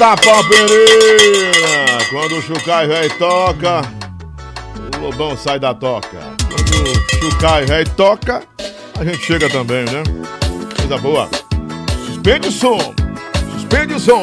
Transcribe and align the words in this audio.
Eita, 0.00 0.16
Pereira! 0.16 1.98
Quando 2.08 2.38
o 2.38 2.42
Chucai 2.42 2.86
velho 2.86 3.18
toca, 3.18 3.82
o 4.96 5.00
Lobão 5.00 5.36
sai 5.36 5.58
da 5.58 5.74
toca. 5.74 6.20
Quando 6.48 6.88
o 6.88 7.30
Chucai 7.32 7.64
velho 7.64 7.90
toca, 7.96 8.44
a 8.96 9.04
gente 9.04 9.18
chega 9.18 9.50
também, 9.50 9.84
né? 9.86 10.04
Coisa 10.76 10.98
boa. 10.98 11.28
Suspende 12.06 12.46
o 12.46 12.52
som. 12.52 12.94
Suspende 13.54 13.94
o 13.94 13.98
som. 13.98 14.22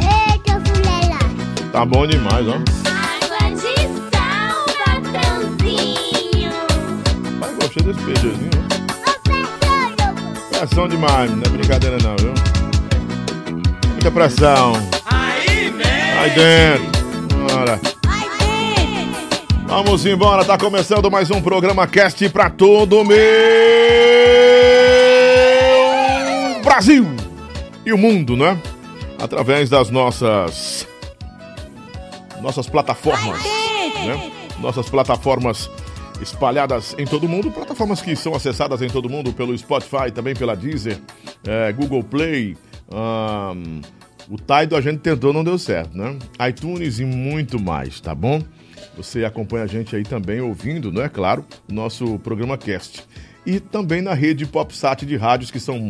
Eita, 0.00 0.60
fulela. 0.64 1.20
Tá 1.70 1.84
bom 1.84 2.08
demais, 2.08 2.44
ó. 2.48 2.54
Água 2.90 3.50
de 3.54 3.86
sal, 4.10 4.66
patrãozinho. 4.84 6.50
Mas 7.38 7.54
gostei 7.54 7.84
desse 7.84 8.00
beijozinho, 8.00 8.50
ó. 8.68 8.71
Pressão 10.62 10.86
demais, 10.86 11.28
não 11.28 11.42
é 11.42 11.48
brincadeira 11.48 11.98
não, 11.98 12.14
viu? 12.14 12.32
Muita 13.90 14.12
pressão. 14.12 14.74
Aí. 15.06 15.72
Bora. 15.72 15.90
Ai, 16.20 16.30
dentro. 16.30 16.92
Vamos 19.66 20.06
embora, 20.06 20.44
tá 20.44 20.56
começando 20.56 21.10
mais 21.10 21.32
um 21.32 21.42
programa 21.42 21.84
Cast 21.88 22.28
pra 22.28 22.48
todo 22.48 23.04
meu 23.04 23.18
Brasil 26.62 27.08
e 27.84 27.92
o 27.92 27.98
mundo, 27.98 28.36
né? 28.36 28.56
Através 29.20 29.68
das 29.68 29.90
nossas 29.90 30.86
nossas 32.40 32.68
plataformas, 32.68 33.42
né? 34.06 34.30
Nossas 34.60 34.88
plataformas 34.88 35.68
espalhadas 36.22 36.94
em 36.98 37.04
todo 37.04 37.28
mundo, 37.28 37.50
plataformas 37.50 38.00
que 38.00 38.14
são 38.14 38.34
acessadas 38.34 38.80
em 38.80 38.88
todo 38.88 39.08
mundo 39.08 39.32
pelo 39.32 39.56
Spotify, 39.56 40.10
também 40.14 40.34
pela 40.34 40.54
Deezer, 40.54 40.98
eh, 41.44 41.72
Google 41.72 42.04
Play, 42.04 42.56
ahn, 42.90 43.80
o 44.28 44.36
Tidal 44.36 44.78
a 44.78 44.80
gente 44.80 45.00
tentou, 45.00 45.32
não 45.32 45.42
deu 45.42 45.58
certo, 45.58 45.96
né? 45.96 46.16
iTunes 46.48 47.00
e 47.00 47.04
muito 47.04 47.60
mais, 47.60 48.00
tá 48.00 48.14
bom? 48.14 48.42
Você 48.96 49.24
acompanha 49.24 49.64
a 49.64 49.66
gente 49.66 49.96
aí 49.96 50.04
também 50.04 50.40
ouvindo, 50.40 50.92
não 50.92 51.02
é 51.02 51.08
claro, 51.08 51.44
nosso 51.68 52.18
programa 52.20 52.56
Cast. 52.56 53.04
E 53.44 53.58
também 53.58 54.00
na 54.00 54.14
rede 54.14 54.46
PopSat 54.46 55.04
de 55.04 55.16
rádios, 55.16 55.50
que 55.50 55.58
são 55.58 55.88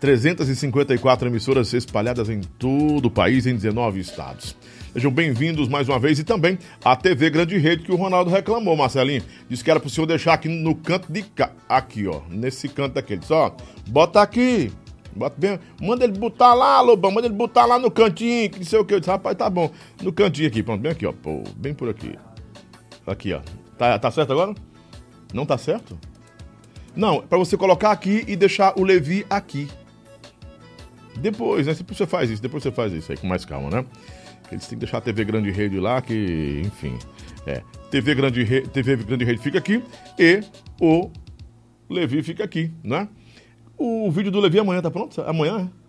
354 0.00 1.28
emissoras 1.28 1.72
espalhadas 1.72 2.28
em 2.28 2.40
todo 2.40 3.06
o 3.06 3.10
país, 3.10 3.46
em 3.46 3.54
19 3.54 4.00
estados. 4.00 4.56
Sejam 4.92 5.10
bem-vindos 5.10 5.68
mais 5.68 5.88
uma 5.88 5.98
vez 5.98 6.18
e 6.18 6.24
também 6.24 6.58
a 6.84 6.94
TV 6.94 7.30
Grande 7.30 7.56
Rede 7.56 7.82
que 7.82 7.90
o 7.90 7.96
Ronaldo 7.96 8.30
reclamou, 8.30 8.76
Marcelinho. 8.76 9.22
Disse 9.48 9.64
que 9.64 9.70
era 9.70 9.80
pro 9.80 9.88
senhor 9.88 10.06
deixar 10.06 10.34
aqui 10.34 10.50
no 10.50 10.74
canto 10.74 11.10
de 11.10 11.22
cá. 11.22 11.50
Aqui, 11.66 12.06
ó. 12.06 12.20
Nesse 12.28 12.68
canto 12.68 12.92
daquele. 12.92 13.24
Só, 13.24 13.56
bota 13.88 14.20
aqui. 14.20 14.70
Bota 15.16 15.34
bem. 15.38 15.58
Manda 15.80 16.04
ele 16.04 16.12
botar 16.12 16.52
lá, 16.52 16.78
Lobão. 16.82 17.10
Manda 17.10 17.26
ele 17.26 17.34
botar 17.34 17.64
lá 17.64 17.78
no 17.78 17.90
cantinho, 17.90 18.50
que 18.50 18.58
não 18.58 18.66
sei 18.66 18.78
o 18.80 18.84
que. 18.84 18.92
Eu 18.92 19.00
disse, 19.00 19.10
rapaz, 19.10 19.34
tá 19.34 19.48
bom. 19.48 19.70
No 20.02 20.12
cantinho 20.12 20.48
aqui, 20.48 20.62
pronto. 20.62 20.82
Bem 20.82 20.92
aqui, 20.92 21.06
ó. 21.06 21.12
Pô, 21.12 21.42
bem 21.56 21.72
por 21.72 21.88
aqui. 21.88 22.18
Aqui, 23.06 23.32
ó. 23.32 23.40
Tá, 23.78 23.98
tá 23.98 24.10
certo 24.10 24.32
agora? 24.32 24.54
Não 25.32 25.46
tá 25.46 25.56
certo? 25.56 25.98
Não, 26.94 27.16
é 27.16 27.22
pra 27.22 27.38
você 27.38 27.56
colocar 27.56 27.92
aqui 27.92 28.24
e 28.28 28.36
deixar 28.36 28.78
o 28.78 28.84
Levi 28.84 29.24
aqui. 29.30 29.68
Depois, 31.16 31.66
né? 31.66 31.72
Depois 31.72 31.96
você 31.96 32.06
faz 32.06 32.28
isso, 32.28 32.42
depois 32.42 32.62
você 32.62 32.70
faz 32.70 32.92
isso 32.92 33.10
aí 33.10 33.16
com 33.16 33.26
mais 33.26 33.46
calma, 33.46 33.70
né? 33.70 33.86
Eles 34.50 34.66
têm 34.66 34.78
que 34.78 34.84
deixar 34.84 34.98
a 34.98 35.00
TV 35.00 35.24
Grande 35.24 35.50
Rede 35.50 35.78
lá, 35.78 36.00
que, 36.02 36.62
enfim. 36.64 36.98
É. 37.46 37.62
TV 37.90 38.14
Grande, 38.14 38.42
Rede, 38.42 38.68
TV 38.68 38.96
Grande 38.96 39.24
Rede 39.24 39.40
fica 39.40 39.58
aqui 39.58 39.82
e 40.18 40.42
o 40.80 41.10
Levi 41.88 42.22
fica 42.22 42.44
aqui, 42.44 42.70
né? 42.82 43.08
O 43.76 44.10
vídeo 44.10 44.30
do 44.30 44.40
Levi 44.40 44.58
amanhã 44.58 44.80
tá 44.80 44.90
pronto? 44.90 45.20
Amanhã? 45.22 45.70
é? 45.78 45.82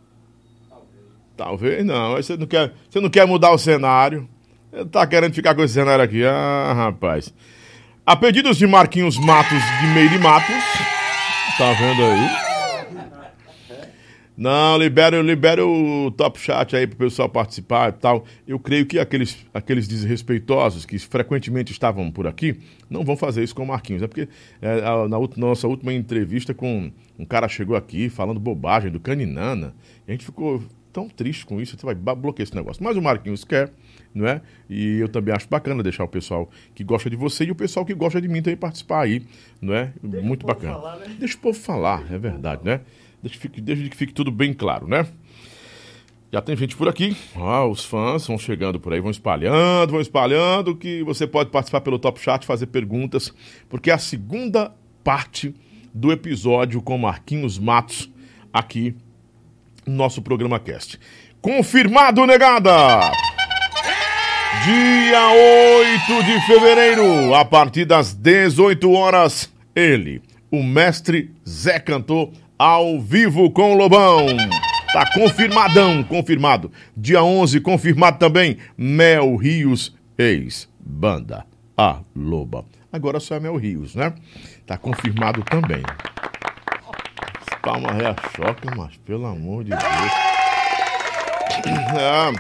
Talvez 1.36 1.86
não. 1.86 2.16
Você 2.16 2.38
não 2.38 2.48
quer, 2.48 2.74
você 2.90 3.00
não 3.00 3.10
quer 3.10 3.26
mudar 3.26 3.52
o 3.52 3.58
cenário. 3.58 4.28
Tá 4.92 5.06
querendo 5.06 5.34
ficar 5.34 5.54
com 5.54 5.64
esse 5.64 5.74
cenário 5.74 6.04
aqui. 6.04 6.24
Ah, 6.26 6.74
rapaz. 6.76 7.34
A 8.06 8.16
pedidos 8.16 8.58
de 8.58 8.68
Marquinhos 8.68 9.18
Matos 9.18 9.62
de 9.82 9.88
Meire 9.88 10.18
Matos. 10.18 10.56
Tá 11.58 11.72
vendo 11.74 12.04
aí? 12.04 12.43
Não, 14.36 14.78
libera, 14.78 15.22
libera 15.22 15.64
o 15.66 16.10
top 16.12 16.40
chat 16.40 16.76
aí 16.76 16.88
pro 16.88 16.98
pessoal 16.98 17.30
participar 17.30 17.90
e 17.90 17.92
tal. 17.94 18.26
Eu 18.48 18.58
creio 18.60 18.86
que 18.86 18.98
aqueles, 18.98 19.46
aqueles 19.54 19.88
desrespeitosos 19.88 20.86
que 20.86 20.98
frequentemente 20.98 21.72
estavam 21.72 22.10
por 22.12 22.26
aqui 22.26 22.60
não 22.90 23.04
vão 23.04 23.16
fazer 23.16 23.44
isso 23.44 23.54
com 23.54 23.64
o 23.64 23.68
Marquinhos. 23.68 24.02
É 24.02 24.08
porque 24.08 24.28
é, 24.62 24.82
a- 24.84 25.08
na 25.08 25.18
ult- 25.20 25.38
nossa 25.40 25.68
última 25.68 25.94
entrevista 25.94 26.54
com 26.54 26.92
um 27.20 27.26
cara 27.26 27.48
chegou 27.48 27.76
aqui 27.76 28.10
falando 28.10 28.40
bobagem 28.40 28.90
do 28.92 29.00
Caninana. 29.00 29.76
A 30.08 30.12
gente 30.12 30.26
ficou 30.26 30.64
tão 30.92 31.08
triste 31.08 31.46
com 31.46 31.62
isso. 31.62 31.78
Você 31.78 31.86
vai 31.86 31.94
bloquear 31.96 32.44
esse 32.48 32.56
negócio. 32.56 32.84
Mas 32.84 32.98
o 32.98 33.02
Marquinhos 33.04 33.44
quer, 33.44 33.72
não 34.16 34.26
é? 34.28 34.42
E 34.68 34.98
eu 34.98 35.10
também 35.10 35.34
acho 35.34 35.48
bacana 35.48 35.84
deixar 35.84 36.04
o 36.06 36.08
pessoal 36.08 36.50
que 36.74 36.84
gosta 36.84 37.08
de 37.10 37.16
você 37.16 37.46
e 37.46 37.52
o 37.52 37.56
pessoal 37.56 37.86
que 37.86 37.94
gosta 37.94 38.20
de 38.20 38.28
mim 38.28 38.42
também 38.42 38.58
participar 38.58 39.04
aí, 39.04 39.22
não 39.62 39.74
é? 39.76 39.92
Muito 40.02 40.44
bacana. 40.46 40.74
Deixa 41.20 41.36
o 41.36 41.40
povo 41.40 41.60
falar, 41.60 42.04
é 42.12 42.18
verdade, 42.18 42.62
né? 42.66 42.82
Deixa 43.24 43.38
que, 43.38 43.42
fique, 43.42 43.62
deixa 43.62 43.90
que 43.90 43.96
fique 43.96 44.14
tudo 44.14 44.30
bem 44.30 44.54
claro, 44.54 44.86
né? 44.86 45.08
Já 46.30 46.42
tem 46.42 46.58
gente 46.58 46.76
por 46.76 46.90
aqui. 46.90 47.16
Ah, 47.38 47.66
os 47.66 47.86
fãs 47.86 48.28
vão 48.28 48.38
chegando 48.38 48.82
por 48.82 48.92
aí, 48.92 49.00
vão 49.00 49.12
espalhando, 49.12 49.92
vão 49.92 50.02
espalhando, 50.02 50.76
que 50.76 51.02
você 51.04 51.26
pode 51.26 51.50
participar 51.50 51.80
pelo 51.80 51.98
Top 51.98 52.20
Chat, 52.20 52.46
fazer 52.46 52.66
perguntas, 52.66 53.34
porque 53.70 53.90
é 53.90 53.94
a 53.94 53.98
segunda 53.98 54.74
parte 55.04 55.56
do 55.94 56.12
episódio 56.12 56.82
com 56.82 56.98
Marquinhos 56.98 57.58
Matos 57.58 58.12
aqui 58.52 58.94
no 59.86 59.94
nosso 59.96 60.22
programa 60.22 60.60
Cast. 60.60 61.00
Confirmado, 61.40 62.26
negada! 62.26 63.12
Dia 64.66 65.30
8 66.10 66.24
de 66.24 66.46
fevereiro, 66.46 67.34
a 67.34 67.46
partir 67.46 67.86
das 67.86 68.14
18 68.14 68.92
horas, 68.92 69.54
ele, 69.76 70.22
o 70.50 70.64
mestre 70.64 71.32
Zé 71.48 71.80
Cantor, 71.80 72.32
ao 72.58 73.00
vivo 73.00 73.52
com 73.52 73.74
o 73.74 73.78
Lobão. 73.78 74.28
Tá 74.92 75.12
confirmadão, 75.14 76.04
confirmado. 76.04 76.72
Dia 76.96 77.24
11, 77.24 77.60
confirmado 77.62 78.20
também, 78.20 78.58
Mel 78.78 79.36
Rios, 79.36 79.96
ex-banda 80.18 81.46
A 81.76 82.02
Loba. 82.16 82.64
Agora 82.92 83.20
só 83.20 83.36
é 83.36 83.40
Mel 83.40 83.56
Rios, 83.56 83.96
né? 83.96 84.14
Tá 84.68 84.78
confirmado 84.78 85.44
também. 85.44 85.82
Palma 87.64 87.90
é 87.92 88.14
choque, 88.36 88.68
mas 88.78 88.98
pelo 88.98 89.26
amor 89.26 89.64
de 89.64 89.72
Deus. 89.72 89.82
Ah, 91.98 92.32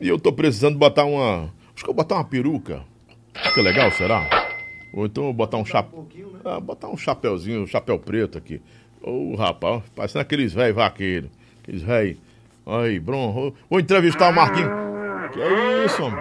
e 0.00 0.08
eu 0.08 0.18
tô 0.18 0.32
precisando 0.32 0.78
botar 0.78 1.04
uma. 1.04 1.52
Acho 1.74 1.84
que 1.84 1.90
eu 1.90 1.94
vou 1.94 2.02
botar 2.02 2.16
uma 2.16 2.24
peruca. 2.24 2.82
Fica 3.34 3.60
legal, 3.60 3.92
será? 3.92 4.28
Ou 4.92 5.06
então 5.06 5.24
eu 5.24 5.28
vou 5.28 5.34
botar 5.34 5.58
um 5.58 5.64
chapéu. 5.64 6.08
Ah, 6.44 6.58
botar 6.58 6.88
um 6.88 6.96
chapéuzinho, 6.96 7.62
um 7.62 7.66
chapéu 7.66 7.98
preto 7.98 8.38
aqui. 8.38 8.62
Ô, 9.02 9.34
rapaz, 9.34 9.82
parecendo 9.94 10.22
aqueles 10.22 10.52
velhos 10.52 10.76
vaqueiros. 10.76 11.30
Aqueles 11.62 11.82
velhos. 11.82 12.18
Aí, 12.66 13.00
Bron, 13.00 13.32
vou, 13.32 13.54
vou 13.68 13.80
entrevistar 13.80 14.30
o 14.30 14.34
Marquinhos. 14.34 14.70
Que 15.32 15.40
é 15.40 15.84
isso, 15.84 16.02
homem? 16.02 16.20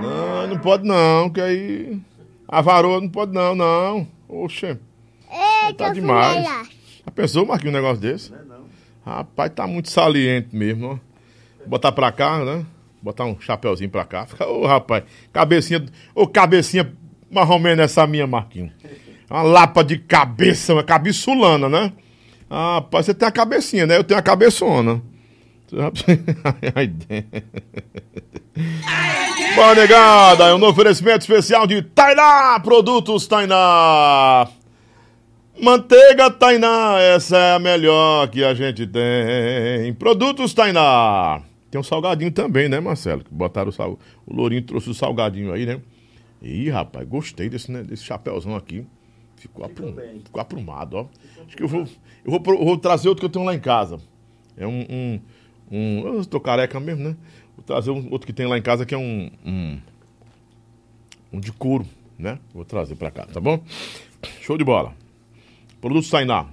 Não, 0.00 0.46
não 0.48 0.58
pode 0.58 0.86
não, 0.86 1.30
que 1.30 1.40
aí. 1.40 1.98
A 2.46 2.60
varoa 2.60 3.00
não 3.00 3.08
pode 3.08 3.32
não, 3.32 3.54
não. 3.54 4.06
Oxe, 4.28 4.66
Eita, 4.66 5.74
tá 5.76 5.92
demais. 5.92 6.44
Já 6.44 7.12
pensou, 7.14 7.46
Marquinhos, 7.46 7.74
um 7.74 7.76
negócio 7.76 8.00
desse? 8.00 8.32
Rapaz, 9.04 9.52
tá 9.54 9.66
muito 9.66 9.90
saliente 9.90 10.54
mesmo, 10.54 10.86
ó. 10.88 11.66
Botar 11.66 11.92
pra 11.92 12.12
cá, 12.12 12.44
né? 12.44 12.66
Botar 13.00 13.24
um 13.24 13.40
chapéuzinho 13.40 13.90
pra 13.90 14.04
cá. 14.04 14.26
Fica, 14.26 14.46
ô, 14.46 14.66
rapaz, 14.66 15.04
cabecinha. 15.32 15.84
Ô, 16.14 16.26
cabecinha 16.26 16.92
marromena 17.30 17.84
essa 17.84 18.06
minha, 18.06 18.26
Marquinhos. 18.26 18.72
Uma 19.28 19.42
lapa 19.42 19.82
de 19.82 19.98
cabeça, 19.98 20.72
uma 20.72 20.84
cabeçulana, 20.84 21.68
né? 21.68 21.92
Ah, 22.48 22.82
você 22.90 23.12
tem 23.12 23.26
a 23.26 23.32
cabecinha, 23.32 23.86
né? 23.86 23.96
Eu 23.96 24.04
tenho 24.04 24.18
a 24.18 24.22
cabeçona. 24.22 25.02
Ai. 26.74 26.92
Bom, 29.56 29.74
negada, 29.74 30.44
é 30.44 30.54
um 30.54 30.64
oferecimento 30.64 31.22
especial 31.22 31.66
de 31.66 31.82
Tainá 31.82 32.60
Produtos 32.60 33.26
Tainá. 33.26 34.48
Manteiga 35.60 36.30
Tainá, 36.30 37.00
essa 37.00 37.36
é 37.36 37.54
a 37.54 37.58
melhor 37.58 38.28
que 38.28 38.44
a 38.44 38.54
gente 38.54 38.86
tem. 38.86 39.92
Produtos 39.94 40.54
Tainá. 40.54 41.40
Tem 41.70 41.80
um 41.80 41.84
salgadinho 41.84 42.30
também, 42.30 42.68
né, 42.68 42.78
Marcelo? 42.78 43.24
Botaram 43.30 43.70
o 43.70 43.72
sal... 43.72 43.98
O 44.26 44.34
Lourinho 44.34 44.62
trouxe 44.62 44.90
o 44.90 44.94
salgadinho 44.94 45.52
aí, 45.52 45.66
né? 45.66 45.80
Ih, 46.40 46.70
rapaz, 46.70 47.08
gostei 47.08 47.48
desse, 47.48 47.72
né, 47.72 47.82
desse 47.82 48.04
chapéuzão 48.04 48.54
aqui. 48.54 48.86
Ficou, 49.36 49.64
aprum... 49.64 49.94
Ficou 50.24 50.40
aprumado, 50.40 50.96
ó. 50.96 51.06
Acho 51.46 51.56
que 51.56 51.62
eu 51.62 51.68
vou, 51.68 51.82
eu 52.24 52.30
vou, 52.30 52.40
pro- 52.40 52.64
vou 52.64 52.76
trazer 52.78 53.08
outro 53.08 53.20
que 53.20 53.26
eu 53.26 53.30
tenho 53.30 53.44
lá 53.44 53.54
em 53.54 53.60
casa. 53.60 53.98
É 54.56 54.66
um. 54.66 54.80
um, 54.88 55.20
um... 55.70 56.14
Eu 56.16 56.24
tô 56.26 56.40
careca 56.40 56.80
mesmo, 56.80 57.04
né? 57.10 57.16
Vou 57.56 57.64
trazer 57.64 57.90
um, 57.90 58.08
outro 58.10 58.26
que 58.26 58.32
tem 58.32 58.46
lá 58.46 58.56
em 58.58 58.62
casa 58.62 58.84
que 58.86 58.94
é 58.94 58.98
um. 58.98 59.30
um, 59.44 59.78
um 61.34 61.40
de 61.40 61.52
couro, 61.52 61.86
né? 62.18 62.38
Vou 62.54 62.64
trazer 62.64 62.94
pra 62.96 63.10
cá, 63.10 63.26
tá 63.26 63.40
bom? 63.40 63.62
Show 64.40 64.56
de 64.56 64.64
bola. 64.64 64.94
Produtos 65.80 66.08
Tainá. 66.10 66.46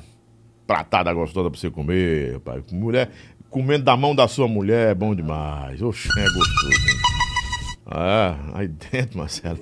pratada 0.68 1.14
gostosa 1.14 1.50
pra 1.50 1.60
você 1.60 1.70
comer, 1.70 2.34
rapaz. 2.34 2.64
Mulher, 2.72 3.10
comendo 3.50 3.86
da 3.86 3.96
mão 3.96 4.14
da 4.14 4.28
sua 4.28 4.48
mulher 4.48 4.92
é 4.92 4.96
bom 4.96 5.16
demais. 5.16 5.82
Oxe, 5.82 6.10
é 6.18 6.24
gostoso. 6.24 6.72
hein? 6.72 7.02
Ah, 7.94 8.36
aí 8.54 8.68
dentro, 8.68 9.18
Marcelo. 9.18 9.60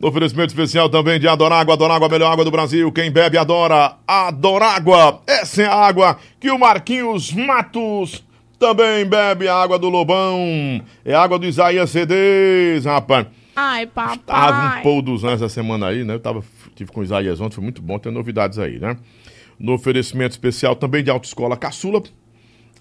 No 0.00 0.08
oferecimento 0.08 0.48
especial 0.48 0.88
também 0.88 1.18
de 1.20 1.28
Adorágua. 1.28 1.74
Adorágua, 1.74 2.08
a 2.08 2.10
melhor 2.10 2.32
água 2.32 2.44
do 2.44 2.50
Brasil. 2.50 2.90
Quem 2.92 3.10
bebe, 3.10 3.36
adora. 3.38 3.96
Adorágua. 4.06 5.22
Essa 5.26 5.62
é 5.62 5.66
a 5.66 5.74
água 5.74 6.18
que 6.40 6.50
o 6.50 6.58
Marquinhos 6.58 7.32
Matos 7.32 8.24
também 8.58 9.04
bebe. 9.06 9.48
A 9.48 9.54
água 9.54 9.78
do 9.78 9.88
Lobão. 9.88 10.82
É 11.04 11.14
água 11.14 11.38
do 11.38 11.46
Isaías 11.46 11.90
CDs, 11.90 12.84
rapaz. 12.84 13.26
Ai, 13.54 13.86
Tava 13.86 14.12
um 14.14 14.18
papai. 14.18 14.82
pôr 14.82 15.02
dos 15.02 15.24
anos 15.24 15.42
essa 15.42 15.52
semana 15.52 15.88
aí, 15.88 16.04
né? 16.04 16.14
Eu 16.14 16.20
tava, 16.20 16.44
tive 16.76 16.92
com 16.92 17.00
o 17.00 17.02
Isaías 17.02 17.40
ontem, 17.40 17.56
foi 17.56 17.64
muito 17.64 17.82
bom 17.82 17.98
ter 17.98 18.10
novidades 18.12 18.58
aí, 18.58 18.78
né? 18.78 18.96
No 19.58 19.72
oferecimento 19.72 20.30
especial 20.32 20.76
também 20.76 21.02
de 21.02 21.10
Autoescola 21.10 21.56
Caçula, 21.56 22.00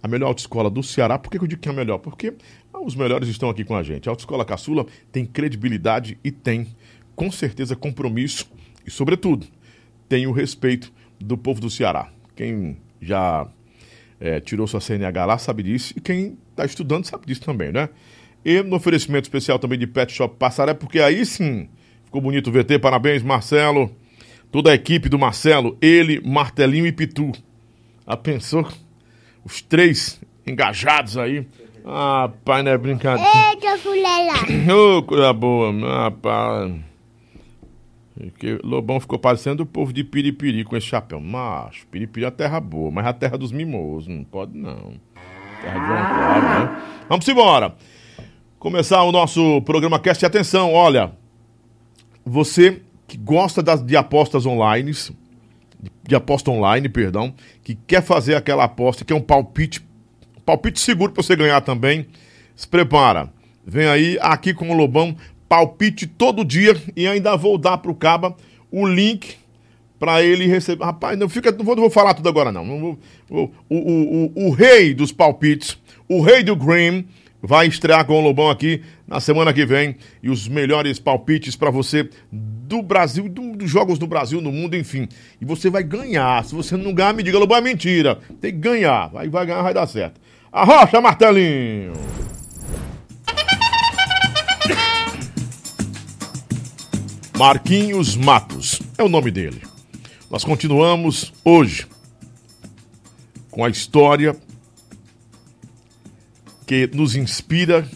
a 0.03 0.07
melhor 0.07 0.27
autoescola 0.27 0.69
do 0.69 0.83
Ceará. 0.83 1.17
Por 1.17 1.31
que 1.31 1.37
eu 1.39 1.47
digo 1.47 1.59
que 1.59 1.67
é 1.67 1.71
a 1.71 1.75
melhor? 1.75 1.97
Porque 1.97 2.33
os 2.85 2.95
melhores 2.95 3.27
estão 3.27 3.49
aqui 3.49 3.63
com 3.63 3.75
a 3.75 3.81
gente. 3.81 4.07
A 4.07 4.11
Autoescola 4.11 4.45
Caçula 4.45 4.85
tem 5.11 5.25
credibilidade 5.25 6.19
e 6.23 6.29
tem, 6.31 6.67
com 7.15 7.31
certeza, 7.31 7.75
compromisso 7.75 8.47
e, 8.85 8.91
sobretudo, 8.91 9.47
tem 10.07 10.27
o 10.27 10.31
respeito 10.31 10.93
do 11.19 11.35
povo 11.35 11.59
do 11.59 11.71
Ceará. 11.71 12.09
Quem 12.35 12.77
já 13.01 13.47
é, 14.19 14.39
tirou 14.39 14.67
sua 14.67 14.81
CNH 14.81 15.25
lá 15.25 15.37
sabe 15.37 15.63
disso 15.63 15.93
e 15.95 16.01
quem 16.01 16.37
está 16.51 16.65
estudando 16.65 17.05
sabe 17.05 17.25
disso 17.25 17.41
também, 17.41 17.71
né? 17.71 17.89
E 18.43 18.61
no 18.63 18.75
oferecimento 18.75 19.25
especial 19.25 19.59
também 19.59 19.77
de 19.77 19.85
Pet 19.85 20.11
Shop 20.11 20.35
Passaré, 20.37 20.73
porque 20.73 20.99
aí 20.99 21.25
sim 21.25 21.67
ficou 22.05 22.21
bonito 22.21 22.47
o 22.47 22.51
VT. 22.51 22.79
Parabéns, 22.79 23.21
Marcelo. 23.21 23.91
Toda 24.51 24.71
a 24.71 24.73
equipe 24.73 25.09
do 25.09 25.19
Marcelo, 25.19 25.77
ele, 25.81 26.21
Martelinho 26.21 26.87
e 26.87 26.91
Pitu. 26.91 27.31
Ah, 28.05 28.15
pensou? 28.15 28.65
Os 29.43 29.61
três 29.61 30.21
engajados 30.45 31.17
aí. 31.17 31.45
Ah, 31.85 32.31
pai, 32.45 32.63
não 32.63 32.71
é 32.71 32.77
brincadeira. 32.77 33.29
Eita, 33.49 33.77
fulela. 33.77 34.33
Ô, 34.97 35.03
coisa 35.03 35.33
boa, 35.33 35.73
rapaz. 36.03 36.86
Que 38.37 38.59
Lobão 38.63 38.99
ficou 38.99 39.19
parecendo 39.19 39.63
o 39.63 39.65
povo 39.65 39.93
de 39.93 40.03
Piripiri 40.03 40.63
com 40.63 40.75
esse 40.75 40.87
chapéu. 40.87 41.19
Macho, 41.19 41.85
Piripiri 41.87 42.25
é 42.25 42.27
a 42.27 42.31
terra 42.31 42.59
boa, 42.59 42.91
mas 42.91 43.05
é 43.05 43.09
a 43.09 43.13
terra 43.13 43.37
dos 43.37 43.51
mimosos. 43.51 44.07
Não 44.07 44.23
pode, 44.23 44.57
não. 44.57 44.93
Terra 45.61 45.79
de 45.79 45.87
João 45.87 46.05
Cláudio, 46.05 46.49
né? 46.49 46.81
Vamos 47.09 47.27
embora. 47.27 47.75
Começar 48.59 49.03
o 49.03 49.11
nosso 49.11 49.61
programa 49.61 49.99
Cast. 49.99 50.25
Atenção, 50.25 50.73
olha. 50.73 51.11
Você 52.25 52.81
que 53.07 53.17
gosta 53.17 53.63
das, 53.63 53.81
de 53.81 53.95
apostas 53.95 54.45
online, 54.45 54.91
de, 54.91 55.91
de 56.03 56.15
aposta 56.15 56.51
online, 56.51 56.89
perdão, 56.89 57.33
que 57.63 57.75
quer 57.75 58.03
fazer 58.03 58.35
aquela 58.35 58.65
aposta, 58.65 59.05
que 59.05 59.13
é 59.13 59.15
um 59.15 59.21
palpite, 59.21 59.85
palpite 60.45 60.79
seguro 60.79 61.13
para 61.13 61.23
você 61.23 61.35
ganhar 61.35 61.61
também, 61.61 62.07
se 62.55 62.67
prepara. 62.67 63.31
Vem 63.65 63.87
aí, 63.87 64.17
aqui 64.21 64.53
com 64.53 64.69
o 64.69 64.73
Lobão, 64.73 65.15
palpite 65.47 66.05
todo 66.07 66.43
dia 66.45 66.75
e 66.95 67.07
ainda 67.07 67.35
vou 67.37 67.57
dar 67.57 67.77
pro 67.77 67.95
Caba 67.95 68.35
o 68.71 68.85
link 68.85 69.35
para 69.99 70.21
ele 70.21 70.45
receber. 70.47 70.83
Rapaz, 70.83 71.17
não 71.17 71.27
fica, 71.29 71.51
não 71.51 71.65
vou, 71.65 71.75
não 71.75 71.81
vou 71.83 71.89
falar 71.89 72.13
tudo 72.13 72.29
agora 72.29 72.51
não. 72.51 72.65
o, 72.69 72.99
o, 73.29 73.51
o, 73.69 74.31
o 74.47 74.51
rei 74.51 74.93
dos 74.93 75.11
palpites, 75.11 75.77
o 76.07 76.21
rei 76.21 76.43
do 76.43 76.55
Green, 76.55 77.05
vai 77.41 77.67
estrear 77.67 78.05
com 78.05 78.13
o 78.13 78.21
Lobão 78.21 78.49
aqui 78.49 78.81
na 79.07 79.19
semana 79.19 79.53
que 79.53 79.65
vem 79.65 79.95
e 80.21 80.29
os 80.29 80.47
melhores 80.47 80.99
palpites 80.99 81.55
para 81.55 81.69
você 81.71 82.09
do 82.31 82.81
Brasil, 82.81 83.29
do- 83.29 83.55
dos 83.55 83.69
jogos 83.69 83.97
do 83.97 84.05
Brasil, 84.05 84.41
no 84.41 84.51
mundo, 84.51 84.75
enfim. 84.75 85.07
E 85.39 85.45
você 85.45 85.69
vai 85.69 85.83
ganhar. 85.83 86.43
Se 86.43 86.53
você 86.53 86.75
não 86.75 86.93
ganhar, 86.93 87.13
me 87.13 87.23
diga, 87.23 87.39
Lobão, 87.39 87.57
é 87.57 87.61
mentira. 87.61 88.19
Tem 88.41 88.51
que 88.51 88.59
ganhar. 88.59 89.07
Vai, 89.07 89.29
vai 89.29 89.45
ganhar, 89.45 89.61
vai 89.61 89.73
dar 89.73 89.87
certo. 89.87 90.19
Arrocha, 90.51 90.99
martelinho! 90.99 91.93
Marquinhos 97.37 98.15
Matos 98.15 98.81
é 98.97 99.03
o 99.03 99.07
nome 99.07 99.29
dele. 99.29 99.61
Nós 100.27 100.43
continuamos 100.43 101.31
hoje 101.45 101.85
com 103.51 103.63
a 103.63 103.69
história 103.69 104.35
que 106.65 106.89
nos 106.95 107.15
inspira, 107.15 107.87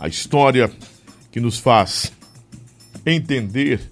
a 0.00 0.08
história 0.08 0.72
que 1.30 1.38
nos 1.38 1.58
faz 1.58 2.10
entender 3.04 3.90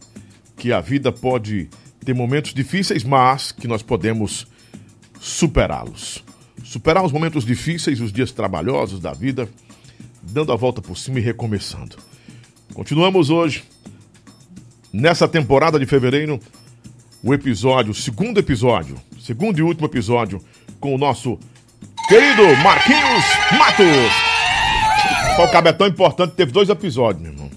que 0.56 0.72
a 0.72 0.80
vida 0.80 1.12
pode 1.12 1.68
ter 2.02 2.14
momentos 2.14 2.54
difíceis, 2.54 3.04
mas 3.04 3.52
que 3.52 3.68
nós 3.68 3.82
podemos 3.82 4.46
superá-los. 5.20 6.24
Superar 6.64 7.04
os 7.04 7.12
momentos 7.12 7.44
difíceis, 7.44 8.00
os 8.00 8.10
dias 8.10 8.32
trabalhosos 8.32 8.98
da 8.98 9.12
vida, 9.12 9.46
dando 10.22 10.52
a 10.52 10.56
volta 10.56 10.80
por 10.80 10.96
cima 10.96 11.18
e 11.18 11.22
recomeçando. 11.22 11.98
Continuamos 12.72 13.28
hoje 13.28 13.73
nessa 14.94 15.26
temporada 15.26 15.76
de 15.78 15.86
fevereiro, 15.86 16.38
o 17.22 17.34
episódio, 17.34 17.90
o 17.90 17.94
segundo 17.94 18.38
episódio, 18.38 18.96
segundo 19.20 19.58
e 19.58 19.62
último 19.62 19.86
episódio, 19.86 20.40
com 20.78 20.94
o 20.94 20.98
nosso 20.98 21.36
querido 22.08 22.42
Marquinhos 22.62 23.24
Matos. 23.58 25.44
O 25.44 25.50
cabo 25.50 25.68
é 25.68 25.72
tão 25.72 25.86
importante, 25.88 26.34
teve 26.36 26.52
dois 26.52 26.68
episódios, 26.68 27.22
meu 27.22 27.32
irmão. 27.32 27.50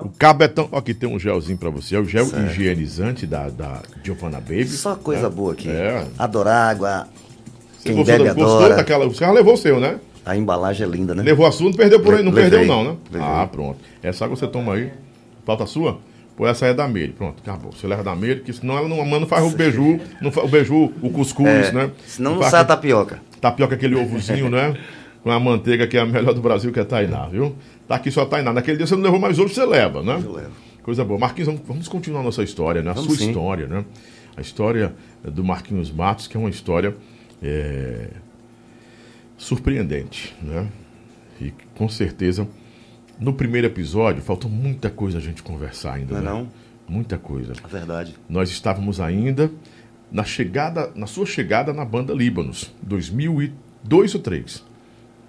O 0.00 0.08
cabo 0.08 0.44
é 0.44 0.48
tão. 0.48 0.68
Aqui 0.72 0.94
tem 0.94 1.08
um 1.08 1.18
gelzinho 1.18 1.58
pra 1.58 1.68
você, 1.70 1.96
é 1.96 2.00
o 2.00 2.04
gel 2.06 2.26
higienizante 2.26 3.26
da, 3.26 3.48
da 3.50 3.82
Giovanna 4.02 4.40
Baby. 4.40 4.66
Só 4.68 4.94
coisa 4.94 5.26
É. 5.26 5.30
boa 5.30 5.52
aqui. 5.52 5.68
É. 5.68 6.06
Adora 6.18 6.52
água. 6.54 7.06
Você 7.78 7.88
Quem 7.90 7.96
gostou, 7.96 8.18
bebe 8.18 8.34
gostou 8.34 8.56
adora. 8.56 8.76
daquela. 8.76 9.04
Você 9.06 9.20
já 9.24 9.30
levou 9.30 9.54
o 9.54 9.56
seu, 9.56 9.78
né? 9.78 9.98
A 10.24 10.36
embalagem 10.36 10.86
é 10.86 10.90
linda, 10.90 11.14
né? 11.14 11.22
Levou 11.22 11.46
a 11.46 11.52
sua, 11.52 11.66
não 11.70 11.76
perdeu 11.76 12.00
por 12.00 12.14
aí, 12.14 12.22
não 12.22 12.32
Le- 12.32 12.40
perdeu 12.40 12.60
levei, 12.60 12.74
não, 12.74 12.84
né? 12.84 12.96
levei. 13.12 13.28
Ah, 13.28 13.46
pronto. 13.46 13.78
Essa 14.02 14.24
água 14.24 14.36
você 14.36 14.46
toma 14.48 14.74
aí. 14.74 14.90
Falta 15.44 15.64
a 15.64 15.66
sua? 15.66 15.98
Pô, 16.36 16.46
essa 16.46 16.66
é 16.66 16.74
da 16.74 16.86
Meire. 16.86 17.12
Pronto, 17.12 17.40
acabou. 17.42 17.72
Você 17.72 17.86
leva 17.86 18.04
da 18.04 18.14
Meire, 18.14 18.40
que 18.40 18.52
senão 18.52 18.76
ela 18.76 18.88
não, 18.88 19.00
a 19.00 19.04
não 19.04 19.26
faz 19.26 19.42
o 19.44 19.56
beiju, 19.56 19.98
não 20.20 20.30
faz 20.30 20.46
o 20.46 20.50
beiju, 20.50 20.92
o 21.00 21.10
cuscuz, 21.10 21.48
É, 21.48 21.72
né? 21.72 21.90
Senão 22.06 22.32
não 22.32 22.40
faz 22.40 22.50
sai 22.50 22.60
a 22.60 22.64
tapioca. 22.64 23.20
Tapioca, 23.40 23.74
aquele 23.74 23.96
ovozinho, 23.96 24.50
né? 24.50 24.76
Com 25.22 25.30
a 25.30 25.40
manteiga 25.40 25.86
que 25.86 25.96
é 25.96 26.00
a 26.00 26.06
melhor 26.06 26.34
do 26.34 26.40
Brasil, 26.42 26.70
que 26.72 26.78
é 26.78 26.84
Tainá, 26.84 27.26
viu? 27.26 27.56
Tá 27.88 27.94
aqui 27.96 28.10
só 28.10 28.26
Tainá. 28.26 28.52
Naquele 28.52 28.76
dia 28.76 28.86
você 28.86 28.94
não 28.94 29.02
levou 29.02 29.18
mais 29.18 29.38
ovo, 29.38 29.48
você 29.48 29.64
leva, 29.64 30.02
né? 30.02 30.20
Eu 30.22 30.32
levo. 30.32 30.52
Coisa 30.82 31.04
boa. 31.04 31.18
Marquinhos, 31.18 31.46
vamos, 31.46 31.62
vamos 31.66 31.88
continuar 31.88 32.20
a 32.20 32.24
nossa 32.24 32.42
história, 32.44 32.82
né? 32.82 32.90
A 32.90 32.94
Vamos 32.94 33.08
sua 33.08 33.16
sim. 33.16 33.30
história, 33.30 33.66
né? 33.66 33.84
A 34.36 34.40
história 34.40 34.94
do 35.24 35.42
Marquinhos 35.42 35.90
Matos, 35.90 36.28
que 36.28 36.36
é 36.36 36.40
uma 36.40 36.50
história 36.50 36.94
é, 37.42 38.08
surpreendente, 39.36 40.34
né? 40.42 40.68
E 41.40 41.52
com 41.74 41.88
certeza, 41.88 42.46
no 43.18 43.32
primeiro 43.32 43.66
episódio, 43.66 44.22
faltou 44.22 44.50
muita 44.50 44.90
coisa 44.90 45.18
a 45.18 45.20
gente 45.20 45.42
conversar 45.42 45.94
ainda, 45.94 46.14
Não 46.14 46.20
é 46.20 46.24
né? 46.24 46.30
não? 46.30 46.48
Muita 46.88 47.18
coisa. 47.18 47.52
É 47.64 47.68
verdade. 47.68 48.14
Nós 48.28 48.50
estávamos 48.50 49.00
ainda 49.00 49.50
na 50.10 50.22
chegada, 50.24 50.92
na 50.94 51.06
sua 51.06 51.26
chegada 51.26 51.72
na 51.72 51.84
banda 51.84 52.12
Líbanos, 52.14 52.72
2002 52.82 54.14
ou 54.14 54.20
3? 54.20 54.64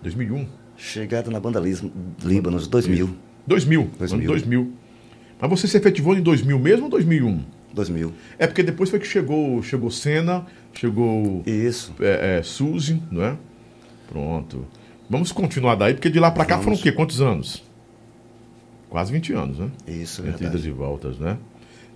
2001? 0.04 0.46
Chegada 0.78 1.32
na 1.32 1.40
banda 1.40 1.60
Líbanos, 2.24 2.68
2000. 2.68 3.10
2000, 3.48 3.90
2000. 3.98 4.20
ano 4.20 4.28
2000. 4.28 4.74
Mas 5.40 5.50
você 5.50 5.68
se 5.68 5.78
efetivou 5.78 6.16
em 6.16 6.22
2000 6.22 6.60
mesmo 6.60 6.86
ou 6.86 6.90
2001? 6.92 7.40
2000. 7.74 8.14
É 8.38 8.48
porque 8.48 8.64
depois 8.64 8.90
foi 8.90 9.00
que 9.00 9.08
chegou, 9.08 9.62
chegou 9.64 9.90
Senna, 9.90 10.46
chegou 10.74 11.44
Isso. 11.46 11.94
é, 12.00 12.38
é, 12.40 12.44
Suzy, 12.44 13.02
não 13.12 13.24
é? 13.24 13.38
Pronto. 14.08 14.66
Vamos 15.10 15.32
continuar 15.32 15.76
daí, 15.76 15.94
porque 15.94 16.10
de 16.10 16.20
lá 16.20 16.30
pra 16.32 16.46
cá 16.46 16.60
foram 16.60 16.76
o 16.76 16.80
quê? 16.80 16.92
Quantos 16.92 17.22
anos? 17.22 17.64
Quase 18.90 19.12
20 19.12 19.34
anos, 19.34 19.60
né? 19.60 19.70
Isso, 19.88 20.22
é 20.22 20.30
Entre 20.30 20.46
idas 20.46 20.62
verdade. 20.62 20.70
e 20.70 20.72
voltas, 20.72 21.20
né? 21.20 21.38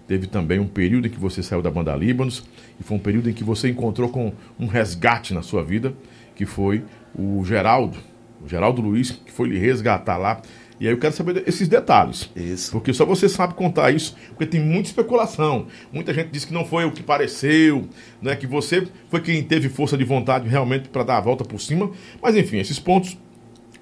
Teve 0.07 0.27
também 0.27 0.60
um 0.60 0.67
período 0.67 1.07
em 1.07 1.10
que 1.10 1.19
você 1.19 1.41
saiu 1.41 1.62
da 1.62 1.71
banda 1.71 1.95
Líbanos 1.95 2.43
e 2.79 2.83
foi 2.83 2.98
um 2.98 3.00
período 3.00 3.29
em 3.29 3.33
que 3.33 3.43
você 3.43 3.69
encontrou 3.69 4.10
com 4.10 4.33
um 4.60 4.67
resgate 4.67 5.33
na 5.33 5.41
sua 5.41 5.63
vida, 5.63 5.93
que 6.36 6.45
foi 6.45 6.83
o 7.17 7.43
Geraldo, 7.45 7.98
o 8.43 8.48
Geraldo 8.48 8.81
Luiz, 8.81 9.12
que 9.12 9.31
foi 9.31 9.48
lhe 9.50 9.57
resgatar 9.57 10.17
lá. 10.17 10.41
E 10.81 10.88
aí 10.88 10.93
eu 10.93 10.98
quero 10.98 11.13
saber 11.13 11.43
esses 11.48 11.67
detalhes. 11.67 12.29
Isso. 12.36 12.71
Porque 12.71 12.91
só 12.91 13.05
você 13.05 13.29
sabe 13.29 13.53
contar 13.53 13.91
isso, 13.91 14.15
porque 14.29 14.48
tem 14.48 14.60
muita 14.60 14.89
especulação. 14.89 15.67
Muita 15.93 16.12
gente 16.12 16.29
diz 16.31 16.43
que 16.43 16.53
não 16.53 16.65
foi 16.65 16.83
o 16.86 16.91
que 16.91 17.03
pareceu, 17.03 17.88
né? 18.19 18.36
que 18.36 18.48
você 18.48 18.88
foi 19.07 19.21
quem 19.21 19.43
teve 19.43 19.69
força 19.69 19.95
de 19.95 20.03
vontade 20.03 20.50
realmente 20.50 20.89
para 20.89 21.03
dar 21.03 21.17
a 21.17 21.21
volta 21.21 21.45
por 21.45 21.62
cima. 21.62 21.91
Mas 22.19 22.36
enfim, 22.36 22.57
esses 22.57 22.79
pontos 22.79 23.15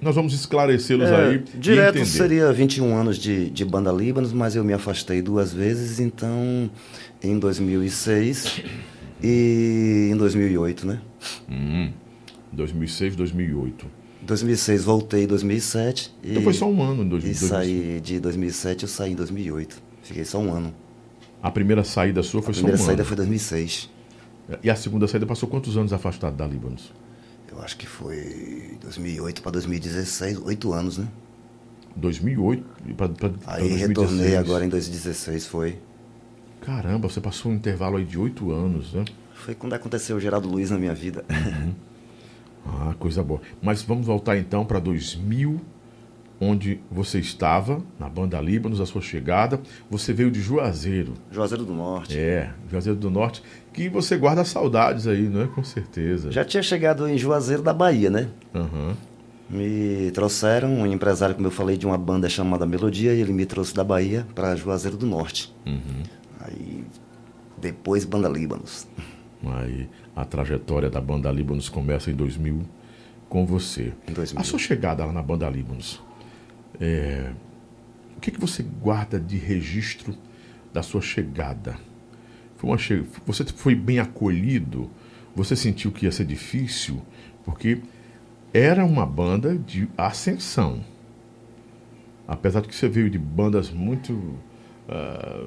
nós 0.00 0.14
vamos 0.14 0.32
esclarecê-los 0.34 1.08
É, 1.08 1.16
aí. 1.28 1.44
e 1.54 1.58
direto 1.58 2.04
seria 2.06 2.52
21 2.52 2.96
anos 2.96 3.18
de, 3.18 3.50
de 3.50 3.64
banda 3.64 3.90
Líbanos, 3.92 4.32
mas 4.32 4.56
eu 4.56 4.64
me 4.64 4.72
afastei 4.72 5.20
duas 5.22 5.52
vezes, 5.52 6.00
então 6.00 6.70
em 7.22 7.38
2006 7.38 8.62
e 9.22 10.08
em 10.12 10.16
2008, 10.16 10.86
né? 10.86 11.00
2006, 12.52 13.16
2008. 13.16 13.86
2006 14.22 14.84
voltei 14.84 15.24
em 15.24 15.26
2007 15.26 16.12
e, 16.22 16.30
Então 16.32 16.42
foi 16.42 16.52
só 16.52 16.68
um 16.68 16.82
ano 16.82 17.02
em 17.02 17.06
e 17.06 17.10
2006. 17.10 17.50
saí 17.50 18.00
de 18.02 18.20
2007 18.20 18.82
eu 18.84 18.88
saí 18.88 19.12
em 19.12 19.14
2008. 19.14 19.82
Fiquei 20.02 20.24
só 20.24 20.38
um 20.38 20.52
ano. 20.52 20.74
A 21.42 21.50
primeira 21.50 21.82
saída 21.84 22.22
sua 22.22 22.42
foi 22.42 22.50
A 22.50 22.54
só 22.54 22.60
um 22.60 22.64
primeira 22.64 22.78
ano. 22.78 22.86
saída 22.86 23.04
foi 23.04 23.14
em 23.14 23.16
2006. 23.18 23.90
E 24.62 24.68
a 24.70 24.74
segunda 24.76 25.06
saída 25.06 25.26
passou 25.26 25.48
quantos 25.48 25.76
anos 25.76 25.92
afastado 25.92 26.36
da 26.36 26.46
Líbanos? 26.46 26.92
Eu 27.60 27.64
acho 27.64 27.76
que 27.76 27.86
foi 27.86 28.78
2008 28.80 29.42
para 29.42 29.52
2016, 29.52 30.38
oito 30.38 30.72
anos, 30.72 30.96
né? 30.96 31.06
2008 31.94 32.64
para 32.96 33.10
Aí 33.46 33.74
retornei 33.74 34.34
agora 34.34 34.64
em 34.64 34.68
2016, 34.70 35.46
foi. 35.46 35.78
Caramba, 36.62 37.06
você 37.06 37.20
passou 37.20 37.52
um 37.52 37.54
intervalo 37.54 37.98
aí 37.98 38.04
de 38.06 38.18
oito 38.18 38.50
anos, 38.50 38.94
né? 38.94 39.04
Foi 39.34 39.54
quando 39.54 39.74
aconteceu 39.74 40.16
o 40.16 40.20
Geraldo 40.20 40.48
Luiz 40.48 40.70
na 40.70 40.78
minha 40.78 40.94
vida. 40.94 41.24
Ah, 42.62 42.94
coisa 42.98 43.22
boa. 43.22 43.40
Mas 43.62 43.82
vamos 43.82 44.06
voltar 44.06 44.36
então 44.36 44.66
para 44.66 44.78
2000, 44.78 45.58
onde 46.38 46.78
você 46.90 47.18
estava 47.18 47.82
na 47.98 48.06
banda 48.06 48.38
Líbanos, 48.38 48.82
a 48.82 48.86
sua 48.86 49.00
chegada. 49.00 49.58
Você 49.90 50.12
veio 50.12 50.30
de 50.30 50.42
Juazeiro. 50.42 51.14
Juazeiro 51.30 51.64
do 51.64 51.72
Norte. 51.72 52.18
É, 52.18 52.52
Juazeiro 52.70 52.98
do 52.98 53.10
Norte, 53.10 53.42
que 53.72 53.88
você 53.88 54.16
guarda 54.16 54.44
saudades 54.44 55.06
aí, 55.06 55.28
não 55.28 55.42
é? 55.42 55.46
Com 55.46 55.64
certeza. 55.64 56.30
Já 56.30 56.44
tinha 56.44 56.62
chegado 56.62 57.08
em 57.08 57.16
Juazeiro 57.16 57.62
da 57.62 57.72
Bahia, 57.72 58.10
né? 58.10 58.28
Aham. 58.54 58.96
Me 59.48 60.10
trouxeram 60.12 60.68
um 60.68 60.86
empresário, 60.86 61.34
como 61.34 61.48
eu 61.48 61.50
falei, 61.50 61.76
de 61.76 61.84
uma 61.84 61.98
banda 61.98 62.28
chamada 62.28 62.64
Melodia, 62.64 63.12
e 63.12 63.20
ele 63.20 63.32
me 63.32 63.44
trouxe 63.44 63.74
da 63.74 63.82
Bahia 63.82 64.24
para 64.34 64.54
Juazeiro 64.54 64.96
do 64.96 65.06
Norte. 65.06 65.52
Uhum. 65.66 66.02
Aí, 66.40 66.84
depois 67.60 68.04
Banda 68.04 68.28
Líbanos. 68.28 68.86
Aí 69.44 69.88
a 70.14 70.24
trajetória 70.24 70.90
da 70.90 71.00
banda 71.00 71.30
Líbanos 71.30 71.68
começa 71.68 72.10
em 72.10 72.14
2000 72.14 72.62
com 73.28 73.46
você. 73.46 73.92
Em 74.08 74.12
2000. 74.12 74.40
A 74.40 74.44
sua 74.44 74.58
chegada 74.58 75.04
lá 75.04 75.12
na 75.12 75.22
banda 75.22 75.48
Líbanos, 75.48 76.02
é, 76.80 77.32
o 78.16 78.20
que, 78.20 78.30
que 78.30 78.40
você 78.40 78.62
guarda 78.62 79.18
de 79.18 79.36
registro 79.36 80.14
da 80.72 80.82
sua 80.82 81.00
chegada? 81.00 81.76
Foi 82.60 82.68
uma 82.68 82.76
che... 82.76 83.02
Você 83.26 83.42
foi 83.44 83.74
bem 83.74 83.98
acolhido? 83.98 84.90
Você 85.34 85.56
sentiu 85.56 85.90
que 85.90 86.04
ia 86.04 86.12
ser 86.12 86.26
difícil? 86.26 87.00
Porque 87.42 87.80
era 88.52 88.84
uma 88.84 89.06
banda 89.06 89.56
de 89.56 89.88
ascensão. 89.96 90.84
Apesar 92.28 92.60
de 92.60 92.68
que 92.68 92.74
você 92.74 92.86
veio 92.86 93.08
de 93.08 93.18
bandas 93.18 93.70
muito 93.70 94.34
ah, 94.86 95.46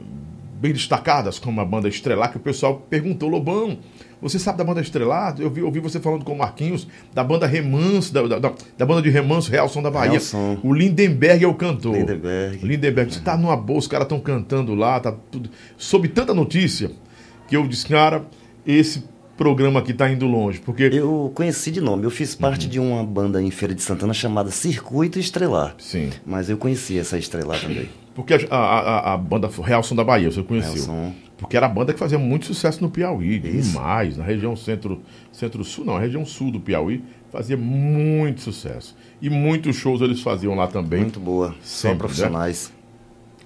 bem 0.60 0.74
destacadas, 0.74 1.38
como 1.38 1.62
a 1.62 1.66
banda 1.66 1.88
Estrelar, 1.88 2.32
que 2.32 2.38
o 2.38 2.40
pessoal 2.40 2.80
perguntou, 2.90 3.30
Lobão, 3.30 3.78
você 4.24 4.40
sabe 4.40 4.58
da 4.58 4.64
banda 4.64 4.82
Estrelar? 4.82 5.36
Eu 5.38 5.50
vi, 5.50 5.62
ouvi 5.62 5.80
você 5.80 6.00
falando 6.00 6.24
com 6.26 6.34
o 6.34 6.38
Marquinhos, 6.38 6.88
da 7.14 7.24
banda 7.24 7.46
Remanso, 7.46 8.12
da, 8.14 8.22
da, 8.24 8.40
da- 8.40 8.54
da 8.78 8.86
banda 8.86 9.02
de 9.02 9.10
Remanso, 9.10 9.52
Real 9.52 9.70
Som 9.70 9.84
da 9.84 9.92
Bahia. 9.92 10.20
O 10.64 10.74
Lindenberg 10.74 11.44
é 11.44 11.48
o 11.48 11.54
cantor. 11.54 11.96
Lindenberg. 11.98 12.66
Lindenberg, 12.66 13.14
você 13.14 13.20
tá 13.20 13.38
numa 13.38 13.56
boa, 13.56 13.78
os 13.78 13.88
caras 13.88 14.06
estão 14.06 14.20
cantando 14.20 14.74
lá, 14.74 15.00
tá 15.00 15.14
tudo. 15.30 15.50
Soube 15.78 16.08
tanta 16.08 16.34
notícia 16.34 16.90
que 17.48 17.56
eu 17.56 17.68
disse, 17.68 17.86
cara, 17.86 18.24
esse 18.66 19.04
programa 19.38 19.80
aqui 19.80 19.94
tá 19.94 20.10
indo 20.10 20.26
longe, 20.28 20.60
porque 20.60 20.84
Eu 20.84 21.32
conheci 21.36 21.72
de 21.72 21.82
nome, 21.82 22.04
eu 22.06 22.10
fiz 22.12 22.34
Uhum. 22.36 22.40
parte 22.42 22.68
de 22.68 22.80
uma 22.80 23.04
banda 23.04 23.42
em 23.42 23.50
Feira 23.52 23.74
de 23.74 23.82
Santana 23.82 24.14
chamada 24.14 24.52
Circuito 24.52 25.20
Estrelar. 25.20 25.76
sim, 25.80 26.10
Mas 26.26 26.50
eu 26.50 26.58
conheci 26.58 26.98
essa 27.00 27.18
Estrelar 27.18 27.60
também. 27.60 27.90
porque 28.14 28.34
a, 28.36 28.38
a, 28.52 28.80
a- 29.12 29.14
a 29.14 29.18
banda 29.18 29.50
Real 29.62 29.82
Som 29.82 29.96
da 29.96 30.04
Bahia, 30.04 30.32
você 30.32 30.44
conheceu. 30.44 30.74
Real 30.74 30.86
Som. 30.86 31.14
Porque 31.44 31.58
era 31.58 31.66
a 31.66 31.70
banda 31.70 31.94
que 31.94 32.00
fazia 32.00 32.18
muito 32.18 32.46
sucesso 32.46 32.82
no 32.82 32.90
Piauí, 32.90 33.42
Isso. 33.44 33.74
demais, 33.74 34.18
na 34.18 34.24
região 34.24 34.56
centro, 34.56 35.02
centro-sul, 35.32 35.86
não, 35.86 35.96
a 35.96 36.00
região 36.00 36.26
sul 36.26 36.52
do 36.52 36.60
Piauí 36.60 37.04
fazia 37.32 37.58
muito 37.58 38.42
sucesso. 38.42 38.96
E 39.22 39.30
muitos 39.30 39.76
shows 39.76 40.02
eles 40.02 40.22
faziam 40.22 40.56
lá 40.56 40.68
também. 40.68 41.02
Muito 41.02 41.20
boa, 41.20 41.54
Sempre, 41.62 41.94
né? 41.94 42.00
profissionais. 42.00 42.74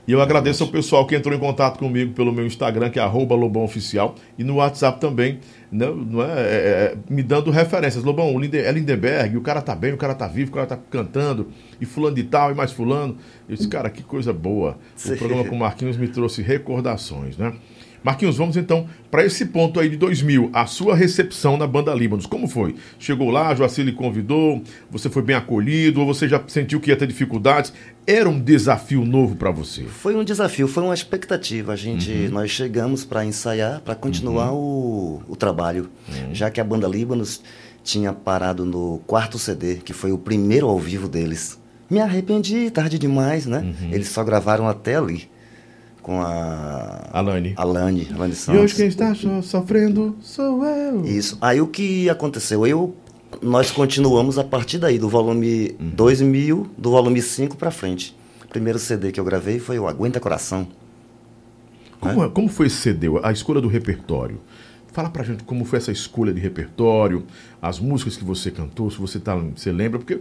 E 0.07 0.13
eu 0.13 0.21
agradeço 0.21 0.63
ao 0.63 0.69
pessoal 0.69 1.05
que 1.05 1.13
entrou 1.15 1.35
em 1.35 1.39
contato 1.39 1.77
comigo 1.79 2.13
pelo 2.13 2.31
meu 2.31 2.45
Instagram, 2.45 2.89
que 2.89 2.97
é 2.97 3.01
arroba 3.01 3.35
Lobão 3.35 3.65
Oficial, 3.65 4.15
e 4.37 4.43
no 4.43 4.55
WhatsApp 4.55 5.01
também, 5.01 5.39
né, 5.69 5.85
não 5.87 6.23
é, 6.23 6.27
é, 6.27 6.33
é, 6.33 6.97
me 7.09 7.21
dando 7.21 7.51
referências. 7.51 8.05
Lobão, 8.05 8.33
o 8.33 8.39
Linde- 8.39 8.57
é 8.57 8.71
Lindenberg, 8.71 9.35
o 9.35 9.41
cara 9.41 9.61
tá 9.61 9.75
bem, 9.75 9.91
o 9.91 9.97
cara 9.97 10.15
tá 10.15 10.25
vivo, 10.25 10.49
o 10.51 10.53
cara 10.53 10.65
tá 10.65 10.77
cantando, 10.89 11.49
e 11.81 11.85
fulano 11.85 12.15
de 12.15 12.23
tal, 12.23 12.53
e 12.53 12.55
mais 12.55 12.71
fulano. 12.71 13.17
Eu 13.49 13.57
disse, 13.57 13.67
cara, 13.67 13.89
que 13.89 14.01
coisa 14.01 14.31
boa. 14.31 14.77
O 15.05 15.17
programa 15.17 15.43
com 15.43 15.55
o 15.57 15.59
Marquinhos 15.59 15.97
me 15.97 16.07
trouxe 16.07 16.41
recordações, 16.41 17.35
né? 17.37 17.51
Marquinhos, 18.03 18.37
vamos 18.37 18.55
então 18.57 18.87
para 19.11 19.25
esse 19.25 19.45
ponto 19.47 19.79
aí 19.79 19.89
de 19.89 19.97
2000, 19.97 20.49
a 20.53 20.65
sua 20.65 20.95
recepção 20.95 21.57
na 21.57 21.65
banda 21.67 21.93
Líbanos. 21.93 22.25
Como 22.25 22.47
foi? 22.47 22.75
Chegou 22.99 23.29
lá, 23.29 23.53
Joacir 23.55 23.83
lhe 23.85 23.91
convidou, 23.91 24.61
você 24.89 25.09
foi 25.09 25.21
bem 25.21 25.35
acolhido, 25.35 26.01
ou 26.01 26.05
você 26.07 26.27
já 26.27 26.41
sentiu 26.47 26.79
que 26.79 26.89
ia 26.89 26.95
ter 26.95 27.07
dificuldades? 27.07 27.73
Era 28.05 28.29
um 28.29 28.39
desafio 28.39 29.03
novo 29.03 29.35
para 29.35 29.51
você? 29.51 29.83
Foi 29.83 30.15
um 30.15 30.23
desafio, 30.23 30.67
foi 30.67 30.83
uma 30.83 30.93
expectativa. 30.93 31.73
A 31.73 31.75
gente, 31.75 32.11
Uhum. 32.11 32.29
nós 32.31 32.51
chegamos 32.51 33.03
para 33.03 33.25
ensaiar, 33.25 33.81
para 33.81 33.95
continuar 33.95 34.53
o, 34.53 35.21
o 35.27 35.35
trabalho, 35.35 35.89
Uhum. 36.09 36.33
já 36.33 36.49
que 36.49 36.61
a 36.61 36.63
banda 36.63 36.87
Líbanos 36.87 37.41
tinha 37.83 38.11
parado 38.13 38.65
no 38.65 38.99
quarto 39.07 39.37
CD, 39.39 39.75
que 39.75 39.93
foi 39.93 40.11
o 40.11 40.17
primeiro 40.17 40.67
ao 40.67 40.77
vivo 40.79 41.07
deles. 41.07 41.59
Me 41.89 41.99
arrependi, 42.01 42.69
tarde 42.69 42.99
demais, 42.99 43.45
né? 43.45 43.59
Uhum. 43.59 43.93
Eles 43.93 44.09
só 44.09 44.21
gravaram 44.23 44.67
até 44.67 44.95
ali 44.97 45.29
com 46.07 46.21
a 46.21 47.01
Alane. 47.11 47.53
Alane, 47.57 48.07
Alane 48.15 48.31
E 48.31 48.35
Santos. 48.35 48.61
hoje 48.61 48.75
quem 48.75 48.87
está 48.87 49.13
so- 49.13 49.41
sofrendo 49.43 50.15
sou 50.21 50.63
eu. 50.65 51.05
Isso. 51.05 51.37
Aí 51.41 51.59
o 51.59 51.67
que 51.67 52.09
aconteceu? 52.09 52.65
Eu 52.65 52.95
nós 53.41 53.69
continuamos 53.71 54.39
a 54.39 54.43
partir 54.43 54.77
daí 54.79 54.97
do 54.97 55.09
volume 55.09 55.75
2000, 55.81 56.65
do 56.77 56.89
volume 56.91 57.21
5 57.21 57.57
para 57.57 57.69
frente. 57.71 58.15
O 58.45 58.47
primeiro 58.47 58.79
CD 58.79 59.11
que 59.11 59.19
eu 59.19 59.25
gravei 59.25 59.59
foi 59.59 59.77
o 59.77 59.85
Aguenta 59.85 60.17
Coração. 60.17 60.65
Como, 61.99 62.23
é- 62.23 62.29
como 62.29 62.47
foi 62.47 62.67
esse 62.67 62.77
CD, 62.77 63.07
a 63.21 63.31
escolha 63.31 63.59
do 63.59 63.67
repertório? 63.67 64.39
Fala 64.93 65.09
pra 65.09 65.23
gente 65.23 65.43
como 65.43 65.65
foi 65.65 65.77
essa 65.77 65.91
escolha 65.91 66.33
de 66.33 66.39
repertório, 66.39 67.25
as 67.61 67.79
músicas 67.79 68.15
que 68.17 68.23
você 68.23 68.49
cantou, 68.49 68.89
se 68.89 68.97
você, 68.97 69.19
tá, 69.19 69.35
você 69.35 69.71
lembra, 69.71 69.99
porque 69.99 70.19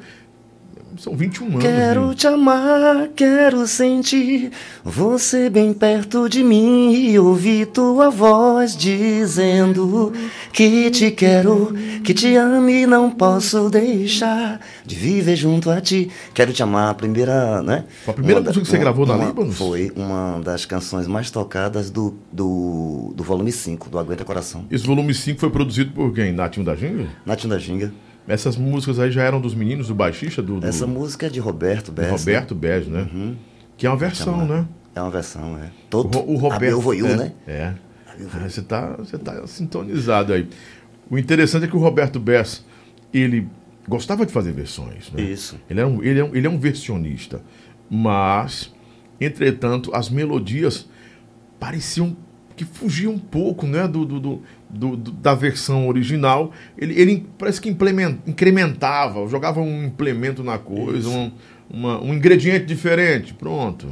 são 0.98 1.14
21 1.16 1.46
anos. 1.48 1.62
Quero 1.62 2.08
de- 2.10 2.16
te 2.16 2.26
amar, 2.26 3.08
quero 3.14 3.66
sentir 3.66 4.50
você 4.84 5.48
bem 5.50 5.72
perto 5.72 6.28
de 6.28 6.42
mim 6.42 6.92
e 6.92 7.18
ouvir 7.18 7.66
tua 7.66 8.10
voz 8.10 8.76
dizendo 8.76 10.12
que 10.52 10.90
te 10.90 11.10
quero, 11.10 11.72
que 12.04 12.12
te 12.14 12.34
amo 12.36 12.68
e 12.70 12.86
não 12.86 13.10
posso 13.10 13.68
deixar 13.70 14.60
de 14.84 14.94
viver 14.94 15.36
junto 15.36 15.70
a 15.70 15.80
ti. 15.80 16.10
Quero 16.34 16.52
te 16.52 16.62
amar, 16.62 16.90
a 16.90 16.94
primeira, 16.94 17.62
né? 17.62 17.84
Foi 18.04 18.12
a 18.12 18.14
primeira 18.14 18.40
Uma 18.40 18.44
da- 18.44 18.50
música 18.50 18.64
que 18.64 18.70
você 18.70 18.76
uma- 18.76 18.82
gravou 18.82 19.06
na 19.06 19.16
Líbanos? 19.16 19.56
Foi 19.56 19.92
uma 19.96 20.40
das 20.40 20.64
canções 20.64 21.06
mais 21.06 21.30
tocadas 21.30 21.90
do, 21.90 22.14
do, 22.32 23.12
do 23.14 23.22
volume 23.24 23.52
5, 23.52 23.88
do 23.90 23.98
Aguenta 23.98 24.24
Coração. 24.24 24.64
Esse 24.70 24.86
volume 24.86 25.12
5 25.14 25.40
foi 25.40 25.50
produzido 25.50 25.92
por 25.92 26.12
quem? 26.12 26.32
Natinho 26.32 26.64
da 26.64 26.74
Ginga? 26.74 27.06
Natinho 27.24 27.50
da 27.50 27.58
Ginga. 27.58 27.92
Essas 28.28 28.56
músicas 28.56 28.99
aí 28.99 29.11
já 29.11 29.23
eram 29.23 29.40
dos 29.40 29.54
meninos 29.54 29.88
do 29.88 29.95
baixista, 29.95 30.42
do, 30.42 30.59
do- 30.61 30.66
Essa 30.66 30.87
música 30.87 31.26
é 31.26 31.28
de 31.28 31.38
Roberto 31.40 31.87
do 31.87 31.92
Bessa. 31.92 32.11
Roberto 32.16 32.54
Bez, 32.54 32.87
né? 32.88 33.09
Que 33.76 33.87
é 33.87 33.90
uma 33.90 33.97
versão, 33.97 34.40
Chamar. 34.40 34.47
né? 34.62 34.68
É 34.95 35.00
uma 35.02 35.11
versão, 35.11 35.59
é. 35.59 35.66
O, 35.66 35.71
Todo, 35.90 36.18
Ro- 36.18 36.33
o 36.33 36.37
Roberto. 36.37 36.80
Voiu, 36.80 37.06
é, 37.06 37.16
né? 37.16 37.33
É. 37.47 37.73
Ah? 38.09 38.49
Você 38.49 38.62
tá, 38.62 38.97
você 38.97 39.18
tá 39.18 39.47
sintonizado 39.47 40.33
aí. 40.33 40.49
O 41.11 41.18
interessante 41.18 41.66
é 41.66 41.68
que 41.68 41.76
o 41.76 41.78
Roberto 41.80 42.18
Bess, 42.18 42.64
ele 43.12 43.47
gostava 43.87 44.25
de 44.26 44.33
fazer 44.33 44.52
versões, 44.52 45.12
né? 45.12 45.23
Isso. 45.23 45.56
Ele 45.71 45.80
é 45.80 45.87
um, 45.87 46.02
ele 46.02 46.18
é 46.21 46.25
um, 46.25 46.35
ele 46.35 46.47
é 46.47 46.50
um 46.50 46.59
versionista. 46.59 47.42
Mas, 47.88 48.73
entretanto, 49.21 49.95
as 49.95 50.09
melodias 50.11 50.88
pareciam 51.61 52.16
que 52.56 52.64
fugiam 52.64 53.12
um 53.12 53.18
pouco 53.18 53.66
né, 53.66 53.86
do, 53.86 54.04
do- 54.04 54.18
do- 54.20 54.42
do- 54.96 55.12
da 55.12 55.34
versão 55.34 55.86
original. 55.88 56.50
Ele, 56.78 56.98
ele 57.00 57.26
parece 57.38 57.60
que 57.60 57.68
incrementava, 58.26 59.26
jogava 59.28 59.60
um 59.60 59.84
implemento 59.84 60.42
na 60.42 60.58
coisa, 60.58 61.08
um, 61.08 61.30
uma- 61.70 62.02
um 62.02 62.14
ingrediente 62.14 62.64
diferente. 62.66 63.34
Pronto. 63.34 63.88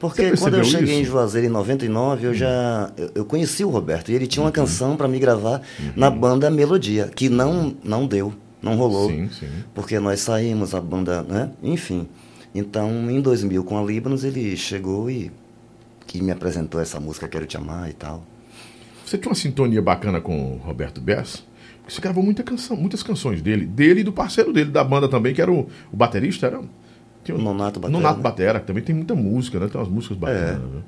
Porque 0.00 0.30
quando 0.36 0.56
eu 0.56 0.64
cheguei 0.64 0.94
em 0.98 1.02
isso? 1.02 1.10
Juazeiro 1.10 1.48
em 1.48 1.50
99, 1.50 2.28
eu 2.28 2.34
já 2.34 2.90
eu, 2.96 3.10
eu 3.16 3.24
conheci 3.24 3.64
o 3.64 3.68
Roberto 3.68 4.10
e 4.10 4.14
ele 4.14 4.24
Uhum. 4.24 4.28
tinha 4.28 4.44
uma 4.44 4.52
canção 4.52 4.96
para 4.96 5.08
me 5.08 5.18
gravar 5.18 5.60
na 5.96 6.08
banda 6.08 6.48
Melodia, 6.50 7.10
que 7.14 7.28
não 7.28 7.74
não 7.82 8.06
deu, 8.06 8.32
não 8.62 8.76
rolou. 8.76 9.08
Sim, 9.10 9.28
sim. 9.28 9.48
Porque 9.74 9.98
nós 9.98 10.20
saímos, 10.20 10.72
a 10.72 10.80
banda, 10.80 11.22
né? 11.24 11.50
Enfim. 11.62 12.06
Então, 12.54 13.10
em 13.10 13.20
2000, 13.20 13.64
com 13.64 13.76
a 13.76 13.82
Líbanos, 13.82 14.22
ele 14.22 14.56
chegou 14.56 15.10
e 15.10 15.32
que 16.08 16.20
me 16.22 16.32
apresentou 16.32 16.80
essa 16.80 16.98
música 16.98 17.28
Quero 17.28 17.46
Te 17.46 17.56
Amar 17.56 17.88
e 17.88 17.92
tal. 17.92 18.24
Você 19.06 19.16
tinha 19.16 19.28
uma 19.30 19.36
sintonia 19.36 19.80
bacana 19.80 20.20
com 20.20 20.54
o 20.54 20.56
Roberto 20.56 21.00
Bess? 21.00 21.44
Porque 21.82 21.94
você 21.94 22.00
gravou 22.00 22.24
muita 22.24 22.42
canção, 22.42 22.76
muitas 22.76 23.02
canções 23.02 23.40
dele, 23.42 23.64
dele 23.66 24.00
e 24.00 24.04
do 24.04 24.12
parceiro 24.12 24.52
dele 24.52 24.70
da 24.70 24.82
banda 24.82 25.06
também, 25.08 25.32
que 25.34 25.40
era 25.40 25.52
o, 25.52 25.68
o 25.92 25.96
baterista, 25.96 26.46
era 26.46 26.60
tinha 27.22 27.36
O 27.36 27.40
Nonato 27.40 27.78
Batera, 27.78 27.98
Nonato 28.00 28.16
né? 28.16 28.22
Batera, 28.22 28.60
que 28.60 28.66
também 28.66 28.82
tem 28.82 28.94
muita 28.94 29.14
música, 29.14 29.60
né? 29.60 29.68
Tem 29.68 29.78
umas 29.80 29.88
músicas 29.90 30.16
bacanas, 30.16 30.50
É. 30.50 30.54
viu? 30.54 30.82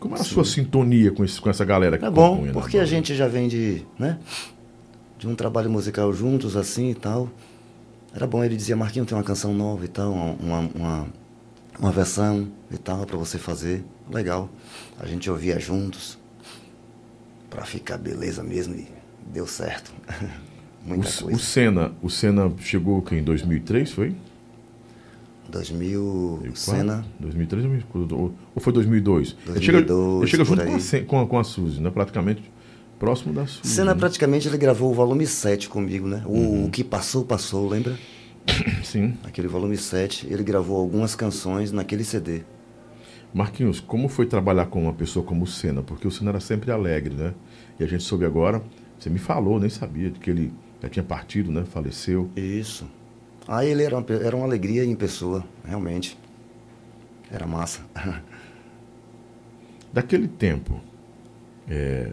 Como 0.00 0.14
era 0.14 0.22
a 0.22 0.26
sua 0.26 0.44
sintonia 0.44 1.10
com, 1.12 1.24
esse, 1.24 1.40
com 1.40 1.48
essa 1.48 1.64
galera 1.64 1.96
que 1.96 2.04
É 2.04 2.10
bom, 2.10 2.44
na 2.44 2.52
porque 2.52 2.78
a 2.78 2.84
gente 2.84 3.14
já 3.14 3.26
vem 3.28 3.46
de, 3.48 3.82
né? 3.98 4.18
De 5.18 5.28
um 5.28 5.34
trabalho 5.34 5.70
musical 5.70 6.12
juntos, 6.12 6.56
assim 6.56 6.90
e 6.90 6.94
tal. 6.94 7.30
Era 8.14 8.26
bom, 8.26 8.44
ele 8.44 8.56
dizia, 8.56 8.76
Marquinhos, 8.76 9.08
tem 9.08 9.16
uma 9.16 9.24
canção 9.24 9.54
nova 9.54 9.84
e 9.84 9.88
tal, 9.88 10.12
uma, 10.12 10.58
uma, 10.74 11.06
uma 11.78 11.90
versão 11.92 12.48
e 12.70 12.78
tal 12.78 13.04
para 13.06 13.16
você 13.16 13.38
fazer. 13.38 13.84
Legal. 14.10 14.48
A 14.98 15.06
gente 15.06 15.30
ouvia 15.30 15.58
juntos. 15.58 16.18
Pra 17.50 17.64
ficar 17.64 17.98
beleza 17.98 18.42
mesmo 18.42 18.74
e 18.74 18.86
deu 19.32 19.46
certo. 19.46 19.92
Muita 20.84 21.08
O, 21.08 21.10
o 21.10 21.22
coisa. 21.24 21.38
Senna, 21.38 21.92
o 22.02 22.10
Senna 22.10 22.52
chegou 22.58 23.00
que 23.00 23.14
em 23.14 23.22
2003, 23.22 23.90
foi? 23.92 24.14
2000, 25.48 26.38
2004? 26.42 26.52
cena. 26.54 27.04
2003 27.20 27.64
ou 28.12 28.34
ou 28.54 28.60
foi 28.60 28.72
2002? 28.72 29.36
ele 29.46 29.60
2002, 29.60 29.62
chega, 29.64 30.20
ele 30.20 30.26
chega 30.26 30.44
junto 30.44 30.62
com 30.64 30.74
a, 30.74 31.02
com, 31.04 31.20
a, 31.20 31.26
com 31.26 31.38
a 31.38 31.44
Suzy, 31.44 31.80
né? 31.80 31.90
Praticamente 31.90 32.42
próximo 32.98 33.32
da 33.32 33.46
Suzy. 33.46 33.68
Cena 33.68 33.94
né? 33.94 33.98
praticamente 34.00 34.48
ele 34.48 34.58
gravou 34.58 34.90
o 34.90 34.94
volume 34.94 35.26
7 35.26 35.68
comigo, 35.68 36.06
né? 36.08 36.22
O, 36.26 36.32
Uhum. 36.32 36.66
o 36.66 36.70
que 36.70 36.82
passou, 36.82 37.24
passou, 37.24 37.68
lembra? 37.68 37.96
Sim. 38.84 39.14
Aquele 39.24 39.48
volume 39.48 39.76
7, 39.76 40.26
ele 40.30 40.42
gravou 40.42 40.78
algumas 40.78 41.14
canções 41.14 41.72
naquele 41.72 42.04
CD. 42.04 42.42
Marquinhos, 43.32 43.80
como 43.80 44.08
foi 44.08 44.26
trabalhar 44.26 44.66
com 44.66 44.82
uma 44.82 44.92
pessoa 44.92 45.24
como 45.24 45.44
o 45.44 45.46
Senna? 45.46 45.82
Porque 45.82 46.06
o 46.06 46.10
Senna 46.10 46.30
era 46.30 46.40
sempre 46.40 46.70
alegre, 46.70 47.14
né? 47.14 47.34
E 47.80 47.82
a 47.82 47.86
gente 47.86 48.04
soube 48.04 48.24
agora, 48.24 48.62
você 48.98 49.10
me 49.10 49.18
falou, 49.18 49.58
nem 49.58 49.68
sabia, 49.68 50.10
de 50.10 50.20
que 50.20 50.30
ele 50.30 50.52
já 50.80 50.88
tinha 50.88 51.02
partido, 51.02 51.50
né? 51.50 51.64
Faleceu. 51.64 52.30
Isso. 52.36 52.86
Ah, 53.46 53.64
ele 53.64 53.82
era 53.82 53.98
uma, 53.98 54.06
era 54.08 54.36
uma 54.36 54.46
alegria 54.46 54.84
em 54.84 54.94
pessoa, 54.94 55.44
realmente. 55.64 56.16
Era 57.30 57.46
massa. 57.46 57.82
Daquele 59.92 60.28
tempo, 60.28 60.80
é, 61.68 62.12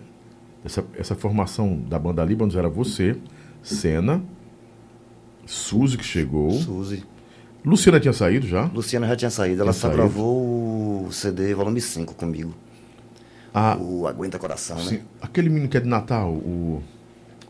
essa, 0.64 0.84
essa 0.98 1.16
formação 1.16 1.78
da 1.78 1.98
banda 1.98 2.24
Líbanos 2.24 2.56
era 2.56 2.70
você, 2.70 3.16
Senna, 3.62 4.24
Suzy 5.46 5.98
que 5.98 6.04
chegou, 6.06 6.52
Suzy. 6.52 7.04
Luciana 7.64 8.00
tinha 8.00 8.14
saído 8.14 8.48
já? 8.48 8.64
Luciana 8.74 9.08
já 9.08 9.16
tinha 9.16 9.30
saído, 9.32 9.62
ela 9.62 9.72
Tinha 9.72 9.82
só 9.82 9.90
gravou 9.90 11.06
o 11.08 11.12
CD 11.12 11.54
volume 11.54 11.80
5 11.82 12.16
comigo. 12.16 12.54
Ah, 13.54 13.78
O 13.80 14.08
Aguenta 14.08 14.40
Coração, 14.40 14.80
sim, 14.80 14.96
né? 14.96 15.02
aquele 15.22 15.50
menino 15.50 15.68
que 15.70 15.78
é 15.78 15.80
de 15.80 15.88
Natal, 15.88 16.32
o 16.32 16.82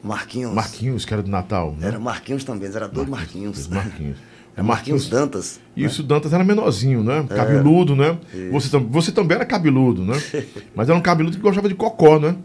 Marquinhos. 0.03 0.51
Marquinhos, 0.53 1.05
que 1.05 1.13
era 1.13 1.21
de 1.21 1.29
Natal, 1.29 1.75
né? 1.79 1.87
Era 1.89 1.99
Marquinhos 1.99 2.43
também, 2.43 2.67
era 2.73 2.87
dois 2.87 3.07
Marquinhos. 3.07 3.67
Marquinhos. 3.67 4.17
É 4.53 4.61
Marquinhos 4.61 5.07
Dantas. 5.07 5.61
E 5.77 5.85
isso, 5.85 6.01
o 6.01 6.05
Dantas 6.05 6.33
era 6.33 6.43
menorzinho, 6.43 7.01
né? 7.01 7.25
Cabeludo, 7.29 7.95
né? 7.95 8.19
Você, 8.51 8.77
você 8.77 9.09
também 9.09 9.35
era 9.37 9.45
cabeludo, 9.45 10.03
né? 10.03 10.21
Mas 10.75 10.89
era 10.89 10.97
um 10.97 11.01
cabeludo 11.01 11.37
que 11.37 11.41
gostava 11.41 11.69
de 11.69 11.73
cocó, 11.73 12.19
né? 12.19 12.35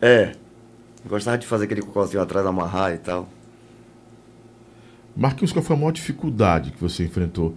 É. 0.00 0.32
Gostava 1.04 1.36
de 1.36 1.44
fazer 1.44 1.64
aquele 1.64 1.82
cocôzinho 1.82 2.22
atrás, 2.22 2.46
amarrar 2.46 2.94
e 2.94 2.98
tal. 2.98 3.28
Marquinhos, 5.16 5.52
qual 5.52 5.62
foi 5.62 5.76
a 5.76 5.78
maior 5.78 5.92
dificuldade 5.92 6.70
que 6.72 6.80
você 6.80 7.04
enfrentou 7.04 7.54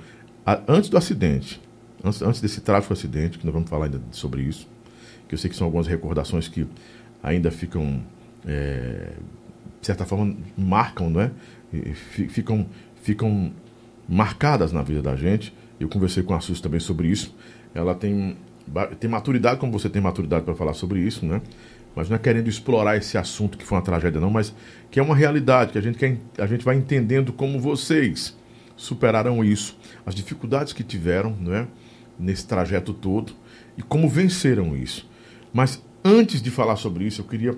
antes 0.68 0.90
do 0.90 0.98
acidente? 0.98 1.62
Antes, 2.04 2.22
antes 2.22 2.42
desse 2.42 2.62
trágico 2.62 2.94
acidente, 2.94 3.40
que 3.40 3.46
nós 3.46 3.54
vamos 3.54 3.70
falar 3.70 3.86
ainda 3.86 4.02
sobre 4.12 4.42
isso, 4.44 4.68
que 5.28 5.34
eu 5.34 5.40
sei 5.40 5.50
que 5.50 5.56
são 5.56 5.66
algumas 5.66 5.88
recordações 5.88 6.48
que 6.48 6.68
ainda 7.24 7.50
ficam, 7.50 8.02
é, 8.46 9.14
de 9.82 9.88
certa 9.88 10.06
forma, 10.06 10.36
marcam, 10.58 11.10
não 11.10 11.22
é? 11.22 11.32
Fi- 11.94 12.28
ficam, 12.28 12.68
ficam 13.02 13.52
marcadas 14.08 14.72
na 14.72 14.84
vida 14.84 15.02
da 15.02 15.16
gente. 15.16 15.54
Eu 15.80 15.90
conversei 15.90 16.22
com 16.24 16.34
a 16.36 16.40
Sus 16.40 16.62
também 16.62 16.80
sobre 16.80 17.08
isso. 17.08 17.36
Ela 17.74 17.96
tem, 17.96 18.38
tem 19.00 19.10
maturidade, 19.10 19.60
como 19.60 19.72
você 19.72 19.90
tem 19.90 20.02
maturidade 20.02 20.46
para 20.46 20.54
falar 20.54 20.74
sobre 20.74 21.00
isso, 21.00 21.26
né? 21.26 21.42
Mas 21.96 22.10
não 22.10 22.16
é 22.16 22.20
querendo 22.20 22.50
explorar 22.50 22.98
esse 22.98 23.18
assunto 23.18 23.58
que 23.58 23.64
foi 23.64 23.78
uma 23.78 23.84
tragédia, 23.84 24.20
não, 24.20 24.30
mas 24.30 24.54
que 24.92 25.00
é 25.00 25.04
uma 25.04 25.16
realidade, 25.16 25.72
que 25.72 25.78
a 25.78 25.82
gente, 25.82 25.98
quer, 25.98 26.18
a 26.38 26.46
gente 26.46 26.66
vai 26.66 26.76
entendendo 26.76 27.32
como 27.32 27.60
vocês 27.60 28.36
superaram 28.76 29.44
isso, 29.44 29.78
as 30.06 30.14
dificuldades 30.14 30.74
que 30.74 30.84
tiveram, 30.84 31.36
não 31.40 31.56
é? 31.56 31.68
Nesse 32.20 32.46
trajeto 32.46 32.94
todo 32.94 33.34
e 33.78 33.82
como 33.82 34.10
venceram 34.10 34.76
isso. 34.76 35.10
Mas 35.54 35.82
antes 36.04 36.42
de 36.42 36.52
falar 36.52 36.76
sobre 36.76 37.06
isso, 37.06 37.22
eu 37.22 37.26
queria 37.26 37.58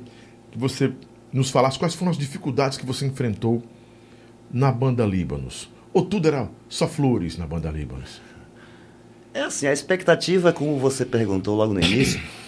que 0.51 0.57
você 0.57 0.91
nos 1.31 1.49
falasse 1.49 1.77
quais 1.77 1.95
foram 1.95 2.11
as 2.11 2.17
dificuldades 2.17 2.77
que 2.77 2.85
você 2.85 3.05
enfrentou 3.05 3.63
na 4.51 4.71
banda 4.71 5.05
Líbanos. 5.05 5.69
Ou 5.93 6.05
tudo 6.05 6.27
era 6.27 6.49
só 6.69 6.87
flores 6.87 7.37
na 7.37 7.45
banda 7.45 7.69
Líbanos? 7.69 8.21
É 9.33 9.41
assim, 9.41 9.67
a 9.67 9.73
expectativa, 9.73 10.51
como 10.51 10.77
você 10.79 11.05
perguntou 11.05 11.55
logo 11.55 11.73
no 11.73 11.79
início, 11.79 12.21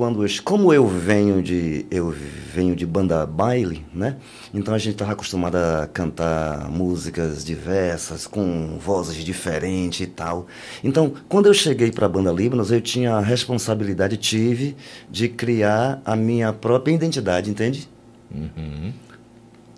quando 0.00 0.24
eu- 0.24 0.42
como 0.42 0.72
eu 0.72 0.88
venho 0.88 1.42
de 1.42 1.84
eu 1.90 2.10
venho 2.54 2.74
de 2.74 2.86
banda 2.86 3.26
baile, 3.26 3.84
né? 3.94 4.16
Então 4.54 4.72
a 4.72 4.78
gente 4.78 4.92
estava 4.94 5.12
acostumado 5.12 5.56
a 5.56 5.86
cantar 5.92 6.70
músicas 6.70 7.44
diversas 7.44 8.26
com 8.26 8.78
vozes 8.80 9.22
diferentes 9.22 10.00
e 10.00 10.06
tal. 10.06 10.46
Então, 10.82 11.12
quando 11.28 11.46
eu 11.50 11.52
cheguei 11.52 11.92
para 11.92 12.06
a 12.06 12.08
banda 12.08 12.32
Líbanos, 12.32 12.72
eu 12.72 12.80
tinha 12.80 13.12
a 13.12 13.20
responsabilidade 13.20 14.16
tive 14.16 14.74
de 15.10 15.28
criar 15.28 16.00
a 16.02 16.16
minha 16.16 16.50
própria 16.50 16.94
identidade, 16.94 17.50
entende? 17.50 17.86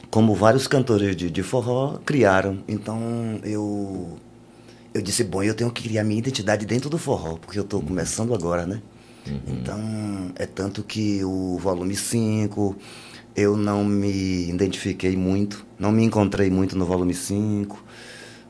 Como 0.09 0.37
vários 0.37 0.69
cantores 0.69 1.17
de, 1.17 1.31
de 1.31 1.43
forró 1.43 1.99
criaram. 2.07 2.59
Então, 2.69 3.41
eu 3.43 4.19
eu 4.95 5.03
disse, 5.03 5.25
bom, 5.25 5.43
eu 5.43 5.55
tenho 5.55 5.71
que 5.73 5.89
criar 5.89 6.05
minha 6.05 6.19
identidade 6.21 6.65
dentro 6.65 6.89
do 6.89 6.97
forró, 6.99 7.39
porque 7.39 7.59
eu 7.59 7.65
estou 7.65 7.83
começando 7.83 8.33
agora, 8.33 8.67
né? 8.67 8.81
Então, 9.47 10.33
é 10.37 10.47
tanto 10.47 10.83
que 10.83 11.25
o 11.25 11.57
volume 11.59 11.95
5, 11.95 12.77
eu 13.37 13.57
não 13.57 13.85
me 13.85 14.49
identifiquei 14.49 15.17
muito, 15.17 15.65
não 15.79 15.93
me 15.93 16.03
encontrei 16.05 16.51
muito 16.51 16.77
no 16.77 16.85
volume 16.85 17.15
5. 17.15 17.83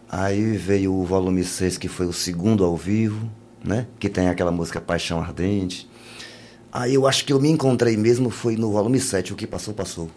Aí 0.08 0.56
veio 0.56 0.92
o 0.94 1.04
volume 1.04 1.44
6, 1.44 1.78
que 1.78 1.88
foi 1.88 2.06
o 2.06 2.12
segundo 2.12 2.64
ao 2.64 2.76
vivo, 2.76 3.30
né? 3.64 3.86
Que 3.98 4.08
tem 4.08 4.28
aquela 4.28 4.50
música 4.52 4.80
Paixão 4.80 5.20
Ardente. 5.20 5.88
Aí 6.72 6.94
eu 6.94 7.06
acho 7.06 7.24
que 7.24 7.32
eu 7.32 7.40
me 7.40 7.50
encontrei 7.50 7.96
mesmo 7.96 8.30
foi 8.30 8.56
no 8.56 8.70
volume 8.72 8.98
7, 9.00 9.32
o 9.32 9.36
que 9.36 9.46
passou, 9.46 9.74
passou. 9.74 10.10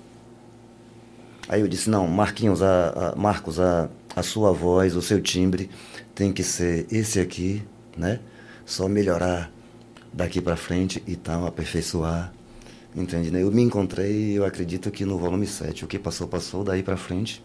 Aí 1.47 1.61
eu 1.61 1.67
disse, 1.67 1.89
não, 1.89 2.07
Marquinhos, 2.07 2.61
a, 2.61 3.11
a- 3.13 3.15
Marcos, 3.15 3.59
a, 3.59 3.89
a 4.15 4.23
sua 4.23 4.51
voz, 4.51 4.95
o 4.95 5.01
seu 5.01 5.21
timbre 5.21 5.69
tem 6.15 6.31
que 6.31 6.43
ser 6.43 6.87
esse 6.91 7.19
aqui, 7.19 7.61
né? 7.97 8.19
Só 8.65 8.87
melhorar 8.87 9.51
daqui 10.15 10.41
pra 10.41 10.55
frente 10.55 11.03
e 11.05 11.15
tal, 11.15 11.45
aperfeiçoar. 11.45 12.33
Entende, 12.95 13.29
né? 13.29 13.43
Eu 13.43 13.51
me 13.51 13.61
encontrei, 13.61 14.37
eu 14.37 14.45
acredito 14.45 14.89
que 14.89 15.03
no 15.05 15.17
volume 15.17 15.45
7, 15.45 15.83
o 15.83 15.87
que 15.87 15.99
passou, 15.99 16.27
passou, 16.27 16.63
daí 16.63 16.81
pra 16.81 16.95
frente. 16.95 17.43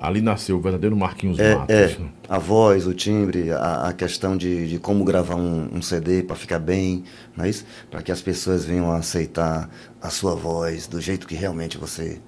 Ali 0.00 0.20
nasceu 0.20 0.56
o 0.56 0.60
verdadeiro 0.60 0.96
Marquinhos 0.96 1.38
É, 1.40 1.54
Matos. 1.56 1.74
é, 1.74 1.98
né? 1.98 2.08
a 2.28 2.38
voz, 2.38 2.86
o 2.86 2.94
timbre, 2.94 3.50
a, 3.50 3.88
a 3.88 3.92
questão 3.92 4.36
de, 4.36 4.68
de 4.68 4.78
como 4.78 5.04
gravar 5.04 5.34
um, 5.34 5.68
um 5.76 5.82
CD 5.82 6.22
para 6.22 6.36
ficar 6.36 6.58
bem, 6.60 7.02
não 7.36 7.44
é 7.44 7.48
isso? 7.50 7.64
Para 7.90 8.00
que 8.02 8.12
as 8.12 8.22
pessoas 8.22 8.64
venham 8.64 8.92
a 8.92 8.98
aceitar 8.98 9.68
a 10.00 10.08
sua 10.10 10.36
voz 10.36 10.86
do 10.86 11.00
jeito 11.00 11.26
que 11.26 11.34
realmente 11.34 11.76
você, 11.78 12.20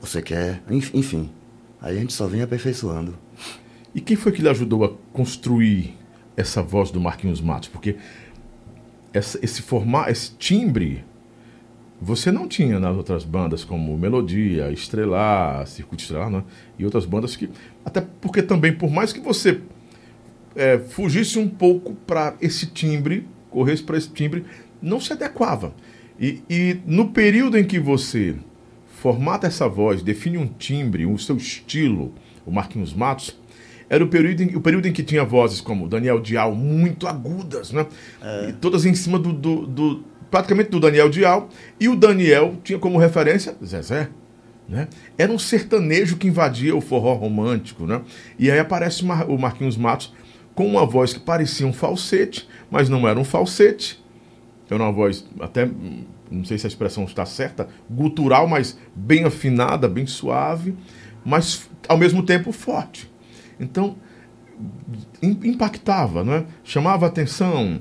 você 0.00 0.22
quer. 0.22 0.62
Enf- 0.70 0.94
Enfim, 0.94 1.30
aí 1.80 1.96
a 1.96 2.00
gente 2.00 2.12
só 2.14 2.26
vem 2.26 2.42
aperfeiçoando. 2.42 3.18
E 3.94 4.00
quem 4.00 4.16
foi 4.16 4.32
que 4.32 4.40
lhe 4.42 4.48
ajudou 4.48 4.84
a 4.84 4.90
construir 5.12 5.94
essa 6.36 6.62
voz 6.62 6.90
do 6.90 7.00
Marquinhos 7.00 7.40
Matos? 7.40 7.68
Porque 7.68 7.96
essa- 9.12 9.38
esse 9.42 9.62
formar, 9.62 10.10
esse 10.10 10.32
timbre, 10.36 11.04
você 12.00 12.32
não 12.32 12.48
tinha 12.48 12.80
nas 12.80 12.96
outras 12.96 13.24
bandas 13.24 13.64
como 13.64 13.96
Melodia, 13.96 14.70
Estrelar, 14.72 15.66
Circuito 15.66 16.02
Estrelar, 16.02 16.30
né? 16.30 16.42
E 16.78 16.84
outras 16.84 17.04
bandas 17.04 17.36
que. 17.36 17.48
Até 17.84 18.00
porque 18.20 18.42
também, 18.42 18.72
por 18.72 18.90
mais 18.90 19.12
que 19.12 19.20
você 19.20 19.60
é, 20.54 20.78
fugisse 20.78 21.38
um 21.38 21.48
pouco 21.48 21.94
para 21.94 22.34
esse 22.40 22.66
timbre, 22.66 23.26
corresse 23.50 23.82
para 23.82 23.96
esse 23.96 24.08
timbre, 24.10 24.44
não 24.82 25.00
se 25.00 25.12
adequava. 25.12 25.74
E, 26.20 26.42
e 26.48 26.76
no 26.86 27.08
período 27.10 27.56
em 27.56 27.64
que 27.64 27.78
você 27.78 28.36
formata 29.00 29.46
essa 29.46 29.66
voz, 29.68 30.02
define 30.02 30.36
um 30.38 30.46
timbre, 30.46 31.06
o 31.06 31.16
seu 31.18 31.36
estilo, 31.36 32.12
o 32.44 32.50
Marquinhos 32.50 32.92
Matos, 32.92 33.38
era 33.92 34.02
o 34.02 34.08
período, 34.08 34.42
em, 34.42 34.56
o 34.56 34.60
período 34.60 34.88
em 34.88 34.92
que 34.92 35.02
tinha 35.02 35.22
vozes 35.22 35.60
como 35.60 35.86
Daniel 35.86 36.18
Dial, 36.18 36.54
muito 36.54 37.06
agudas, 37.06 37.72
né? 37.72 37.86
E 38.48 38.52
todas 38.54 38.86
em 38.86 38.94
cima 38.94 39.18
do, 39.18 39.32
do- 39.32 39.66
do- 39.66 40.04
praticamente 40.30 40.70
do 40.70 40.80
Daniel 40.80 41.10
Dial. 41.10 41.48
E 41.78 41.88
o 41.90 41.94
Daniel 41.94 42.56
tinha 42.64 42.78
como 42.78 42.96
referência 42.98 43.54
Zezé. 43.62 44.08
Né? 44.66 44.88
Era 45.18 45.30
um 45.30 45.38
sertanejo 45.38 46.16
que 46.16 46.26
invadia 46.26 46.74
o 46.74 46.80
forró 46.80 47.12
romântico. 47.12 47.84
Né? 47.86 48.00
E 48.38 48.50
aí 48.50 48.58
aparece 48.58 49.02
o 49.02 49.06
Mar- 49.06 49.28
o 49.28 49.38
Marquinhos 49.38 49.76
Matos 49.76 50.14
com 50.54 50.66
uma 50.66 50.86
voz 50.86 51.12
que 51.12 51.20
parecia 51.20 51.66
um 51.66 51.72
falsete, 51.72 52.48
mas 52.70 52.88
não 52.88 53.06
era 53.06 53.20
um 53.20 53.24
falsete. 53.24 54.02
Era 54.70 54.82
uma 54.82 54.92
voz 54.92 55.26
até, 55.38 55.68
não 56.30 56.46
sei 56.46 56.56
se 56.56 56.66
a 56.66 56.68
expressão 56.68 57.04
está 57.04 57.26
certa, 57.26 57.68
gutural, 57.90 58.48
mas 58.48 58.78
bem 58.96 59.24
afinada, 59.24 59.86
bem 59.86 60.06
suave, 60.06 60.74
mas 61.22 61.68
ao 61.86 61.98
mesmo 61.98 62.22
tempo 62.22 62.52
forte. 62.52 63.11
Então, 63.62 63.96
im- 65.22 65.38
impactava, 65.44 66.22
não 66.24 66.34
é? 66.34 66.44
chamava 66.64 67.06
atenção. 67.06 67.80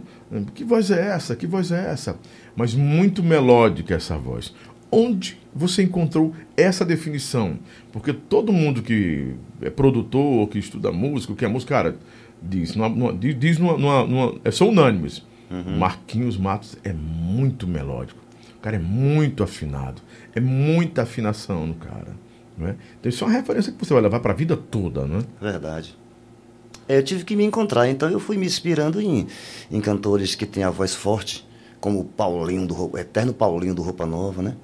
Que 0.53 0.63
voz 0.63 0.89
é 0.91 1.09
essa? 1.09 1.35
Que 1.35 1.45
voz 1.45 1.71
é 1.71 1.91
essa? 1.91 2.17
Mas 2.55 2.73
muito 2.73 3.21
melódica 3.23 3.95
essa 3.95 4.17
voz. 4.17 4.53
Onde 4.91 5.37
você 5.53 5.83
encontrou 5.83 6.33
essa 6.55 6.85
definição? 6.85 7.57
Porque 7.91 8.13
todo 8.13 8.51
mundo 8.53 8.81
que 8.81 9.33
é 9.61 9.69
produtor, 9.69 10.47
que 10.49 10.59
estuda 10.59 10.91
música, 10.91 11.33
que 11.35 11.45
é 11.45 11.47
música, 11.47 11.75
cara, 11.75 11.95
diz, 12.41 12.75
numa, 12.75 12.89
numa- 12.89 13.13
diz 13.13 13.57
numa, 13.57 13.77
numa, 13.77 14.05
numa- 14.05 14.35
é, 14.43 14.51
são 14.51 14.69
unânimes. 14.69 15.23
Marquinhos 15.77 16.37
Matos 16.37 16.77
é 16.81 16.93
muito 16.93 17.67
melódico. 17.67 18.19
O 18.57 18.61
cara 18.61 18.77
é 18.77 18.79
muito 18.79 19.43
afinado. 19.43 20.01
É 20.33 20.39
muita 20.39 21.01
afinação 21.01 21.67
no 21.67 21.73
cara. 21.75 22.15
Não 22.61 22.67
é? 22.69 22.75
Então 22.99 23.09
isso 23.09 23.23
é 23.23 23.27
uma 23.27 23.33
referência 23.33 23.71
que 23.73 23.83
você 23.83 23.91
vai 23.93 24.03
levar 24.03 24.19
para 24.19 24.31
a 24.31 24.35
vida 24.35 24.55
toda, 24.55 25.05
não 25.05 25.17
é? 25.19 25.23
Verdade. 25.41 25.97
É, 26.87 26.97
eu 26.97 27.03
tive 27.03 27.23
que 27.25 27.35
me 27.35 27.43
encontrar, 27.43 27.87
então 27.89 28.09
eu 28.09 28.19
fui 28.19 28.37
me 28.37 28.45
inspirando 28.45 29.01
em, 29.01 29.25
em 29.71 29.81
cantores 29.81 30.35
que 30.35 30.45
têm 30.45 30.63
a 30.63 30.69
voz 30.69 30.93
forte, 30.93 31.47
como 31.79 31.99
o 31.99 32.03
Paulinho 32.05 32.67
do 32.67 32.73
Roupa- 32.73 32.99
eterno 32.99 33.33
Paulinho 33.33 33.73
do 33.73 33.81
Roupa 33.81 34.05
Nova, 34.05 34.41
né? 34.41 34.55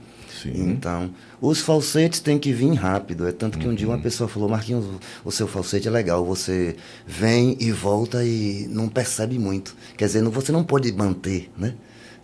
Sim. 0.41 0.69
Então, 0.69 1.09
os 1.41 1.61
falsetes 1.61 2.19
têm 2.19 2.37
que 2.37 2.53
vir 2.53 2.71
rápido. 2.75 3.27
É 3.27 3.31
tanto 3.31 3.57
que 3.57 3.67
um 3.67 3.73
dia 3.73 3.87
uma 3.87 3.97
pessoa 3.97 4.27
falou, 4.29 4.47
Marquinhos, 4.47 4.85
o 5.25 5.31
seu 5.31 5.47
falsete 5.47 5.87
é 5.87 5.91
legal, 5.91 6.23
você 6.23 6.75
vem 7.07 7.57
e 7.59 7.71
volta 7.71 8.23
e 8.23 8.67
não 8.69 8.87
percebe 8.87 9.39
muito. 9.39 9.75
Quer 9.97 10.05
dizer, 10.05 10.21
não- 10.21 10.29
você 10.29 10.51
não 10.51 10.63
pode 10.63 10.91
manter, 10.93 11.49
né? 11.57 11.73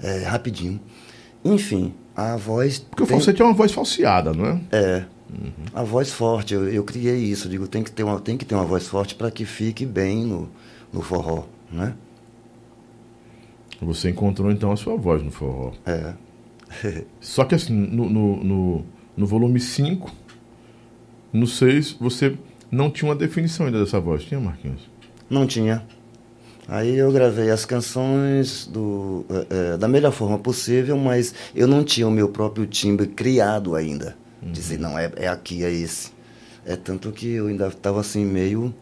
É, 0.01 0.23
rapidinho. 0.25 0.79
Enfim, 1.43 1.93
a 2.15 2.35
voz. 2.35 2.79
Porque 2.79 3.03
o 3.03 3.07
tem- 3.07 3.17
falsete 3.17 3.41
é 3.41 3.45
uma 3.45 3.53
voz 3.53 3.71
falseada, 3.71 4.31
não 4.33 4.45
é? 4.45 4.61
é. 4.71 5.05
A 5.73 5.83
voz 5.83 6.11
forte, 6.11 6.53
eu, 6.53 6.67
eu 6.69 6.83
criei 6.83 7.17
isso. 7.17 7.49
Digo, 7.49 7.67
tem 7.67 7.83
que 7.83 7.91
ter 7.91 8.03
uma, 8.03 8.19
tem 8.19 8.37
que 8.37 8.45
ter 8.45 8.55
uma 8.55 8.65
voz 8.65 8.87
forte 8.87 9.15
para 9.15 9.31
que 9.31 9.45
fique 9.45 9.85
bem 9.85 10.25
no, 10.25 10.49
no 10.91 11.01
forró, 11.01 11.45
né? 11.71 11.95
Você 13.81 14.09
encontrou 14.09 14.51
então 14.51 14.71
a 14.71 14.77
sua 14.77 14.95
voz 14.95 15.21
no 15.23 15.31
forró. 15.31 15.73
É. 15.85 16.13
Só 17.19 17.43
que 17.43 17.55
assim, 17.55 17.73
no, 17.73 18.09
no, 18.09 18.43
no, 18.43 18.85
no 19.17 19.27
volume 19.27 19.59
5, 19.59 20.11
no 21.31 21.47
6, 21.47 21.93
você 21.99 22.37
não 22.71 22.89
tinha 22.89 23.09
uma 23.09 23.15
definição 23.15 23.65
ainda 23.65 23.79
dessa 23.79 23.99
voz, 23.99 24.23
tinha, 24.23 24.39
Marquinhos? 24.39 24.89
Não 25.29 25.45
tinha. 25.45 25.85
Aí 26.67 26.95
eu 26.95 27.11
gravei 27.11 27.49
as 27.49 27.65
canções 27.65 28.65
do, 28.67 29.25
é, 29.29 29.73
é, 29.73 29.77
da 29.77 29.87
melhor 29.87 30.11
forma 30.11 30.39
possível, 30.39 30.97
mas 30.97 31.33
eu 31.53 31.67
não 31.67 31.83
tinha 31.83 32.07
o 32.07 32.11
meu 32.11 32.29
próprio 32.29 32.65
timbre 32.65 33.07
criado 33.07 33.75
ainda. 33.75 34.15
Dizer, 34.51 34.79
não, 34.79 34.97
é, 34.97 35.11
é 35.15 35.27
aqui, 35.27 35.63
é 35.63 35.71
esse. 35.71 36.11
É 36.65 36.75
tanto 36.75 37.11
que 37.11 37.27
eu 37.27 37.47
ainda 37.47 37.67
estava 37.67 37.99
assim 37.99 38.25
meio. 38.25 38.73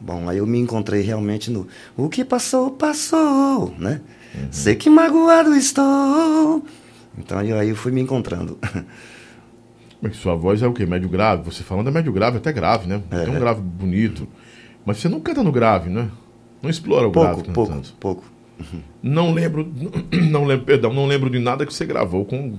Bom, 0.00 0.28
aí 0.28 0.38
eu 0.38 0.46
me 0.46 0.58
encontrei 0.58 1.02
realmente 1.02 1.50
no. 1.50 1.66
O 1.96 2.08
que 2.08 2.24
passou, 2.24 2.70
passou, 2.72 3.74
né? 3.78 4.00
Sei 4.50 4.74
que 4.74 4.88
magoado 4.88 5.54
estou. 5.54 6.64
Então 7.16 7.38
aí, 7.38 7.52
aí 7.52 7.68
eu 7.68 7.76
fui 7.76 7.92
me 7.92 8.00
encontrando. 8.00 8.58
Mas 10.00 10.16
sua 10.16 10.34
voz 10.34 10.62
é 10.62 10.66
o 10.66 10.72
quê? 10.72 10.84
Médio 10.84 11.08
grave? 11.08 11.44
Você 11.44 11.62
falando 11.62 11.88
é 11.88 11.92
médio 11.92 12.12
grave, 12.12 12.38
até 12.38 12.52
grave, 12.52 12.88
né? 12.88 13.00
É. 13.10 13.24
Tem 13.24 13.36
um 13.36 13.38
grave 13.38 13.60
bonito. 13.60 14.26
Mas 14.84 14.96
você 14.96 15.08
não 15.08 15.20
canta 15.20 15.44
no 15.44 15.52
grave, 15.52 15.88
né? 15.88 16.10
Não 16.60 16.68
explora 16.68 17.06
o 17.06 17.10
grave 17.12 17.34
pouco, 17.34 17.52
pouco, 17.52 17.72
cantando. 17.72 17.94
pouco. 18.00 18.24
Não 19.02 19.32
lembro, 19.32 19.70
não 20.30 20.44
lembro, 20.44 20.64
perdão, 20.64 20.92
não 20.92 21.06
lembro 21.06 21.30
de 21.30 21.38
nada 21.38 21.66
que 21.66 21.72
você 21.72 21.84
gravou 21.84 22.24
com 22.24 22.52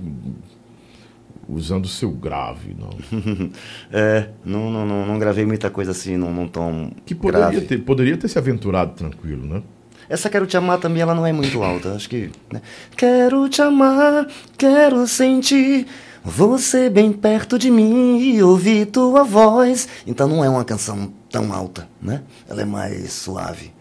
usando 1.48 1.84
o 1.84 1.88
seu 1.88 2.10
grave, 2.10 2.74
não. 2.78 2.90
É, 3.92 4.28
não, 4.44 4.70
não, 4.70 4.86
não, 4.86 5.06
não 5.06 5.18
gravei 5.18 5.44
muita 5.46 5.70
coisa 5.70 5.90
assim 5.92 6.16
num, 6.16 6.32
num 6.32 6.48
tom 6.48 6.90
Que 7.04 7.14
poderia 7.14 7.50
grave. 7.50 7.66
ter, 7.66 7.78
poderia 7.78 8.16
ter 8.16 8.28
se 8.28 8.38
aventurado 8.38 8.92
tranquilo, 8.92 9.46
né? 9.46 9.62
Essa 10.08 10.28
Quero 10.28 10.46
Te 10.46 10.56
Amar 10.56 10.78
também, 10.78 11.00
ela 11.00 11.14
não 11.14 11.24
é 11.26 11.32
muito 11.32 11.62
alta, 11.62 11.94
acho 11.94 12.08
que... 12.10 12.30
né? 12.52 12.60
Quero 12.96 13.48
te 13.48 13.62
amar, 13.62 14.26
quero 14.58 15.06
sentir 15.06 15.86
você 16.22 16.90
bem 16.90 17.10
perto 17.10 17.58
de 17.58 17.70
mim 17.70 18.18
e 18.20 18.42
ouvir 18.42 18.86
tua 18.86 19.24
voz. 19.24 19.88
Então 20.06 20.28
não 20.28 20.44
é 20.44 20.48
uma 20.48 20.64
canção 20.64 21.10
tão 21.30 21.52
alta, 21.54 21.88
né? 22.02 22.22
Ela 22.48 22.62
é 22.62 22.64
mais 22.66 23.12
suave. 23.14 23.72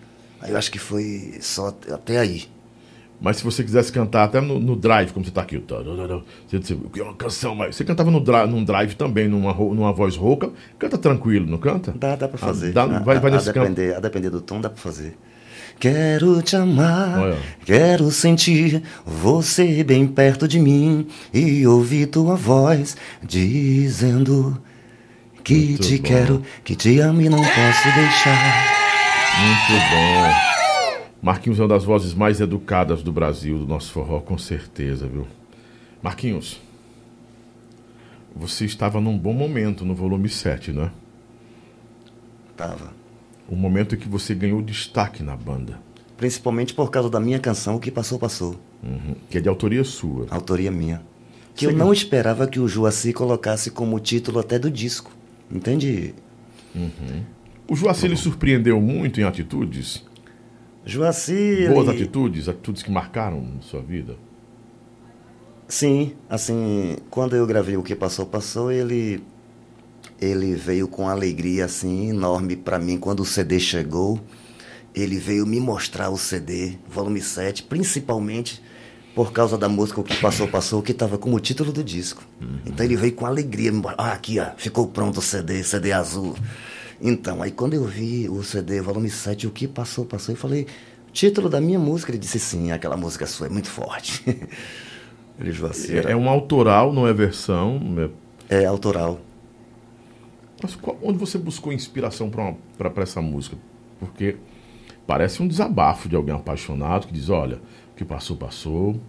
Aí 0.41 0.51
eu 0.51 0.57
acho 0.57 0.71
que 0.71 0.79
foi 0.79 1.37
só 1.41 1.67
at- 1.69 1.91
até 1.91 2.19
aí. 2.19 2.43
Mas 3.23 3.37
se 3.37 3.43
você 3.45 3.63
quisesse 3.63 3.89
cantar 3.89 4.25
até 4.25 4.41
no, 4.41 4.59
no 4.59 4.75
drive, 4.75 5.11
como 5.13 5.23
você 5.25 5.29
está 5.31 5.41
aqui, 5.41 5.57
tá, 5.59 5.77
tá, 5.77 5.83
tá, 5.83 6.21
você, 6.45 6.57
você, 6.59 6.75
que 6.91 6.99
é 6.99 7.03
uma 7.03 7.13
canção, 7.13 7.55
mas 7.55 7.73
você 7.75 7.85
cantava 7.85 8.11
no, 8.11 8.19
dra, 8.19 8.45
num 8.45 8.63
drive 8.65 8.95
também, 8.95 9.29
numa, 9.29 9.53
numa 9.53 9.93
voz 9.93 10.17
rouca, 10.17 10.51
canta 10.77 10.97
tranquilo, 10.97 11.49
não 11.49 11.57
canta? 11.57 11.93
Dá, 11.97 12.17
dá 12.17 12.27
pra 12.27 12.37
Ah, 12.41 12.45
fazer. 12.47 12.73
dá- 12.73 12.83
a, 12.83 12.99
vai, 12.99 13.19
vai 13.19 13.31
a- 13.31 13.35
a 13.35 13.37
nesse 13.37 13.53
campo. 13.53 13.69
depender, 13.69 13.95
a 13.95 13.99
depender 14.01 14.29
do 14.29 14.41
tom, 14.41 14.59
dá 14.59 14.69
pra 14.69 14.77
fazer. 14.81 15.17
Quero 15.79 16.41
te 16.41 16.55
amar, 16.57 17.17
Olha. 17.17 17.37
quero 17.65 18.11
sentir 18.11 18.83
você 19.05 19.83
bem 19.85 20.05
perto 20.05 20.45
de 20.47 20.59
mim 20.59 21.07
e 21.33 21.65
ouvir 21.65 22.07
tua 22.07 22.35
voz 22.35 22.95
dizendo 23.23 24.61
que 25.45 25.53
Muito 25.55 25.81
te 25.81 25.97
bom. 25.97 26.03
quero, 26.03 26.43
que 26.63 26.75
te 26.75 26.99
amo 26.99 27.21
e 27.21 27.29
não 27.29 27.39
posso 27.39 27.85
deixar. 27.95 28.65
Muito 29.39 29.81
bom. 29.89 30.52
Marquinhos 31.23 31.57
é 31.57 31.61
uma 31.61 31.69
das 31.69 31.85
vozes 31.85 32.13
mais 32.13 32.41
educadas 32.41 33.01
do 33.01 33.09
Brasil, 33.09 33.57
do 33.57 33.65
nosso 33.65 33.93
forró, 33.93 34.19
com 34.19 34.37
certeza, 34.37 35.07
viu? 35.07 35.25
Marquinhos, 36.01 36.59
você 38.35 38.65
estava 38.65 38.99
num 38.99 39.17
bom 39.17 39.31
momento 39.31 39.85
no 39.85 39.95
volume 39.95 40.27
7, 40.27 40.73
não 40.73 40.83
é? 40.83 40.91
Tava. 42.57 42.93
O 43.47 43.55
momento 43.55 43.95
em 43.95 43.97
que 43.97 44.09
você 44.09 44.35
ganhou 44.35 44.61
destaque 44.61 45.23
na 45.23 45.35
banda, 45.35 45.79
Principalmente 46.17 46.73
por 46.73 46.91
causa 46.91 47.09
da 47.09 47.19
minha 47.19 47.39
canção, 47.39 47.75
O 47.75 47.79
que 47.79 47.89
passou, 47.89 48.19
passou. 48.19 48.55
Uhum. 48.83 49.15
que 49.29 49.37
é 49.37 49.41
de 49.41 49.47
autoria 49.49 49.83
sua. 49.83 50.27
Autoria 50.29 50.71
minha. 50.71 51.01
Que 51.55 51.65
eu 51.65 51.71
Sim. 51.71 51.77
não 51.77 51.93
esperava 51.93 52.47
que 52.47 52.59
o 52.59 52.67
Joaci 52.67 53.13
colocasse 53.13 53.71
como 53.71 53.99
título 53.99 54.39
até 54.39 54.59
do 54.59 54.69
disco. 54.69 55.11
Entende? 55.49 56.13
O 57.67 57.75
Joacir 57.75 58.09
lhe 58.09 58.17
surpreendeu 58.17 58.81
muito 58.81 59.21
em 59.21 59.23
atitudes, 59.23 60.03
Joaci. 60.85 61.67
boas 61.69 61.89
atitudes, 61.89 62.49
atitudes 62.49 62.83
que 62.83 62.91
marcaram 62.91 63.45
sua 63.61 63.81
vida. 63.81 64.15
Sim, 65.67 66.13
assim, 66.29 66.97
quando 67.09 67.35
eu 67.35 67.47
gravei 67.47 67.77
o 67.77 67.83
que 67.83 67.95
passou 67.95 68.25
passou, 68.25 68.71
ele 68.71 69.23
ele 70.21 70.55
veio 70.55 70.87
com 70.87 71.09
alegria 71.09 71.65
assim 71.65 72.09
enorme 72.09 72.55
para 72.55 72.79
mim 72.79 72.97
quando 72.97 73.21
o 73.21 73.25
CD 73.25 73.59
chegou. 73.59 74.19
Ele 74.93 75.17
veio 75.17 75.45
me 75.45 75.59
mostrar 75.59 76.09
o 76.11 76.17
CD, 76.17 76.77
volume 76.87 77.19
7, 77.19 77.63
principalmente 77.63 78.61
por 79.15 79.31
causa 79.31 79.57
da 79.57 79.69
música 79.69 80.01
O 80.01 80.03
que 80.03 80.15
passou 80.17 80.47
passou, 80.47 80.81
que 80.81 80.91
estava 80.91 81.17
como 81.17 81.39
título 81.39 81.71
do 81.71 81.83
disco. 81.83 82.23
Então 82.65 82.85
ele 82.85 82.95
veio 82.95 83.13
com 83.13 83.25
alegria, 83.25 83.71
ah, 83.97 84.13
aqui, 84.13 84.39
ó, 84.39 84.51
ficou 84.57 84.87
pronto 84.87 85.17
o 85.17 85.21
CD, 85.21 85.63
CD 85.63 85.91
azul. 85.91 86.35
Então, 87.05 87.41
aí 87.41 87.51
quando 87.51 87.73
eu 87.73 87.83
vi 87.83 88.29
o 88.29 88.41
CD, 88.43 88.79
volume 88.79 89.09
7, 89.09 89.45
o 89.45 89.51
que 89.51 89.67
passou 89.67 90.05
passou, 90.05 90.33
eu 90.33 90.39
falei, 90.39 90.65
título 91.11 91.49
da 91.49 91.59
minha 91.59 91.77
música, 91.77 92.11
ele 92.11 92.17
disse 92.17 92.39
sim, 92.39 92.71
aquela 92.71 92.95
música 92.95 93.27
sua 93.27 93.47
é 93.47 93.49
muito 93.49 93.69
forte. 93.69 94.23
Ele 95.39 95.51
Joacir, 95.51 96.07
É, 96.07 96.11
é 96.11 96.15
um 96.15 96.29
autoral, 96.29 96.93
não 96.93 97.07
é 97.07 97.11
versão. 97.13 97.81
é- 98.49 98.61
é 98.61 98.65
autoral. 98.65 99.19
Mas 100.61 100.75
qual- 100.75 100.97
onde 101.01 101.17
você 101.17 101.37
buscou 101.37 101.73
inspiração 101.73 102.29
para 102.29 102.55
essa 103.03 103.19
música? 103.21 103.57
Porque 103.99 104.37
parece 105.07 105.41
um 105.41 105.47
desabafo 105.47 106.07
de 106.07 106.15
alguém 106.15 106.33
apaixonado 106.35 107.07
que 107.07 107.13
diz: 107.13 107.29
olha, 107.29 107.59
O 107.91 107.95
que 107.95 108.05
passou, 108.05 108.37
passou. 108.37 108.99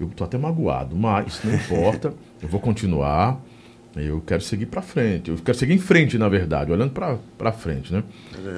Eu 0.00 0.08
tô 0.08 0.22
até 0.24 0.38
magoado, 0.38 0.96
mas 0.96 1.40
não 1.44 1.52
importa. 1.54 2.14
eu 2.40 2.48
vou 2.48 2.60
continuar. 2.60 3.40
Eu 3.96 4.22
quero 4.24 4.42
seguir 4.42 4.66
para 4.66 4.82
frente. 4.82 5.30
Eu 5.30 5.36
quero 5.36 5.56
seguir 5.56 5.74
em 5.74 5.78
frente, 5.78 6.18
na 6.18 6.28
verdade, 6.28 6.70
olhando 6.70 6.92
para 6.92 7.52
frente, 7.52 7.92
né? 7.92 8.02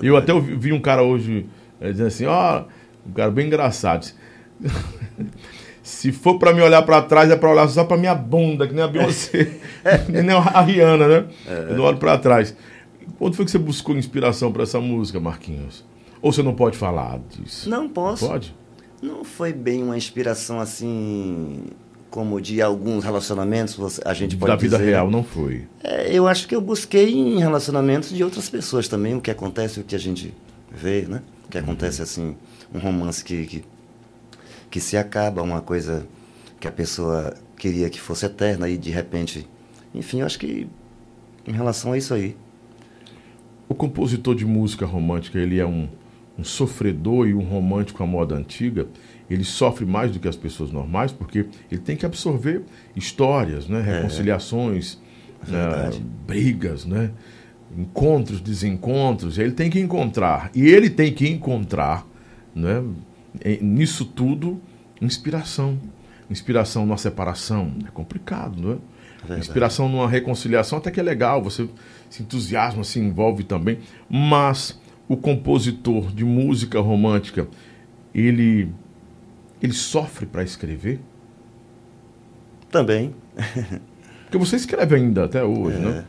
eu 0.02 0.16
até 0.16 0.34
ouvi, 0.34 0.54
vi 0.56 0.72
um 0.72 0.80
cara 0.80 1.02
hoje 1.02 1.46
eh, 1.80 1.90
dizendo 1.90 2.06
assim, 2.08 2.26
ó, 2.26 2.64
um 3.06 3.12
cara 3.12 3.30
bem 3.30 3.46
engraçado. 3.46 4.06
Se 5.82 6.12
for 6.12 6.38
para 6.38 6.52
me 6.52 6.60
olhar 6.60 6.82
para 6.82 7.00
trás, 7.02 7.30
é 7.30 7.36
para 7.36 7.50
olhar 7.50 7.66
só 7.68 7.84
para 7.84 7.96
minha 7.96 8.14
bunda, 8.14 8.66
que 8.68 8.74
nem 8.74 8.84
a 8.84 8.88
Beyoncé, 8.88 9.46
que 10.06 10.12
nem 10.12 10.30
a 10.30 10.60
Rihanna, 10.60 11.08
né? 11.08 11.24
Eu 11.68 11.76
não 11.76 11.84
olho 11.84 11.96
para 11.96 12.18
trás. 12.18 12.54
Quando 13.18 13.34
foi 13.34 13.44
que 13.44 13.50
você 13.50 13.58
buscou 13.58 13.96
inspiração 13.96 14.52
para 14.52 14.62
essa 14.62 14.80
música, 14.80 15.18
Marquinhos? 15.18 15.84
Ou 16.22 16.32
você 16.32 16.42
não 16.42 16.54
pode 16.54 16.76
falar 16.76 17.18
disso? 17.30 17.68
Não 17.68 17.88
posso. 17.88 18.26
Pode? 18.28 18.54
Não 19.02 19.24
foi 19.24 19.52
bem 19.52 19.82
uma 19.82 19.96
inspiração 19.96 20.60
assim 20.60 21.64
como 22.10 22.40
de 22.40 22.60
alguns 22.60 23.04
relacionamentos, 23.04 24.00
a 24.04 24.12
gente 24.12 24.36
pode 24.36 24.50
da 24.50 24.56
vida 24.56 24.76
dizer. 24.76 24.90
real 24.90 25.10
não 25.10 25.22
foi. 25.22 25.66
É, 25.82 26.12
eu 26.12 26.26
acho 26.26 26.48
que 26.48 26.54
eu 26.54 26.60
busquei 26.60 27.12
em 27.14 27.38
relacionamentos 27.38 28.10
de 28.10 28.24
outras 28.24 28.50
pessoas 28.50 28.88
também, 28.88 29.14
o 29.14 29.20
que 29.20 29.30
acontece, 29.30 29.80
o 29.80 29.84
que 29.84 29.94
a 29.94 29.98
gente 29.98 30.34
vê, 30.70 31.02
né? 31.02 31.22
O 31.46 31.50
que 31.50 31.58
acontece 31.58 32.02
assim, 32.02 32.36
um 32.74 32.78
romance 32.78 33.24
que, 33.24 33.46
que, 33.46 33.64
que 34.70 34.80
se 34.80 34.96
acaba, 34.96 35.40
uma 35.40 35.60
coisa 35.60 36.06
que 36.58 36.66
a 36.66 36.72
pessoa 36.72 37.34
queria 37.56 37.88
que 37.88 38.00
fosse 38.00 38.26
eterna 38.26 38.68
e 38.68 38.76
de 38.76 38.90
repente. 38.90 39.46
Enfim, 39.94 40.20
eu 40.20 40.26
acho 40.26 40.38
que 40.38 40.66
em 41.46 41.52
relação 41.52 41.92
a 41.92 41.98
isso 41.98 42.12
aí. 42.12 42.36
O 43.68 43.74
compositor 43.74 44.34
de 44.34 44.44
música 44.44 44.84
romântica, 44.84 45.38
ele 45.38 45.60
é 45.60 45.66
um, 45.66 45.88
um 46.36 46.42
sofredor 46.42 47.28
e 47.28 47.34
um 47.34 47.44
romântico 47.44 48.02
à 48.02 48.06
moda 48.06 48.34
antiga. 48.34 48.88
Ele 49.30 49.44
sofre 49.44 49.86
mais 49.86 50.10
do 50.10 50.18
que 50.18 50.26
as 50.26 50.36
pessoas 50.36 50.72
normais, 50.72 51.12
porque 51.12 51.46
ele 51.70 51.80
tem 51.80 51.96
que 51.96 52.04
absorver 52.04 52.62
histórias, 52.96 53.68
né? 53.68 53.80
reconciliações, 53.80 54.98
verdade. 55.42 55.98
né? 55.98 56.04
brigas, 56.26 56.84
né? 56.84 57.12
encontros, 57.76 58.40
desencontros. 58.40 59.38
Ele 59.38 59.52
tem 59.52 59.70
que 59.70 59.78
encontrar. 59.78 60.50
E 60.54 60.66
ele 60.66 60.90
tem 60.90 61.12
que 61.12 61.28
encontrar, 61.28 62.06
né? 62.54 62.82
nisso 63.60 64.04
tudo, 64.04 64.60
inspiração. 65.00 65.78
Inspiração 66.28 66.84
numa 66.84 66.98
separação. 66.98 67.72
É 67.86 67.90
complicado, 67.90 68.60
não 68.60 68.72
é? 68.72 68.76
Verdade. 69.20 69.40
Inspiração 69.40 69.88
numa 69.88 70.08
reconciliação 70.08 70.78
até 70.78 70.90
que 70.90 70.98
é 70.98 71.02
legal, 71.02 71.42
você 71.42 71.68
se 72.08 72.22
entusiasma, 72.22 72.82
se 72.84 72.98
envolve 72.98 73.44
também. 73.44 73.78
Mas 74.08 74.80
o 75.08 75.16
compositor 75.16 76.12
de 76.12 76.24
música 76.24 76.80
romântica, 76.80 77.48
ele, 78.14 78.68
ele 79.62 79.72
sofre 79.72 80.26
para 80.26 80.42
escrever? 80.42 81.00
Também. 82.70 83.14
Porque 84.24 84.38
você 84.38 84.56
escreve 84.56 84.94
ainda 84.94 85.24
até 85.24 85.42
hoje, 85.42 85.76
É. 85.76 85.80
né? 85.80 86.04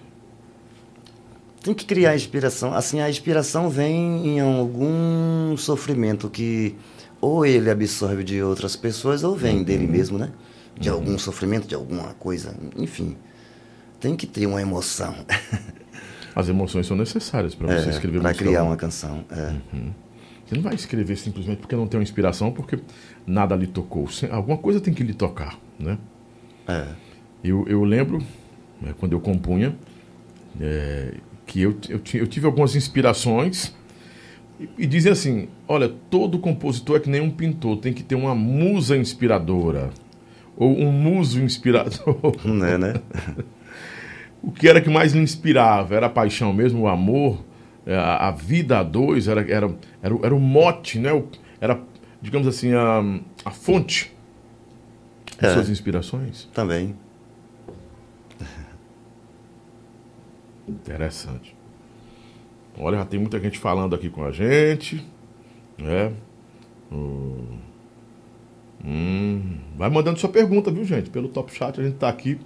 Tem 1.64 1.74
que 1.76 1.86
criar 1.86 2.16
inspiração. 2.16 2.74
Assim, 2.74 3.02
a 3.02 3.10
inspiração 3.10 3.70
vem 3.70 4.28
em 4.28 4.40
algum 4.40 5.56
sofrimento 5.58 6.28
que 6.30 6.76
ou 7.20 7.46
ele 7.46 7.70
absorve 7.70 8.24
de 8.24 8.42
outras 8.42 8.76
pessoas 8.76 9.24
ou 9.24 9.36
vem 9.36 9.64
dele 9.64 9.86
mesmo, 9.86 10.18
né? 10.18 10.32
De 10.80 10.90
algum 10.90 11.20
sofrimento, 11.20 11.68
de 11.68 11.76
alguma 11.76 12.16
coisa, 12.16 12.56
enfim. 12.76 13.16
Tem 14.00 14.16
que 14.16 14.26
ter 14.26 14.48
uma 14.48 14.60
emoção 14.60 15.14
As 16.34 16.50
emoções 16.50 16.88
são 16.88 16.98
necessárias 16.98 17.54
para 17.54 17.68
você 17.68 17.90
escrever 17.92 18.20
para 18.20 18.30
música 18.30 18.44
É, 18.44 18.48
criar 18.48 18.64
uma 18.64 18.76
canção. 18.78 19.24
É. 19.30 19.54
Você 20.52 20.56
não 20.56 20.64
vai 20.64 20.76
escrever 20.76 21.16
simplesmente 21.16 21.60
porque 21.60 21.78
não 21.78 21.88
tem 21.88 21.98
uma 21.98 22.04
inspiração, 22.04 22.52
porque 22.52 22.78
nada 23.26 23.56
lhe 23.56 23.68
tocou. 23.68 24.10
Alguma 24.30 24.58
coisa 24.58 24.82
tem 24.82 24.94
que 24.94 25.02
lhe 25.02 25.14
tocar, 25.14 25.58
né? 25.80 25.98
É. 26.68 26.88
Eu, 27.42 27.66
eu 27.70 27.86
lembro, 27.86 28.18
né, 28.82 28.94
quando 29.00 29.14
eu 29.14 29.22
compunha, 29.22 29.74
é, 30.60 31.14
que 31.46 31.62
eu, 31.62 31.78
eu, 31.88 32.02
eu 32.16 32.28
tive 32.28 32.48
algumas 32.48 32.76
inspirações 32.76 33.74
e, 34.60 34.68
e 34.80 34.86
dizem 34.86 35.14
assim: 35.14 35.48
olha, 35.70 35.88
todo 36.10 36.38
compositor 36.38 36.98
é 36.98 37.00
que 37.00 37.10
nem 37.10 37.22
um 37.22 37.32
pintor, 37.32 37.78
tem 37.78 37.94
que 37.94 38.04
ter 38.04 38.16
uma 38.16 38.36
musa 38.36 38.98
inspiradora. 38.98 39.90
Ou 40.58 40.78
um 40.78 40.92
muso 40.92 41.40
inspirador. 41.40 42.20
Né, 42.44 42.78
né? 42.78 42.96
o 44.44 44.52
que 44.52 44.68
era 44.68 44.82
que 44.82 44.90
mais 44.90 45.14
lhe 45.14 45.22
inspirava? 45.22 45.96
Era 45.96 46.08
a 46.08 46.10
paixão 46.10 46.52
mesmo, 46.52 46.82
o 46.82 46.88
amor, 46.90 47.42
é, 47.42 47.51
a, 47.88 48.28
a 48.28 48.32
vida 48.32 48.80
a 48.80 48.84
dois, 48.84 49.28
era, 49.28 49.42
era, 49.42 49.74
era, 50.02 50.16
o- 50.16 50.26
era 50.26 50.36
o 50.36 50.40
mote, 50.40 51.00
né? 51.00 51.12
O- 51.14 51.28
era, 51.60 51.80
digamos 52.22 52.48
assim, 52.48 52.74
a, 52.74 53.02
a 53.46 53.52
fonte 53.52 54.12
de 55.40 55.46
É. 55.46 55.54
suas 55.54 55.70
inspirações. 55.70 56.46
Também. 56.54 56.96
Interessante. 60.68 61.56
Olha, 62.78 62.98
já 62.98 63.06
tem 63.06 63.20
muita 63.20 63.40
gente 63.40 63.60
falando 63.60 63.96
aqui 63.96 64.10
com 64.10 64.24
a 64.24 64.32
gente. 64.32 65.06
Né? 65.78 66.12
O- 66.92 67.60
Hum, 68.84 69.60
vai 69.78 69.92
mandando 69.92 70.18
sua 70.20 70.28
pergunta, 70.30 70.72
viu, 70.72 70.84
gente? 70.84 71.08
Pelo 71.12 71.30
Top 71.30 71.54
Chat 71.54 71.80
a 71.80 71.84
gente 71.84 71.98
tá 71.98 72.10
aqui 72.10 72.40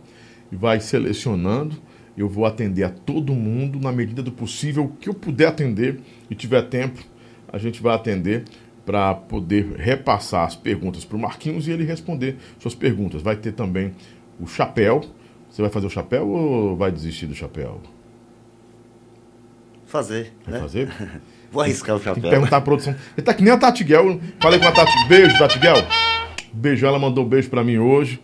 e 0.51 0.55
vai 0.57 0.81
selecionando. 0.81 1.77
Eu 2.17 2.29
vou 2.29 2.45
atender 2.45 2.83
a 2.83 2.89
todo 2.89 3.33
mundo 3.33 3.79
na 3.79 3.91
medida 3.91 4.23
do 4.23 4.31
possível. 4.31 4.85
O 4.85 4.89
que 4.89 5.09
eu 5.09 5.13
puder 5.13 5.47
atender 5.47 5.99
e 6.29 6.35
tiver 6.35 6.61
tempo, 6.63 7.01
a 7.51 7.57
gente 7.57 7.81
vai 7.81 7.93
atender 7.93 8.45
para 8.85 9.13
poder 9.13 9.75
repassar 9.77 10.45
as 10.45 10.55
perguntas 10.55 11.03
para 11.03 11.17
o 11.17 11.19
Marquinhos 11.19 11.67
e 11.67 11.71
ele 11.71 11.83
responder 11.83 12.37
suas 12.59 12.75
perguntas. 12.75 13.21
Vai 13.21 13.35
ter 13.35 13.51
também 13.51 13.93
o 14.39 14.47
chapéu. 14.47 15.03
Você 15.49 15.61
vai 15.61 15.71
fazer 15.71 15.87
o 15.87 15.89
chapéu 15.89 16.27
ou 16.27 16.75
vai 16.75 16.91
desistir 16.91 17.25
do 17.25 17.35
chapéu? 17.35 17.81
Fazer. 19.85 20.33
Vai 20.45 20.53
né? 20.55 20.59
fazer? 20.59 20.89
Vou 21.51 21.61
arriscar 21.61 21.95
o 21.95 21.99
Tem 21.99 22.13
que 22.13 22.19
chapéu. 22.19 22.31
perguntar 22.31 22.57
à 22.57 22.61
produção. 22.61 22.95
Ele 23.15 23.25
tá 23.25 23.33
que 23.33 23.41
nem 23.41 23.53
a 23.53 23.57
Tati 23.57 23.83
Guel. 23.83 24.19
Falei 24.41 24.59
com 24.59 24.67
a 24.67 24.71
Tati. 24.71 24.91
Beijo, 25.07 25.37
Tati 25.37 25.57
Guel. 25.59 25.75
Beijo, 26.51 26.85
ela 26.85 26.99
mandou 26.99 27.23
um 27.25 27.27
beijo 27.27 27.49
pra 27.49 27.63
mim 27.63 27.77
hoje. 27.77 28.19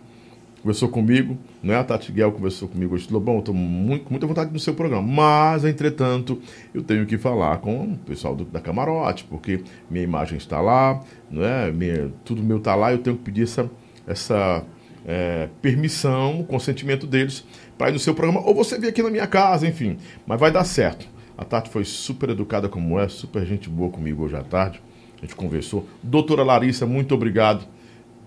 Conversou 0.62 0.90
comigo. 0.90 1.38
Não 1.64 1.74
é 1.74 1.78
a 1.78 1.84
Tati 1.84 2.12
Guel 2.12 2.32
conversou 2.32 2.68
comigo 2.68 2.94
hoje. 2.94 3.08
Eu 3.12 3.42
tô 3.42 3.52
muito, 3.54 4.04
com 4.06 4.12
muita 4.12 4.28
vontade 4.28 4.54
no 4.54 4.60
seu 4.60 4.74
programa. 4.76 5.02
Mas, 5.02 5.66
entretanto, 5.66 6.40
eu 6.74 6.84
tenho 6.84 7.06
que 7.06 7.18
falar 7.18 7.58
com 7.58 7.84
o 7.94 7.98
pessoal 7.98 8.36
do- 8.36 8.46
da 8.46 8.60
camarote, 8.60 9.24
porque 9.24 9.62
minha 9.90 10.04
imagem 10.04 10.38
está 10.38 10.62
lá, 10.62 11.02
não 11.32 11.44
é? 11.44 11.72
Minha- 11.72 12.12
tudo 12.24 12.44
meu 12.44 12.58
está 12.58 12.76
lá, 12.76 12.92
eu 12.92 13.00
tenho 13.00 13.16
que 13.18 13.24
pedir 13.24 13.44
essa, 13.44 13.70
essa 14.08 14.64
é, 15.04 15.50
permissão, 15.64 16.44
consentimento 16.44 17.08
deles 17.08 17.44
para 17.76 17.90
ir 17.90 17.94
no 17.94 18.00
seu 18.00 18.14
programa. 18.14 18.40
Ou 18.46 18.54
você 18.54 18.78
vir 18.80 18.88
aqui 18.88 19.02
na 19.02 19.10
minha 19.10 19.26
casa, 19.26 19.68
enfim. 19.68 19.98
Mas 20.28 20.40
vai 20.40 20.52
dar 20.52 20.64
certo. 20.64 21.08
A 21.36 21.44
Tati 21.44 21.72
foi 21.72 21.84
super 21.84 22.30
educada 22.30 22.70
como 22.70 23.00
é, 23.00 23.08
super 23.08 23.44
gente 23.44 23.68
boa 23.68 23.90
comigo 23.90 24.24
hoje 24.24 24.36
à 24.36 24.44
tarde. 24.44 24.80
A 25.18 25.26
gente 25.26 25.36
conversou. 25.36 25.88
Doutora 26.04 26.44
Larissa, 26.44 26.86
muito 26.86 27.16
obrigado. 27.16 27.66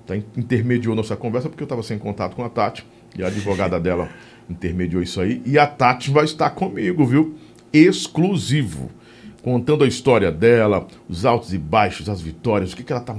Tá, 0.06 0.16
intermediou 0.16 0.94
nossa 0.94 1.16
conversa 1.16 1.48
porque 1.48 1.62
eu 1.62 1.66
estava 1.66 1.82
sem 1.82 1.98
contato 1.98 2.34
com 2.36 2.44
a 2.44 2.48
Tati. 2.48 2.84
E 3.16 3.22
a 3.22 3.28
advogada 3.28 3.78
dela 3.80 4.08
intermediou 4.48 5.02
isso 5.02 5.20
aí. 5.20 5.40
E 5.46 5.58
a 5.58 5.66
Tati 5.66 6.10
vai 6.10 6.24
estar 6.24 6.50
comigo, 6.50 7.04
viu? 7.06 7.34
Exclusivo. 7.72 8.90
Contando 9.42 9.84
a 9.84 9.86
história 9.88 10.30
dela, 10.32 10.86
os 11.08 11.24
altos 11.24 11.52
e 11.52 11.58
baixos, 11.58 12.08
as 12.08 12.20
vitórias, 12.20 12.72
o 12.72 12.76
que, 12.76 12.82
que 12.82 12.92
ela 12.92 13.00
tá, 13.02 13.16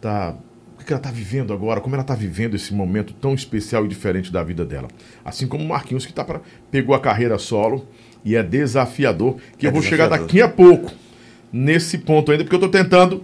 tá 0.00 0.34
o 0.74 0.78
que, 0.78 0.84
que 0.84 0.92
ela 0.92 1.00
tá 1.00 1.10
vivendo 1.12 1.52
agora, 1.52 1.80
como 1.80 1.94
ela 1.94 2.02
tá 2.04 2.14
vivendo 2.14 2.54
esse 2.54 2.74
momento 2.74 3.12
tão 3.14 3.34
especial 3.34 3.84
e 3.84 3.88
diferente 3.88 4.32
da 4.32 4.42
vida 4.42 4.64
dela. 4.64 4.88
Assim 5.24 5.46
como 5.46 5.64
o 5.64 5.68
Marquinhos, 5.68 6.04
que 6.06 6.12
tá 6.12 6.24
pra, 6.24 6.40
pegou 6.70 6.94
a 6.94 7.00
carreira 7.00 7.38
solo 7.38 7.86
e 8.24 8.34
é 8.34 8.42
desafiador, 8.42 9.36
que 9.56 9.66
É 9.66 9.68
eu 9.68 9.72
vou 9.72 9.80
chegar 9.80 10.04
desafiador. 10.08 10.26
daqui 10.26 10.42
a 10.42 10.48
pouco 10.48 10.92
nesse 11.52 11.98
ponto 11.98 12.32
ainda, 12.32 12.42
porque 12.42 12.56
eu 12.56 12.60
tô 12.60 12.68
tentando 12.68 13.22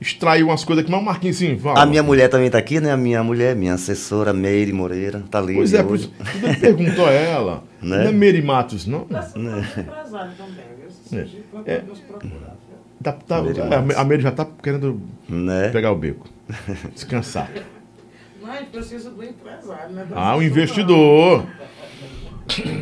extrair 0.00 0.42
umas 0.42 0.64
coisas 0.64 0.82
aqui, 0.82 0.90
mas 0.90 1.00
o 1.00 1.04
Marquinhos, 1.04 1.36
sim, 1.36 1.58
fala. 1.58 1.82
A 1.82 1.86
minha 1.86 2.02
mulher 2.02 2.28
também 2.28 2.50
tá 2.50 2.58
aqui, 2.58 2.80
né? 2.80 2.90
A 2.92 2.96
minha 2.96 3.22
mulher, 3.22 3.54
minha 3.54 3.74
assessora, 3.74 4.32
Meire 4.32 4.72
Moreira, 4.72 5.22
tá 5.30 5.38
ali. 5.38 5.54
Pois 5.54 5.74
é, 5.74 5.82
por 5.82 5.96
isso, 5.96 6.10
tudo 6.32 6.46
ele 6.46 6.56
perguntou 6.56 7.06
a 7.06 7.10
ela. 7.12 7.64
Né? 7.80 7.96
Não 8.04 8.10
é 8.10 8.12
Mary 8.12 8.42
Matos, 8.42 8.86
não? 8.86 9.06
Tá 9.06 9.26
empresário 9.34 10.32
também, 10.36 11.24
É. 11.64 11.76
É. 11.76 11.82
Tá, 13.02 13.12
tá, 13.12 13.42
Mary 13.42 13.58
a, 13.58 13.64
Matos. 13.64 13.96
a 13.96 14.04
Mary 14.04 14.20
já 14.22 14.30
tá 14.32 14.46
querendo 14.62 15.00
Né? 15.26 15.70
pegar 15.70 15.90
o 15.90 15.96
beco. 15.96 16.28
Descansar. 16.92 17.50
Não, 18.42 18.50
a 18.50 18.56
gente 18.56 18.68
precisa 18.68 19.08
do 19.08 19.24
empresário, 19.24 19.94
né? 19.94 20.06
Ah, 20.14 20.36
o 20.36 20.42
investidor. 20.42 21.46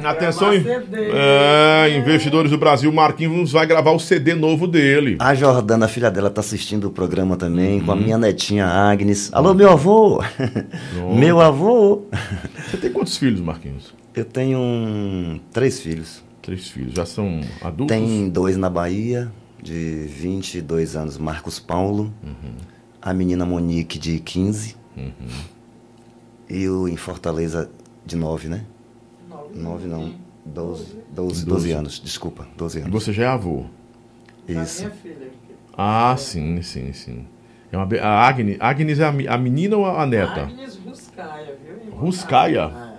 Atenção, 0.05 0.51
é, 0.53 1.97
investidores 1.99 2.51
do 2.51 2.59
Brasil, 2.59 2.93
Marquinhos 2.93 3.53
vai 3.53 3.67
gravar 3.67 3.91
o 3.93 3.99
CD 3.99 4.35
novo 4.35 4.67
dele. 4.67 5.17
A 5.19 5.35
Jordana, 5.35 5.87
a 5.87 5.89
filha 5.89 6.11
dela, 6.11 6.31
tá 6.31 6.41
assistindo 6.41 6.89
o 6.89 6.91
programa 6.91 7.37
também, 7.37 7.81
Uhum. 7.81 7.87
com 7.87 7.93
a 7.93 7.97
minha 7.97 8.19
netinha 8.19 8.67
Agnes. 8.67 9.31
Alô, 9.33 9.53
meu 9.55 9.71
avô! 9.71 10.23
meu 11.17 11.41
avô! 11.41 12.03
Você 12.71 12.77
tem 12.77 12.91
quantos 12.93 13.17
filhos, 13.17 13.41
Marquinhos? 13.41 13.95
Eu 14.15 14.25
tenho 14.25 14.59
um- 14.59 15.41
três 15.53 15.81
filhos. 15.81 16.23
Três 16.43 16.69
filhos. 16.69 16.95
Já 16.95 17.05
são 17.05 17.41
adultos? 17.63 17.95
Tem 17.97 18.29
dois 18.29 18.57
na 18.57 18.71
Bahia, 18.71 19.31
de 19.63 20.07
22 20.09 20.97
anos, 20.97 21.19
Marcos 21.19 21.59
Paulo. 21.59 22.13
Uhum. 22.23 22.79
a 23.01 23.15
menina 23.15 23.47
Monique 23.47 23.97
de 23.99 24.19
15 24.19 24.75
Uhum. 24.97 25.13
e 26.51 26.69
o 26.69 26.89
em 26.89 26.97
Fortaleza 26.97 27.71
de 28.05 28.17
9, 28.17 28.49
né? 28.49 28.63
Nove, 29.55 29.87
9 29.87 29.89
não, 29.89 30.15
12, 30.45 30.85
12, 30.85 30.97
Doze. 31.11 31.47
12 31.47 31.73
anos, 31.73 32.01
desculpa, 32.01 32.47
12 32.57 32.79
E 32.79 32.83
anos. 32.83 32.93
você 32.93 33.13
já 33.13 33.25
é 33.25 33.27
avô? 33.27 33.65
Isso. 34.49 34.83
minha 34.85 34.95
filha. 34.97 35.29
Ah, 35.77 36.15
sim, 36.19 36.61
sim, 36.63 36.93
sim. 36.93 37.27
É 37.71 37.77
uma, 37.77 37.87
a 38.01 38.27
Agnes, 38.27 38.57
Agnes 38.61 38.99
é 38.99 39.05
a, 39.05 39.35
a 39.35 39.39
menina 39.39 39.77
ou 39.77 39.85
a 39.87 40.07
neta? 40.07 40.43
Agnes 40.45 40.77
Ruscaia, 40.85 41.57
viu? 41.63 41.77
irmão? 41.85 41.99
Ruscaia? 42.01 42.61
É. 42.63 42.99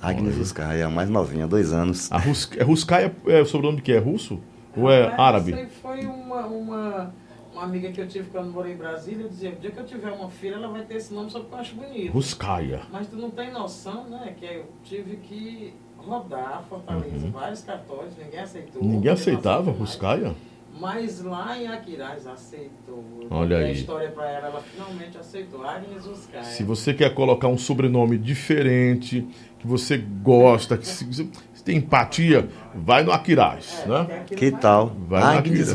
Agnes 0.00 0.36
Ruscaia, 0.36 0.86
a 0.86 0.90
mais 0.90 1.08
novinha, 1.10 1.46
dois 1.46 1.72
anos. 1.72 2.10
A 2.12 2.18
Rus, 2.18 2.48
é 2.56 2.62
Ruskaya 2.62 3.12
é 3.26 3.40
o 3.40 3.46
sobrenome 3.46 3.80
que 3.80 3.92
é 3.92 3.98
russo? 3.98 4.38
Ou 4.76 4.90
é 4.90 5.04
Rapaz, 5.04 5.20
árabe? 5.20 5.50
Isso 5.52 5.60
aí 5.60 5.68
foi 5.82 6.06
uma, 6.06 6.46
uma, 6.46 7.14
uma 7.56 7.64
amiga 7.64 7.90
que 7.90 8.00
eu 8.00 8.06
tive 8.06 8.28
quando 8.30 8.52
morei 8.52 8.74
em 8.74 8.76
Brasília. 8.76 9.24
Eu 9.24 9.28
dizia: 9.28 9.50
o 9.50 9.56
dia 9.56 9.70
que 9.70 9.80
eu 9.80 9.86
tiver 9.86 10.10
uma 10.12 10.30
filha, 10.30 10.56
ela 10.56 10.68
vai 10.68 10.82
ter 10.82 10.96
esse 10.96 11.12
nome 11.12 11.30
só 11.30 11.40
porque 11.40 11.54
eu 11.54 11.58
acho 11.58 11.74
bonito. 11.74 12.12
Ruskaya. 12.12 12.82
Mas 12.92 13.08
tu 13.08 13.16
não 13.16 13.30
tem 13.30 13.50
noção, 13.50 14.04
né? 14.08 14.34
Que 14.38 14.44
eu 14.44 14.66
tive 14.84 15.16
que 15.16 15.74
rodar 15.96 16.62
Fortaleza, 16.68 17.28
vários 17.32 17.62
cartórios, 17.62 18.12
ninguém 18.16 18.38
aceitou. 18.38 18.82
Uhum. 18.82 18.88
Ninguém 18.88 19.10
aceitava. 19.10 19.70
Ruskaya? 19.72 20.34
Mas 20.78 21.22
lá 21.22 21.58
em 21.58 21.66
Aquiraz 21.66 22.26
aceitou. 22.26 23.02
Olha 23.30 23.56
aí. 23.56 23.64
a 23.64 23.72
história 23.72 24.10
pra 24.10 24.30
ela, 24.30 24.48
ela 24.48 24.60
finalmente 24.60 25.16
aceitou. 25.16 25.66
Agnes 25.66 26.04
Ruscaia. 26.04 26.44
Se 26.44 26.62
você 26.62 26.92
quer 26.92 27.14
colocar 27.14 27.48
um 27.48 27.56
sobrenome 27.56 28.18
diferente, 28.18 29.26
que 29.58 29.66
você 29.66 29.96
gosta, 29.96 30.76
que 30.76 30.86
se, 30.86 31.30
tem 31.64 31.78
empatia, 31.78 32.48
vai 32.74 33.02
no 33.02 33.10
Aquiraz, 33.10 33.82
É, 33.84 33.88
né? 33.88 34.24
Que 34.26 34.52
tal? 34.52 34.94
Vai 35.08 35.20
na 35.20 35.38
Agnes 35.38 35.62
Akira. 35.62 35.74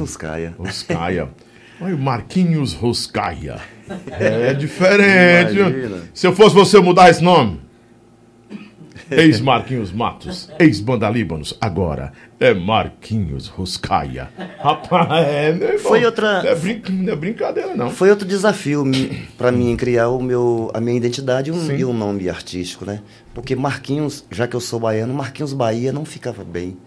Ruscaia. 0.58 1.30
Olha 1.82 1.96
o 1.96 2.00
Marquinhos 2.00 2.74
Ruskaya. 2.74 3.60
É 4.10 4.54
diferente. 4.54 5.58
Imagina. 5.58 6.04
Se 6.14 6.28
eu 6.28 6.34
fosse 6.36 6.56
você 6.56 6.80
mudar 6.80 7.10
esse 7.10 7.24
nome. 7.24 7.60
Ex-Marquinhos 9.10 9.92
Matos, 9.92 10.50
ex-Banda 10.58 11.10
Líbanos, 11.10 11.54
agora 11.60 12.14
é 12.40 12.54
Marquinhos 12.54 13.48
Ruskaya. 13.48 14.30
Rapaz, 14.60 15.10
é, 15.28 15.52
meu 15.52 15.68
irmão, 15.68 15.80
Foi 15.80 16.06
outra- 16.06 16.42
Não 16.42 16.50
é, 16.50 16.56
brin- 16.56 16.82
não 16.90 17.12
é 17.12 17.16
brincadeira, 17.18 17.76
não. 17.76 17.90
Foi 17.90 18.10
outro 18.10 18.26
desafio 18.26 18.86
pra 19.38 19.52
mim 19.52 19.76
criar 19.76 20.08
o 20.08 20.22
meu, 20.24 20.72
a 20.74 20.80
minha 20.80 20.96
identidade 20.96 21.50
e 21.50 21.54
um, 21.54 21.60
Sim. 21.68 21.76
e 21.76 21.84
um 21.84 21.92
nome 21.94 22.30
artístico, 22.30 22.86
né? 22.86 23.02
Porque 23.34 23.54
Marquinhos, 23.54 24.24
já 24.32 24.48
que 24.48 24.56
eu 24.56 24.62
sou 24.62 24.80
baiano, 24.80 25.14
Marquinhos 25.14 25.52
Bahia 25.52 25.92
não 25.92 26.06
ficava 26.06 26.46
bem. 26.46 26.78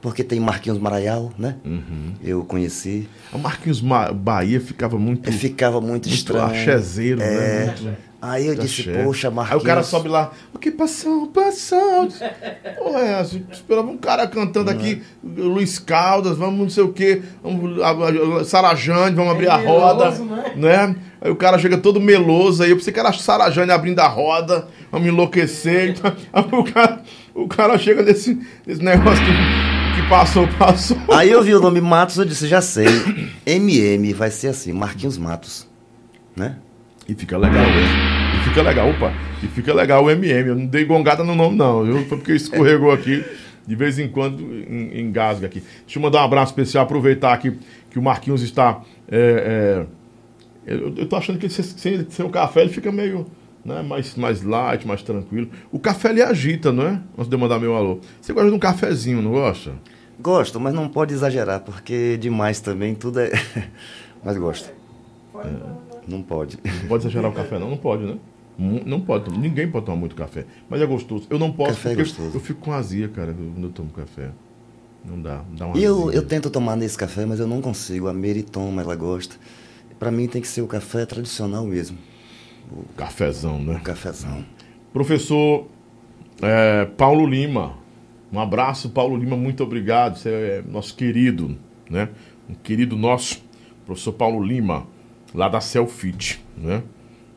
Porque 0.00 0.22
tem 0.22 0.38
Marquinhos 0.38 0.78
Maraial, 0.78 1.32
né? 1.38 1.56
Uhum. 1.64 2.12
Eu 2.22 2.44
conheci. 2.44 3.08
A 3.32 3.38
Marquinhos 3.38 3.80
Ma- 3.82 4.12
Bahia 4.12 4.60
ficava 4.60 4.96
muito, 4.98 5.28
E 5.28 5.32
ficava 5.32 5.80
muito, 5.80 6.08
muito 6.08 6.08
estranho. 6.10 6.44
axézeiro, 6.44 7.18
né? 7.18 7.26
É. 7.26 7.64
Muito- 7.66 8.08
Aí 8.20 8.48
eu 8.48 8.54
disse, 8.56 8.80
axé. 8.90 9.04
poxa, 9.04 9.28
Aí 9.28 9.34
Marquinhos. 9.34 9.62
o 9.62 9.66
cara 9.66 9.82
sobe 9.84 10.08
lá, 10.08 10.32
o 10.52 10.58
que 10.58 10.72
passou, 10.72 11.28
passou. 11.28 12.08
Porra, 12.76 12.98
é 13.00 13.20
essa? 13.20 13.40
esperava 13.52 13.88
um 13.88 13.96
cara 13.96 14.26
cantando 14.26 14.70
aqui, 14.70 15.02
Luiz 15.22 15.78
Caldas, 15.78 16.36
vamos 16.36 16.58
não 16.60 16.68
sei 16.68 16.82
o 16.82 16.92
quê, 16.92 17.22
vamos, 17.42 17.80
a- 17.80 17.90
a- 18.40 18.44
Sarajane, 18.44 19.14
vamos 19.14 19.32
abrir 19.32 19.48
a 19.48 19.56
roda, 19.56 20.10
meloso, 20.10 20.24
né? 20.24 20.52
né? 20.56 20.96
Aí 21.20 21.30
o 21.30 21.36
cara 21.36 21.58
chega 21.58 21.78
todo 21.78 22.00
meloso, 22.00 22.62
aí 22.64 22.70
eu 22.70 22.76
pensei 22.76 22.92
que 22.92 22.98
era 22.98 23.12
Sarajane 23.12 23.70
abrindo 23.70 24.00
a 24.00 24.08
roda, 24.08 24.66
vamos 24.90 25.06
enlouquecer. 25.06 25.90
Então, 25.90 26.12
aí 26.32 26.44
o, 26.50 26.64
cara, 26.64 27.02
o 27.34 27.46
cara 27.46 27.78
chega 27.78 28.02
nesse, 28.02 28.36
nesse 28.66 28.82
negócio 28.82 29.24
que, 29.24 29.30
que 30.02 30.08
passou, 30.08 30.46
passou. 30.58 30.96
Aí 31.12 31.30
eu 31.30 31.42
vi 31.42 31.54
o 31.54 31.60
nome 31.60 31.80
Matos, 31.80 32.16
eu 32.18 32.24
disse, 32.24 32.46
já 32.46 32.60
sei. 32.60 32.86
MM 33.46 34.12
vai 34.12 34.30
ser 34.30 34.48
assim, 34.48 34.72
Marquinhos 34.72 35.18
Matos. 35.18 35.66
Né? 36.36 36.56
E 37.08 37.14
fica 37.14 37.36
legal, 37.36 37.64
hein? 37.64 38.38
E 38.40 38.44
fica 38.48 38.62
legal, 38.62 38.90
opa. 38.90 39.12
E 39.42 39.46
fica 39.48 39.72
legal 39.74 40.04
o 40.04 40.10
MM. 40.10 40.48
Eu 40.50 40.54
não 40.54 40.66
dei 40.66 40.84
gongada 40.84 41.24
no 41.24 41.34
nome, 41.34 41.56
não. 41.56 41.84
Eu, 41.86 42.04
foi 42.06 42.18
porque 42.18 42.32
escorregou 42.32 42.92
aqui. 42.92 43.24
De 43.66 43.74
vez 43.76 43.98
em 43.98 44.08
quando 44.08 44.40
en- 44.42 44.98
engasga 45.00 45.46
aqui. 45.46 45.62
Deixa 45.84 45.98
eu 45.98 46.02
mandar 46.02 46.22
um 46.22 46.24
abraço 46.24 46.52
especial, 46.52 46.84
aproveitar 46.84 47.32
aqui 47.34 47.58
que 47.90 47.98
o 47.98 48.02
Marquinhos 48.02 48.42
está. 48.42 48.80
é, 49.10 49.84
é, 50.66 50.74
eu, 50.74 50.94
eu 50.96 51.06
tô 51.06 51.16
achando 51.16 51.38
que 51.38 51.48
sem, 51.48 52.06
sem 52.08 52.24
o 52.26 52.30
café 52.30 52.60
ele 52.62 52.70
fica 52.70 52.90
meio 52.92 53.26
né, 53.68 53.82
mais, 53.82 54.14
mais 54.16 54.42
light, 54.42 54.86
mais 54.86 55.02
tranquilo. 55.02 55.50
O 55.70 55.78
café 55.78 56.10
ele 56.10 56.22
agita, 56.22 56.72
não 56.72 56.84
é? 56.84 57.00
Antes 57.16 57.28
de 57.28 57.34
eu 57.34 57.38
mandar 57.38 57.58
meu 57.58 57.76
alô. 57.76 58.00
Você 58.20 58.32
gosta 58.32 58.48
de 58.48 58.56
um 58.56 58.58
cafezinho, 58.58 59.22
não 59.22 59.32
gosta? 59.32 59.72
Gosto, 60.18 60.58
mas 60.58 60.74
não 60.74 60.88
pode 60.88 61.14
exagerar, 61.14 61.60
porque 61.60 62.16
demais 62.16 62.60
também 62.60 62.94
tudo 62.94 63.20
é. 63.20 63.30
mas 64.24 64.36
gosto. 64.36 64.70
Não 66.08 66.22
pode. 66.22 66.58
Não 66.64 66.88
pode 66.88 67.02
exagerar 67.02 67.30
o 67.30 67.34
café, 67.34 67.58
não? 67.58 67.70
Não 67.70 67.76
pode, 67.76 68.04
né? 68.04 68.16
Não 68.58 69.00
pode, 69.00 69.30
ninguém 69.38 69.70
pode 69.70 69.86
tomar 69.86 69.98
muito 69.98 70.16
café. 70.16 70.44
Mas 70.68 70.80
é 70.80 70.86
gostoso. 70.86 71.28
Eu 71.30 71.38
não 71.38 71.52
posso 71.52 71.74
Café 71.74 71.92
é 71.92 71.94
gostoso. 71.94 72.30
eu 72.34 72.40
fico 72.40 72.60
com 72.60 72.72
azia, 72.72 73.08
cara, 73.08 73.32
quando 73.32 73.68
eu 73.68 73.70
tomo 73.70 73.90
café. 73.90 74.30
Não 75.04 75.20
dá, 75.22 75.44
dá 75.56 75.66
uma 75.66 75.78
E 75.78 75.84
eu, 75.84 76.10
eu 76.10 76.22
tento 76.26 76.50
tomar 76.50 76.74
nesse 76.74 76.98
café, 76.98 77.24
mas 77.24 77.38
eu 77.38 77.46
não 77.46 77.62
consigo. 77.62 78.08
A 78.08 78.12
Mary 78.12 78.42
toma, 78.42 78.82
ela 78.82 78.96
gosta. 78.96 79.36
Pra 79.96 80.10
mim 80.10 80.26
tem 80.26 80.42
que 80.42 80.48
ser 80.48 80.62
o 80.62 80.66
café 80.66 81.06
tradicional 81.06 81.64
mesmo. 81.64 81.96
Cafezão, 82.96 83.58
né? 83.58 83.76
O 83.76 83.80
cafezão. 83.80 84.44
Professor 84.92 85.66
é, 86.42 86.84
Paulo 86.84 87.26
Lima. 87.26 87.74
Um 88.32 88.38
abraço, 88.38 88.90
Paulo 88.90 89.16
Lima, 89.16 89.36
muito 89.36 89.62
obrigado. 89.62 90.16
Você 90.16 90.28
é 90.28 90.62
nosso 90.70 90.94
querido, 90.94 91.56
né? 91.88 92.08
Um 92.48 92.54
querido 92.54 92.96
nosso, 92.96 93.42
professor 93.86 94.12
Paulo 94.12 94.42
Lima, 94.42 94.86
lá 95.34 95.48
da 95.48 95.60
Selfit, 95.60 96.44
né? 96.56 96.82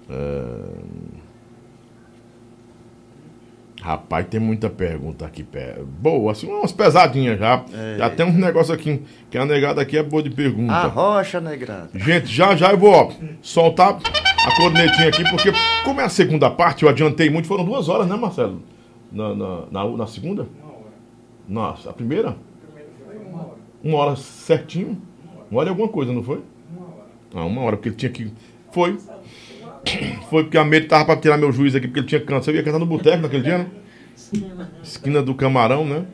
É... 0.10 1.12
Rapaz, 3.82 4.28
tem 4.28 4.40
muita 4.40 4.70
pergunta 4.70 5.26
aqui. 5.26 5.44
Boa, 6.00 6.34
assim, 6.34 6.48
umas 6.48 6.72
pesadinhas 6.72 7.40
já. 7.40 7.66
Já 7.98 8.10
tem 8.12 8.26
um 8.28 8.34
negócio 8.34 8.72
aqui, 8.74 9.02
que 9.30 9.38
a 9.40 9.46
negada 9.46 9.82
aqui 9.82 9.98
é 9.98 10.04
boa 10.04 10.22
de 10.22 10.30
pergunta. 10.30 10.74
A 10.74 10.86
rocha 10.86 11.42
negrada. 11.42 11.90
Gente, 11.96 12.28
já 12.28 12.56
já 12.56 12.72
eu 12.72 12.78
vou 12.78 12.94
ó, 12.94 13.12
soltar 13.42 13.98
a 14.46 14.56
cornetinha 14.56 15.08
aqui, 15.08 15.24
porque 15.30 15.52
como 15.84 16.02
é 16.02 16.04
a 16.04 16.10
segunda 16.10 16.50
parte, 16.50 16.84
eu 16.84 16.90
adiantei 16.90 17.30
muito, 17.30 17.48
foram 17.48 17.64
duas 17.64 17.90
horas, 17.90 18.08
né, 18.08 18.16
Marcelo? 18.16 18.62
Na, 19.12 19.36
na, 19.36 19.66
na, 19.72 19.90
na 19.90 20.08
segunda? 20.08 20.48
Nossa, 21.48 21.90
a 21.90 21.94
primeira? 21.94 22.36
Uma 23.84 23.98
hora 23.98 24.16
certinho? 24.16 25.02
Uma 25.50 25.60
hora 25.60 25.70
e 25.70 25.72
alguma 25.72 25.88
coisa, 25.88 26.14
não 26.14 26.24
foi? 26.24 26.42
Ah, 27.34 27.46
uma 27.46 27.62
hora, 27.62 27.78
porque 27.78 27.90
ele 27.90 27.96
tinha 27.96 28.12
que. 28.12 28.32
Foi. 28.72 28.98
Foi 30.30 30.44
porque 30.44 30.58
a 30.58 30.64
Meire 30.64 30.86
tava 30.86 31.06
pra 31.06 31.18
tirar 31.18 31.38
meu 31.38 31.52
juiz 31.52 31.74
aqui, 31.76 31.88
porque 31.88 32.02
ele 32.02 32.08
tinha 32.08 32.22
câncer. 32.22 32.52
Eu 32.52 32.58
ia 32.58 32.64
cantar 32.64 32.78
no 32.78 32.86
boteco 32.86 33.24
naquele 33.24 33.44
dia, 33.44 33.58
né? 33.58 33.68
Esquina 34.84 35.22
do 35.22 35.34
Camarão, 35.34 35.84
né? 35.84 36.06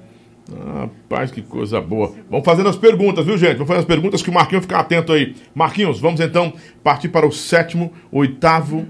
Rapaz, 0.49 1.29
que 1.31 1.41
coisa 1.41 1.81
boa. 1.81 2.13
Vamos 2.29 2.45
fazendo 2.45 2.69
as 2.69 2.75
perguntas, 2.77 3.25
viu, 3.25 3.37
gente? 3.37 3.53
Vamos 3.53 3.67
fazer 3.67 3.79
as 3.81 3.85
perguntas 3.85 4.21
que 4.21 4.29
o 4.29 4.33
Marquinhos 4.33 4.63
fica 4.63 4.79
atento 4.79 5.11
aí. 5.11 5.35
Marquinhos, 5.53 5.99
vamos 5.99 6.19
então 6.21 6.53
partir 6.83 7.09
para 7.09 7.27
o 7.27 7.31
sétimo, 7.31 7.91
oitavo. 8.11 8.85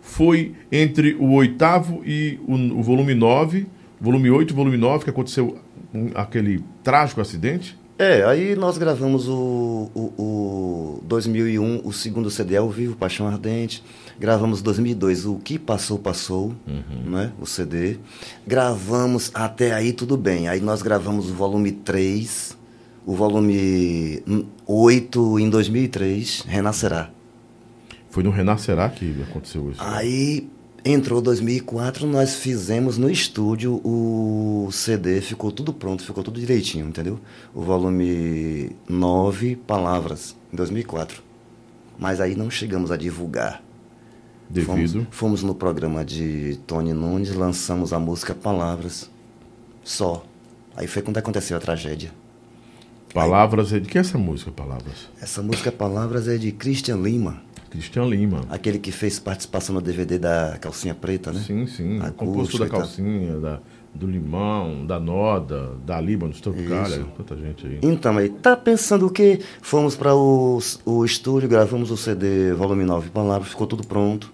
Foi 0.00 0.54
entre 0.70 1.14
o 1.14 1.32
oitavo 1.34 2.02
e 2.04 2.38
o, 2.46 2.54
o 2.54 2.82
volume 2.82 3.14
9, 3.14 3.66
volume 4.00 4.30
8 4.30 4.50
e 4.52 4.56
volume 4.56 4.76
9, 4.76 5.04
que 5.04 5.10
aconteceu 5.10 5.58
um- 5.94 6.10
aquele 6.14 6.62
trágico 6.82 7.20
acidente. 7.20 7.78
É, 7.98 8.24
aí 8.24 8.56
nós 8.56 8.76
gravamos 8.78 9.28
o, 9.28 9.90
o, 9.94 10.00
o 10.18 11.02
2001, 11.04 11.82
o 11.84 11.92
segundo 11.92 12.30
CD 12.30 12.56
ao 12.56 12.68
vivo, 12.68 12.96
Paixão 12.96 13.28
Ardente. 13.28 13.82
Gravamos 14.18 14.62
2002, 14.62 15.26
o 15.26 15.36
Que 15.36 15.58
Passou, 15.58 15.98
Passou, 15.98 16.54
né, 17.04 17.32
o 17.40 17.46
CD. 17.46 17.98
Gravamos 18.46 19.30
até 19.34 19.72
aí 19.72 19.92
tudo 19.92 20.16
bem. 20.16 20.48
Aí 20.48 20.60
nós 20.60 20.82
gravamos 20.82 21.30
o 21.30 21.34
volume 21.34 21.72
3, 21.72 22.56
o 23.04 23.14
volume 23.14 24.22
hum, 24.26 24.44
8 24.66 25.38
em 25.38 25.50
2003, 25.50 26.44
Renascerá. 26.46 27.10
Foi 28.10 28.22
no 28.22 28.30
Renascerá 28.30 28.88
que 28.90 29.22
aconteceu 29.28 29.70
isso. 29.70 29.80
Aí 29.82 30.48
entrou 30.84 31.20
2004, 31.20 32.06
nós 32.06 32.36
fizemos 32.36 32.98
no 32.98 33.10
estúdio 33.10 33.80
o 33.84 34.68
CD, 34.72 35.20
ficou 35.20 35.50
tudo 35.50 35.72
pronto, 35.72 36.02
ficou 36.02 36.22
tudo 36.22 36.38
direitinho, 36.38 36.86
entendeu? 36.86 37.18
O 37.54 37.62
volume 37.62 38.70
9 38.88 39.56
Palavras, 39.56 40.36
em 40.52 40.56
2004. 40.56 41.22
Mas 41.98 42.20
aí 42.20 42.34
não 42.34 42.50
chegamos 42.50 42.90
a 42.90 42.96
divulgar. 42.96 43.62
Fomos, 44.60 44.92
Devido. 44.92 45.06
fomos 45.10 45.42
no 45.42 45.54
programa 45.54 46.04
de 46.04 46.58
Tony 46.66 46.92
Nunes, 46.92 47.34
lançamos 47.34 47.92
a 47.92 47.98
música 47.98 48.34
Palavras, 48.34 49.10
só. 49.82 50.24
Aí 50.76 50.86
foi 50.86 51.02
quando 51.02 51.18
aconteceu 51.18 51.56
a 51.56 51.60
tragédia. 51.60 52.10
Palavras. 53.12 53.68
De 53.68 53.80
que 53.82 53.98
é 53.98 54.00
essa 54.00 54.18
música, 54.18 54.50
Palavras? 54.50 55.08
Essa 55.20 55.42
música 55.42 55.70
Palavras 55.70 56.28
é 56.28 56.36
de 56.36 56.50
Christian 56.52 56.96
Lima, 56.96 57.42
Cristian 57.70 58.04
Lima. 58.04 58.42
aquele 58.50 58.78
que 58.78 58.92
fez 58.92 59.18
participação 59.18 59.74
no 59.74 59.80
DVD 59.80 60.18
da 60.18 60.58
Calcinha 60.60 60.94
Preta, 60.94 61.32
né? 61.32 61.42
Sim, 61.46 61.66
sim. 61.66 61.98
Acústica 62.00 62.14
Composto 62.14 62.58
da 62.58 62.68
calcinha, 62.68 63.38
da, 63.38 63.60
do 63.94 64.06
Limão, 64.06 64.86
da 64.86 64.98
Noda, 64.98 65.72
da 65.84 66.00
Líbano, 66.00 66.32
Tropicália, 66.34 66.96
Isso. 66.96 67.06
tanta 67.16 67.36
gente 67.36 67.66
aí. 67.66 67.78
Então, 67.82 68.16
aí, 68.16 68.28
tá 68.28 68.56
pensando 68.56 69.06
o 69.06 69.10
quê? 69.10 69.40
Fomos 69.60 69.96
para 69.96 70.14
o, 70.14 70.58
o 70.84 71.04
estúdio, 71.04 71.48
gravamos 71.48 71.90
o 71.90 71.96
CD 71.96 72.52
volume 72.52 72.84
9 72.84 73.10
palavras, 73.10 73.48
ficou 73.48 73.66
tudo 73.66 73.86
pronto. 73.86 74.32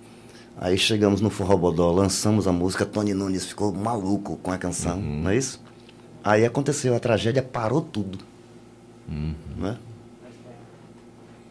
Aí 0.61 0.77
chegamos 0.77 1.21
no 1.21 1.31
Forrobodó, 1.31 1.93
lançamos 1.93 2.49
a 2.49 2.53
música, 2.53 2.85
Tony 2.85 3.15
Nunes 3.15 3.47
ficou 3.47 3.73
maluco 3.73 4.37
com 4.39 4.51
a 4.51 4.59
canção, 4.59 5.01
não 5.01 5.31
é 5.31 5.37
isso? 5.37 5.63
Aí 6.25 6.45
aconteceu 6.45 6.95
a 6.97 6.99
tragédia, 7.01 7.43
parou 7.43 7.81
tudo. 7.81 8.19
Né? 9.57 9.77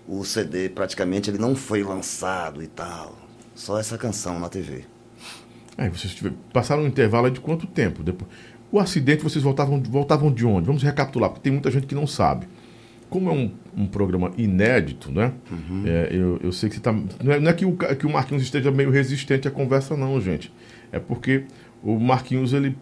O 0.08 0.24
CD 0.24 0.70
praticamente 0.70 1.30
ele 1.30 1.38
não 1.38 1.56
foi 1.56 1.84
lançado 1.84 2.62
e 2.62 2.68
tal. 2.68 3.18
Só 3.56 3.80
essa 3.80 3.98
canção 3.98 4.40
na 4.40 4.50
TV. 4.50 4.86
Aí 5.78 5.90
vocês 5.90 6.14
tiver- 6.14 6.34
passaram 6.54 6.84
um 6.84 6.88
intervalo 6.88 7.30
de 7.32 7.40
quanto 7.40 7.66
tempo? 7.66 8.04
Depois, 8.04 8.30
o 8.72 8.80
acidente 8.80 9.24
vocês 9.24 9.44
voltavam, 9.44 9.82
voltavam 9.82 10.32
de 10.32 10.46
onde? 10.46 10.68
Vamos 10.68 10.84
recapitular, 10.84 11.30
porque 11.30 11.44
tem 11.44 11.52
muita 11.54 11.72
gente 11.72 11.88
que 11.88 11.96
não 11.96 12.06
sabe. 12.08 12.48
Como 13.10 13.30
é 13.30 13.34
um, 13.34 13.52
um 13.78 13.86
programa 13.88 14.32
inédito, 14.38 15.12
né? 15.12 15.32
É, 15.86 16.10
eu, 16.12 16.40
eu 16.44 16.52
sei 16.52 16.68
que 16.70 16.76
você 16.76 16.82
tá. 16.82 16.92
Não 16.92 17.32
é, 17.34 17.40
não 17.40 17.50
é 17.50 17.54
que, 17.54 17.66
o, 17.66 17.72
que 17.76 18.06
o 18.06 18.10
Marquinhos 18.12 18.44
esteja 18.44 18.70
meio 18.72 18.92
resistente 18.92 19.48
à 19.48 19.52
conversa, 19.52 19.96
não, 19.96 20.20
gente. 20.20 20.52
É 20.92 21.00
porque 21.00 21.44
o 21.84 21.98
Marquinhos 22.00 22.52
ele 22.54 22.76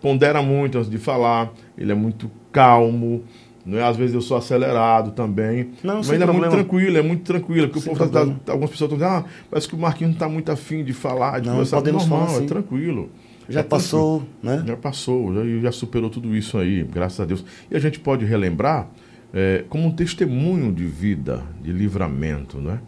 pondera 0.00 0.42
muito 0.42 0.78
antes 0.78 0.90
de 0.90 0.98
falar, 0.98 1.52
ele 1.78 1.92
é 1.92 1.94
muito 1.94 2.30
calmo. 2.52 3.22
Não 3.64 3.78
é? 3.78 3.82
Às 3.84 3.96
vezes 3.96 4.14
eu 4.14 4.22
sou 4.22 4.38
acelerado 4.38 5.10
também. 5.12 5.70
Não, 5.84 5.96
mas 5.96 6.10
ele 6.10 6.22
é 6.24 6.26
muito 6.26 6.48
tranquilo, 6.50 6.96
é 6.96 7.02
muito 7.02 7.22
tranquilo. 7.24 7.68
Porque 7.68 7.80
Sem 7.80 7.92
o 7.92 7.96
povo 7.96 8.10
tá- 8.10 8.24
tá- 8.26 8.52
algumas 8.52 8.70
pessoas 8.70 8.90
estão 8.90 8.98
dizendo, 9.08 9.26
ah, 9.26 9.30
parece 9.50 9.68
que 9.68 9.74
o 9.74 9.78
Marquinhos 9.78 10.10
não 10.12 10.16
está 10.16 10.28
muito 10.28 10.50
afim 10.50 10.82
de 10.82 10.94
falar, 10.94 11.40
de 11.40 11.46
Não, 11.46 11.52
conversar. 11.54 11.76
podemos 11.76 12.06
Normal, 12.08 12.26
falar 12.26 12.38
é 12.38 12.40
sim. 12.40 12.46
tranquilo. 12.46 13.10
Já 13.50 13.60
É 13.60 13.62
passou, 13.62 14.20
né? 14.42 14.52
tranquilo. 14.54 14.66
Já 14.68 14.76
passou, 14.76 15.34
já, 15.34 15.60
já 15.60 15.72
superou 15.72 16.08
tudo 16.08 16.34
isso 16.34 16.56
aí, 16.56 16.82
graças 16.84 17.20
a 17.20 17.24
Deus. 17.26 17.44
E 17.70 17.76
a 17.76 17.78
gente 17.78 18.00
pode 18.00 18.24
relembrar 18.24 18.88
é, 19.32 19.64
como 19.68 19.86
um 19.86 19.90
testemunho 19.92 20.72
de 20.72 20.84
vida, 20.84 21.42
de 21.62 21.72
livramento, 21.72 22.58
né? 22.58 22.80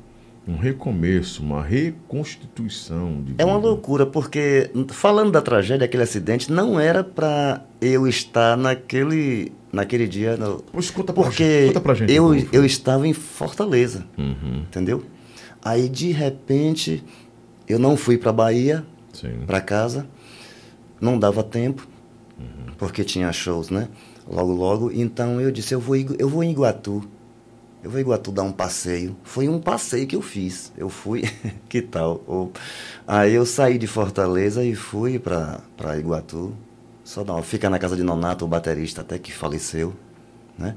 Um 0.47 0.57
recomeço, 0.57 1.40
uma 1.43 1.62
reconstituição 1.62 3.22
de 3.22 3.34
É 3.38 3.45
uma 3.45 3.57
loucura, 3.57 4.05
porque 4.07 4.70
falando 4.88 5.30
da 5.30 5.40
tragédia, 5.40 5.84
aquele 5.84 6.03
acidente, 6.03 6.51
não 6.51 6.78
era 6.80 7.05
para 7.05 7.64
eu 7.80 8.07
estar 8.09 8.57
naquele, 8.57 9.53
naquele 9.72 10.07
dia. 10.09 10.36
No, 10.36 10.62
Pois 10.72 10.90
conta 10.90 11.12
pra 11.12 11.22
porque 11.24 11.45
gente, 11.45 11.66
conta 11.68 11.80
pra 11.80 11.95
gente. 11.95 12.12
eu, 12.12 12.34
eu 12.53 12.64
estava 12.64 13.07
em 13.07 13.12
Fortaleza, 13.12 14.05
Uhum, 14.18 14.62
entendeu? 14.62 15.05
Aí, 15.64 15.88
de 15.88 16.11
repente, 16.11 17.05
eu 17.68 17.78
não 17.78 17.97
fui 17.97 18.18
para 18.18 18.32
Bahia, 18.32 18.84
para 19.47 19.61
casa, 19.61 20.09
não 21.01 21.16
dava 21.18 21.45
tempo, 21.45 21.86
porque 22.78 23.05
tinha 23.05 23.32
shows, 23.32 23.70
né? 23.70 23.86
Logo, 24.29 24.53
logo. 24.53 24.91
Então 24.93 25.41
eu 25.41 25.51
disse: 25.51 25.75
eu 25.75 25.81
vou, 25.81 25.97
eu 25.97 26.29
vou 26.29 26.43
em 26.45 26.51
Iguatu. 26.51 27.03
Eu 27.83 27.91
vou 27.91 27.99
em 27.99 28.03
Iguatu 28.03 28.31
dar 28.33 28.43
um 28.45 28.53
passeio. 28.53 29.16
Foi 29.25 29.49
um 29.49 29.61
passeio 29.61 30.07
que 30.07 30.16
eu 30.16 30.23
fiz. 30.23 30.73
Eu 30.77 30.89
fui, 30.89 31.23
que 31.68 31.83
tal? 31.83 32.23
Ou- 32.27 32.53
Aí 33.07 33.35
eu 33.35 33.45
saí 33.47 33.79
de 33.79 33.87
Fortaleza 33.87 34.64
e 34.64 34.75
fui 34.75 35.18
para 35.18 35.61
Iguatu. 35.99 36.55
Só 37.05 37.25
não, 37.25 37.43
fica 37.43 37.68
na 37.68 37.79
casa 37.79 37.97
de 37.97 38.03
Nonato, 38.05 38.45
o 38.45 38.49
baterista 38.49 39.01
até 39.01 39.18
que 39.18 39.33
faleceu, 39.33 39.93
né? 40.59 40.77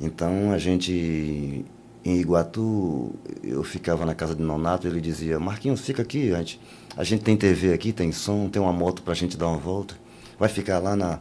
Então 0.00 0.52
a 0.52 0.58
gente 0.58 1.64
em 2.04 2.20
Iguatu, 2.20 3.12
eu 3.42 3.62
ficava 3.64 4.04
na 4.04 4.14
casa 4.14 4.34
de 4.34 4.42
Nonato, 4.42 4.86
ele 4.86 5.00
dizia: 5.00 5.40
"Marquinhos, 5.40 5.80
fica 5.80 6.02
aqui, 6.02 6.32
a 6.32 6.38
gente, 6.38 6.60
a 6.96 7.02
gente 7.04 7.24
tem 7.24 7.36
TV 7.36 7.72
aqui, 7.72 7.92
tem 7.92 8.12
som, 8.12 8.48
tem 8.48 8.60
uma 8.62 8.72
moto 8.72 9.02
pra 9.02 9.14
gente 9.14 9.36
dar 9.36 9.48
uma 9.48 9.58
volta. 9.58 9.94
Vai 10.38 10.48
ficar 10.48 10.78
lá 10.78 10.94
na 10.96 11.18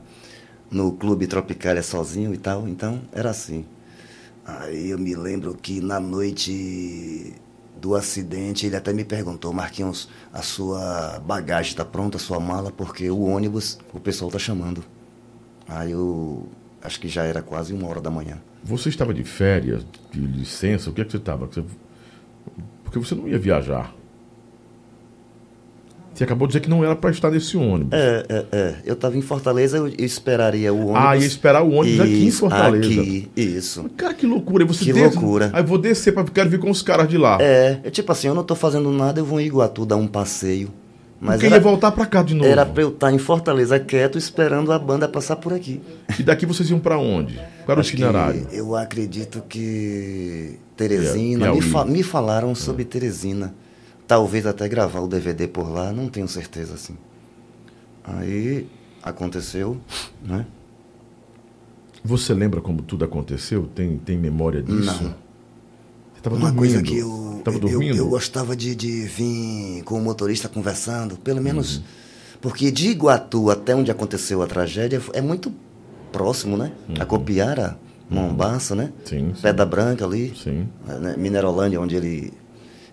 no 0.73 0.91
Clube 0.93 1.27
Tropicália 1.27 1.83
sozinho 1.83 2.33
e 2.33 2.37
tal". 2.37 2.67
Então 2.67 3.01
era 3.11 3.29
assim. 3.29 3.65
Aí 4.45 4.89
eu 4.89 4.99
me 4.99 5.15
lembro 5.15 5.55
que 5.55 5.79
na 5.79 5.99
noite 5.99 7.33
do 7.79 7.95
acidente, 7.95 8.65
ele 8.65 8.75
até 8.75 8.93
me 8.93 9.03
perguntou, 9.03 9.51
Marquinhos, 9.53 10.09
a 10.31 10.41
sua 10.41 11.19
bagagem 11.25 11.71
está 11.71 11.83
pronta, 11.83 12.17
a 12.17 12.19
sua 12.19 12.39
mala, 12.39 12.71
porque 12.71 13.09
o 13.09 13.21
ônibus, 13.23 13.77
o 13.93 13.99
pessoal 13.99 14.31
tá 14.31 14.39
chamando. 14.39 14.83
Aí 15.67 15.91
eu 15.91 16.47
acho 16.81 16.99
que 16.99 17.07
já 17.07 17.23
era 17.23 17.41
quase 17.41 17.73
uma 17.73 17.87
hora 17.87 18.01
da 18.01 18.09
manhã. 18.09 18.41
Você 18.63 18.89
estava 18.89 19.13
de 19.13 19.23
férias, 19.23 19.85
de 20.11 20.19
licença? 20.19 20.89
O 20.89 20.93
que 20.93 21.01
é 21.01 21.05
que 21.05 21.11
você 21.11 21.17
estava? 21.17 21.49
Porque 22.83 22.99
você 22.99 23.15
não 23.15 23.27
ia 23.27 23.39
viajar. 23.39 23.93
Você 26.13 26.23
acabou 26.23 26.47
de 26.47 26.51
dizer 26.51 26.59
que 26.61 26.69
não 26.69 26.83
era 26.83 26.95
para 26.95 27.09
estar 27.09 27.31
nesse 27.31 27.57
ônibus. 27.57 27.91
É, 27.91 28.25
é, 28.29 28.45
é. 28.51 28.75
Eu 28.85 28.93
estava 28.93 29.17
em 29.17 29.21
Fortaleza, 29.21 29.77
eu 29.77 29.87
esperaria 29.87 30.71
o 30.71 30.77
ônibus. 30.89 31.01
Ah, 31.03 31.17
ia 31.17 31.25
esperar 31.25 31.63
o 31.63 31.71
ônibus 31.73 31.99
aqui 32.01 32.11
em 32.23 32.27
Isso, 32.27 32.39
Fortaleza. 32.41 33.01
Aqui, 33.01 33.29
isso. 33.35 33.85
Cara, 33.97 34.13
que 34.13 34.25
loucura. 34.27 34.63
Você 34.65 34.85
Que 34.85 34.93
desce- 34.93 35.15
loucura. 35.17 35.49
Aí 35.53 35.63
eu 35.63 35.67
vou 35.67 35.77
descer 35.79 36.13
para 36.13 36.23
quero 36.25 36.49
vir 36.49 36.59
com 36.59 36.69
os 36.69 36.81
caras 36.83 37.07
de 37.07 37.17
lá. 37.17 37.37
É, 37.41 37.79
é 37.83 37.89
tipo 37.89 38.11
assim, 38.11 38.27
eu 38.27 38.35
não 38.35 38.43
tô 38.43 38.53
fazendo 38.55 38.91
nada, 38.91 39.19
eu 39.19 39.25
vou 39.25 39.39
em 39.41 39.45
Iguatu 39.47 39.85
dar 39.85 39.95
um 39.97 40.05
passeio. 40.07 40.69
Mas 41.19 41.35
Porque 41.35 41.45
era, 41.45 41.55
ia 41.55 41.61
voltar 41.61 41.89
para 41.93 42.05
cá 42.05 42.21
de 42.21 42.35
novo. 42.35 42.49
era 42.49 42.65
pra 42.65 42.83
eu 42.83 42.89
estar 42.89 43.09
em 43.13 43.17
Fortaleza 43.17 43.79
quieto, 43.79 44.17
esperando 44.17 44.73
a 44.73 44.77
banda 44.77 45.07
passar 45.07 45.37
por 45.37 45.53
aqui. 45.53 45.79
E 46.19 46.21
daqui 46.21 46.45
vocês 46.45 46.69
iam 46.69 46.79
para 46.79 46.97
onde? 46.97 47.35
Qual 47.65 47.69
era 47.77 47.79
o 47.79 47.81
itinerário? 47.81 48.45
eu 48.51 48.75
acredito 48.75 49.41
que 49.47 50.59
Teresina, 50.75 51.45
Piauí. 51.45 51.61
me, 51.61 51.61
fa- 51.61 51.85
me 51.85 52.03
falaram 52.03 52.53
sobre 52.53 52.83
Teresina. 52.83 53.53
Talvez 54.07 54.45
até 54.45 54.67
gravar 54.67 54.99
o 54.99 55.07
DVD 55.07 55.47
por 55.47 55.69
lá, 55.69 55.91
não 55.91 56.07
tenho 56.09 56.27
certeza 56.27 56.73
assim. 56.75 56.95
Aí 58.03 58.67
aconteceu, 59.01 59.77
né? 60.23 60.45
Você 62.03 62.33
lembra 62.33 62.59
como 62.59 62.81
tudo 62.81 63.05
aconteceu? 63.05 63.67
Tem, 63.73 63.97
tem 63.97 64.17
memória 64.17 64.61
disso? 64.61 65.03
Não. 65.03 65.15
Você 66.13 66.17
estava 66.17 66.35
Uma 66.35 66.51
dormindo? 66.51 66.57
coisa 66.59 66.83
que 66.83 66.97
eu, 66.97 67.41
Tava 67.45 67.57
eu, 67.57 67.61
dormindo? 67.61 67.95
eu 67.97 68.09
gostava 68.09 68.55
de, 68.55 68.75
de 68.75 69.05
vir 69.05 69.83
com 69.83 69.97
o 69.97 70.01
motorista 70.01 70.49
conversando, 70.49 71.15
pelo 71.17 71.41
menos. 71.41 71.77
Uhum. 71.77 71.83
Porque 72.41 72.69
de 72.71 72.89
Iguatu 72.89 73.49
até 73.49 73.73
onde 73.73 73.89
aconteceu 73.89 74.41
a 74.41 74.47
tragédia 74.47 75.01
é 75.13 75.21
muito 75.21 75.51
próximo, 76.11 76.57
né? 76.57 76.73
A 76.99 77.05
Copiara, 77.05 77.77
Mombaça, 78.09 78.75
né? 78.75 78.85
Uhum. 78.85 79.05
Sim, 79.05 79.31
sim. 79.33 79.41
Pedra 79.41 79.65
Branca 79.65 80.05
ali. 80.05 80.33
Sim. 80.35 80.67
né? 80.85 81.15
Minerolândia, 81.17 81.79
onde 81.79 81.95
ele. 81.95 82.33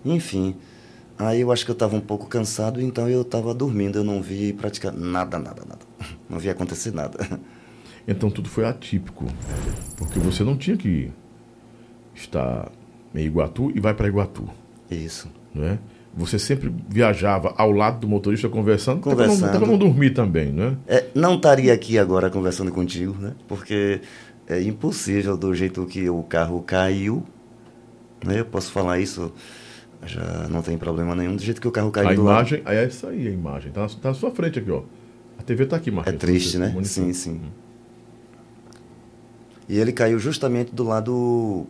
Enfim. 0.05 0.55
Aí 1.21 1.41
eu 1.41 1.51
acho 1.51 1.63
que 1.63 1.69
eu 1.69 1.73
estava 1.73 1.95
um 1.95 2.01
pouco 2.01 2.25
cansado, 2.25 2.81
então 2.81 3.07
eu 3.07 3.21
estava 3.21 3.53
dormindo. 3.53 3.99
Eu 3.99 4.03
não 4.03 4.21
vi 4.23 4.53
praticar 4.53 4.91
nada, 4.91 5.37
nada, 5.37 5.61
nada. 5.67 5.81
Não 6.27 6.39
vi 6.39 6.49
acontecer 6.49 6.93
nada. 6.93 7.19
Então 8.07 8.31
tudo 8.31 8.49
foi 8.49 8.65
atípico. 8.65 9.25
Porque 9.97 10.17
você 10.17 10.43
não 10.45 10.57
tinha 10.57 10.77
que 10.77 11.11
estar 12.15 12.71
em 13.13 13.25
Iguatu 13.25 13.69
e 13.75 13.81
vai 13.81 13.93
para 13.93 14.07
Iguatu. 14.07 14.49
Isso. 14.89 15.29
Não 15.53 15.65
é? 15.65 15.77
Você 16.15 16.39
sempre 16.39 16.73
viajava 16.89 17.53
ao 17.57 17.71
lado 17.71 17.99
do 17.99 18.07
motorista 18.07 18.49
conversando. 18.49 19.01
Conversando. 19.01 19.51
Para 19.51 19.67
não 19.67 19.77
dormir 19.77 20.11
também, 20.11 20.51
não 20.51 20.63
é? 20.63 20.77
É, 20.87 21.07
não 21.13 21.35
estaria 21.35 21.73
aqui 21.73 21.99
agora 21.99 22.29
conversando 22.29 22.71
contigo, 22.71 23.13
né? 23.19 23.33
Porque 23.47 24.01
é 24.47 24.61
impossível 24.61 25.37
do 25.37 25.53
jeito 25.53 25.85
que 25.85 26.09
o 26.09 26.23
carro 26.23 26.61
caiu. 26.61 27.23
Né? 28.25 28.39
Eu 28.39 28.45
posso 28.45 28.71
falar 28.71 28.99
isso, 28.99 29.33
já 30.05 30.47
não 30.49 30.61
tem 30.61 30.77
problema 30.77 31.15
nenhum. 31.15 31.35
Do 31.35 31.41
jeito 31.41 31.61
que 31.61 31.67
o 31.67 31.71
carro 31.71 31.91
caiu 31.91 32.09
A 32.09 32.13
do 32.13 32.23
lado. 32.23 32.35
imagem, 32.47 32.61
é 32.65 32.83
essa 32.85 33.09
aí 33.09 33.27
a 33.27 33.31
imagem. 33.31 33.71
Tá 33.71 33.81
na, 33.81 33.87
tá 33.89 34.09
na 34.09 34.13
sua 34.13 34.31
frente 34.31 34.59
aqui, 34.59 34.71
ó. 34.71 34.83
A 35.37 35.43
TV 35.43 35.65
tá 35.65 35.75
aqui, 35.77 35.89
É 35.89 35.93
Marquinhos. 35.93 36.19
triste, 36.19 36.57
né? 36.57 36.75
Sim, 36.83 37.11
sim. 37.13 37.41
E 39.67 39.77
ele 39.79 39.91
caiu 39.91 40.19
justamente 40.19 40.73
do 40.73 40.83
lado 40.83 41.65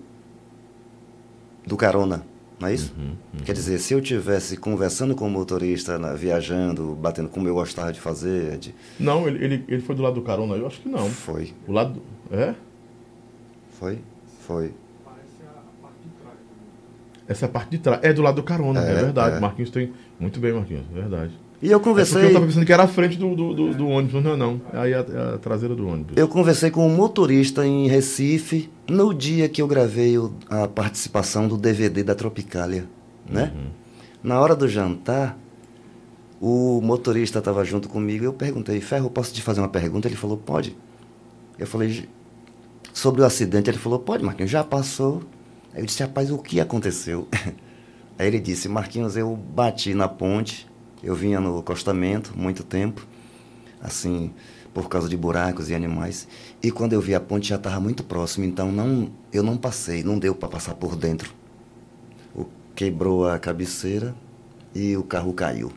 do 1.65 1.77
carona, 1.77 2.25
não 2.59 2.67
é 2.67 2.73
isso? 2.73 2.93
Uhum, 2.97 3.13
Quer 3.45 3.53
dizer, 3.53 3.77
se 3.79 3.93
eu 3.93 4.01
tivesse 4.01 4.57
conversando 4.57 5.13
com 5.15 5.27
o 5.27 5.29
motorista, 5.29 5.99
na- 5.99 6.13
viajando, 6.13 6.95
batendo 6.99 7.29
como 7.29 7.47
eu 7.47 7.53
gostava 7.53 7.93
de 7.93 7.99
fazer, 8.01 8.57
de... 8.57 8.73
Não, 8.99 9.27
ele, 9.27 9.43
ele, 9.45 9.65
ele 9.67 9.82
foi 9.82 9.95
do 9.95 10.01
lado 10.01 10.15
do 10.15 10.21
carona, 10.23 10.55
eu 10.55 10.65
acho 10.65 10.82
que 10.82 10.89
não. 10.89 11.07
foi, 11.09 11.53
O 11.67 11.71
lado. 11.71 11.93
do- 11.93 12.36
É? 12.36 12.55
foi, 13.79 13.99
foi. 14.47 14.73
Essa 17.32 17.45
é 17.45 17.47
parte 17.47 17.71
de 17.71 17.77
trás. 17.79 17.99
É 18.03 18.11
do 18.13 18.21
lado 18.21 18.36
do 18.36 18.43
carona, 18.43 18.82
é, 18.86 18.91
É, 18.91 18.95
verdade. 18.95 19.38
é. 19.38 19.39
Marquinhos 19.39 19.69
tem. 19.71 19.91
Muito 20.19 20.39
bem, 20.39 20.53
Marquinhos, 20.53 20.84
é 20.91 20.99
verdade. 20.99 21.32
E 21.61 21.67
eu 21.67 21.71
É 21.71 21.73
porque 21.79 21.89
conversei, 21.89 22.25
eu 22.25 22.34
tava 22.34 22.45
pensando 22.47 22.65
que 22.65 22.73
era 22.73 22.84
a 22.84 22.88
frente 22.88 23.17
do, 23.17 23.36
do, 23.36 23.53
do- 23.53 23.73
do 23.75 23.88
ônibus, 23.88 24.23
não 24.23 24.34
é 24.34 24.36
não. 24.36 24.61
Aí 24.73 24.93
a, 24.93 24.97
é 24.97 25.36
a 25.36 25.38
traseira 25.38 25.75
do 25.75 25.88
ônibus. 25.88 26.17
eu 26.17 26.27
conversei 26.27 26.71
com 26.71 26.88
um 26.88 26.95
motorista 26.95 27.65
em 27.65 27.88
Recife 27.88 28.67
no 28.89 29.13
dia 29.13 29.47
que 29.47 29.61
eu 29.61 29.67
gravei 29.67 30.17
o- 30.17 30.34
a 30.49 30.67
participação 30.67 31.47
do 31.47 31.55
DVD 31.57 32.03
da 32.03 32.15
Tropicália, 32.15 32.86
né? 33.29 33.51
Na 34.23 34.39
hora 34.39 34.55
do 34.55 34.67
jantar, 34.67 35.38
o 36.39 36.82
motorista 36.82 37.39
estava 37.39 37.63
junto 37.63 37.88
comigo. 37.88 38.25
Eu 38.25 38.34
perguntei, 38.34 38.82
Ferro, 38.82 39.09
posso 39.09 39.32
te 39.34 39.41
fazer 39.41 39.61
uma 39.61 39.69
pergunta? 39.69 40.07
Ele 40.07 40.15
falou, 40.15 40.38
pode. 40.38 40.75
Eu 41.59 41.67
falei, 41.67 41.89
"J- 41.89 42.09
sobre 42.93 43.21
o 43.21 43.25
acidente. 43.25 43.69
Ele 43.69 43.77
falou, 43.77 43.99
pode, 43.99 44.23
Marquinhos, 44.23 44.49
já 44.51 44.63
passou. 44.63 45.21
Aí 45.74 45.82
eu 45.82 45.86
disse, 45.86 46.03
rapaz, 46.03 46.32
o 46.32 46.38
que 46.38 46.59
aconteceu? 46.59 47.28
Aí 48.19 48.28
ele 48.28 48.39
disse, 48.39 48.67
Marquinhos, 48.67 49.15
eu 49.17 49.36
bati 49.36 49.93
na 49.93 50.07
ponte, 50.07 50.67
eu 51.03 51.15
vinha 51.15 51.39
no 51.39 51.59
acostamento 51.59 52.38
muito 52.38 52.63
tempo. 52.63 53.07
assim, 53.82 54.32
por 54.74 54.88
causa 54.88 55.09
de 55.09 55.17
buracos 55.17 55.69
e 55.69 55.76
animais. 55.76 56.28
E 56.61 56.72
quando 56.72 56.93
eu 56.93 57.01
vi 57.01 57.13
a 57.13 57.19
ponte 57.19 57.49
já 57.49 57.55
estava 57.55 57.80
muito 57.80 58.03
próximo, 58.03 58.45
então 58.45 58.72
não, 58.72 59.11
eu 59.34 59.43
não 59.43 59.57
passei, 59.57 60.03
não 60.03 60.17
deu 60.17 60.34
para 60.34 60.49
passar 60.49 60.76
por 60.76 60.95
dentro. 60.95 61.34
O, 62.36 62.45
quebrou 62.76 63.28
a 63.28 63.38
cabeceira 63.39 64.15
e 64.74 64.95
o 64.95 65.03
carro 65.03 65.34
caiu. 65.34 65.72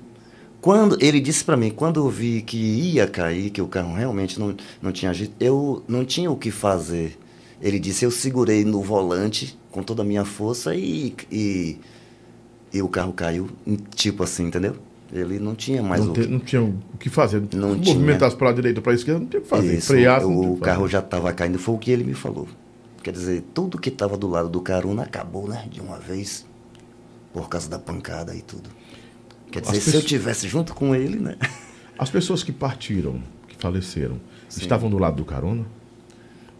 Quando 0.61 0.97
ele 1.01 1.20
disse 1.20 1.45
para 1.45 1.57
mim, 1.57 1.70
quando 1.70 2.01
eu 2.01 2.09
vi 2.09 2.40
que 2.40 2.57
ia 2.57 3.07
cair, 3.07 3.51
que 3.51 3.61
o 3.61 3.68
carro 3.68 3.95
realmente 3.95 4.38
não, 4.38 4.57
não 4.80 4.92
tinha 4.92 5.12
jeito, 5.12 5.34
eu 5.38 5.82
não 5.86 6.05
tinha 6.05 6.30
o 6.30 6.36
que 6.36 6.51
fazer. 6.51 7.18
Ele 7.61 7.78
disse, 7.78 8.05
eu 8.05 8.11
segurei 8.11 8.64
no 8.64 8.82
volante 8.82 9.59
com 9.75 9.83
toda 9.83 10.03
a 10.03 10.05
minha 10.05 10.25
força 10.25 10.72
e, 10.77 11.12
e, 11.33 11.77
e 12.72 12.81
o 12.81 12.87
carro 12.89 13.12
caiu, 13.12 13.51
tipo 13.97 14.22
assim, 14.22 14.45
entendeu? 14.47 14.77
Ele 15.12 15.41
não 15.41 15.57
tinha 15.57 15.83
mais 15.83 16.05
não, 16.05 16.12
o 16.12 16.14
te- 16.14 16.29
não 16.29 16.39
tinha 16.39 16.62
o 16.62 16.79
que 16.97 17.11
fazer. 17.11 17.43
Não 17.53 17.75
Movimentasse 17.75 18.37
para 18.37 18.51
a 18.51 18.53
direita 18.53 18.79
ou 18.79 18.85
para 18.85 18.93
a 18.93 18.95
esquerda, 18.95 19.18
não 19.18 19.27
tinha 19.27 19.41
o 19.41 19.43
que 19.43 19.49
fazer. 19.49 19.77
Isso, 19.77 19.89
Freasse, 19.89 20.27
tinha 20.27 20.39
o 20.39 20.41
que 20.43 20.49
fazer. 20.51 20.61
carro 20.61 20.89
já 20.89 21.01
estava 21.01 21.33
caindo, 21.33 21.59
foi 21.59 21.75
o 21.75 21.79
que 21.79 21.91
ele 21.91 22.05
me 22.05 22.14
falou. 22.14 22.47
Quer 23.03 23.11
dizer, 23.11 23.43
tudo 23.53 23.77
que 23.79 23.89
estava 23.89 24.16
do 24.16 24.29
lado 24.29 24.49
do 24.49 24.61
Caruna 24.61 25.03
acabou, 25.03 25.49
né? 25.49 25.66
De 25.68 25.81
uma 25.81 25.99
vez, 25.99 26.47
por 27.33 27.49
causa 27.49 27.68
da 27.68 27.81
pancada 27.81 28.33
e 28.35 28.43
tudo. 28.43 28.70
Quer 29.51 29.61
dizer, 29.61 29.81
se 29.81 29.97
eu 29.97 30.03
tivesse 30.03 30.47
junto 30.47 30.72
com 30.72 30.95
ele, 30.95 31.18
né? 31.18 31.37
As 31.99 32.11
pessoas 32.11 32.45
que 32.45 32.53
partiram, 32.53 33.20
que 33.49 33.57
faleceram, 33.59 34.20
estavam 34.49 34.89
do 34.89 34.99
lado 34.99 35.16
do 35.16 35.25
carona? 35.25 35.66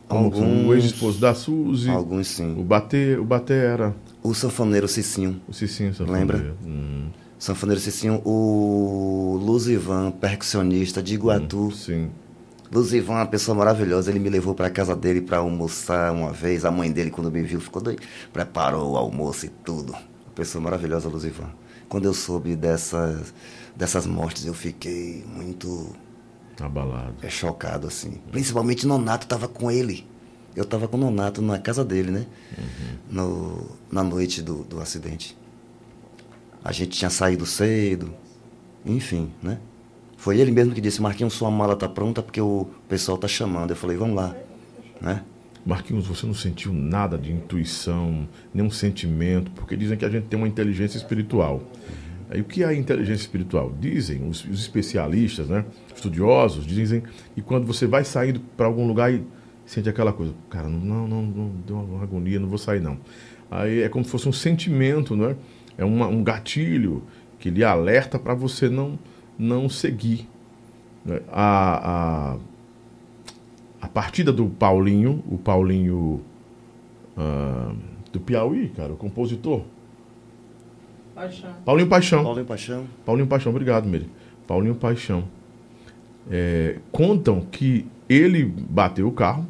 Alguns- 0.09 0.67
o 0.67 0.75
ex-esposo 0.75 1.19
da 1.19 1.35
Suzy, 1.35 1.89
Alguns 1.91 2.31
o 2.31 2.35
sim. 2.35 2.55
Batê, 2.63 3.17
o 3.19 3.25
Batê 3.25 3.55
era 3.55 3.95
O 4.23 4.35
sanfoneiro 4.35 4.87
Cicinho. 4.87 5.41
o 5.49 5.53
Cicinho, 5.53 5.95
seu 5.95 6.07
Lembra? 6.11 6.55
Hum, 6.65 7.09
Sanfoneiro 7.39 7.81
Cicinho, 7.81 8.23
o 8.25 9.39
Luzivan, 9.43 10.11
percussionista 10.13 11.03
de 11.03 11.15
Iguatu. 11.15 11.71
sim. 11.73 12.09
Luzivan 12.73 13.13
é 13.13 13.17
uma 13.19 13.27
pessoa 13.27 13.57
maravilhosa. 13.57 14.11
Ele 14.11 14.19
me 14.19 14.29
levou 14.29 14.55
para 14.55 14.69
casa 14.71 14.97
dele 14.97 15.21
para 15.21 15.37
almoçar 15.39 16.11
uma 16.13 16.33
vez. 16.33 16.65
A 16.65 16.71
mãe 16.73 16.91
dele, 16.91 17.11
quando 17.11 17.31
me 17.31 17.41
viu, 17.43 17.61
ficou 17.61 17.81
doido. 17.81 18.03
Preparou 18.33 18.93
o 18.93 18.97
almoço 18.97 19.47
e 19.47 19.49
tudo. 19.49 19.93
Uma 19.93 20.33
pessoa 20.35 20.63
maravilhosa, 20.65 21.09
Luzivan. 21.09 21.51
Quando 21.89 22.07
eu 22.07 22.15
soube 22.15 22.57
dessas, 22.57 23.33
dessas 23.77 24.07
mortes, 24.07 24.45
eu 24.47 24.55
fiquei 24.55 25.25
muito 25.37 25.95
Abalado. 26.61 27.15
é, 27.23 27.29
chocado, 27.29 27.87
assim. 27.87 28.21
Principalmente 28.31 28.87
Nonato 28.87 29.27
estava 29.27 29.49
com 29.49 29.71
ele. 29.71 30.07
Eu 30.55 30.63
estava 30.63 30.87
com 30.87 30.97
o 30.97 31.01
Nonato 31.01 31.43
na 31.43 31.59
casa 31.59 31.85
dele, 31.85 32.11
né? 32.11 32.27
No, 33.11 33.67
na 33.91 34.05
noite 34.05 34.41
do, 34.41 34.63
do 34.63 34.81
acidente. 34.81 35.37
A 36.63 36.71
gente 36.73 36.97
tinha 36.97 37.11
saído 37.11 37.45
cedo. 37.45 38.15
Enfim, 38.87 39.33
né? 39.43 39.59
Foi 40.17 40.39
ele 40.39 40.51
mesmo 40.51 40.73
que 40.73 40.81
disse, 40.81 41.03
Marquinhos, 41.03 41.35
sua 41.35 41.51
mala 41.51 41.77
tá 41.77 41.89
pronta 41.89 42.23
porque 42.23 42.41
o 42.41 42.69
pessoal 42.89 43.19
tá 43.19 43.29
chamando. 43.29 43.71
Eu 43.71 43.77
falei, 43.77 43.97
vamos 43.97 44.17
lá. 44.17 44.35
Né? 45.01 45.23
Marquinhos, 45.67 46.07
você 46.07 46.27
não 46.27 46.35
sentiu 46.35 46.73
nada 46.73 47.19
de 47.19 47.33
intuição, 47.33 48.29
nenhum 48.53 48.71
sentimento, 48.71 49.51
porque 49.51 49.77
dizem 49.77 49.99
que 49.99 50.05
a 50.05 50.09
gente 50.09 50.27
tem 50.27 50.39
uma 50.39 50.49
inteligência 50.49 50.97
espiritual. 50.97 51.63
Aí 52.35 52.41
o 52.41 52.45
que 52.45 52.65
é 52.65 52.67
a 52.67 52.75
inteligência 52.75 53.23
espiritual? 53.23 53.73
Dizem 53.81 54.29
os, 54.29 54.45
os 54.45 54.61
especialistas, 54.61 55.49
né, 55.49 55.65
estudiosos, 55.95 56.67
dizem 56.67 57.03
que 57.35 57.41
quando 57.41 57.65
você 57.65 57.87
vai 57.87 58.05
saindo 58.05 58.41
para 58.57 58.67
algum 58.67 58.87
lugar 58.89 59.13
e 59.13 59.23
sente 59.65 59.89
aquela 59.89 60.13
coisa, 60.13 60.35
cara, 60.51 60.69
não, 60.69 61.07
não, 61.07 61.23
não, 61.23 61.51
deu 61.65 61.77
uma 61.77 62.03
agonia, 62.03 62.41
não 62.41 62.49
vou 62.49 62.59
sair 62.59 62.81
não. 62.81 62.99
Aí 63.51 63.83
é 63.83 63.89
como 63.89 64.05
se 64.05 64.11
fosse 64.11 64.29
um 64.29 64.33
sentimento, 64.33 65.15
né? 65.17 65.37
É 65.79 65.85
uma- 65.85 66.09
um 66.09 66.25
gatilho 66.25 67.05
que 67.39 67.51
lhe 67.51 67.63
alerta 67.63 68.19
para 68.19 68.35
você 68.35 68.69
não, 68.69 68.99
não 69.39 69.69
seguir. 69.69 70.29
né? 71.05 71.21
A, 71.31 72.33
a, 72.33 73.87
a 73.87 73.89
partida 73.89 74.33
do 74.33 74.47
Paulinho, 74.47 75.23
o 75.31 75.39
Paulinho 75.39 76.21
ah, 77.17 77.73
do 78.13 78.19
Piauí, 78.21 78.69
cara, 78.71 78.93
o 78.93 78.97
compositor. 78.97 79.63
Paixão. 81.15 81.51
Paulinho 81.65 81.89
Paixão. 81.89 82.25
Paulinho 82.25 82.47
Paixão. 82.47 82.85
Paulinho 83.05 83.27
Paixão, 83.27 83.51
obrigado, 83.53 83.87
Miri. 83.87 84.09
Paulinho 84.47 84.75
Paixão. 84.75 85.25
É, 86.31 86.77
contam 86.91 87.41
que 87.41 87.87
ele 88.09 88.45
bateu 88.45 89.07
o 89.09 89.13
carro. 89.13 89.47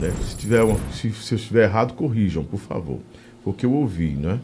né? 0.00 0.10
Se, 0.22 0.36
tiver 0.36 0.62
uma- 0.62 0.78
se, 0.92 1.10
se 1.12 1.34
eu 1.34 1.36
estiver 1.38 1.64
errado, 1.64 1.94
corrijam, 1.94 2.44
por 2.44 2.58
favor. 2.60 2.98
Foi 3.42 3.52
o 3.52 3.56
que 3.56 3.64
eu 3.66 3.72
ouvi, 3.72 4.10
né? 4.10 4.38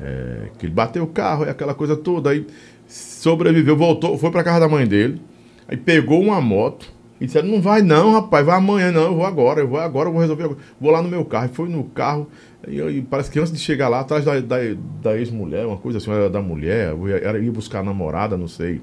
É, 0.00 0.48
que 0.58 0.66
ele 0.66 0.72
bateu 0.72 1.02
o 1.04 1.06
carro 1.06 1.44
e 1.44 1.48
aquela 1.48 1.74
coisa 1.74 1.96
toda. 1.96 2.30
Aí 2.30 2.46
sobreviveu, 2.88 3.76
voltou, 3.76 4.16
foi 4.18 4.30
para 4.30 4.44
casa 4.44 4.60
da 4.60 4.68
mãe 4.68 4.86
dele. 4.86 5.20
Aí 5.68 5.76
pegou 5.76 6.20
uma 6.22 6.40
moto 6.40 6.92
e 7.20 7.26
disseram: 7.26 7.48
Não 7.48 7.60
vai 7.60 7.82
não, 7.82 8.12
rapaz, 8.12 8.44
vai 8.46 8.56
amanhã 8.56 8.92
não, 8.92 9.04
eu 9.04 9.14
vou 9.16 9.24
agora, 9.26 9.60
eu 9.60 9.68
vou 9.68 9.78
agora, 9.80 10.08
eu 10.08 10.12
vou 10.12 10.20
resolver 10.20 10.44
agora. 10.44 10.58
Vou 10.80 10.90
lá 10.90 11.02
no 11.02 11.08
meu 11.08 11.24
carro. 11.24 11.46
E 11.50 11.54
foi 11.54 11.68
no 11.68 11.84
carro. 11.84 12.28
E, 12.68 12.80
e 12.80 13.02
parece 13.02 13.30
que 13.30 13.38
antes 13.38 13.52
de 13.52 13.58
chegar 13.58 13.88
lá, 13.88 14.00
atrás 14.00 14.24
da, 14.24 14.40
da, 14.40 14.56
da 15.02 15.16
ex-mulher, 15.16 15.66
uma 15.66 15.76
coisa 15.76 15.98
assim, 15.98 16.10
da 16.30 16.40
mulher, 16.40 16.90
eu 16.90 17.42
ia 17.42 17.52
buscar 17.52 17.80
a 17.80 17.82
namorada, 17.82 18.36
não 18.36 18.48
sei. 18.48 18.80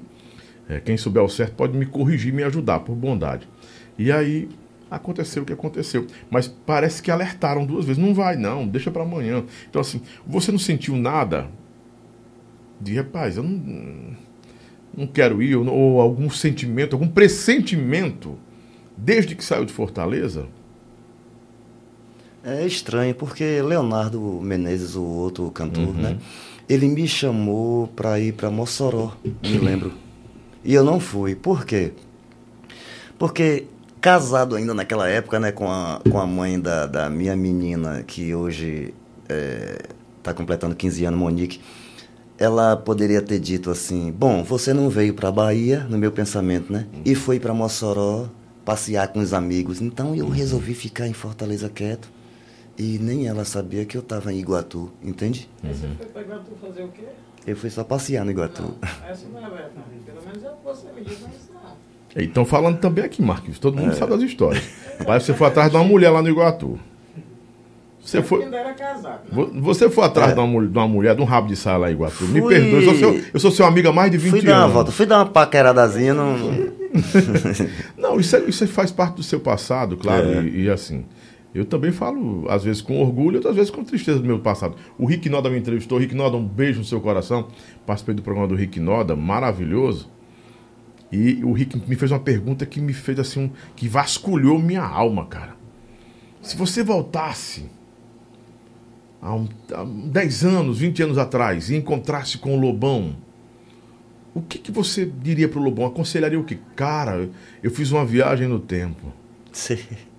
É, 0.68 0.80
quem 0.80 0.96
souber 0.96 1.22
o 1.22 1.28
certo 1.28 1.54
pode 1.54 1.76
me 1.76 1.86
corrigir, 1.86 2.32
me 2.32 2.42
ajudar, 2.42 2.80
por 2.80 2.94
bondade. 2.94 3.48
E 3.98 4.10
aí 4.10 4.48
aconteceu 4.90 5.42
o 5.42 5.46
que 5.46 5.52
aconteceu. 5.52 6.06
Mas 6.30 6.46
parece 6.46 7.02
que 7.02 7.10
alertaram 7.10 7.64
duas 7.64 7.84
vezes. 7.84 8.02
Não 8.02 8.14
vai, 8.14 8.36
não, 8.36 8.66
deixa 8.66 8.90
para 8.90 9.02
amanhã. 9.02 9.44
Então, 9.68 9.80
assim, 9.80 10.02
você 10.26 10.52
não 10.52 10.58
sentiu 10.58 10.96
nada 10.96 11.48
de 12.80 12.96
rapaz, 12.96 13.36
eu 13.36 13.44
não, 13.44 14.16
não 14.96 15.06
quero 15.06 15.42
ir, 15.42 15.56
ou, 15.56 15.66
ou 15.66 16.00
algum 16.00 16.28
sentimento, 16.28 16.94
algum 16.94 17.08
pressentimento, 17.08 18.36
desde 18.96 19.36
que 19.36 19.44
saiu 19.44 19.64
de 19.64 19.72
Fortaleza? 19.72 20.48
É 22.44 22.66
estranho, 22.66 23.14
porque 23.14 23.62
Leonardo 23.62 24.20
Menezes, 24.20 24.96
o 24.96 25.02
outro 25.02 25.50
cantor, 25.50 25.94
né? 25.94 26.18
Ele 26.68 26.88
me 26.88 27.06
chamou 27.06 27.86
para 27.88 28.18
ir 28.18 28.32
para 28.32 28.50
Mossoró, 28.50 29.16
me 29.42 29.58
lembro. 29.58 29.92
E 30.64 30.74
eu 30.74 30.84
não 30.84 30.98
fui. 30.98 31.34
Por 31.34 31.64
quê? 31.64 31.92
Porque 33.18 33.66
casado 34.00 34.56
ainda 34.56 34.74
naquela 34.74 35.08
época, 35.08 35.38
né, 35.38 35.52
com 35.52 35.70
a, 35.70 36.00
com 36.10 36.18
a 36.18 36.26
mãe 36.26 36.58
da, 36.58 36.86
da 36.86 37.08
minha 37.08 37.36
menina, 37.36 38.02
que 38.02 38.34
hoje 38.34 38.92
está 40.18 40.34
completando 40.34 40.74
15 40.74 41.04
anos, 41.04 41.20
Monique, 41.20 41.60
ela 42.38 42.76
poderia 42.76 43.22
ter 43.22 43.38
dito 43.38 43.70
assim: 43.70 44.10
Bom, 44.10 44.42
você 44.42 44.74
não 44.74 44.90
veio 44.90 45.14
para 45.14 45.30
Bahia, 45.30 45.86
no 45.88 45.96
meu 45.96 46.10
pensamento, 46.10 46.72
né? 46.72 46.86
E 47.04 47.14
foi 47.14 47.38
para 47.38 47.54
Mossoró 47.54 48.28
passear 48.64 49.08
com 49.08 49.20
os 49.20 49.32
amigos. 49.32 49.80
Então 49.80 50.14
eu 50.14 50.28
resolvi 50.28 50.74
ficar 50.74 51.06
em 51.06 51.12
Fortaleza 51.12 51.68
quieto. 51.68 52.08
E 52.82 52.98
nem 53.00 53.28
ela 53.28 53.44
sabia 53.44 53.84
que 53.84 53.96
eu 53.96 54.00
estava 54.00 54.32
em 54.32 54.38
Iguatu, 54.38 54.90
entende? 55.04 55.48
Aí 55.62 55.72
você 55.72 55.86
foi 55.96 56.06
pegar 56.06 56.38
tu 56.38 56.50
fazer 56.60 56.82
o 56.82 56.88
quê? 56.88 57.04
Eu 57.46 57.56
fui 57.56 57.70
só 57.70 57.84
passear 57.84 58.24
no 58.24 58.30
Iguatu. 58.32 58.62
Não, 58.62 59.08
essa 59.08 59.26
não 59.32 59.38
é 59.38 59.42
verdade. 59.42 59.70
Pelo 60.04 60.20
menos 60.26 60.42
é 60.44 60.50
você 60.64 60.86
me 60.92 61.02
disse, 61.04 61.22
mas 61.22 61.32
não. 61.62 62.22
E 62.22 62.24
Estão 62.26 62.44
falando 62.44 62.78
também 62.78 63.04
aqui, 63.04 63.22
Marquinhos. 63.22 63.58
Todo 63.60 63.78
É. 63.78 63.82
mundo 63.82 63.94
sabe 63.94 64.12
das 64.12 64.22
histórias. 64.22 64.64
Rapaz, 64.98 65.22
você 65.22 65.32
foi 65.34 65.46
atrás 65.46 65.70
de 65.70 65.76
uma 65.76 65.84
mulher 65.84 66.10
lá 66.10 66.20
no 66.22 66.28
Iguatu. 66.28 66.78
Você 68.04 68.20
foi. 68.20 68.42
ainda 68.44 68.56
era 68.56 68.74
casado. 68.74 69.20
né? 69.22 69.30
Vo- 69.30 69.50
Você 69.60 69.88
foi 69.88 70.04
atrás 70.04 70.34
de, 70.34 70.40
uma, 70.40 70.66
de 70.66 70.76
uma 70.76 70.88
mulher, 70.88 71.14
de 71.14 71.22
um 71.22 71.24
rabo 71.24 71.46
de 71.46 71.54
saia 71.54 71.76
lá 71.76 71.88
em 71.88 71.94
Iguatu. 71.94 72.24
Me 72.24 72.40
Fui. 72.40 72.52
perdoe, 72.54 72.72
eu 72.74 72.82
sou, 72.82 72.94
seu, 72.96 73.24
eu 73.34 73.40
sou 73.40 73.50
seu 73.52 73.64
amigo 73.64 73.88
há 73.88 73.92
mais 73.92 74.10
de 74.10 74.18
20 74.18 74.30
Fui 74.30 74.42
dar 74.42 74.54
uma 74.56 74.62
anos. 74.62 74.72
volta, 74.74 74.90
fui 74.90 75.06
dar 75.06 75.18
uma 75.18 75.26
paqueradazinha. 75.26 76.12
Não... 76.12 76.36
Não, 77.96 78.18
isso, 78.20 78.34
é- 78.36 78.40
isso 78.40 78.66
faz 78.66 78.90
parte 78.90 79.16
do 79.16 79.22
seu 79.22 79.38
passado, 79.40 79.96
claro. 79.96 80.26
É. 80.32 80.42
E, 80.42 80.62
e 80.64 80.70
assim, 80.70 81.04
eu 81.54 81.66
também 81.66 81.92
falo, 81.92 82.48
às 82.48 82.64
vezes 82.64 82.80
com 82.80 83.00
orgulho, 83.00 83.36
outras 83.36 83.54
vezes 83.54 83.70
com 83.70 83.84
tristeza 83.84 84.18
do 84.18 84.26
meu 84.26 84.38
passado. 84.38 84.76
O 84.98 85.04
Rick 85.04 85.28
Noda 85.28 85.50
me 85.50 85.58
entrevistou. 85.58 85.98
Rick 85.98 86.14
Noda, 86.14 86.36
um 86.36 86.46
beijo 86.46 86.78
no 86.78 86.84
seu 86.84 87.00
coração. 87.00 87.48
Participei 87.86 88.14
do 88.14 88.22
programa 88.22 88.48
do 88.48 88.54
Rick 88.54 88.80
Noda, 88.80 89.14
maravilhoso. 89.14 90.10
E 91.10 91.44
o 91.44 91.52
Rick 91.52 91.76
me 91.86 91.94
fez 91.94 92.10
uma 92.10 92.20
pergunta 92.20 92.64
que 92.64 92.80
me 92.80 92.94
fez 92.94 93.18
assim, 93.18 93.44
um, 93.44 93.50
que 93.76 93.86
vasculhou 93.86 94.58
minha 94.58 94.82
alma, 94.82 95.26
cara. 95.26 95.54
Se 96.40 96.56
você 96.56 96.82
voltasse 96.82 97.66
há, 99.20 99.34
um, 99.34 99.46
há 99.74 99.84
10 99.84 100.44
anos, 100.46 100.78
20 100.78 101.02
anos 101.02 101.18
atrás 101.18 101.68
e 101.68 101.76
encontrasse 101.76 102.38
com 102.38 102.56
o 102.56 102.60
Lobão, 102.60 103.14
o 104.34 104.40
que, 104.40 104.56
que 104.58 104.72
você 104.72 105.04
diria 105.04 105.50
pro 105.50 105.60
Lobão? 105.60 105.84
Aconselharia 105.84 106.40
o 106.40 106.44
que? 106.44 106.56
Cara, 106.74 107.28
eu 107.62 107.70
fiz 107.70 107.92
uma 107.92 108.06
viagem 108.06 108.48
no 108.48 108.58
tempo. 108.58 109.12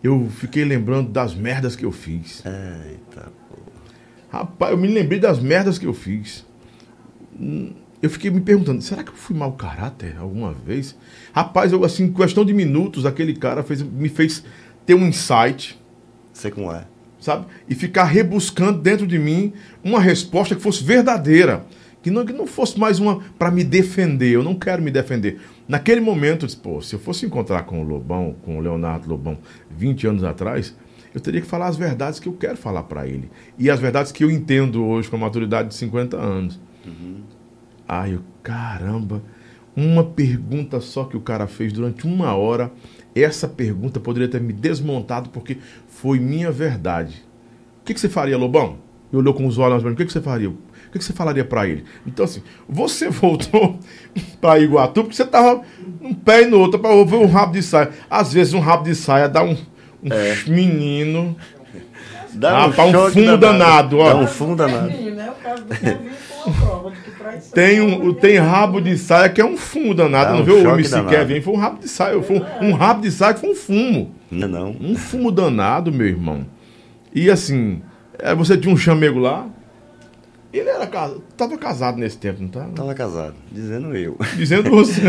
Eu 0.03 0.29
fiquei 0.29 0.65
lembrando 0.65 1.09
das 1.09 1.33
merdas 1.33 1.75
que 1.75 1.85
eu 1.85 1.91
fiz. 1.91 2.43
Eita, 2.45 3.31
pô. 3.49 3.57
Rapaz, 4.29 4.71
eu 4.71 4.77
me 4.77 4.87
lembrei 4.87 5.19
das 5.19 5.39
merdas 5.39 5.79
que 5.79 5.85
eu 5.85 5.93
fiz. 5.93 6.45
Eu 8.01 8.09
fiquei 8.09 8.29
me 8.29 8.41
perguntando, 8.41 8.81
será 8.81 9.01
que 9.01 9.11
eu 9.11 9.15
fui 9.15 9.35
mau 9.35 9.53
caráter 9.53 10.17
alguma 10.19 10.51
vez? 10.51 10.95
Rapaz, 11.31 11.71
eu 11.71 11.85
assim, 11.85 12.03
em 12.03 12.13
questão 12.13 12.43
de 12.43 12.53
minutos, 12.53 13.05
aquele 13.05 13.33
cara 13.33 13.63
fez, 13.63 13.81
me 13.81 14.09
fez 14.09 14.43
ter 14.85 14.93
um 14.93 15.07
insight, 15.07 15.79
Sei 16.33 16.49
como 16.51 16.71
é. 16.71 16.85
sabe? 17.19 17.45
E 17.69 17.75
ficar 17.75 18.05
rebuscando 18.05 18.81
dentro 18.81 19.05
de 19.07 19.17
mim 19.19 19.53
uma 19.83 20.01
resposta 20.01 20.55
que 20.55 20.61
fosse 20.61 20.83
verdadeira. 20.83 21.63
Que 22.03 22.11
não, 22.11 22.25
que 22.25 22.33
não 22.33 22.45
fosse 22.45 22.77
mais 22.77 22.99
uma 22.99 23.21
para 23.39 23.49
me 23.49 23.63
defender. 23.63 24.29
Eu 24.29 24.43
não 24.43 24.53
quero 24.53 24.81
me 24.81 24.91
defender. 24.91 25.39
Naquele 25.67 26.01
momento, 26.01 26.43
eu 26.43 26.47
disse, 26.47 26.57
pô, 26.57 26.81
se 26.81 26.93
eu 26.93 26.99
fosse 26.99 27.25
encontrar 27.25 27.63
com 27.63 27.81
o 27.81 27.83
Lobão, 27.83 28.35
com 28.43 28.57
o 28.57 28.61
Leonardo 28.61 29.09
Lobão, 29.09 29.37
20 29.71 30.07
anos 30.07 30.23
atrás, 30.23 30.75
eu 31.15 31.21
teria 31.21 31.39
que 31.39 31.47
falar 31.47 31.67
as 31.67 31.77
verdades 31.77 32.19
que 32.19 32.27
eu 32.27 32.33
quero 32.33 32.57
falar 32.57 32.83
para 32.83 33.07
ele. 33.07 33.31
E 33.57 33.69
as 33.69 33.79
verdades 33.79 34.11
que 34.11 34.23
eu 34.23 34.29
entendo 34.29 34.83
hoje 34.85 35.09
com 35.09 35.15
a 35.15 35.19
maturidade 35.19 35.69
de 35.69 35.75
50 35.75 36.17
anos. 36.17 36.59
Ai, 37.87 38.15
eu, 38.15 38.21
caramba, 38.41 39.23
uma 39.75 40.03
pergunta 40.03 40.81
só 40.81 41.05
que 41.05 41.15
o 41.15 41.21
cara 41.21 41.47
fez 41.47 41.71
durante 41.71 42.05
uma 42.05 42.35
hora, 42.35 42.71
essa 43.15 43.47
pergunta 43.47 43.99
poderia 43.99 44.27
ter 44.27 44.41
me 44.41 44.53
desmontado 44.53 45.29
porque 45.29 45.57
foi 45.87 46.19
minha 46.19 46.51
verdade. 46.51 47.23
O 47.81 47.85
que, 47.85 47.93
que 47.93 47.99
você 47.99 48.09
faria, 48.09 48.37
Lobão? 48.37 48.77
Ele 49.11 49.21
olhou 49.21 49.33
com 49.33 49.45
os 49.45 49.57
olhos 49.57 49.81
para 49.81 49.89
mim, 49.89 49.93
o 49.93 49.97
que, 49.97 50.05
que 50.05 50.11
você 50.11 50.21
faria? 50.21 50.51
O 50.93 50.95
que, 50.95 50.99
que 50.99 51.05
você 51.05 51.13
falaria 51.13 51.43
para 51.43 51.67
ele? 51.67 51.83
Então, 52.05 52.23
assim, 52.23 52.43
você 52.69 53.09
voltou 53.11 53.79
para 54.39 54.59
Iguatu 54.59 55.01
porque 55.03 55.15
você 55.15 55.25
tava 55.25 55.61
um 55.99 56.13
pé 56.13 56.43
e 56.43 56.45
no 56.45 56.59
outro 56.59 56.77
para 56.79 56.91
ouvir 56.91 57.15
um 57.15 57.25
rabo 57.25 57.53
de 57.53 57.63
saia. 57.63 57.89
Às 58.07 58.31
vezes, 58.31 58.53
um 58.53 58.59
rabo 58.59 58.83
de 58.83 58.93
saia 58.93 59.27
dá 59.27 59.43
um, 59.43 59.57
um 60.03 60.09
menino. 60.51 61.35
Dá 62.35 62.65
Ah, 62.65 62.69
pra 62.69 62.85
um 62.85 62.91
choque 62.91 63.13
fundo 63.13 63.37
danado, 63.39 63.97
ó. 63.99 64.09
Dá 64.13 64.15
um 64.19 64.27
fundo 64.27 64.55
danado. 64.55 64.87
Menino, 64.87 65.19
é 65.21 65.29
o 65.29 65.33
caso 65.33 65.63
do 65.63 65.75
Kevin 65.75 65.97
com 66.43 66.49
a 66.49 66.53
prova 66.53 66.91
de 66.91 66.97
que 67.01 67.11
traição. 67.11 67.51
Tem, 67.53 67.81
um, 67.81 68.05
o- 68.07 68.13
tem 68.13 68.37
rabo 68.37 68.81
de 68.81 68.97
saia 68.97 69.29
que 69.29 69.39
é 69.41 69.45
um 69.45 69.57
fumo 69.57 69.93
danado. 69.95 70.25
Dá 70.27 70.33
não 70.33 70.41
um 70.41 70.43
vê 70.43 70.51
o 70.51 70.69
MC. 70.75 71.03
Kevin? 71.05 71.41
Foi 71.41 71.53
um 71.53 71.57
rabo 71.57 71.79
de 71.79 71.87
saia. 71.89 72.21
Foi 72.21 72.37
um, 72.37 72.67
um 72.69 72.73
rabo 72.73 73.01
de 73.01 73.11
saia 73.11 73.33
que 73.33 73.39
foi 73.39 73.49
um 73.51 73.55
fumo. 73.55 74.15
Não, 74.31 74.47
não. 74.47 74.69
Um 74.79 74.95
fumo 74.95 75.31
danado, 75.31 75.91
meu 75.91 76.07
irmão. 76.07 76.45
E 77.13 77.29
assim, 77.31 77.81
é, 78.19 78.33
você 78.35 78.57
tinha 78.57 78.73
um 78.73 78.77
chamego 78.77 79.19
lá. 79.19 79.47
Ele 80.53 80.69
era 80.69 80.85
casado. 80.85 81.23
Tava 81.35 81.57
casado 81.57 81.97
nesse 81.97 82.17
tempo, 82.17 82.41
não 82.41 82.47
tava? 82.49 82.71
Tava 82.73 82.93
casado, 82.93 83.33
dizendo 83.51 83.95
eu. 83.95 84.15
Dizendo 84.37 84.69
você. 84.69 85.01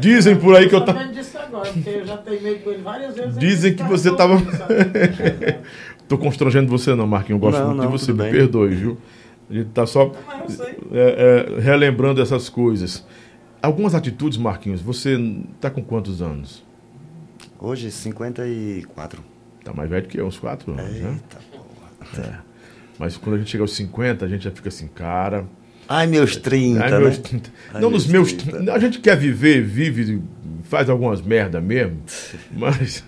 Dizem 0.00 0.36
por 0.36 0.56
aí 0.56 0.68
que 0.68 0.74
eu 0.74 0.80
tô 0.80 0.86
tava. 0.86 1.00
agora, 1.00 1.70
porque 1.72 1.90
eu 1.90 2.06
já 2.06 2.16
teimei 2.16 2.58
com 2.60 2.70
ele 2.70 2.82
várias 2.82 3.14
vezes. 3.14 3.36
Dizem 3.38 3.68
ele 3.72 3.76
que 3.76 3.82
tá 3.82 3.88
você 3.90 4.16
tava- 4.16 4.38
sabe. 4.38 4.74
Tô 6.08 6.16
constrangendo 6.16 6.68
você, 6.70 6.94
não, 6.94 7.06
Marquinhos. 7.06 7.42
Eu 7.42 7.46
gosto 7.50 7.58
Não, 7.60 7.66
muito 7.68 7.80
de 7.80 7.84
não, 7.86 7.90
você. 7.92 8.06
tudo 8.06 8.22
Me 8.22 8.30
bem. 8.30 8.32
perdoe, 8.40 8.74
viu? 8.74 8.98
A 9.50 9.52
gente 9.54 9.68
tá 9.70 9.84
só 9.86 10.12
Mas 10.26 10.58
eu 10.58 10.64
sei. 10.64 10.76
é, 10.92 11.56
é, 11.56 11.60
relembrando 11.60 12.22
essas 12.22 12.48
coisas. 12.48 13.04
Algumas 13.60 13.94
atitudes, 13.94 14.38
Marquinhos, 14.38 14.80
você 14.80 15.18
tá 15.60 15.68
com 15.68 15.82
quantos 15.82 16.22
anos? 16.22 16.64
Hoje, 17.58 17.90
54. 17.90 19.20
Tá 19.64 19.72
mais 19.74 19.90
velho 19.90 20.06
que 20.06 20.18
eu, 20.18 20.26
uns 20.26 20.38
4 20.38 20.72
anos, 20.72 20.84
né? 21.00 21.10
Eita 21.12 21.38
porra. 21.50 22.24
É. 22.42 22.45
Mas 22.98 23.16
quando 23.16 23.36
a 23.36 23.38
gente 23.38 23.50
chega 23.50 23.62
aos 23.62 23.74
50, 23.74 24.24
a 24.24 24.28
gente 24.28 24.44
já 24.44 24.50
fica 24.50 24.68
assim, 24.68 24.88
cara. 24.88 25.46
Ai, 25.88 26.06
meus 26.06 26.36
30, 26.36 26.84
ai, 26.84 26.90
né? 26.90 26.98
meus 26.98 27.18
30. 27.18 27.50
Ai, 27.74 27.80
não, 27.80 27.90
nos 27.90 28.06
meus 28.06 28.32
meus. 28.32 28.42
30. 28.42 28.72
A 28.72 28.78
gente 28.78 28.98
quer 28.98 29.16
viver, 29.16 29.62
vive, 29.62 30.22
faz 30.64 30.90
algumas 30.90 31.20
merda 31.20 31.60
mesmo, 31.60 31.98
mas 32.50 33.04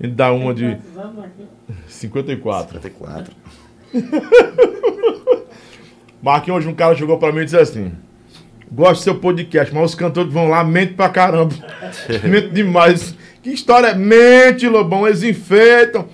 a 0.00 0.06
gente 0.06 0.14
dá 0.14 0.32
uma 0.32 0.54
de 0.54 0.76
Quantos 0.76 0.96
anos 0.96 1.24
aqui? 1.24 1.46
54. 1.88 2.80
54. 2.80 3.34
Marquinhos, 6.22 6.58
hoje 6.58 6.68
um 6.68 6.74
cara 6.74 6.96
chegou 6.96 7.18
pra 7.18 7.30
mim 7.30 7.40
e 7.40 7.44
disse 7.44 7.58
assim: 7.58 7.92
Gosto 8.72 9.00
do 9.00 9.04
seu 9.04 9.14
podcast, 9.16 9.74
mas 9.74 9.90
os 9.90 9.94
cantores 9.94 10.28
que 10.28 10.34
vão 10.34 10.48
lá 10.48 10.64
mentem 10.64 10.94
pra 10.94 11.10
caramba. 11.10 11.54
Mente 12.24 12.48
demais. 12.48 13.14
Que 13.42 13.50
história 13.50 13.88
é? 13.88 13.94
Mente, 13.94 14.66
Lobão, 14.66 15.06
eles 15.06 15.22
enfeitam. 15.22 16.08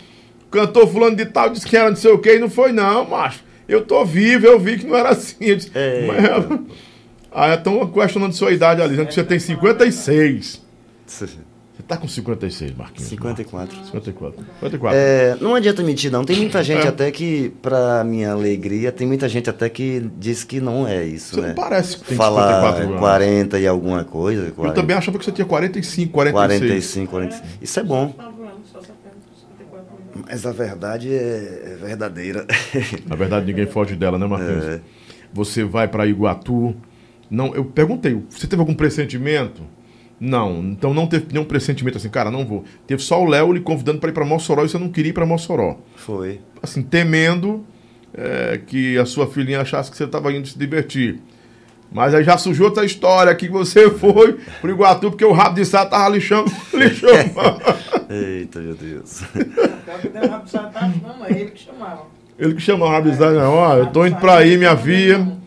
Cantor 0.51 0.87
fulano 0.89 1.17
de 1.17 1.27
tal 1.27 1.51
disse 1.51 1.67
que 1.67 1.77
era 1.77 1.89
não 1.91 1.97
sei 1.97 2.11
o 2.13 2.19
que 2.19 2.35
e 2.35 2.39
não 2.39 2.51
foi, 2.51 2.73
não, 2.73 3.09
macho. 3.09 3.45
Eu 3.69 3.85
tô 3.85 4.05
vivo, 4.05 4.47
eu 4.47 4.59
vi 4.59 4.79
que 4.79 4.87
não 4.87 4.97
era 4.97 5.11
assim. 5.11 5.37
Eu 5.41 5.57
disse, 5.57 5.71
É. 5.75 6.07
mas, 6.07 6.61
ah, 7.33 7.55
estão 7.55 7.87
questionando 7.91 8.33
sua 8.33 8.51
idade 8.53 8.81
ali, 8.83 8.91
dizendo 8.91 9.07
que 9.09 9.15
você 9.15 9.23
tem 9.25 9.39
56. 9.39 10.61
Você 11.07 11.27
tá 11.87 11.97
com 11.97 12.07
56, 12.07 12.77
Marquinhos. 12.77 13.09
54. 13.09 13.75
54. 13.87 14.45
54. 14.61 14.99
É, 14.99 15.37
não 15.41 15.55
adianta 15.55 15.83
mentir, 15.83 16.11
não. 16.11 16.25
Tem 16.25 16.37
muita 16.37 16.63
gente 16.63 16.85
É. 16.85 16.89
até 16.89 17.11
que, 17.11 17.53
pra 17.63 18.05
minha 18.05 18.33
alegria, 18.33 18.93
tem 18.93 19.07
muita 19.07 19.29
gente 19.29 19.49
até 19.49 19.69
que 19.69 20.09
diz 20.19 20.45
que 20.45 20.61
não 20.61 20.87
é 20.87 21.05
isso, 21.05 21.35
Você 21.37 21.41
né? 21.41 21.49
não 21.49 21.55
parece 21.55 21.97
que 21.97 22.05
tem 22.05 22.17
Falar 22.17 22.49
54 22.61 22.85
anos. 22.89 22.99
40 23.01 23.59
e 23.61 23.67
alguma 23.67 24.05
coisa. 24.05 24.47
Eu 24.49 24.53
40, 24.53 24.75
também 24.81 24.97
achava 24.97 25.19
que 25.19 25.25
você 25.25 25.33
tinha 25.33 25.47
45, 25.47 26.13
46. 26.13 26.61
45, 26.61 27.11
45. 27.11 27.49
Isso 27.63 27.81
é 27.81 27.83
bom. 27.83 28.15
Nove 28.17 28.43
anos, 28.43 28.55
só 28.71 28.81
setembro, 28.81 29.19
54 29.35 29.95
anos. 29.95 30.10
Mas 30.27 30.45
a 30.47 30.53
verdade 30.53 31.12
é, 31.12 31.62
é 31.64 31.77
verdadeira. 31.81 32.47
Na 33.07 33.16
verdade, 33.16 33.47
ninguém 33.47 33.66
foge 33.66 33.97
dela, 33.97 34.18
né, 34.18 34.27
Marquinhos? 34.27 34.64
É. 34.64 34.81
Você 35.33 35.64
vai 35.64 35.89
para 35.89 36.07
Iguatu. 36.07 36.75
Não, 37.31 37.55
eu 37.55 37.64
perguntei, 37.64 38.21
você 38.29 38.47
teve 38.47 38.61
algum 38.61 38.75
pressentimento? 38.75 39.62
Não, 40.21 40.59
então 40.59 40.93
não 40.93 41.07
teve 41.07 41.27
nenhum 41.33 41.45
pressentimento 41.45 41.97
assim, 41.97 42.11
cara, 42.11 42.31
não 42.31 42.45
vou. 42.45 42.64
Teve 42.87 43.03
só 43.03 43.23
o 43.23 43.25
Léo 43.25 43.53
lhe 43.53 43.61
convidando 43.61 43.99
para 43.99 44.11
ir 44.11 44.12
para 44.12 44.25
Mossoró 44.25 44.64
e 44.64 44.68
você 44.68 44.79
não 44.79 44.91
queria 44.91 45.11
ir 45.11 45.12
para 45.14 45.25
Mossoró. 45.25 45.79
Foi. 45.97 46.41
Assim, 46.62 46.83
temendo 46.83 47.64
é, 48.12 48.61
que 48.66 48.99
a 48.99 49.07
sua 49.07 49.27
filhinha 49.27 49.62
achasse 49.62 49.91
que 49.91 49.97
você 49.97 50.05
estava 50.05 50.31
indo 50.33 50.47
se 50.47 50.59
divertir. 50.59 51.21
Mas 51.91 52.14
aí 52.14 52.23
já 52.23 52.37
surgiu 52.39 52.66
outra 52.66 52.85
história 52.85 53.35
que 53.35 53.49
você 53.49 53.91
foi 53.99 54.39
pro 54.61 54.71
Iguatu 54.71 55.11
porque 55.11 55.25
o 55.25 55.33
rabo 55.33 55.55
de 55.55 55.64
saia 55.64 55.87
tava 55.87 56.09
lixando, 56.11 56.51
lixando. 56.75 57.31
Eita, 58.11 58.61
meu 58.61 58.75
Deus. 58.75 59.23
É 61.29 61.33
ele 61.41 61.51
que 61.51 61.61
chamava. 61.61 62.03
Ele 62.39 62.55
que 62.55 62.61
de 63.11 63.17
saia, 63.17 63.33
não, 63.33 63.55
ó, 63.55 63.77
eu 63.77 63.87
tô 63.87 64.07
indo 64.07 64.17
para 64.17 64.39
aí, 64.39 64.57
minha 64.57 64.77
filha. 64.77 65.39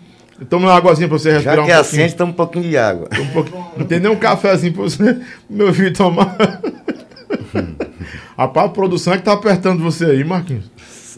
Toma 0.49 0.67
uma 0.67 0.73
águazinha 0.75 1.07
para 1.07 1.17
você 1.17 1.31
respirar 1.31 1.57
Já 1.57 1.63
que 1.63 1.71
é 1.71 1.75
assim, 1.75 1.97
a 1.97 2.07
gente 2.07 2.15
toma 2.15 2.31
um 2.31 2.35
pouquinho 2.35 2.69
de 2.69 2.77
água. 2.77 3.07
Um 3.19 3.27
pouquinho. 3.27 3.65
Não 3.77 3.85
tem 3.85 3.99
nem 3.99 4.11
um 4.11 4.15
cafezinho 4.15 4.73
pra 4.73 4.83
você, 4.83 5.19
meu 5.49 5.73
filho, 5.73 5.93
tomar. 5.93 6.35
A 8.35 8.47
produção 8.69 9.13
é 9.13 9.17
que 9.17 9.23
tá 9.23 9.33
apertando 9.33 9.81
você 9.81 10.05
aí, 10.05 10.23
Marquinhos. 10.23 10.69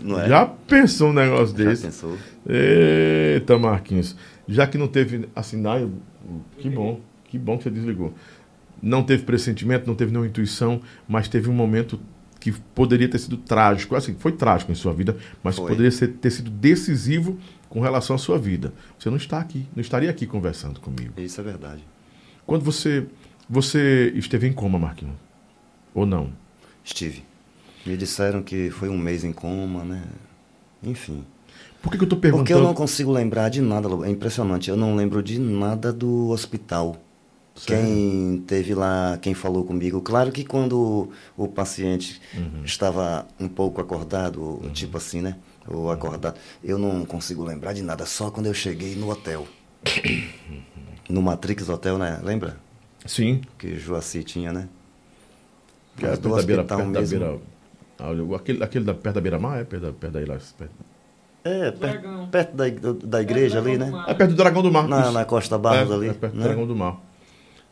Não 0.04 0.20
é? 0.20 0.28
Já 0.28 0.46
pensou 0.46 1.10
um 1.10 1.14
negócio 1.14 1.58
Já 1.58 1.64
desse? 1.64 1.86
pensou? 1.86 2.18
Eita, 2.48 3.58
Marquinhos. 3.58 4.16
Já 4.48 4.68
que 4.68 4.78
não 4.78 4.88
teve 4.88 5.28
eu- 5.82 5.92
que 6.60 6.70
bom, 6.70 7.00
que 7.26 7.38
bom 7.40 7.58
que 7.58 7.64
você 7.64 7.70
desligou. 7.70 8.14
Não 8.86 9.02
teve 9.04 9.24
pressentimento, 9.24 9.88
não 9.88 9.96
teve 9.96 10.12
nenhuma 10.12 10.28
intuição, 10.28 10.80
mas 11.08 11.28
teve 11.28 11.50
um 11.50 11.54
momento 11.54 12.00
que 12.40 12.52
poderia 12.52 13.10
ter 13.10 13.18
sido 13.18 13.36
trágico. 13.38 13.96
Assim, 13.96 14.16
foi 14.20 14.32
trágico 14.32 14.72
em 14.72 14.76
sua 14.76 14.94
vida, 14.94 15.18
mas 15.44 15.56
Foi. 15.56 15.68
poderia 15.70 15.90
ser- 15.90 16.10
ter 16.10 16.30
sido 16.30 16.52
decisivo 16.52 17.40
com 17.68 17.80
relação 17.80 18.16
à 18.16 18.20
sua 18.20 18.38
vida. 18.38 18.72
Você 19.00 19.10
não 19.10 19.18
está 19.18 19.40
aqui, 19.40 19.66
não 19.76 19.82
estaria 19.82 20.10
aqui 20.12 20.28
conversando 20.28 20.80
comigo. 20.80 21.20
Isso 21.20 21.42
é 21.42 21.44
verdade. 21.44 21.84
Quando 22.46 22.64
você 22.64 23.08
você 23.50 24.12
esteve 24.16 24.48
em 24.48 24.54
coma, 24.54 24.78
Marquinhos? 24.78 25.16
Ou 25.94 26.06
não? 26.06 26.30
Estive. 26.84 27.24
Me 27.86 27.96
disseram 27.98 28.42
que 28.44 28.70
foi 28.70 28.90
um 28.90 28.98
mês 28.98 29.24
em 29.24 29.32
coma, 29.32 29.84
né? 29.84 30.04
Enfim. 30.84 31.24
Por 31.82 31.92
que, 31.92 31.98
que 31.98 32.04
eu 32.04 32.08
tô 32.10 32.16
Porque 32.16 32.28
eu 32.28 32.32
perguntando? 32.38 32.64
não 32.64 32.74
consigo 32.74 33.12
lembrar 33.12 33.50
de 33.50 33.62
nada, 33.62 33.88
é 34.06 34.10
impressionante. 34.10 34.70
Eu 34.70 34.76
não 34.78 34.96
lembro 34.96 35.22
de 35.24 35.40
nada 35.40 35.92
do 35.94 36.30
hospital. 36.30 36.98
Sério? 37.56 37.86
Quem 37.86 38.44
teve 38.46 38.74
lá, 38.76 39.18
quem 39.22 39.34
falou 39.34 39.64
comigo, 39.64 40.02
claro 40.02 40.32
que 40.32 40.44
quando 40.44 41.10
o 41.38 41.48
paciente 41.48 42.22
Uhum. 42.36 42.64
estava 42.66 43.26
um 43.40 43.48
pouco 43.48 43.80
acordado, 43.80 44.62
tipo 44.74 44.98
assim, 44.98 45.22
né? 45.22 45.38
Ou 45.68 45.90
acordado, 45.90 46.38
eu 46.64 46.78
não 46.78 47.06
consigo 47.06 47.44
lembrar 47.44 47.74
de 47.74 47.82
nada, 47.82 48.06
só 48.06 48.30
quando 48.30 48.46
eu 48.48 48.54
cheguei 48.54 48.96
no 48.96 49.10
hotel. 49.10 49.48
No 51.08 51.22
Matrix 51.22 51.70
Hotel, 51.70 52.00
né? 52.00 52.20
Lembra? 52.24 52.58
Sim. 53.06 53.42
Que 53.60 53.78
Joaci 53.78 54.24
tinha, 54.24 54.52
né? 54.52 54.68
Que 55.96 56.04
é 56.06 56.10
perto 56.10 56.22
do 56.30 56.36
da 56.36 56.42
beira, 56.42 56.64
perto 56.64 56.80
da 56.92 57.00
mesmo. 57.00 57.20
beira. 57.20 57.40
Aquele, 58.36 58.64
aquele 58.64 58.86
da, 58.86 58.94
perto 58.96 59.16
da 59.16 59.22
beira-mar? 59.22 59.60
É 59.62 59.64
perto 59.64 59.84
da, 59.84 59.92
perto 59.94 60.14
da, 60.14 60.22
ilha- 60.24 60.40
perto- 60.58 60.74
É, 61.44 61.70
Dragão. 61.72 62.28
perto, 62.30 62.56
perto 62.56 62.94
da, 62.94 63.08
da 63.08 63.22
igreja 63.22 63.60
ali, 63.60 63.78
né? 63.78 63.92
é 64.08 64.14
perto 64.16 64.32
do 64.32 64.36
Dragão 64.36 64.64
do 64.64 64.72
Mar. 64.72 64.88
Na, 64.88 65.12
na 65.12 65.26
Costa 65.26 65.60
Barros 65.60 65.92
é, 65.92 65.94
ali. 65.94 66.10
É 66.10 66.14
perto 66.14 66.34
do 66.34 66.40
né? 66.40 66.44
Dragão 66.46 66.66
do 66.66 66.76
Mar. 66.76 67.00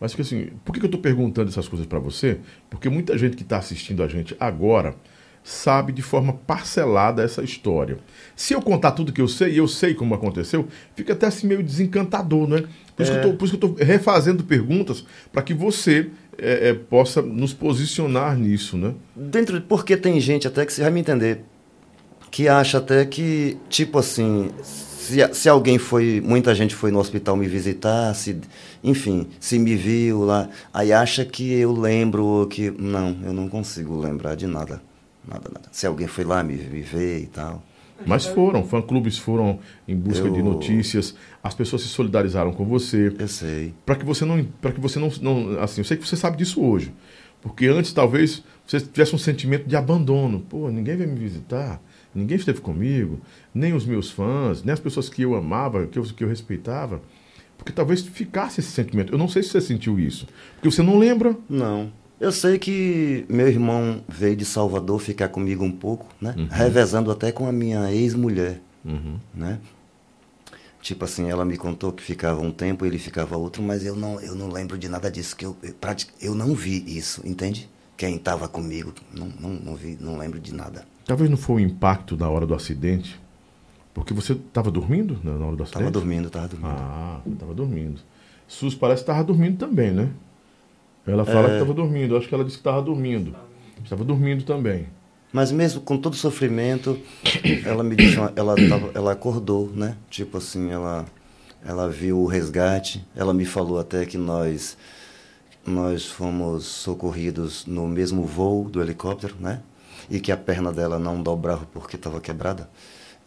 Mas 0.03 0.13
que 0.13 0.21
assim, 0.21 0.49
por 0.65 0.73
que, 0.73 0.85
eu 0.85 0.91
tô 0.91 0.97
perguntando 0.97 1.47
essas 1.47 1.65
coisas 1.65 1.87
para 1.87 1.97
você? 1.97 2.37
Porque 2.69 2.89
muita 2.89 3.17
gente 3.17 3.37
que 3.37 3.43
está 3.43 3.57
assistindo 3.57 4.03
a 4.03 4.07
gente 4.09 4.35
agora 4.37 4.95
sabe 5.41 5.93
de 5.93 6.01
forma 6.01 6.33
parcelada 6.33 7.23
essa 7.23 7.41
história. 7.41 7.97
Se 8.35 8.53
eu 8.53 8.61
contar 8.61 8.91
tudo 8.91 9.13
que 9.13 9.21
eu 9.21 9.29
sei, 9.29 9.53
e 9.53 9.57
eu 9.59 9.67
sei 9.67 9.93
como 9.93 10.13
aconteceu, 10.13 10.67
fica 10.93 11.13
até 11.13 11.27
assim 11.27 11.47
meio 11.47 11.63
desencantador, 11.63 12.49
né? 12.49 12.65
Por 12.97 13.03
isso, 13.03 13.13
que, 13.13 13.17
eu 13.17 13.21
tô, 13.21 13.33
por 13.37 13.45
isso 13.45 13.57
que 13.57 13.65
eu 13.65 13.69
tô 13.69 13.81
refazendo 13.81 14.43
perguntas 14.43 15.05
para 15.31 15.41
que 15.41 15.53
você 15.53 16.09
é, 16.37 16.67
é, 16.67 16.73
possa 16.73 17.21
nos 17.21 17.53
posicionar 17.53 18.37
nisso, 18.37 18.75
né? 18.75 18.93
Dentro 19.15 19.57
de, 19.57 19.65
porque 19.65 19.95
tem 19.95 20.19
gente 20.19 20.45
até 20.45 20.65
que 20.65 20.73
você 20.73 20.81
vai 20.81 20.91
me 20.91 20.99
entender 20.99 21.45
que 22.29 22.49
acha 22.49 22.79
até 22.79 23.05
que 23.05 23.57
tipo 23.69 23.99
assim 23.99 24.51
se, 25.03 25.33
se 25.33 25.49
alguém 25.49 25.77
foi 25.77 26.21
muita 26.21 26.53
gente 26.55 26.73
foi 26.75 26.91
no 26.91 26.99
hospital 26.99 27.35
me 27.35 27.47
visitar 27.47 28.13
se 28.13 28.39
enfim 28.83 29.27
se 29.39 29.59
me 29.59 29.75
viu 29.75 30.23
lá 30.23 30.49
aí 30.73 30.91
acha 30.93 31.23
que 31.25 31.51
eu 31.53 31.71
lembro 31.73 32.47
que 32.49 32.71
não 32.71 33.17
eu 33.23 33.33
não 33.33 33.47
consigo 33.47 33.97
lembrar 33.99 34.35
de 34.35 34.47
nada 34.47 34.81
nada 35.27 35.49
nada. 35.53 35.67
Se 35.71 35.85
alguém 35.87 36.07
foi 36.07 36.23
lá 36.23 36.43
me, 36.43 36.53
me 36.55 36.81
ver 36.81 37.21
e 37.23 37.27
tal. 37.27 37.63
Mas 38.05 38.25
foram, 38.25 38.65
fã-clubes 38.65 39.17
foram 39.17 39.59
em 39.87 39.95
busca 39.95 40.29
de 40.29 40.39
Eu- 40.39 40.43
notícias, 40.43 41.15
as 41.41 41.53
pessoas 41.53 41.83
se 41.83 41.87
solidarizaram 41.87 42.51
com 42.51 42.65
você, 42.65 43.13
Eu 43.17 43.27
sei. 43.29 43.73
para 43.85 43.95
que 43.95 44.03
você 44.03 44.25
não, 44.25 44.43
para 44.61 44.73
que 44.73 44.81
você 44.81 44.99
não, 44.99 45.09
não, 45.21 45.61
assim, 45.61 45.79
eu 45.79 45.85
sei 45.85 45.95
que 45.95 46.05
você 46.05 46.17
sabe 46.17 46.35
disso 46.35 46.61
hoje, 46.61 46.91
porque 47.41 47.67
antes 47.67 47.93
talvez 47.93 48.43
você 48.67 48.81
tivesse 48.81 49.15
um 49.15 49.17
sentimento 49.17 49.65
de 49.69 49.75
abandono, 49.77 50.41
pô, 50.41 50.69
ninguém 50.69 50.97
veio 50.97 51.09
me 51.09 51.17
visitar, 51.19 51.81
ninguém 52.13 52.35
esteve 52.35 52.59
comigo, 52.59 53.21
nem 53.53 53.73
os 53.73 53.85
meus 53.85 54.09
fãs, 54.11 54.63
nem 54.63 54.73
as 54.73 54.79
pessoas 54.79 55.09
que 55.09 55.21
eu 55.21 55.35
amava, 55.35 55.85
que 55.87 55.97
eu, 55.99 56.03
que 56.03 56.23
eu 56.23 56.27
respeitava, 56.27 57.01
porque 57.57 57.71
talvez 57.71 58.01
ficasse 58.01 58.59
esse 58.59 58.71
sentimento. 58.71 59.13
Eu 59.13 59.17
não 59.17 59.27
sei 59.27 59.43
se 59.43 59.49
você 59.49 59.61
sentiu 59.61 59.99
isso, 59.99 60.27
porque 60.55 60.69
você 60.71 60.81
não 60.81 60.97
lembra. 60.97 61.35
Não. 61.49 61.91
Eu 62.19 62.31
sei 62.31 62.57
que 62.57 63.25
meu 63.27 63.47
irmão 63.47 64.01
veio 64.07 64.35
de 64.35 64.45
Salvador 64.45 64.99
ficar 64.99 65.27
comigo 65.29 65.63
um 65.63 65.71
pouco, 65.71 66.05
né? 66.21 66.33
Revezando 66.51 67.11
até 67.11 67.31
com 67.31 67.47
a 67.47 67.51
minha 67.51 67.91
ex-mulher, 67.93 68.61
Uhum. 68.85 69.17
né? 69.33 69.59
Tipo 70.81 71.05
assim, 71.05 71.29
ela 71.29 71.45
me 71.45 71.55
contou 71.55 71.93
que 71.93 72.03
ficava 72.03 72.41
um 72.41 72.51
tempo, 72.51 72.85
ele 72.85 72.97
ficava 72.99 73.37
outro, 73.37 73.63
mas 73.63 73.85
eu 73.85 73.95
não, 73.95 74.19
eu 74.19 74.35
não 74.35 74.49
lembro 74.49 74.77
de 74.77 74.89
nada 74.89 75.09
disso, 75.09 75.35
que 75.35 75.45
eu, 75.45 75.55
eu, 75.63 75.73
eu 76.21 76.35
não 76.35 76.53
vi 76.53 76.83
isso, 76.85 77.21
entende? 77.25 77.69
Quem 77.95 78.15
estava 78.17 78.49
comigo, 78.49 78.93
não, 79.13 79.27
não, 79.39 79.49
não 79.51 79.75
vi, 79.75 79.97
não 80.01 80.17
lembro 80.17 80.39
de 80.41 80.53
nada. 80.53 80.85
Talvez 81.05 81.29
não 81.29 81.37
foi 81.37 81.55
o 81.61 81.65
impacto 81.65 82.17
da 82.17 82.29
hora 82.29 82.45
do 82.45 82.53
acidente, 82.53 83.17
porque 83.93 84.13
você 84.13 84.33
estava 84.33 84.71
dormindo 84.71 85.19
né, 85.23 85.31
na 85.37 85.45
hora 85.45 85.55
do 85.55 85.63
acidente? 85.63 85.79
Tava 85.79 85.91
dormindo, 85.91 86.29
tava 86.29 86.47
dormindo. 86.47 86.71
Ah, 86.71 87.21
estava 87.25 87.53
dormindo. 87.53 88.01
Sus 88.47 88.75
parece 88.75 89.03
que 89.03 89.11
estava 89.11 89.23
dormindo 89.23 89.57
também, 89.57 89.91
né? 89.91 90.09
Ela 91.05 91.25
fala 91.25 91.47
que 91.49 91.53
estava 91.55 91.73
dormindo. 91.73 92.13
Eu 92.13 92.17
acho 92.17 92.27
que 92.27 92.33
ela 92.33 92.43
disse 92.43 92.57
que 92.57 92.61
estava 92.61 92.81
dormindo. 92.81 93.35
Estava 93.83 94.03
dormindo 94.03 94.43
também. 94.43 94.87
Mas 95.31 95.51
mesmo 95.51 95.81
com 95.81 95.97
todo 95.97 96.13
o 96.13 96.17
sofrimento, 96.17 96.99
ela 97.65 97.83
me 97.83 97.95
disse, 97.95 98.17
ela, 98.35 98.55
tava, 98.69 98.91
ela 98.93 99.11
acordou, 99.11 99.69
né? 99.73 99.97
Tipo 100.09 100.37
assim, 100.37 100.71
ela, 100.71 101.05
ela 101.65 101.89
viu 101.89 102.19
o 102.19 102.27
resgate, 102.27 103.03
ela 103.15 103.33
me 103.33 103.43
falou 103.43 103.79
até 103.79 104.05
que 104.05 104.17
nós, 104.17 104.77
nós 105.65 106.05
fomos 106.05 106.65
socorridos 106.65 107.65
no 107.65 107.87
mesmo 107.87 108.23
voo 108.25 108.69
do 108.69 108.81
helicóptero, 108.81 109.35
né? 109.39 109.61
E 110.09 110.19
que 110.19 110.31
a 110.31 110.37
perna 110.37 110.71
dela 110.71 110.99
não 110.99 111.21
dobrava 111.21 111.65
porque 111.73 111.95
estava 111.95 112.21
quebrada. 112.21 112.69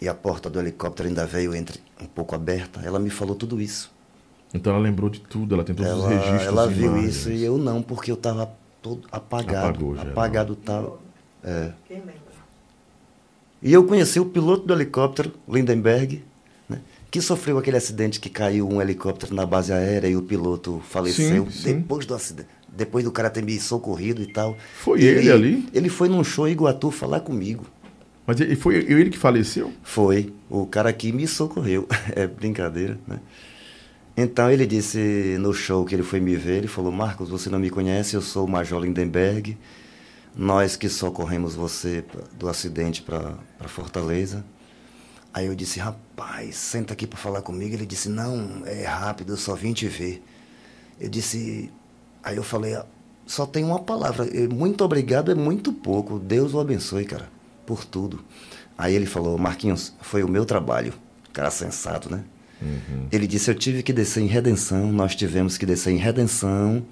E 0.01 0.09
a 0.09 0.15
porta 0.15 0.51
do 0.51 0.59
helicóptero 0.61 1.09
ainda 1.09 1.25
veio 1.27 1.55
entre 1.55 1.81
um 2.01 2.07
pouco 2.07 2.35
aberta. 2.35 2.81
Ela 2.85 2.99
me 2.99 3.09
falou 3.11 3.35
tudo 3.35 3.61
isso. 3.61 3.91
Então 4.53 4.73
ela 4.75 4.83
lembrou 4.83 5.09
de 5.11 5.21
tudo, 5.21 5.55
ela 5.55 5.65
tem 5.65 5.75
todos 5.75 5.91
os 5.93 5.99
Ela, 6.05 6.09
registros. 6.11 6.43
ela 6.47 6.69
viu 6.69 6.87
imagens. 6.93 7.17
isso 7.17 7.31
e 7.31 7.43
eu 7.45 7.59
não, 7.59 7.83
porque 7.83 8.11
eu 8.11 8.15
estava 8.15 8.51
todo 8.81 9.03
apagado. 9.11 9.67
Apagou 9.69 9.97
já, 9.97 10.03
apagado 10.03 10.55
tal. 10.57 11.01
É. 11.43 11.73
Quem 11.89 11.99
lembra? 11.99 12.27
E 13.63 13.73
eu 13.73 13.85
conheci 13.85 14.21
o 14.21 14.27
piloto 14.27 14.67
do 14.67 14.73
helicóptero, 14.75 15.33
Lindenberg, 15.49 16.23
né, 16.69 16.81
que 17.11 17.21
sofreu 17.21 17.59
aquele 17.59 17.77
acidente 17.77 18.21
que 18.21 18.29
caiu 18.29 18.69
um 18.69 18.81
helicóptero 18.81 19.35
na 19.35 19.47
base 19.47 19.73
aérea 19.73 20.09
e 20.09 20.17
o 20.17 20.23
piloto 20.23 20.81
faleceu 20.89 21.47
Sim, 21.47 21.51
sim. 21.51 21.75
depois 21.79 22.05
do 22.07 22.15
acidente. 22.15 22.49
Depois 22.69 23.03
do 23.05 23.11
cara 23.11 23.31
ter 23.31 23.43
me 23.43 23.59
socorrido 23.59 24.21
e 24.23 24.27
tal. 24.27 24.55
Foi 24.81 25.03
ele 25.03 25.31
ali? 25.33 25.67
Ele 25.73 25.89
foi 25.89 26.09
num 26.11 26.23
show 26.23 26.47
em 26.47 26.53
Iguatu 26.53 26.91
falar 26.91 27.21
comigo. 27.21 27.65
Mas 28.27 28.41
ele- 28.41 28.57
foi 28.57 28.77
ele 28.77 29.11
que 29.11 29.19
faleceu? 29.19 29.73
Foi 29.83 30.33
o 30.51 30.67
cara 30.67 30.93
que 30.93 31.13
me 31.13 31.27
socorreu. 31.27 31.87
É 32.15 32.27
brincadeira, 32.27 32.99
né? 33.07 33.21
Então 34.17 34.51
ele 34.51 34.67
disse 34.67 35.37
no 35.39 35.53
show 35.53 35.85
que 35.85 35.95
ele 35.95 36.03
foi 36.03 36.21
me 36.21 36.35
ver, 36.37 36.59
ele 36.59 36.69
falou, 36.69 36.91
Marcos, 36.91 37.29
você 37.29 37.51
não 37.51 37.59
me 37.59 37.69
conhece, 37.71 38.15
eu 38.15 38.23
sou 38.23 38.47
o 38.47 38.51
Major 38.51 38.81
Lindenberg, 38.81 39.59
nós 40.35 40.75
que 40.77 40.89
socorremos 40.89 41.55
você 41.55 42.03
do 42.39 42.49
acidente 42.49 43.03
para 43.03 43.37
Fortaleza. 43.67 44.45
Aí 45.35 45.47
eu 45.47 45.55
disse, 45.55 45.79
rapaz, 45.79 46.57
senta 46.57 46.95
aqui 46.95 47.07
para 47.07 47.19
falar 47.19 47.43
comigo. 47.43 47.75
Ele 47.75 47.85
disse, 47.85 48.09
não, 48.09 48.63
é 48.65 48.85
rápido, 48.85 49.35
eu 49.35 49.37
só 49.37 49.55
vim 49.55 49.75
te 49.75 49.87
ver. 49.87 50.23
Eu 50.99 51.11
disse, 51.11 51.71
aí 52.25 52.37
eu 52.37 52.43
falei, 52.43 52.75
"Ah, 52.75 52.87
só 53.27 53.45
tem 53.45 53.65
uma 53.65 53.81
palavra, 53.81 54.27
muito 54.55 54.83
obrigado 54.85 55.31
é 55.31 55.35
muito 55.35 55.73
pouco, 55.73 56.19
Deus 56.19 56.55
o 56.55 56.61
abençoe, 56.61 57.05
cara, 57.05 57.29
por 57.67 57.85
tudo. 57.85 58.21
Aí 58.79 58.95
ele 58.95 59.07
falou, 59.07 59.37
Marquinhos, 59.39 59.93
foi 60.01 60.23
o 60.23 60.29
meu 60.29 60.45
trabalho, 60.45 60.95
cara 61.33 61.51
sensato, 61.51 62.11
né? 62.11 62.23
Ele 63.13 63.27
disse, 63.27 63.51
eu 63.51 63.55
tive 63.55 63.83
que 63.83 63.93
descer 63.93 64.23
em 64.23 64.27
redenção, 64.27 64.91
nós 64.93 65.15
tivemos 65.15 65.59
que 65.59 65.67
descer 65.67 65.93
em 65.93 65.99
redenção, 65.99 66.85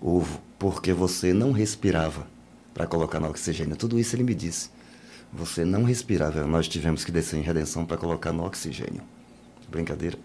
o- 0.00 0.24
porque 0.58 0.92
você 0.92 1.34
não 1.34 1.52
respirava 1.52 2.26
para 2.72 2.86
colocar 2.86 3.20
no 3.20 3.28
oxigênio. 3.28 3.76
Tudo 3.76 3.98
isso 3.98 4.16
ele 4.16 4.22
me 4.24 4.34
disse. 4.34 4.70
Você 5.32 5.64
não 5.64 5.82
respirava, 5.84 6.46
nós 6.46 6.66
tivemos 6.68 7.04
que 7.04 7.12
descer 7.12 7.38
em 7.38 7.42
redenção 7.42 7.84
para 7.84 7.96
colocar 7.96 8.32
no 8.32 8.44
oxigênio. 8.44 9.02
Brincadeira. 9.68 10.16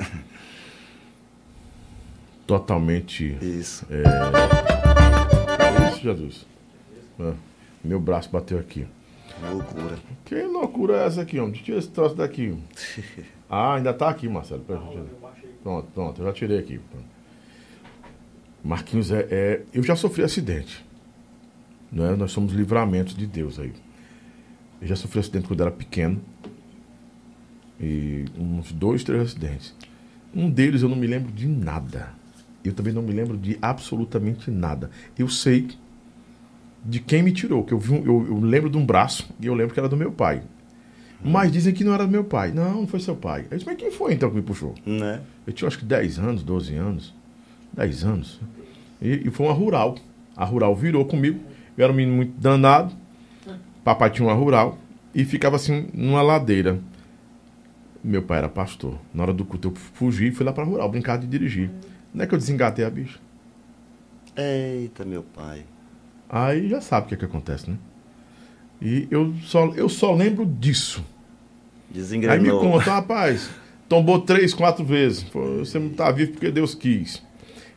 Totalmente. 2.47 3.37
Isso. 3.41 3.85
É 3.89 4.03
isso, 5.91 6.01
Jesus. 6.01 6.45
Ah, 7.19 7.33
meu 7.83 7.99
braço 7.99 8.29
bateu 8.31 8.57
aqui. 8.59 8.87
Loucura. 9.41 9.97
Que 10.25 10.41
loucura 10.43 10.97
é 10.97 11.05
essa 11.07 11.21
aqui, 11.21 11.39
homem? 11.39 11.53
Tira 11.61 11.77
esse 11.77 11.89
troço 11.89 12.15
daqui. 12.15 12.55
Ah, 13.51 13.73
ainda 13.77 13.91
tá 13.91 14.07
aqui, 14.07 14.29
Marcelo. 14.29 14.61
Pera. 14.63 14.79
Pronto, 15.63 15.87
pronto, 15.91 16.21
eu 16.21 16.25
já 16.27 16.33
tirei 16.33 16.59
aqui. 16.59 16.79
Marquinhos, 18.63 19.09
é, 19.09 19.27
é- 19.31 19.63
eu 19.73 19.81
já 19.81 19.95
sofri 19.95 20.21
acidente. 20.23 20.85
Não 21.91 22.05
é? 22.05 22.15
Nós 22.15 22.31
somos 22.31 22.53
livramentos 22.53 23.15
de 23.15 23.25
Deus 23.25 23.57
aí. 23.59 23.73
Eu 24.79 24.87
já 24.87 24.95
sofri 24.95 25.19
acidente 25.19 25.47
quando 25.47 25.61
era 25.61 25.71
pequeno. 25.71 26.21
E 27.81 28.25
uns 28.37 28.71
dois, 28.71 29.03
três 29.03 29.19
acidentes. 29.23 29.75
Um 30.31 30.47
deles 30.47 30.83
eu 30.83 30.89
não 30.89 30.95
me 30.95 31.07
lembro 31.07 31.31
de 31.31 31.47
nada. 31.47 32.13
Eu 32.63 32.73
também 32.73 32.93
não 32.93 33.01
me 33.01 33.13
lembro 33.13 33.35
de 33.35 33.57
absolutamente 33.59 34.51
nada. 34.51 34.91
Eu 35.17 35.27
sei 35.27 35.69
de 36.83 36.99
quem 36.99 37.21
me 37.23 37.31
tirou, 37.31 37.63
que 37.63 37.73
eu, 37.73 37.79
vi 37.79 37.91
um- 37.93 38.05
eu, 38.05 38.25
eu 38.27 38.39
lembro 38.39 38.69
de 38.69 38.77
um 38.77 38.85
braço 38.85 39.29
e 39.39 39.47
eu 39.47 39.53
lembro 39.53 39.73
que 39.73 39.79
era 39.79 39.89
do 39.89 39.97
meu 39.97 40.11
pai. 40.11 40.41
Mas 41.23 41.51
dizem 41.51 41.73
que 41.73 41.83
não 41.83 41.93
era 41.93 42.05
do 42.05 42.11
meu 42.11 42.23
pai. 42.23 42.51
Não, 42.53 42.73
não 42.81 42.87
foi 42.87 42.99
seu 43.01 43.15
pai. 43.15 43.45
Eu 43.51 43.57
disse, 43.57 43.65
mas 43.69 43.77
quem 43.77 43.91
foi 43.91 44.13
então 44.13 44.29
que 44.29 44.35
me 44.37 44.41
puxou? 44.41 44.73
Né? 44.85 45.19
Eu 45.45 45.51
tinha 45.51 45.67
acho 45.67 45.77
que 45.77 45.83
10 45.85 46.17
anos, 46.17 46.43
12 46.43 46.73
anos. 46.75 47.13
10 47.73 48.03
anos. 48.05 48.39
E, 49.01 49.27
e 49.27 49.29
foi 49.29 49.45
uma 49.47 49.53
rural. 49.53 49.95
A 50.35 50.45
rural 50.45 50.73
virou 50.73 51.03
comigo. 51.03 51.39
Eu 51.77 51.83
era 51.83 51.91
um 51.91 51.95
menino 51.95 52.15
muito 52.15 52.39
danado. 52.39 52.95
Papai 53.83 54.09
tinha 54.11 54.25
uma 54.27 54.33
rural. 54.33 54.77
E 55.13 55.25
ficava 55.25 55.57
assim, 55.57 55.89
numa 55.93 56.21
ladeira. 56.21 56.79
Meu 58.01 58.23
pai 58.23 58.37
era 58.37 58.47
pastor. 58.47 58.97
Na 59.13 59.23
hora 59.23 59.33
do 59.33 59.43
culto 59.43 59.67
eu 59.67 59.75
fugi 59.75 60.27
e 60.27 60.31
fui 60.31 60.45
lá 60.45 60.53
pra 60.53 60.63
rural, 60.63 60.89
brincar 60.89 61.17
de 61.17 61.27
dirigir. 61.27 61.69
Não 62.13 62.23
é 62.23 62.27
que 62.27 62.33
eu 62.33 62.39
desengatei 62.39 62.85
a 62.85 62.89
bicha. 62.89 63.19
Eita, 64.37 65.03
meu 65.03 65.23
pai. 65.23 65.65
Aí 66.29 66.69
já 66.69 66.79
sabe 66.81 67.05
o 67.05 67.09
que, 67.09 67.15
é 67.15 67.17
que 67.17 67.25
acontece, 67.25 67.69
né? 67.69 67.77
E 68.81 69.07
eu 69.11 69.33
só, 69.43 69.65
eu 69.73 69.89
só 69.89 70.13
lembro 70.13 70.45
disso. 70.45 71.03
Aí 71.91 71.95
me 71.95 71.99
Desengrenou. 71.99 72.59
conta, 72.59 72.91
rapaz, 72.91 73.49
tombou 73.89 74.21
três, 74.21 74.53
quatro 74.53 74.85
vezes. 74.85 75.23
Você 75.23 75.79
não 75.79 75.89
tá 75.89 76.11
vivo 76.11 76.33
porque 76.33 76.51
Deus 76.51 76.75
quis. 76.75 77.21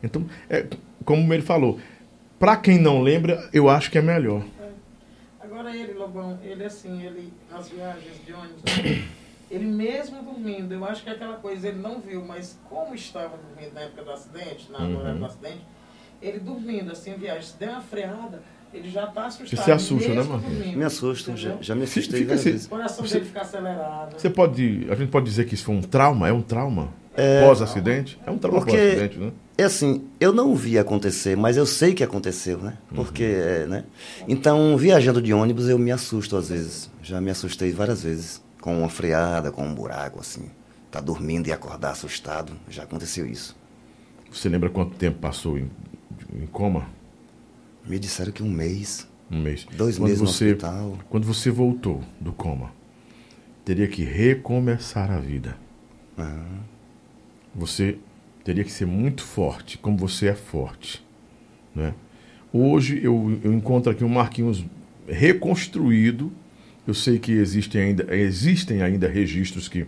Então, 0.03 0.25
é, 0.49 0.65
como 1.03 1.33
ele 1.33 1.41
falou, 1.43 1.79
pra 2.37 2.55
quem 2.55 2.79
não 2.79 3.01
lembra, 3.01 3.49
eu 3.51 3.69
acho 3.69 3.89
que 3.89 3.97
é 3.97 4.01
melhor. 4.01 4.43
Agora 5.41 5.75
ele, 5.75 5.93
Lobão, 5.93 6.39
ele 6.43 6.63
assim, 6.63 7.03
ele, 7.03 7.33
nas 7.51 7.69
viagens 7.69 8.23
de 8.25 8.33
ônibus, 8.33 8.61
ele 9.49 9.65
mesmo 9.65 10.21
dormindo, 10.23 10.73
eu 10.73 10.85
acho 10.85 11.03
que 11.03 11.09
é 11.09 11.13
aquela 11.13 11.35
coisa, 11.37 11.67
ele 11.67 11.79
não 11.79 11.99
viu, 11.99 12.23
mas 12.23 12.59
como 12.69 12.93
estava 12.95 13.37
dormindo 13.37 13.73
na 13.73 13.81
época 13.81 14.03
do 14.03 14.11
acidente, 14.11 14.71
na 14.71 14.79
Uhum. 14.79 14.97
hora 14.97 15.13
do 15.15 15.25
acidente, 15.25 15.61
ele 16.23 16.39
dormindo 16.39 16.91
assim, 16.91 17.11
em 17.11 17.17
viagem, 17.17 17.43
se 17.43 17.57
der 17.57 17.69
uma 17.69 17.81
freada, 17.81 18.41
ele 18.73 18.89
já 18.89 19.03
está 19.05 19.27
assustado. 19.27 19.49
Você 19.49 19.63
se 19.63 19.71
assusta, 19.71 20.09
né, 20.09 20.23
dormindo, 20.23 20.77
Me 20.77 20.83
assusto, 20.83 21.35
já, 21.37 21.55
já 21.61 21.75
me 21.75 21.83
assustei 21.83 22.19
Fica 22.21 22.29
várias 22.29 22.39
assim. 22.41 22.51
vezes. 22.51 22.65
O 22.65 22.69
coração 22.69 23.05
Você- 23.05 23.13
dele 23.15 23.25
fica 23.25 23.41
acelerado. 23.41 24.19
Você 24.19 24.29
pode, 24.29 24.87
a 24.89 24.95
gente 24.95 25.09
pode 25.09 25.25
dizer 25.25 25.45
que 25.45 25.53
isso 25.53 25.65
foi 25.65 25.75
um 25.75 25.81
trauma? 25.81 26.27
É 26.27 26.31
um 26.33 26.41
trauma? 26.41 26.89
É. 27.15 27.45
Pós-acidente? 27.45 28.19
É 28.25 28.31
um 28.31 28.37
trauma 28.39 28.61
pós-acidente, 28.65 29.19
né? 29.19 29.31
É 29.55 29.65
assim, 29.65 30.07
eu 30.19 30.33
não 30.33 30.55
vi 30.55 30.79
acontecer, 30.79 31.37
mas 31.37 31.57
eu 31.57 31.65
sei 31.67 31.93
que 31.93 32.03
aconteceu, 32.03 32.57
né? 32.57 32.75
Porque, 32.95 33.23
é, 33.23 33.67
né? 33.67 33.83
Então, 34.27 34.75
viajando 34.75 35.21
de 35.21 35.31
ônibus, 35.31 35.69
eu 35.69 35.77
me 35.77 35.91
assusto 35.91 36.35
às 36.35 36.49
vezes. 36.49 36.89
Já 37.03 37.21
me 37.21 37.29
assustei 37.29 37.71
várias 37.71 38.01
vezes. 38.01 38.41
Com 38.59 38.79
uma 38.79 38.89
freada, 38.89 39.51
com 39.51 39.61
um 39.63 39.75
buraco, 39.75 40.19
assim. 40.21 40.49
Tá 40.89 40.99
dormindo 41.01 41.47
e 41.47 41.51
acordar 41.51 41.91
assustado. 41.91 42.53
Já 42.69 42.83
aconteceu 42.83 43.27
isso. 43.27 43.55
Você 44.31 44.49
lembra 44.49 44.69
quanto 44.71 44.95
tempo 44.95 45.19
passou 45.19 45.57
em, 45.59 45.69
em 46.35 46.45
coma? 46.47 46.87
Me 47.85 47.99
disseram 47.99 48.31
que 48.31 48.41
um 48.43 48.49
mês, 48.49 49.07
Um 49.29 49.39
mês. 49.41 49.65
dois 49.75 49.97
Quando 49.97 50.07
meses 50.09 50.21
no 50.21 50.27
você, 50.27 50.45
hospital. 50.51 50.97
Quando 51.09 51.25
você 51.25 51.49
voltou 51.51 52.01
do 52.19 52.31
coma, 52.31 52.71
teria 53.65 53.87
que 53.87 54.03
recomeçar 54.03 55.11
a 55.11 55.19
vida. 55.19 55.57
Ah, 56.17 56.45
Você 57.55 57.97
teria 58.43 58.63
que 58.63 58.71
ser 58.71 58.85
muito 58.85 59.23
forte, 59.23 59.77
como 59.77 59.97
você 59.97 60.27
é 60.27 60.35
forte. 60.35 61.03
Né? 61.75 61.93
Hoje 62.51 62.99
eu, 63.03 63.39
eu 63.43 63.53
encontro 63.53 63.91
aqui 63.91 64.03
um 64.03 64.09
Marquinhos 64.09 64.63
reconstruído 65.07 66.31
Eu 66.87 66.93
sei 66.93 67.17
que 67.19 67.31
existem 67.31 67.81
ainda, 67.81 68.15
existem 68.15 68.81
ainda 68.81 69.07
registros 69.07 69.67
que, 69.67 69.85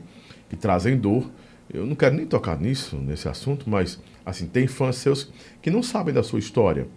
que 0.49 0.55
trazem 0.55 0.97
dor. 0.97 1.29
Eu 1.73 1.85
não 1.85 1.95
quero 1.95 2.15
nem 2.15 2.25
tocar 2.25 2.59
nisso, 2.59 2.95
nesse 2.97 3.27
assunto, 3.27 3.69
mas 3.69 3.99
assim, 4.25 4.47
tem 4.47 4.67
fãs 4.67 4.95
seus 4.95 5.31
que 5.61 5.69
não 5.69 5.83
sabem 5.83 6.13
da 6.13 6.23
sua 6.23 6.39
história, 6.39 6.87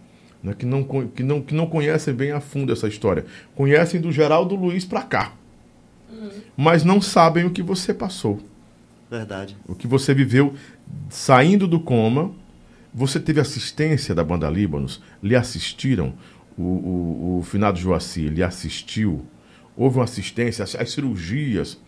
né? 0.43 0.55
que, 0.57 0.65
não, 0.65 0.83
que, 0.83 1.23
não, 1.23 1.43
que 1.43 1.55
não 1.55 1.67
conhecem 1.67 2.15
bem 2.15 2.33
a 2.33 2.41
fundo 2.41 2.73
essa 2.73 2.89
história. 2.89 3.27
Conhecem 3.55 4.01
do 4.01 4.11
Geraldo 4.11 4.55
Luiz 4.55 4.85
pra 4.85 5.03
cá, 5.03 5.33
mas 6.57 6.85
não 6.85 7.01
sabem 7.01 7.45
o 7.45 7.51
que 7.51 7.63
você 7.63 7.93
passou, 7.93 8.41
Verdade. 9.11 9.57
o 9.67 9.75
que 9.75 9.87
você 9.87 10.15
viveu 10.15 10.55
saindo 11.11 11.67
do 11.67 11.79
coma. 11.79 12.33
Você 12.93 13.21
teve 13.21 13.39
assistência 13.39 14.15
da 14.15 14.25
banda 14.25 14.49
Líbanos, 14.49 15.03
lhe 15.23 15.37
assistiram, 15.37 16.15
o, 16.57 16.63
o, 16.63 17.39
o 17.39 17.43
finado 17.43 17.79
Joaci 17.79 18.29
lhe 18.29 18.43
assistiu, 18.43 19.25
houve 19.77 19.99
uma 19.99 20.05
assistência, 20.05 20.65
as, 20.65 20.75
as 20.75 20.91
cirurgias. 20.91 21.79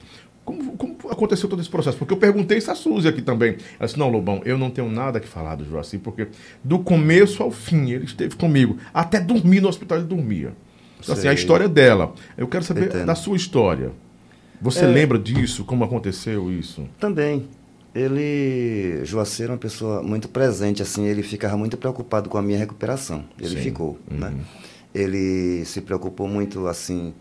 Como, 0.45 0.77
como 0.77 0.97
aconteceu 1.11 1.49
todo 1.49 1.61
esse 1.61 1.69
processo? 1.71 1.97
Porque 1.99 2.13
eu 2.15 2.19
perguntei 2.19 2.59
isso 2.59 2.71
a 2.71 2.75
Suzy 2.75 3.07
aqui 3.07 3.23
também. 3.23 3.57
Ela 3.79 3.87
disse, 3.87 3.99
não, 3.99 4.09
Lobão, 4.09 4.41
eu 4.45 4.59
não 4.59 4.71
tenho 4.71 4.91
nada 4.91 5.21
que 5.21 5.29
falar 5.29 5.55
do 5.55 5.65
Joaci, 5.65 5.99
porque 5.99 6.29
do 6.65 6.79
começo 6.79 7.43
ao 7.43 7.51
fim 7.51 7.91
ele 7.91 8.05
esteve 8.05 8.35
comigo. 8.37 8.79
Até 8.93 9.21
dormir 9.21 9.61
no 9.61 9.69
hospital 9.69 9.99
ele 9.99 10.07
dormia. 10.07 10.53
Então, 10.99 11.15
assim, 11.15 11.29
a 11.29 11.33
Sei. 11.33 11.35
história 11.41 11.69
dela. 11.69 12.13
Eu 12.37 12.47
quero 12.49 12.65
saber 12.65 12.87
Entendo. 12.87 13.07
da 13.07 13.15
sua 13.15 13.37
história. 13.37 13.93
Você 14.61 14.85
É. 14.85 14.89
lembra 14.89 15.19
disso? 15.19 15.65
Como 15.65 15.85
aconteceu 15.85 16.51
isso? 16.53 16.87
Também. 16.99 17.49
Ele, 17.95 19.01
Joacir 19.05 19.45
era 19.45 19.53
uma 19.53 19.59
pessoa 19.59 20.03
muito 20.03 20.29
presente, 20.29 20.81
assim, 20.83 21.07
ele 21.07 21.23
ficava 21.23 21.57
muito 21.57 21.77
preocupado 21.77 22.29
com 22.29 22.39
a 22.39 22.43
minha 22.43 22.59
recuperação. 22.59 23.25
Ele 23.39 23.57
Sim. 23.57 23.63
ficou, 23.63 23.99
né? 24.11 24.29
Uhum. 24.29 24.41
Ele 24.95 25.65
se 25.65 25.81
preocupou 25.81 26.29
muito, 26.29 26.67
assim, 26.67 27.13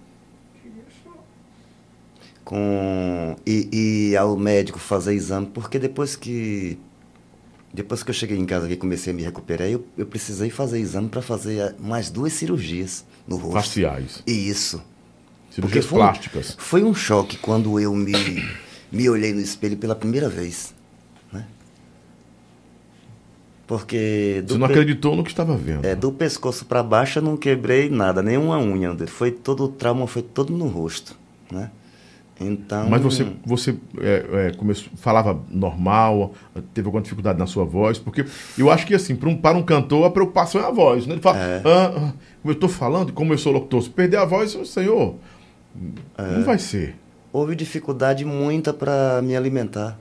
com 2.49 3.35
ir, 3.45 3.69
ir 3.71 4.17
ao 4.17 4.35
médico 4.35 4.79
fazer 4.79 5.13
exame, 5.13 5.45
porque 5.53 5.77
depois 5.77 6.15
que 6.15 6.79
depois 7.71 8.01
que 8.01 8.09
eu 8.09 8.13
cheguei 8.15 8.35
em 8.39 8.45
casa 8.47 8.67
e 8.71 8.75
comecei 8.75 9.13
a 9.13 9.15
me 9.15 9.21
recuperar, 9.21 9.67
eu, 9.69 9.85
eu 9.95 10.07
precisei 10.07 10.49
fazer 10.49 10.79
exame 10.79 11.09
para 11.09 11.21
fazer 11.21 11.75
mais 11.79 12.09
duas 12.09 12.33
cirurgias 12.33 13.05
no 13.27 13.35
rosto. 13.35 13.53
Faciais. 13.53 14.23
Isso. 14.25 14.81
Cirurgias 15.51 15.85
foi 15.85 15.99
plásticas. 15.99 16.55
Foi 16.57 16.83
um 16.83 16.95
choque 16.95 17.37
quando 17.37 17.79
eu 17.79 17.93
me, 17.93 18.13
me 18.91 19.07
olhei 19.07 19.31
no 19.31 19.39
espelho 19.41 19.77
pela 19.77 19.93
primeira 19.93 20.27
vez. 20.27 20.73
Né? 21.31 21.45
Porque 23.67 24.43
Você 24.47 24.57
não 24.57 24.65
pe- 24.67 24.73
acreditou 24.73 25.15
no 25.15 25.23
que 25.23 25.29
estava 25.29 25.55
vendo. 25.55 25.85
é, 25.85 25.93
do 25.95 26.11
pescoço 26.11 26.65
para 26.65 26.81
baixo 26.81 27.19
eu 27.19 27.23
não 27.23 27.37
quebrei 27.37 27.87
nada, 27.91 28.23
nenhuma 28.23 28.57
unha. 28.57 28.95
Foi 29.05 29.29
todo 29.31 29.65
o 29.65 29.67
trauma, 29.67 30.07
foi 30.07 30.23
todo 30.23 30.51
no 30.57 30.65
rosto. 30.67 31.15
Né? 31.51 31.69
Então. 32.41 32.89
Mas 32.89 33.01
você, 33.01 33.27
você 33.45 33.75
é, 33.99 34.25
é, 34.47 34.51
começou, 34.57 34.89
falava 34.95 35.39
normal, 35.49 36.33
teve 36.73 36.87
alguma 36.87 37.01
dificuldade 37.01 37.37
na 37.37 37.45
sua 37.45 37.65
voz? 37.65 37.97
Porque 37.99 38.25
eu 38.57 38.71
acho 38.71 38.85
que, 38.87 38.95
assim, 38.95 39.15
para 39.15 39.27
um, 39.29 39.35
para 39.35 39.57
um 39.57 39.63
cantor, 39.63 40.05
a 40.05 40.09
preocupação 40.11 40.61
é 40.61 40.65
a 40.65 40.71
voz. 40.71 41.05
Né? 41.05 41.13
Ele 41.15 41.21
fala, 41.21 41.37
É. 41.37 41.61
ah, 41.65 41.93
ah, 41.95 42.13
como 42.41 42.51
eu 42.51 42.53
estou 42.53 42.69
falando, 42.69 43.11
como 43.13 43.33
eu 43.33 43.37
sou 43.37 43.51
locutor, 43.51 43.81
se 43.83 43.89
perder 43.89 44.17
a 44.17 44.25
voz, 44.25 44.57
senhor, 44.65 45.15
É. 46.17 46.37
não 46.37 46.43
vai 46.43 46.57
ser. 46.57 46.95
Houve 47.31 47.55
dificuldade 47.55 48.25
muita 48.25 48.73
para 48.73 49.21
me 49.21 49.35
alimentar, 49.35 49.99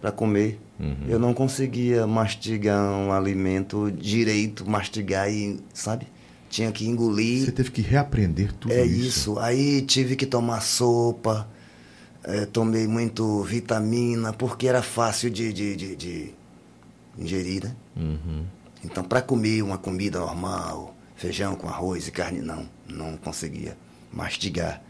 para 0.00 0.10
comer. 0.12 0.58
Uhum. 0.78 0.94
Eu 1.08 1.18
não 1.18 1.32
conseguia 1.34 2.06
mastigar 2.06 2.82
um 2.92 3.12
alimento 3.12 3.90
direito, 3.92 4.68
mastigar 4.68 5.30
e, 5.30 5.58
sabe? 5.72 6.06
Tinha 6.48 6.72
que 6.72 6.86
engolir. 6.86 7.44
Você 7.44 7.52
teve 7.52 7.70
que 7.70 7.80
reaprender 7.80 8.52
tudo 8.54 8.72
É 8.72 8.84
isso. 8.84 9.06
isso. 9.08 9.38
Aí 9.38 9.82
tive 9.82 10.16
que 10.16 10.26
tomar 10.26 10.60
sopa, 10.60 11.46
eh, 12.24 12.46
tomei 12.46 12.86
muito 12.86 13.42
vitamina, 13.42 14.32
porque 14.32 14.66
era 14.66 14.82
fácil 14.82 15.30
de, 15.30 15.52
de, 15.52 15.76
de, 15.76 15.96
de 15.96 16.34
ingerir, 17.18 17.64
né? 17.64 17.76
Uhum. 17.96 18.46
Então, 18.84 19.04
para 19.04 19.20
comer 19.20 19.62
uma 19.62 19.78
comida 19.78 20.20
normal, 20.20 20.94
feijão 21.16 21.54
com 21.54 21.68
arroz 21.68 22.08
e 22.08 22.10
carne, 22.10 22.40
não, 22.40 22.68
não 22.88 23.16
conseguia 23.16 23.76
mastigar. 24.12 24.82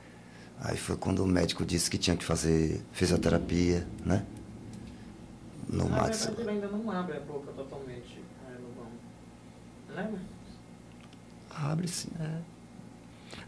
Aí 0.60 0.76
foi 0.76 0.96
quando 0.96 1.24
o 1.24 1.26
médico 1.26 1.64
disse 1.64 1.90
que 1.90 1.98
tinha 1.98 2.16
que 2.16 2.24
fazer 2.24 2.82
fisioterapia, 2.92 3.86
né? 4.04 4.24
No 5.68 5.88
Na 5.88 6.02
verdade, 6.04 6.40
ele 6.40 6.50
ainda 6.50 6.68
não 6.68 6.90
abre 6.90 7.16
a 7.16 7.20
boca 7.20 7.52
totalmente. 7.52 8.20
Aí, 8.46 8.54
Lobão. 8.62 8.90
Lembra? 9.88 10.20
Abre 11.50 11.88
sim. 11.88 12.10
É. 12.20 12.38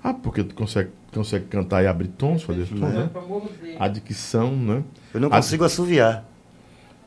Ah, 0.05 0.13
porque 0.15 0.43
tu 0.43 0.55
consegue, 0.55 0.91
consegue 1.13 1.45
cantar 1.47 1.83
e 1.83 1.87
abrir 1.87 2.09
tons, 2.09 2.43
fazer 2.43 2.67
tons, 2.67 2.81
Mas 2.81 2.95
é 2.95 2.99
né? 2.99 3.11
pra 3.13 3.23
morder. 3.23 3.77
A 3.79 3.89
dicção, 3.89 4.51
né? 4.57 4.83
Eu 5.15 5.21
não 5.21 5.29
A- 5.29 5.37
consigo 5.37 5.65
assoviar. 5.65 6.25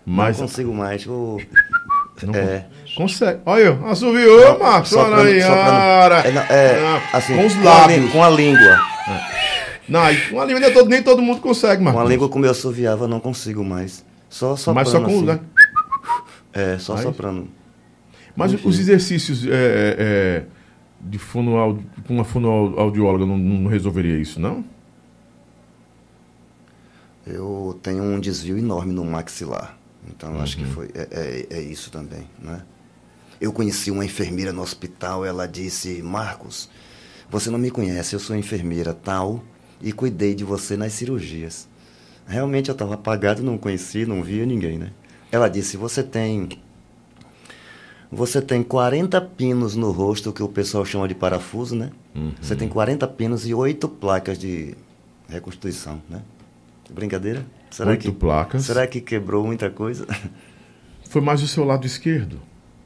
Mas 0.05 0.37
Não 0.39 0.47
consigo 0.47 0.73
mais. 0.73 1.05
O- 1.07 1.37
não 2.23 2.33
é. 2.35 2.65
consegue. 2.95 3.39
Olha, 3.45 3.77
assoviou, 3.89 4.59
Marcos. 4.59 4.93
Olha 4.93 5.17
aí, 5.17 5.39
cara. 5.41 6.19
é, 6.19 6.31
não, 6.31 6.41
é, 6.43 6.79
Ah, 7.11 7.17
assim, 7.17 7.35
com 7.35 7.45
os 7.45 7.57
a 7.57 7.61
lábios. 7.63 8.11
Com 8.11 8.23
a 8.23 8.29
língua. 8.29 8.79
Não, 9.89 9.99
aí, 9.99 10.17
uma 10.31 10.45
língua 10.45 10.59
nem 10.61 10.73
todo, 10.73 10.89
nem 10.89 11.03
todo 11.03 11.21
mundo 11.21 11.41
consegue, 11.41 11.83
Marcos. 11.83 12.01
Com 12.01 12.07
a 12.07 12.09
língua 12.09 12.29
como 12.29 12.45
eu 12.45 12.51
assoviava, 12.51 13.05
eu 13.05 13.07
não 13.07 13.19
consigo 13.19 13.63
mais. 13.63 14.05
Só 14.29 14.55
soprando. 14.55 14.75
Mas 14.75 14.89
só 14.89 14.99
com 15.01 15.05
assim. 15.07 15.25
né? 15.25 15.39
É, 16.53 16.77
só 16.77 16.95
Aí- 16.95 17.03
soprando. 17.03 17.47
Mas 18.35 18.53
Enfim. 18.53 18.67
os 18.67 18.79
exercícios 18.79 19.45
é, 19.45 19.49
é, 19.49 19.95
é, 19.97 20.43
de 21.09 21.17
fonoaudi- 21.19 21.85
com 22.07 22.15
uma 22.15 22.23
fonoaudióloga 22.23 23.25
não, 23.25 23.37
não 23.37 23.69
resolveria 23.69 24.17
isso, 24.17 24.39
não? 24.39 24.63
Eu 27.25 27.79
tenho 27.81 28.03
um 28.03 28.19
desvio 28.19 28.57
enorme 28.57 28.93
no 28.93 29.03
maxilar. 29.03 29.77
Então 30.07 30.33
Uhum. 30.33 30.41
acho 30.41 30.57
que 30.57 30.65
foi. 30.65 30.89
É, 30.93 31.45
é, 31.51 31.57
é 31.57 31.61
isso 31.61 31.89
também, 31.91 32.27
né? 32.39 32.61
Eu 33.41 33.51
conheci 33.51 33.91
uma 33.91 34.05
enfermeira 34.05 34.53
no 34.53 34.61
hospital, 34.61 35.25
ela 35.25 35.45
disse, 35.47 36.01
Marcos, 36.01 36.69
você 37.29 37.49
não 37.49 37.57
me 37.59 37.69
conhece, 37.71 38.15
eu 38.15 38.19
sou 38.19 38.35
enfermeira 38.35 38.93
tal 38.93 39.43
e 39.81 39.91
cuidei 39.91 40.33
de 40.35 40.43
você 40.43 40.77
nas 40.77 40.93
cirurgias. 40.93 41.67
Realmente 42.27 42.69
eu 42.69 42.73
estava 42.73 42.93
apagado, 42.93 43.43
não 43.43 43.57
conhecia, 43.57 44.05
não 44.05 44.23
via 44.23 44.45
ninguém, 44.45 44.77
né? 44.77 44.91
Ela 45.31 45.49
disse, 45.49 45.75
você 45.77 46.01
tem. 46.01 46.47
Você 48.11 48.41
tem 48.41 48.63
40 48.63 49.19
pinos 49.21 49.75
no 49.75 49.91
rosto, 49.91 50.31
que 50.31 50.43
o 50.43 50.47
pessoal 50.47 50.85
chama 50.85 51.07
de 51.07 51.15
parafuso, 51.15 51.75
né? 51.75 51.91
Você 52.41 52.55
tem 52.55 52.67
40 52.69 53.07
pinos 53.09 53.47
e 53.47 53.53
oito 53.53 53.89
placas 53.89 54.37
de 54.37 54.75
reconstituição, 55.27 56.01
né? 56.09 56.21
Brincadeira? 56.89 57.45
Será 57.69 57.91
Oito 57.91 58.03
que, 58.03 58.11
placas. 58.11 58.63
Será 58.63 58.87
que 58.87 59.01
quebrou 59.01 59.45
muita 59.45 59.69
coisa? 59.69 60.05
Foi 61.09 61.21
mais 61.21 61.41
o 61.43 61.47
seu 61.47 61.65
lado 61.65 61.85
esquerdo. 61.85 62.39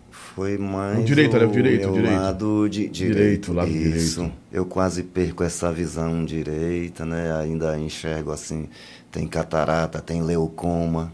Foi 0.10 0.58
mais 0.58 1.00
O 1.00 1.04
direito, 1.04 1.36
olha, 1.36 1.48
o 1.48 1.50
o 1.50 1.54
direito, 1.54 1.90
o 1.90 1.94
direito. 1.94 2.16
lado 2.16 2.70
de, 2.70 2.88
direito. 2.88 3.16
Direito, 3.18 3.54
lado 3.54 3.70
Isso. 3.70 4.22
direito. 4.22 4.38
Eu 4.52 4.66
quase 4.66 5.04
perco 5.04 5.44
essa 5.44 5.72
visão 5.72 6.24
direita, 6.26 7.06
né? 7.06 7.36
Ainda 7.36 7.78
enxergo 7.78 8.32
assim, 8.32 8.68
tem 9.12 9.28
catarata, 9.28 10.00
tem 10.02 10.22
leucoma, 10.24 11.12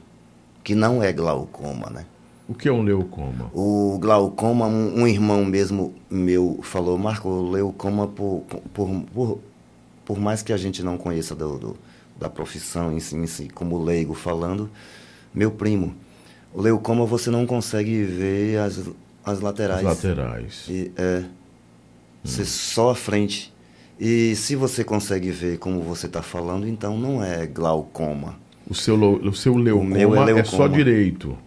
que 0.64 0.76
não 0.76 1.02
é 1.02 1.12
glaucoma, 1.12 1.90
né? 1.90 2.06
O 2.48 2.54
que 2.54 2.68
é 2.70 2.72
um 2.72 2.84
leucoma? 2.84 3.50
O 3.54 3.98
glaucoma, 4.00 4.68
um, 4.68 5.02
um 5.02 5.08
irmão 5.08 5.44
mesmo 5.44 5.94
meu 6.10 6.60
falou, 6.62 6.98
Marco, 6.98 7.28
o 7.28 7.50
leucoma, 7.50 8.08
por, 8.08 8.44
por, 8.74 8.88
por, 9.14 9.40
por 10.06 10.20
mais 10.20 10.44
que 10.44 10.54
a 10.54 10.58
gente 10.58 10.84
não 10.84 10.98
conheça 10.98 11.34
do, 11.36 11.58
do- 11.58 11.78
da 12.20 12.30
profissão 12.30 12.94
em 12.94 13.00
si, 13.00 13.16
em 13.16 13.28
si, 13.28 13.50
como 13.54 13.84
leigo 13.84 14.14
falando, 14.14 14.70
meu 15.34 15.52
primo, 15.52 15.94
o 16.54 16.62
leucoma 16.62 17.06
você 17.06 17.30
não 17.30 17.46
consegue 17.46 18.04
ver 18.04 18.60
as, 18.60 18.80
as 19.26 19.42
laterais. 19.42 19.84
laterais. 19.84 20.66
E, 20.70 20.92
é, 20.96 21.24
você 22.24 22.46
só 22.46 22.92
a 22.92 22.96
frente. 22.96 23.54
E 24.00 24.36
se 24.36 24.56
você 24.56 24.84
consegue 24.84 25.32
ver 25.32 25.58
como 25.58 25.82
você 25.82 26.06
está 26.06 26.22
falando, 26.22 26.68
então 26.68 26.98
não 26.98 27.24
é 27.24 27.46
glaucoma. 27.46 28.36
O 28.70 28.74
seu, 28.74 28.96
o 29.00 29.34
seu 29.34 29.56
leucoma, 29.58 29.90
meu 29.90 30.16
é 30.16 30.32
é, 30.40 30.44
só 30.44 30.58
leucoma. 30.58 30.70
direito. 30.70 31.38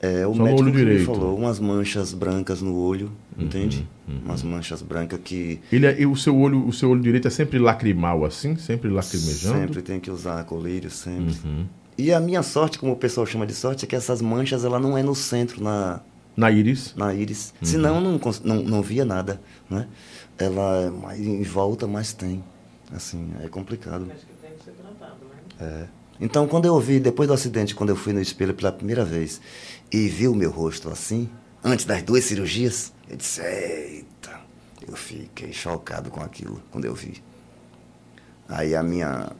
É, 0.00 0.26
o 0.26 0.34
Só 0.34 0.42
médico 0.42 0.62
olho 0.62 0.72
que 0.72 0.78
me 0.78 0.84
direito. 0.84 1.06
falou, 1.06 1.36
umas 1.36 1.58
manchas 1.58 2.12
brancas 2.12 2.60
no 2.60 2.76
olho, 2.76 3.10
Uhum, 3.36 3.44
entende? 3.44 3.88
Umas 4.24 4.42
manchas 4.42 4.82
brancas 4.82 5.18
que 5.24 5.60
Ele 5.72 5.86
é, 5.86 6.00
e 6.00 6.06
o 6.06 6.14
seu 6.16 6.36
olho, 6.36 6.66
o 6.66 6.72
seu 6.72 6.90
olho 6.90 7.00
direito 7.00 7.26
é 7.28 7.30
sempre 7.30 7.58
lacrimal 7.58 8.24
assim, 8.24 8.56
sempre 8.56 8.90
lacrimejando. 8.90 9.58
sempre 9.58 9.82
tem 9.82 9.98
que 9.98 10.10
usar 10.10 10.44
colírio, 10.44 10.90
sempre. 10.90 11.34
Uhum. 11.44 11.66
E 11.98 12.12
a 12.12 12.20
minha 12.20 12.42
sorte, 12.42 12.78
como 12.78 12.92
o 12.92 12.96
pessoal 12.96 13.26
chama 13.26 13.46
de 13.46 13.54
sorte, 13.54 13.84
é 13.84 13.88
que 13.88 13.96
essas 13.96 14.20
manchas 14.20 14.64
ela 14.64 14.78
não 14.78 14.96
é 14.98 15.02
no 15.02 15.14
centro, 15.14 15.62
na, 15.64 16.00
Na 16.36 16.50
íris. 16.50 16.94
na 16.94 17.14
íris. 17.14 17.54
Uhum. 17.60 17.66
Senão 17.66 17.94
eu 17.96 18.00
não, 18.02 18.20
não, 18.44 18.62
não 18.62 18.82
via 18.82 19.04
nada, 19.04 19.40
né? 19.70 19.86
Ela 20.38 20.82
é 20.82 20.90
mais 20.90 21.20
em 21.20 21.42
volta, 21.42 21.86
mas 21.86 22.12
tem. 22.12 22.44
Assim, 22.94 23.30
é 23.42 23.48
complicado. 23.48 24.04
Mas 24.06 24.18
que 24.20 24.26
tem 24.42 24.50
que 24.58 24.62
ser 24.64 24.72
tratado, 24.72 25.16
né? 25.58 25.66
É. 25.82 25.86
Então, 26.18 26.46
quando 26.46 26.64
eu 26.66 26.78
vi, 26.80 26.98
depois 27.00 27.28
do 27.28 27.34
acidente, 27.34 27.74
quando 27.74 27.90
eu 27.90 27.96
fui 27.96 28.12
no 28.12 28.20
espelho 28.20 28.54
pela 28.54 28.72
primeira 28.72 29.04
vez 29.04 29.38
e 29.96 30.08
vi 30.08 30.28
o 30.28 30.34
meu 30.34 30.50
rosto 30.50 30.90
assim, 30.90 31.26
antes 31.64 31.86
das 31.86 32.02
duas 32.02 32.22
cirurgias, 32.24 32.92
eu 33.08 33.16
disse, 33.16 33.40
eita, 33.40 34.40
eu 34.86 34.94
fiquei 34.94 35.52
chocado 35.54 36.10
com 36.10 36.20
aquilo, 36.20 36.60
quando 36.70 36.84
eu 36.84 36.94
vi. 36.94 37.22
Aí 38.46 38.74
a 38.74 38.82
minha. 38.82 39.30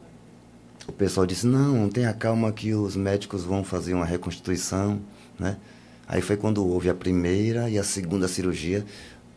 O 0.88 0.92
pessoal 0.92 1.26
disse, 1.26 1.46
não, 1.46 1.88
tenha 1.90 2.12
calma 2.14 2.50
que 2.52 2.72
os 2.72 2.96
médicos 2.96 3.44
vão 3.44 3.62
fazer 3.62 3.92
uma 3.92 4.06
reconstituição, 4.06 5.00
né? 5.38 5.58
Aí 6.08 6.22
foi 6.22 6.36
quando 6.36 6.66
houve 6.66 6.88
a 6.88 6.94
primeira 6.94 7.68
e 7.68 7.78
a 7.78 7.84
segunda 7.84 8.26
cirurgia, 8.26 8.84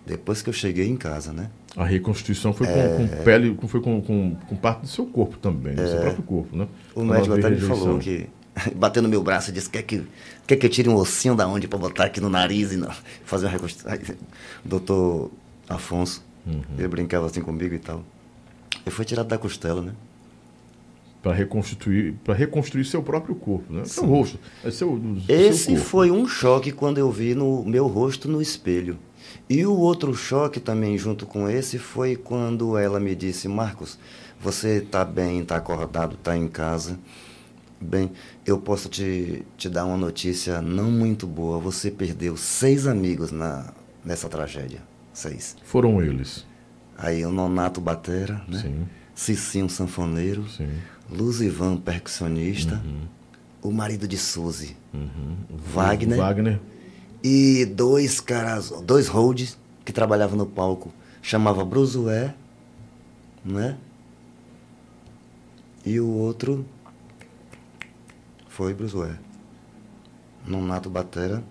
depois 0.06 0.42
que 0.42 0.50
eu 0.50 0.54
cheguei 0.54 0.88
em 0.88 0.96
casa, 0.96 1.34
né? 1.34 1.50
A 1.76 1.84
reconstituição 1.84 2.54
foi 2.54 2.68
com, 2.68 2.74
É. 2.74 2.96
com 2.98 3.24
pele, 3.24 3.58
foi 3.68 3.82
com, 3.82 4.02
com, 4.02 4.36
com 4.36 4.56
parte 4.56 4.82
do 4.82 4.88
seu 4.88 5.06
corpo 5.06 5.38
também, 5.38 5.76
do 5.76 5.86
seu 5.86 6.00
próprio 6.00 6.24
corpo, 6.24 6.56
né? 6.56 6.68
É. 6.96 7.00
O 7.00 7.04
médico 7.04 7.34
até 7.34 7.50
me 7.50 7.60
falou 7.60 8.00
que, 8.00 8.30
bateu 8.76 9.02
no 9.02 9.10
meu 9.10 9.22
braço 9.24 9.50
e 9.50 9.54
disse, 9.54 9.70
quer 9.70 9.84
que, 9.84 10.04
quer 10.48 10.56
que 10.56 10.66
eu 10.66 10.70
tire 10.70 10.90
um 10.90 10.96
ossinho 10.96 11.36
da 11.36 11.48
onde 11.48 11.68
para 11.68 11.80
botar 11.80 12.06
aqui 12.06 12.20
no 12.22 12.30
nariz 12.30 12.72
e 12.72 12.78
não, 12.78 12.92
fazer 13.26 13.46
uma 13.46 13.52
reconstrução. 13.52 13.92
Doutor 14.64 15.32
Afonso, 15.68 16.28
Uhum. 16.48 16.62
ele 16.78 16.88
brincava 16.88 17.26
assim 17.28 17.42
comigo 17.42 17.76
e 17.76 17.80
tal. 17.80 18.02
Eu 18.86 18.92
fui 18.92 19.04
tirado 19.06 19.28
da 19.28 19.38
costela, 19.38 19.82
né? 19.82 19.94
Para 21.22 21.34
reconstituir, 21.34 22.14
para 22.24 22.34
reconstruir 22.34 22.86
seu 22.86 23.04
próprio 23.04 23.36
corpo, 23.36 23.72
né? 23.74 23.84
Seu 23.84 24.06
rosto, 24.06 24.40
é 24.64 24.72
seu, 24.72 25.00
seu 25.28 25.36
Esse 25.36 25.72
corpo. 25.74 25.84
foi 25.84 26.12
um 26.12 26.26
choque 26.26 26.72
quando 26.72 26.98
eu 26.98 27.12
vi 27.12 27.36
no 27.36 27.64
meu 27.66 27.88
rosto 27.88 28.30
no 28.30 28.42
espelho. 28.42 28.98
E 29.50 29.66
o 29.66 29.76
outro 29.78 30.14
choque 30.16 30.62
também 30.62 30.98
junto 30.98 31.26
com 31.26 31.48
esse 31.50 31.78
foi 31.78 32.16
quando 32.16 32.78
ela 32.78 33.00
me 33.02 33.14
disse, 33.14 33.50
Marcos, 33.50 34.00
você 34.40 34.78
está 34.78 35.04
bem, 35.04 35.42
está 35.42 35.58
acordado, 35.58 36.16
está 36.16 36.38
em 36.38 36.48
casa. 36.48 36.98
Bem, 37.82 38.12
eu 38.50 38.58
posso 38.60 38.90
te, 38.90 39.46
te 39.58 39.70
dar 39.70 39.86
uma 39.86 39.98
notícia 39.98 40.62
não 40.62 40.92
muito 40.92 41.26
boa. 41.28 41.60
Você 41.60 41.90
perdeu 41.92 42.36
seis 42.38 42.88
amigos 42.88 43.32
na, 43.32 43.74
nessa 44.04 44.28
tragédia. 44.30 44.82
Seis. 45.14 45.56
Foram 45.64 46.02
eles. 46.02 46.46
Aí 46.98 47.26
o 47.26 47.32
Nonato 47.32 47.80
Batera, 47.80 48.42
né? 48.48 48.60
Sim, 48.62 48.88
Cicinho 49.16 49.70
Sanfoneiro, 49.70 50.48
sim. 50.50 50.70
Luzivan 51.10 51.78
Percussionista, 51.78 52.82
o 53.62 53.72
marido 53.72 54.08
de 54.08 54.18
Suzy, 54.18 54.76
Wagner, 55.74 56.18
Wagner. 56.18 56.60
e 57.24 57.66
dois 57.66 58.20
caras, 58.20 58.70
dois 58.84 59.08
holds 59.08 59.58
que 59.84 59.92
trabalhavam 59.94 60.38
no 60.38 60.46
palco. 60.46 60.94
Chamava 61.22 61.66
Brusué, 61.66 62.34
né? 63.44 63.78
E 65.86 66.00
o 66.00 66.08
outro 66.08 66.66
foi 68.60 68.74
Brusué. 68.74 69.12
Nonato 70.46 70.90
Batera. 70.90 71.42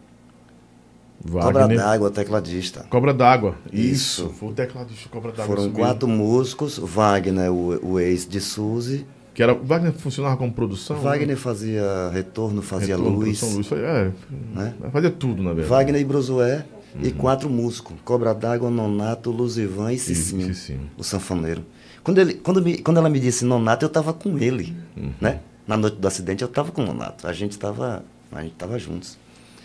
Cobra 1.30 1.66
d'água, 1.66 2.11
tecladista. 2.11 2.84
Cobra 2.90 3.14
d'água. 3.14 3.54
Isso. 3.72 4.24
Isso. 4.26 4.28
Foi 4.34 4.50
o 4.50 4.52
tecladista 4.52 5.09
Cobra 5.09 5.30
d'água. 5.32 5.46
Foram 5.46 5.62
isso 5.62 5.70
mesmo. 5.70 5.84
quatro 5.86 6.06
músicos. 6.06 6.76
Wagner, 6.78 7.50
o, 7.50 7.92
o 7.94 7.98
ex 7.98 8.28
de 8.28 8.40
Suzy. 8.42 9.06
Que 9.32 9.42
era, 9.42 9.54
Wagner 9.54 9.92
funcionava 9.94 10.36
como 10.36 10.52
produção? 10.52 10.96
Wagner 10.98 11.28
né? 11.28 11.36
fazia 11.36 12.11
retorno, 12.12 12.61
fazia 12.61 12.94
Retorno, 12.96 13.18
luz. 13.18 13.38
produção, 13.38 13.56
luz. 13.56 13.66
Foi- 13.68 13.78
É, 13.80 14.12
Né? 14.54 14.74
fazia 14.92 15.11
tudo, 15.11 15.42
na 15.42 15.54
verdade. 15.54 15.68
Wagner 15.70 16.00
e 16.02 16.04
Brusué 16.04 16.66
Uhum. 16.94 17.00
e 17.04 17.11
quatro 17.12 17.48
músicos. 17.48 17.96
Cobra 18.04 18.34
d'água, 18.34 18.68
Nonato, 18.70 19.30
Luzivan 19.30 19.92
e 19.94 19.98
Cicinho, 19.98 20.46
Cicinho. 20.54 20.90
o 20.98 21.02
sanfoneiro. 21.02 21.64
Quando, 22.04 22.18
ele, 22.18 22.34
quando, 22.34 22.62
me- 22.62 22.78
quando 22.78 22.98
ela 22.98 23.09
me 23.09 23.18
disse 23.18 23.44
Nonato, 23.46 23.84
eu 23.84 23.88
estava 23.88 24.12
com 24.12 24.38
ele, 24.38 24.76
Uhum. 24.96 25.11
né? 25.20 25.40
Na 25.68 25.76
noite 25.76 25.98
do 25.98 26.08
acidente 26.08 26.42
eu 26.42 26.48
estava 26.48 26.72
com 26.72 26.82
o 26.82 26.86
Nonato. 26.86 27.28
A 27.28 27.32
gente 27.32 27.52
estava 27.52 28.02
a 28.32 28.42
gente 28.42 28.54
tava 28.56 28.78
juntos. 28.78 29.16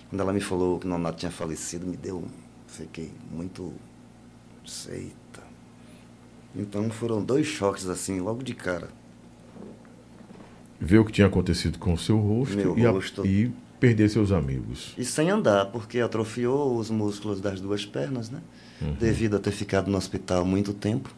Quando 0.10 0.22
ela 0.22 0.32
me 0.34 0.40
falou 0.42 0.78
que 0.80 0.86
o 0.86 0.90
Nonato 0.90 1.18
tinha 1.18 1.32
falecido, 1.32 1.88
me 1.88 1.98
deu... 1.98 2.24
Fiquei 2.68 3.12
muito... 3.32 3.74
Eita. 4.90 5.42
Então 6.56 6.90
foram 6.90 7.22
dois 7.24 7.48
choques 7.48 7.88
assim, 7.90 8.20
logo 8.20 8.44
de 8.44 8.54
cara. 8.54 8.90
Ver 10.80 11.00
o 11.00 11.06
que 11.06 11.12
tinha 11.12 11.28
acontecido 11.28 11.80
com 11.80 11.94
o 11.94 11.98
seu 11.98 12.18
rosto, 12.18 12.56
Meu 12.56 12.78
e, 12.78 12.86
a- 12.86 12.92
rosto. 12.92 13.26
e 13.26 13.52
perder 13.80 14.10
seus 14.10 14.32
amigos. 14.32 14.94
E 14.98 15.04
sem 15.04 15.30
andar, 15.30 15.66
porque 15.68 16.00
atrofiou 16.00 16.78
os 16.78 16.90
músculos 16.90 17.42
das 17.42 17.60
duas 17.60 17.86
pernas, 17.86 18.30
né? 18.30 18.42
Uhum. 18.82 18.94
Devido 18.94 19.36
a 19.38 19.40
ter 19.40 19.52
ficado 19.52 19.90
no 19.90 19.98
hospital 19.98 20.46
muito 20.46 20.74
tempo. 20.74 21.10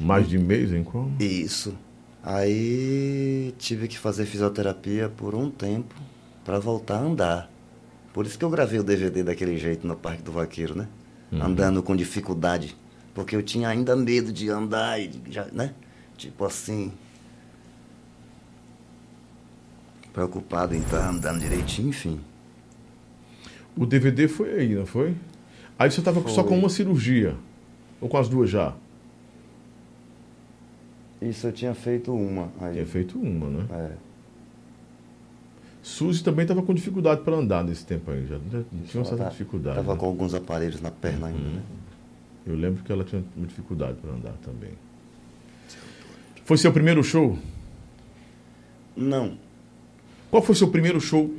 Mais 0.00 0.28
de 0.28 0.38
mês 0.38 0.72
em 0.72 0.82
como? 0.84 1.14
Isso. 1.20 1.74
Aí 2.28 3.54
tive 3.56 3.86
que 3.86 3.96
fazer 3.96 4.26
fisioterapia 4.26 5.08
por 5.08 5.32
um 5.32 5.48
tempo 5.48 5.94
para 6.44 6.58
voltar 6.58 6.96
a 6.96 7.02
andar. 7.02 7.48
Por 8.12 8.26
isso 8.26 8.36
que 8.36 8.44
eu 8.44 8.50
gravei 8.50 8.80
o 8.80 8.82
DVD 8.82 9.22
daquele 9.22 9.56
jeito 9.56 9.86
no 9.86 9.94
Parque 9.94 10.24
do 10.24 10.32
Vaqueiro, 10.32 10.76
né? 10.76 10.88
Andando 11.40 11.84
com 11.84 11.94
dificuldade. 11.94 12.76
Porque 13.14 13.36
eu 13.36 13.44
tinha 13.44 13.68
ainda 13.68 13.94
medo 13.94 14.32
de 14.32 14.50
andar 14.50 15.00
e 15.00 15.08
já, 15.30 15.46
né? 15.52 15.72
Tipo 16.16 16.44
assim. 16.44 16.92
Preocupado 20.12 20.74
em 20.74 20.80
estar 20.80 21.08
andando 21.08 21.38
direitinho, 21.38 21.90
enfim. 21.90 22.20
O 23.76 23.86
DVD 23.86 24.26
foi 24.26 24.50
aí, 24.50 24.74
não 24.74 24.84
foi? 24.84 25.14
Aí 25.78 25.88
você 25.88 26.00
estava 26.00 26.28
só 26.28 26.42
com 26.42 26.58
uma 26.58 26.68
cirurgia. 26.68 27.36
Ou 28.00 28.08
com 28.08 28.16
as 28.16 28.28
duas 28.28 28.50
já? 28.50 28.74
Isso 31.20 31.46
eu 31.46 31.52
tinha 31.52 31.74
feito 31.74 32.12
uma. 32.12 32.50
Aí. 32.60 32.74
Tinha 32.74 32.86
feito 32.86 33.18
uma, 33.18 33.48
né? 33.48 33.66
É. 33.70 34.06
Suzy 35.82 36.22
também 36.22 36.42
estava 36.42 36.62
com 36.62 36.74
dificuldade 36.74 37.20
para 37.20 37.36
andar 37.36 37.62
nesse 37.62 37.86
tempo 37.86 38.10
aí. 38.10 38.26
Já, 38.26 38.38
já 38.50 38.62
tinha 38.86 39.00
uma 39.00 39.04
certa 39.04 39.22
Ela 39.22 39.30
dificuldade. 39.30 39.76
Tava 39.76 39.94
né? 39.94 39.98
com 40.00 40.06
alguns 40.06 40.34
aparelhos 40.34 40.80
na 40.80 40.90
perna 40.90 41.28
ainda, 41.28 41.38
né? 41.38 41.62
Eu 42.46 42.56
lembro 42.56 42.82
que 42.82 42.90
ela 42.90 43.04
tinha 43.04 43.24
uma 43.36 43.46
dificuldade 43.46 43.96
para 44.00 44.10
andar 44.10 44.34
também. 44.44 44.70
Foi 46.44 46.56
seu 46.56 46.72
primeiro 46.72 47.02
show? 47.02 47.38
Não. 48.96 49.38
Qual 50.30 50.42
foi 50.42 50.54
seu 50.54 50.68
primeiro 50.68 51.00
show 51.00 51.32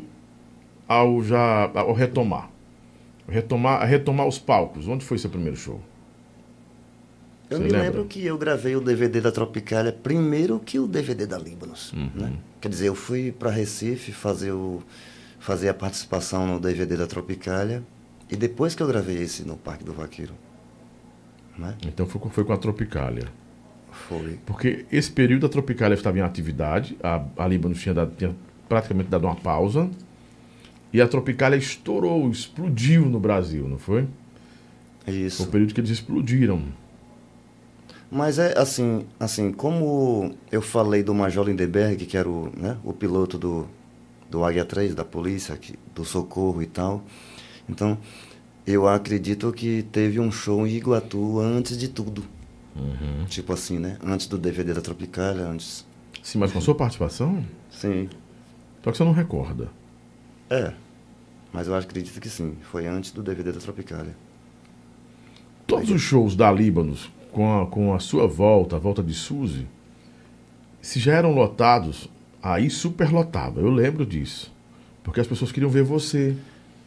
ao 0.88 1.24
já 1.24 1.70
ao 1.74 1.94
retomar? 1.94 2.50
Retomar, 3.28 3.86
retomar 3.86 4.28
os 4.28 4.40
palcos. 4.40 4.88
Onde 4.88 5.06
foi 5.06 5.18
seu 5.18 5.30
primeiro 5.30 5.58
show? 5.58 5.82
Eu 7.50 7.58
Você 7.58 7.64
me 7.64 7.70
lembra? 7.70 7.88
lembro 7.88 8.06
que 8.06 8.26
eu 8.26 8.38
gravei 8.38 8.76
o 8.76 8.82
DVD 8.82 9.22
da 9.22 9.32
Tropicália 9.32 9.92
primeiro 9.92 10.60
que 10.60 10.80
o 10.80 10.88
DVD 10.88 11.26
da 11.26 11.38
Líbanos, 11.38 11.94
Uhum. 11.94 12.10
né? 12.14 12.34
Quer 12.60 12.68
dizer, 12.70 12.88
eu 12.90 12.96
fui 12.96 13.32
para 13.32 13.50
Recife 13.50 14.12
fazer, 14.12 14.52
o, 14.52 14.82
fazer 15.40 15.70
a 15.70 15.74
participação 15.74 16.46
no 16.46 16.60
DVD 16.60 16.98
da 16.98 17.08
Tropicália 17.08 17.82
e 18.30 18.36
depois 18.36 18.76
que 18.76 18.84
eu 18.84 18.88
gravei 18.88 19.18
esse 19.22 19.44
no 19.44 19.56
Parque 19.56 19.84
do 19.86 19.94
Vaqueiro, 19.94 20.34
né? 21.58 21.76
Então 21.88 22.06
foi, 22.06 22.20
com- 22.20 22.30
foi 22.30 22.44
com 22.44 22.52
a 22.52 22.58
Tropicália. 22.58 23.28
Foi. 24.10 24.38
Porque 24.46 24.86
esse 24.92 25.10
período 25.10 25.46
a 25.46 25.50
Tropicália 25.50 25.96
estava 25.96 26.18
em 26.18 26.22
atividade, 26.22 26.98
a, 27.02 27.24
a 27.38 27.48
Líbano 27.48 27.74
tinha, 27.76 27.94
dado- 27.96 28.14
tinha 28.18 28.36
praticamente 28.68 29.10
dado 29.10 29.24
uma 29.26 29.36
pausa, 29.36 29.90
e 30.92 31.00
a 31.02 31.08
Tropicália 31.08 31.56
estourou, 31.56 32.30
explodiu 32.30 33.06
no 33.06 33.20
Brasil, 33.22 33.68
não 33.70 33.78
foi? 33.80 34.06
Foi 35.06 35.14
Isso. 35.14 35.44
o 35.44 35.48
período 35.48 35.74
que 35.74 35.80
eles 35.80 35.90
explodiram. 35.92 36.62
Mas 38.10 38.40
é 38.40 38.58
assim, 38.58 39.06
assim, 39.20 39.52
como 39.52 40.34
eu 40.52 40.62
falei 40.62 41.04
do 41.04 41.14
Major 41.14 41.46
Lindenberg, 41.46 42.06
que 42.06 42.18
era 42.18 42.30
o, 42.30 42.52
né, 42.56 42.78
o 42.84 42.94
piloto 42.94 43.38
do, 43.38 43.68
do 44.30 44.46
Águia 44.46 44.64
3, 44.64 44.96
da 44.96 45.04
polícia, 45.04 45.58
que, 45.58 45.78
do 45.94 46.06
socorro 46.06 46.62
e 46.62 46.66
tal. 46.66 47.04
Então, 47.68 47.98
eu 48.66 48.88
acredito 48.88 49.52
que 49.52 49.84
teve 49.92 50.20
um 50.20 50.32
show 50.32 50.66
em 50.66 50.72
Iguatu 50.72 51.40
antes 51.40 51.78
de 51.78 51.90
tudo. 51.90 52.24
Tipo 53.28 53.54
assim, 53.54 53.80
né? 53.80 53.98
Antes 54.04 54.28
do 54.28 54.38
DVD 54.38 54.74
da 54.74 54.82
Tropicália, 54.82 55.46
antes. 55.46 55.86
Sim, 56.22 56.40
mas 56.40 56.52
com 56.52 56.62
sua 56.62 56.76
participação? 56.76 57.44
Sim. 57.70 58.10
Só 58.84 58.92
que 58.92 58.98
você 58.98 59.04
não 59.04 59.12
recorda. 59.12 59.70
É. 60.50 60.74
Mas 61.52 61.68
eu 61.68 61.76
acredito 61.76 62.20
que 62.20 62.30
sim. 62.30 62.56
Foi 62.62 62.86
antes 62.86 63.12
do 63.12 63.24
DVD 63.24 63.52
da 63.52 63.60
Tropicália. 63.60 64.16
Todos 65.66 65.90
os 65.90 66.02
shows 66.02 66.36
da 66.36 66.52
Líbanos, 66.52 67.10
com 67.38 67.62
a, 67.62 67.68
com 67.68 67.94
a 67.94 68.00
sua 68.00 68.26
volta, 68.26 68.78
a 68.78 68.80
volta 68.80 69.04
de 69.04 69.14
Suzy, 69.14 69.68
se 70.82 71.00
já 71.00 71.14
eram 71.14 71.36
lotados, 71.36 72.10
aí 72.42 72.68
superlotava. 72.68 73.60
Eu 73.62 73.70
lembro 73.70 74.08
disso. 74.08 74.52
Porque 75.04 75.20
as 75.20 75.28
pessoas 75.28 75.52
queriam 75.52 75.70
ver 75.70 75.84
você, 75.84 76.36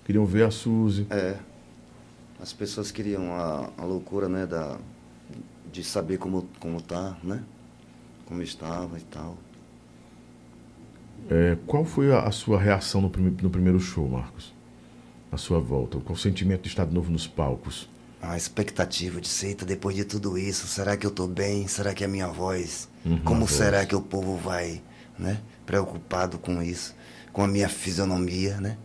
queriam 0.04 0.26
ver 0.26 0.44
a 0.44 0.50
Suzy. 0.50 1.06
É. 1.08 1.36
As 2.42 2.52
pessoas 2.52 2.90
queriam 2.90 3.32
a, 3.32 3.70
a 3.78 3.84
loucura, 3.84 4.28
né, 4.28 4.44
da, 4.44 4.76
de 5.72 5.84
saber 5.84 6.18
como, 6.18 6.48
como 6.58 6.80
tá, 6.80 7.16
né? 7.22 7.44
Como 8.26 8.42
estava 8.42 8.98
e 8.98 9.02
tal. 9.02 9.36
É, 11.30 11.56
qual 11.66 11.84
foi 11.84 12.12
a, 12.12 12.22
a 12.22 12.32
sua 12.32 12.58
reação 12.58 13.00
no, 13.02 13.10
prime- 13.10 13.36
no 13.42 13.50
primeiro 13.50 13.78
show, 13.78 14.08
Marcos? 14.08 14.52
A 15.30 15.36
sua 15.36 15.60
volta? 15.60 15.98
Qual 16.00 16.14
o 16.14 16.18
sentimento 16.18 16.62
de 16.62 16.68
estar 16.68 16.86
de 16.86 16.94
novo 16.94 17.12
nos 17.12 17.26
palcos? 17.26 17.89
A 18.22 18.36
expectativa 18.36 19.20
de 19.20 19.28
seita 19.28 19.64
depois 19.64 19.96
de 19.96 20.04
tudo 20.04 20.36
isso, 20.36 20.66
será 20.66 20.96
que 20.96 21.06
eu 21.06 21.10
tô 21.10 21.26
bem? 21.26 21.66
Será 21.66 21.94
que 21.94 22.04
é 22.04 22.06
a 22.06 22.10
minha 22.10 22.28
voz? 22.28 22.88
Uhum, 23.04 23.18
Como 23.20 23.48
será 23.48 23.86
que 23.86 23.96
o 23.96 24.00
povo 24.02 24.36
vai, 24.36 24.82
né? 25.18 25.40
Preocupado 25.64 26.38
com 26.38 26.62
isso, 26.62 26.94
com 27.32 27.42
a 27.42 27.48
minha 27.48 27.68
fisionomia, 27.68 28.60
né? 28.60 28.76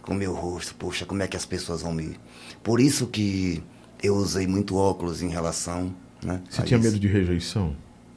Com 0.00 0.12
o 0.12 0.16
meu 0.16 0.32
rosto, 0.32 0.74
poxa, 0.76 1.04
como 1.04 1.22
é 1.22 1.26
que 1.26 1.36
as 1.36 1.44
pessoas 1.44 1.82
vão 1.82 1.92
me... 1.92 2.16
Por 2.62 2.78
isso 2.78 3.08
que 3.08 3.62
eu 4.02 4.14
usei 4.14 4.46
muito 4.46 4.76
óculos 4.76 5.22
em 5.22 5.28
relação, 5.28 5.92
né? 6.22 6.40
Você 6.48 6.62
tinha 6.62 6.78
isso. 6.78 6.88
medo 6.88 7.00
de 7.00 7.08
rejeição? 7.08 7.74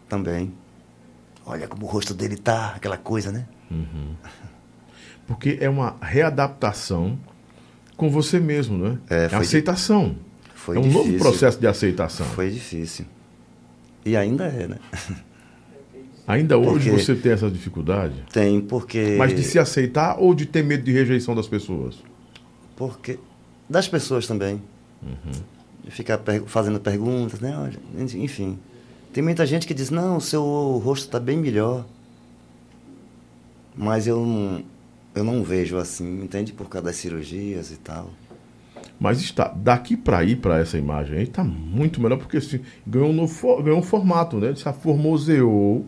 Também. 0.08 0.54
olha 1.46 1.68
como 1.68 1.86
o 1.86 1.90
rosto 1.90 2.14
dele 2.14 2.38
tá, 2.38 2.74
aquela 2.76 2.98
coisa, 2.98 3.32
né? 3.32 3.48
Porque 5.26 5.58
é 5.60 5.70
uma 5.70 5.96
readaptação 6.02 7.18
com 7.98 8.10
você 8.10 8.40
mesmo, 8.40 8.78
né? 8.78 8.98
É, 9.10 9.28
foi 9.28 9.40
aceitação. 9.40 10.16
Foi 10.68 10.76
é 10.76 10.80
um 10.80 10.82
difícil. 10.82 11.06
novo 11.14 11.18
processo 11.18 11.58
de 11.58 11.66
aceitação. 11.66 12.26
Foi 12.28 12.50
difícil. 12.52 13.06
E 14.06 14.18
ainda 14.18 14.44
é, 14.48 14.68
né? 14.68 14.78
Ainda 16.28 16.58
hoje 16.58 16.90
Porque- 16.90 17.04
você 17.06 17.16
tem 17.16 17.32
essa 17.32 17.50
dificuldade, 17.50 18.16
Tem, 18.34 18.60
porque. 18.60 19.16
mas 19.18 19.34
de 19.34 19.44
se 19.44 19.58
aceitar 19.58 20.18
ou 20.20 20.34
de 20.36 20.46
ter 20.46 20.62
medo 20.66 20.84
de 20.84 20.92
rejeição 20.92 21.34
das 21.34 21.48
pessoas? 21.48 21.96
Porque. 22.76 23.18
Das 23.70 23.88
pessoas 23.88 24.28
também. 24.28 24.62
De 25.86 25.90
Ficar 25.90 26.18
per- 26.18 26.44
fazendo 26.48 26.82
perguntas, 26.82 27.40
né? 27.40 27.72
Enfim. 28.16 28.60
Tem 29.14 29.24
muita 29.24 29.46
gente 29.46 29.66
que 29.66 29.74
diz, 29.74 29.90
não, 29.90 30.18
o 30.18 30.22
seu 30.22 30.44
rosto 30.84 31.06
está 31.06 31.18
bem 31.20 31.38
melhor. 31.38 31.86
Mas 33.74 34.06
eu 34.06 34.20
não, 34.26 34.64
eu 35.16 35.24
não 35.24 35.44
vejo 35.44 35.78
assim, 35.78 36.24
entende? 36.24 36.52
Por 36.52 36.68
causa 36.68 36.88
das 36.88 36.98
cirurgias 36.98 37.72
e 37.72 37.78
tal. 37.78 38.10
Mas 39.00 39.22
está 39.22 39.48
daqui 39.48 39.96
para 39.96 40.24
ir 40.24 40.38
para 40.38 40.60
essa 40.60 40.78
imagem 40.78 41.18
aí 41.18 41.24
está 41.24 41.44
muito 41.44 42.02
melhor 42.02 42.18
porque 42.18 42.38
assim, 42.38 42.62
ganhou 42.86 43.10
um 43.10 43.14
novo 43.14 43.62
ganhou 43.62 43.80
um 43.80 43.84
formato, 43.84 44.38
né? 44.38 44.48
Ele 44.48 44.56
se 44.56 44.68
aformoseou, 44.68 45.86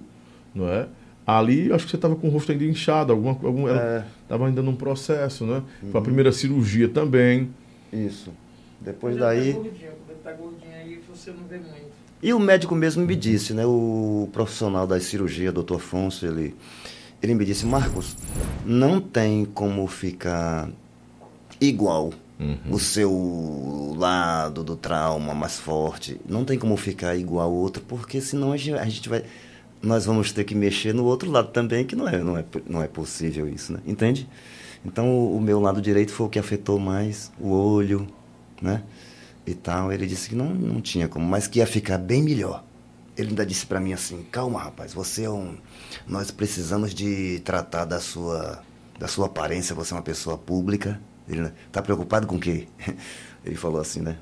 não 0.53 0.69
é? 0.69 0.87
Ali 1.25 1.71
acho 1.71 1.85
que 1.85 1.91
você 1.91 1.97
estava 1.97 2.15
com 2.15 2.27
o 2.27 2.31
rosto 2.31 2.51
ainda 2.51 2.63
inchado, 2.65 3.11
alguma 3.11 3.31
algum 3.31 3.67
É. 3.67 4.05
estava 4.23 4.47
ainda 4.47 4.61
num 4.61 4.75
processo, 4.75 5.45
né? 5.45 5.63
Foi 5.91 5.99
a 5.99 6.03
primeira 6.03 6.31
cirurgia 6.31 6.87
também. 6.87 7.49
Isso. 7.91 8.31
Depois 8.79 9.15
Quando 9.15 9.21
daí. 9.21 9.53
Tá 9.53 9.59
gordinho, 9.59 9.91
tá 10.23 10.31
gordinho 10.33 10.75
aí, 10.75 11.01
você 11.09 11.31
não 11.31 11.43
vê 11.47 11.57
muito. 11.57 11.89
E 12.21 12.33
o 12.33 12.39
médico 12.39 12.75
mesmo 12.75 13.05
me 13.05 13.15
disse, 13.15 13.53
né? 13.53 13.65
O 13.65 14.29
profissional 14.31 14.85
da 14.85 14.99
cirurgia, 14.99 15.51
doutor 15.51 15.75
Afonso, 15.75 16.25
ele, 16.25 16.55
ele 17.21 17.33
me 17.33 17.45
disse, 17.45 17.65
Marcos, 17.65 18.17
não 18.65 18.99
tem 18.99 19.45
como 19.45 19.85
ficar 19.87 20.69
igual 21.61 22.11
o 22.69 22.79
seu 22.79 23.93
lado 23.97 24.63
do 24.63 24.75
trauma 24.75 25.33
mais 25.33 25.59
forte. 25.59 26.19
Não 26.27 26.45
tem 26.45 26.57
como 26.57 26.77
ficar 26.77 27.15
igual 27.15 27.47
ao 27.47 27.53
outro, 27.53 27.83
porque 27.85 28.21
senão 28.21 28.53
a 28.53 28.57
gente, 28.57 29.09
vai. 29.09 29.23
Nós 29.81 30.05
vamos 30.05 30.31
ter 30.31 30.45
que 30.45 30.55
mexer 30.55 30.93
no 30.93 31.03
outro 31.05 31.29
lado 31.29 31.49
também, 31.49 31.85
que 31.85 31.95
não 31.95 32.07
é, 32.07 32.17
não 32.19 32.37
é, 32.37 32.45
não 32.67 32.81
é 32.81 32.87
possível 32.87 33.47
isso, 33.47 33.73
né? 33.73 33.79
Entende? 33.85 34.27
Então 34.85 35.09
o, 35.09 35.35
o 35.35 35.41
meu 35.41 35.59
lado 35.59 35.81
direito 35.81 36.11
foi 36.11 36.27
o 36.27 36.29
que 36.29 36.39
afetou 36.39 36.79
mais, 36.79 37.31
o 37.39 37.49
olho, 37.51 38.07
né? 38.61 38.83
E 39.45 39.53
tal. 39.53 39.91
Ele 39.91 40.07
disse 40.07 40.29
que 40.29 40.35
não, 40.35 40.53
não 40.53 40.81
tinha 40.81 41.07
como, 41.09 41.25
mas 41.25 41.47
que 41.47 41.59
ia 41.59 41.67
ficar 41.67 41.97
bem 41.97 42.23
melhor. 42.23 42.63
Ele 43.17 43.29
ainda 43.29 43.45
disse 43.45 43.65
pra 43.65 43.81
mim 43.81 43.91
assim: 43.91 44.23
calma, 44.31 44.61
rapaz, 44.61 44.93
você 44.93 45.23
é 45.23 45.29
um. 45.29 45.57
Nós 46.07 46.31
precisamos 46.31 46.93
de 46.93 47.41
tratar 47.43 47.83
da 47.83 47.99
sua, 47.99 48.63
da 48.97 49.09
sua 49.09 49.25
aparência, 49.25 49.75
você 49.75 49.93
é 49.93 49.97
uma 49.97 50.03
pessoa 50.03 50.37
pública. 50.37 51.01
Ele 51.29 51.41
né, 51.41 51.53
tá 51.71 51.81
preocupado 51.81 52.25
com 52.25 52.37
o 52.37 52.39
quê? 52.39 52.67
Ele 53.45 53.55
falou 53.55 53.79
assim, 53.79 54.01
né? 54.01 54.17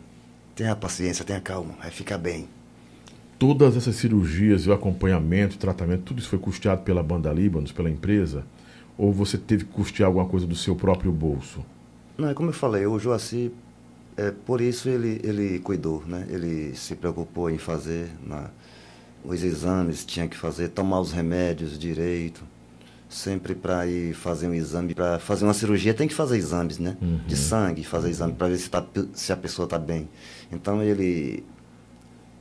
Tenha 0.55 0.75
paciência, 0.75 1.23
tenha 1.23 1.39
calma, 1.39 1.73
vai 1.79 1.89
ficar 1.89 2.17
bem. 2.17 2.47
Todas 3.39 3.77
essas 3.77 3.95
cirurgias, 3.95 4.63
e 4.65 4.69
o 4.69 4.73
acompanhamento, 4.73 5.55
o 5.55 5.59
tratamento, 5.59 6.03
tudo 6.03 6.19
isso 6.19 6.29
foi 6.29 6.39
custeado 6.39 6.81
pela 6.81 7.03
banda 7.03 7.31
Líbanos, 7.31 7.71
pela 7.71 7.89
empresa? 7.89 8.43
Ou 8.97 9.13
você 9.13 9.37
teve 9.37 9.63
que 9.63 9.71
custear 9.71 10.07
alguma 10.07 10.25
coisa 10.25 10.47
do 10.47 10.55
seu 10.55 10.75
próprio 10.75 11.11
bolso? 11.11 11.63
Não, 12.17 12.29
é 12.29 12.33
como 12.33 12.49
eu 12.49 12.53
falei, 12.53 12.87
o 12.87 12.97
Joaci, 12.97 13.51
é, 14.17 14.31
por 14.31 14.59
isso 14.59 14.89
ele, 14.89 15.21
ele 15.23 15.59
cuidou, 15.59 16.03
né? 16.07 16.25
Ele 16.29 16.75
se 16.75 16.95
preocupou 16.95 17.51
em 17.51 17.59
fazer 17.59 18.09
na, 18.25 18.49
os 19.23 19.43
exames, 19.43 20.03
tinha 20.03 20.27
que 20.27 20.35
fazer, 20.35 20.69
tomar 20.69 20.99
os 20.99 21.11
remédios 21.11 21.77
direito. 21.77 22.43
Sempre 23.09 23.55
para 23.55 23.87
ir 23.87 24.13
fazer 24.13 24.47
um 24.47 24.53
exame, 24.53 24.93
para 24.93 25.17
fazer 25.17 25.45
uma 25.45 25.53
cirurgia 25.53 25.93
tem 25.93 26.07
que 26.07 26.13
fazer 26.13 26.37
exames, 26.37 26.77
né? 26.77 26.97
De 27.25 27.37
sangue, 27.37 27.83
fazer 27.83 28.09
exame 28.09 28.33
para 28.33 28.47
ver 28.47 28.57
se, 28.57 28.69
tá, 28.69 28.85
se 29.13 29.31
a 29.31 29.37
pessoa 29.37 29.65
está 29.65 29.79
bem. 29.79 30.09
Então 30.51 30.83
ele 30.83 31.43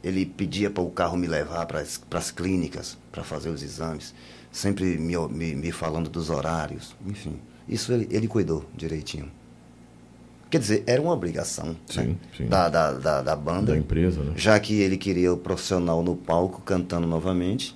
ele 0.02 0.24
pedia 0.24 0.70
para 0.70 0.82
o 0.82 0.90
carro 0.90 1.16
me 1.16 1.26
levar 1.26 1.66
para 1.66 1.80
as 1.80 2.30
clínicas 2.30 2.96
para 3.10 3.24
fazer 3.24 3.48
os 3.48 3.62
exames, 3.62 4.14
sempre 4.52 4.96
me, 4.96 5.16
me, 5.28 5.54
me 5.54 5.72
falando 5.72 6.08
dos 6.08 6.30
horários, 6.30 6.94
enfim. 7.04 7.38
Isso 7.68 7.92
ele, 7.92 8.06
ele 8.10 8.28
cuidou 8.28 8.64
direitinho. 8.76 9.30
Quer 10.48 10.58
dizer, 10.60 10.84
era 10.86 11.02
uma 11.02 11.12
obrigação 11.12 11.76
Sim, 11.90 12.00
né? 12.00 12.16
sim. 12.36 12.46
Da, 12.46 12.68
da, 12.68 12.92
da, 12.92 13.22
da 13.22 13.34
banda, 13.36 13.72
Da 13.72 13.78
empresa, 13.78 14.22
né? 14.22 14.32
já 14.36 14.58
que 14.60 14.80
ele 14.80 14.96
queria 14.96 15.32
o 15.32 15.36
profissional 15.36 16.02
no 16.04 16.14
palco 16.14 16.62
cantando 16.62 17.06
novamente. 17.06 17.75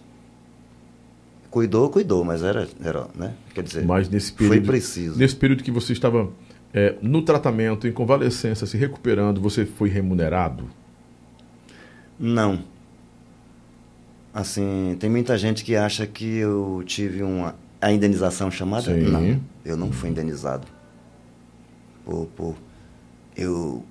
Cuidou, 1.51 1.91
cuidou, 1.91 2.25
mas 2.25 2.43
era, 2.43 2.69
era 2.83 3.09
né? 3.15 3.35
Quer 3.55 3.65
dizer, 3.65 3.85
Mas 3.85 4.09
nesse 4.09 4.33
foi 4.33 4.49
período, 4.49 4.67
preciso. 4.67 5.19
nesse 5.19 5.35
período 5.35 5.65
que 5.65 5.71
você 5.71 5.93
estava 5.93 6.31
é, 6.73 6.95
no 7.03 7.23
tratamento, 7.23 7.89
em 7.89 7.93
convalescença, 7.93 8.67
se 8.67 8.77
recuperando, 8.77 9.41
você 9.41 9.67
foi 9.67 9.89
remunerado? 9.89 10.71
Não. 12.19 12.63
Assim, 14.33 14.97
tem 15.01 15.11
muita 15.11 15.37
gente 15.37 15.65
que 15.65 15.75
acha 15.75 16.07
que 16.07 16.37
eu 16.37 16.83
tive 16.87 17.23
uma 17.23 17.57
a 17.81 17.91
indenização 17.91 18.51
chamada. 18.51 18.95
Sim. 18.95 19.01
Não, 19.11 19.41
eu 19.65 19.77
não 19.77 19.91
fui 19.91 20.09
indenizado. 20.11 20.69
Por, 22.05 22.27
por, 22.37 22.55
eu 23.37 23.85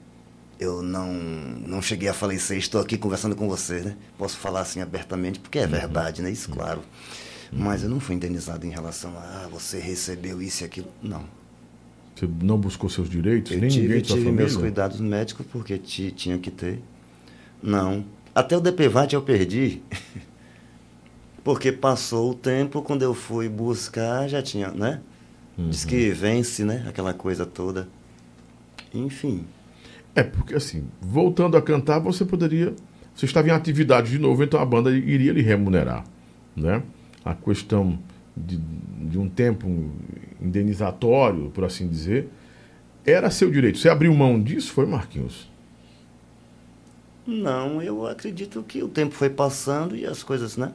eu 0.59 0.81
não 0.81 1.11
não 1.13 1.81
cheguei 1.81 2.07
a 2.07 2.13
falecer, 2.13 2.57
estou 2.57 2.79
aqui 2.79 2.97
conversando 2.97 3.35
com 3.35 3.49
você, 3.49 3.81
né? 3.81 3.95
Posso 4.17 4.37
falar 4.37 4.61
assim 4.61 4.79
abertamente 4.81 5.39
porque 5.39 5.59
é 5.59 5.63
Uhum. 5.63 5.69
verdade, 5.69 6.21
né? 6.21 6.31
Isso 6.31 6.49
claro. 6.49 6.81
Mas 7.51 7.83
eu 7.83 7.89
não 7.89 7.99
fui 7.99 8.15
indenizado 8.15 8.65
em 8.65 8.69
relação 8.69 9.11
a 9.17 9.21
ah, 9.45 9.47
você 9.51 9.79
recebeu 9.79 10.41
isso 10.41 10.63
e 10.63 10.65
aquilo. 10.65 10.87
Não. 11.01 11.23
Você 12.15 12.27
não 12.41 12.57
buscou 12.57 12.89
seus 12.89 13.09
direitos? 13.09 13.51
Eu 13.51 13.59
nem 13.59 13.69
tive, 13.69 13.87
ninguém 13.87 14.01
tive 14.01 14.17
família? 14.19 14.35
meus 14.37 14.55
cuidados 14.57 14.99
médicos 14.99 15.45
porque 15.51 15.77
ti- 15.77 16.11
tinha 16.11 16.37
que 16.37 16.51
ter. 16.51 16.79
Não. 17.63 18.05
Até 18.35 18.55
o 18.55 18.61
DPVAT 18.61 19.13
eu 19.13 19.21
perdi. 19.21 19.81
porque 21.43 21.71
passou 21.71 22.31
o 22.31 22.33
tempo, 22.35 22.81
quando 22.81 23.01
eu 23.03 23.13
fui 23.13 23.47
buscar, 23.49 24.27
já 24.27 24.41
tinha, 24.41 24.69
né? 24.69 25.01
Diz 25.57 25.83
Uhum. 25.83 25.89
que 25.89 26.09
vence, 26.11 26.63
né? 26.63 26.85
Aquela 26.87 27.13
coisa 27.13 27.45
toda. 27.45 27.87
Enfim. 28.93 29.45
É, 30.15 30.23
porque 30.23 30.53
assim, 30.55 30.85
voltando 31.01 31.57
a 31.57 31.61
cantar, 31.61 31.99
você 31.99 32.23
poderia. 32.25 32.73
Você 33.15 33.25
estava 33.25 33.47
em 33.47 33.51
atividade 33.51 34.11
de 34.11 34.19
novo, 34.19 34.43
então 34.43 34.59
a 34.59 34.65
banda 34.65 34.91
iria 34.91 35.33
lhe 35.33 35.41
remunerar. 35.41 36.05
Né? 36.55 36.81
A 37.23 37.33
questão 37.35 37.99
de, 38.35 38.57
de 38.57 39.17
um 39.17 39.27
tempo 39.27 39.67
indenizatório, 40.41 41.49
por 41.51 41.63
assim 41.63 41.87
dizer, 41.87 42.29
era 43.05 43.29
seu 43.29 43.51
direito. 43.51 43.77
Você 43.77 43.89
abriu 43.89 44.13
mão 44.13 44.41
disso, 44.41 44.71
foi, 44.71 44.85
Marquinhos? 44.85 45.49
Não, 47.25 47.81
eu 47.81 48.07
acredito 48.07 48.63
que 48.63 48.81
o 48.81 48.87
tempo 48.87 49.13
foi 49.13 49.29
passando 49.29 49.95
e 49.95 50.05
as 50.05 50.23
coisas, 50.23 50.57
né? 50.57 50.71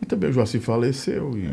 E 0.00 0.06
também 0.06 0.30
o 0.30 0.32
Joaci 0.32 0.58
faleceu. 0.58 1.36
E... 1.36 1.48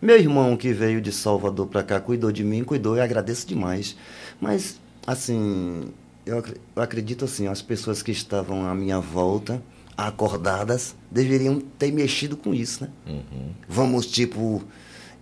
Meu 0.00 0.16
irmão 0.16 0.56
que 0.56 0.72
veio 0.72 1.00
de 1.00 1.10
Salvador 1.10 1.66
para 1.66 1.82
cá 1.82 1.98
cuidou 1.98 2.30
de 2.30 2.44
mim, 2.44 2.62
cuidou 2.62 2.96
e 2.96 3.00
agradeço 3.00 3.46
demais. 3.46 3.96
Mas, 4.40 4.80
assim, 5.06 5.88
eu 6.24 6.42
acredito 6.76 7.24
assim, 7.24 7.46
as 7.46 7.62
pessoas 7.62 8.02
que 8.02 8.12
estavam 8.12 8.66
à 8.66 8.74
minha 8.74 9.00
volta, 9.00 9.62
acordadas, 9.96 10.94
deveriam 11.10 11.60
ter 11.78 11.90
mexido 11.92 12.36
com 12.36 12.52
isso, 12.52 12.84
né? 12.84 12.90
Uhum. 13.06 13.50
Vamos, 13.68 14.06
tipo, 14.06 14.62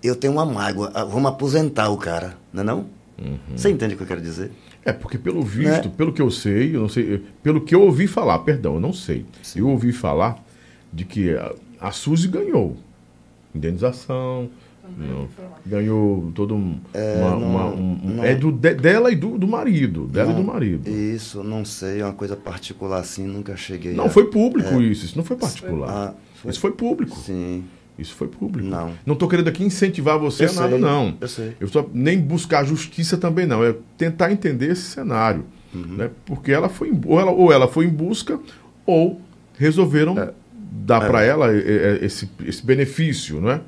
eu 0.02 0.16
tenho 0.16 0.32
uma 0.32 0.44
mágoa, 0.44 0.90
ah, 0.94 1.04
vamos 1.04 1.30
aposentar 1.30 1.88
o 1.90 1.96
cara, 1.96 2.36
não 2.52 2.62
é 2.62 2.64
não? 2.66 2.86
Uhum. 3.18 3.38
Você 3.56 3.70
entende 3.70 3.94
o 3.94 3.96
que 3.96 4.02
eu 4.02 4.06
quero 4.08 4.20
dizer? 4.20 4.50
É, 4.84 4.92
porque 4.92 5.16
pelo 5.16 5.42
visto, 5.42 5.86
Né? 5.88 5.92
pelo 5.96 6.12
que 6.12 6.20
eu 6.20 6.30
sei, 6.30 6.74
eu 6.74 6.80
não 6.80 6.88
sei, 6.88 7.22
pelo 7.42 7.60
que 7.60 7.74
eu 7.74 7.82
ouvi 7.82 8.06
falar, 8.06 8.40
perdão, 8.40 8.74
eu 8.74 8.80
não 8.80 8.92
sei. 8.92 9.24
Eu 9.54 9.68
ouvi 9.68 9.92
falar 9.92 10.44
de 10.92 11.04
que 11.04 11.34
a, 11.34 11.54
a 11.80 11.90
Suzy 11.92 12.28
ganhou 12.28 12.76
indenização, 13.54 14.50
não, 14.98 15.28
ganhou 15.66 16.30
todo 16.34 16.54
um, 16.54 16.78
uma- 16.94 17.30
não- 17.30 17.38
uma- 17.42 17.66
um- 17.66 18.00
não. 18.16 18.24
é 18.24 18.34
do, 18.34 18.52
de- 18.52 18.74
dela 18.74 19.10
e 19.10 19.16
do, 19.16 19.38
do 19.38 19.46
marido, 19.48 20.06
dela 20.06 20.30
e 20.30 20.34
do 20.34 20.40
Não, 20.42 20.46
marido. 20.52 20.88
Isso, 20.88 21.42
não 21.42 21.64
sei, 21.64 22.00
é 22.00 22.04
uma 22.04 22.12
coisa 22.12 22.36
particular 22.36 23.00
assim, 23.00 23.26
nunca 23.26 23.56
cheguei 23.56 23.94
Não 23.94 24.06
a- 24.06 24.10
foi 24.10 24.26
público 24.26 24.80
isso, 24.80 25.04
isso 25.06 25.16
não 25.16 25.24
foi 25.24 25.36
particular. 25.36 25.88
Ah, 25.90 26.14
foi- 26.36 26.50
Isso 26.50 26.60
foi 26.60 26.72
público. 26.72 27.16
Sim, 27.18 27.64
Isso 27.96 28.12
foi 28.14 28.26
público. 28.26 28.68
Não. 28.68 28.90
Não 29.06 29.12
estou 29.14 29.28
querendo 29.28 29.46
aqui 29.46 29.62
incentivar 29.62 30.18
você 30.18 30.46
Eu 30.46 30.50
a 30.50 30.52
nada, 30.52 30.68
sei, 30.70 30.78
não. 30.80 31.16
eu 31.20 31.28
sei. 31.28 31.52
Eu 31.60 31.68
só 31.68 31.88
nem 31.94 32.18
buscar 32.18 32.64
justiça 32.64 33.16
também 33.16 33.46
não. 33.46 33.62
É 33.64 33.72
tentar 33.96 34.32
entender 34.32 34.72
esse 34.72 34.82
cenário. 34.82 35.44
Uhum. 35.72 35.94
Né? 35.96 36.10
Porque 36.26 36.50
ela 36.50 36.68
foi 36.68 36.88
em, 36.88 37.00
ou, 37.06 37.20
ela, 37.20 37.30
ou 37.30 37.52
ela 37.52 37.68
foi 37.68 37.84
em 37.86 37.88
busca, 37.90 38.38
ou 38.84 39.20
resolveram 39.56 40.18
É. 40.18 40.32
dar 40.72 41.02
para 41.06 41.22
ela 41.22 41.52
eh, 41.54 41.62
eh, 41.64 41.98
esse, 42.04 42.28
esse 42.44 42.66
benefício, 42.66 43.40
não 43.40 43.50
é? 43.52 43.60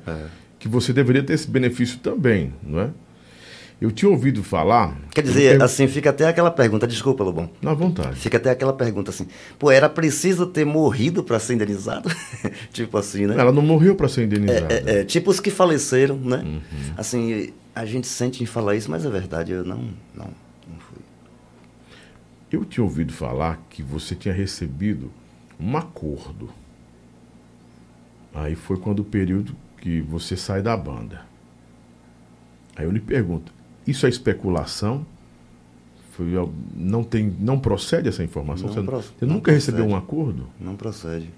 Que 0.59 0.67
você 0.67 0.91
deveria 0.91 1.23
ter 1.23 1.33
esse 1.33 1.49
benefício 1.49 1.99
também, 1.99 2.53
não 2.63 2.79
é? 2.79 2.89
Eu 3.79 3.91
tinha 3.91 4.09
ouvido 4.09 4.43
falar. 4.43 4.97
Quer 5.11 5.21
dizer, 5.21 5.61
assim, 5.61 5.87
fica 5.87 6.09
até 6.09 6.27
aquela 6.27 6.49
pergunta, 6.49 6.87
desculpa, 6.87 7.23
Lobão. 7.23 7.47
Na 7.61 7.75
vontade. 7.75 8.15
Fica 8.15 8.37
até 8.37 8.49
aquela 8.49 8.73
pergunta 8.73 9.11
assim, 9.11 9.27
pô, 9.59 9.69
era 9.69 9.87
preciso 9.87 10.47
ter 10.47 10.65
morrido 10.65 11.23
para 11.23 11.39
ser 11.39 11.53
indenizado? 11.53 12.09
tipo 12.73 12.97
assim, 12.97 13.27
né? 13.27 13.35
Ela 13.37 13.51
não 13.51 13.61
morreu 13.61 13.95
para 13.95 14.09
ser 14.09 14.23
indenizada. 14.23 14.73
É, 14.73 15.01
é, 15.01 15.03
tipo 15.03 15.29
os 15.29 15.39
que 15.39 15.51
faleceram, 15.51 16.17
né? 16.17 16.37
Uhum. 16.43 16.61
Assim, 16.97 17.53
a 17.75 17.85
gente 17.85 18.07
sente 18.07 18.41
em 18.41 18.47
falar 18.47 18.75
isso, 18.75 18.89
mas 18.89 19.05
é 19.05 19.09
verdade, 19.11 19.51
eu 19.51 19.63
não, 19.63 19.77
não, 20.15 20.25
não 20.67 20.79
fui. 20.79 20.97
Eu 22.51 22.65
tinha 22.65 22.83
ouvido 22.83 23.13
falar 23.13 23.61
que 23.69 23.83
você 23.83 24.15
tinha 24.15 24.33
recebido 24.33 25.11
um 25.59 25.77
acordo. 25.77 26.49
Aí 28.33 28.55
foi 28.55 28.77
quando 28.77 28.99
o 29.01 29.05
período 29.05 29.55
que 29.87 30.01
você 30.01 30.35
sai 30.35 30.61
da 30.61 30.75
banda. 30.75 31.21
Aí 32.75 32.83
eu 32.85 32.91
lhe 32.91 32.99
pergunto, 32.99 33.53
isso 33.87 34.05
é 34.05 34.09
especulação? 34.09 35.05
Foi, 36.11 36.25
não, 36.75 37.03
tem, 37.05 37.33
não 37.39 37.57
procede 37.57 38.09
essa 38.09 38.21
informação? 38.23 38.67
Não 38.67 38.73
você 38.73 38.81
pro- 38.83 39.01
você 39.01 39.25
não 39.25 39.35
nunca 39.35 39.51
recebeu 39.51 39.85
procede. 39.85 39.93
um 39.93 39.97
acordo? 39.97 40.47
Não 40.59 40.75
procede. 40.75 41.29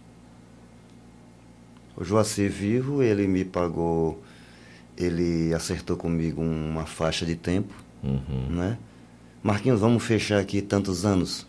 O 1.96 2.04
Joacir 2.04 2.50
Vivo, 2.50 3.04
ele 3.04 3.28
me 3.28 3.46
pagou, 3.46 4.20
ele 4.98 5.54
acertou 5.54 5.96
comigo 5.96 6.42
uma 6.42 6.86
faixa 6.86 7.26
de 7.26 7.36
tempo, 7.36 7.74
Uhum. 8.04 8.48
né? 8.56 8.78
Marquinhos, 9.44 9.80
vamos 9.82 10.04
fechar 10.04 10.40
aqui 10.40 10.62
tantos 10.62 11.06
anos. 11.06 11.46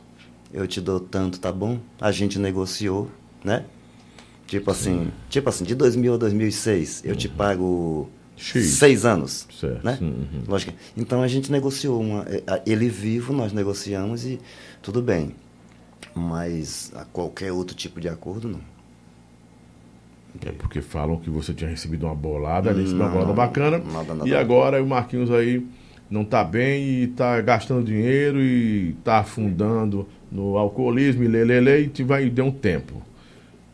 Eu 0.52 0.66
te 0.66 0.80
dou 0.80 1.00
tanto, 1.00 1.38
tá 1.40 1.50
bom? 1.52 1.78
A 2.00 2.10
gente 2.12 2.38
negociou, 2.38 3.08
né? 3.44 3.64
Tipo 4.50 4.72
assim, 4.72 5.12
tipo 5.28 5.48
assim, 5.48 5.62
de 5.62 5.76
2000 5.76 6.14
a 6.14 6.16
2006, 6.16 7.02
eu 7.04 7.14
te 7.14 7.28
pago 7.28 8.10
X. 8.36 8.66
seis 8.70 9.04
anos, 9.04 9.46
Certo. 9.60 9.84
né? 9.84 9.96
Uhum. 10.00 10.42
Lógico. 10.48 10.72
Então 10.96 11.22
a 11.22 11.28
gente 11.28 11.52
negociou 11.52 12.00
uma, 12.00 12.26
é, 12.28 12.60
ele 12.66 12.88
vivo, 12.88 13.32
nós 13.32 13.52
negociamos 13.52 14.26
e 14.26 14.40
tudo 14.82 15.00
bem. 15.00 15.36
Mas 16.16 16.90
a 16.96 17.04
qualquer 17.04 17.52
outro 17.52 17.76
tipo 17.76 18.00
de 18.00 18.08
acordo 18.08 18.48
não. 18.48 18.60
É 20.44 20.50
porque 20.50 20.82
falam 20.82 21.16
que 21.20 21.30
você 21.30 21.54
tinha 21.54 21.70
recebido 21.70 22.06
uma 22.06 22.14
bolada, 22.16 22.72
recebeu 22.72 22.96
uma 22.96 23.08
bolada 23.08 23.32
bacana. 23.32 23.78
nada, 23.78 24.14
nada. 24.14 24.28
e 24.28 24.34
agora 24.34 24.82
o 24.82 24.86
Marquinhos 24.88 25.30
aí 25.30 25.64
não 26.10 26.24
tá 26.24 26.42
bem 26.42 27.02
e 27.02 27.06
tá 27.06 27.40
gastando 27.40 27.84
dinheiro 27.84 28.40
e 28.40 28.96
tá 29.04 29.18
afundando 29.18 30.08
no 30.28 30.58
alcoolismo 30.58 31.22
e 31.22 31.28
lelele 31.28 31.84
e 31.84 31.88
te 31.88 32.02
vai 32.02 32.28
deu 32.28 32.46
um 32.46 32.50
tempo. 32.50 33.00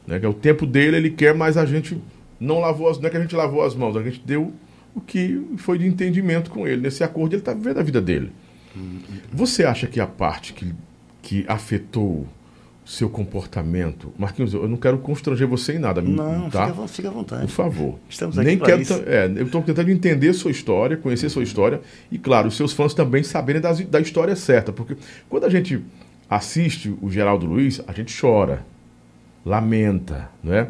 Né? 0.06 0.18
Que 0.20 0.26
é 0.26 0.28
o 0.28 0.34
tempo 0.34 0.66
dele, 0.66 0.96
ele 0.96 1.10
quer, 1.10 1.34
mas 1.34 1.56
a 1.56 1.64
gente 1.66 2.00
não 2.38 2.60
lavou 2.60 2.88
as. 2.88 2.98
Não 2.98 3.06
é 3.06 3.10
que 3.10 3.16
a 3.16 3.20
gente 3.20 3.34
lavou 3.34 3.62
as 3.64 3.74
mãos, 3.74 3.96
a 3.96 4.02
gente 4.02 4.20
deu 4.24 4.52
o 4.94 5.00
que 5.00 5.40
foi 5.58 5.78
de 5.78 5.86
entendimento 5.86 6.50
com 6.50 6.66
ele. 6.66 6.82
Nesse 6.82 7.02
acordo 7.04 7.34
ele 7.34 7.42
tá 7.42 7.52
vivendo 7.52 7.78
a 7.78 7.82
vida 7.82 8.00
dele. 8.00 8.30
Você 9.32 9.64
acha 9.64 9.86
que 9.86 9.98
a 10.00 10.06
parte 10.06 10.52
que, 10.52 10.72
que 11.22 11.44
afetou 11.48 12.26
seu 12.84 13.10
comportamento. 13.10 14.12
Marquinhos, 14.16 14.54
eu 14.54 14.68
não 14.68 14.76
quero 14.76 14.98
constranger 14.98 15.48
você 15.48 15.72
em 15.74 15.78
nada. 15.80 16.00
Não, 16.00 16.48
tá? 16.48 16.68
fica, 16.68 16.86
fica 16.86 17.08
à 17.08 17.10
vontade. 17.10 17.42
Por 17.42 17.50
favor. 17.50 17.98
Estamos 18.08 18.38
aqui 18.38 18.46
Nem 18.46 18.58
quero. 18.58 18.80
isso. 18.80 19.02
é, 19.06 19.26
eu 19.34 19.46
estou 19.46 19.60
tentando 19.60 19.90
entender 19.90 20.32
sua 20.34 20.52
história, 20.52 20.96
conhecer 20.96 21.28
sua 21.28 21.42
história 21.42 21.80
e, 22.12 22.16
claro, 22.16 22.46
os 22.46 22.56
seus 22.56 22.72
fãs 22.72 22.94
também 22.94 23.24
saberem 23.24 23.60
das- 23.60 23.80
da 23.80 23.98
história 24.00 24.36
certa. 24.36 24.72
Porque 24.72 24.96
quando 25.28 25.44
a 25.44 25.50
gente 25.50 25.80
assiste 26.30 26.94
o 27.02 27.10
Geraldo 27.10 27.44
Luiz, 27.44 27.80
a 27.88 27.92
gente 27.92 28.16
chora, 28.18 28.64
lamenta, 29.46 30.28
né? 30.42 30.68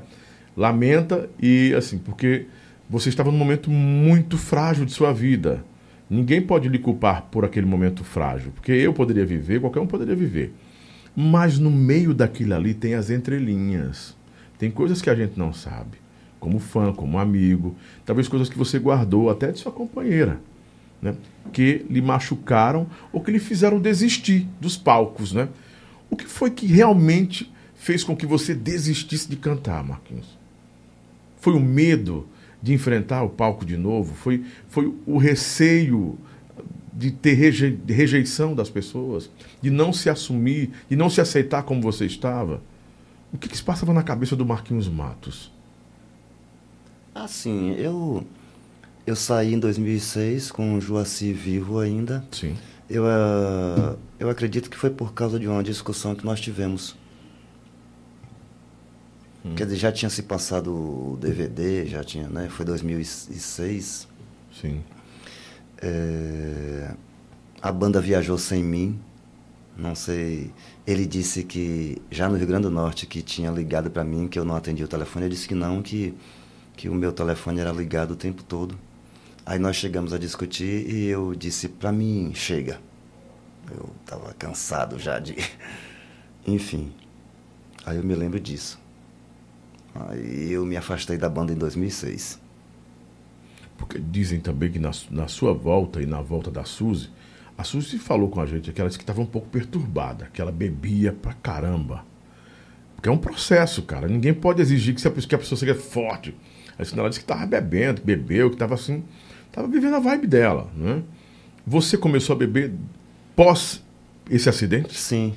Lamenta 0.55 1.29
e, 1.41 1.75
assim, 1.75 1.97
porque 1.97 2.47
você 2.89 3.09
estava 3.09 3.33
num 3.33 3.39
momento 3.39 3.71
muito 3.71 4.37
frágil 4.37 4.85
de 4.85 4.93
sua 4.93 5.13
vida. 5.13 5.65
Ninguém 6.09 6.41
pode 6.43 6.69
lhe 6.69 6.79
culpar 6.79 7.23
por 7.23 7.45
aquele 7.45 7.67
momento 7.67 8.05
frágil, 8.05 8.53
porque 8.53 8.73
eu 8.73 8.93
poderia 8.93 9.25
viver, 9.25 9.61
qualquer 9.61 9.81
um 9.81 9.87
poderia 9.87 10.15
viver. 10.15 10.55
Mas 11.17 11.59
no 11.59 11.71
meio 11.71 12.13
daquilo 12.13 12.55
ali 12.55 12.75
tem 12.75 12.95
as 12.95 13.09
entrelinhas. 13.11 14.15
Tem 14.59 14.71
coisas 14.71 15.01
que 15.03 15.11
a 15.11 15.15
gente 15.15 15.39
não 15.39 15.53
sabe, 15.53 15.99
como 16.39 16.59
fã, 16.59 16.93
como 16.93 17.19
amigo, 17.19 17.75
talvez 18.05 18.29
coisas 18.29 18.49
que 18.49 18.57
você 18.57 18.79
guardou 18.79 19.31
até 19.31 19.51
de 19.51 19.59
sua 19.59 19.73
companheira, 19.73 20.39
né? 21.01 21.15
que 21.53 21.85
lhe 21.91 22.01
machucaram 22.01 22.87
ou 23.13 23.21
que 23.21 23.31
lhe 23.31 23.39
fizeram 23.39 23.81
desistir 23.81 24.47
dos 24.61 24.77
palcos. 24.77 25.33
Né? 25.33 25.49
O 26.09 26.17
que 26.17 26.27
foi 26.27 26.51
que 26.51 26.67
realmente 26.67 27.53
fez 27.77 28.03
com 28.03 28.17
que 28.17 28.27
você 28.27 28.55
desistisse 28.55 29.29
de 29.29 29.37
cantar, 29.37 29.85
Marquinhos? 29.85 30.37
Foi 31.41 31.53
o 31.55 31.61
medo 31.61 32.27
de 32.63 32.73
enfrentar 32.73 33.23
o 33.23 33.29
palco 33.29 33.65
de 33.65 33.77
novo? 33.77 34.15
Foi, 34.15 34.45
foi 34.69 34.93
o 35.07 35.19
receio 35.19 36.19
de 36.93 37.11
ter 37.11 37.35
reje- 37.35 37.71
de 37.77 37.93
rejeição 37.93 38.55
das 38.55 38.71
pessoas? 38.71 39.31
De 39.61 39.71
não 39.71 39.93
se 39.93 40.09
assumir, 40.11 40.71
de 40.89 40.97
não 40.97 41.09
se 41.11 41.21
aceitar 41.21 41.63
como 41.63 41.81
você 41.83 42.07
estava? 42.07 42.61
O 43.33 43.39
que, 43.39 43.49
que 43.49 43.57
se 43.57 43.63
passava 43.63 43.93
na 43.93 44.03
cabeça 44.03 44.35
do 44.35 44.47
Marquinhos 44.47 44.89
Matos? 44.89 45.53
Assim, 47.15 47.75
eu 47.75 48.25
eu 49.07 49.15
saí 49.15 49.55
em 49.55 49.59
2006 49.59 50.51
com 50.51 50.75
o 50.75 50.81
Joacir 50.81 51.35
vivo 51.35 51.79
ainda. 51.79 52.25
Sim. 52.33 52.57
Eu, 52.91 53.05
ah, 53.07 53.97
eu 54.19 54.29
acredito 54.29 54.69
que 54.69 54.77
foi 54.77 54.91
por 54.91 55.13
causa 55.13 55.39
de 55.39 55.47
uma 55.47 55.63
discussão 55.63 56.15
que 56.15 56.25
nós 56.25 56.41
tivemos. 56.41 56.97
Quer 59.55 59.65
dizer, 59.65 59.77
já 59.77 59.93
tinha 59.93 60.11
se 60.11 60.23
passado 60.23 60.73
o 60.73 61.17
DVD, 61.21 61.87
já 61.87 62.03
tinha, 62.03 62.29
né? 62.29 62.49
Foi 62.49 62.65
2006. 62.65 64.09
Sim. 64.61 64.83
É, 65.79 66.95
a 67.61 67.71
banda 67.71 68.01
viajou 68.01 68.39
sem 68.39 68.65
mim. 68.65 68.99
Não 69.77 69.95
sei. 69.95 70.51
Ele 70.87 71.05
disse 71.07 71.45
que 71.45 72.01
já 72.11 72.29
no 72.29 72.37
Rio 72.37 72.47
Grande 72.47 72.63
do 72.63 72.71
Norte 72.71 73.07
que 73.07 73.21
tinha 73.21 73.51
ligado 73.51 73.91
para 73.91 74.05
mim, 74.05 74.27
que 74.27 74.39
eu 74.39 74.45
não 74.45 74.57
atendi 74.57 74.83
o 74.83 74.89
telefone. 74.89 75.27
Eu 75.27 75.31
disse 75.31 75.47
que 75.47 75.55
não, 75.55 75.83
que, 75.83 76.15
que 76.77 76.89
o 76.89 76.95
meu 76.95 77.13
telefone 77.13 77.61
era 77.61 77.73
ligado 77.73 78.13
o 78.13 78.17
tempo 78.17 78.43
todo. 78.43 78.79
Aí 79.45 79.59
nós 79.59 79.77
chegamos 79.77 80.13
a 80.13 80.19
discutir 80.19 80.89
e 80.91 81.07
eu 81.07 81.35
disse 81.35 81.69
para 81.69 81.93
mim, 81.93 82.33
chega. 82.35 82.81
Eu 83.71 83.91
estava 84.01 84.33
cansado 84.35 84.99
já 84.99 85.19
de. 85.19 85.37
Enfim. 86.47 86.93
Aí 87.85 87.97
eu 87.97 88.03
me 88.03 88.15
lembro 88.15 88.41
disso. 88.41 88.86
Aí 90.09 90.53
eu 90.53 90.65
me 90.65 90.77
afastei 90.77 91.17
da 91.17 91.29
banda 91.29 91.53
em 91.53 91.57
2006. 91.57 92.41
Porque 93.77 93.99
dizem 93.99 94.41
também 94.41 94.71
que 94.71 94.79
na, 94.79 94.91
na 95.11 95.29
sua 95.29 95.53
volta 95.53 96.01
e 96.01 96.07
na 96.07 96.21
volta 96.21 96.51
da 96.51 96.65
Suzy, 96.65 97.11
a 97.57 97.65
Suzy 97.65 97.99
falou 97.99 98.29
com 98.29 98.41
a 98.41 98.47
gente 98.47 98.73
que 98.73 98.81
ela 98.81 98.89
disse 98.89 98.99
que 98.99 99.05
estava 99.05 99.21
um 99.21 99.27
pouco 99.27 99.49
perturbada, 99.49 100.29
que 100.33 100.41
ela 100.41 100.53
bebia 100.53 101.13
pra 101.13 101.33
caramba. 101.35 102.05
Porque 102.95 103.09
é 103.09 103.13
um 103.13 103.19
processo, 103.19 103.83
cara. 103.83 104.09
Ninguém 104.09 104.33
pode 104.35 104.61
exigir 104.61 104.95
que, 104.95 105.07
a 105.07 105.11
pessoa, 105.11 105.29
que 105.29 105.35
a 105.35 105.39
pessoa 105.39 105.59
seja 105.59 105.75
forte. 105.75 106.35
Aí 106.79 106.87
ela 106.97 107.09
disse 107.09 107.21
que 107.21 107.25
estava 107.25 107.47
bebendo, 107.47 108.01
que 108.01 108.07
bebeu, 108.07 108.49
que 108.49 108.57
estava 108.57 108.75
assim. 108.75 109.05
Estava 109.47 109.69
vivendo 109.69 109.97
a 109.97 110.01
vibe 110.01 110.27
dela, 110.27 110.71
né? 110.77 111.03
Você 111.67 111.97
começou 111.97 112.35
a 112.35 112.39
beber 112.39 112.73
pós 113.35 113.83
esse 114.31 114.49
acidente? 114.49 114.99
Sim. 114.99 115.35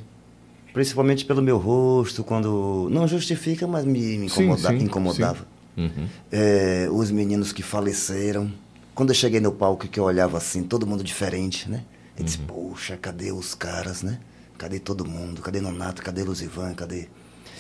Principalmente 0.74 1.26
pelo 1.26 1.42
meu 1.42 1.58
rosto, 1.58 2.24
quando. 2.24 2.88
Não 2.92 3.08
justifica, 3.08 3.66
mas 3.68 3.86
me, 3.86 4.18
me 4.18 4.30
Sim, 4.30 4.44
incomoda- 4.44 4.70
sim, 4.70 4.84
incomodava. 4.84 5.48
Uhum. 5.78 6.08
É, 6.32 6.88
os 6.92 7.10
meninos 7.12 7.52
que 7.52 7.64
faleceram. 7.64 8.52
Quando 8.94 9.10
eu 9.10 9.16
cheguei 9.16 9.40
no 9.40 9.52
palco 9.52 9.88
que 9.88 10.00
eu 10.00 10.04
olhava 10.04 10.38
assim, 10.38 10.62
todo 10.64 10.86
mundo 10.86 11.04
diferente, 11.04 11.70
né? 11.70 11.84
Eu 12.16 12.20
Uhum. 12.20 12.26
disse, 12.26 12.38
poxa, 12.40 12.98
cadê 12.98 13.32
os 13.32 13.56
caras, 13.56 14.04
né? 14.04 14.20
Cadê 14.58 14.78
todo 14.78 15.06
mundo? 15.06 15.42
Cadê 15.42 15.62
Nonato? 15.62 16.02
Cadê 16.04 16.22
Luzivan? 16.24 16.74
Cadê. 16.74 17.08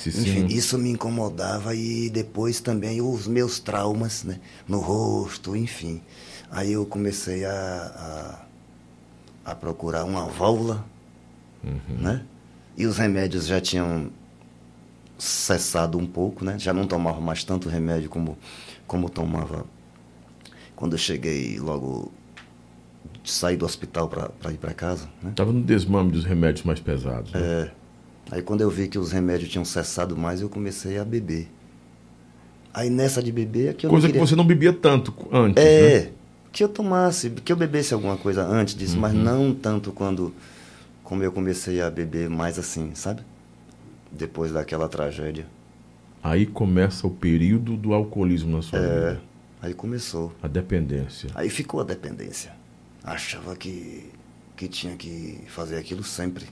Enfim, 0.06 0.45
isso 0.48 0.77
me 0.77 0.90
incomodava 0.91 1.73
e 1.76 2.10
depois 2.10 2.60
também 2.61 3.02
os 3.02 3.26
meus 3.27 3.60
traumas, 3.60 4.23
né? 4.23 4.40
No 4.68 4.80
rosto, 4.80 5.56
enfim. 5.56 6.02
Aí 6.52 6.73
eu 6.73 6.86
comecei 6.86 7.44
a, 7.45 8.45
a, 9.45 9.52
a 9.52 9.56
procurar 9.56 10.03
uma 10.06 10.26
válvula, 10.26 10.86
né? 11.88 12.22
E 12.80 12.85
os 12.88 12.97
remédios 12.97 13.45
já 13.45 13.60
tinham 13.60 14.10
cessado 15.18 15.97
um 15.97 16.06
pouco, 16.06 16.45
né? 16.45 16.57
Já 16.57 16.73
não 16.73 16.88
tomava 16.88 17.19
mais 17.19 17.43
tanto 17.43 17.68
remédio 17.69 18.10
como, 18.10 18.38
como 18.88 19.10
tomava 19.10 19.65
quando 20.76 20.93
eu 20.93 20.97
cheguei 20.97 21.60
logo 21.60 22.11
saí 23.26 23.57
do 23.57 23.65
hospital 23.65 24.07
para 24.07 24.51
ir 24.53 24.57
para 24.57 24.73
casa, 24.73 25.10
né? 25.22 25.34
Tava 25.35 25.51
no 25.51 25.61
desmame 25.61 26.10
dos 26.11 26.23
remédios 26.23 26.64
mais 26.65 26.80
pesados. 26.80 27.31
né? 27.34 27.41
É. 27.41 27.72
Aí 28.31 28.41
quando 28.41 28.61
eu 28.61 28.69
vi 28.69 28.88
que 28.88 28.97
os 28.97 29.11
remédios 29.11 29.49
tinham 29.51 29.65
cessado 29.65 30.15
mais, 30.15 30.39
eu 30.41 30.47
comecei 30.49 30.97
a 30.97 31.03
beber. 31.06 31.47
Aí 32.73 32.89
nessa 32.89 33.22
de 33.22 33.31
beber 33.31 33.69
é 33.69 33.73
que 33.73 33.85
eu 33.85 33.89
Coisa 33.89 34.07
não 34.07 34.11
que 34.11 34.14
queria... 34.19 34.27
você 34.27 34.35
não 34.35 34.45
bebia 34.45 34.72
tanto 34.72 35.14
antes, 35.31 35.61
É, 35.64 36.06
né? 36.06 36.11
que 36.51 36.64
eu 36.64 36.69
tomasse, 36.69 37.30
que 37.30 37.51
eu 37.51 37.57
bebesse 37.57 37.93
alguma 37.93 38.15
coisa 38.15 38.43
antes 38.45 38.73
disso, 38.76 38.97
mas 38.97 39.14
Uhum. 39.14 39.22
não 39.23 39.53
tanto 39.53 39.91
quando 39.91 40.34
como 41.10 41.23
eu 41.23 41.31
comecei 41.31 41.81
a 41.81 41.90
beber 41.90 42.30
mais 42.30 42.60
assim, 42.60 42.91
sabe? 42.94 43.23
Depois 44.11 44.52
daquela 44.52 44.88
tragédia. 44.88 45.48
Aí 46.22 46.45
começa 46.45 47.07
o 47.07 47.10
período 47.10 47.76
do 47.76 47.95
alcoolismo 47.95 48.56
na 48.56 48.61
sua 48.61 48.77
É, 48.77 48.81
vida. 48.84 49.22
aí 49.60 49.73
começou. 49.73 50.31
A 50.40 50.48
dependência. 50.48 51.31
Aí 51.34 51.49
ficou 51.49 51.81
a 51.81 51.84
dependência. 51.84 52.52
achava 53.03 53.56
que, 53.56 54.11
que 54.56 54.68
tinha 54.68 54.95
que 54.95 55.40
fazer 55.48 55.77
aquilo 55.77 56.03
sempre. 56.03 56.45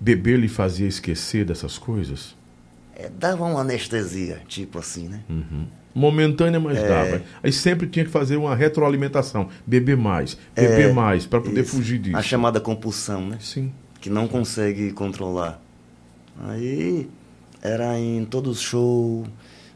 Beber 0.00 0.38
lhe 0.38 0.48
fazia 0.48 0.86
esquecer 0.88 1.44
dessas 1.44 1.76
coisas? 1.76 2.34
É, 2.96 3.10
dava 3.10 3.44
uma 3.44 3.60
anestesia, 3.60 4.40
tipo 4.48 4.78
assim, 4.78 5.06
né? 5.08 5.20
Momentânea, 5.94 6.58
mas 6.58 6.78
É. 6.78 6.88
dava. 6.88 7.22
Aí 7.42 7.52
sempre 7.52 7.86
tinha 7.88 8.04
que 8.06 8.10
fazer 8.10 8.36
uma 8.36 8.54
retroalimentação. 8.56 9.48
Beber 9.66 9.96
mais, 9.98 10.38
beber 10.54 10.88
É, 10.88 10.92
mais, 10.92 11.26
para 11.26 11.40
poder 11.42 11.60
Isso. 11.62 11.76
fugir 11.76 11.98
disso. 11.98 12.16
A 12.16 12.22
chamada 12.22 12.58
compulsão, 12.60 13.26
né? 13.28 13.36
Sim. 13.40 13.70
Que 14.02 14.10
não 14.10 14.28
consegue 14.28 14.92
controlar. 14.92 15.62
Aí 16.40 17.08
era 17.62 17.98
em 17.98 18.24
todos 18.24 18.58
os 18.58 18.60
shows, 18.60 19.26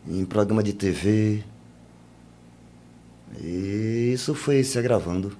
em 0.07 0.25
programa 0.25 0.63
de 0.63 0.73
TV. 0.73 1.45
E 3.41 4.11
isso 4.13 4.35
foi 4.35 4.63
se 4.65 4.79
agravando. 4.79 5.37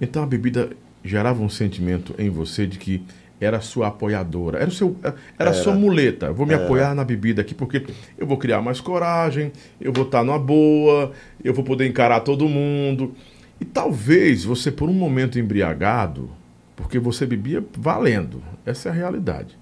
Então 0.00 0.22
a 0.22 0.26
bebida 0.26 0.70
gerava 1.02 1.42
um 1.42 1.48
sentimento 1.48 2.14
em 2.18 2.28
você 2.28 2.66
de 2.66 2.78
que 2.78 3.02
era 3.40 3.60
sua 3.60 3.88
apoiadora, 3.88 4.58
era 4.58 4.70
seu, 4.70 4.96
era 5.38 5.50
a 5.50 5.54
sua 5.54 5.74
muleta. 5.74 6.30
Vou 6.30 6.46
me 6.46 6.54
apoiar 6.54 6.94
na 6.94 7.04
bebida 7.04 7.40
aqui 7.40 7.54
porque 7.54 7.86
eu 8.18 8.26
vou 8.26 8.36
criar 8.36 8.60
mais 8.60 8.80
coragem, 8.80 9.50
eu 9.80 9.92
vou 9.92 10.04
estar 10.04 10.22
numa 10.22 10.38
boa, 10.38 11.12
eu 11.42 11.54
vou 11.54 11.64
poder 11.64 11.86
encarar 11.86 12.20
todo 12.20 12.46
mundo. 12.46 13.14
E 13.58 13.64
talvez 13.64 14.44
você 14.44 14.70
por 14.70 14.90
um 14.90 14.94
momento 14.94 15.38
embriagado, 15.38 16.30
porque 16.76 16.98
você 16.98 17.26
bebia 17.26 17.64
valendo. 17.76 18.42
Essa 18.64 18.90
é 18.90 18.92
a 18.92 18.94
realidade. 18.94 19.58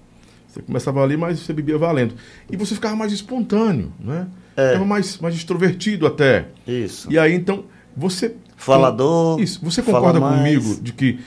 Você 0.47 0.61
começava 0.61 1.01
ali, 1.01 1.17
mas 1.17 1.39
você 1.39 1.53
bebia 1.53 1.77
valendo. 1.77 2.15
E 2.51 2.55
você 2.55 2.75
ficava 2.75 2.95
mais 2.95 3.11
espontâneo, 3.11 3.91
né? 3.99 4.27
Ficava 4.55 4.85
mais, 4.85 5.17
mais 5.19 5.35
extrovertido 5.35 6.05
até. 6.05 6.47
Isso. 6.67 7.11
E 7.11 7.17
aí, 7.17 7.33
então, 7.33 7.65
você. 7.95 8.35
Falador, 8.55 9.39
Isso. 9.41 9.59
Você 9.63 9.81
concorda 9.81 10.19
mais. 10.19 10.37
comigo 10.37 10.81
de 10.81 10.93
que 10.93 11.19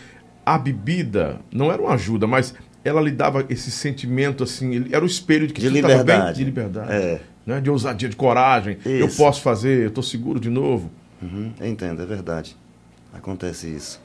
a 0.47 0.57
bebida 0.57 1.39
não 1.53 1.71
era 1.71 1.81
uma 1.81 1.93
ajuda, 1.93 2.27
mas 2.27 2.55
ela 2.83 3.03
lhe 3.03 3.11
dava 3.11 3.45
esse 3.51 3.71
sentimento, 3.71 4.43
assim, 4.43 4.87
era 4.91 5.05
o 5.05 5.07
espelho 5.07 5.47
de 5.47 5.53
que 5.53 5.61
De 5.61 5.67
estava 5.67 5.89
bem, 5.89 5.99
liberdade. 5.99 6.39
de 6.39 6.45
liberdade. 6.45 6.93
É. 6.93 7.21
Né? 7.45 7.61
De 7.61 7.69
ousadia, 7.71 8.09
de 8.09 8.17
coragem. 8.17 8.79
Eu 8.85 9.09
Isso. 9.09 9.19
posso 9.19 9.43
fazer, 9.43 9.83
eu 9.83 9.89
estou 9.89 10.03
seguro 10.03 10.41
de 10.41 10.49
novo. 10.49 10.91
Uhum, 11.21 11.53
eu 11.61 11.67
entendo, 11.67 12.01
é 12.01 12.07
verdade. 12.07 12.57
Acontece 13.13 13.69
isso. 13.69 14.01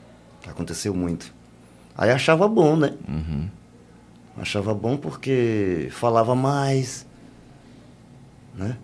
Aconteceu 0.45 0.93
muito. 0.93 1.33
Aí 1.97 2.09
achava 2.11 2.47
bom, 2.47 2.75
né? 2.75 2.93
Achava 4.37 4.73
bom 4.73 4.97
porque 4.97 5.87
falava 5.91 6.33
mais, 6.35 7.05
né? 8.55 8.77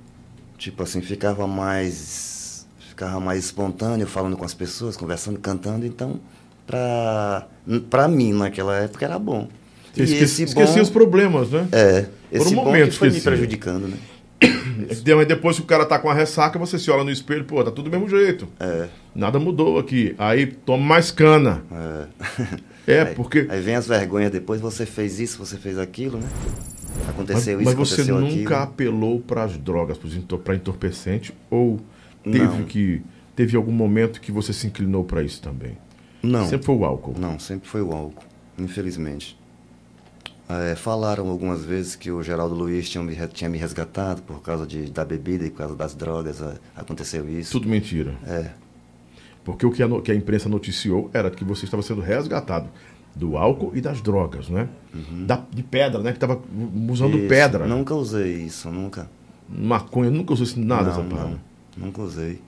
Tipo 0.58 0.84
assim, 0.84 1.02
ficava 1.02 1.48
mais, 1.48 2.68
ficava 2.90 3.20
mais 3.20 3.46
espontâneo 3.46 4.06
falando 4.06 4.38
com 4.38 4.46
as 4.46 4.54
pessoas, 4.54 4.96
conversando, 4.96 5.40
cantando. 5.40 5.86
Então, 5.86 6.20
pra, 6.68 7.48
pra 7.90 8.08
mim 8.08 8.34
naquela 8.34 8.76
época 8.78 9.06
era 9.06 9.18
bom. 9.18 9.48
Você 9.94 10.04
esque- 10.04 10.44
esquecia 10.44 10.82
os 10.84 10.90
problemas, 10.90 11.50
né? 11.50 11.68
É, 11.72 12.02
Por 12.04 12.12
esse 12.32 12.48
um 12.54 12.56
bom 12.58 12.66
momento 12.66 12.92
que 12.92 12.98
foi 12.98 13.10
me 13.10 13.18
esquecia. 13.18 13.32
prejudicando, 13.32 13.88
né? 13.88 13.98
Mas 15.16 15.28
depois 15.28 15.56
que 15.58 15.64
o 15.64 15.66
cara 15.66 15.86
tá 15.86 15.98
com 15.98 16.10
a 16.10 16.14
ressaca, 16.14 16.60
você 16.60 16.78
se 16.78 16.92
olha 16.92 17.04
no 17.04 17.10
espelho, 17.12 17.44
pô, 17.46 17.64
tá 17.64 17.72
tudo 17.72 17.90
do 17.90 17.92
mesmo 17.92 18.08
jeito. 18.08 18.48
É, 18.60 18.88
Nada 19.16 19.40
mudou 19.40 19.80
aqui. 19.80 20.14
Aí 20.18 20.46
toma 20.46 20.84
mais 20.86 21.10
cana. 21.10 21.64
é. 21.72 22.60
É, 22.92 23.02
Aí- 23.02 23.16
porque. 23.16 23.46
Aí 23.50 23.62
vem 23.62 23.76
as 23.76 23.88
vergonhas 23.88 24.32
depois, 24.32 24.60
você 24.62 24.86
fez 24.86 25.20
isso, 25.20 25.38
você 25.38 25.58
fez 25.58 25.78
aquilo, 25.78 26.18
né? 26.20 26.28
Mas, 26.98 27.10
Aconteceu 27.10 27.58
mas 27.58 27.68
isso, 27.68 27.78
você 27.78 27.94
aconteceu 28.02 28.20
nunca 28.20 28.36
aquilo. 28.36 28.56
apelou 28.56 29.20
para 29.20 29.44
as 29.44 29.58
drogas, 29.58 29.98
para 30.44 30.56
entorpecente? 30.56 31.34
Ou 31.50 31.80
teve 32.24 32.40
Não. 32.40 32.64
que. 32.64 33.02
Teve 33.36 33.56
algum 33.56 33.72
momento 33.72 34.20
que 34.20 34.32
você 34.34 34.52
se 34.52 34.68
inclinou 34.68 35.04
para 35.06 35.24
isso 35.24 35.42
também? 35.42 35.78
Não, 36.22 36.46
Sempre 36.50 36.66
foi 36.66 36.76
o 36.76 36.84
álcool. 36.84 37.16
não, 37.18 37.40
sempre 37.40 37.70
foi 37.70 37.82
o 37.82 37.94
álcool, 37.94 38.24
infelizmente. 38.58 39.40
É, 40.50 40.76
falaram 40.76 41.30
algumas 41.30 41.64
vezes 41.64 41.96
que 41.96 42.12
o 42.12 42.22
Geraldo 42.24 42.56
Luiz 42.56 42.90
tinha 42.90 43.02
me, 43.04 43.16
tinha 43.32 43.50
me 43.50 43.58
resgatado 43.58 44.22
por 44.24 44.42
causa 44.42 44.66
de, 44.66 44.90
da 44.90 45.06
bebida 45.06 45.46
e 45.46 45.50
por 45.52 45.60
causa 45.60 45.76
das 45.76 45.94
drogas. 45.96 46.42
é, 46.42 46.56
aconteceu 46.76 47.30
isso. 47.30 47.52
Tudo 47.54 47.70
mentira. 47.70 48.16
É, 48.28 48.50
Porque 49.44 49.66
o 49.66 49.72
que 49.72 49.82
a, 49.82 50.02
que 50.02 50.12
a 50.12 50.16
imprensa 50.16 50.48
noticiou 50.50 51.10
era 51.14 51.30
que 51.32 51.44
você 51.44 51.66
estava 51.66 51.82
sendo 51.84 52.02
resgatado 52.02 52.70
do 53.16 53.36
álcool 53.38 53.72
e 53.76 53.82
das 53.82 54.02
drogas, 54.02 54.50
né? 54.50 54.68
Da, 55.26 55.42
de 55.52 55.64
pedra, 55.64 56.02
né? 56.02 56.12
Que 56.12 56.18
estava 56.18 56.40
usando 56.90 57.14
Uhum. 57.14 57.20
isso. 57.20 57.28
pedra. 57.30 57.66
Nunca 57.68 57.96
usei 57.96 58.34
isso, 58.44 58.70
nunca. 58.70 59.10
Maconha, 59.50 60.12
nunca 60.12 60.34
usou 60.34 60.44
isso, 60.46 60.60
nada, 60.60 60.94
não, 60.94 61.04
não, 61.04 61.40
nunca 61.76 62.02
usei. 62.02 62.40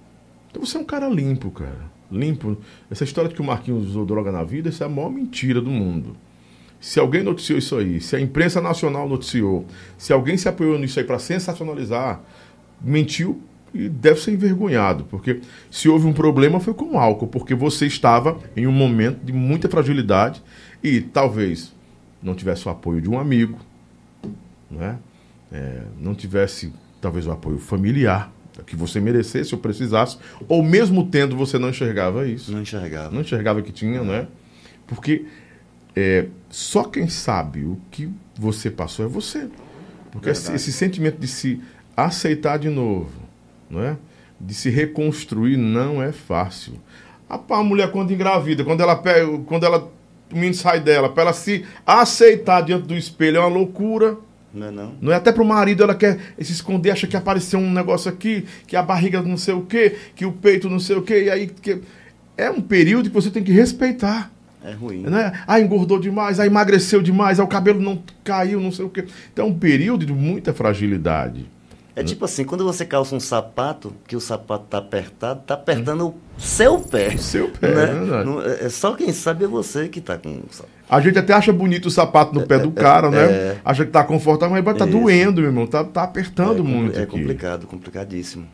Então 0.49 0.63
você 0.63 0.77
é 0.77 0.79
um 0.79 0.83
cara 0.85 1.07
limpo, 1.09 1.49
cara. 1.49 1.89
Limpo. 2.11 2.57
Essa 2.91 3.03
história 3.03 3.29
de 3.29 3.35
que 3.35 3.41
o 3.41 3.43
Marquinhos 3.45 3.87
usou 3.87 4.05
droga 4.05 4.31
na 4.31 4.43
vida, 4.43 4.69
isso 4.69 4.83
é 4.83 4.85
a 4.85 4.89
maior 4.89 5.09
mentira 5.09 5.59
do 5.61 5.69
mundo. 5.71 6.15
Se 6.79 6.99
alguém 6.99 7.23
noticiou 7.23 7.57
isso 7.57 7.75
aí, 7.77 8.01
se 8.01 8.15
a 8.15 8.19
imprensa 8.19 8.59
nacional 8.61 9.07
noticiou, 9.07 9.65
se 9.97 10.11
alguém 10.11 10.35
se 10.37 10.47
apoiou 10.49 10.77
nisso 10.77 10.99
aí 10.99 11.05
para 11.05 11.17
sensacionalizar, 11.19 12.21
mentiu 12.81 13.41
e 13.73 13.87
deve 13.87 14.19
ser 14.19 14.31
envergonhado, 14.31 15.05
porque 15.05 15.41
se 15.69 15.87
houve 15.87 16.05
um 16.05 16.13
problema 16.13 16.59
foi 16.59 16.73
com 16.73 16.93
o 16.93 16.97
álcool, 16.97 17.27
porque 17.27 17.55
você 17.55 17.85
estava 17.85 18.37
em 18.55 18.67
um 18.67 18.71
momento 18.71 19.23
de 19.23 19.31
muita 19.31 19.69
fragilidade 19.69 20.41
e 20.83 20.99
talvez 21.01 21.73
não 22.21 22.35
tivesse 22.35 22.67
o 22.67 22.71
apoio 22.71 23.01
de 23.01 23.09
um 23.09 23.17
amigo, 23.19 23.57
né? 24.69 24.97
É, 25.51 25.81
não 25.99 26.13
tivesse 26.15 26.71
talvez 27.01 27.27
o 27.27 27.31
apoio 27.31 27.57
familiar 27.57 28.31
que 28.65 28.75
você 28.75 28.99
merecesse 28.99 29.55
ou 29.55 29.61
precisasse, 29.61 30.17
ou 30.47 30.61
mesmo 30.61 31.07
tendo 31.07 31.35
você 31.35 31.57
não 31.57 31.69
enxergava 31.69 32.27
isso, 32.27 32.51
Não 32.51 32.61
enxergava. 32.61 33.09
não 33.09 33.21
enxergava 33.21 33.61
que 33.61 33.71
tinha, 33.71 34.03
né? 34.03 34.27
Porque 34.85 35.25
é, 35.95 36.27
só 36.49 36.83
quem 36.83 37.07
sabe 37.07 37.63
o 37.63 37.79
que 37.89 38.09
você 38.37 38.69
passou 38.69 39.05
é 39.05 39.07
você, 39.07 39.49
porque 40.11 40.29
esse, 40.29 40.51
esse 40.53 40.71
sentimento 40.71 41.17
de 41.19 41.27
se 41.27 41.61
aceitar 41.95 42.57
de 42.57 42.69
novo, 42.69 43.09
não 43.71 43.81
é? 43.81 43.97
De 44.39 44.53
se 44.53 44.69
reconstruir 44.69 45.57
não 45.57 46.03
é 46.03 46.11
fácil. 46.11 46.73
A, 47.29 47.39
a 47.49 47.63
mulher 47.63 47.91
quando 47.91 48.11
engravida, 48.11 48.63
quando 48.63 48.81
ela 48.81 48.95
pega, 48.95 49.25
quando 49.45 49.65
ela 49.65 49.89
o 50.31 50.35
menino 50.35 50.53
sai 50.53 50.79
dela, 50.79 51.09
para 51.09 51.23
ela 51.23 51.33
se 51.33 51.65
aceitar 51.85 52.61
diante 52.61 52.87
do 52.87 52.95
espelho 52.95 53.37
é 53.37 53.39
uma 53.39 53.49
loucura. 53.49 54.17
Não 54.53 54.67
é 54.67 54.71
não? 54.71 54.93
Não 55.01 55.11
é 55.11 55.15
até 55.15 55.31
pro 55.31 55.45
marido, 55.45 55.83
ela 55.83 55.95
quer 55.95 56.17
se 56.39 56.51
esconder, 56.51 56.91
acha 56.91 57.07
que 57.07 57.15
apareceu 57.15 57.59
um 57.59 57.71
negócio 57.71 58.11
aqui, 58.11 58.45
que 58.67 58.75
a 58.75 58.83
barriga 58.83 59.21
não 59.21 59.37
sei 59.37 59.53
o 59.53 59.61
quê, 59.61 59.95
que 60.15 60.25
o 60.25 60.31
peito 60.31 60.69
não 60.69 60.79
sei 60.79 60.97
o 60.97 61.01
quê, 61.01 61.23
e 61.23 61.29
aí 61.29 61.47
que 61.47 61.81
é 62.37 62.49
um 62.49 62.61
período 62.61 63.09
que 63.09 63.15
você 63.15 63.29
tem 63.29 63.43
que 63.43 63.51
respeitar. 63.51 64.31
É 64.63 64.73
ruim. 64.73 65.01
Né? 65.01 65.31
Ah, 65.47 65.59
engordou 65.59 65.99
demais, 65.99 66.39
ah, 66.39 66.45
emagreceu 66.45 67.01
demais, 67.01 67.39
ah, 67.39 67.43
o 67.43 67.47
cabelo 67.47 67.81
não 67.81 68.03
caiu, 68.23 68.59
não 68.59 68.71
sei 68.71 68.85
o 68.85 68.89
quê. 68.89 69.05
Então 69.31 69.45
é 69.45 69.49
um 69.49 69.57
período 69.57 70.05
de 70.05 70.13
muita 70.13 70.53
fragilidade. 70.53 71.45
É 71.95 72.03
tipo 72.03 72.23
assim, 72.23 72.45
quando 72.45 72.63
você 72.63 72.85
calça 72.85 73.13
um 73.15 73.19
sapato, 73.19 73.93
que 74.07 74.15
o 74.15 74.21
sapato 74.21 74.65
tá 74.69 74.77
apertado, 74.77 75.41
tá 75.45 75.55
apertando 75.55 76.07
o 76.07 76.15
seu 76.37 76.79
pé. 76.79 77.09
O 77.15 77.17
seu 77.19 77.49
pé, 77.49 77.67
né? 77.75 77.83
é 77.83 77.85
verdade. 77.93 78.25
Não- 78.29 78.41
é 78.41 78.69
só 78.69 78.93
quem 78.95 79.11
sabe 79.11 79.43
é 79.43 79.47
você 79.47 79.89
que 79.89 79.99
tá 79.99 80.17
com 80.17 80.29
o 80.29 80.43
sapato. 80.51 80.71
A 80.89 80.99
gente 81.01 81.19
até 81.19 81.33
acha 81.33 81.51
bonito 81.53 81.87
o 81.87 81.91
sapato 81.91 82.33
no 82.33 82.45
pé 82.47 82.59
do 82.59 82.71
cara, 82.71 83.09
né? 83.09 83.23
é. 83.23 83.57
Acha 83.63 83.85
que 83.85 83.91
tá 83.91 84.03
confortável, 84.03 84.61
mas 84.63 84.77
tá 84.77 84.85
Isso. 84.85 84.97
doendo, 84.97 85.41
meu 85.41 85.49
irmão. 85.49 85.67
Tá, 85.67 85.83
tá 85.83 86.03
apertando 86.03 86.59
é, 86.59 86.63
muito 86.63 86.97
É 86.99 87.03
aqui. 87.03 87.11
complicado, 87.11 87.67
complicadíssimo. 87.67 88.45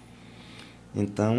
Então, 0.96 1.36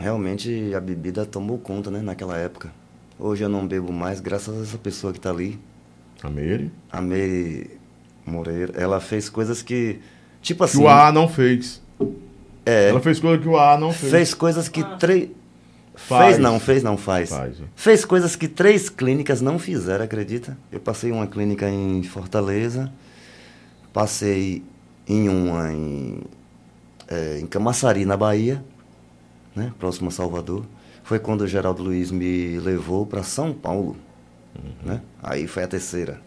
realmente 0.00 0.72
a 0.74 0.80
bebida 0.80 1.26
tomou 1.26 1.58
conta, 1.58 1.90
né, 1.90 2.00
naquela 2.00 2.36
época. 2.36 2.70
Hoje 3.18 3.44
eu 3.44 3.48
não 3.48 3.66
bebo 3.66 3.92
mais, 3.92 4.20
graças 4.20 4.56
a 4.58 4.62
essa 4.62 4.78
pessoa 4.78 5.12
que 5.12 5.20
tá 5.20 5.30
ali, 5.30 5.58
A 6.22 6.30
Meire. 6.30 6.70
a 6.90 7.00
Mary 7.00 7.70
Moreira. 8.24 8.72
Ela 8.76 9.00
fez 9.00 9.28
coisas 9.28 9.60
que, 9.62 9.98
tipo 10.48 10.64
Que 10.64 10.70
assim, 10.70 10.82
o 10.82 10.88
AA 10.88 11.12
não 11.12 11.28
fez. 11.28 11.82
é, 12.64 12.88
Ela 12.88 13.00
fez 13.00 13.20
coisa 13.20 13.40
que 13.40 13.48
o 13.48 13.56
AA 13.56 13.78
não 13.78 13.92
fez. 13.92 14.10
fez 14.12 14.34
coisas 14.34 14.68
que 14.68 14.82
três... 14.98 15.30
Faz. 15.94 16.26
Fez 16.26 16.38
não, 16.38 16.60
fez 16.60 16.82
não, 16.82 16.96
faz. 16.96 17.28
Faz, 17.30 17.60
é. 17.60 17.64
Fez 17.74 18.04
coisas 18.04 18.36
que 18.36 18.46
três 18.46 18.88
clínicas 18.88 19.40
não 19.40 19.58
fizeram, 19.58 20.04
acredita? 20.04 20.56
Eu 20.70 20.78
passei 20.78 21.10
uma 21.10 21.26
clínica 21.26 21.68
em 21.68 22.02
Fortaleza, 22.04 22.90
passei 23.92 24.62
em 25.08 25.28
uma 25.28 25.72
em, 25.72 26.20
é, 27.08 27.40
em 27.40 27.46
Camaçari, 27.46 28.04
na 28.04 28.16
Bahia, 28.16 28.64
né, 29.56 29.72
próximo 29.78 30.08
a 30.08 30.12
Salvador. 30.12 30.64
Foi 31.02 31.18
quando 31.18 31.40
o 31.40 31.48
Geraldo 31.48 31.82
Luiz 31.82 32.12
me 32.12 32.58
levou 32.60 33.04
para 33.04 33.22
São 33.24 33.52
Paulo. 33.52 33.96
Né? 34.84 35.00
Aí 35.22 35.46
foi 35.48 35.64
a 35.64 35.68
terceira. 35.68 36.20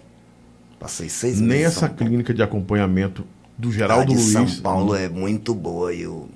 Passei 0.80 1.07
seis 1.07 1.39
meses. 1.39 1.48
Nem 1.48 1.61
em 1.61 1.65
essa 1.65 1.88
clínica 1.88 2.34
de 2.34 2.43
acompanhamento 2.43 3.26
do 3.61 3.69
A 3.69 3.71
Geraldo 3.71 4.07
de 4.07 4.13
Luiz 4.15 4.31
São 4.31 4.45
Paulo 4.61 4.95
é 4.95 5.07
muito 5.07 5.53
boa. 5.55 5.93
E 5.93 6.01
eu, 6.01 6.27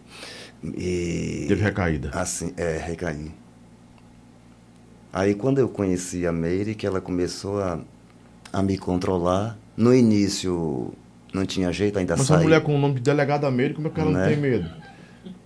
e, 0.64 1.46
teve 1.48 1.64
recaída. 1.64 2.10
Assim, 2.14 2.54
é, 2.56 2.78
recaí. 2.78 3.32
Aí 5.12 5.34
quando 5.34 5.60
eu 5.60 5.68
conheci 5.70 6.26
a 6.28 6.32
Meire, 6.32 6.76
que 6.76 6.86
ela 6.86 7.00
começou 7.02 7.60
a, 7.62 7.80
a 8.52 8.62
me 8.62 8.78
controlar. 8.78 9.58
No 9.78 9.94
início 9.94 10.94
não 11.34 11.46
tinha 11.46 11.72
jeito, 11.72 12.00
ainda 12.00 12.16
Mas 12.16 12.28
saí. 12.28 12.38
uma 12.38 12.44
mulher 12.44 12.62
com 12.62 12.76
o 12.76 12.80
nome 12.80 12.96
de 12.96 13.02
delegada 13.02 13.50
Meire, 13.52 13.74
como 13.74 13.88
é 13.88 13.92
que 13.92 14.00
ela 14.00 14.12
não 14.12 14.20
Né? 14.20 14.28
tem 14.30 14.38
medo? 14.38 14.70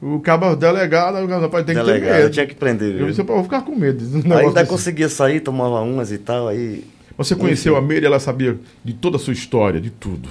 O 0.02 0.20
cabo 0.20 0.56
delegado, 0.56 1.18
o 1.18 1.28
rapaz 1.28 1.66
tem 1.66 1.74
que 1.76 1.82
ter 1.82 1.86
Delegado, 1.86 2.16
eu 2.18 2.24
medo. 2.24 2.34
tinha 2.34 2.46
que 2.48 2.56
prender. 2.56 2.92
Eu 2.92 2.98
viu? 3.00 3.08
disse, 3.08 3.24
"Pô, 3.24 3.32
eu 3.34 3.38
vou 3.38 3.44
ficar 3.46 3.62
com 3.64 3.76
medo. 3.76 4.04
Aí 4.34 4.46
ainda 4.46 4.54
desse." 4.62 4.68
conseguia 4.70 5.10
sair, 5.10 5.40
tomava 5.40 5.82
umas 5.82 6.12
e 6.12 6.18
tal, 6.18 6.48
aí. 6.48 6.84
Você 7.18 7.36
conheceu 7.36 7.76
a 7.76 7.82
Meire, 7.82 8.06
ela 8.06 8.20
sabia 8.20 8.58
de 8.84 8.94
toda 8.94 9.18
a 9.18 9.20
sua 9.20 9.34
história, 9.34 9.80
de 9.82 9.90
tudo. 9.90 10.30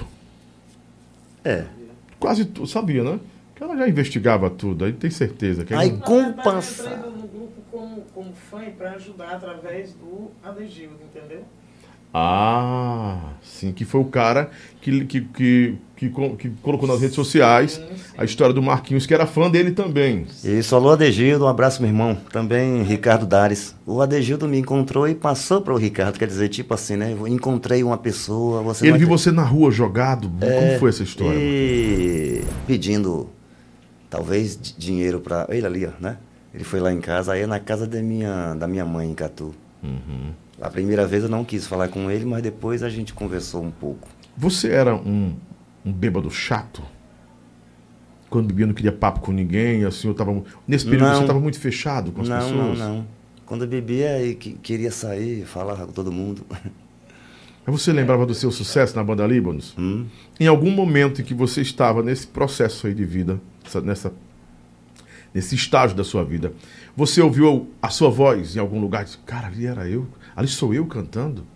É. 1.48 1.66
Quase 2.18 2.44
tudo, 2.44 2.66
sabia, 2.66 3.02
né? 3.04 3.18
Que 3.54 3.62
ela 3.62 3.76
já 3.76 3.88
investigava 3.88 4.48
tudo, 4.50 4.84
aí 4.84 4.92
tem 4.92 5.10
certeza. 5.10 5.64
Que 5.64 5.74
Aí 5.74 5.90
não- 5.92 6.00
com 6.00 6.20
entrei 6.20 6.96
no 6.96 7.28
grupo 7.28 7.62
como, 7.70 8.02
como 8.14 8.32
fã 8.32 8.60
para 8.76 8.92
ajudar 8.92 9.30
através 9.32 9.92
do 9.94 10.30
Adegildo, 10.42 10.98
entendeu? 11.04 11.42
Ah, 12.12 13.32
sim, 13.42 13.72
que 13.72 13.84
foi 13.84 14.00
o 14.00 14.04
cara 14.06 14.50
que, 14.80 15.04
que, 15.04 15.20
que, 15.20 15.78
que, 15.98 16.08
que 16.38 16.48
colocou 16.62 16.88
nas 16.88 17.00
redes 17.00 17.16
sociais 17.16 17.72
Sim, 17.72 17.82
sim. 17.96 18.14
a 18.16 18.24
história 18.24 18.54
do 18.54 18.62
Marquinhos, 18.62 19.04
que 19.04 19.12
era 19.12 19.26
fã 19.26 19.50
dele 19.50 19.72
também. 19.72 20.26
Isso, 20.44 20.74
alô 20.76 20.90
Adegildo, 20.90 21.44
um 21.44 21.48
abraço, 21.48 21.82
meu 21.82 21.90
irmão. 21.90 22.16
Também 22.32 22.82
Ricardo 22.84 23.26
Dares. 23.26 23.74
O 23.84 24.00
Adegildo 24.00 24.46
me 24.46 24.58
encontrou 24.58 25.08
e 25.08 25.14
passou 25.14 25.60
para 25.60 25.74
o 25.74 25.76
Ricardo, 25.76 26.18
quer 26.18 26.28
dizer, 26.28 26.48
tipo 26.48 26.72
assim, 26.72 26.96
né? 26.96 27.16
Encontrei 27.26 27.82
uma 27.82 27.98
pessoa, 27.98 28.62
você 28.62 28.86
Ele 28.86 28.98
viu 28.98 29.08
ter- 29.08 29.12
você 29.12 29.32
na 29.32 29.42
rua 29.42 29.70
jogado. 29.72 30.30
É, 30.40 30.60
Como 30.68 30.78
foi 30.78 30.90
essa 30.90 31.02
história? 31.02 31.36
E 31.38 32.44
pedindo, 32.66 33.28
talvez, 34.08 34.56
di- 34.60 34.74
dinheiro 34.78 35.20
para 35.20 35.46
Ele 35.50 35.66
ali, 35.66 35.86
ó, 35.86 35.90
né? 36.00 36.16
Ele 36.54 36.64
foi 36.64 36.80
lá 36.80 36.92
em 36.92 37.00
casa, 37.00 37.32
aí 37.32 37.42
é 37.42 37.46
na 37.46 37.58
casa 37.60 37.86
da 37.86 38.00
minha, 38.00 38.54
da 38.54 38.66
minha 38.66 38.84
mãe, 38.84 39.10
em 39.10 39.14
Catu. 39.14 39.54
Uhum. 39.82 40.30
A 40.60 40.70
primeira 40.70 41.06
vez 41.06 41.22
eu 41.22 41.28
não 41.28 41.44
quis 41.44 41.66
falar 41.66 41.88
com 41.88 42.10
ele, 42.10 42.24
mas 42.24 42.42
depois 42.42 42.82
a 42.82 42.88
gente 42.88 43.12
conversou 43.12 43.62
um 43.62 43.70
pouco. 43.70 44.08
Você 44.36 44.70
era 44.70 44.94
um, 44.94 45.34
um 45.84 45.92
bêbado 45.92 46.30
chato? 46.30 46.82
Quando 48.30 48.48
bebia 48.48 48.66
não 48.66 48.74
queria 48.74 48.92
papo 48.92 49.20
com 49.20 49.32
ninguém, 49.32 49.84
assim, 49.84 50.08
eu 50.08 50.14
tava. 50.14 50.42
Nesse 50.66 50.84
período 50.84 51.08
Não. 51.08 51.14
você 51.16 51.22
estava 51.22 51.40
muito 51.40 51.58
fechado 51.58 52.12
com 52.12 52.20
as 52.22 52.28
não, 52.28 52.36
não, 52.36 52.70
pessoas? 52.70 52.78
não. 52.78 53.06
Quando 53.46 53.62
eu 53.64 53.68
bebia 53.68 54.22
e 54.22 54.34
que- 54.34 54.52
queria 54.52 54.90
sair, 54.90 55.46
falava 55.46 55.86
com 55.86 55.92
todo 55.92 56.12
mundo. 56.12 56.44
Mas 56.50 57.80
você 57.80 57.92
lembrava 57.92 58.26
do 58.26 58.34
seu 58.34 58.50
sucesso 58.50 58.94
na 58.96 59.02
banda 59.02 59.26
Líbanos? 59.26 59.74
Hum? 59.78 60.04
Em 60.38 60.46
algum 60.46 60.70
momento 60.70 61.22
em 61.22 61.24
que 61.24 61.32
você 61.32 61.62
estava 61.62 62.02
nesse 62.02 62.26
processo 62.26 62.86
aí 62.86 62.92
de 62.94 63.04
vida, 63.06 63.40
essa- 63.64 63.80
nessa, 63.80 64.12
nesse 65.32 65.54
estágio 65.54 65.96
da 65.96 66.04
sua 66.04 66.22
vida, 66.24 66.52
você 66.94 67.22
ouviu 67.22 67.70
a 67.80 67.88
sua 67.88 68.10
voz 68.10 68.54
em 68.56 68.58
algum 68.58 68.78
lugar 68.80 69.04
disse, 69.04 69.18
cara, 69.24 69.46
ali 69.46 69.64
era 69.66 69.88
eu, 69.88 70.06
ali 70.36 70.48
sou 70.48 70.74
eu 70.74 70.84
cantando. 70.86 71.46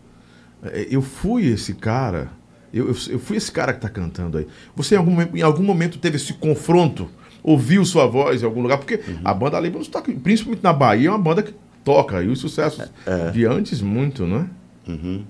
É, 0.62 0.86
Eu 0.90 1.02
fui 1.02 1.46
esse 1.46 1.74
cara, 1.74 2.30
eu, 2.72 2.88
eu, 2.88 2.96
eu 3.10 3.18
fui 3.18 3.36
esse 3.36 3.50
cara 3.52 3.72
que 3.72 3.78
está 3.78 3.88
cantando 3.88 4.38
aí. 4.38 4.46
Você 4.74 4.94
em 4.94 4.98
algum, 4.98 5.10
momento- 5.12 5.36
em 5.36 5.42
algum 5.42 5.62
momento 5.62 5.98
teve 5.98 6.16
esse 6.16 6.32
confronto, 6.34 7.08
ouviu 7.42 7.84
sua 7.84 8.06
voz 8.06 8.42
em 8.42 8.44
algum 8.44 8.62
lugar? 8.62 8.78
Porque 8.78 9.00
a 9.24 9.34
banda 9.34 9.58
Líbanos 9.60 9.88
toca, 9.88 10.12
principalmente 10.12 10.62
na 10.62 10.72
Bahia, 10.72 11.08
é 11.08 11.10
uma 11.10 11.18
banda 11.18 11.42
que 11.42 11.54
toca, 11.84 12.22
e 12.22 12.28
os 12.28 12.38
sucessos 12.38 12.90
de 13.32 13.44
antes 13.44 13.80
muito, 13.82 14.24
né? 14.26 14.48
Uhum. 14.86 15.24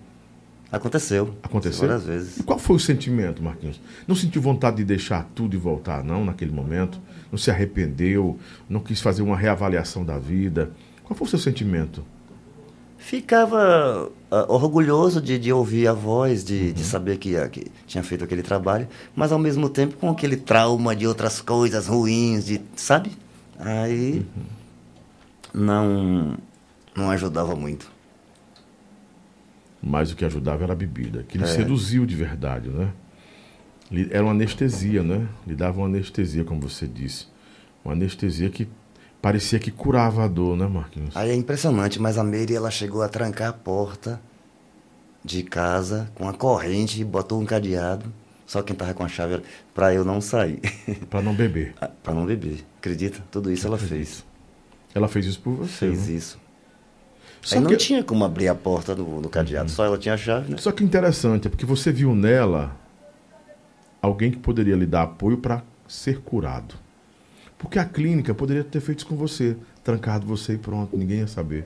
Aconteceu. 0.70 1.34
Aconteceu? 1.42 1.86
Várias 1.86 2.04
vezes. 2.06 2.38
E 2.38 2.42
qual 2.42 2.58
foi 2.58 2.76
o 2.76 2.78
sentimento, 2.78 3.42
Marquinhos? 3.42 3.78
Não 4.08 4.14
sentiu 4.14 4.40
vontade 4.40 4.76
de 4.78 4.84
deixar 4.84 5.28
tudo 5.34 5.54
e 5.54 5.58
voltar, 5.58 6.02
não, 6.02 6.24
naquele 6.24 6.50
momento? 6.50 6.98
Não 7.30 7.38
se 7.38 7.50
arrependeu? 7.50 8.38
Não 8.70 8.80
quis 8.80 9.00
fazer 9.00 9.20
uma 9.22 9.36
reavaliação 9.36 10.02
da 10.04 10.18
vida? 10.18 10.70
Qual 11.04 11.14
foi 11.16 11.26
o 11.26 11.30
seu 11.30 11.38
sentimento? 11.38 12.02
Ficava 13.04 14.10
ah, 14.30 14.46
orgulhoso 14.48 15.20
de, 15.20 15.36
de 15.38 15.52
ouvir 15.52 15.88
a 15.88 15.92
voz, 15.92 16.44
de, 16.44 16.68
Uhum. 16.68 16.72
de 16.72 16.84
saber 16.84 17.18
que, 17.18 17.36
ah, 17.36 17.48
que 17.48 17.66
tinha 17.86 18.02
feito 18.02 18.22
aquele 18.22 18.42
trabalho, 18.42 18.86
mas 19.14 19.32
ao 19.32 19.38
mesmo 19.40 19.68
tempo 19.68 19.96
com 19.96 20.08
aquele 20.08 20.36
trauma 20.36 20.94
de 20.94 21.04
outras 21.06 21.40
coisas 21.40 21.88
ruins, 21.88 22.46
de, 22.46 22.60
sabe? 22.76 23.10
Aí 23.58 24.24
Uhum. 24.36 25.62
não, 25.64 26.36
não 26.96 27.10
ajudava 27.10 27.56
muito. 27.56 27.90
Mas 29.82 30.12
o 30.12 30.16
que 30.16 30.24
ajudava 30.24 30.62
era 30.62 30.72
a 30.72 30.76
bebida, 30.76 31.24
que 31.28 31.36
lhe 31.36 31.44
É. 31.44 31.46
seduziu 31.48 32.06
de 32.06 32.14
verdade, 32.14 32.68
né? 32.68 32.92
Era 34.10 34.22
uma 34.22 34.30
anestesia, 34.30 35.02
né? 35.02 35.26
Lhe 35.46 35.54
dava 35.56 35.78
uma 35.80 35.86
anestesia, 35.86 36.44
como 36.44 36.60
você 36.62 36.86
disse. 36.86 37.26
Uma 37.84 37.92
anestesia 37.94 38.48
que 38.48 38.68
parecia 39.22 39.58
que 39.58 39.70
curava 39.70 40.24
a 40.24 40.28
dor, 40.28 40.56
né, 40.56 40.66
Marquinhos? 40.66 41.16
Aí 41.16 41.30
é 41.30 41.34
impressionante, 41.34 41.98
mas 42.00 42.18
a 42.18 42.24
Meire 42.24 42.54
ela 42.54 42.70
chegou 42.70 43.02
a 43.02 43.08
trancar 43.08 43.48
a 43.48 43.52
porta 43.52 44.20
de 45.24 45.42
casa 45.44 46.10
com 46.14 46.28
a 46.28 46.34
corrente 46.34 47.00
e 47.00 47.04
botou 47.04 47.40
um 47.40 47.46
cadeado. 47.46 48.12
Só 48.44 48.60
quem 48.60 48.74
tava 48.76 48.92
com 48.92 49.04
a 49.04 49.08
chave 49.08 49.34
era 49.34 49.42
pra 49.72 49.94
eu 49.94 50.04
não 50.04 50.20
sair, 50.20 50.60
Pra 51.08 51.22
não 51.22 51.32
beber. 51.34 51.74
Pra 52.02 52.12
não 52.12 52.26
beber. 52.26 52.62
Acredita? 52.78 53.22
Tudo 53.30 53.50
isso 53.50 53.66
ela 53.66 53.78
fez. 53.78 54.24
Ela 54.94 55.08
fez 55.08 55.24
isso 55.24 55.40
por 55.40 55.54
você. 55.54 55.86
Fez 55.86 56.08
né? 56.08 56.14
isso. 56.14 56.38
Só 57.40 57.54
Aí 57.56 57.60
não 57.62 57.70
que- 57.70 57.76
tinha 57.76 58.04
como 58.04 58.24
abrir 58.24 58.48
a 58.48 58.54
porta 58.54 58.94
do, 58.94 59.20
do 59.20 59.28
cadeado, 59.28 59.70
só 59.70 59.84
ela 59.84 59.96
tinha 59.96 60.14
a 60.14 60.18
chave, 60.18 60.50
né? 60.50 60.58
Só 60.58 60.70
que 60.70 60.84
interessante 60.84 61.46
é 61.46 61.50
porque 61.50 61.64
você 61.64 61.90
viu 61.90 62.14
nela 62.14 62.76
alguém 64.02 64.30
que 64.30 64.38
poderia 64.38 64.76
lhe 64.76 64.86
dar 64.86 65.02
apoio 65.04 65.38
para 65.38 65.62
ser 65.88 66.20
curado. 66.20 66.74
Porque 67.62 67.78
a 67.78 67.84
clínica 67.84 68.34
poderia 68.34 68.64
ter 68.64 68.80
feito 68.80 68.98
isso 68.98 69.06
com 69.06 69.16
você, 69.16 69.56
trancado 69.84 70.26
você 70.26 70.54
e 70.54 70.58
pronto, 70.58 70.96
ninguém 70.96 71.18
ia 71.18 71.26
saber. 71.28 71.64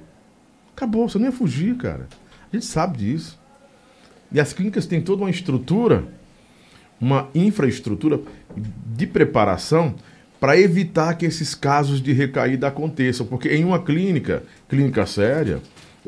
Acabou, 0.76 1.08
você 1.08 1.18
não 1.18 1.24
ia 1.26 1.32
fugir, 1.32 1.74
cara. 1.76 2.06
A 2.52 2.56
gente 2.56 2.66
sabe 2.66 2.98
disso. 2.98 3.40
E 4.30 4.38
as 4.38 4.52
clínicas 4.52 4.86
têm 4.86 5.00
toda 5.00 5.22
uma 5.22 5.30
estrutura, 5.30 6.04
uma 7.00 7.28
infraestrutura 7.34 8.20
de 8.94 9.06
preparação 9.06 9.94
para 10.38 10.58
evitar 10.58 11.14
que 11.14 11.24
esses 11.24 11.54
casos 11.54 12.00
de 12.00 12.12
recaída 12.12 12.68
aconteçam. 12.68 13.26
Porque 13.26 13.48
em 13.48 13.64
uma 13.64 13.82
clínica, 13.82 14.42
clínica 14.68 15.06
séria, 15.06 15.62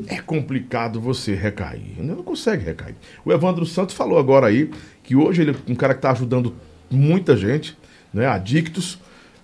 é 0.07 0.21
complicado 0.21 1.01
você 1.01 1.33
recair. 1.33 1.95
Não 1.97 2.23
consegue 2.23 2.63
recair. 2.63 2.95
O 3.25 3.31
Evandro 3.31 3.65
Santos 3.65 3.95
falou 3.95 4.19
agora 4.19 4.47
aí 4.47 4.69
que 5.03 5.15
hoje 5.15 5.41
ele 5.41 5.51
é 5.51 5.55
um 5.67 5.75
cara 5.75 5.95
que 5.95 5.99
está 5.99 6.11
ajudando 6.11 6.53
muita 6.89 7.35
gente, 7.35 7.77
né, 8.13 8.27
adictos, 8.27 8.99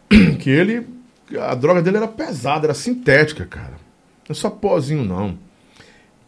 que 0.40 0.50
ele 0.50 0.96
a 1.40 1.56
droga 1.56 1.82
dele 1.82 1.98
era 1.98 2.08
pesada, 2.08 2.68
era 2.68 2.74
sintética, 2.74 3.46
cara. 3.46 3.74
Não 4.28 4.32
é 4.32 4.34
só 4.34 4.50
pozinho 4.50 5.04
não. 5.04 5.38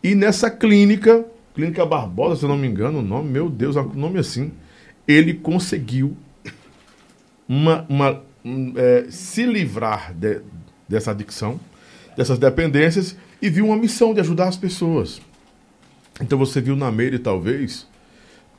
E 0.04 0.16
nessa 0.16 0.50
clínica, 0.50 1.26
Clínica 1.54 1.86
Barbosa, 1.86 2.36
se 2.38 2.46
eu 2.46 2.50
não 2.50 2.58
me 2.58 2.68
engano, 2.68 3.00
o 3.00 3.02
nome, 3.02 3.30
meu 3.30 3.50
Deus, 3.50 3.76
o 3.76 3.84
nome 3.94 4.20
assim, 4.20 4.52
ele 5.08 5.34
conseguiu 5.34 6.16
uma, 7.48 7.86
uma, 7.88 8.22
um, 8.44 8.74
é, 8.76 9.06
se 9.10 9.46
livrar 9.46 10.14
de- 10.14 10.42
dessa 10.88 11.12
adicção, 11.12 11.60
dessas 12.16 12.40
dependências, 12.40 13.16
e 13.42 13.50
viu 13.50 13.66
uma 13.68 13.78
missão 13.78 14.14
de 14.14 14.20
ajudar 14.20 14.48
as 14.48 14.58
pessoas. 14.58 15.22
Então 16.22 16.38
você 16.38 16.60
viu 16.60 16.76
na 16.76 16.92
Meire, 16.92 17.20
talvez, 17.20 17.88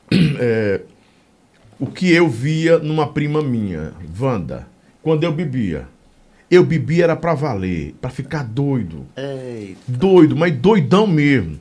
é, 0.39 0.81
o 1.79 1.87
que 1.87 2.11
eu 2.11 2.29
via 2.29 2.79
numa 2.79 3.11
prima 3.11 3.41
minha, 3.41 3.93
Wanda, 4.19 4.67
quando 5.01 5.23
eu 5.23 5.31
bebia. 5.31 5.87
Eu 6.49 6.65
bebia 6.65 7.03
era 7.03 7.15
pra 7.15 7.35
valer, 7.35 7.93
pra 8.01 8.09
ficar 8.09 8.43
doido. 8.43 9.05
Eita. 9.15 9.79
Doido, 9.87 10.35
mas 10.35 10.55
doidão 10.55 11.05
mesmo. 11.05 11.59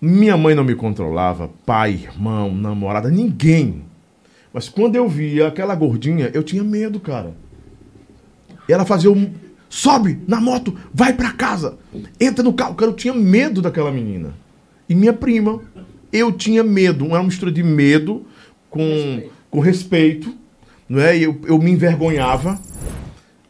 Minha 0.00 0.36
mãe 0.36 0.54
não 0.54 0.64
me 0.64 0.74
controlava, 0.74 1.50
pai, 1.64 1.92
irmão, 1.92 2.54
namorada, 2.54 3.10
ninguém. 3.10 3.84
Mas 4.52 4.68
quando 4.68 4.96
eu 4.96 5.08
via 5.08 5.46
aquela 5.46 5.74
gordinha, 5.74 6.30
eu 6.34 6.42
tinha 6.42 6.64
medo, 6.64 6.98
cara. 6.98 7.34
E 8.68 8.72
ela 8.72 8.84
fazia 8.84 9.10
um. 9.10 9.30
Sobe 9.68 10.18
na 10.26 10.40
moto, 10.40 10.76
vai 10.92 11.12
pra 11.12 11.32
casa, 11.32 11.78
entra 12.18 12.42
no 12.42 12.52
carro. 12.52 12.74
Cara, 12.74 12.90
eu 12.90 12.96
tinha 12.96 13.14
medo 13.14 13.62
daquela 13.62 13.92
menina. 13.92 14.34
E 14.88 14.94
minha 14.96 15.12
prima, 15.12 15.60
eu 16.12 16.32
tinha 16.32 16.64
medo. 16.64 17.06
Uma 17.06 17.22
mistura 17.22 17.52
de 17.52 17.62
medo 17.62 18.26
com, 18.68 19.22
com 19.48 19.60
respeito. 19.60 20.34
Não 20.90 21.00
é? 21.00 21.16
E 21.16 21.22
eu, 21.22 21.40
eu 21.46 21.56
me 21.56 21.70
envergonhava. 21.70 22.58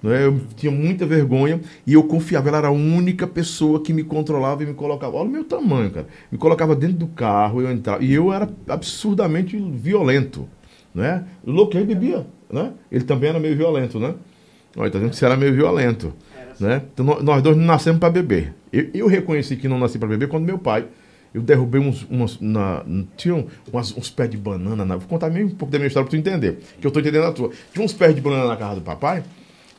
Não 0.02 0.12
é? 0.12 0.26
Eu 0.26 0.38
tinha 0.56 0.70
muita 0.70 1.06
vergonha 1.06 1.58
e 1.86 1.94
eu 1.94 2.02
confiava. 2.04 2.48
Ela 2.48 2.58
era 2.58 2.68
a 2.68 2.70
única 2.70 3.26
pessoa 3.26 3.80
que 3.82 3.94
me 3.94 4.04
controlava 4.04 4.62
e 4.62 4.66
me 4.66 4.74
colocava. 4.74 5.16
Olha 5.16 5.28
o 5.28 5.32
meu 5.32 5.44
tamanho, 5.44 5.90
cara. 5.90 6.06
Me 6.30 6.36
colocava 6.36 6.76
dentro 6.76 6.96
do 6.98 7.06
carro, 7.06 7.62
eu 7.62 7.70
entrava. 7.72 8.04
E 8.04 8.12
eu 8.12 8.30
era 8.30 8.46
absurdamente 8.68 9.56
violento. 9.56 10.46
Né? 10.94 11.24
Louco, 11.46 11.76
ele 11.78 11.86
bebia. 11.86 12.26
Né? 12.52 12.72
Ele 12.92 13.04
também 13.04 13.30
era 13.30 13.40
meio 13.40 13.56
violento, 13.56 13.98
né? 13.98 14.14
Olha, 14.76 14.90
tá 14.90 14.98
vendo 14.98 15.10
que 15.10 15.16
você 15.16 15.24
era 15.24 15.36
meio 15.36 15.54
violento. 15.54 16.12
Né? 16.58 16.82
Então, 16.92 17.06
nó- 17.06 17.22
nós 17.22 17.42
dois 17.42 17.56
não 17.56 17.64
nascemos 17.64 17.98
para 18.00 18.10
beber. 18.10 18.54
Eu, 18.72 18.88
eu 18.92 19.06
reconheci 19.06 19.56
que 19.56 19.66
não 19.66 19.78
nasci 19.78 19.98
para 19.98 20.08
beber 20.08 20.28
quando 20.28 20.44
meu 20.44 20.58
pai. 20.58 20.84
Eu 21.32 21.42
derrubei 21.42 21.80
uns. 21.80 22.04
umas, 22.10 22.38
na, 22.40 22.84
tinha 23.16 23.34
um- 23.34 23.46
umas- 23.72 23.96
uns 23.96 24.10
pés 24.10 24.28
de 24.30 24.36
banana. 24.36 24.84
Na, 24.84 24.96
vou 24.96 25.06
contar 25.08 25.30
meio 25.30 25.46
um 25.46 25.50
pouco 25.50 25.70
da 25.70 25.78
minha 25.78 25.86
história 25.86 26.04
para 26.08 26.10
tu 26.10 26.16
entender. 26.20 26.58
Que 26.80 26.86
eu 26.86 26.90
tô 26.90 26.98
entendendo 27.00 27.24
a 27.24 27.32
tua. 27.32 27.50
Tinha 27.72 27.84
uns 27.84 27.92
pés 27.92 28.14
de 28.14 28.20
banana 28.20 28.46
na 28.48 28.56
casa 28.56 28.76
do 28.76 28.80
papai. 28.80 29.22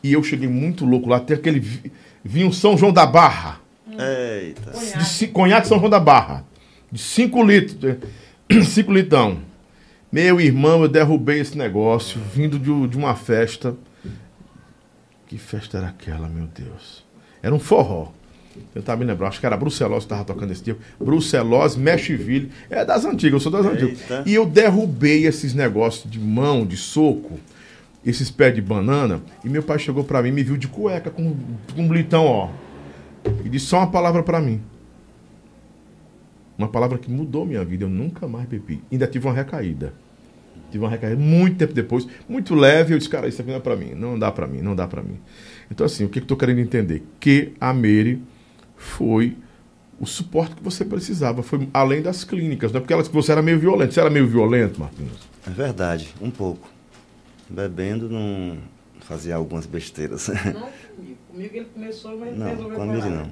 E 0.03 0.13
eu 0.13 0.23
cheguei 0.23 0.47
muito 0.47 0.85
louco 0.85 1.09
lá. 1.09 1.17
Até 1.17 1.33
aquele 1.33 1.59
vi- 1.59 1.91
vinho 2.23 2.51
São 2.53 2.77
João 2.77 2.93
da 2.93 3.05
Barra. 3.05 3.59
Eita. 3.87 4.71
De 5.19 5.27
conhaque 5.27 5.67
São 5.67 5.77
João 5.77 5.89
da 5.89 5.99
Barra. 5.99 6.45
De 6.91 6.99
5 7.01 7.43
litros. 7.43 7.97
5 8.67 8.91
litrão. 8.93 9.39
Meu 10.11 10.39
irmão, 10.41 10.81
eu 10.83 10.87
derrubei 10.89 11.39
esse 11.39 11.57
negócio, 11.57 12.19
vindo 12.33 12.57
de, 12.59 12.87
de 12.87 12.97
uma 12.97 13.15
festa. 13.15 13.75
Que 15.27 15.37
festa 15.37 15.77
era 15.77 15.87
aquela, 15.87 16.27
meu 16.27 16.47
Deus? 16.47 17.05
Era 17.41 17.53
um 17.55 17.59
forró. 17.59 18.07
Tava 18.83 18.99
me 18.99 19.05
lembrando, 19.05 19.29
acho 19.29 19.39
que 19.39 19.45
era 19.45 19.55
Brucelose 19.57 20.05
que 20.05 20.09
tava 20.09 20.25
tocando 20.25 20.51
esse 20.51 20.63
dia. 20.63 20.77
Brucelose, 20.99 21.79
Meshville. 21.79 22.51
É 22.69 22.83
das 22.83 23.05
antigas, 23.05 23.33
eu 23.33 23.39
sou 23.39 23.51
das 23.51 23.65
antigas. 23.65 23.99
Eita. 24.01 24.23
E 24.25 24.33
eu 24.33 24.45
derrubei 24.45 25.25
esses 25.25 25.53
negócios 25.53 26.09
de 26.09 26.19
mão, 26.19 26.65
de 26.65 26.77
soco, 26.77 27.39
esses 28.05 28.29
pés 28.29 28.53
de 28.53 28.61
banana. 28.61 29.21
E 29.43 29.49
meu 29.49 29.63
pai 29.63 29.79
chegou 29.79 30.03
pra 30.03 30.21
mim 30.21 30.31
me 30.31 30.43
viu 30.43 30.57
de 30.57 30.67
cueca 30.67 31.09
com, 31.09 31.35
com 31.75 31.81
um 31.81 31.87
blitão, 31.87 32.25
ó. 32.25 32.49
E 33.43 33.49
disse 33.49 33.67
só 33.67 33.77
uma 33.77 33.91
palavra 33.91 34.23
pra 34.23 34.41
mim. 34.41 34.61
Uma 36.57 36.67
palavra 36.67 36.97
que 36.97 37.09
mudou 37.09 37.45
minha 37.45 37.63
vida. 37.63 37.85
Eu 37.85 37.89
nunca 37.89 38.27
mais 38.27 38.47
bebi. 38.47 38.81
Ainda 38.91 39.07
tive 39.07 39.27
uma 39.27 39.33
recaída. 39.33 39.93
Tive 40.71 40.83
uma 40.83 40.89
recaída 40.89 41.17
muito 41.17 41.57
tempo 41.57 41.73
depois, 41.73 42.07
muito 42.29 42.55
leve. 42.55 42.93
Eu 42.93 42.97
disse, 42.97 43.09
cara, 43.09 43.27
isso 43.27 43.41
aqui 43.41 43.49
não 43.49 43.57
é 43.57 43.61
pra 43.61 43.75
mim. 43.75 43.93
Não 43.93 44.17
dá 44.17 44.31
pra 44.31 44.47
mim, 44.47 44.61
não 44.61 44.75
dá 44.75 44.87
pra 44.87 45.01
mim. 45.01 45.19
Então, 45.69 45.85
assim, 45.85 46.05
o 46.05 46.09
que 46.09 46.19
eu 46.19 46.25
tô 46.25 46.37
querendo 46.37 46.59
entender? 46.59 47.03
Que 47.19 47.53
a 47.59 47.73
Mary 47.73 48.21
foi 48.81 49.37
o 49.99 50.05
suporte 50.05 50.55
que 50.55 50.63
você 50.63 50.83
precisava. 50.83 51.43
Foi 51.43 51.69
além 51.73 52.01
das 52.01 52.23
clínicas, 52.23 52.71
não 52.71 52.79
é 52.79 52.81
porque 52.81 52.93
ela, 52.93 53.03
você 53.03 53.31
era 53.31 53.41
meio 53.41 53.59
violento. 53.59 53.93
Você 53.93 53.99
era 53.99 54.09
meio 54.09 54.27
violento, 54.27 54.79
Marquinhos? 54.79 55.19
É 55.45 55.49
verdade, 55.51 56.13
um 56.21 56.31
pouco. 56.31 56.67
Bebendo 57.49 58.09
não 58.09 58.57
fazia 59.01 59.35
algumas 59.35 59.65
besteiras. 59.65 60.27
Não 60.27 60.33
comigo. 60.95 61.17
Comigo 61.31 61.55
ele 61.55 61.65
começou, 61.73 62.17
mas 62.17 62.37
Não, 62.37 62.47
resolveu 62.47 62.75
com 62.77 62.83
a 62.83 62.85
Miri 62.85 63.01
parar. 63.01 63.15
não. 63.15 63.31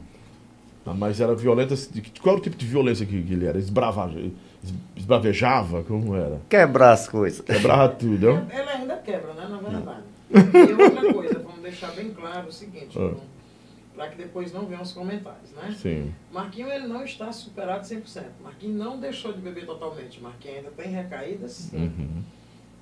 Ah, 0.85 0.93
Mas 0.93 1.19
era 1.19 1.35
violenta. 1.35 1.73
assim, 1.73 1.91
de- 1.91 2.01
Qual 2.21 2.33
era 2.35 2.39
o 2.39 2.43
tipo 2.43 2.55
de 2.55 2.65
violência 2.65 3.05
que, 3.05 3.15
ele 3.15 3.45
era? 3.45 3.57
Esbrava, 3.59 4.09
es- 4.63 4.73
esbravejava? 4.95 5.83
Como 5.83 6.15
era? 6.15 6.41
Quebrar 6.49 6.93
as 6.93 7.07
coisas. 7.07 7.41
Quebrava 7.41 7.89
tudo, 7.95 8.25
não? 8.27 8.47
Ela 8.49 8.71
ainda 8.71 8.95
quebra, 8.97 9.33
né? 9.33 9.47
Na 9.49 9.57
verdade. 9.57 10.03
E 10.31 10.73
outra 10.83 11.13
coisa, 11.13 11.39
vamos 11.39 11.61
deixar 11.61 11.91
bem 11.91 12.11
claro 12.11 12.47
o 12.47 12.51
seguinte, 12.51 12.97
Ah. 12.97 13.11
Para 13.99 14.07
que 14.07 14.15
depois 14.15 14.53
não 14.53 14.65
venham 14.65 14.81
os 14.81 14.93
comentários, 14.93 15.51
né? 15.51 15.75
Sim. 15.77 16.13
Marquinho 16.31 16.71
ele 16.71 16.87
não 16.87 17.03
está 17.03 17.33
superado 17.33 17.85
100%. 17.85 18.23
Marquinho 18.41 18.73
não 18.77 18.97
deixou 18.97 19.33
de 19.33 19.41
beber 19.41 19.65
totalmente. 19.65 20.21
Marquinho 20.21 20.55
ainda 20.55 20.71
tem 20.71 20.87
recaídas, 20.89 21.51
sim. 21.51 21.77
Uhum. 21.77 22.23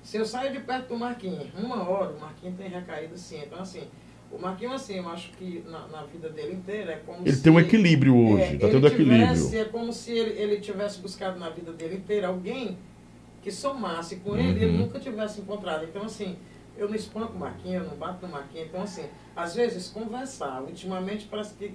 Se 0.00 0.16
eu 0.16 0.24
saio 0.24 0.52
de 0.52 0.60
perto 0.60 0.90
do 0.90 0.96
Marquinho, 0.96 1.50
uma 1.58 1.88
hora, 1.88 2.12
o 2.12 2.20
Marquinho 2.20 2.54
tem 2.56 2.68
recaída 2.68 3.16
sim. 3.16 3.40
Então, 3.44 3.58
assim, 3.58 3.82
o 4.30 4.38
Marquinho, 4.38 4.72
assim, 4.72 4.98
eu 4.98 5.08
acho 5.08 5.32
que 5.32 5.64
na, 5.66 5.88
na 5.88 6.02
vida 6.04 6.28
dele 6.28 6.52
inteira 6.54 6.92
é 6.92 6.96
como 7.04 7.22
Ele 7.26 7.32
se... 7.34 7.42
tem 7.42 7.52
um 7.52 7.58
equilíbrio 7.58 8.16
hoje, 8.16 8.42
é, 8.54 8.56
tá 8.58 8.68
ele 8.68 8.80
tendo 8.80 8.88
tivesse- 8.90 9.02
equilíbrio. 9.02 9.60
É 9.60 9.64
como 9.64 9.92
se 9.92 10.12
ele, 10.12 10.40
ele 10.40 10.60
tivesse 10.60 11.00
buscado 11.00 11.36
na 11.40 11.50
vida 11.50 11.72
dele 11.72 11.96
inteira 11.96 12.28
alguém 12.28 12.78
que 13.42 13.50
somasse 13.50 14.16
com 14.20 14.36
ele 14.36 14.60
e 14.60 14.62
ele 14.62 14.66
Uhum. 14.66 14.78
nunca 14.84 15.00
tivesse 15.00 15.40
encontrado. 15.40 15.82
Então, 15.84 16.02
assim, 16.04 16.36
eu 16.78 16.88
não 16.88 16.94
espanco 16.94 17.34
o 17.34 17.38
Marquinho, 17.38 17.80
eu 17.82 17.84
não 17.84 17.96
bato 17.96 18.24
no 18.26 18.32
Marquinho. 18.32 18.64
Então, 18.66 18.82
assim, 18.82 19.04
às 19.36 19.54
vezes 19.54 19.88
conversar. 19.88 20.62
Ultimamente 20.62 21.26
parece 21.30 21.54
que 21.54 21.74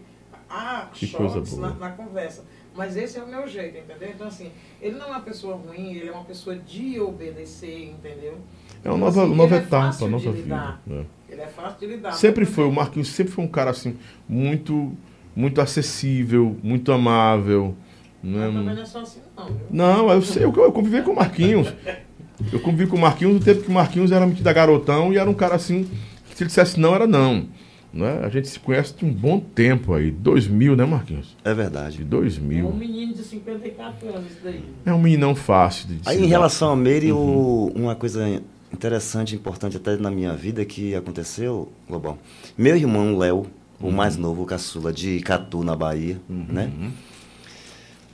há 0.49 0.88
Que 0.93 1.05
choques 1.05 1.57
na, 1.57 1.69
na 1.71 1.91
conversa. 1.91 2.43
Mas 2.75 2.97
esse 2.97 3.19
é 3.19 3.23
o 3.23 3.27
meu 3.27 3.47
jeito, 3.47 3.77
entendeu? 3.77 4.09
Então, 4.09 4.25
assim, 4.27 4.51
ele 4.81 4.95
não 4.97 5.05
é 5.05 5.09
uma 5.11 5.21
pessoa 5.21 5.55
ruim, 5.55 5.93
ele 5.93 6.09
é 6.09 6.11
uma 6.11 6.23
pessoa 6.23 6.55
de 6.55 6.99
obedecer, 6.99 7.89
entendeu? 7.91 8.39
É 8.84 8.89
uma 8.89 8.97
Então, 8.97 8.97
nova, 8.97 9.23
assim, 9.25 9.35
nova 9.35 9.55
é 9.55 9.59
etapa, 9.59 9.85
fácil 9.85 10.07
nova 10.07 10.23
de 10.23 10.31
vida. 10.31 10.43
lidar. 10.43 10.81
né? 10.88 11.05
Ele 11.30 11.41
é 11.41 11.47
fácil 11.47 11.80
de 11.80 11.85
lidar. 11.95 12.11
Sempre 12.13 12.45
foi, 12.45 12.65
o 12.65 12.71
Marquinhos 12.71 13.09
sempre 13.09 13.31
foi 13.31 13.43
um 13.43 13.47
cara 13.47 13.69
assim, 13.71 13.95
muito, 14.27 14.91
muito 15.35 15.61
acessível, 15.61 16.57
muito 16.63 16.91
amável. 16.91 17.75
Não, 18.23 18.39
Mas 18.39 18.53
também 18.53 18.69
é? 18.71 18.75
não 18.75 18.81
é 18.81 18.85
só 18.85 19.01
assim, 19.01 19.19
não, 19.35 19.45
viu? 19.47 19.57
não 19.69 20.11
eu 20.11 20.21
sei, 20.21 20.43
eu, 20.45 20.53
eu 20.55 20.71
convivi 20.71 21.01
com 21.03 21.11
o 21.11 21.15
Marquinhos. 21.15 21.67
Eu 22.51 22.60
convivi 22.60 22.89
com 22.89 22.97
o 22.97 22.99
Marquinhos 22.99 23.34
no 23.35 23.39
tempo 23.39 23.61
que 23.61 23.69
o 23.69 23.73
Marquinhos 23.73 24.11
era 24.11 24.26
metido 24.26 24.47
a 24.47 24.53
garotão 24.53 25.14
e 25.14 25.18
era 25.18 25.30
um 25.30 25.34
cara 25.34 25.55
assim, 25.55 25.84
que 26.30 26.35
se 26.35 26.43
ele 26.43 26.47
dissesse 26.47 26.80
não, 26.80 26.93
era 26.95 27.05
não. 27.07 27.45
Né? 27.93 28.22
A 28.23 28.30
gente 28.30 28.47
se 28.47 28.60
conhece 28.60 28.95
de 28.97 29.05
um 29.05 29.14
bom 29.14 29.39
tempo 29.39 29.93
aí, 29.93 30.10
2000, 30.10 30.76
né, 30.76 30.84
Marquinhos? 30.84 31.38
É 31.45 31.49
De 31.49 31.55
verdade. 31.55 32.01
É 32.01 32.05
um 32.05 32.07
2000. 32.10 32.72
menino 32.73 33.14
de 33.14 33.23
54 33.23 34.07
anos, 34.10 34.31
isso 34.31 34.39
daí. 34.43 34.64
É 34.84 34.91
um 34.91 34.99
meninão 34.99 35.35
fácil 35.35 35.88
de 35.88 35.99
Aí 36.05 36.23
em 36.23 36.26
relação 36.27 36.72
a 36.72 36.76
Meire, 36.76 37.11
o- 37.11 37.72
uma 37.76 37.95
coisa 37.95 38.41
interessante, 38.73 39.35
importante 39.35 39.77
até 39.77 39.95
na 39.97 40.10
minha 40.10 40.34
vida 40.34 40.65
que 40.65 40.95
aconteceu, 40.95 41.72
Global. 41.88 42.18
Meu 42.57 42.76
irmão 42.76 43.15
Léo, 43.15 43.45
o 43.80 43.91
mais 43.91 44.18
novo, 44.18 44.41
o 44.41 44.45
caçula 44.47 44.91
de 44.91 45.19
Catu, 45.19 45.64
na 45.64 45.76
Bahia, 45.76 46.19
né? 46.27 46.72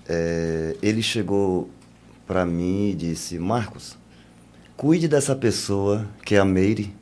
É, 0.08 0.76
ele 0.82 1.02
chegou 1.02 1.70
para 2.28 2.46
mim 2.46 2.90
e 2.90 2.96
disse, 2.96 3.38
Marcos, 3.40 3.98
cuide 4.80 5.10
dessa 5.10 5.36
pessoa 5.36 6.08
que 6.24 6.36
é 6.36 6.40
a 6.40 6.46
Meire, 6.46 6.96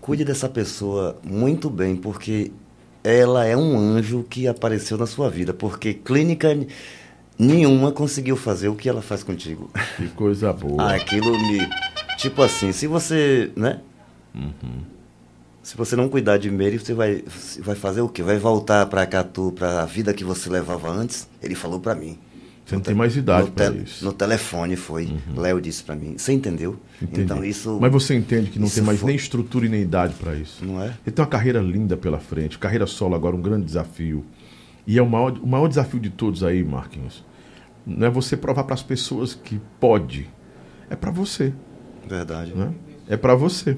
cuide 0.00 0.24
dessa 0.24 0.48
pessoa 0.48 1.16
muito 1.22 1.70
bem, 1.70 1.94
porque 1.94 2.50
ela 3.04 3.44
é 3.44 3.56
um 3.56 3.78
anjo 3.78 4.26
que 4.28 4.48
apareceu 4.48 4.98
na 4.98 5.06
sua 5.06 5.30
vida, 5.30 5.54
porque 5.54 5.94
clínica 5.94 6.48
nenhuma 7.38 7.92
conseguiu 7.92 8.36
fazer 8.36 8.66
o 8.66 8.74
que 8.74 8.88
ela 8.88 9.00
faz 9.02 9.22
contigo. 9.22 9.70
Que 9.96 10.08
coisa 10.08 10.52
boa. 10.52 10.94
Aquilo 10.94 11.30
me. 11.30 11.60
Tipo 12.18 12.42
assim, 12.42 12.72
se 12.72 12.88
você. 12.88 13.52
né? 13.54 13.78
Se 15.62 15.76
você 15.76 15.94
não 15.94 16.08
cuidar 16.08 16.38
de 16.38 16.50
Meire, 16.50 16.80
você 16.80 16.92
vai, 16.92 17.22
você 17.22 17.62
vai 17.62 17.76
fazer 17.76 18.00
o 18.00 18.08
quê? 18.08 18.20
Vai 18.20 18.38
voltar 18.38 18.84
pra 18.86 19.06
Catu, 19.06 19.52
pra 19.52 19.84
vida 19.84 20.12
que 20.12 20.24
você 20.24 20.50
levava 20.50 20.90
antes? 20.90 21.28
Ele 21.40 21.54
falou 21.54 21.78
pra 21.78 21.94
mim. 21.94 22.18
Você 22.66 22.74
não 22.74 22.82
tem 22.82 22.94
mais 22.96 23.16
idade 23.16 23.50
te- 23.52 23.82
isso. 23.84 24.04
no 24.04 24.12
telefone 24.12 24.74
foi. 24.74 25.08
Léo 25.36 25.60
disse 25.60 25.84
pra 25.84 25.94
mim. 25.94 26.18
Você 26.18 26.32
entendeu? 26.32 26.76
Entendi. 27.00 27.20
Então 27.22 27.44
isso. 27.44 27.78
Mas 27.80 27.92
você 27.92 28.14
entende 28.16 28.50
que 28.50 28.58
não 28.58 28.68
tem 28.68 28.82
mais 28.82 28.98
foi- 28.98 29.06
nem 29.06 29.16
estrutura 29.16 29.66
e 29.66 29.68
nem 29.68 29.82
idade 29.82 30.14
para 30.14 30.34
isso. 30.34 30.64
Não 30.64 30.82
é? 30.82 30.86
Ele 31.06 31.14
tem 31.14 31.22
uma 31.24 31.28
carreira 31.30 31.60
linda 31.60 31.96
pela 31.96 32.18
frente, 32.18 32.58
carreira 32.58 32.84
solo 32.86 33.14
agora, 33.14 33.36
um 33.36 33.40
grande 33.40 33.64
desafio. 33.64 34.24
E 34.84 34.98
é 34.98 35.02
o 35.02 35.08
maior, 35.08 35.32
o 35.40 35.46
maior 35.46 35.68
desafio 35.68 36.00
de 36.00 36.10
todos 36.10 36.42
aí, 36.42 36.64
Marquinhos. 36.64 37.24
Não 37.86 38.08
é 38.08 38.10
você 38.10 38.36
provar 38.36 38.64
para 38.64 38.74
as 38.74 38.82
pessoas 38.82 39.32
que 39.32 39.60
pode. 39.78 40.28
É 40.90 40.96
para 40.96 41.12
você, 41.12 41.52
Verdade. 42.08 42.52
né? 42.52 42.72
É 43.08 43.16
para 43.16 43.36
você. 43.36 43.76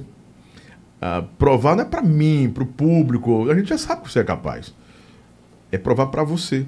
Ah, 1.01 1.23
provar 1.39 1.77
não 1.77 1.83
é 1.83 1.87
para 1.87 2.01
mim, 2.03 2.51
para 2.53 2.63
o 2.63 2.67
público. 2.67 3.51
A 3.51 3.55
gente 3.55 3.69
já 3.69 3.77
sabe 3.79 4.03
que 4.03 4.11
você 4.11 4.21
é 4.21 4.25
capaz. 4.25 4.75
É 5.71 5.77
provar 5.77 6.07
para 6.07 6.25
você 6.25 6.67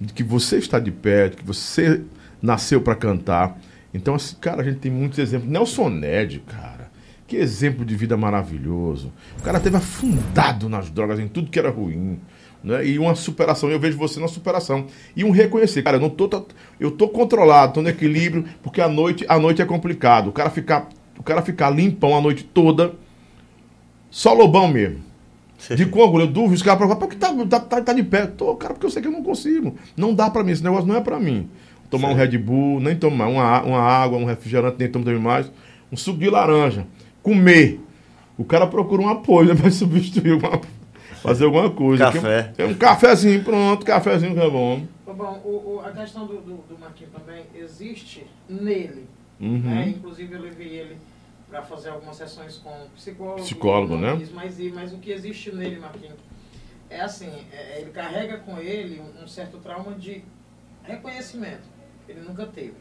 de 0.00 0.12
que 0.12 0.22
você 0.22 0.58
está 0.58 0.78
de 0.78 0.90
pé, 0.90 1.28
de 1.28 1.36
que 1.36 1.44
você 1.44 2.02
nasceu 2.40 2.80
para 2.80 2.94
cantar. 2.94 3.58
Então, 3.92 4.14
assim, 4.14 4.36
cara, 4.40 4.60
a 4.60 4.64
gente 4.64 4.78
tem 4.78 4.90
muitos 4.90 5.18
exemplos. 5.18 5.50
Nelson 5.50 5.88
Ned, 5.88 6.42
cara. 6.46 6.90
Que 7.26 7.36
exemplo 7.36 7.84
de 7.84 7.96
vida 7.96 8.16
maravilhoso. 8.16 9.12
O 9.38 9.42
cara 9.42 9.58
teve 9.58 9.76
afundado 9.76 10.68
nas 10.68 10.90
drogas, 10.90 11.18
em 11.18 11.26
tudo 11.26 11.50
que 11.50 11.58
era 11.58 11.70
ruim. 11.70 12.20
Né? 12.62 12.86
E 12.86 12.98
uma 12.98 13.14
superação. 13.14 13.70
Eu 13.70 13.80
vejo 13.80 13.96
você 13.96 14.20
na 14.20 14.28
superação. 14.28 14.86
E 15.16 15.24
um 15.24 15.30
reconhecer. 15.30 15.82
Cara, 15.82 15.96
eu 15.96 16.00
não 16.00 16.10
tô. 16.10 16.46
Eu 16.78 16.90
tô 16.90 17.08
controlado, 17.08 17.74
tô 17.74 17.82
no 17.82 17.88
equilíbrio, 17.88 18.44
porque 18.62 18.80
a 18.80 18.88
noite, 18.88 19.24
a 19.28 19.38
noite 19.38 19.60
é 19.60 19.64
complicado. 19.64 20.28
O 20.28 20.32
cara 20.32 20.50
ficar, 20.50 20.88
o 21.18 21.22
cara 21.22 21.42
ficar 21.42 21.70
limpão 21.70 22.16
a 22.16 22.20
noite 22.20 22.44
toda. 22.44 22.94
Só 24.10 24.32
lobão 24.32 24.68
mesmo. 24.68 25.05
De 25.74 25.86
Congo, 25.90 26.20
eu 26.20 26.26
duvido, 26.26 26.54
os 26.54 26.62
caras 26.62 26.78
falam, 26.80 26.96
por 26.96 27.08
que 27.08 27.16
tá, 27.16 27.32
tá, 27.48 27.60
tá, 27.60 27.80
tá 27.82 27.92
de 27.92 28.02
pé? 28.02 28.26
Tô, 28.26 28.54
cara, 28.54 28.74
porque 28.74 28.86
eu 28.86 28.90
sei 28.90 29.02
que 29.02 29.08
eu 29.08 29.12
não 29.12 29.22
consigo. 29.22 29.74
Não 29.96 30.14
dá 30.14 30.30
pra 30.30 30.44
mim, 30.44 30.52
esse 30.52 30.62
negócio 30.62 30.86
não 30.86 30.96
é 30.96 31.00
pra 31.00 31.18
mim. 31.18 31.48
Tomar 31.90 32.08
um 32.08 32.14
Red 32.14 32.36
Bull, 32.38 32.80
nem 32.80 32.96
tomar 32.96 33.26
uma, 33.28 33.62
uma 33.62 33.80
água, 33.80 34.18
um 34.18 34.24
refrigerante, 34.24 34.76
nem 34.78 34.88
tomar 34.90 35.12
mais. 35.18 35.50
Um 35.90 35.96
suco 35.96 36.18
de 36.18 36.28
laranja. 36.28 36.86
Comer. 37.22 37.80
O 38.36 38.44
cara 38.44 38.66
procura 38.66 39.02
um 39.02 39.08
apoio, 39.08 39.48
né, 39.48 39.54
pra 39.54 39.70
substituir, 39.70 40.32
uma, 40.34 40.60
fazer 41.22 41.44
alguma 41.44 41.70
coisa. 41.70 42.10
Café. 42.10 42.52
É 42.58 42.64
um 42.64 42.74
cafezinho, 42.74 43.42
pronto, 43.42 43.84
cafezinho 43.86 44.34
que 44.34 44.40
é 44.40 44.50
bom. 44.50 44.82
Bom, 45.06 45.40
o, 45.44 45.76
o- 45.76 45.80
a 45.82 45.90
questão 45.92 46.26
do, 46.26 46.34
do, 46.34 46.56
do 46.68 46.78
Marquinhos 46.78 47.10
também 47.12 47.44
existe 47.58 48.26
nele. 48.50 49.06
Uhum. 49.40 49.58
né? 49.60 49.94
Inclusive, 49.96 50.34
eu 50.34 50.40
levei 50.42 50.66
ele 50.68 50.96
para 51.48 51.62
fazer 51.62 51.90
algumas 51.90 52.16
sessões 52.16 52.58
com 52.58 52.88
psicólogo. 52.94 53.40
Psicólogo, 53.42 53.96
né? 53.96 54.14
ir, 54.58 54.72
mas 54.72 54.92
o 54.92 54.98
que 54.98 55.10
existe 55.10 55.54
nele, 55.54 55.78
Marquinhos, 55.78 56.18
é 56.90 57.00
assim, 57.00 57.32
é- 57.52 57.80
ele 57.80 57.90
carrega 57.90 58.38
com 58.38 58.58
ele 58.58 59.00
um, 59.00 59.26
certo 59.28 59.58
trauma 59.58 59.92
de 59.94 60.24
reconhecimento. 60.82 61.62
Ele 62.08 62.20
nunca 62.20 62.46
teve. 62.46 62.74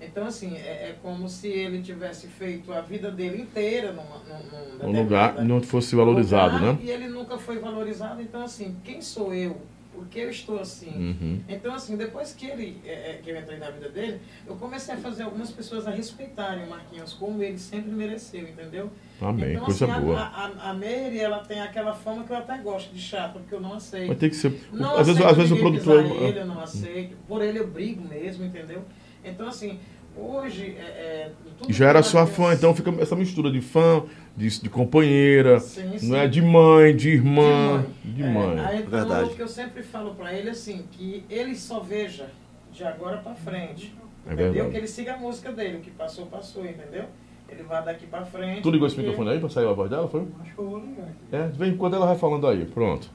Então, 0.00 0.26
assim, 0.26 0.56
é, 0.56 0.90
é 0.90 0.98
como 1.02 1.28
se 1.28 1.48
ele 1.48 1.82
tivesse 1.82 2.26
feito 2.26 2.72
a 2.72 2.80
vida 2.80 3.10
dele 3.10 3.42
inteira 3.42 3.92
numa, 3.92 4.18
num, 4.18 4.78
num 4.78 4.88
Um 4.88 5.02
lugar 5.02 5.44
não 5.44 5.62
fosse 5.62 5.94
valorizado, 5.94 6.54
lugar, 6.54 6.72
né? 6.74 6.78
E 6.82 6.90
ele 6.90 7.06
nunca 7.08 7.36
foi 7.36 7.58
valorizado. 7.58 8.22
Então, 8.22 8.42
assim, 8.42 8.76
quem 8.82 9.02
sou 9.02 9.34
eu? 9.34 9.60
Por 10.00 10.08
que 10.08 10.18
eu 10.18 10.30
estou 10.30 10.58
assim? 10.58 10.88
Uhum. 10.88 11.40
Então, 11.46 11.74
assim, 11.74 11.94
depois 11.94 12.32
que 12.32 12.46
ele 12.46 12.80
é, 12.86 13.10
é, 13.10 13.20
que 13.22 13.28
eu 13.28 13.38
entrei 13.38 13.58
na 13.58 13.68
vida 13.68 13.90
dele, 13.90 14.18
eu 14.46 14.56
comecei 14.56 14.94
a 14.94 14.96
fazer 14.96 15.24
algumas 15.24 15.50
pessoas 15.50 15.86
a 15.86 15.90
respeitarem 15.90 16.64
o 16.64 16.70
Marquinhos 16.70 17.12
como 17.12 17.42
ele 17.42 17.58
sempre 17.58 17.90
mereceu, 17.90 18.48
entendeu? 18.48 18.90
Amém, 19.20 19.52
então, 19.52 19.66
coisa 19.66 19.84
assim, 19.84 20.00
boa. 20.00 20.18
A, 20.18 20.46
a, 20.46 20.70
a 20.70 20.72
Mary, 20.72 21.20
ela 21.20 21.40
tem 21.40 21.60
aquela 21.60 21.92
fama 21.92 22.24
que 22.24 22.32
eu 22.32 22.36
até 22.38 22.56
gosto 22.56 22.94
de 22.94 22.98
chata, 22.98 23.40
porque 23.40 23.54
eu 23.54 23.60
não 23.60 23.74
aceito. 23.74 24.08
Mas 24.08 24.16
tem 24.16 24.30
que 24.30 24.36
ser. 24.36 24.58
Não 24.72 24.96
às 24.96 25.06
vezes, 25.06 25.22
às 25.22 25.36
vezes 25.36 25.52
o 25.52 25.56
produtor. 25.58 26.02
Ele, 26.02 26.38
eu 26.38 26.46
não 26.46 26.60
aceito. 26.60 27.14
Por 27.28 27.42
ele 27.42 27.58
eu 27.58 27.68
brigo 27.68 28.02
mesmo, 28.02 28.46
entendeu? 28.46 28.82
Então, 29.22 29.48
assim, 29.48 29.78
hoje 30.16 30.76
é, 30.78 30.82
é, 30.82 31.30
tudo 31.58 31.72
já 31.72 31.88
era 31.88 32.02
sua 32.02 32.26
fã, 32.26 32.52
então 32.54 32.74
fica 32.74 32.90
essa 33.00 33.14
mistura 33.16 33.50
de 33.50 33.60
fã, 33.60 34.02
de, 34.36 34.60
de 34.62 34.68
companheira, 34.70 35.60
Sim, 35.60 35.98
sim. 35.98 36.08
não 36.08 36.16
é 36.18 36.26
de 36.28 36.40
mãe, 36.42 36.94
de 36.94 37.10
irmã, 37.10 37.84
de 38.04 38.12
De 38.12 38.22
mãe. 38.24 38.58
É, 38.58 38.64
aí, 38.66 38.78
então, 38.78 38.90
Verdade. 38.90 39.30
o 39.30 39.34
que 39.34 39.42
eu 39.42 39.48
sempre 39.48 39.82
falo 39.82 40.14
pra 40.14 40.32
ele 40.32 40.50
assim, 40.50 40.84
que 40.92 41.24
ele 41.28 41.54
só 41.54 41.80
veja 41.80 42.28
de 42.72 42.84
agora 42.84 43.18
pra 43.18 43.34
frente. 43.34 43.94
É 44.26 44.32
entendeu? 44.32 44.52
verdade. 44.52 44.70
Que 44.72 44.76
ele 44.78 44.86
siga 44.86 45.14
a 45.14 45.16
música 45.16 45.50
dele, 45.52 45.78
o 45.78 45.80
que 45.80 45.90
passou, 45.90 46.26
passou, 46.26 46.64
entendeu? 46.64 47.04
Ele 47.48 47.64
vai 47.64 47.84
daqui 47.84 48.06
pra 48.06 48.24
frente. 48.24 48.62
Tu 48.62 48.70
ligou 48.70 48.86
esse 48.86 48.94
porque- 48.94 49.08
microfone 49.08 49.34
aí 49.34 49.40
pra 49.40 49.48
sair 49.48 49.66
a 49.66 49.72
voz 49.72 49.90
dela, 49.90 50.06
foi? 50.08 50.24
Acho 50.40 50.54
que 50.54 50.60
eu 50.60 50.68
vou 50.70 50.78
ligar. 50.78 51.08
É, 51.32 51.48
de 51.48 51.58
vez 51.58 51.72
em 51.72 51.76
quando 51.76 51.96
ela 51.96 52.06
vai 52.06 52.16
falando 52.16 52.46
aí, 52.46 52.64
pronto. 52.64 53.10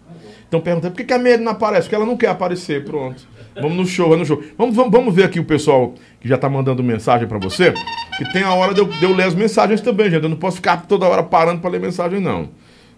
Então 0.48 0.60
perguntei, 0.60 0.90
por 0.90 0.98
que, 0.98 1.06
que 1.06 1.14
a 1.14 1.18
Mary 1.18 1.38
não 1.38 1.54
aparece? 1.54 1.84
Porque 1.84 1.96
ela 1.96 2.06
não 2.06 2.18
quer 2.18 2.28
aparecer, 2.28 2.84
pronto. 2.84 3.26
Vamos 3.56 3.78
no 3.78 3.86
show, 3.86 4.10
vai 4.10 4.18
no 4.18 4.26
show. 4.26 4.44
Vamos, 4.58 4.76
vamos, 4.76 4.92
vamos 4.92 5.16
ver 5.16 5.24
aqui 5.24 5.40
o 5.40 5.46
pessoal 5.46 5.94
que 6.20 6.28
já 6.28 6.38
tá 6.38 6.50
mandando 6.50 6.84
mensagem 6.84 7.28
pra 7.28 7.38
você, 7.38 7.74
que 8.18 8.32
tem 8.34 8.44
a 8.44 8.54
hora 8.54 8.74
de 8.74 8.82
eu, 8.82 8.86
de 8.86 9.04
eu 9.04 9.16
ler 9.16 9.24
as 9.24 9.36
mensagens 9.36 9.80
também, 9.82 10.10
gente. 10.10 10.24
Eu 10.24 10.30
não 10.30 10.38
posso 10.38 10.58
ficar 10.58 10.86
toda 10.86 11.06
hora 11.08 11.24
parando 11.24 11.62
pra 11.62 11.70
ler 11.70 11.80
mensagem, 11.80 12.20
não. 12.20 12.50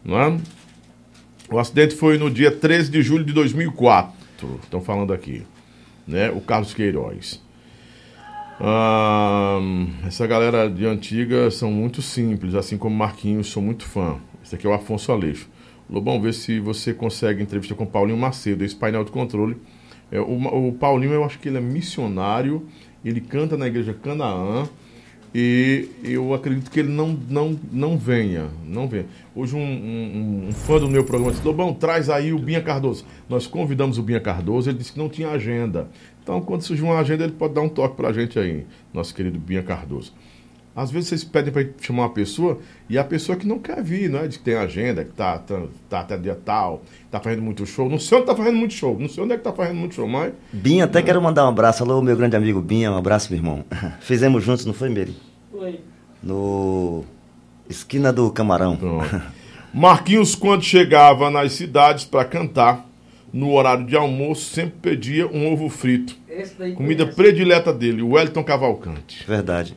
Não 0.03 0.19
é? 0.19 0.37
O 1.51 1.59
acidente 1.59 1.95
foi 1.95 2.17
no 2.17 2.29
dia 2.29 2.51
13 2.51 2.91
de 2.91 3.01
julho 3.01 3.23
de 3.23 3.33
2004. 3.33 4.11
Estão 4.63 4.81
falando 4.81 5.13
aqui. 5.13 5.43
Né? 6.07 6.29
O 6.29 6.41
Carlos 6.41 6.73
Queiroz. 6.73 7.41
Ahn, 8.59 9.87
essa 10.05 10.25
galera 10.25 10.67
de 10.67 10.85
antiga 10.85 11.51
são 11.51 11.71
muito 11.71 12.01
simples, 12.01 12.55
assim 12.55 12.77
como 12.77 12.95
Marquinhos, 12.95 13.47
sou 13.47 13.61
muito 13.61 13.85
fã. 13.85 14.17
Esse 14.43 14.55
aqui 14.55 14.65
é 14.65 14.69
o 14.69 14.73
Afonso 14.73 15.11
Aleixo. 15.11 15.47
Lobão, 15.89 16.19
vê 16.19 16.33
se 16.33 16.59
você 16.59 16.93
consegue 16.93 17.41
entrevista 17.41 17.75
com 17.75 17.85
Paulinho 17.85 18.17
Macedo, 18.17 18.63
esse 18.63 18.75
painel 18.75 19.03
de 19.03 19.11
controle. 19.11 19.57
É, 20.11 20.19
o, 20.19 20.67
o 20.67 20.73
Paulinho, 20.73 21.13
eu 21.13 21.23
acho 21.23 21.39
que 21.39 21.49
ele 21.49 21.57
é 21.57 21.61
missionário, 21.61 22.65
ele 23.03 23.19
canta 23.21 23.57
na 23.57 23.67
igreja 23.67 23.93
Canaã, 23.93 24.67
e 25.35 25.89
eu 26.03 26.33
acredito 26.33 26.71
que 26.71 26.79
ele 26.79 26.89
não, 26.89 27.17
não, 27.29 27.59
não 27.71 27.97
venha, 27.97 28.47
não 28.65 28.87
venha. 28.87 29.05
Hoje 29.35 29.55
um, 29.55 29.59
um- 29.59 30.47
um 30.47 30.51
fã 30.53 30.79
do 30.79 30.89
meu 30.89 31.03
programa 31.03 31.31
disse, 31.33 31.45
Lobão, 31.45 31.73
traz 31.73 32.09
aí 32.09 32.31
o 32.33 32.39
Binha 32.39 32.61
Cardoso. 32.61 33.05
Nós 33.29 33.45
convidamos 33.45 33.97
o 33.97 34.01
Binha 34.03 34.19
Cardoso, 34.21 34.69
ele 34.69 34.77
disse 34.77 34.93
que 34.93 34.97
não 34.99 35.09
tinha 35.09 35.29
agenda. 35.29 35.89
Então, 36.23 36.41
quando 36.41 36.61
surgir 36.61 36.83
uma 36.83 36.97
agenda, 36.97 37.23
ele 37.23 37.33
pode 37.33 37.53
dar 37.53 37.61
um 37.61 37.69
toque 37.69 37.95
pra 37.97 38.11
gente 38.13 38.39
aí, 38.39 38.65
nosso 38.93 39.13
querido 39.13 39.37
Binha 39.37 39.61
Cardoso. 39.61 40.13
Às 40.77 40.91
vezes 40.91 41.09
vocês 41.09 41.23
pedem 41.23 41.51
para 41.51 41.65
chamar 41.81 42.03
uma 42.03 42.09
pessoa 42.11 42.59
e 42.87 42.99
a 42.99 43.03
pessoa 43.03 43.35
que 43.35 43.47
não 43.47 43.57
quer 43.57 43.81
vir, 43.81 44.11
não 44.11 44.19
é? 44.19 44.27
Diz 44.27 44.37
que 44.37 44.43
tem 44.43 44.53
agenda, 44.53 45.03
que 45.03 45.11
tá, 45.11 45.39
tá, 45.39 45.63
tá 45.89 45.99
até 46.01 46.15
dia 46.15 46.35
tal, 46.45 46.83
tá 47.09 47.19
fazendo 47.19 47.41
muito 47.41 47.65
show. 47.65 47.89
Não 47.89 47.97
sei 47.97 48.19
onde 48.19 48.27
tá 48.27 48.35
fazendo 48.35 48.57
muito 48.57 48.75
show, 48.75 48.95
não 48.99 49.09
sei 49.09 49.23
onde 49.23 49.33
é 49.33 49.37
que 49.37 49.43
tá 49.43 49.51
fazendo 49.51 49.77
muito 49.77 49.95
show, 49.95 50.07
mas 50.07 50.33
Binha, 50.53 50.85
até 50.85 51.01
quero 51.01 51.19
mandar 51.19 51.45
um 51.45 51.49
abraço. 51.49 51.81
Alô, 51.81 51.99
meu 51.99 52.15
grande 52.15 52.35
amigo 52.35 52.61
Binha, 52.61 52.91
um 52.91 52.95
abraço, 52.95 53.31
meu 53.31 53.39
irmão. 53.39 53.65
Fizemos 54.01 54.43
juntos, 54.43 54.67
não 54.67 54.73
foi, 54.73 54.89
Meire? 54.89 55.17
Foi. 55.51 55.79
No. 56.21 57.03
Esquina 57.67 58.13
do 58.13 58.29
Camarão. 58.29 58.75
Pronto. 58.75 59.21
Marquinhos, 59.73 60.35
quando 60.35 60.61
chegava 60.61 61.31
nas 61.31 61.53
cidades 61.53 62.05
para 62.05 62.23
cantar, 62.23 62.86
no 63.33 63.51
horário 63.53 63.85
de 63.85 63.95
almoço, 63.95 64.53
sempre 64.53 64.73
pedia 64.81 65.27
um 65.27 65.51
ovo 65.51 65.69
frito. 65.69 66.15
Esse 66.29 66.55
daí 66.55 66.73
Comida 66.73 67.03
conhece. 67.03 67.15
predileta 67.17 67.73
dele, 67.73 68.01
o 68.01 68.11
Wellington 68.11 68.43
Cavalcante. 68.43 69.23
Verdade. 69.27 69.75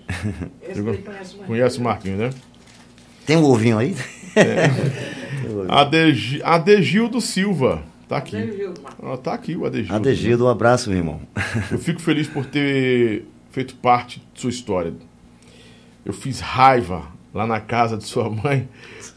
Esse 0.62 0.80
daí 0.82 0.98
conhece 0.98 1.36
mais. 1.36 1.46
Conhece 1.46 1.78
o 1.78 1.82
Marquinhos, 1.82 2.18
né? 2.18 2.30
Tem 3.26 3.36
um 3.36 3.44
ovinho 3.44 3.78
aí? 3.78 3.94
Adegi- 5.68 6.42
Adegildo 6.42 7.20
Silva. 7.20 7.82
Tá 8.08 8.16
aqui. 8.16 8.36
Ah, 9.02 9.16
tá 9.16 9.34
aqui 9.34 9.54
o 9.56 9.64
Adegildo. 9.64 9.94
Adegildo, 9.94 10.44
um 10.46 10.48
abraço, 10.48 10.90
meu 10.90 10.98
irmão. 10.98 11.20
Eu 11.70 11.78
fico 11.78 12.00
feliz 12.00 12.26
por 12.26 12.44
ter 12.44 13.24
feito 13.52 13.74
parte 13.76 14.20
de 14.34 14.40
sua 14.40 14.50
história. 14.50 14.92
Eu 16.04 16.12
fiz 16.12 16.40
raiva 16.40 17.04
lá 17.32 17.46
na 17.46 17.60
casa 17.60 17.96
de 17.96 18.02
sua 18.04 18.28
mãe, 18.28 18.68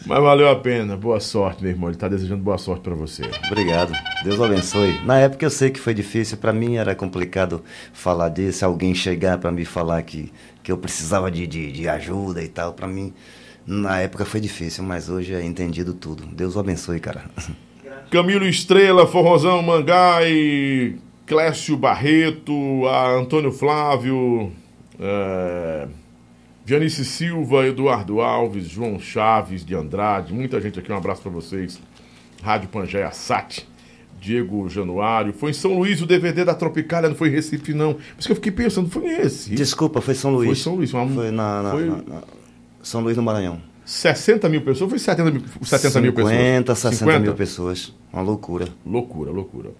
mas 0.05 0.21
valeu 0.21 0.49
a 0.49 0.55
pena. 0.55 0.97
Boa 0.97 1.19
sorte, 1.19 1.61
meu 1.61 1.71
irmão. 1.71 1.89
Ele 1.89 1.97
tá 1.97 2.07
desejando 2.07 2.43
boa 2.43 2.57
sorte 2.57 2.81
para 2.81 2.93
você. 2.93 3.23
Obrigado. 3.47 3.93
Deus 4.23 4.39
abençoe. 4.41 4.99
Na 5.05 5.19
época 5.19 5.45
eu 5.45 5.49
sei 5.49 5.69
que 5.69 5.80
foi 5.80 5.93
difícil, 5.93 6.38
para 6.38 6.51
mim 6.51 6.75
era 6.75 6.93
complicado 6.95 7.63
falar 7.91 8.30
disso, 8.30 8.65
alguém 8.65 8.93
chegar 8.93 9.38
para 9.38 9.51
me 9.51 9.65
falar 9.65 10.01
que, 10.03 10.31
que 10.61 10.71
eu 10.71 10.77
precisava 10.77 11.31
de, 11.31 11.47
de, 11.47 11.71
de 11.71 11.88
ajuda 11.88 12.41
e 12.41 12.47
tal. 12.47 12.73
Para 12.73 12.88
mim, 12.88 13.13
na 13.65 14.01
época 14.01 14.25
foi 14.25 14.39
difícil, 14.39 14.84
mas 14.84 15.09
hoje 15.09 15.34
é 15.34 15.43
entendido 15.43 15.93
tudo. 15.93 16.25
Deus 16.25 16.55
o 16.55 16.59
abençoe, 16.59 16.99
cara. 16.99 17.23
Camilo 18.11 18.45
Estrela, 18.45 19.07
Forrozão 19.07 19.61
Mangai, 19.63 20.95
Clécio 21.25 21.77
Barreto, 21.77 22.85
a 22.88 23.11
Antônio 23.11 23.51
Flávio, 23.51 24.51
é, 24.99 25.88
Janice 26.65 27.03
Silva, 27.03 27.68
Eduardo 27.68 28.22
Alves, 28.22 28.68
João 28.69 28.99
Chaves 28.99 29.65
de 29.65 29.76
Andrade, 29.76 30.34
muita 30.34 30.61
gente 30.61 30.80
aqui, 30.80 30.91
um 30.91 30.98
abraço 30.98 31.22
para 31.22 31.31
vocês. 31.31 31.80
Rádio 32.41 32.69
Pangeia 32.69 33.11
Sat, 33.11 33.68
Diego 34.22 34.69
Januário. 34.69 35.34
Foi 35.34 35.52
em 35.52 35.53
São 35.53 35.77
Luís 35.77 36.02
o 36.02 36.06
DVD 36.06 36.45
da 36.45 36.53
Tropicália, 36.53 37.10
não 37.10 37.15
foi 37.15 37.30
em 37.30 37.31
Recife, 37.31 37.73
não. 37.73 37.94
Por 37.95 38.02
isso 38.18 38.27
que 38.27 38.31
eu 38.31 38.35
fiquei 38.35 38.52
pensando, 38.52 38.90
foi 38.90 39.03
em 39.11 39.15
Recife. 39.18 39.56
Desculpa, 39.56 39.99
foi 40.02 40.15
São 40.15 40.31
Luís. 40.34 40.48
Foi 40.48 40.56
São 40.56 40.76
Luís, 40.76 40.94
uma- 40.94 41.07
Foi 41.07 41.31
na, 41.31 41.64
na- 41.64 41.72
foi- 41.72 41.85
na- 41.85 41.95
na- 41.98 42.23
São 42.81 43.02
Luís 43.02 43.18
no 43.18 43.23
Maranhão. 43.23 43.61
60 43.85 44.48
mil 44.48 44.61
pessoas, 44.61 44.90
foi 44.90 44.99
70 44.99 45.31
mil, 45.31 45.41
70 45.61 45.99
mil 46.02 46.14
pessoas. 46.14 46.34
50, 46.34 46.76
60 46.76 46.95
50? 46.95 47.19
mil 47.19 47.34
pessoas. 47.34 47.94
Uma 48.14 48.22
loucura. 48.22 48.69
Loucura, 48.85 49.31
loucura. 49.31 49.72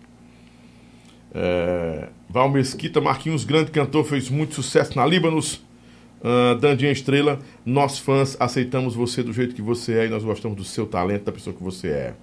É, 1.34 2.10
Val 2.30 2.50
Mesquita, 2.50 3.00
Marquinhos, 3.02 3.44
grande 3.46 3.72
cantor, 3.72 4.04
fez 4.06 4.30
muito 4.30 4.54
sucesso 4.56 4.98
na 4.98 5.06
Líbanos. 5.06 5.62
Ah, 6.24 6.58
Dandinha 6.60 6.92
Estrela, 6.92 7.40
nós 7.66 8.00
fãs 8.00 8.38
aceitamos 8.40 8.96
você 8.96 9.22
do 9.22 9.34
jeito 9.34 9.54
que 9.54 9.62
você 9.62 9.94
é 9.94 10.06
e 10.06 10.10
nós 10.10 10.24
gostamos 10.24 10.58
do 10.58 10.64
seu 10.64 10.86
talento, 10.86 11.26
da 11.26 11.32
pessoa 11.32 11.54
que 11.54 11.62
você 11.62 11.90
é. 11.90 12.14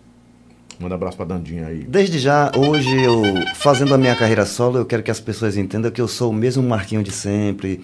Manda 0.81 0.95
abraço 0.95 1.19
pra 1.19 1.27
Dandinha 1.27 1.67
aí. 1.67 1.85
Desde 1.87 2.19
já, 2.19 2.51
hoje 2.57 3.03
eu, 3.03 3.23
fazendo 3.57 3.93
a 3.93 3.99
minha 3.99 4.17
carreira 4.17 4.47
solo, 4.47 4.79
eu 4.79 4.87
quero 4.87 5.03
que 5.03 5.11
as 5.11 5.21
pessoas 5.21 5.59
entendam 5.59 5.91
que 5.91 6.01
eu 6.01 6.09
sou 6.09 6.31
o 6.31 6.35
mesmo 6.35 6.63
Marquinho 6.63 7.03
de 7.03 7.13
sempre. 7.13 7.83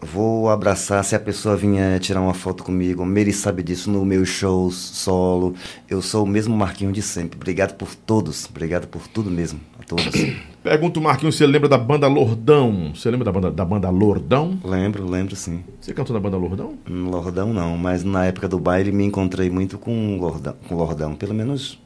Vou 0.00 0.50
abraçar 0.50 1.02
se 1.04 1.16
a 1.16 1.18
pessoa 1.18 1.56
vier 1.56 1.98
tirar 1.98 2.20
uma 2.20 2.34
foto 2.34 2.62
comigo. 2.62 3.04
Mary 3.04 3.32
sabe 3.32 3.62
disso 3.62 3.90
no 3.90 4.04
meu 4.04 4.26
show 4.26 4.70
solo. 4.70 5.54
Eu 5.88 6.02
sou 6.02 6.24
o 6.24 6.26
mesmo 6.26 6.54
Marquinho 6.54 6.92
de 6.92 7.00
sempre. 7.00 7.36
Obrigado 7.36 7.74
por 7.76 7.94
todos. 7.94 8.44
Obrigado 8.44 8.86
por 8.86 9.08
tudo 9.08 9.30
mesmo. 9.30 9.58
A 9.88 9.96
todos. 9.96 10.14
Pergunta 10.62 11.00
o 11.00 11.02
Marquinhos 11.02 11.36
se 11.36 11.44
ele 11.44 11.52
lembra 11.52 11.68
da 11.68 11.78
banda 11.78 12.06
Lordão. 12.06 12.92
Você 12.94 13.10
lembra 13.10 13.24
da 13.24 13.32
banda, 13.32 13.50
da 13.50 13.64
banda 13.64 13.88
Lordão? 13.90 14.58
lembro, 14.62 15.08
lembro 15.08 15.34
sim. 15.34 15.64
Você 15.80 15.94
cantou 15.94 16.12
na 16.12 16.20
banda 16.20 16.36
Lordão? 16.36 16.76
Hum, 16.90 17.08
Lordão 17.08 17.54
não, 17.54 17.78
mas 17.78 18.04
na 18.04 18.26
época 18.26 18.48
do 18.48 18.58
baile 18.58 18.92
me 18.92 19.04
encontrei 19.04 19.48
muito 19.48 19.78
com 19.78 20.16
o 20.16 20.20
Lordão. 20.20 20.54
Com 20.68 20.74
Lordão. 20.74 21.14
Pelo 21.14 21.32
menos, 21.32 21.80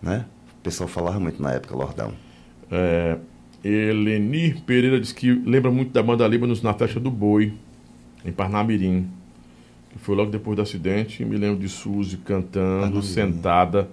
né? 0.00 0.24
O 0.58 0.62
pessoal 0.62 0.88
falava 0.88 1.20
muito 1.20 1.42
na 1.42 1.52
época, 1.52 1.76
Lordão. 1.76 2.12
É, 2.70 3.18
Eleni 3.62 4.54
Pereira 4.66 4.98
diz 4.98 5.12
que 5.12 5.30
lembra 5.32 5.70
muito 5.70 5.92
da 5.92 6.02
banda 6.02 6.26
Líbanos 6.26 6.62
na 6.62 6.72
festa 6.72 6.98
do 6.98 7.10
Boi, 7.10 7.52
em 8.24 8.32
Parnamirim. 8.32 9.08
Que 9.90 9.98
foi 9.98 10.14
logo 10.14 10.30
depois 10.30 10.56
do 10.56 10.62
acidente. 10.62 11.22
E 11.22 11.26
me 11.26 11.36
lembro 11.36 11.58
de 11.58 11.68
Suzy 11.68 12.16
cantando, 12.18 12.80
Parnamirim. 12.80 13.02
sentada, 13.02 13.88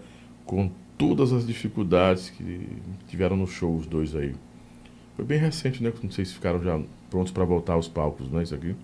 com 0.45 0.69
todas 1.07 1.33
as 1.33 1.45
dificuldades 1.45 2.29
que 2.29 2.67
tiveram 3.07 3.35
no 3.35 3.47
show, 3.47 3.75
os 3.75 3.85
dois 3.85 4.15
aí. 4.15 4.33
Foi 5.15 5.25
bem 5.25 5.37
recente, 5.37 5.83
né? 5.83 5.91
Não 6.01 6.11
sei 6.11 6.25
se 6.25 6.33
ficaram 6.33 6.61
já 6.63 6.79
prontos 7.09 7.31
para 7.31 7.45
voltar 7.45 7.73
aos 7.73 7.87
palcos, 7.87 8.31
não 8.31 8.39
é 8.39 8.43
isso 8.43 8.55
aqui? 8.55 8.75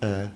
É. 0.00 0.30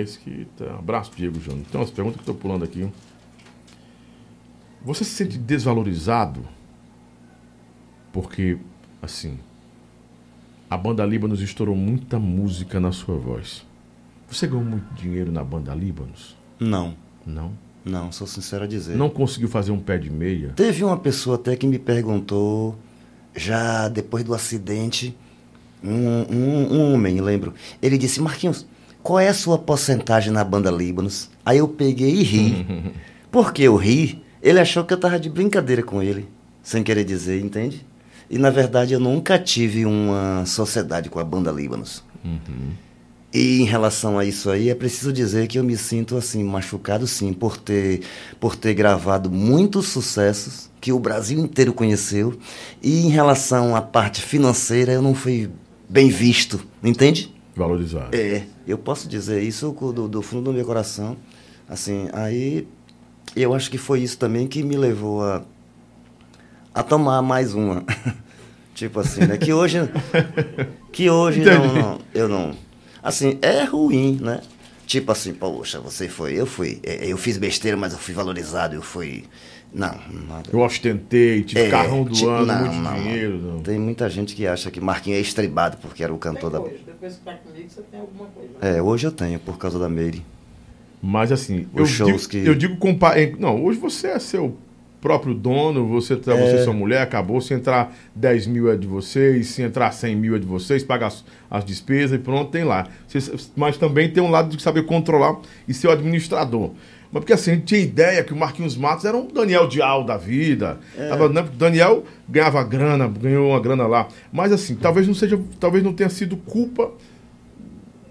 Mesquita. 0.00 0.72
Abraço, 0.74 1.12
Diego 1.14 1.38
Júnior. 1.40 1.64
Então, 1.68 1.82
as 1.82 1.90
perguntas 1.90 2.16
que 2.16 2.22
estou 2.22 2.34
pulando 2.34 2.64
aqui. 2.64 2.88
Você 4.82 5.04
se 5.04 5.10
sente 5.10 5.36
desvalorizado? 5.36 6.42
Porque, 8.12 8.58
assim, 9.02 9.38
a 10.68 10.76
banda 10.76 11.04
Líbanos 11.04 11.40
estourou 11.40 11.76
muita 11.76 12.18
música 12.18 12.80
na 12.80 12.92
sua 12.92 13.16
voz. 13.16 13.66
Você 14.30 14.46
ganhou 14.46 14.64
muito 14.64 14.92
dinheiro 14.94 15.32
na 15.32 15.42
banda 15.42 15.74
Líbanos? 15.74 16.36
Não, 16.58 16.94
Não. 17.26 17.52
não, 17.84 18.12
sou 18.12 18.26
sincero 18.26 18.64
a 18.64 18.66
dizer. 18.66 18.96
Não 18.96 19.08
conseguiu 19.10 19.48
fazer 19.48 19.72
um 19.72 19.80
pé 19.80 19.98
de 19.98 20.10
meia? 20.10 20.52
Teve 20.54 20.84
uma 20.84 20.96
pessoa 20.96 21.36
até 21.36 21.56
que 21.56 21.66
me 21.66 21.78
perguntou, 21.78 22.78
já 23.34 23.88
depois 23.88 24.22
do 24.22 24.34
acidente, 24.34 25.16
um, 25.82 25.90
um, 26.30 26.74
um 26.74 26.92
homem, 26.94 27.20
lembro. 27.20 27.54
Ele 27.82 27.96
disse, 27.98 28.20
Marquinhos, 28.20 28.66
qual 29.02 29.18
é 29.18 29.28
a 29.28 29.34
sua 29.34 29.58
porcentagem 29.58 30.32
na 30.32 30.44
banda 30.44 30.70
Líbanos? 30.70 31.30
Aí 31.44 31.58
eu 31.58 31.66
peguei 31.68 32.14
e 32.16 32.22
ri. 32.22 32.66
Por 33.32 33.52
que 33.52 33.62
eu 33.62 33.74
ri? 33.76 34.22
Ele 34.42 34.60
achou 34.60 34.84
que 34.84 34.92
eu 34.92 34.98
tava 35.00 35.18
de 35.18 35.28
brincadeira 35.30 35.82
com 35.82 36.02
ele, 36.02 36.28
sem 36.62 36.82
querer 36.82 37.04
dizer, 37.04 37.40
entende? 37.42 37.84
E 38.28 38.38
na 38.38 38.50
verdade 38.50 38.92
eu 38.92 39.00
nunca 39.00 39.38
tive 39.38 39.84
uma 39.86 40.44
sociedade 40.46 41.08
com 41.10 41.18
a 41.18 41.24
banda 41.24 41.50
Líbanos. 41.50 42.04
E 43.32 43.60
em 43.60 43.64
relação 43.64 44.18
a 44.18 44.24
isso 44.24 44.50
aí, 44.50 44.70
é 44.70 44.74
preciso 44.74 45.12
dizer 45.12 45.46
que 45.46 45.56
eu 45.58 45.62
me 45.62 45.76
sinto 45.76 46.16
assim 46.16 46.42
machucado 46.42 47.06
sim 47.06 47.32
por 47.32 47.56
ter 47.56 48.00
por 48.40 48.56
ter 48.56 48.74
gravado 48.74 49.30
muitos 49.30 49.86
sucessos 49.88 50.68
que 50.80 50.92
o 50.92 50.98
Brasil 50.98 51.38
inteiro 51.38 51.72
conheceu. 51.72 52.36
E 52.82 53.06
em 53.06 53.08
relação 53.10 53.76
à 53.76 53.80
parte 53.82 54.20
financeira, 54.20 54.92
eu 54.92 55.00
não 55.02 55.14
fui 55.14 55.48
bem 55.88 56.08
visto, 56.08 56.60
entende? 56.82 57.32
Valorizado. 57.54 58.08
É, 58.16 58.42
eu 58.66 58.78
posso 58.78 59.06
dizer 59.08 59.42
isso 59.42 59.70
do, 59.94 60.08
do 60.08 60.22
fundo 60.22 60.44
do 60.44 60.52
meu 60.52 60.64
coração. 60.64 61.16
Assim, 61.68 62.08
aí 62.12 62.66
eu 63.36 63.54
acho 63.54 63.70
que 63.70 63.78
foi 63.78 64.00
isso 64.00 64.18
também 64.18 64.48
que 64.48 64.60
me 64.62 64.76
levou 64.76 65.22
a, 65.22 65.42
a 66.74 66.82
tomar 66.82 67.22
mais 67.22 67.54
uma. 67.54 67.84
tipo 68.74 68.98
assim, 68.98 69.20
né? 69.20 69.36
Que 69.36 69.52
hoje. 69.52 69.78
Que 70.90 71.08
hoje 71.08 71.42
não, 71.44 71.72
não- 71.74 71.98
eu 72.12 72.28
não. 72.28 72.54
Assim, 73.02 73.38
é 73.42 73.64
ruim, 73.64 74.18
né? 74.20 74.40
Tipo 74.86 75.12
assim, 75.12 75.32
poxa, 75.32 75.78
você 75.80 76.08
foi, 76.08 76.34
eu 76.34 76.46
fui. 76.46 76.80
é, 76.82 77.06
Eu 77.06 77.16
fiz 77.16 77.38
besteira, 77.38 77.76
mas 77.76 77.92
eu 77.92 77.98
fui 77.98 78.12
valorizado, 78.12 78.74
eu 78.74 78.82
fui. 78.82 79.24
Não, 79.72 79.94
nada. 80.28 80.50
Eu 80.52 80.58
ostentei, 80.60 81.44
tive 81.44 81.60
É, 81.60 81.70
carrão 81.70 82.02
do 82.02 82.10
tipo, 82.12 82.28
ano, 82.28 82.46
não, 82.46 82.60
muito 82.60 82.74
não, 82.74 82.94
dinheiro. 83.02 83.38
não. 83.38 83.52
não. 83.54 83.62
Tem 83.62 83.78
muita 83.78 84.10
gente 84.10 84.34
que 84.34 84.44
acha 84.46 84.68
que 84.68 84.80
Marquinhos 84.80 85.18
é 85.18 85.22
estribado 85.22 85.76
porque 85.76 86.02
era 86.02 86.12
o 86.12 86.18
cantor 86.18 86.50
da. 86.50 86.60
hoje. 86.60 86.82
Depois 86.84 87.14
que 87.14 87.20
tá 87.20 87.34
comigo, 87.34 87.68
você 87.70 87.82
tem 87.82 88.00
alguma 88.00 88.26
coisa. 88.26 88.50
né? 88.60 88.78
É, 88.78 88.82
hoje 88.82 89.06
eu 89.06 89.12
tenho, 89.12 89.38
por 89.38 89.56
causa 89.58 89.78
da 89.78 89.88
Meire. 89.88 90.24
Mas 91.00 91.30
assim, 91.30 91.68
Os 91.72 91.78
eu 91.82 91.86
shows 91.86 92.22
digo, 92.22 92.28
que- 92.28 92.48
eu 92.48 92.54
digo 92.56 92.76
compa- 92.78 93.16
em- 93.18 93.36
Não, 93.38 93.64
hoje 93.64 93.78
você 93.78 94.08
é 94.08 94.18
seu 94.18 94.56
próprio 95.00 95.34
dono, 95.34 95.86
você, 95.88 96.14
tá, 96.16 96.34
você 96.34 96.56
é 96.56 96.64
sua 96.64 96.72
mulher, 96.72 97.00
acabou. 97.02 97.40
Se 97.40 97.54
entrar 97.54 97.96
10 98.14 98.46
mil 98.46 98.70
é 98.70 98.76
de 98.76 98.86
vocês, 98.86 99.46
se 99.48 99.62
entrar 99.62 99.90
100 99.92 100.14
mil 100.16 100.36
é 100.36 100.38
de 100.38 100.46
vocês, 100.46 100.82
paga 100.84 101.06
as, 101.06 101.24
as 101.50 101.64
despesas 101.64 102.18
e 102.18 102.22
pronto, 102.22 102.50
tem 102.50 102.64
lá. 102.64 102.86
Vocês- 103.08 103.50
mas 103.56 103.76
também 103.78 104.10
tem 104.10 104.22
um 104.22 104.30
lado 104.30 104.54
de 104.56 104.62
saber 104.62 104.84
controlar 104.84 105.36
e 105.66 105.72
ser 105.74 105.88
o 105.88 105.90
administrador. 105.90 106.70
Mas 107.12 107.20
porque 107.22 107.32
assim, 107.32 107.50
a 107.50 107.54
gente 107.54 107.64
tinha 107.64 107.80
ideia 107.80 108.22
que 108.22 108.32
o 108.32 108.36
Marquinhos 108.36 108.76
Matos 108.76 109.04
era 109.04 109.16
um 109.16 109.26
Daniel 109.26 109.66
Dial 109.66 110.04
da 110.04 110.16
vida. 110.16 110.78
Tava, 111.08 111.28
né, 111.28 111.44
Daniel 111.58 112.04
ganhava 112.28 112.62
grana, 112.62 113.08
ganhou 113.08 113.50
uma 113.50 113.58
grana 113.60 113.86
lá. 113.86 114.06
Mas 114.32 114.52
assim, 114.52 114.76
talvez 114.76 115.08
não 115.08 115.14
seja, 115.14 115.40
talvez 115.58 115.82
não 115.82 115.92
tenha 115.92 116.08
sido 116.08 116.36
culpa 116.36 116.92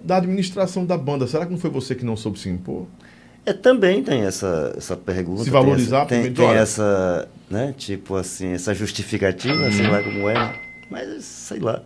da 0.03 0.18
administração 0.18 0.86
da 0.86 0.98
banda. 0.98 1.28
Será 1.28 1.45
que 1.45 1.52
não 1.52 1.60
foi 1.60 1.70
você 1.70 1.94
que 1.95 2.03
não 2.06 2.16
soube 2.18 2.40
se 2.40 2.49
impor? 2.49 2.88
É, 3.45 3.53
também 3.53 4.03
tem 4.03 4.22
essa, 4.22 4.74
essa 4.78 4.95
pergunta. 4.95 5.44
Se 5.44 5.49
valorizar 5.49 6.06
tem, 6.06 6.20
essa, 6.20 6.28
tem, 6.28 6.34
tem 6.34 6.56
essa, 6.56 7.30
né, 7.49 7.74
tipo 7.78 8.16
assim, 8.16 8.49
essa 8.53 8.74
justificativa, 8.74 9.72
sei 9.72 9.88
lá 9.88 10.03
como 10.03 10.30
é, 10.30 10.60
mas 10.90 11.24
sei 11.26 11.60
lá. 11.60 11.84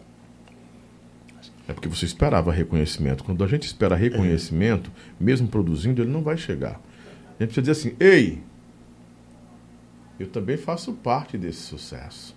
É 1.67 1.73
porque 1.73 1.87
você 1.87 2.05
esperava 2.05 2.51
reconhecimento. 2.51 3.23
Quando 3.23 3.43
a 3.43 3.47
gente 3.47 3.63
espera 3.63 3.95
reconhecimento, 3.95 4.91
mesmo 5.19 5.47
produzindo, 5.47 6.01
ele 6.01 6.11
não 6.11 6.21
vai 6.21 6.35
chegar. 6.35 6.81
A 7.39 7.43
gente 7.43 7.53
precisa 7.53 7.61
dizer 7.61 7.71
assim: 7.71 7.95
ei, 7.99 8.43
eu 10.19 10.27
também 10.27 10.57
faço 10.57 10.93
parte 10.93 11.37
desse 11.37 11.61
sucesso. 11.61 12.35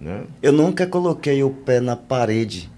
Né? 0.00 0.24
Eu 0.42 0.52
nunca 0.52 0.86
coloquei 0.86 1.42
o 1.42 1.50
pé 1.50 1.80
na 1.80 1.94
parede 1.94 2.70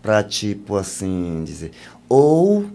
pra, 0.00 0.22
tipo 0.22 0.76
assim, 0.76 1.42
dizer, 1.44 1.72
ou, 2.08 2.70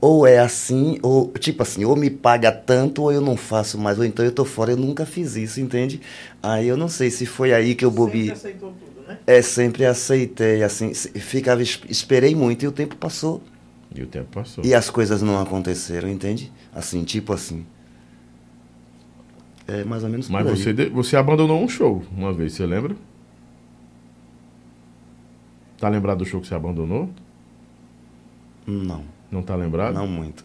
ou 0.00 0.26
é 0.26 0.38
assim, 0.38 0.98
ou, 1.02 1.28
tipo 1.38 1.62
assim, 1.62 1.84
ou 1.84 1.94
me 1.94 2.08
paga 2.10 2.50
tanto, 2.50 3.02
ou 3.02 3.12
eu 3.12 3.20
não 3.20 3.36
faço 3.36 3.76
mais, 3.78 3.98
ou 3.98 4.04
então 4.04 4.24
eu 4.24 4.32
tô 4.32 4.44
fora, 4.44 4.72
eu 4.72 4.76
nunca 4.76 5.04
fiz 5.04 5.36
isso, 5.36 5.60
entende? 5.60 6.00
Aí 6.42 6.66
eu 6.66 6.76
não 6.76 6.88
sei 6.88 7.10
se 7.10 7.26
foi 7.26 7.52
aí 7.52 7.74
que 7.74 7.84
eu 7.84 7.90
bobi. 7.90 8.28
Sempre 8.28 8.32
aceitou 8.38 8.70
tudo, 8.72 9.06
né? 9.08 9.18
É, 9.26 9.42
sempre 9.42 9.84
aceitei, 9.84 10.62
assim, 10.62 10.94
ficava, 10.94 11.62
es- 11.62 11.80
esperei 11.88 12.34
muito 12.34 12.64
e 12.64 12.68
o 12.68 12.72
tempo 12.72 12.96
passou. 12.96 13.42
E 13.94 14.02
o 14.02 14.06
tempo 14.06 14.28
passou. 14.32 14.64
E 14.64 14.72
as 14.74 14.88
coisas 14.88 15.20
não 15.20 15.38
aconteceram, 15.40 16.08
entende? 16.08 16.50
Assim, 16.72 17.04
tipo 17.04 17.32
assim. 17.32 17.66
É 19.68 19.84
mais 19.84 20.02
ou 20.02 20.08
menos 20.08 20.28
Mas 20.28 20.42
por 20.44 20.52
aí. 20.52 20.56
você, 20.56 20.72
de- 20.72 20.88
você 20.88 21.16
abandonou 21.16 21.62
um 21.62 21.68
show 21.68 22.02
uma 22.16 22.32
vez, 22.32 22.54
você 22.54 22.64
lembra? 22.66 22.96
Tá 25.78 25.88
lembrado 25.88 26.18
do 26.18 26.24
show 26.26 26.40
que 26.40 26.46
você 26.46 26.54
abandonou? 26.54 27.08
Não, 28.66 29.02
Não 29.30 29.42
tá 29.42 29.54
lembrado? 29.54 29.94
não 29.94 30.06
muito. 30.06 30.44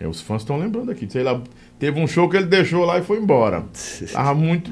É, 0.00 0.08
os 0.08 0.20
fãs 0.20 0.42
estão 0.42 0.58
lembrando 0.58 0.90
aqui. 0.90 1.06
Sei 1.10 1.22
lá, 1.22 1.40
teve 1.78 2.00
um 2.00 2.06
show 2.06 2.28
que 2.28 2.36
ele 2.36 2.46
deixou 2.46 2.84
lá 2.84 2.98
e 2.98 3.02
foi 3.02 3.18
embora. 3.18 3.64
Tava 4.12 4.34
muito. 4.34 4.70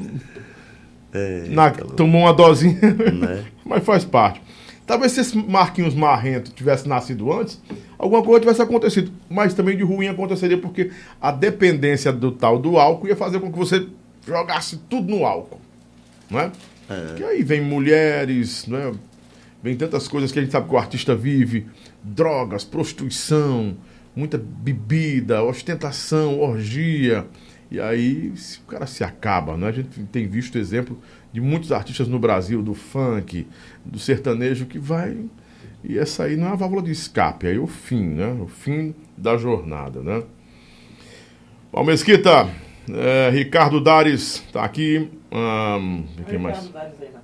É, 1.13 1.47
na- 1.49 1.71
tomou 1.71 2.23
uma 2.23 2.33
dosinha. 2.33 2.79
né? 3.13 3.45
Mas 3.65 3.85
faz 3.85 4.05
parte. 4.05 4.41
Talvez 4.87 5.13
se 5.13 5.21
esse 5.21 5.37
Marquinhos 5.37 5.95
Marrento 5.95 6.51
tivesse 6.53 6.89
nascido 6.89 7.33
antes, 7.33 7.61
alguma 7.99 8.23
coisa 8.23 8.41
tivesse 8.41 8.63
acontecido. 8.63 9.13
Mas 9.31 9.55
também 9.55 9.77
de 9.77 9.83
ruim 9.85 10.09
aconteceria 10.09 10.59
porque 10.59 10.91
a 11.21 11.31
dependência 11.31 12.13
do 12.13 12.33
tal 12.33 12.59
do 12.59 12.79
álcool 12.79 13.07
ia 13.09 13.17
fazer 13.17 13.39
com 13.41 13.53
que 13.53 13.59
você 13.59 13.87
jogasse 14.27 14.79
tudo 14.91 15.15
no 15.15 15.25
álcool. 15.25 15.61
Não 16.31 16.41
é? 16.41 16.51
Porque 17.09 17.23
aí 17.25 17.43
vem 17.43 17.61
mulheres, 17.61 18.67
não 18.67 18.77
é? 18.79 18.93
Vem 19.63 19.77
tantas 19.77 20.09
coisas 20.09 20.33
que 20.33 20.39
a 20.41 20.43
gente 20.43 20.51
sabe 20.51 20.69
que 20.69 20.75
o 20.75 20.79
artista 20.79 21.15
vive: 21.15 21.67
drogas, 22.03 22.65
prostituição, 22.65 23.77
muita 24.15 24.39
bebida, 24.39 25.43
ostentação, 25.43 26.41
orgia. 26.41 27.27
E 27.71 27.81
aí 27.81 28.33
se 28.37 28.59
o 28.59 28.63
cara 28.63 28.87
se 28.87 29.03
acaba, 29.03 29.57
né? 29.57 29.69
A 29.69 29.73
gente 29.73 30.03
tem 30.05 30.27
visto 30.29 30.59
exemplo 30.59 30.99
de 31.33 31.41
muitos 31.41 31.73
artistas 31.73 32.07
no 32.07 32.19
Brasil, 32.19 32.63
do 32.63 32.75
funk, 32.75 33.47
do 33.85 33.99
sertanejo, 33.99 34.67
que 34.67 34.79
vai. 34.79 35.19
E 35.83 35.99
essa 35.99 36.25
aí 36.25 36.37
não 36.37 36.49
é 36.49 36.51
a 36.51 36.55
válvula 36.55 36.83
de 36.83 36.91
escape, 36.91 37.47
aí 37.47 37.57
é 37.57 37.59
o 37.59 37.67
fim, 37.67 38.05
né? 38.05 38.33
O 38.41 38.47
fim 38.47 38.95
da 39.17 39.37
jornada, 39.37 40.01
né? 40.01 40.23
Bom, 41.73 41.83
Mesquita, 41.85 42.49
é, 42.91 43.31
Ricardo 43.31 43.81
Dares 43.81 44.45
tá 44.53 44.63
aqui. 44.63 45.11
Ahn, 45.31 46.05
quem 46.29 46.39
mais? 46.39 46.59
Ricardo 46.59 46.73
Dares 46.73 46.95
aí, 47.01 47.13
Marcão. 47.13 47.23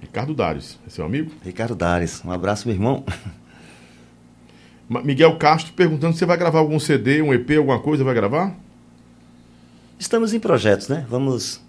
Ricardo 0.00 0.34
Dares, 0.34 0.78
é 0.86 0.90
seu 0.90 1.04
amigo? 1.04 1.30
Ricardo 1.44 1.76
Dares, 1.76 2.24
um 2.24 2.32
abraço, 2.32 2.66
meu 2.66 2.74
irmão. 2.74 3.04
Miguel 4.88 5.36
Castro 5.36 5.72
perguntando 5.74 6.14
se 6.14 6.20
você 6.20 6.26
vai 6.26 6.36
gravar 6.36 6.58
algum 6.58 6.80
CD, 6.80 7.20
um 7.20 7.34
EP, 7.34 7.50
alguma 7.58 7.78
coisa, 7.78 8.02
vai 8.02 8.14
gravar? 8.14 8.56
Estamos 9.98 10.32
em 10.32 10.40
projetos, 10.40 10.88
né? 10.88 11.04
Vamos 11.10 11.60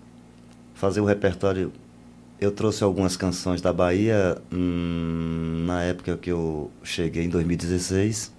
fazer 0.73 1.01
o 1.01 1.05
repertório. 1.05 1.73
Eu 2.39 2.51
trouxe 2.51 2.83
algumas 2.83 3.17
canções 3.17 3.59
da 3.61 3.73
Bahia 3.73 4.37
hum, 4.53 5.65
na 5.67 5.83
época 5.83 6.15
que 6.15 6.31
eu 6.31 6.71
cheguei, 6.81 7.25
em 7.25 7.29
2016. 7.29 8.31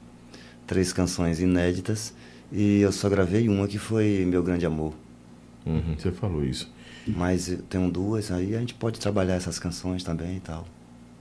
Três 0.66 0.92
canções 0.92 1.40
inéditas. 1.40 2.14
E 2.50 2.80
eu 2.80 2.90
só 2.90 3.08
gravei 3.08 3.48
uma 3.48 3.68
que 3.68 3.78
foi 3.78 4.24
Meu 4.26 4.42
Grande 4.42 4.64
Amor. 4.64 4.94
Uhum, 5.66 5.94
você 5.98 6.10
falou 6.10 6.42
isso. 6.42 6.72
Mas 7.06 7.54
tenho 7.68 7.90
duas, 7.90 8.30
aí 8.30 8.54
a 8.54 8.60
gente 8.60 8.74
pode 8.74 8.98
trabalhar 8.98 9.34
essas 9.34 9.58
canções 9.58 10.02
também 10.02 10.36
e 10.36 10.40
tal. 10.40 10.66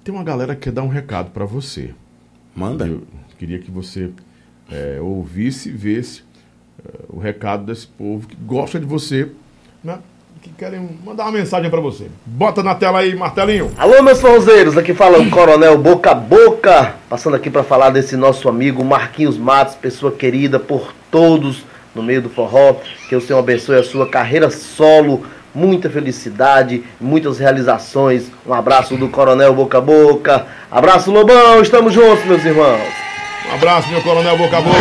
Tem 0.04 0.14
uma 0.14 0.24
galera 0.24 0.56
que 0.56 0.62
quer 0.62 0.72
dar 0.72 0.84
um 0.84 0.88
recado 0.88 1.32
pra 1.32 1.46
você. 1.46 1.94
Manda? 2.56 2.88
Eu 2.88 3.04
queria 3.38 3.60
que 3.60 3.72
você 3.72 4.10
é, 4.72 5.00
ouvisse 5.02 5.70
e 5.70 5.72
visse 5.72 6.24
é, 6.86 7.00
o 7.10 7.20
recado 7.20 7.66
desse 7.66 7.88
povo 7.88 8.28
que 8.28 8.36
gosta 8.36 8.80
de 8.80 8.86
você, 8.86 9.30
né? 9.84 10.00
Que 10.42 10.50
querem 10.52 10.90
mandar 11.04 11.24
uma 11.24 11.34
mensagem 11.34 11.70
pra 11.70 11.82
você. 11.82 12.08
Bota 12.26 12.64
na 12.64 12.74
tela 12.74 13.00
aí, 13.00 13.14
martelinho. 13.14 13.72
Alô, 13.78 14.02
meus 14.02 14.22
forrozeiros, 14.22 14.78
aqui 14.78 14.94
fala 14.94 15.20
o 15.20 15.30
Coronel 15.30 15.78
Boca 15.78 16.12
a 16.12 16.16
Boca, 16.16 16.96
passando 17.10 17.36
aqui 17.36 17.50
para 17.50 17.62
falar 17.62 17.90
desse 17.90 18.16
nosso 18.16 18.48
amigo 18.48 18.84
Marquinhos 18.86 19.38
Matos, 19.38 19.76
pessoa 19.76 20.14
querida 20.14 20.58
por 20.58 20.94
todos 21.12 21.66
no 21.94 22.02
meio 22.02 22.22
do 22.22 22.30
forró. 22.30 22.78
Que 23.10 23.16
o 23.16 23.22
Senhor 23.22 23.40
abençoe 23.40 23.80
a 23.80 23.84
sua 23.84 24.08
carreira 24.08 24.50
solo, 24.50 25.26
muita 25.60 25.90
felicidade, 25.90 26.84
muitas 27.02 27.38
realizações. 27.38 28.32
Um 28.48 28.54
abraço 28.54 28.96
do 28.96 29.10
Coronel 29.10 29.54
Boca 29.54 29.78
a 29.78 29.82
Boca. 29.82 30.46
Abraço, 30.72 31.12
Lobão, 31.12 31.62
estamos 31.62 31.94
juntos, 31.94 32.24
meus 32.26 32.44
irmãos. 32.46 32.80
Um 33.52 33.56
abraço, 33.56 33.90
meu 33.90 34.02
coronel 34.04 34.38
Boca 34.38 34.58
a 34.58 34.62
Boca. 34.62 34.78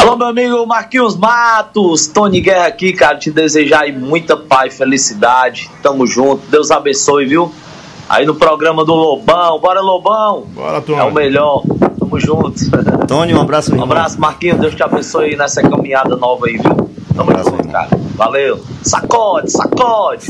Alô, 0.00 0.16
meu 0.16 0.26
amigo 0.28 0.66
Marquinhos 0.66 1.16
Matos, 1.16 2.06
Tony 2.08 2.40
Guerra 2.40 2.66
aqui, 2.66 2.92
cara, 2.92 3.16
te 3.16 3.30
desejar 3.30 3.82
aí 3.82 3.92
muita 3.92 4.36
paz 4.36 4.74
e 4.74 4.78
felicidade. 4.78 5.70
Tamo 5.82 6.06
junto, 6.06 6.42
Deus 6.50 6.70
abençoe, 6.70 7.24
viu? 7.26 7.52
Aí 8.08 8.26
no 8.26 8.34
programa 8.34 8.84
do 8.84 8.92
Lobão, 8.94 9.58
bora 9.60 9.80
Lobão! 9.80 10.44
Bora, 10.48 10.80
Tony. 10.82 10.98
É 10.98 11.02
o 11.04 11.12
melhor, 11.12 11.62
tamo 11.98 12.18
junto. 12.18 12.54
Tony, 13.06 13.32
um 13.32 13.40
abraço, 13.40 13.70
meu 13.70 13.80
Um 13.80 13.84
irmão. 13.84 13.96
abraço, 13.96 14.20
Marquinhos, 14.20 14.58
Deus 14.58 14.74
te 14.74 14.82
abençoe 14.82 15.30
aí 15.30 15.36
nessa 15.36 15.62
caminhada 15.62 16.16
nova 16.16 16.46
aí, 16.46 16.54
viu? 16.58 16.90
Tamo 17.14 17.30
abraço, 17.30 17.50
junto, 17.50 17.60
irmão. 17.60 17.72
cara. 17.72 18.01
Valeu. 18.14 18.64
Sacode, 18.82 19.50
sacode. 19.50 20.26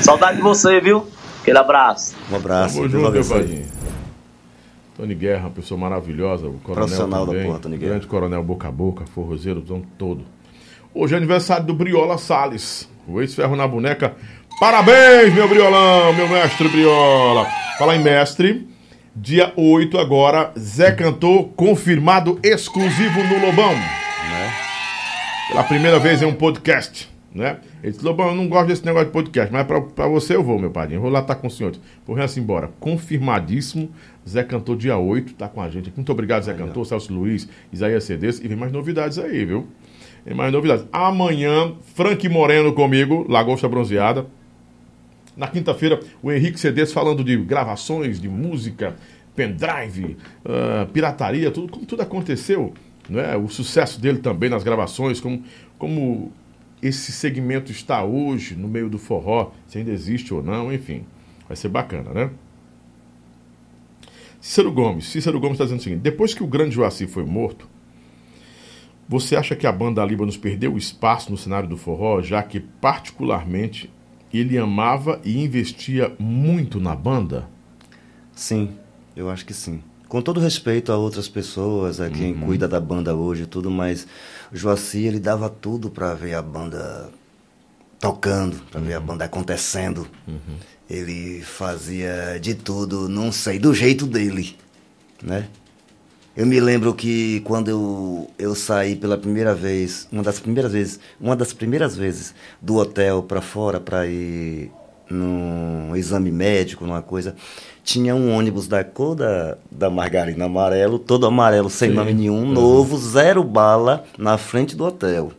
Saudade 0.00 0.36
de 0.36 0.42
você, 0.42 0.80
viu? 0.80 1.06
Aquele 1.40 1.58
abraço. 1.58 2.14
Um 2.30 2.36
abraço. 2.36 2.76
Tamo 2.76 2.88
junto, 2.88 3.10
meu 3.10 3.24
padrinho. 3.24 3.66
Tony 4.96 5.14
Guerra, 5.14 5.44
uma 5.44 5.50
pessoa 5.50 5.80
maravilhosa, 5.80 6.46
o 6.46 6.58
coronel 6.58 6.86
Profissional 6.86 7.24
da 7.24 7.32
também, 7.32 7.46
porra, 7.46 7.58
Tony 7.58 7.78
Guerra. 7.78 7.90
grande 7.92 8.06
coronel 8.06 8.42
boca 8.42 8.68
a 8.68 8.70
boca, 8.70 9.06
forrozeiro, 9.06 9.60
o 9.60 9.62
tempo 9.62 9.86
todo. 9.96 10.24
Hoje 10.92 11.14
é 11.14 11.16
aniversário 11.16 11.64
do 11.64 11.72
Briola 11.72 12.18
Salles, 12.18 12.86
o 13.08 13.20
ex-ferro 13.20 13.56
na 13.56 13.66
boneca. 13.66 14.14
Parabéns, 14.58 15.32
meu 15.32 15.48
Briolão, 15.48 16.12
meu 16.12 16.28
mestre 16.28 16.68
Briola. 16.68 17.46
Falar 17.78 17.96
em 17.96 18.02
mestre, 18.02 18.68
dia 19.16 19.54
8 19.56 19.96
agora, 19.96 20.52
Zé 20.58 20.92
Cantor, 20.92 21.48
confirmado 21.56 22.38
exclusivo 22.42 23.22
no 23.22 23.46
Lobão. 23.46 23.72
Né? 23.72 24.69
Pela 25.50 25.64
primeira 25.64 25.98
vez 25.98 26.22
em 26.22 26.26
um 26.26 26.34
podcast. 26.34 27.10
né? 27.34 27.58
Ele 27.82 27.92
disse, 27.92 28.04
Lobão, 28.04 28.28
eu 28.28 28.34
não 28.34 28.48
gosto 28.48 28.68
desse 28.68 28.84
negócio 28.84 29.06
de 29.06 29.12
podcast, 29.12 29.52
mas 29.52 29.66
pra, 29.66 29.80
pra 29.80 30.06
você 30.06 30.36
eu 30.36 30.42
vou, 30.44 30.58
meu 30.58 30.70
padrinho. 30.70 30.98
Eu 30.98 31.02
vou 31.02 31.10
lá 31.10 31.20
estar 31.20 31.34
com 31.34 31.48
o 31.48 31.50
senhor. 31.50 31.72
Vou 32.06 32.16
assim 32.20 32.40
embora. 32.40 32.70
Confirmadíssimo. 32.78 33.90
Zé 34.28 34.44
Cantor, 34.44 34.76
dia 34.76 34.96
8, 34.96 35.34
tá 35.34 35.48
com 35.48 35.60
a 35.60 35.68
gente 35.68 35.88
aqui. 35.88 35.96
Muito 35.96 36.12
obrigado, 36.12 36.42
Zé 36.42 36.54
Cantor, 36.54 36.86
Celso 36.86 37.12
Luiz, 37.12 37.48
Isaías 37.72 38.04
Cedes. 38.04 38.38
E 38.38 38.46
vem 38.46 38.56
mais 38.56 38.70
novidades 38.70 39.18
aí, 39.18 39.44
viu? 39.44 39.66
Tem 40.24 40.34
mais 40.34 40.52
novidades. 40.52 40.84
Amanhã, 40.92 41.72
Frank 41.94 42.28
Moreno 42.28 42.72
comigo, 42.72 43.26
Lagosta 43.28 43.68
Bronzeada. 43.68 44.26
Na 45.36 45.48
quinta-feira, 45.48 45.98
o 46.22 46.30
Henrique 46.30 46.60
Cedes 46.60 46.92
falando 46.92 47.24
de 47.24 47.36
gravações, 47.36 48.20
de 48.20 48.28
música, 48.28 48.94
pendrive, 49.34 50.16
ah, 50.44 50.86
pirataria, 50.92 51.50
tudo, 51.50 51.72
como 51.72 51.86
tudo 51.86 52.02
aconteceu. 52.02 52.74
Né? 53.10 53.36
O 53.36 53.48
sucesso 53.48 54.00
dele 54.00 54.18
também 54.18 54.48
nas 54.48 54.62
gravações, 54.62 55.20
como, 55.20 55.42
como 55.76 56.32
esse 56.80 57.10
segmento 57.10 57.72
está 57.72 58.04
hoje 58.04 58.54
no 58.54 58.68
meio 58.68 58.88
do 58.88 58.98
forró, 58.98 59.50
se 59.66 59.78
ainda 59.78 59.90
existe 59.90 60.32
ou 60.32 60.42
não, 60.42 60.72
enfim. 60.72 61.04
Vai 61.48 61.56
ser 61.56 61.68
bacana, 61.68 62.12
né? 62.12 62.30
Cícero 64.40 64.72
Gomes. 64.72 65.06
Cícero 65.06 65.40
Gomes 65.40 65.54
está 65.54 65.64
dizendo 65.64 65.80
o 65.80 65.82
seguinte: 65.82 66.00
depois 66.00 66.32
que 66.32 66.42
o 66.42 66.46
grande 66.46 66.76
Joaci 66.76 67.06
foi 67.06 67.24
morto, 67.24 67.68
você 69.08 69.34
acha 69.34 69.56
que 69.56 69.66
a 69.66 69.72
banda 69.72 70.04
Líbanos 70.04 70.36
perdeu 70.36 70.78
espaço 70.78 71.32
no 71.32 71.36
cenário 71.36 71.68
do 71.68 71.76
forró, 71.76 72.22
já 72.22 72.42
que, 72.44 72.60
particularmente, 72.60 73.90
ele 74.32 74.56
amava 74.56 75.20
e 75.24 75.42
investia 75.42 76.14
muito 76.16 76.80
na 76.80 76.94
banda? 76.94 77.50
Sim, 78.32 78.70
eu 79.16 79.28
acho 79.28 79.44
que 79.44 79.52
sim. 79.52 79.82
Com 80.10 80.20
todo 80.20 80.40
respeito 80.40 80.90
a 80.90 80.96
outras 80.96 81.28
pessoas, 81.28 82.00
a 82.00 82.10
quem 82.10 82.34
cuida 82.34 82.66
da 82.66 82.80
banda 82.80 83.14
hoje 83.14 83.44
e 83.44 83.46
tudo, 83.46 83.70
mas 83.70 84.08
o 84.52 84.56
Joaci, 84.56 85.04
ele 85.06 85.20
dava 85.20 85.48
tudo 85.48 85.88
para 85.88 86.14
ver 86.14 86.34
a 86.34 86.42
banda 86.42 87.08
tocando, 88.00 88.60
para 88.72 88.80
ver 88.80 88.94
a 88.94 89.00
banda 89.00 89.24
acontecendo. 89.24 90.08
Ele 90.90 91.42
fazia 91.42 92.40
de 92.42 92.56
tudo, 92.56 93.08
não 93.08 93.30
sei, 93.30 93.60
do 93.60 93.72
jeito 93.72 94.04
dele, 94.04 94.56
né? 95.22 95.46
Eu 96.36 96.44
me 96.44 96.58
lembro 96.58 96.92
que 96.92 97.38
quando 97.44 97.68
eu, 97.68 98.30
eu 98.36 98.56
saí 98.56 98.96
pela 98.96 99.16
primeira 99.16 99.54
vez, 99.54 100.08
uma 100.10 100.24
das 100.24 100.40
primeiras 100.40 100.72
vezes, 100.72 100.98
uma 101.20 101.36
das 101.36 101.52
primeiras 101.52 101.94
vezes 101.96 102.34
do 102.60 102.74
hotel 102.74 103.22
para 103.22 103.40
fora 103.40 103.78
para 103.78 104.08
ir 104.08 104.72
num 105.10 105.94
exame 105.96 106.30
médico, 106.30 106.86
numa 106.86 107.02
coisa, 107.02 107.34
tinha 107.82 108.14
um 108.14 108.34
ônibus 108.34 108.68
da 108.68 108.84
cor 108.84 109.14
da, 109.14 109.58
da 109.70 109.90
margarina 109.90 110.44
amarelo, 110.44 110.98
todo 110.98 111.26
amarelo, 111.26 111.68
sem 111.68 111.90
Sim. 111.90 111.96
nome 111.96 112.14
nenhum, 112.14 112.46
novo, 112.46 112.96
zero 112.96 113.42
bala, 113.42 114.04
na 114.16 114.38
frente 114.38 114.76
do 114.76 114.84
hotel. 114.84 115.32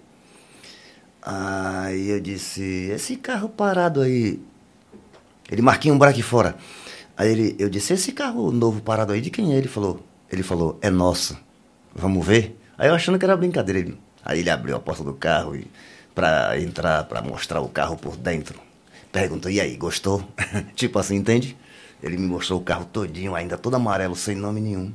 Aí 1.21 2.09
eu 2.09 2.19
disse, 2.19 2.89
esse 2.91 3.15
carro 3.15 3.47
parado 3.47 4.01
aí, 4.01 4.39
ele 5.51 5.61
marquinha 5.61 5.93
um 5.93 5.97
buraco 5.97 6.21
fora. 6.23 6.55
Aí 7.15 7.31
ele, 7.31 7.55
eu 7.59 7.69
disse, 7.69 7.93
esse 7.93 8.11
carro 8.11 8.51
novo 8.51 8.81
parado 8.81 9.13
aí, 9.13 9.21
de 9.21 9.29
quem 9.29 9.53
é? 9.53 9.57
Ele 9.57 9.67
falou, 9.67 10.03
ele 10.31 10.43
falou, 10.43 10.77
é 10.81 10.89
nosso. 10.89 11.37
Vamos 11.93 12.25
ver? 12.25 12.57
Aí 12.77 12.89
eu 12.89 12.95
achando 12.95 13.19
que 13.19 13.25
era 13.25 13.37
brincadeira. 13.37 13.79
Ele, 13.79 13.97
aí 14.25 14.39
ele 14.39 14.49
abriu 14.49 14.75
a 14.75 14.79
porta 14.79 15.03
do 15.03 15.13
carro 15.13 15.55
e 15.55 15.67
para 16.15 16.59
entrar, 16.59 17.03
para 17.03 17.21
mostrar 17.21 17.61
o 17.61 17.69
carro 17.69 17.95
por 17.95 18.17
dentro. 18.17 18.59
Perguntou, 19.11 19.51
e 19.51 19.59
aí, 19.59 19.75
gostou? 19.75 20.23
tipo 20.75 20.97
assim, 20.97 21.15
entende? 21.15 21.57
Ele 22.01 22.17
me 22.17 22.27
mostrou 22.27 22.59
o 22.59 22.63
carro 22.63 22.85
todinho, 22.85 23.35
ainda 23.35 23.57
todo 23.57 23.75
amarelo, 23.75 24.15
sem 24.15 24.35
nome 24.35 24.61
nenhum. 24.61 24.91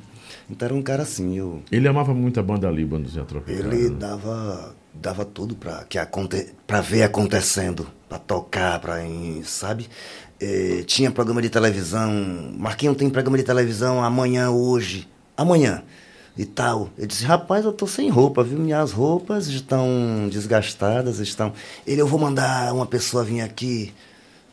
Então 0.49 0.67
era 0.67 0.75
um 0.75 0.83
cara 0.83 1.03
assim, 1.03 1.37
eu... 1.37 1.63
Ele 1.71 1.87
amava 1.87 2.15
muito 2.15 2.39
a 2.41 2.43
banda 2.43 2.71
Líbanos 2.71 3.15
e 3.15 3.21
a 3.21 3.25
Tropicana. 3.25 3.75
Ele 3.75 3.91
dava, 3.91 4.75
dava 4.95 5.25
tudo 5.25 5.55
para 5.55 5.85
que 5.85 5.99
aconte, 5.99 6.53
para 6.67 6.81
ver 6.81 7.03
acontecendo, 7.03 7.87
para 8.09 8.19
tocar, 8.19 8.81
para 8.81 8.97
sabe? 9.45 9.89
Eh, 10.41 10.85
tinha 10.87 11.11
programa 11.11 11.43
de 11.43 11.49
televisão, 11.49 12.11
Marquinhos 12.59 12.97
tem 12.97 13.11
programa 13.11 13.39
de 13.39 13.45
televisão 13.45 14.03
amanhã, 14.03 14.51
hoje, 14.51 15.09
amanhã 15.37 15.83
e 16.37 16.45
tal. 16.45 16.91
Eu 16.99 17.07
disse, 17.07 17.25
rapaz, 17.25 17.65
eu 17.65 17.73
tô 17.73 17.87
sem 17.87 18.09
roupa, 18.11 18.45
viu? 18.45 18.59
Minhas 18.59 18.93
roupas 18.93 19.49
estão 19.49 20.29
desgastadas, 20.31 21.19
estão. 21.19 21.53
Ele, 21.87 22.01
eu 22.01 22.07
vou 22.07 22.19
mandar 22.19 22.73
uma 22.75 22.87
pessoa 22.87 23.25
vir 23.25 23.41
aqui 23.41 23.93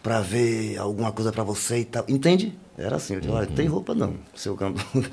para 0.03 0.19
ver 0.19 0.77
alguma 0.77 1.11
coisa 1.11 1.31
para 1.31 1.43
você 1.43 1.79
e 1.79 1.85
tal. 1.85 2.03
Entende? 2.07 2.53
Era 2.77 2.97
assim, 2.97 3.15
eu 3.15 3.21
disse, 3.21 3.31
olha, 3.33 3.47
tem 3.47 3.65
roupa 3.67 3.95
não, 3.95 4.13
seu 4.35 4.55
cantor. 4.55 4.83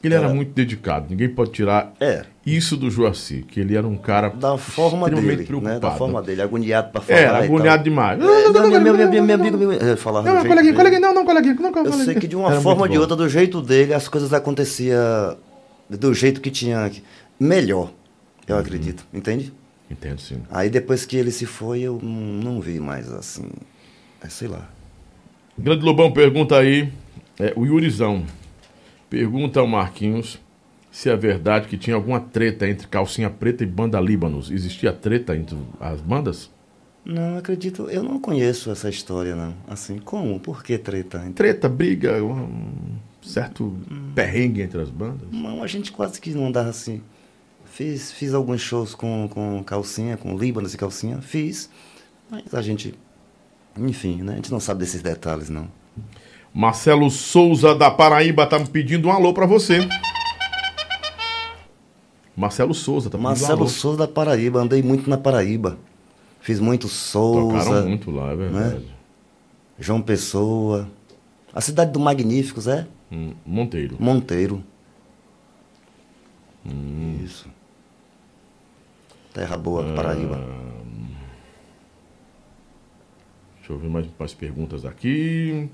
Ele 0.00 0.14
era 0.14 0.28
muito 0.28 0.52
dedicado, 0.52 1.06
ninguém 1.10 1.28
pode 1.28 1.50
tirar 1.50 1.92
É. 1.98 2.24
isso 2.46 2.76
do 2.76 2.88
Joaci, 2.88 3.42
que 3.48 3.58
ele 3.58 3.76
era 3.76 3.84
um 3.84 3.96
cara 3.96 4.28
da 4.28 4.56
forma 4.56 5.10
dele, 5.10 5.44
preocupado. 5.44 5.74
né? 5.74 5.80
Da 5.80 5.90
forma 5.90 6.22
dele, 6.22 6.40
agoniado 6.40 6.92
para 6.92 7.00
falar. 7.00 7.18
É, 7.18 7.24
e 7.24 7.26
tal. 7.26 7.42
agoniado 7.42 7.82
demais. 7.82 8.20
É, 8.20 8.22
meu, 8.22 8.52
meu, 8.52 8.80
meu, 8.80 8.94
meu, 9.08 9.22
meu 9.24 9.34
amigo, 9.34 9.58
meu, 9.58 9.96
falava 9.96 10.32
Não, 10.32 10.46
coleguinha, 10.46 11.00
não, 11.00 11.12
não, 11.14 11.24
coleguinha, 11.24 11.54
não, 11.54 11.66
Eu 11.66 11.72
coleguinha. 11.72 12.04
sei 12.04 12.14
que 12.14 12.28
de 12.28 12.36
uma 12.36 12.48
Era 12.52 12.60
forma 12.60 12.82
ou 12.82 12.88
de 12.88 12.96
outra, 12.96 13.16
do 13.16 13.28
jeito 13.28 13.60
dele, 13.60 13.92
as 13.92 14.06
coisas 14.06 14.32
aconteciam 14.32 15.36
do 15.90 16.14
jeito 16.14 16.40
que 16.40 16.52
tinha. 16.52 16.92
Melhor, 17.40 17.90
eu 18.46 18.54
Uhum. 18.54 18.60
acredito, 18.60 19.04
entende? 19.12 19.52
Entendo, 19.90 20.20
sim. 20.20 20.42
Aí 20.48 20.70
depois 20.70 21.04
que 21.04 21.16
ele 21.16 21.32
se 21.32 21.44
foi, 21.44 21.80
eu 21.80 21.98
não, 22.00 22.52
não 22.54 22.60
vi 22.60 22.78
mais 22.78 23.10
assim. 23.12 23.48
É, 24.22 24.28
sei 24.28 24.48
lá. 24.48 24.68
Grande 25.56 25.84
Lobão 25.84 26.12
pergunta 26.12 26.56
aí, 26.56 26.92
é, 27.38 27.52
o 27.56 27.64
Yurizão 27.64 28.24
pergunta 29.10 29.60
ao 29.60 29.66
Marquinhos 29.66 30.38
se 30.90 31.08
é 31.08 31.16
verdade 31.16 31.68
que 31.68 31.76
tinha 31.76 31.94
alguma 31.94 32.20
treta 32.20 32.68
entre 32.68 32.86
Calcinha 32.86 33.30
Preta 33.30 33.62
e 33.62 33.66
Banda 33.66 34.00
Líbanos. 34.00 34.50
Existia 34.50 34.92
treta 34.92 35.36
entre 35.36 35.56
as 35.80 36.00
bandas? 36.00 36.50
Não 37.04 37.38
acredito, 37.38 37.88
eu 37.88 38.02
não 38.02 38.20
conheço 38.20 38.70
essa 38.70 38.88
história, 38.88 39.34
não. 39.34 39.54
Assim, 39.66 39.98
como? 39.98 40.38
Por 40.40 40.62
que 40.62 40.76
treta? 40.76 41.20
Treta, 41.34 41.68
briga, 41.68 42.22
um 42.22 42.96
certo 43.22 43.76
perrengue 44.14 44.60
entre 44.60 44.80
as 44.80 44.90
bandas? 44.90 45.28
Não, 45.30 45.62
a 45.62 45.66
gente 45.66 45.92
quase 45.92 46.20
que 46.20 46.30
não 46.30 46.48
andava 46.48 46.68
assim. 46.68 47.00
Fiz, 47.64 48.10
fiz 48.12 48.34
alguns 48.34 48.60
shows 48.60 48.94
com, 48.94 49.28
com 49.28 49.62
calcinha, 49.64 50.16
com 50.16 50.36
Líbanos 50.36 50.74
e 50.74 50.76
calcinha, 50.76 51.20
fiz. 51.20 51.70
Mas 52.30 52.52
a 52.52 52.60
gente, 52.60 52.94
enfim, 53.78 54.22
né? 54.22 54.32
A 54.32 54.36
gente 54.36 54.50
não 54.50 54.60
sabe 54.60 54.80
desses 54.80 55.02
detalhes, 55.02 55.48
não. 55.48 55.68
Marcelo 56.52 57.10
Souza 57.10 57.74
da 57.74 57.90
Paraíba 57.90 58.46
tá 58.46 58.58
me 58.58 58.66
pedindo 58.66 59.08
um 59.08 59.12
alô 59.12 59.32
pra 59.32 59.46
você. 59.46 59.86
Marcelo 62.36 62.74
Souza 62.74 63.10
tá 63.10 63.18
pedindo 63.18 63.26
um 63.26 63.30
Marcelo 63.30 63.60
alô. 63.60 63.68
Souza 63.68 63.98
da 63.98 64.08
Paraíba, 64.08 64.60
andei 64.60 64.82
muito 64.82 65.08
na 65.10 65.18
Paraíba. 65.18 65.78
Fiz 66.40 66.60
muito 66.60 66.88
Souza, 66.88 67.64
Tocaram 67.64 67.88
muito 67.88 68.10
lá, 68.10 68.30
é 68.32 68.36
verdade. 68.36 68.86
João 69.78 70.00
Pessoa. 70.00 70.88
A 71.52 71.60
cidade 71.60 71.92
do 71.92 72.00
Magníficos 72.00 72.66
é 72.66 72.86
Hum, 73.10 73.32
Monteiro. 73.44 73.96
Monteiro. 73.98 74.62
Hum. 76.66 77.20
Isso. 77.24 77.48
Terra 79.32 79.56
boa, 79.56 79.82
Paraíba. 79.94 80.38
Deixa 83.68 83.72
eu 83.72 83.78
ver 83.78 83.90
mais, 83.90 84.06
mais 84.18 84.32
perguntas 84.32 84.86
aqui. 84.86 85.68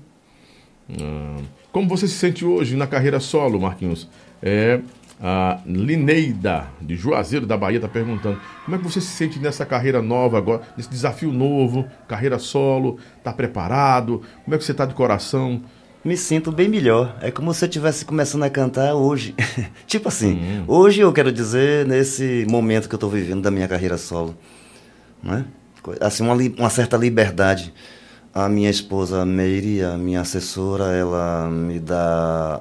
Ah, 1.01 1.41
como 1.71 1.87
você 1.87 2.09
se 2.09 2.15
sente 2.15 2.43
hoje 2.43 2.75
na 2.75 2.85
carreira 2.85 3.21
solo, 3.21 3.57
Marquinhos? 3.57 4.09
É, 4.43 4.81
a 5.21 5.61
Lineida, 5.65 6.67
de 6.81 6.97
Juazeiro 6.97 7.45
da 7.45 7.55
Bahia, 7.55 7.77
está 7.77 7.87
perguntando. 7.87 8.37
Como 8.65 8.75
é 8.75 8.77
que 8.77 8.83
você 8.83 8.99
se 8.99 9.07
sente 9.07 9.39
nessa 9.39 9.65
carreira 9.65 10.01
nova 10.01 10.37
agora, 10.37 10.63
nesse 10.75 10.89
desafio 10.89 11.31
novo, 11.31 11.85
carreira 12.05 12.37
solo? 12.37 12.99
Está 13.17 13.31
preparado? 13.31 14.21
Como 14.43 14.53
é 14.53 14.57
que 14.57 14.65
você 14.65 14.73
está 14.73 14.85
de 14.85 14.93
coração? 14.93 15.63
Me 16.03 16.17
sinto 16.17 16.51
bem 16.51 16.67
melhor. 16.67 17.17
É 17.21 17.31
como 17.31 17.53
se 17.53 17.63
eu 17.63 17.69
estivesse 17.69 18.03
começando 18.03 18.43
a 18.43 18.49
cantar 18.49 18.93
hoje. 18.93 19.33
tipo 19.87 20.09
assim, 20.09 20.65
hoje 20.67 20.99
eu 20.99 21.13
quero 21.13 21.31
dizer, 21.31 21.87
nesse 21.87 22.45
momento 22.49 22.89
que 22.89 22.93
eu 22.93 22.97
estou 22.97 23.09
vivendo 23.09 23.41
da 23.41 23.49
minha 23.49 23.69
carreira 23.69 23.97
solo. 23.97 24.37
Né? 25.23 25.45
Co- 25.85 25.95
Assim, 26.01 26.23
uma, 26.23 26.33
uma 26.57 26.69
certa 26.69 26.97
liberdade. 26.97 27.71
A 28.33 28.49
minha 28.49 28.69
esposa 28.69 29.25
Meire, 29.25 29.83
a 29.83 29.97
minha 29.97 30.21
assessora, 30.21 30.85
ela 30.93 31.47
me 31.49 31.79
dá 31.79 32.59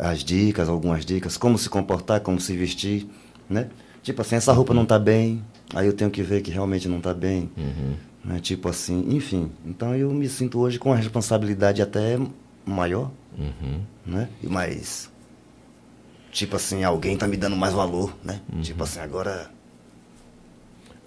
as 0.00 0.22
dicas, 0.22 0.68
algumas 0.68 1.04
dicas, 1.04 1.36
como 1.36 1.58
se 1.58 1.68
comportar, 1.68 2.20
como 2.20 2.40
se 2.40 2.56
vestir, 2.56 3.06
né? 3.50 3.68
Tipo 4.02 4.22
assim, 4.22 4.36
essa 4.36 4.52
roupa 4.52 4.72
não 4.72 4.86
tá 4.86 4.98
bem, 4.98 5.44
aí 5.74 5.86
eu 5.86 5.92
tenho 5.92 6.10
que 6.10 6.22
ver 6.22 6.40
que 6.42 6.50
realmente 6.50 6.88
não 6.88 7.00
tá 7.00 7.12
bem. 7.12 7.50
Né? 8.24 8.38
Tipo 8.40 8.68
assim, 8.68 9.04
enfim. 9.10 9.50
Então 9.66 9.94
eu 9.94 10.10
me 10.12 10.28
sinto 10.28 10.58
hoje 10.60 10.78
com 10.78 10.90
uma 10.90 10.96
responsabilidade 10.96 11.82
até 11.82 12.18
maior, 12.64 13.10
né? 14.06 14.28
E 14.42 14.46
mais, 14.46 15.10
tipo 16.32 16.56
assim, 16.56 16.84
alguém 16.84 17.16
tá 17.16 17.26
me 17.26 17.36
dando 17.36 17.56
mais 17.56 17.74
valor, 17.74 18.14
né? 18.24 18.40
Tipo 18.62 18.82
assim, 18.84 19.00
agora... 19.00 19.50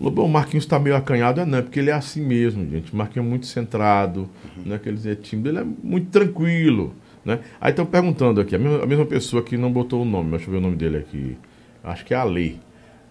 Lobão, 0.02 0.26
o 0.26 0.30
Marquinhos 0.30 0.64
está 0.64 0.80
meio 0.80 0.96
acanhado, 0.96 1.42
é 1.42 1.46
não, 1.46 1.60
é 1.60 1.62
porque 1.62 1.80
ele 1.80 1.92
é 1.92 1.94
assim 1.94 2.22
mesmo, 2.22 2.68
gente. 2.70 2.92
O 2.92 2.96
Marquinhos 2.96 3.26
é 3.26 3.30
muito 3.30 3.46
centrado, 3.46 4.28
não 4.66 4.76
é 4.76 4.80
que 4.80 4.90
ele 4.90 5.00
é 5.10 5.16
tímido, 5.16 5.50
ele 5.50 5.60
é 5.60 5.64
muito 5.64 6.10
tranquilo, 6.10 6.96
né? 7.24 7.40
Aí 7.60 7.70
estão 7.70 7.86
perguntando 7.86 8.42
aqui, 8.42 8.56
a 8.56 8.60
mesma, 8.60 8.84
a 8.84 8.88
mesma 8.88 9.06
pessoa 9.06 9.44
que 9.44 9.56
não 9.58 9.72
botou 9.72 10.02
o 10.02 10.06
nome, 10.06 10.32
mas 10.32 10.40
deixa 10.40 10.48
eu 10.48 10.52
ver 10.54 10.58
o 10.58 10.62
nome 10.62 10.76
dele 10.76 10.98
aqui. 10.98 11.38
Acho 11.84 12.04
que 12.04 12.14
é 12.14 12.18
a 12.18 12.24
Lei, 12.24 12.60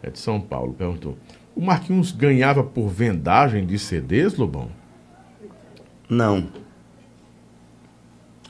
é 0.02 0.10
de 0.10 0.18
São 0.18 0.40
Paulo, 0.40 0.74
perguntou. 0.74 1.16
O 1.54 1.60
Marquinhos 1.60 2.10
ganhava 2.10 2.64
por 2.64 2.88
vendagem 2.88 3.64
de 3.64 3.78
CDs, 3.78 4.36
Lobão? 4.36 4.68
Não. 6.08 6.48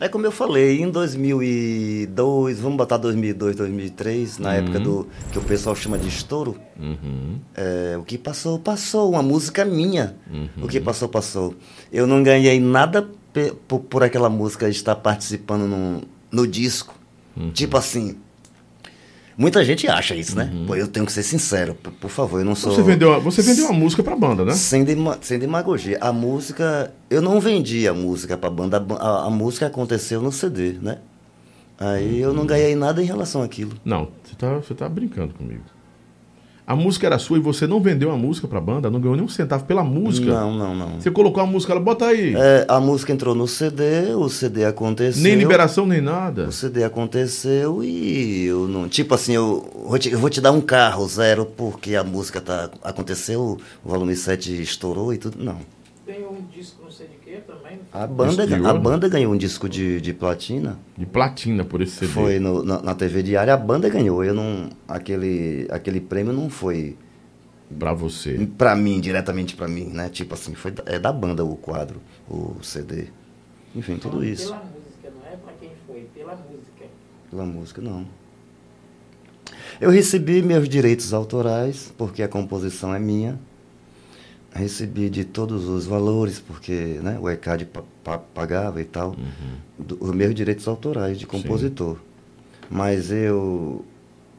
É 0.00 0.08
como 0.08 0.24
eu 0.24 0.32
falei, 0.32 0.80
em 0.82 0.90
2002, 0.90 2.58
vamos 2.58 2.78
botar 2.78 2.96
2002, 2.96 3.54
2003, 3.56 4.38
na 4.38 4.54
época 4.54 4.80
do 4.80 5.06
que 5.30 5.38
o 5.38 5.42
pessoal 5.42 5.76
chama 5.76 5.98
de 5.98 6.08
estouro, 6.08 6.56
Uhum. 6.78 7.38
é, 7.54 7.96
o 7.98 8.02
que 8.02 8.16
passou, 8.16 8.58
passou, 8.58 9.10
uma 9.10 9.22
música 9.22 9.64
minha. 9.64 10.16
O 10.62 10.66
que 10.66 10.80
passou, 10.80 11.08
passou. 11.08 11.54
Eu 11.92 12.06
não 12.06 12.22
ganhei 12.22 12.58
nada 12.58 13.06
por, 13.68 13.80
por 13.80 14.02
aquela 14.02 14.30
música 14.30 14.68
estar 14.68 14.96
participando 14.96 15.66
no, 15.66 16.00
no 16.32 16.46
disco. 16.46 16.94
Tipo 17.52 17.76
assim, 17.76 18.16
muita 19.36 19.64
gente 19.64 19.86
acha 19.88 20.14
isso, 20.14 20.36
né? 20.36 20.50
Pô, 20.66 20.74
eu 20.74 20.86
tenho 20.88 21.04
que 21.06 21.12
ser 21.12 21.22
sincero, 21.22 21.74
por, 21.74 21.92
por 21.92 22.10
favor, 22.10 22.38
eu 22.40 22.44
não 22.44 22.54
sou... 22.54 22.74
Você 22.74 22.82
vendeu, 22.82 23.20
você 23.20 23.42
vendeu 23.42 23.64
uma 23.66 23.72
música 23.74 24.02
pra 24.02 24.14
banda, 24.16 24.44
né? 24.44 24.52
Sem, 24.52 24.84
dema- 24.84 25.18
sem 25.20 25.38
demagogia. 25.38 25.98
A 26.00 26.12
música. 26.12 26.92
Eu 27.08 27.20
não 27.22 27.40
vendi 27.40 27.86
a 27.88 27.94
música 27.94 28.36
pra 28.36 28.50
banda. 28.50 28.76
A, 28.98 29.06
a- 29.06 29.26
a 29.26 29.30
música 29.30 29.66
aconteceu 29.66 30.20
no 30.22 30.30
CD, 30.32 30.74
né? 30.80 30.98
Aí 31.78 32.20
eu 32.20 32.34
não 32.34 32.44
ganhei 32.44 32.74
nada 32.76 33.02
em 33.02 33.06
relação 33.06 33.42
àquilo. 33.42 33.72
Não, 33.84 34.08
você 34.22 34.34
tá, 34.36 34.54
você 34.56 34.74
tá 34.74 34.88
brincando 34.88 35.32
comigo. 35.32 35.62
A 36.70 36.76
música 36.76 37.04
era 37.04 37.18
sua 37.18 37.36
e 37.36 37.40
você 37.40 37.66
não 37.66 37.80
vendeu 37.80 38.12
a 38.12 38.16
música 38.16 38.46
pra 38.46 38.60
banda, 38.60 38.88
não 38.88 39.00
ganhou 39.00 39.16
nem 39.16 39.24
um 39.24 39.28
centavo 39.28 39.64
pela 39.64 39.82
música. 39.82 40.32
Não, 40.32 40.56
não, 40.56 40.72
não. 40.72 41.00
Você 41.00 41.10
colocou 41.10 41.42
a 41.42 41.46
música, 41.46 41.72
ela 41.72 41.80
bota 41.80 42.06
aí. 42.06 42.32
É, 42.36 42.64
a 42.68 42.78
música 42.78 43.12
entrou 43.12 43.34
no 43.34 43.48
CD, 43.48 44.14
o 44.14 44.28
CD 44.28 44.64
aconteceu. 44.64 45.20
nem 45.20 45.34
liberação, 45.34 45.84
nem 45.84 46.00
nada. 46.00 46.44
O 46.44 46.52
CD 46.52 46.84
aconteceu 46.84 47.82
e 47.82 48.44
eu 48.44 48.68
não. 48.68 48.88
Tipo 48.88 49.16
assim, 49.16 49.32
eu 49.32 49.68
vou 49.84 49.98
te, 49.98 50.12
eu 50.12 50.18
vou 50.20 50.30
te 50.30 50.40
dar 50.40 50.52
um 50.52 50.60
carro 50.60 51.04
zero 51.08 51.44
porque 51.44 51.96
a 51.96 52.04
música 52.04 52.40
tá, 52.40 52.70
aconteceu, 52.84 53.58
o 53.84 53.88
volume 53.88 54.14
7 54.14 54.62
estourou 54.62 55.12
e 55.12 55.18
tudo. 55.18 55.42
Não. 55.42 55.58
Tem 56.06 56.24
um 56.24 56.40
disco, 56.54 56.80
quê 56.86 57.04
também. 57.04 57.19
A 57.92 58.06
banda, 58.06 58.44
a 58.44 58.68
ouro? 58.72 58.80
banda 58.80 59.08
ganhou 59.08 59.32
um 59.32 59.36
disco 59.36 59.68
de, 59.68 60.00
de 60.00 60.12
platina. 60.14 60.78
De 60.96 61.06
platina 61.06 61.64
por 61.64 61.80
esse 61.82 61.92
CD. 61.96 62.12
Foi 62.12 62.38
no- 62.38 62.62
na, 62.64 62.80
na 62.82 62.94
TV 62.94 63.22
diária, 63.22 63.52
a 63.52 63.56
banda 63.56 63.88
ganhou. 63.88 64.24
Eu 64.24 64.34
não. 64.34 64.68
Aquele, 64.88 65.66
aquele 65.70 66.00
prêmio 66.00 66.32
não 66.32 66.48
foi 66.50 66.96
Pra 67.78 67.92
você. 67.92 68.48
pra 68.58 68.74
mim, 68.74 69.00
diretamente 69.00 69.54
pra 69.56 69.68
mim, 69.68 69.84
né? 69.86 70.08
Tipo 70.08 70.34
assim, 70.34 70.54
foi 70.54 70.70
da- 70.72 70.82
é 70.86 70.98
da 70.98 71.12
banda 71.12 71.44
o 71.44 71.56
quadro, 71.56 72.00
o 72.28 72.56
CD. 72.62 73.06
Enfim, 73.74 73.96
tudo 73.96 74.24
isso. 74.24 74.46
Pela 74.48 74.64
música, 74.64 75.12
não 75.14 75.32
é 75.32 75.36
pra 75.36 75.52
quem 75.60 75.70
foi, 75.86 76.08
pela 76.14 76.32
música. 76.36 76.84
Pela 77.30 77.44
música, 77.44 77.80
não. 77.80 78.06
Eu 79.80 79.90
recebi 79.90 80.42
meus 80.42 80.68
direitos 80.68 81.12
autorais, 81.14 81.92
porque 81.96 82.22
a 82.22 82.28
composição 82.28 82.94
é 82.94 82.98
minha. 82.98 83.38
Recebi 84.52 85.08
de 85.08 85.24
todos 85.24 85.66
os 85.68 85.86
valores, 85.86 86.40
porque 86.40 86.98
né, 87.02 87.18
o 87.20 87.30
ECAD 87.30 87.66
pa- 87.66 87.84
pa- 88.02 88.18
pagava 88.18 88.80
e 88.80 88.84
tal. 88.84 89.14
Do- 89.78 89.96
os 90.00 90.10
meus 90.12 90.34
direitos 90.34 90.66
autorais 90.66 91.18
de 91.18 91.26
compositor. 91.26 91.96
Mas 92.68 93.10
eu. 93.10 93.84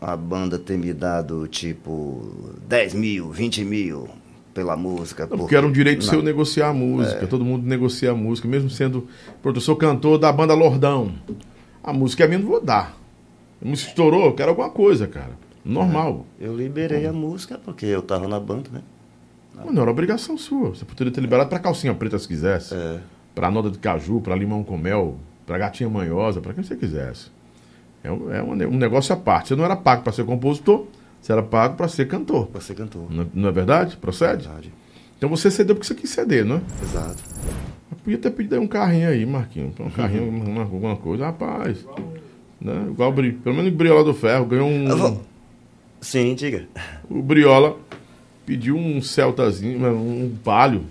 A 0.01 0.17
banda 0.17 0.57
ter 0.57 0.77
me 0.79 0.91
dado 0.93 1.47
tipo 1.47 2.27
10 2.67 2.95
mil, 2.95 3.29
20 3.31 3.63
mil 3.63 4.09
pela 4.51 4.75
música. 4.75 5.27
Não, 5.29 5.37
porque 5.37 5.55
era 5.55 5.65
um 5.65 5.71
direito 5.71 6.03
não. 6.03 6.09
seu 6.09 6.21
negociar 6.23 6.69
a 6.69 6.73
música. 6.73 7.27
Todo 7.27 7.45
mundo 7.45 7.65
negocia 7.67 8.09
a 8.11 8.15
música, 8.15 8.47
mesmo 8.47 8.67
sendo 8.69 9.07
produtor 9.43 9.75
cantor 9.77 10.17
da 10.17 10.31
banda 10.33 10.53
Lordão. 10.55 11.13
A 11.83 11.93
música 11.93 12.23
é 12.23 12.27
minha, 12.27 12.39
não 12.39 12.47
vou 12.47 12.59
dar. 12.59 12.97
Música 13.61 13.89
estourou, 13.89 14.25
eu 14.25 14.33
quero 14.33 14.49
alguma 14.49 14.71
coisa, 14.71 15.07
cara. 15.07 15.37
Normal. 15.63 16.25
Eu 16.39 16.57
liberei 16.57 17.05
a 17.05 17.13
música 17.13 17.59
porque 17.63 17.85
eu 17.85 18.01
tava 18.01 18.27
na 18.27 18.39
banda, 18.39 18.71
né? 18.73 18.81
Mas 19.55 19.73
não 19.73 19.81
era 19.81 19.91
obrigação 19.91 20.37
sua. 20.37 20.69
Você 20.69 20.85
poderia 20.85 21.11
ter 21.13 21.21
liberado 21.21 21.49
pra 21.49 21.59
calcinha 21.59 21.93
preta 21.93 22.17
se 22.17 22.27
quisesse. 22.27 22.73
É. 22.73 22.99
Pra 23.35 23.49
nota 23.51 23.69
de 23.69 23.77
caju, 23.77 24.19
pra 24.21 24.35
limão 24.35 24.63
com 24.63 24.77
mel, 24.77 25.17
pra 25.45 25.57
gatinha 25.57 25.89
manhosa, 25.89 26.41
pra 26.41 26.53
quem 26.53 26.63
você 26.63 26.75
quisesse. 26.75 27.29
É 28.03 28.11
um, 28.11 28.31
é 28.33 28.41
um 28.43 28.55
ne- 28.55 28.65
negócio 28.67 29.13
à 29.13 29.17
parte. 29.17 29.49
Você 29.49 29.55
não 29.55 29.63
era 29.63 29.75
pago 29.75 30.01
pra 30.03 30.11
ser 30.11 30.25
compositor, 30.25 30.85
você 31.21 31.31
era 31.31 31.43
pago 31.43 31.75
pra 31.75 31.87
ser 31.87 32.07
cantor. 32.07 32.49
Você 32.53 32.73
cantou. 32.73 33.07
Não, 33.09 33.27
não 33.33 33.49
é 33.49 33.51
verdade? 33.51 33.95
Procede? 33.97 34.43
Verdade. 34.47 34.73
Então 35.17 35.29
você 35.29 35.51
cedeu 35.51 35.75
porque 35.75 35.87
você 35.87 35.93
quis 35.95 36.09
ceder, 36.09 36.43
não 36.43 36.55
é? 36.57 36.61
Exato. 36.81 37.23
Eu 37.91 37.97
podia 38.03 38.17
ter 38.17 38.31
pedido 38.31 38.55
aí 38.55 38.59
um 38.61 38.67
carrinho 38.67 39.07
aí, 39.07 39.23
Marquinhos. 39.25 39.73
Um 39.79 39.89
carrinho, 39.91 40.27
uma- 40.29 40.63
alguma 40.63 40.95
coisa. 40.95 41.25
Rapaz. 41.25 41.85
Né? 42.59 42.87
Igual 42.89 43.09
o 43.11 43.13
Bri... 43.13 43.31
Pelo 43.33 43.55
menos 43.55 43.71
o 43.71 43.75
Briola 43.75 44.03
do 44.03 44.13
Ferro 44.15 44.45
ganhou 44.45 44.67
um. 44.67 45.19
Sim, 46.01 46.33
diga. 46.33 46.67
O 47.09 47.21
Briola 47.21 47.77
pediu 48.45 48.75
um 48.75 49.01
Celtazinho, 49.01 49.85
um 49.93 50.35
palio. 50.43 50.83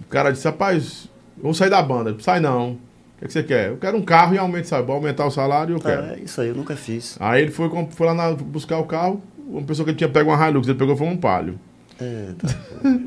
O 0.00 0.04
cara 0.10 0.30
disse, 0.30 0.44
rapaz, 0.46 1.08
vamos 1.40 1.56
sair 1.56 1.70
da 1.70 1.82
banda. 1.82 2.16
Sai 2.20 2.40
não. 2.40 2.72
O 2.72 2.78
que, 3.20 3.26
que 3.26 3.32
você 3.32 3.42
quer? 3.42 3.68
Eu 3.68 3.76
quero 3.76 3.96
um 3.96 4.02
carro 4.02 4.34
e 4.34 4.38
aumente, 4.38 4.66
sabe? 4.68 4.86
Vou 4.86 4.96
aumentar 4.96 5.26
o 5.26 5.30
salário 5.30 5.74
e 5.74 5.76
eu 5.76 5.80
quero. 5.80 6.02
É, 6.02 6.18
isso 6.20 6.40
aí 6.40 6.48
eu 6.48 6.54
nunca 6.54 6.74
fiz. 6.74 7.16
Aí 7.20 7.42
ele 7.42 7.50
foi, 7.50 7.68
foi 7.90 8.06
lá 8.06 8.14
na- 8.14 8.32
buscar 8.32 8.78
o 8.78 8.84
carro, 8.84 9.22
uma 9.46 9.62
pessoa 9.62 9.84
que 9.84 9.90
ele 9.90 9.98
tinha 9.98 10.08
pego 10.08 10.30
uma 10.30 10.48
Hilux, 10.48 10.66
ele 10.68 10.78
pegou 10.78 10.96
foi 10.96 11.06
um 11.06 11.16
palio. 11.16 11.58
É, 12.00 12.30
tá. 12.38 12.48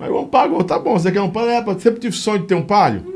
Aí 0.00 0.10
o 0.10 0.16
homem 0.16 0.28
pagou, 0.28 0.62
tá 0.64 0.78
bom, 0.78 0.98
você 0.98 1.10
quer 1.10 1.22
um 1.22 1.30
palio? 1.30 1.50
É, 1.50 1.78
sempre 1.78 2.00
tive 2.00 2.14
sonho 2.14 2.40
de 2.40 2.46
ter 2.46 2.54
um 2.56 2.62
palio. 2.64 3.14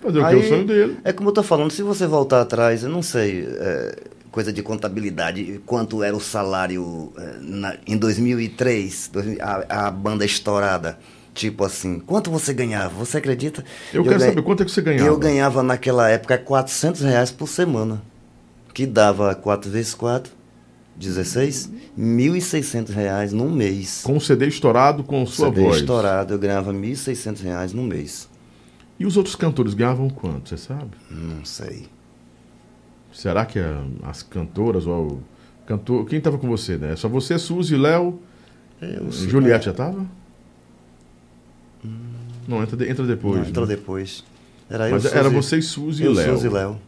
Fazer 0.00 0.20
o 0.20 0.26
que 0.28 0.34
é 0.34 0.36
o 0.36 0.48
sonho 0.48 0.64
dele. 0.64 0.96
É 1.04 1.12
como 1.12 1.28
eu 1.28 1.34
tô 1.34 1.42
falando, 1.42 1.70
se 1.70 1.82
você 1.82 2.06
voltar 2.06 2.40
atrás, 2.40 2.82
eu 2.82 2.88
não 2.88 3.02
sei, 3.02 3.46
é, 3.46 3.94
coisa 4.30 4.52
de 4.52 4.62
contabilidade, 4.62 5.60
quanto 5.66 6.02
era 6.02 6.16
o 6.16 6.20
salário 6.20 7.12
é, 7.16 7.36
na- 7.40 7.76
em 7.86 7.96
2003, 7.96 9.10
2000, 9.12 9.38
a, 9.40 9.86
a 9.86 9.90
banda 9.90 10.24
estourada. 10.24 10.98
Tipo 11.34 11.64
assim, 11.64 11.98
quanto 12.00 12.30
você 12.30 12.52
ganhava? 12.52 12.90
Você 13.04 13.18
acredita? 13.18 13.64
Eu, 13.92 14.02
quero 14.02 14.18
ganha- 14.18 14.30
saber 14.30 14.42
quanto 14.42 14.62
é 14.62 14.66
que 14.66 14.70
você 14.72 14.82
ganhava. 14.82 15.08
Eu 15.08 15.16
ganhava 15.16 15.62
naquela 15.62 16.08
época 16.08 16.36
400 16.36 17.00
reais 17.02 17.30
por 17.30 17.46
semana, 17.48 18.02
que 18.74 18.84
dava 18.84 19.34
4 19.34 19.70
vezes 19.70 19.94
4, 19.94 20.32
16, 20.96 21.70
1.600 21.98 22.90
reais 22.92 23.32
num 23.32 23.50
mês. 23.50 24.02
Com 24.04 24.16
o 24.16 24.20
CD 24.20 24.46
estourado, 24.48 25.02
com 25.04 25.24
sua 25.24 25.48
CD 25.48 25.62
voz. 25.62 25.76
estourado, 25.78 26.34
eu 26.34 26.38
ganhava 26.38 26.72
1.600 26.72 27.40
reais 27.42 27.72
no 27.72 27.82
mês. 27.84 28.28
E 28.98 29.06
os 29.06 29.16
outros 29.16 29.34
cantores 29.34 29.72
ganhavam 29.72 30.10
quanto, 30.10 30.50
você 30.50 30.56
sabe? 30.58 30.90
Não 31.10 31.44
sei. 31.44 31.86
Será 33.12 33.44
que 33.44 33.58
a- 33.58 33.84
as 34.04 34.22
cantoras 34.22 34.86
ou 34.86 35.06
o 35.12 35.22
cantor... 35.66 36.06
Quem 36.06 36.20
tava 36.20 36.38
com 36.38 36.48
você, 36.48 36.76
né? 36.76 36.94
Só 36.96 37.08
você, 37.08 37.38
Suzy, 37.38 37.76
Léo, 37.76 38.18
Eu, 38.80 39.10
Juliette 39.10 39.66
já 39.66 39.72
tava? 39.72 40.06
Não, 42.46 42.62
entra, 42.62 42.76
de- 42.76 42.88
entra 42.88 43.06
depois. 43.06 43.42
Não, 43.42 43.48
entrou 43.48 43.66
né? 43.66 43.74
depois. 43.76 44.24
Era 44.68 44.86
eu, 44.88 44.92
Mas 44.92 45.02
Suzy- 45.02 45.16
era 45.16 45.28
você 45.30 45.56
e 45.58 45.62
Suzy 45.62 46.04
e 46.04 46.08
Léo. 46.08 46.34
Suzy 46.34 46.46
e 46.46 46.50
Léo. 46.50 46.78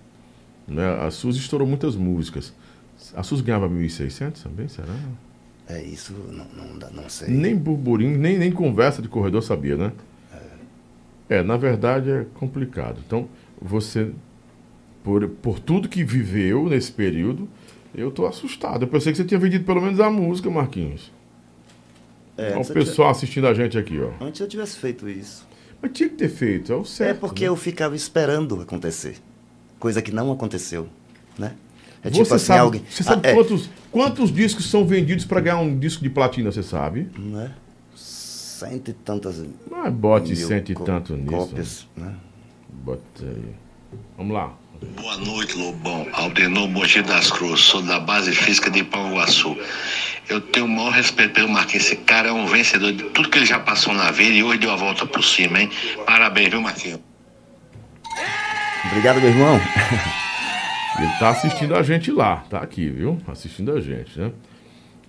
Né? 0.69 0.87
A 1.05 1.11
Suzy 1.11 1.39
estourou 1.39 1.67
muitas 1.67 1.97
músicas. 1.97 2.53
A 3.15 3.23
Suzy 3.23 3.43
ganhava 3.43 3.69
1.600 3.69 4.43
também, 4.43 4.69
será? 4.69 4.95
É 5.69 5.83
isso, 5.83 6.13
não, 6.31 6.45
não, 6.57 6.79
dá- 6.79 6.91
não 6.91 7.09
sei. 7.09 7.29
Nem 7.29 7.57
burburinho, 7.57 8.19
nem, 8.19 8.39
nem 8.39 8.51
conversa 8.53 9.01
de 9.01 9.09
corredor 9.09 9.43
sabia, 9.43 9.77
né? 9.77 9.93
É, 11.29 11.43
na 11.43 11.57
verdade 11.57 12.11
é 12.11 12.27
complicado. 12.35 12.99
Então, 13.07 13.27
você, 13.61 14.13
por, 15.03 15.29
por 15.29 15.59
tudo 15.59 15.89
que 15.89 16.05
viveu 16.05 16.69
nesse 16.69 16.93
período, 16.93 17.49
eu 17.95 18.11
tô 18.11 18.27
assustado. 18.27 18.83
Eu 18.85 18.89
pensei 18.89 19.13
que 19.13 19.19
você 19.19 19.25
tinha 19.25 19.39
vendido 19.41 19.65
pelo 19.65 19.81
menos 19.81 20.01
a 20.01 20.11
música, 20.11 20.51
Marquinhos. 20.51 21.13
É, 22.37 22.53
Olha 22.53 22.61
o 22.61 22.67
pessoal 22.67 23.11
assistindo 23.11 23.47
a 23.47 23.55
gente 23.55 23.77
aqui, 23.77 23.99
ó. 24.01 24.07
tivesse, 24.07 24.25
antes 24.25 24.41
eu 24.41 24.49
tivesse 24.49 24.79
feito 24.79 25.09
isso. 25.09 25.47
Mas 25.81 25.93
tinha 25.93 26.09
que 26.09 26.15
ter 26.17 26.29
feito, 26.29 26.73
é 26.73 26.77
o 26.77 26.85
certo. 26.85 27.11
é 27.11 27.15
porque 27.15 27.45
né? 27.45 27.49
eu 27.49 27.57
ficava 27.57 27.95
esperando 27.95 28.61
acontecer. 28.61 29.17
Coisa 29.79 30.01
que 30.01 30.13
não 30.13 30.31
aconteceu, 30.33 30.89
né? 31.39 31.55
É 32.05 32.09
Você 32.09 32.23
tipo 32.23 32.35
assim, 32.35 32.47
sabe, 32.47 32.61
alguém... 32.61 32.83
você 32.89 33.03
sabe 33.03 33.29
Ah, 33.29 33.31
é, 33.31 33.35
quantos, 33.35 33.71
quantos 33.91 34.33
discos 34.33 34.69
são 34.71 34.87
vendidos 34.87 35.25
para 35.25 35.41
ganhar 35.41 35.59
um 35.59 35.79
disco 35.79 36.03
de 36.03 36.11
platina, 36.11 36.51
você 36.51 36.63
sabe? 36.63 37.09
né? 37.17 37.53
Cento 37.95 38.91
e 38.91 38.95
tantas 38.95 39.45
Mas 39.69 39.93
bote 39.93 40.37
cento 40.37 40.71
e 40.71 40.75
tanto 40.75 41.17
nisso. 41.17 41.31
cópias, 41.31 41.89
né? 41.97 42.15
Bota 42.85 43.01
aí. 43.25 43.55
Vamos 44.17 44.35
lá. 44.35 44.57
Boa 44.83 45.17
noite, 45.19 45.57
Lobão. 45.57 46.07
Aldenor 46.13 46.69
Mogi 46.69 47.03
das 47.03 47.31
Cruzes, 47.31 47.65
sou 47.67 47.83
da 47.83 48.01
base 48.01 48.33
física 48.33 48.69
de 48.69 48.83
Panguaçu. 48.83 49.57
Eu 50.29 50.41
tenho 50.41 50.67
o 50.67 50.69
maior 50.69 50.93
respeito 50.93 51.35
pelo 51.35 51.49
Marquinhos. 51.49 51.87
Esse 51.87 51.97
cara 51.97 52.29
é 52.29 52.33
um 52.33 52.47
vencedor 52.47 52.93
de 52.93 53.05
tudo 53.05 53.29
que 53.29 53.39
ele 53.39 53.47
já 53.47 53.61
passou 53.61 53.95
na 53.95 54.11
vida 54.11 54.35
e 54.35 54.43
hoje 54.43 54.59
deu 54.59 54.71
a 54.71 54.77
volta 54.77 55.07
por 55.07 55.23
cima, 55.23 55.61
hein? 55.61 55.71
Parabéns, 56.05 56.49
viu, 56.49 56.61
Marquinhos? 56.61 57.01
Obrigado, 58.87 59.21
meu 59.21 59.31
irmão. 59.31 59.61
Ele 60.99 61.11
tá 61.19 61.31
assistindo 61.31 61.75
a 61.75 61.83
gente 61.83 62.11
lá, 62.11 62.45
tá 62.51 62.59
aqui, 62.59 62.91
viu? 62.91 63.19
Assistindo 63.27 63.73
a 63.73 63.81
gente, 63.81 64.19
né? 64.19 64.31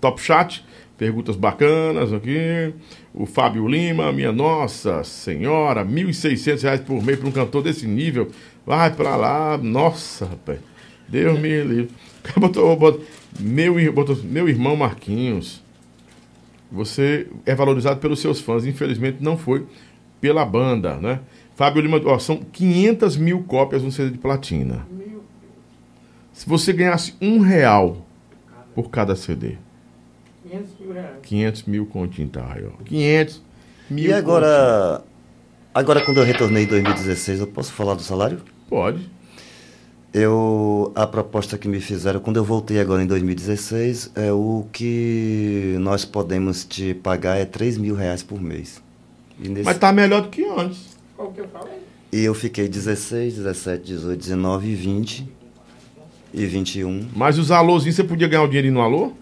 Top 0.00 0.22
Chat. 0.22 0.64
Perguntas 0.96 1.34
bacanas 1.34 2.12
aqui. 2.12 2.72
O 3.12 3.26
Fábio 3.26 3.66
Lima, 3.66 4.12
minha 4.12 4.30
nossa 4.30 5.02
senhora, 5.02 5.84
1.600 5.84 6.62
reais 6.62 6.80
por 6.80 7.02
mês 7.02 7.18
para 7.18 7.28
um 7.28 7.32
cantor 7.32 7.62
desse 7.62 7.86
nível. 7.86 8.30
Vai 8.64 8.92
pra 8.92 9.16
lá. 9.16 9.58
Nossa, 9.58 10.26
rapaz. 10.26 10.73
Deus 11.08 11.38
me 11.38 11.62
livre. 11.62 11.90
Botou, 12.38 12.74
botou, 12.76 13.04
meu, 13.38 13.92
botou, 13.92 14.16
meu 14.24 14.48
irmão 14.48 14.74
Marquinhos. 14.76 15.62
Você 16.72 17.28
é 17.44 17.54
valorizado 17.54 18.00
pelos 18.00 18.20
seus 18.20 18.40
fãs. 18.40 18.64
Infelizmente 18.64 19.18
não 19.20 19.36
foi 19.36 19.66
pela 20.20 20.44
banda, 20.44 20.96
né? 20.96 21.20
Fábio 21.54 21.82
Lima, 21.82 22.00
ó, 22.06 22.18
são 22.18 22.38
500 22.38 23.16
mil 23.16 23.42
cópias 23.42 23.82
no 23.82 23.92
CD 23.92 24.10
de 24.10 24.18
platina. 24.18 24.86
Se 26.32 26.48
você 26.48 26.72
ganhasse 26.72 27.14
um 27.20 27.38
real 27.38 28.04
por 28.74 28.90
cada 28.90 29.14
CD, 29.14 29.56
500 30.42 30.78
mil 30.80 30.92
reais. 30.92 31.16
500 31.22 31.62
mil 31.64 31.88
aí, 32.50 32.64
ó. 32.66 32.82
500 32.84 33.42
mil. 33.90 34.04
E 34.04 34.12
agora. 34.12 35.02
Agora, 35.72 36.04
quando 36.04 36.18
eu 36.18 36.24
retornei 36.24 36.64
em 36.64 36.66
2016, 36.66 37.40
eu 37.40 37.46
posso 37.46 37.72
falar 37.72 37.94
do 37.94 38.02
salário? 38.02 38.40
Pode. 38.68 39.10
Eu, 40.14 40.92
a 40.94 41.08
proposta 41.08 41.58
que 41.58 41.66
me 41.66 41.80
fizeram, 41.80 42.20
quando 42.20 42.36
eu 42.36 42.44
voltei 42.44 42.78
agora 42.78 43.02
em 43.02 43.06
2016, 43.06 44.12
é 44.14 44.30
o 44.32 44.64
que 44.72 45.76
nós 45.80 46.04
podemos 46.04 46.64
te 46.64 46.94
pagar 46.94 47.36
é 47.36 47.44
3 47.44 47.76
mil 47.78 47.96
reais 47.96 48.22
por 48.22 48.40
mês. 48.40 48.80
E, 49.42 49.48
nesse- 49.48 49.64
Mas 49.64 49.76
tá 49.76 49.92
melhor 49.92 50.22
do 50.22 50.28
que 50.28 50.44
antes. 50.44 50.96
Qual 51.16 51.32
que 51.32 51.40
eu 51.40 51.48
falei? 51.48 51.82
e 52.12 52.20
eu 52.22 52.32
fiquei 52.32 52.68
16, 52.68 53.34
17, 53.38 53.84
18, 53.84 54.20
19 54.20 54.68
e 54.70 54.74
20 54.76 55.28
e 56.32 56.46
21. 56.46 57.08
Mas 57.16 57.36
os 57.36 57.50
alôzinhos, 57.50 57.96
você 57.96 58.04
podia 58.04 58.28
ganhar 58.28 58.44
o 58.44 58.46
dinheirinho 58.46 58.74
no 58.74 58.82
alô? 58.82 59.12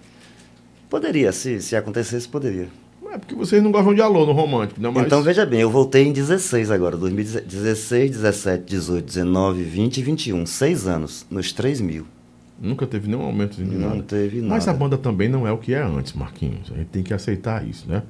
Poderia, 0.91 1.33
se, 1.33 1.59
se 1.63 1.75
acontecesse, 1.75 2.29
poderia. 2.29 2.69
É 3.13 3.19
porque 3.19 3.35
vocês 3.35 3.63
não 3.63 3.71
gostam 3.71 3.95
de 3.95 4.01
alô 4.01 4.25
no 4.25 4.33
romântico, 4.33 4.81
né? 4.81 4.91
Mas 4.93 5.05
Então 5.07 5.23
veja 5.23 5.45
bem, 5.45 5.61
eu 5.61 5.71
voltei 5.71 6.07
em 6.07 6.13
16 6.13 6.71
agora, 6.71 6.97
2016, 6.97 8.11
17, 8.13 8.65
18, 8.65 9.05
19, 9.05 9.63
20 9.63 9.99
e 9.99 10.03
21. 10.03 10.47
Seis 10.47 10.87
anos, 10.87 11.27
nos 11.31 11.53
3 11.53 11.81
mil. 11.83 12.07
nunca 12.59 12.87
teve 12.87 13.09
nenhum 13.09 13.23
aumento 13.23 13.57
de 13.57 13.65
Não 13.65 13.89
nada. 13.91 14.03
teve 14.03 14.37
nada. 14.41 14.49
Mas 14.55 14.67
a 14.69 14.73
banda 14.73 14.97
também 14.97 15.29
não 15.29 15.47
é 15.47 15.53
o 15.53 15.59
que 15.59 15.75
é 15.75 15.83
antes, 15.83 16.13
Marquinhos. 16.15 16.71
A 16.73 16.77
gente 16.77 16.89
tem 16.89 17.03
que 17.03 17.13
aceitar 17.13 17.67
isso, 17.69 17.87
né? 17.89 18.03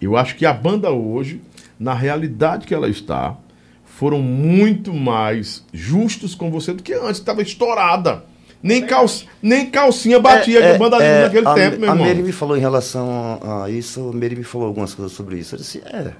Eu 0.00 0.16
acho 0.16 0.36
que 0.36 0.46
a 0.46 0.52
banda 0.54 0.90
hoje, 0.92 1.40
na 1.78 1.92
realidade 1.92 2.66
que 2.66 2.72
ela 2.72 2.88
está, 2.88 3.36
foram 3.84 4.22
muito 4.22 4.94
mais 4.94 5.64
justos 5.72 6.34
com 6.36 6.50
você 6.52 6.72
do 6.72 6.82
que 6.84 6.94
antes. 6.94 7.18
Estava 7.18 7.42
estourada. 7.42 8.24
Nem, 8.62 8.84
calça, 8.84 9.24
nem 9.40 9.70
calcinha 9.70 10.18
batia 10.18 10.58
É, 10.60 10.72
de 10.72 10.78
banda 10.78 10.96
é, 10.96 11.24
naquele 11.24 11.46
a, 11.46 11.54
tempo, 11.54 11.78
meu 11.78 11.90
a 11.90 11.92
irmão. 11.94 12.06
Mary 12.06 12.22
me 12.22 12.32
falou 12.32 12.56
em 12.56 12.60
relação 12.60 13.38
a 13.64 13.70
isso, 13.70 14.10
a 14.10 14.12
Mary 14.12 14.34
me 14.34 14.42
falou 14.44 14.66
algumas 14.66 14.94
coisas 14.94 15.12
sobre 15.16 15.38
isso. 15.38 15.54
Eu 15.54 15.58
disse, 15.58 15.80
é. 15.86 16.12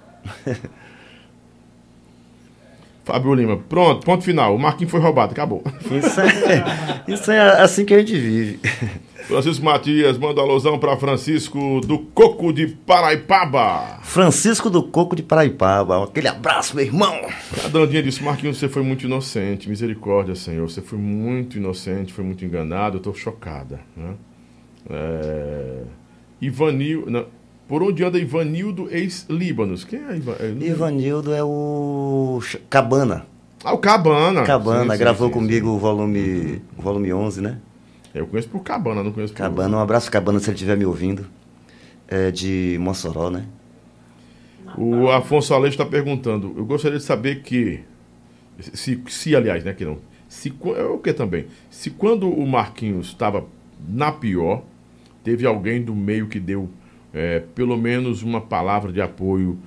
Fábio 3.05 3.35
Lima, 3.35 3.57
pronto, 3.57 4.05
ponto 4.05 4.23
final. 4.23 4.55
O 4.55 4.59
Marquinhos 4.59 4.91
foi 4.91 5.01
roubado, 5.01 5.33
acabou. 5.33 5.65
Isso 5.91 6.21
é, 6.21 7.05
isso 7.09 7.31
é 7.31 7.63
assim 7.63 7.85
que 7.85 7.95
a 7.95 7.99
gente 7.99 8.17
vive. 8.19 8.61
Francisco 9.27 9.65
Matias, 9.65 10.17
manda 10.17 10.41
alusão 10.41 10.79
para 10.79 10.97
Francisco 10.97 11.81
do 11.81 11.99
Coco 11.99 12.53
de 12.53 12.69
Paraipaba. 12.69 13.99
Francisco 14.03 14.71
do 14.71 14.83
Coco 14.83 15.17
de 15.17 15.23
Paraipaba, 15.23 16.05
aquele 16.05 16.29
abraço, 16.29 16.77
meu 16.77 16.85
irmão. 16.85 17.15
A 17.65 17.69
Dandinha 17.69 18.03
disse, 18.03 18.23
Marquinhos, 18.23 18.59
você 18.59 18.69
foi 18.69 18.83
muito 18.83 19.05
inocente. 19.07 19.69
Misericórdia, 19.69 20.35
Senhor. 20.35 20.71
Você 20.71 20.81
foi 20.81 20.99
muito 20.99 21.59
inocente, 21.59 22.13
foi 22.13 22.25
muito 22.25 22.45
enganado. 22.45 22.97
Eu 22.97 22.99
estou 22.99 23.15
chocada. 23.15 23.81
Né? 23.97 24.15
É... 24.89 25.83
Ivanil... 26.41 27.05
não, 27.09 27.27
Por 27.67 27.83
onde 27.83 28.05
anda 28.05 28.19
Ivanildo, 28.19 28.89
ex-Líbanos? 28.91 29.85
Quem 29.85 29.99
é 29.99 30.17
Ivan... 30.17 30.37
é- 30.39 30.65
Ivanildo 30.67 31.35
é 31.35 31.43
o 31.43 32.41
Cabana. 32.71 33.27
Ah, 33.65 33.75
o 33.75 33.79
Cabana. 33.79 34.45
Cabana, 34.45 34.85
Sim, 34.85 34.91
sim, 34.93 34.99
gravou 34.99 35.27
sim, 35.27 35.35
comigo 35.35 35.71
o 35.71 35.79
volume, 35.79 36.63
o 36.79 36.83
volume 36.83 37.13
11, 37.13 37.41
né? 37.41 37.59
Eu 38.19 38.27
conheço 38.27 38.49
por 38.49 38.63
Cabana, 38.63 39.03
não 39.03 39.13
conheço 39.13 39.33
por... 39.33 39.39
Cabana, 39.39 39.77
um 39.77 39.81
abraço 39.81 40.11
Cabana 40.11 40.39
se 40.39 40.51
ele 40.51 40.55
estiver 40.55 40.77
me 40.77 40.85
ouvindo. 40.85 41.27
É 42.07 42.31
de 42.31 42.77
Mossoró, 42.81 43.31
né? 43.31 43.47
O 44.77 45.09
Afonso 45.09 45.55
Aleixo 45.55 45.75
está 45.75 45.87
perguntando. 45.87 46.55
Eu 46.57 46.65
gostaria 46.65 46.99
de 46.99 47.05
saber 47.05 47.43
que. 47.43 47.81
Se, 48.61 49.03
se 49.09 49.37
aliás, 49.37 49.65
né, 49.65 49.73
que 49.73 49.85
não. 49.85 49.99
Se, 50.29 50.53
é 50.77 50.83
o 50.85 50.99
que 50.99 51.13
também? 51.13 51.47
Se 51.71 51.91
quando 51.91 52.29
o 52.29 52.47
Marquinhos 52.47 53.09
estava 53.09 53.47
na 53.89 54.13
pior, 54.13 54.63
teve 55.23 55.47
alguém 55.47 55.83
do 55.83 55.95
meio 55.95 56.29
que 56.29 56.41
deu 56.41 56.69
é, 57.13 57.41
pelo 57.55 57.77
menos 57.77 58.23
uma 58.23 58.41
palavra 58.41 58.93
de 58.93 59.01
apoio 59.01 59.59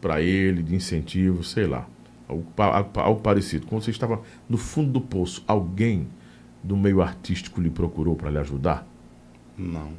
para 0.00 0.20
ele, 0.20 0.62
de 0.62 0.74
incentivo, 0.74 1.42
sei 1.42 1.66
lá. 1.66 1.86
Algo, 2.28 2.46
algo 2.94 3.20
parecido. 3.20 3.66
Quando 3.66 3.82
você 3.82 3.90
estava 3.90 4.20
no 4.48 4.58
fundo 4.58 4.90
do 4.90 5.00
poço, 5.00 5.42
alguém 5.46 6.06
do 6.68 6.76
meio 6.76 7.00
artístico 7.00 7.60
lhe 7.62 7.70
procurou 7.70 8.14
para 8.14 8.30
lhe 8.30 8.38
ajudar? 8.38 8.86
Não. 9.56 9.92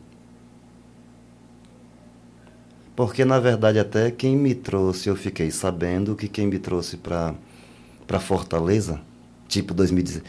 Porque, 2.95 3.25
na 3.25 3.39
verdade, 3.39 3.79
até 3.79 4.11
quem 4.11 4.37
me 4.37 4.53
trouxe, 4.53 5.09
eu 5.09 5.15
fiquei 5.15 5.49
sabendo 5.49 6.15
que 6.15 6.27
quem 6.27 6.45
me 6.45 6.59
trouxe 6.59 6.95
para 6.95 8.19
Fortaleza, 8.19 9.01
tipo 9.47 9.73
2016, 9.73 10.23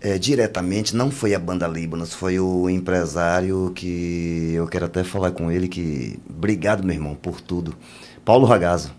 é, 0.00 0.18
diretamente 0.18 0.96
não 0.96 1.12
foi 1.12 1.32
a 1.32 1.38
banda 1.38 1.68
Líbanos, 1.68 2.12
foi 2.12 2.40
o 2.40 2.68
empresário 2.68 3.70
que 3.72 4.52
eu 4.52 4.66
quero 4.66 4.86
até 4.86 5.04
falar 5.04 5.30
com 5.30 5.48
ele 5.48 5.68
que 5.68 6.18
obrigado, 6.28 6.82
meu 6.82 6.96
irmão, 6.96 7.14
por 7.14 7.40
tudo. 7.40 7.76
Paulo 8.24 8.46
Ragazzo. 8.46 8.92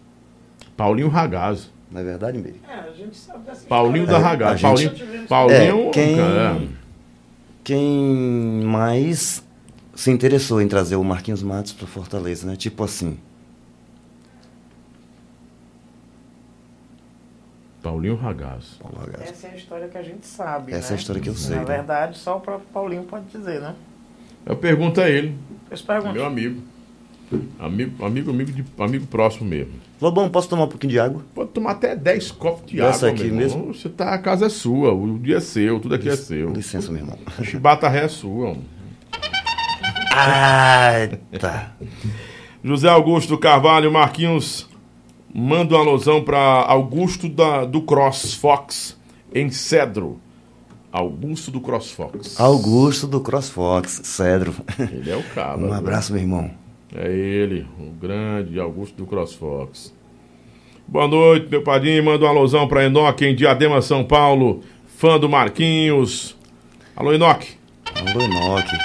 Paulinho 0.78 1.10
Ragazzo. 1.10 1.73
Não 1.94 2.02
é 2.02 2.04
verdade, 2.04 2.40
Miri? 2.40 2.60
É, 2.68 2.74
a 2.74 2.92
gente 2.92 3.16
sabe 3.16 3.46
dessa 3.46 3.68
Paulinho 3.68 4.06
história. 4.06 4.22
da 4.24 4.28
É, 4.28 4.32
Ragazzo. 4.32 4.68
a 4.68 4.76
gente- 4.76 5.00
Paulinho, 5.00 5.28
Paulinho 5.28 5.88
É, 5.88 5.92
quem- 5.92 6.20
é. 6.20 6.68
Quem 7.64 8.62
mais 8.66 9.44
se 9.96 10.10
interessou 10.12 10.60
em 10.62 10.68
trazer 10.68 10.96
o 10.96 11.04
Marquinhos 11.04 11.44
Matos 11.44 11.72
para 11.72 11.86
Fortaleza, 11.88 12.48
né? 12.48 12.56
Tipo 12.56 12.84
assim, 12.84 13.18
Paulinho 17.82 18.16
Ragazzo. 18.16 18.78
Paulo 18.80 18.98
Ragazzo. 19.00 19.24
Essa 19.32 19.48
é 19.48 19.52
a 19.52 19.56
história 19.56 19.88
que 19.88 19.98
a 19.98 20.02
gente 20.04 20.26
sabe. 20.26 20.74
Essa 20.74 20.88
é 20.88 20.90
né? 20.92 20.96
a 20.96 21.00
história 21.00 21.22
que 21.22 21.30
eu 21.30 21.36
sei, 21.36 21.56
Na 21.58 21.62
né? 21.62 21.68
verdade, 21.68 22.18
só 22.18 22.38
o 22.38 22.42
próprio 22.42 22.68
Paulinho 22.74 23.04
pode 23.04 23.26
dizer, 23.26 23.62
né? 23.62 23.76
Eu 24.46 24.56
pergunto 24.56 25.00
a 25.00 25.10
ele, 25.10 25.38
Pois 25.70 25.82
pergunta. 25.82 26.14
meu 26.14 26.26
amigo. 26.26 26.62
Amigo, 27.60 28.06
amigo, 28.06 28.30
amigo, 28.32 28.52
de, 28.52 28.64
amigo 28.78 29.08
próximo 29.08 29.50
mesmo. 29.50 29.74
Lobão, 30.04 30.28
posso 30.28 30.50
tomar 30.50 30.66
um 30.66 30.68
pouquinho 30.68 30.92
de 30.92 31.00
água? 31.00 31.22
Pode 31.34 31.52
tomar 31.52 31.72
até 31.72 31.96
10 31.96 32.32
copos 32.32 32.70
de 32.70 32.76
Dessa 32.76 33.08
água, 33.08 33.18
aqui 33.18 33.32
mesmo? 33.32 33.74
Você 33.74 33.88
tá, 33.88 34.14
a 34.14 34.18
casa 34.18 34.48
é 34.48 34.50
sua, 34.50 34.94
o 34.94 35.18
dia 35.18 35.38
é 35.38 35.40
seu, 35.40 35.80
tudo 35.80 35.96
aqui 35.96 36.10
é 36.10 36.16
seu. 36.18 36.50
Licença, 36.52 36.92
meu 36.92 37.00
irmão. 37.00 37.18
A 37.40 37.42
chibata 37.42 37.88
ré 37.88 38.04
é 38.04 38.08
sua. 38.10 38.50
homem. 38.50 38.66
Ai, 40.12 41.20
tá. 41.40 41.72
José 42.62 42.90
Augusto 42.90 43.38
Carvalho 43.38 43.90
Marquinhos 43.94 44.68
manda 45.34 45.74
uma 45.74 45.86
alusão 45.86 46.22
para 46.22 46.38
Augusto 46.38 47.30
da, 47.30 47.64
do 47.64 47.82
Cross 47.82 48.34
Fox 48.34 48.98
em 49.34 49.50
Cedro. 49.50 50.20
Augusto 50.92 51.50
do 51.50 51.62
Cross 51.62 51.92
Fox. 51.92 52.38
Augusto 52.42 53.08
do 53.08 53.22
CrossFox, 53.22 54.02
Cedro. 54.04 54.54
Ele 54.78 55.10
é 55.10 55.16
o 55.16 55.24
cara. 55.24 55.58
Um 55.58 55.62
viu? 55.62 55.74
abraço, 55.74 56.12
meu 56.12 56.22
irmão. 56.22 56.63
É 56.96 57.12
ele, 57.12 57.66
o 57.80 57.90
grande 57.92 58.60
Augusto 58.60 58.96
do 58.96 59.06
CrossFox. 59.08 59.92
Boa 60.88 61.08
noite, 61.08 61.48
meu 61.50 61.64
padrinho. 61.64 62.04
Manda 62.04 62.24
um 62.26 62.28
alusão 62.28 62.68
para 62.68 62.86
Enoque 62.86 63.26
em 63.26 63.34
Diadema, 63.34 63.82
São 63.82 64.04
Paulo. 64.04 64.62
Fã 64.98 65.20
do 65.20 65.28
Marquinhos. 65.28 66.38
Alô, 66.96 67.12
Enoque. 67.12 67.56
Alô, 67.96 68.22
Enoque. 68.22 68.78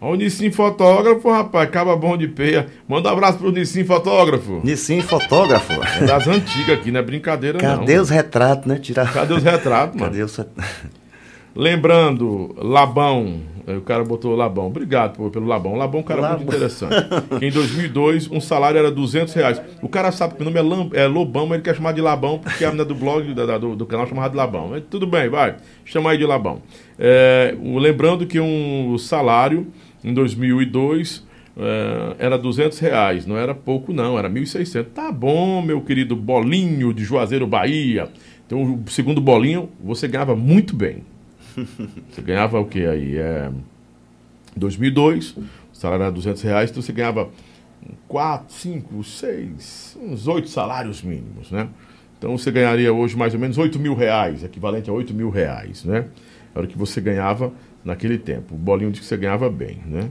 Ó, 0.00 0.12
o 0.12 0.14
Nissim 0.14 0.50
Fotógrafo, 0.50 1.30
rapaz, 1.30 1.68
acaba 1.68 1.94
bom 1.94 2.16
de 2.16 2.28
peia. 2.28 2.68
Manda 2.88 3.10
um 3.10 3.12
abraço 3.12 3.36
pro 3.38 3.52
Nissim 3.52 3.84
Fotógrafo. 3.84 4.62
Nissim 4.64 5.02
fotógrafo. 5.02 5.72
É 6.00 6.06
das 6.06 6.26
antigas 6.26 6.78
aqui, 6.78 6.90
não 6.90 7.00
é 7.00 7.02
brincadeira 7.02 7.58
não. 7.60 7.78
Cadê 7.80 7.98
os 7.98 8.08
retratos, 8.08 8.66
né? 8.66 8.78
Tirar... 8.78 9.12
Cadê 9.12 9.34
os 9.34 9.42
retratos, 9.42 9.96
mano? 10.00 10.10
Cadê 10.10 10.22
os 10.22 10.40
Lembrando, 11.54 12.54
Labão, 12.58 13.40
eh, 13.66 13.76
o 13.76 13.80
cara 13.80 14.04
botou 14.04 14.34
Labão, 14.36 14.66
obrigado 14.68 15.16
por- 15.16 15.30
pelo 15.30 15.46
Labão. 15.46 15.74
Labão 15.74 16.00
é 16.00 16.02
um 16.02 16.06
cara 16.06 16.20
muito 16.20 16.32
Labão. 16.40 16.46
interessante. 16.54 16.94
Que 17.38 17.46
em 17.46 17.50
2002, 17.50 18.30
um 18.30 18.40
salário 18.40 18.78
era 18.78 18.90
200 18.90 19.34
reais. 19.34 19.60
O 19.82 19.88
cara 19.88 20.10
sabe 20.12 20.34
que 20.34 20.42
o 20.42 20.44
nome 20.44 20.58
é, 20.58 20.62
Lam- 20.62 20.90
é 20.92 21.06
Lobão, 21.06 21.46
mas 21.46 21.56
ele 21.56 21.62
quer 21.64 21.74
chamar 21.76 21.92
de 21.92 22.00
Labão, 22.00 22.38
porque 22.38 22.64
a 22.64 22.68
menina 22.68 22.84
do 22.84 22.94
blog, 22.94 23.32
da- 23.34 23.58
do, 23.58 23.74
do 23.76 23.86
canal, 23.86 24.06
chamava 24.06 24.30
de 24.30 24.36
Labão. 24.36 24.68
Mas 24.70 24.82
tudo 24.90 25.06
bem, 25.06 25.28
vai, 25.28 25.56
chama 25.84 26.10
aí 26.10 26.18
de 26.18 26.24
Labão. 26.24 26.62
É, 26.98 27.54
lembrando 27.60 28.26
que 28.26 28.38
um 28.40 28.96
salário, 28.98 29.66
em 30.04 30.14
2002, 30.14 31.26
eh, 31.58 32.14
era 32.18 32.36
200 32.38 32.78
reais, 32.78 33.26
não 33.26 33.36
era 33.36 33.54
pouco 33.54 33.92
não, 33.92 34.18
era 34.18 34.28
1.600. 34.30 34.84
Tá 34.94 35.10
bom, 35.10 35.60
meu 35.62 35.80
querido 35.80 36.14
Bolinho 36.14 36.92
de 36.94 37.02
Juazeiro, 37.04 37.46
Bahia. 37.46 38.08
Então, 38.46 38.62
o 38.86 38.90
segundo 38.90 39.20
Bolinho, 39.20 39.68
você 39.82 40.06
ganhava 40.06 40.36
muito 40.36 40.76
bem. 40.76 40.98
Você 42.10 42.22
ganhava 42.22 42.60
o 42.60 42.66
que 42.66 42.86
aí? 42.86 43.16
É, 43.16 43.50
2002, 44.56 45.36
o 45.36 45.44
salário 45.72 46.02
era 46.04 46.12
200 46.12 46.42
reais, 46.42 46.70
então 46.70 46.82
você 46.82 46.92
ganhava 46.92 47.28
4, 48.08 48.54
5, 48.54 49.04
6, 49.04 49.98
uns 50.00 50.26
8 50.26 50.48
salários 50.48 51.02
mínimos, 51.02 51.50
né? 51.50 51.68
Então 52.18 52.36
você 52.36 52.50
ganharia 52.50 52.92
hoje 52.92 53.16
mais 53.16 53.34
ou 53.34 53.40
menos 53.40 53.58
8 53.58 53.78
mil 53.78 53.94
reais, 53.94 54.42
equivalente 54.42 54.88
a 54.88 54.92
8 54.92 55.12
mil 55.12 55.28
reais, 55.28 55.84
né? 55.84 56.06
Era 56.54 56.64
o 56.64 56.68
que 56.68 56.78
você 56.78 57.00
ganhava 57.00 57.52
naquele 57.84 58.16
tempo. 58.16 58.54
O 58.54 58.58
bolinho 58.58 58.90
disse 58.90 59.02
que 59.02 59.08
você 59.08 59.16
ganhava 59.16 59.50
bem, 59.50 59.82
né? 59.86 60.10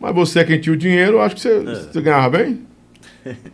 Mas 0.00 0.14
você 0.14 0.40
é 0.40 0.44
quem 0.44 0.60
tinha 0.60 0.72
o 0.72 0.76
dinheiro, 0.76 1.20
acho 1.20 1.36
que 1.36 1.40
você, 1.40 1.60
você 1.60 2.00
ganhava 2.00 2.36
bem? 2.36 2.66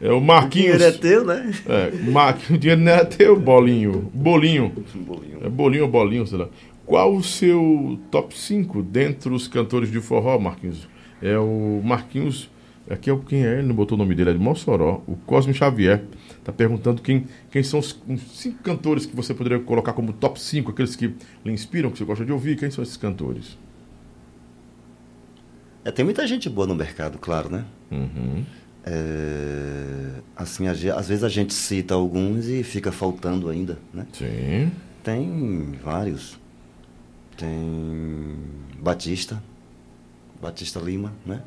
é 0.00 0.10
o 0.10 0.18
O 0.18 0.20
Marquinhos. 0.20 0.78
dinheiro 0.78 0.84
é 0.96 0.98
teu, 0.98 1.24
né? 1.24 1.52
É, 1.66 1.90
Marquinhos, 2.10 2.50
o 2.56 2.58
dinheiro 2.58 2.80
não 2.82 2.92
era 2.92 3.04
teu, 3.04 3.38
bolinho. 3.38 4.10
Bolinho. 4.14 4.72
Bolinho. 4.94 5.38
É 5.42 5.48
bolinho 5.48 5.84
ou 5.84 5.90
bolinho, 5.90 6.26
sei 6.26 6.38
lá. 6.38 6.48
Qual 6.86 7.14
o 7.14 7.22
seu 7.22 7.98
top 8.10 8.36
5 8.36 8.82
dentre 8.82 9.32
os 9.32 9.46
cantores 9.46 9.90
de 9.90 10.00
forró, 10.00 10.38
Marquinhos? 10.38 10.88
É 11.20 11.38
o 11.38 11.80
Marquinhos. 11.84 12.50
Aqui 12.88 13.10
é 13.10 13.12
o 13.12 13.18
quem 13.18 13.44
é, 13.44 13.58
ele 13.58 13.68
não 13.68 13.74
botou 13.74 13.96
o 13.96 13.98
nome 13.98 14.14
dele, 14.14 14.30
é 14.30 14.32
de 14.32 14.38
Mossoró. 14.38 15.02
O 15.06 15.14
Cosme 15.14 15.52
Xavier 15.52 16.04
está 16.38 16.50
perguntando 16.50 17.02
quem, 17.02 17.26
quem 17.50 17.62
são 17.62 17.78
os 17.80 18.00
os 18.08 18.22
cinco 18.38 18.62
cantores 18.62 19.04
que 19.04 19.14
você 19.14 19.34
poderia 19.34 19.58
colocar 19.58 19.92
como 19.92 20.10
top 20.14 20.40
5, 20.40 20.70
aqueles 20.70 20.96
que 20.96 21.08
lhe 21.44 21.52
inspiram, 21.52 21.90
que 21.90 21.98
você 21.98 22.04
gosta 22.04 22.24
de 22.24 22.32
ouvir. 22.32 22.56
Quem 22.56 22.70
são 22.70 22.82
esses 22.82 22.96
cantores? 22.96 23.58
É, 25.84 25.90
tem 25.90 26.04
muita 26.04 26.26
gente 26.26 26.48
boa 26.48 26.66
no 26.66 26.74
mercado, 26.74 27.18
claro, 27.18 27.50
né? 27.50 27.64
Uhum. 27.90 28.44
É, 28.90 30.20
assim, 30.34 30.66
às 30.66 30.80
vezes 31.08 31.22
a 31.22 31.28
gente 31.28 31.52
cita 31.52 31.92
alguns 31.94 32.46
e 32.46 32.62
fica 32.62 32.90
faltando 32.90 33.48
ainda, 33.50 33.78
né? 33.92 34.06
Sim. 34.12 34.72
Tem 35.04 35.78
vários. 35.84 36.38
Tem 37.36 38.34
Batista, 38.80 39.42
Batista 40.40 40.80
Lima, 40.80 41.12
né? 41.26 41.42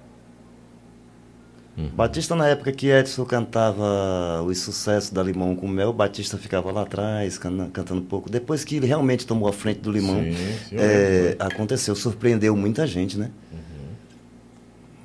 Batista 1.96 2.36
na 2.36 2.48
época 2.48 2.72
que 2.72 2.88
Edson 2.92 3.26
cantava 3.26 4.44
os 4.46 4.60
sucessos 4.60 5.10
da 5.10 5.24
Limão 5.24 5.56
com 5.56 5.68
Mel, 5.68 5.92
Batista 5.92 6.38
ficava 6.38 6.72
lá 6.72 6.82
atrás 6.84 7.40
can- 7.40 7.70
cantando 7.72 8.02
um 8.02 8.06
pouco. 8.06 8.30
Depois 8.30 8.64
que 8.64 8.76
ele 8.76 8.86
realmente 8.86 9.26
tomou 9.26 9.48
a 9.50 9.54
frente 9.54 9.80
do 9.80 9.90
Limão, 9.92 10.22
Sim, 10.22 10.36
sim, 10.70 10.76
é, 10.78 11.36
aconteceu, 11.40 11.96
surpreendeu 11.96 12.56
muita 12.56 12.86
gente, 12.86 13.18
né? 13.18 13.32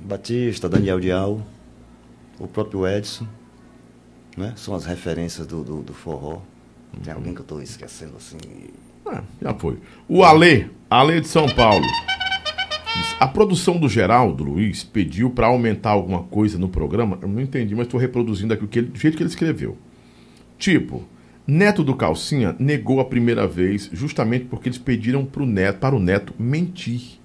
Batista, 0.05 0.69
Daniel 0.69 1.01
Dial, 1.01 1.41
o 2.39 2.47
próprio 2.47 2.87
Edson, 2.87 3.27
né? 4.37 4.53
São 4.57 4.75
as 4.75 4.85
referências 4.85 5.47
do, 5.47 5.63
do, 5.65 5.83
do 5.83 5.95
forró. 5.95 6.41
Tem 7.03 7.13
alguém 7.13 7.33
que 7.35 7.41
eu 7.41 7.43
estou 7.45 7.63
esquecendo 7.63 8.17
assim? 8.17 8.39
Ah, 9.05 9.23
já 9.41 9.55
foi. 9.55 9.79
O 10.09 10.25
Ale, 10.25 10.71
Ale 10.91 11.21
de 11.21 11.29
São 11.29 11.47
Paulo. 11.49 11.85
A 13.21 13.29
produção 13.29 13.79
do 13.79 13.89
Geraldo 13.89 14.43
Luiz 14.45 14.83
pediu 14.83 15.31
para 15.31 15.47
aumentar 15.49 15.91
alguma 15.91 16.23
coisa 16.25 16.59
no 16.59 16.69
programa. 16.69 17.19
Eu 17.21 17.29
não 17.29 17.41
entendi, 17.41 17.75
mas 17.75 17.87
estou 17.87 18.01
reproduzindo 18.01 18.53
aqui 18.55 18.65
o 18.65 18.69
que 18.69 18.79
ele- 18.79 18.89
do 18.89 18.99
jeito 18.99 19.17
que 19.17 19.23
ele 19.23 19.31
escreveu. 19.31 19.77
Tipo, 20.59 21.05
Neto 21.47 21.85
do 21.85 21.95
Calcinha 21.95 22.57
negou 22.59 22.99
a 23.01 23.05
primeira 23.05 23.47
vez, 23.47 23.89
justamente 23.93 24.47
porque 24.47 24.69
eles 24.69 24.79
pediram 24.79 25.25
pro 25.25 25.47
neto, 25.47 25.79
para 25.79 25.95
o 25.95 25.99
Neto 26.01 26.35
mentir. 26.39 27.21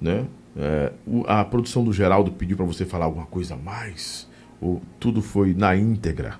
Né? 0.00 0.24
É, 0.56 0.92
a 1.26 1.44
produção 1.44 1.82
do 1.82 1.92
Geraldo 1.92 2.30
pediu 2.30 2.56
para 2.56 2.66
você 2.66 2.84
falar 2.84 3.06
alguma 3.06 3.26
coisa 3.26 3.54
a 3.54 3.56
mais? 3.56 4.28
Ou 4.60 4.80
tudo 5.00 5.20
foi 5.20 5.52
na 5.54 5.74
íntegra 5.76 6.34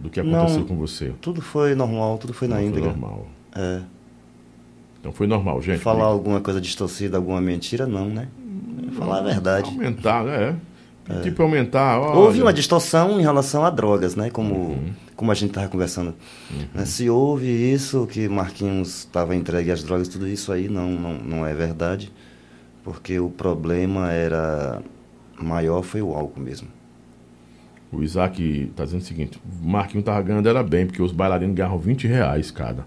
do 0.00 0.10
que 0.10 0.18
aconteceu 0.20 0.60
Não. 0.60 0.66
com 0.66 0.76
você? 0.76 1.12
Tudo 1.20 1.40
foi 1.40 1.74
normal, 1.74 2.18
tudo 2.18 2.32
foi 2.34 2.48
na 2.48 2.56
Não 2.56 2.62
foi 2.62 2.70
íntegra. 2.70 2.90
normal. 2.90 3.26
É. 3.54 3.80
Então 5.00 5.12
foi 5.12 5.26
normal, 5.26 5.60
gente. 5.62 5.78
Falar 5.80 6.06
alguma 6.06 6.40
coisa 6.40 6.60
distorcida, 6.60 7.16
alguma 7.16 7.40
mentira, 7.40 7.86
não, 7.86 8.06
né? 8.08 8.28
Falar 8.98 9.18
a 9.18 9.22
verdade. 9.22 9.68
Aumentar, 9.70 10.26
é. 10.26 10.56
Tipo 11.22 11.42
aumentar. 11.42 12.00
olha, 12.00 12.18
Houve 12.18 12.40
uma 12.40 12.52
distorção 12.52 13.20
em 13.20 13.22
relação 13.22 13.62
a 13.64 13.68
drogas, 13.70 14.16
né? 14.16 14.30
Como, 14.30 14.54
Uhum. 14.54 14.92
como 15.14 15.30
a 15.30 15.34
gente 15.34 15.50
estava 15.50 15.68
conversando. 15.68 16.14
Né? 16.72 16.86
Se 16.86 17.10
houve 17.10 17.46
isso, 17.46 18.06
que 18.06 18.26
Marquinhos 18.28 19.00
estava 19.00 19.36
entregue 19.36 19.70
às 19.70 19.82
drogas, 19.84 20.08
tudo 20.08 20.26
isso 20.26 20.50
aí 20.50 20.66
não, 20.68 20.90
não, 20.92 21.12
não 21.18 21.46
é 21.46 21.52
verdade. 21.52 22.10
Porque 22.84 23.18
o 23.18 23.30
problema 23.30 24.12
era 24.12 24.82
maior 25.40 25.82
foi 25.82 26.02
o 26.02 26.14
álcool 26.14 26.40
mesmo. 26.40 26.68
O 27.90 28.02
Isaac 28.02 28.70
tá 28.76 28.84
dizendo 28.84 29.00
o 29.00 29.04
seguinte: 29.04 29.40
o 29.62 29.66
Marquinhos 29.66 30.04
tava 30.04 30.20
ganhando 30.20 30.48
era 30.48 30.62
bem, 30.62 30.86
porque 30.86 31.00
os 31.02 31.12
bailarinos 31.12 31.56
ganhavam 31.56 31.78
20 31.78 32.06
reais 32.06 32.50
cada. 32.50 32.84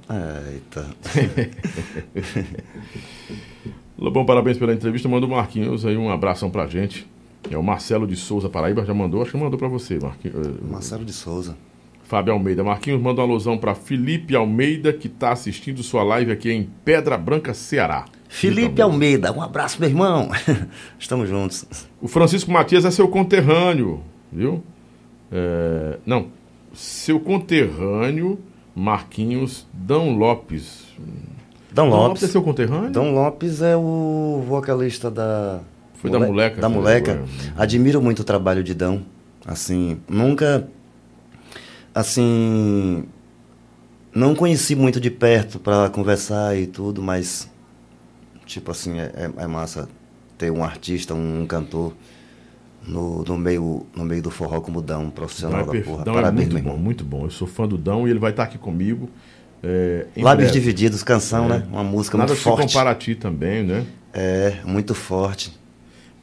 Eita. 0.54 0.86
Lobão, 3.98 4.26
parabéns 4.26 4.58
pela 4.58 4.74
entrevista. 4.74 5.10
Manda 5.10 5.26
o 5.26 5.30
Marquinhos 5.30 5.86
aí 5.86 5.98
um 5.98 6.10
abração 6.12 6.50
pra 6.50 6.68
gente. 6.68 7.08
É 7.50 7.58
o 7.58 7.64
Marcelo 7.64 8.06
de 8.06 8.16
Souza 8.16 8.50
Paraíba, 8.50 8.86
já 8.86 8.94
mandou, 8.94 9.22
acho 9.22 9.32
que 9.32 9.38
mandou 9.38 9.58
pra 9.58 9.68
você, 9.68 9.98
Marquinhos. 10.00 10.46
eh, 10.48 10.52
Marcelo 10.70 11.06
de 11.06 11.14
Souza. 11.14 11.56
Fábio 12.04 12.34
Almeida. 12.34 12.64
Marquinhos 12.64 13.02
manda 13.02 13.22
uma 13.22 13.28
alusão 13.28 13.58
pra 13.58 13.74
Felipe 13.74 14.36
Almeida, 14.36 14.94
que 14.94 15.10
tá 15.10 15.32
assistindo 15.32 15.82
sua 15.84 16.04
live 16.04 16.32
aqui 16.32 16.52
em 16.52 16.70
Pedra 16.86 17.18
Branca, 17.18 17.54
Ceará. 17.54 18.06
Felipe 18.30 18.82
Almeida, 18.82 19.32
um 19.32 19.42
abraço, 19.42 19.80
meu 19.80 19.90
irmão. 19.90 20.30
Estamos 21.00 21.30
juntos. 21.30 21.66
O 22.02 22.08
Francisco 22.08 22.52
Matias 22.52 22.86
é 22.86 22.92
seu 22.92 23.08
conterrâneo, 23.08 24.02
viu? 24.32 24.64
É, 25.32 25.98
não, 26.06 26.28
seu 26.74 27.20
conterrâneo, 27.20 28.40
Marquinhos 28.76 29.66
Dão 29.74 30.16
Lopes. 30.16 30.86
Dom 31.72 31.90
Dão 31.90 32.00
Lopes. 32.00 32.24
é 32.24 32.28
seu 32.28 32.42
conterrâneo? 32.42 32.92
Dom 32.92 33.12
Lopes 33.14 33.62
é 33.62 33.76
o 33.76 34.44
vocalista 34.48 35.10
da. 35.12 35.62
Foi 35.96 36.12
da 36.12 36.20
Moleca, 36.20 36.62
Da 36.62 36.70
né? 36.70 36.76
Moleca. 36.76 37.12
Agora. 37.14 37.28
Admiro 37.58 38.02
muito 38.02 38.20
o 38.20 38.24
trabalho 38.24 38.64
de 38.64 38.74
Dão. 38.74 39.04
Assim, 39.46 40.00
nunca. 40.08 40.68
Assim. 41.94 43.06
Não 44.14 44.34
conheci 44.36 44.76
muito 44.76 45.00
de 45.00 45.12
perto 45.12 45.60
para 45.60 45.90
conversar 45.90 46.58
e 46.58 46.68
tudo, 46.68 47.02
mas. 47.02 47.50
Tipo 48.48 48.72
assim, 48.72 49.00
é, 49.00 49.12
é- 49.16 49.44
é 49.44 49.48
massa 49.48 49.88
ter 50.38 50.52
um 50.52 50.64
artista, 50.64 51.14
um, 51.14 51.46
cantor 51.46 51.94
no, 52.88 53.24
no, 53.24 53.38
meio, 53.38 53.86
no 53.96 54.06
meio 54.06 54.22
do 54.22 54.32
forró 54.32 54.62
como 54.62 54.82
Dão, 54.82 55.02
um 55.02 55.04
Dão 55.04 55.12
profissional 55.12 55.62
é, 55.62 55.66
da 55.66 55.84
porra. 55.84 56.04
Dão 56.06 56.14
é 56.14 56.22
Parabéns, 56.22 56.50
muito 56.50 56.64
meu 56.64 56.74
bom, 56.74 56.80
muito 56.80 57.04
bom. 57.04 57.24
Eu 57.26 57.30
sou 57.30 57.48
fã 57.48 57.68
do 57.68 57.78
Dão 57.78 58.08
e 58.08 58.12
ele 58.12 58.20
vai 58.20 58.32
estar 58.32 58.44
aqui 58.44 58.58
comigo. 58.58 59.10
é, 59.64 60.06
Lábios 60.16 60.50
breve. 60.50 60.60
Divididos, 60.60 61.04
canção, 61.04 61.46
É. 61.46 61.60
né? 61.60 61.68
Uma 61.72 61.84
música 61.84 62.18
Nada 62.18 62.30
muito 62.30 62.38
se 62.38 62.44
forte. 62.44 62.68
compara 62.68 62.92
a 62.92 62.96
ti 62.96 63.16
também, 63.16 63.64
né? 63.64 63.86
É, 64.14 64.58
muito 64.64 64.94
forte. 64.96 65.52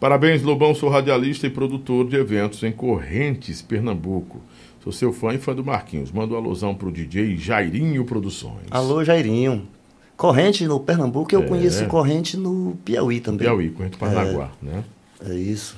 Parabéns, 0.00 0.42
Lobão. 0.42 0.74
Sou 0.74 0.88
radialista 0.88 1.46
e 1.46 1.50
produtor 1.50 2.08
de 2.08 2.16
eventos 2.16 2.62
em 2.62 2.70
Correntes, 2.72 3.60
Pernambuco. 3.60 4.40
Sou 4.82 4.92
seu 4.92 5.12
fã 5.12 5.32
e 5.34 5.38
fã 5.38 5.54
do 5.54 5.64
Marquinhos. 5.64 6.12
Manda 6.12 6.34
uma 6.34 6.40
alusão 6.40 6.74
pro 6.74 6.92
DJ 6.92 7.36
Jairinho 7.36 8.04
Produções. 8.04 8.66
Alô, 8.70 9.02
Jairinho. 9.02 9.66
Corrente 10.16 10.64
no 10.66 10.78
Pernambuco, 10.80 11.34
eu 11.34 11.42
É. 11.42 11.46
conheço 11.46 11.84
corrente 11.86 12.36
no 12.36 12.76
Piauí 12.84 13.20
também. 13.20 13.40
Piauí, 13.46 13.70
Corrente 13.70 13.96
Paranaguá, 13.96 14.50
né? 14.62 14.84
É 15.28 15.34
isso. 15.34 15.76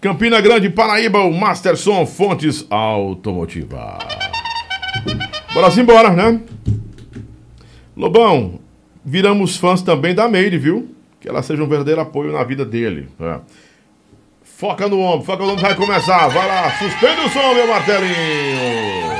Campina 0.00 0.40
Grande, 0.40 0.68
Paraíba, 0.70 1.20
o 1.20 1.32
Masterson 1.32 2.04
Fontes 2.06 2.64
Automotiva. 2.70 3.98
Bora 5.54 5.70
simbora, 5.70 6.10
né? 6.10 6.40
Lobão, 7.96 8.58
viramos 9.04 9.56
fãs 9.56 9.82
também 9.82 10.14
da 10.14 10.26
Meire, 10.28 10.56
viu? 10.58 10.94
Que 11.20 11.28
ela 11.28 11.42
seja 11.42 11.62
um 11.62 11.68
verdadeiro 11.68 12.00
apoio 12.00 12.32
na 12.32 12.42
vida 12.42 12.64
dele. 12.64 13.08
né? 13.18 13.40
Foca 14.42 14.88
no 14.88 15.00
ombro, 15.00 15.24
foca 15.26 15.44
no 15.44 15.50
ombro, 15.52 15.62
vai 15.62 15.74
começar. 15.74 16.28
Vai 16.28 16.46
lá, 16.48 16.70
suspende 16.78 17.20
o 17.20 17.28
som, 17.28 17.54
meu 17.54 17.66
martelinho. 17.68 19.10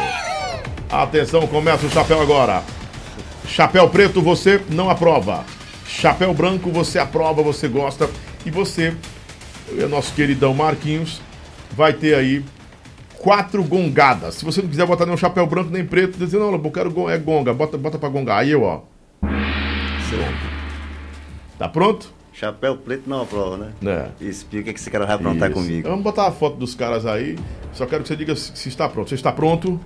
Atenção, 0.90 1.46
começa 1.46 1.86
o 1.86 1.90
chapéu 1.90 2.20
agora. 2.20 2.62
Chapéu 3.50 3.88
preto, 3.88 4.22
você 4.22 4.62
não 4.70 4.88
aprova. 4.88 5.44
Chapéu 5.84 6.32
branco, 6.32 6.70
você 6.70 7.00
aprova, 7.00 7.42
você 7.42 7.66
gosta. 7.66 8.08
E 8.46 8.50
você, 8.50 8.94
o 9.72 9.88
nosso 9.88 10.14
queridão 10.14 10.54
Marquinhos, 10.54 11.20
vai 11.72 11.92
ter 11.92 12.14
aí 12.14 12.44
quatro 13.18 13.62
gongadas. 13.64 14.36
Se 14.36 14.44
você 14.44 14.62
não 14.62 14.68
quiser 14.68 14.86
botar 14.86 15.04
nenhum 15.04 15.16
chapéu 15.16 15.46
branco 15.48 15.68
nem 15.68 15.84
preto, 15.84 16.16
dizer, 16.16 16.38
não, 16.38 16.54
eu 16.54 16.70
quero 16.70 17.10
é 17.10 17.18
gonga, 17.18 17.52
bota, 17.52 17.76
bota 17.76 17.98
pra 17.98 18.08
gongar. 18.08 18.38
Aí 18.38 18.52
eu, 18.52 18.62
ó. 18.62 18.82
Tá 21.58 21.68
pronto? 21.68 22.14
Chapéu 22.32 22.76
preto 22.76 23.10
não 23.10 23.22
aprova, 23.22 23.56
né? 23.56 23.72
É. 23.84 24.24
Explica 24.24 24.62
o 24.62 24.64
que 24.66 24.74
que 24.74 24.80
esse 24.80 24.90
cara 24.90 25.06
vai 25.06 25.16
aprontar 25.16 25.50
Isso. 25.50 25.60
comigo. 25.60 25.88
Vamos 25.88 26.04
botar 26.04 26.28
a 26.28 26.32
foto 26.32 26.56
dos 26.56 26.76
caras 26.76 27.04
aí. 27.04 27.36
Só 27.72 27.84
quero 27.84 28.02
que 28.02 28.08
você 28.08 28.16
diga 28.16 28.34
se, 28.36 28.52
se 28.54 28.68
está 28.68 28.88
pronto. 28.88 29.08
Você 29.08 29.16
está 29.16 29.32
pronto? 29.32 29.78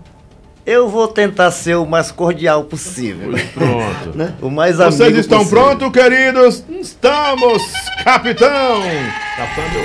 Eu 0.67 0.89
vou 0.89 1.07
tentar 1.09 1.51
ser 1.51 1.77
o 1.77 1.85
mais 1.85 2.11
cordial 2.11 2.65
possível. 2.65 3.31
Pois 3.31 3.45
pronto. 3.51 4.17
né? 4.17 4.35
O 4.41 4.51
mais 4.51 4.77
Vocês 4.77 5.01
amigo 5.01 5.19
estão 5.19 5.39
possível. 5.41 5.63
prontos, 5.77 5.93
queridos? 5.93 6.65
Estamos, 6.71 7.63
capitão! 8.03 8.81
Capitão 9.37 9.65
meu. 9.73 9.85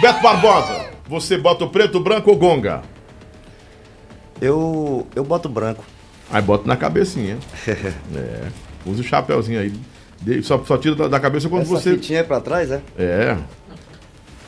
Beto 0.00 0.22
Barbosa, 0.22 0.86
você 1.08 1.36
bota 1.36 1.64
o 1.64 1.70
preto, 1.70 1.98
branco 1.98 2.30
ou 2.30 2.36
gonga? 2.36 2.82
Eu, 4.40 5.04
eu 5.16 5.24
boto 5.24 5.48
branco. 5.48 5.84
Aí 6.30 6.40
bota 6.40 6.68
na 6.68 6.76
cabecinha. 6.76 7.38
é. 7.66 8.48
Usa 8.86 9.00
o 9.00 9.04
chapéuzinho 9.04 9.58
aí. 9.60 9.72
De- 10.20 10.42
Só, 10.44 10.62
só 10.64 10.76
tira 10.78 10.94
da, 10.94 11.08
da 11.08 11.18
cabeça 11.20 11.48
quando 11.48 11.62
Essa 11.62 11.70
você. 11.72 11.90
fitinha 11.94 12.20
é 12.20 12.22
pra 12.22 12.40
trás, 12.40 12.70
é? 12.70 12.80
É. 12.96 13.36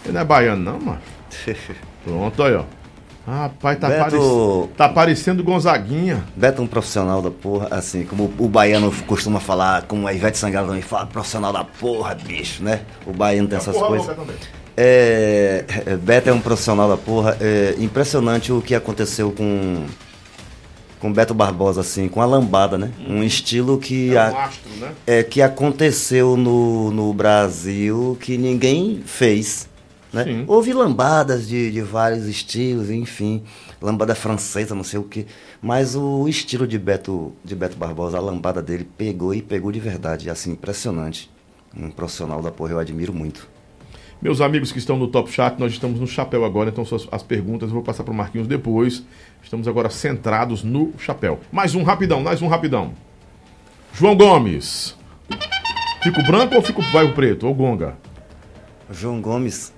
Ele 0.04 0.12
não 0.14 0.20
é 0.20 0.24
baiano, 0.24 0.62
não, 0.62 0.78
mano. 0.80 1.00
Pronto, 2.04 2.42
aí, 2.44 2.54
ó. 2.54 2.64
Rapaz, 3.26 3.78
tá, 3.78 3.88
Beto- 3.88 4.00
parec- 4.10 4.76
tá 4.76 4.88
parecendo 4.88 5.44
Gonzaguinha. 5.44 6.24
Beto 6.34 6.62
é 6.62 6.64
um 6.64 6.66
profissional 6.66 7.20
da 7.22 7.30
porra, 7.30 7.68
assim, 7.70 8.04
como 8.04 8.32
o 8.38 8.48
baiano 8.48 8.90
costuma 9.06 9.38
falar, 9.38 9.82
como 9.82 10.06
a 10.06 10.12
Ivete 10.14 10.38
Sangalo 10.38 10.68
também 10.68 10.82
fala, 10.82 11.06
profissional 11.06 11.52
da 11.52 11.62
porra, 11.62 12.14
bicho, 12.14 12.62
né? 12.64 12.80
O 13.06 13.12
baiano 13.12 13.46
tem 13.46 13.58
essas 13.58 13.76
Porra 13.76 13.88
coisas. 13.88 14.16
É, 14.76 15.64
é, 15.86 15.96
Beto 15.96 16.30
é 16.30 16.32
um 16.32 16.40
profissional 16.40 16.88
da 16.88 16.96
porra. 16.96 17.36
É 17.40 17.74
impressionante 17.78 18.50
o 18.52 18.60
que 18.62 18.74
aconteceu 18.74 19.30
com 19.32 19.84
com 20.98 21.10
Beto 21.10 21.32
Barbosa, 21.32 21.80
assim, 21.80 22.08
com 22.08 22.20
a 22.20 22.26
lambada, 22.26 22.76
né? 22.76 22.90
Um 23.08 23.22
estilo 23.22 23.78
que, 23.78 24.14
É 24.14 24.16
um 24.16 24.18
a- 24.36 24.44
astro, 24.44 24.70
né? 24.78 24.90
é, 25.06 25.22
que 25.22 25.40
aconteceu 25.40 26.36
no, 26.36 26.90
no 26.90 27.14
Brasil 27.14 28.18
que 28.20 28.36
ninguém 28.36 29.00
fez. 29.06 29.66
Né? 30.12 30.44
Houve 30.48 30.72
lambadas 30.72 31.46
de, 31.48 31.70
de 31.70 31.80
vários 31.82 32.26
estilos, 32.26 32.90
enfim, 32.90 33.44
lambada 33.80 34.14
francesa, 34.14 34.74
não 34.74 34.82
sei 34.82 34.98
o 34.98 35.04
que, 35.04 35.24
mas 35.62 35.94
o 35.94 36.26
estilo 36.28 36.66
de 36.66 36.78
Beto, 36.78 37.32
de 37.44 37.54
Beto 37.54 37.76
Barbosa, 37.76 38.18
a 38.18 38.20
lambada 38.20 38.60
dele 38.60 38.88
pegou 38.98 39.32
e 39.32 39.40
pegou 39.40 39.70
de 39.70 39.78
verdade, 39.78 40.28
assim, 40.28 40.52
impressionante. 40.52 41.30
Um 41.76 41.90
profissional 41.90 42.42
da 42.42 42.50
porra, 42.50 42.72
eu 42.72 42.78
admiro 42.80 43.14
muito. 43.14 43.48
Meus 44.20 44.40
amigos 44.40 44.70
que 44.72 44.78
estão 44.78 44.98
no 44.98 45.06
Top 45.08 45.30
Chat, 45.30 45.58
nós 45.58 45.72
estamos 45.72 46.00
no 46.00 46.06
chapéu 46.06 46.44
agora, 46.44 46.68
então 46.70 46.84
suas- 46.84 47.06
as 47.12 47.22
perguntas 47.22 47.68
eu 47.68 47.74
vou 47.74 47.82
passar 47.82 48.02
para 48.04 48.12
o 48.12 48.16
Marquinhos 48.16 48.46
depois. 48.48 49.02
Estamos 49.42 49.66
agora 49.68 49.88
centrados 49.88 50.62
no 50.62 50.92
chapéu. 50.98 51.38
Mais 51.50 51.74
um 51.74 51.82
rapidão, 51.82 52.20
mais 52.20 52.42
um 52.42 52.48
rapidão. 52.48 52.92
João 53.94 54.16
Gomes. 54.16 54.94
Fico 56.02 56.22
branco 56.24 56.54
ou 56.56 56.62
fico 56.62 56.82
vai 56.92 57.04
o 57.06 57.14
preto? 57.14 57.46
Ou 57.46 57.54
gonga? 57.54 57.96
João 58.90 59.20
Gomes, 59.22 59.72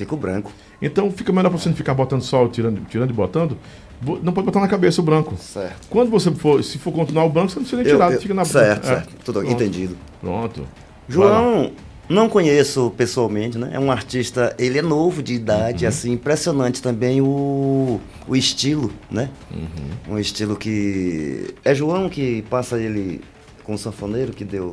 fica 0.00 0.14
o 0.14 0.18
branco. 0.18 0.52
Então 0.80 1.10
fica 1.10 1.32
melhor 1.32 1.50
para 1.50 1.58
você 1.58 1.68
não 1.68 1.76
ficar 1.76 1.94
botando 1.94 2.22
sol, 2.22 2.48
tirando, 2.48 2.80
tirando 2.88 3.10
e 3.10 3.12
botando. 3.12 3.56
Bo- 4.00 4.18
Não 4.22 4.32
pode 4.32 4.46
botar 4.46 4.60
na 4.60 4.68
cabeça 4.68 5.00
o 5.00 5.04
branco. 5.04 5.36
Certo. 5.36 5.86
Quando 5.88 6.10
você 6.10 6.30
for, 6.30 6.62
se 6.64 6.78
for 6.78 6.90
continuar 6.92 7.24
o 7.24 7.28
branco, 7.30 7.50
você 7.50 7.56
não 7.56 7.62
precisa 7.64 7.82
nem 7.82 7.92
tirar, 7.92 8.12
eu- 8.12 8.20
fica 8.20 8.32
na 8.34 8.44
certo, 8.44 8.84
é. 8.84 8.88
certo. 8.88 9.14
Tudo 9.24 9.40
Pronto. 9.40 9.52
entendido. 9.52 9.96
Pronto. 10.20 10.66
João, 11.08 11.72
não 12.08 12.28
conheço 12.28 12.92
pessoalmente, 12.96 13.58
né? 13.58 13.70
É 13.72 13.78
um 13.78 13.90
artista, 13.92 14.54
ele 14.58 14.78
é 14.78 14.82
novo 14.82 15.22
de 15.22 15.34
idade, 15.34 15.84
assim, 15.86 16.12
impressionante 16.12 16.80
também 16.80 17.20
o, 17.20 18.00
o 18.26 18.34
estilo, 18.36 18.90
né? 19.10 19.28
Um 20.08 20.18
estilo 20.18 20.56
que. 20.56 21.54
É 21.64 21.74
João 21.74 22.08
que 22.08 22.42
passa 22.48 22.78
ele 22.78 23.20
com 23.64 23.74
o 23.74 23.78
sanfoneiro, 23.78 24.32
que 24.32 24.44
deu. 24.44 24.72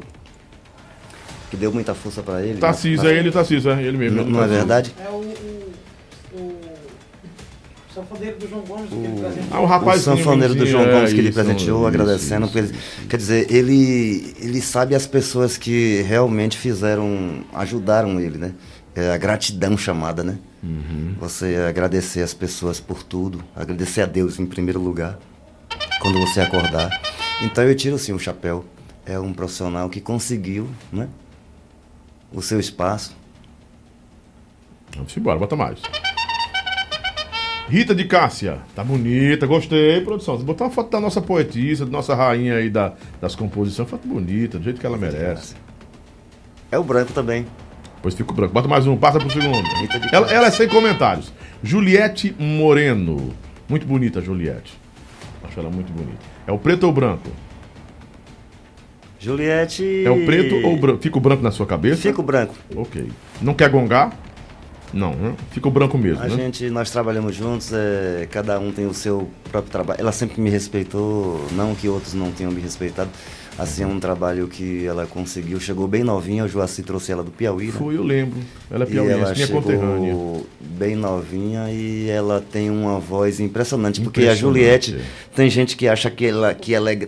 Que 1.49 1.56
deu 1.57 1.72
muita 1.72 1.94
força 1.95 2.22
pra 2.22 2.41
ele. 2.44 2.60
Tarcísio, 2.60 3.03
né? 3.06 3.14
é 3.14 3.19
ele, 3.19 3.32
Tarcísio, 3.32 3.72
é 3.72 3.82
ele 3.84 3.98
mesmo. 3.98 4.18
Não, 4.24 4.26
não 4.30 4.44
é 4.44 4.48
verdade? 4.48 4.94
É 4.99 5.10
o. 5.10 5.15
o, 6.36 6.38
o 6.38 6.60
sanfoneiro 7.94 8.38
do 8.38 8.48
João 8.48 8.61
Gomes 8.64 8.90
que 8.90 8.95
ele 8.95 9.19
presenteou. 9.19 9.48
Ah, 9.52 9.60
o 9.60 9.64
O 9.64 9.65
rapaz 9.65 10.02
sanfoneiro 10.02 10.56
do 10.56 10.65
João 10.65 10.86
Gomes 10.86 11.14
que 11.14 11.19
ele 11.19 11.32
presenteou, 11.32 11.78
isso, 11.80 11.88
agradecendo. 11.88 12.45
isso. 12.45 12.53
por 12.53 12.60
ele- 12.64 12.74
quer 13.10 13.18
dizer, 13.18 13.52
ele, 13.52 14.36
ele 14.40 14.61
sabe 14.61 14.94
as 14.94 15.07
pessoas 15.07 15.57
que 15.57 16.02
realmente 16.03 16.57
fizeram, 16.57 17.44
ajudaram 17.53 18.19
ele, 18.19 18.38
né? 18.38 18.52
É 18.95 19.11
a 19.14 19.18
gratidão 19.18 19.78
chamada, 19.78 20.24
né? 20.24 20.38
Uhum. 20.64 21.14
Você 21.19 21.56
agradecer 21.69 22.22
as 22.22 22.34
pessoas 22.34 22.80
por 22.80 23.03
tudo, 23.03 23.44
agradecer 23.56 24.02
a 24.02 24.06
Deus 24.06 24.38
em 24.40 24.45
primeiro 24.45 24.82
lugar, 24.82 25.18
quando 26.02 26.19
você 26.19 26.41
acordar. 26.41 26.90
Então 27.41 27.64
eu 27.64 27.76
tiro 27.76 27.98
sim 27.98 28.11
o 28.11 28.19
chapéu. 28.19 28.65
É 29.06 29.18
um 29.19 29.32
profissional 29.34 29.88
que 29.90 30.02
conseguiu, 30.02 30.68
né? 30.91 31.07
O 32.32 32.41
seu 32.41 32.60
espaço. 32.60 33.16
Vamos 34.95 35.16
embora, 35.16 35.40
bota 35.40 35.56
mais. 35.56 35.80
Rita 37.70 37.94
de 37.94 38.06
Cássia, 38.06 38.60
tá 38.74 38.84
bonita, 38.84 39.45
gostei, 39.45 39.99
produção. 40.02 40.38
Botar 40.38 40.66
uma 40.66 40.72
foto 40.72 40.90
da 40.90 41.02
nossa 41.02 41.22
poetisa, 41.22 41.86
da 41.86 41.91
nossa 41.91 42.16
rainha 42.16 42.56
aí 42.56 42.70
da, 42.70 42.94
das 43.20 43.36
composições, 43.36 43.90
foto 43.90 44.08
bonita, 44.08 44.58
do 44.58 44.64
jeito 44.64 44.80
que 44.80 44.86
ela 44.86 44.98
merece. 44.98 45.56
É 46.72 46.80
o 46.80 46.84
branco 46.84 47.12
também. 47.12 47.45
Pois 48.02 48.16
fica 48.16 48.32
o 48.32 48.34
branco. 48.34 48.54
Bota 48.54 48.68
mais 48.70 48.88
um, 48.88 48.95
passa 48.95 49.20
pro 49.20 49.30
segundo. 49.30 49.68
Ela, 50.14 50.32
ela 50.32 50.48
é 50.48 50.52
sem 50.52 50.68
comentários. 50.68 51.34
Juliette 51.62 52.34
Moreno. 52.40 53.34
Muito 53.68 53.86
bonita, 53.86 54.22
Juliette. 54.22 54.78
Acho 55.44 55.60
ela 55.60 55.70
muito 55.70 55.91
bonita. 55.91 56.20
É 56.45 56.52
o 56.52 56.58
preto 56.58 56.84
ou 56.84 56.90
o 56.90 56.94
branco? 56.94 57.30
Juliette. 59.19 60.03
É 60.06 60.10
o 60.11 60.26
preto 60.26 60.56
ou 60.65 60.73
o 60.73 60.77
branco? 60.77 60.99
Fica 61.02 61.18
o 61.18 61.22
branco 61.22 61.44
na 61.44 61.52
sua 61.52 61.65
cabeça? 61.65 62.02
Fica 62.02 62.19
o 62.22 62.23
branco. 62.23 62.53
Ok. 62.76 63.07
Não 63.41 63.53
quer 63.53 63.69
gongar? 63.69 64.18
Não, 64.94 65.11
né? 65.14 65.34
Fica 65.52 65.68
o 65.68 65.72
branco 65.72 65.98
mesmo, 65.98 66.23
A 66.23 66.27
né? 66.27 66.35
gente, 66.35 66.69
nós 66.69 66.89
trabalhamos 66.89 67.35
juntos, 67.35 67.73
é, 67.73 68.26
cada 68.31 68.57
um 68.57 68.72
tem 68.72 68.85
o 68.85 68.94
seu 68.94 69.30
próprio 69.52 69.69
trabalho. 69.69 69.99
Ela 69.99 70.14
sempre 70.14 70.39
me 70.39 70.49
respeitou, 70.49 71.45
não 71.52 71.76
que 71.76 71.89
outros 71.89 72.14
não 72.14 72.31
tenham 72.31 72.52
me 72.53 72.61
respeitado. 72.61 73.10
Assim, 73.60 73.84
é 73.84 73.88
um 73.88 73.99
trabalho 73.99 74.48
que 74.48 74.85
ela 74.85 75.06
conseguiu. 75.07 75.60
Chegou 75.60 75.88
bem 75.88 76.03
novinha, 76.03 76.45
o 76.45 76.48
Joaci 76.48 76.84
trouxe 76.84 77.11
ela 77.11 77.23
do 77.23 77.31
Piauí, 77.31 77.65
né? 77.65 77.72
Foi, 77.73 77.98
eu 77.98 78.03
lembro. 78.03 78.38
Ela 78.72 78.85
é 78.85 78.88
E 78.88 78.98
ela 78.98 79.06
piauiense, 79.07 79.34
minha 79.34 79.48
chegou 79.48 79.61
conterrânea. 79.64 80.15
bem 80.61 80.95
novinha 80.95 81.69
e 81.72 82.07
ela 82.07 82.39
tem 82.52 82.69
uma 82.69 82.99
voz 82.99 83.39
impressionante. 83.39 83.99
Porque 83.99 84.19
a 84.22 84.23
Impressionante. 84.26 84.91
Juliette, 84.91 84.98
tem 85.35 85.49
gente 85.49 85.76
que 85.76 85.88
acha 85.88 86.10
que 86.11 86.27
ela, 86.27 86.53
que 86.53 86.73
ela, 86.73 86.91
é, 86.94 87.07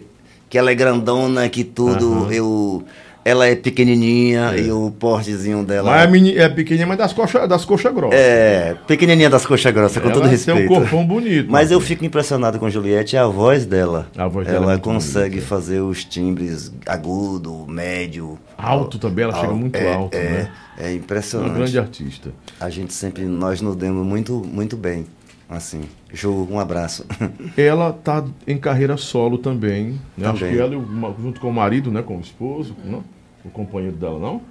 que 0.50 0.58
ela 0.58 0.72
é 0.72 0.76
grandona, 0.76 1.48
que 1.48 1.64
tudo. 1.64 2.14
Aham. 2.24 2.32
Eu, 2.34 2.84
ela 3.24 3.46
é 3.46 3.54
pequenininha 3.56 4.54
É. 4.56 4.62
e 4.62 4.72
o 4.72 4.90
portezinho 4.98 5.64
dela... 5.64 5.92
Mas 5.92 6.04
é, 6.04 6.08
meni- 6.08 6.38
é 6.38 6.50
pequenininha, 6.50 6.88
mas 6.88 6.98
das 6.98 7.14
coxas 7.14 7.48
das 7.48 7.64
coxa 7.66 7.92
grossas. 7.92 8.18
É, 8.20 8.76
pequenininha 8.88 9.30
das 9.30 9.46
coxas 9.46 9.72
grossas, 9.74 9.98
com 10.02 10.06
Ela 10.08 10.14
todo 10.14 10.24
tem 10.24 10.32
respeito. 10.32 10.64
um 10.64 10.68
corpão 10.68 11.06
bonito. 11.06 11.52
Mas 11.52 11.70
eu 11.70 11.76
Marcos. 11.78 11.88
fico 11.90 12.06
impressionado 12.06 12.58
com 12.58 12.70
Juliette, 12.70 13.16
é 13.16 13.20
a 13.20 13.28
voz 13.28 13.66
dela. 13.66 14.08
A 14.18 14.28
voz 14.28 14.48
dela 14.48 14.58
é 14.58 14.64
ela 14.64 14.72
muito 14.72 14.82
consegue 14.84 15.30
bonita. 15.36 15.46
fazer 15.48 15.82
os 15.82 16.04
timbres 16.06 16.72
agudo, 16.88 17.66
médio. 17.68 18.40
Alto 18.58 18.98
também, 18.98 19.26
ela 19.26 19.34
chega 19.36 19.48
al- 19.48 19.56
muito 19.56 19.76
é, 19.76 19.94
alto, 19.94 20.16
é, 20.18 20.24
né? 20.24 20.52
É 20.80 20.84
Uma 20.86 20.92
impressionante. 20.94 21.54
grande 21.54 21.78
artista. 21.78 22.30
A 22.60 22.70
gente 22.70 22.94
sempre, 22.94 23.26
nós 23.26 23.62
nos 23.62 23.76
demos 23.76 24.04
muito, 24.08 24.42
muito 24.52 24.78
bem. 24.78 25.06
Assim, 25.50 25.82
Ju, 26.14 26.48
um 26.50 26.60
abraço. 26.60 27.06
Ela 27.58 27.92
tá 27.92 28.24
em 28.46 28.58
carreira 28.58 28.96
solo 28.98 29.40
também. 29.40 30.00
Né? 30.16 30.28
Acho 30.28 30.40
Também. 30.40 30.54
que 30.56 30.62
ela, 30.62 31.16
junto 31.20 31.42
com 31.42 31.50
o 31.50 31.54
marido, 31.54 31.92
né? 31.92 32.04
Com 32.04 32.18
o 32.18 32.22
esposo, 32.22 32.76
não? 32.86 33.04
o 33.44 33.50
companheiro 33.50 33.96
dela, 33.96 34.20
não? 34.20 34.42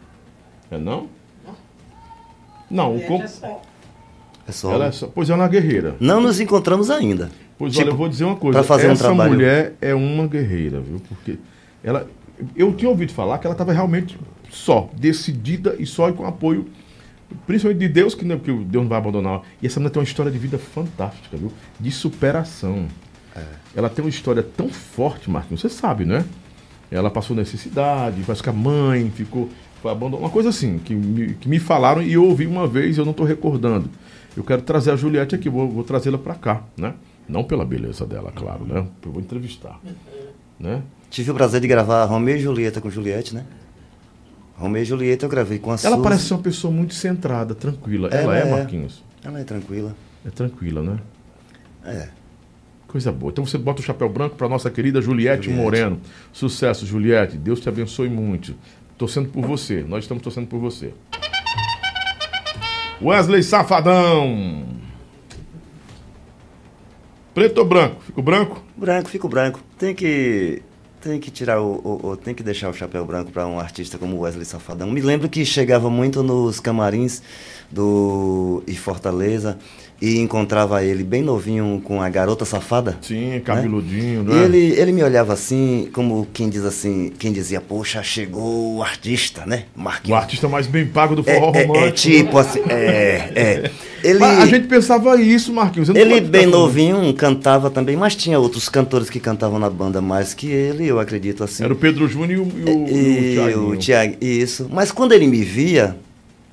É 0.71 0.77
não? 0.79 1.07
Não, 2.71 2.97
o 2.97 2.99
Juliette 3.01 3.41
com... 3.41 3.49
é 4.47 4.53
só. 4.53 4.71
É 4.71 4.75
ela 4.75 4.87
é 4.87 4.93
só... 4.93 5.07
Pois 5.07 5.31
ela 5.31 5.39
é 5.39 5.43
uma 5.43 5.49
guerreira. 5.49 5.97
Não 6.01 6.21
nos 6.21 6.41
encontramos 6.41 6.91
ainda. 6.91 7.31
Pois 7.57 7.73
Tipo, 7.73 7.85
olha, 7.85 7.93
eu 7.93 7.97
vou 7.97 8.09
dizer 8.09 8.25
uma 8.25 8.37
coisa. 8.37 8.63
fazer 8.63 8.89
um 8.89 8.93
Essa 8.93 9.05
trabalho- 9.05 9.33
mulher 9.35 9.75
é 9.81 9.95
uma 9.95 10.27
guerreira, 10.27 10.81
viu? 10.81 11.01
Porque 11.09 11.39
ela. 11.83 12.09
Eu 12.57 12.73
tinha 12.75 12.89
ouvido 12.89 13.13
falar 13.13 13.39
que 13.39 13.47
ela 13.47 13.55
estava 13.55 13.73
realmente 13.73 14.19
só, 14.51 14.89
decidida 14.97 15.75
e 15.79 15.85
só 15.87 16.09
e 16.09 16.13
com 16.13 16.25
apoio, 16.27 16.67
principalmente 17.47 17.81
de 17.81 17.89
Deus, 17.89 18.15
que, 18.15 18.25
não, 18.25 18.39
que 18.39 18.53
Deus 18.53 18.83
não 18.83 18.89
vai 18.89 18.99
abandonar. 18.99 19.43
E 19.63 19.67
essa 19.67 19.79
mulher 19.81 19.91
tem 19.91 20.01
uma 20.01 20.07
história 20.07 20.31
de 20.31 20.39
vida 20.39 20.59
fantástica, 20.59 21.37
viu? 21.37 21.53
De 21.79 21.91
superação. 21.91 22.87
É. 23.37 23.45
Ela 23.77 23.89
tem 23.89 24.05
uma 24.05 24.11
história 24.11 24.43
tão 24.43 24.69
forte, 24.69 25.31
Marquinhos, 25.31 25.61
você 25.61 25.69
sabe, 25.69 26.05
né? 26.05 26.25
Ela 26.91 27.11
passou 27.11 27.37
necessidade, 27.37 28.23
parece 28.25 28.43
que 28.43 28.49
a 28.49 28.53
mãe 28.53 29.11
ficou. 29.11 29.49
Foi 29.83 29.93
abandonada, 29.93 30.25
uma 30.25 30.31
coisa 30.31 30.49
assim, 30.49 30.79
que 30.79 30.95
me, 30.95 31.35
que 31.35 31.49
me 31.49 31.61
falaram 31.61 32.03
e 32.03 32.15
eu 32.15 32.25
ouvi 32.25 32.47
uma 32.47 32.67
vez 32.67 32.97
e 32.97 33.01
eu 33.01 33.05
não 33.05 33.13
estou 33.13 33.25
recordando. 33.25 33.89
Eu 34.37 34.43
quero 34.43 34.63
trazer 34.63 34.91
a 34.91 34.97
Juliette 34.97 35.35
aqui, 35.35 35.49
vou, 35.49 35.69
vou 35.71 35.85
trazê-la 35.85 36.19
para 36.19 36.35
cá, 36.35 36.63
né? 36.77 36.95
Não 37.29 37.45
pela 37.45 37.65
beleza 37.65 38.07
dela, 38.07 38.33
claro, 38.35 38.65
né? 38.65 38.87
Eu 39.05 39.13
vou 39.13 39.21
entrevistar. 39.21 39.79
né? 40.59 40.83
Tive 41.11 41.31
o 41.31 41.35
prazer 41.35 41.61
de 41.61 41.69
gravar 41.69 42.05
Romeu 42.07 42.37
e 42.37 42.41
Julieta 42.41 42.81
com 42.81 42.91
Juliette, 42.91 43.35
né? 43.35 43.45
Romeu 44.59 44.83
e 44.83 44.85
Julieta 44.85 45.25
eu 45.25 45.29
gravei 45.31 45.59
com 45.61 45.71
a 45.71 45.75
Ela 45.75 45.95
Suzy. 45.97 46.03
parece 46.03 46.25
ser 46.25 46.35
uma 46.35 46.43
pessoa 46.43 46.73
muito 46.73 46.93
centrada, 46.93 47.55
tranquila. 47.55 48.09
Ela, 48.09 48.35
Ela 48.35 48.39
é, 48.39 48.41
é. 48.41 48.51
Marquinhos. 48.51 49.05
Ela 49.23 49.41
é 49.41 49.45
tranquila. 49.45 49.95
É 50.27 50.31
tranquila, 50.31 50.83
né? 50.83 50.99
É. 51.85 52.09
Coisa 52.89 53.13
boa. 53.13 53.31
Então 53.31 53.47
você 53.47 53.57
bota 53.57 53.81
o 53.81 53.85
chapéu 53.85 54.09
branco 54.09 54.35
para 54.35 54.49
nossa 54.49 54.69
querida 54.69 55.01
Juliette, 55.01 55.45
Juliette. 55.45 55.63
Moreno. 55.63 56.01
Sucesso, 56.33 56.85
Juliette. 56.85 57.37
Deus 57.37 57.61
te 57.61 57.69
abençoe 57.69 58.09
muito. 58.09 58.55
Torcendo 58.97 59.29
por 59.29 59.47
você. 59.47 59.85
Nós 59.87 60.05
estamos 60.05 60.23
torcendo 60.25 60.49
por 60.49 60.59
você. 60.59 60.93
Wesley 63.01 63.45
Safadão. 63.45 64.67
Preto 67.33 67.59
ou 67.59 67.65
branco? 67.65 68.03
Fico 68.03 68.21
branco? 68.23 68.65
Branco, 68.77 69.09
fico 69.09 69.29
branco. 69.29 69.61
Tem 69.79 69.95
que. 69.95 70.63
Tem 71.01 71.21
que 71.21 71.31
tirar 71.31 71.61
o, 71.61 71.75
o- 71.85 72.07
o- 72.11 72.17
Tem 72.17 72.35
que 72.35 72.43
deixar 72.43 72.69
o 72.69 72.75
chapéu 72.75 73.05
branco 73.05 73.31
para 73.31 73.47
um 73.47 73.61
artista 73.61 73.97
como 73.99 74.19
Wesley 74.19 74.45
Safadão. 74.45 74.91
Me 74.91 75.01
lembro 75.01 75.29
que 75.29 75.45
chegava 75.45 75.89
muito 75.89 76.23
nos 76.25 76.59
camarins 76.59 77.23
do 77.71 78.63
e 78.67 78.75
Fortaleza 78.75 79.59
e 80.01 80.19
encontrava 80.19 80.83
ele 80.85 81.03
bem 81.03 81.23
novinho 81.23 81.81
com 81.85 82.01
a 82.01 82.09
garota 82.09 82.45
safada. 82.45 82.97
Sim, 83.03 83.41
cabeludinho, 83.45 84.21
E 84.21 84.25
não 84.25 84.39
é? 84.39 84.45
ele, 84.45 84.59
ele 84.81 84.93
me 84.93 85.03
olhava 85.03 85.33
assim, 85.33 85.89
como 85.93 86.27
quem 86.33 86.49
diz 86.49 86.65
assim, 86.65 87.11
quem 87.19 87.33
dizia, 87.33 87.61
poxa, 87.61 88.03
chegou 88.03 88.77
o 88.77 88.83
artista, 88.83 89.45
né? 89.45 89.65
O 89.77 89.81
Marquinhos. 89.83 90.19
artista 90.21 90.49
mais 90.49 90.67
bem 90.69 90.87
pago 90.87 91.17
do 91.17 91.29
É, 91.29 91.35
forró 91.35 91.53
é, 91.55 91.65
romântico. 91.65 91.87
é 91.87 91.91
tipo 91.93 92.39
assim, 92.39 92.61
é, 92.69 93.33
é. 93.35 93.71
Ele, 94.05 94.21
Mas 94.21 94.39
a 94.39 94.47
gente 94.47 94.69
pensava 94.69 95.21
isso, 95.21 95.53
Marquinhos. 95.53 95.89
ele 95.89 96.21
bem 96.21 96.47
novinho 96.47 97.13
cantava 97.15 97.69
também, 97.69 97.97
mas 97.97 98.15
tinha 98.15 98.39
outros 98.39 98.69
cantores 98.69 99.11
que 99.11 99.19
cantavam 99.19 99.59
na 99.59 99.69
banda 99.69 100.01
mais 100.01 100.33
que 100.35 100.47
ele, 100.47 100.87
eu 100.87 101.01
acredito 101.01 101.43
assim. 101.43 101.65
Era 101.65 101.73
o 101.73 101.77
Pedro 101.77 102.07
Júnior 102.07 102.47
e 102.55 102.63
o, 102.63 102.69
e 102.69 102.71
o, 102.71 102.89
e 102.89 103.39
o 103.39 103.51
e 103.51 103.55
o 103.75 103.77
Thiago, 103.77 104.15
isso. 104.21 104.69
Mas 104.73 104.93
quando 104.93 105.11
ele 105.15 105.27
me 105.27 105.43
via, 105.43 105.97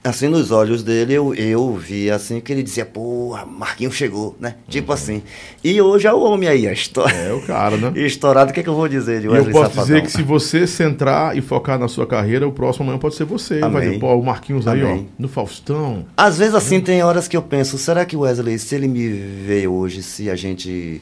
assim, 0.08 0.28
nos 0.28 0.52
olhos 0.52 0.84
dele, 0.84 1.14
eu, 1.14 1.34
eu 1.34 1.74
via 1.76 2.16
assim 2.16 2.40
que 2.40 2.52
ele 2.52 2.64
dizia, 2.64 2.86
porra, 2.86 3.46
Marquinhos 3.46 3.96
chegou, 3.96 4.36
né? 4.40 4.56
Tipo 4.70 4.94
assim. 4.94 5.22
E 5.64 5.82
hoje 5.82 6.08
é 6.08 6.14
o 6.14 6.22
homem 6.22 6.48
aí, 6.48 6.68
a 6.68 6.74
história. 6.74 7.16
É 7.16 7.34
o 7.34 7.42
cara, 7.42 7.76
né? 7.78 7.92
Estourado, 8.00 8.52
o 8.52 8.54
que, 8.54 8.60
é 8.60 8.64
que 8.64 8.70
eu 8.70 8.76
vou 8.76 8.88
dizer 8.88 9.20
de 9.22 9.26
E 9.26 9.30
eu 9.30 9.34
Wesley 9.34 9.52
posso 9.54 9.66
Safadão? 9.76 9.86
dizer 9.86 10.02
que 10.04 10.12
se 10.12 10.22
você 10.24 10.68
centrar 10.68 11.38
e 11.38 11.42
focar 11.42 11.78
na 11.80 11.88
sua 11.88 12.06
carreira, 12.06 12.48
o 12.48 12.52
próximo 12.52 12.84
amanhã 12.84 13.00
pode 13.00 13.16
ser 13.16 13.26
você. 13.26 13.60
Vai 13.60 13.70
Amém. 13.70 13.90
ver, 13.92 14.00
pô, 14.00 14.14
o 14.16 14.24
Marquinhos 14.24 14.68
aí, 14.68 14.84
ó, 14.84 14.88
Amém. 14.92 15.10
no 15.18 15.28
Faustão. 15.28 16.06
Às 16.16 16.38
vezes, 16.38 16.56
assim, 16.56 16.80
tem 16.82 17.04
horas 17.04 17.28
que 17.28 17.36
eu 17.36 17.42
penso, 17.42 17.78
será 17.78 18.06
que 18.06 18.16
o 18.16 18.22
Wesley, 18.22 18.58
se 18.60 18.76
ele 18.76 18.88
me 18.88 19.08
vê 19.10 19.68
hoje, 19.68 20.02
se 20.04 20.30
a 20.30 20.36
gente. 20.36 21.02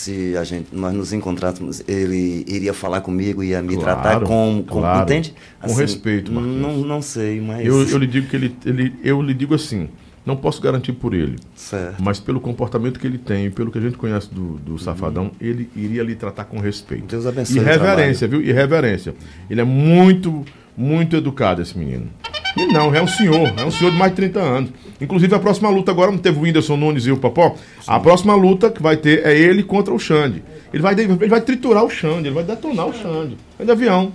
Se 0.00 0.34
a 0.34 0.44
gente, 0.44 0.68
nós 0.74 0.94
nos 0.94 1.12
encontrássemos, 1.12 1.82
ele 1.86 2.42
iria 2.48 2.72
falar 2.72 3.02
comigo, 3.02 3.44
ia 3.44 3.60
me 3.60 3.74
Claro, 3.76 4.00
tratar 4.00 4.20
com, 4.20 4.64
com 4.66 4.80
claro. 4.80 5.02
entende? 5.02 5.34
Com 5.60 5.74
respeito, 5.74 6.32
Marquinhos. 6.32 6.56
Não, 6.62 6.76
não 6.78 7.02
sei, 7.02 7.38
mas. 7.38 7.66
Eu, 7.66 7.86
eu 7.86 7.98
lhe 7.98 8.06
digo 8.06 8.26
que 8.26 8.34
ele, 8.34 8.56
ele, 8.64 8.94
eu 9.04 9.20
lhe 9.20 9.34
digo 9.34 9.54
assim, 9.54 9.90
não 10.24 10.36
posso 10.36 10.62
garantir 10.62 10.94
por 10.94 11.12
ele, 11.12 11.36
Certo. 11.54 12.02
mas 12.02 12.18
pelo 12.18 12.40
comportamento 12.40 12.98
que 12.98 13.06
ele 13.06 13.18
tem, 13.18 13.50
pelo 13.50 13.70
que 13.70 13.76
a 13.76 13.80
gente 13.82 13.98
conhece 13.98 14.32
do, 14.32 14.52
do 14.56 14.78
Safadão, 14.78 15.32
ele 15.38 15.68
iria 15.76 16.02
lhe 16.02 16.14
tratar 16.14 16.44
com 16.44 16.58
respeito. 16.58 17.04
Deus 17.04 17.26
abençoe 17.26 17.58
E 17.58 17.60
reverência, 17.60 18.26
viu? 18.26 18.40
E 18.40 18.50
reverência. 18.52 19.14
Ele 19.50 19.60
é 19.60 19.64
muito, 19.64 20.46
muito 20.74 21.14
educado, 21.14 21.60
esse 21.60 21.76
menino. 21.76 22.08
E 22.56 22.66
não, 22.72 22.94
é 22.94 23.02
um 23.02 23.06
senhor, 23.06 23.52
é 23.54 23.64
um 23.66 23.70
senhor 23.70 23.90
de 23.92 23.98
mais 23.98 24.12
de 24.12 24.16
30 24.16 24.40
anos. 24.40 24.70
Inclusive, 25.00 25.34
a 25.34 25.38
próxima 25.38 25.70
luta 25.70 25.90
agora, 25.90 26.10
não 26.10 26.18
teve 26.18 26.38
o 26.38 26.42
Whindersson 26.42 26.76
Nunes 26.76 27.06
e 27.06 27.10
o 27.10 27.16
Popó? 27.16 27.54
A 27.86 27.98
próxima 27.98 28.34
luta 28.34 28.70
que 28.70 28.82
vai 28.82 28.96
ter 28.96 29.26
é 29.26 29.36
ele 29.36 29.62
contra 29.62 29.94
o 29.94 29.98
Xande. 29.98 30.42
Ele 30.72 30.82
vai, 30.82 30.94
ele 30.94 31.28
vai 31.28 31.40
triturar 31.40 31.84
o 31.84 31.90
Xande, 31.90 32.28
ele 32.28 32.34
vai 32.34 32.44
detonar 32.44 32.86
o 32.86 32.92
Xande. 32.92 33.36
É 33.58 33.64
de 33.64 33.70
avião. 33.70 34.12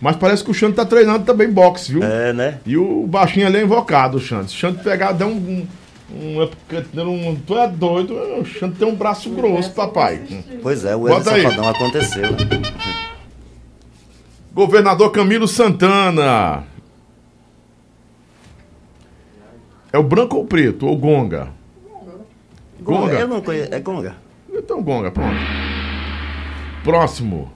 Mas 0.00 0.16
parece 0.16 0.44
que 0.44 0.50
o 0.50 0.54
Xande 0.54 0.74
tá 0.74 0.84
treinando 0.84 1.24
também 1.24 1.48
boxe, 1.48 1.92
viu? 1.92 2.02
É, 2.02 2.32
né? 2.32 2.58
E 2.66 2.76
o 2.76 3.06
baixinho 3.06 3.46
ali 3.46 3.58
é 3.58 3.62
invocado, 3.62 4.18
o 4.18 4.20
Xande. 4.20 4.50
Se 4.50 4.56
o 4.56 4.58
Xande 4.58 4.82
pegar, 4.82 5.12
der 5.12 5.24
um. 5.24 5.66
um, 6.12 6.40
um, 6.40 7.30
um 7.30 7.36
tu 7.36 7.56
é 7.56 7.68
doido, 7.68 8.14
o 8.14 8.44
Xande 8.44 8.74
tem 8.74 8.86
um 8.86 8.94
braço 8.94 9.30
grosso, 9.30 9.70
papai. 9.70 10.20
Pois 10.62 10.84
é, 10.84 10.94
o 10.94 11.00
Bota 11.00 11.30
Wesley 11.30 11.34
aí. 11.36 11.42
Safadão 11.42 11.68
aconteceu. 11.68 12.24
Governador 14.52 15.10
Camilo 15.10 15.48
Santana. 15.48 16.64
É 19.94 19.96
o 19.96 20.02
branco 20.02 20.38
ou 20.38 20.44
preto? 20.44 20.88
Ou 20.88 20.96
Gonga? 20.96 21.52
Gonga? 22.80 23.12
Eu 23.12 23.28
não 23.28 23.40
conheço. 23.40 23.72
É 23.72 23.78
Gonga. 23.78 24.16
Então 24.52 24.82
Gonga, 24.82 25.12
pronto. 25.12 25.36
Próximo. 26.82 27.52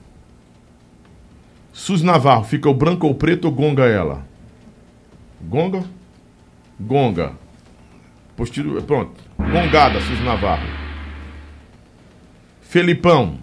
Suzy 1.73 2.07
Navarro, 2.07 2.45
fica 2.45 2.69
o 2.71 2.75
branco 2.75 3.09
ou 3.09 3.15
preto 3.17 3.47
ou 3.47 3.51
Gonga 3.51 3.87
ela? 3.87 4.25
Gonga? 5.41 5.83
Gonga. 6.79 7.33
Posterior, 8.37 8.81
pronto. 8.83 9.21
Gongada, 9.37 10.01
Suzy 10.01 10.23
Navarro. 10.23 10.69
Felipão. 12.61 13.41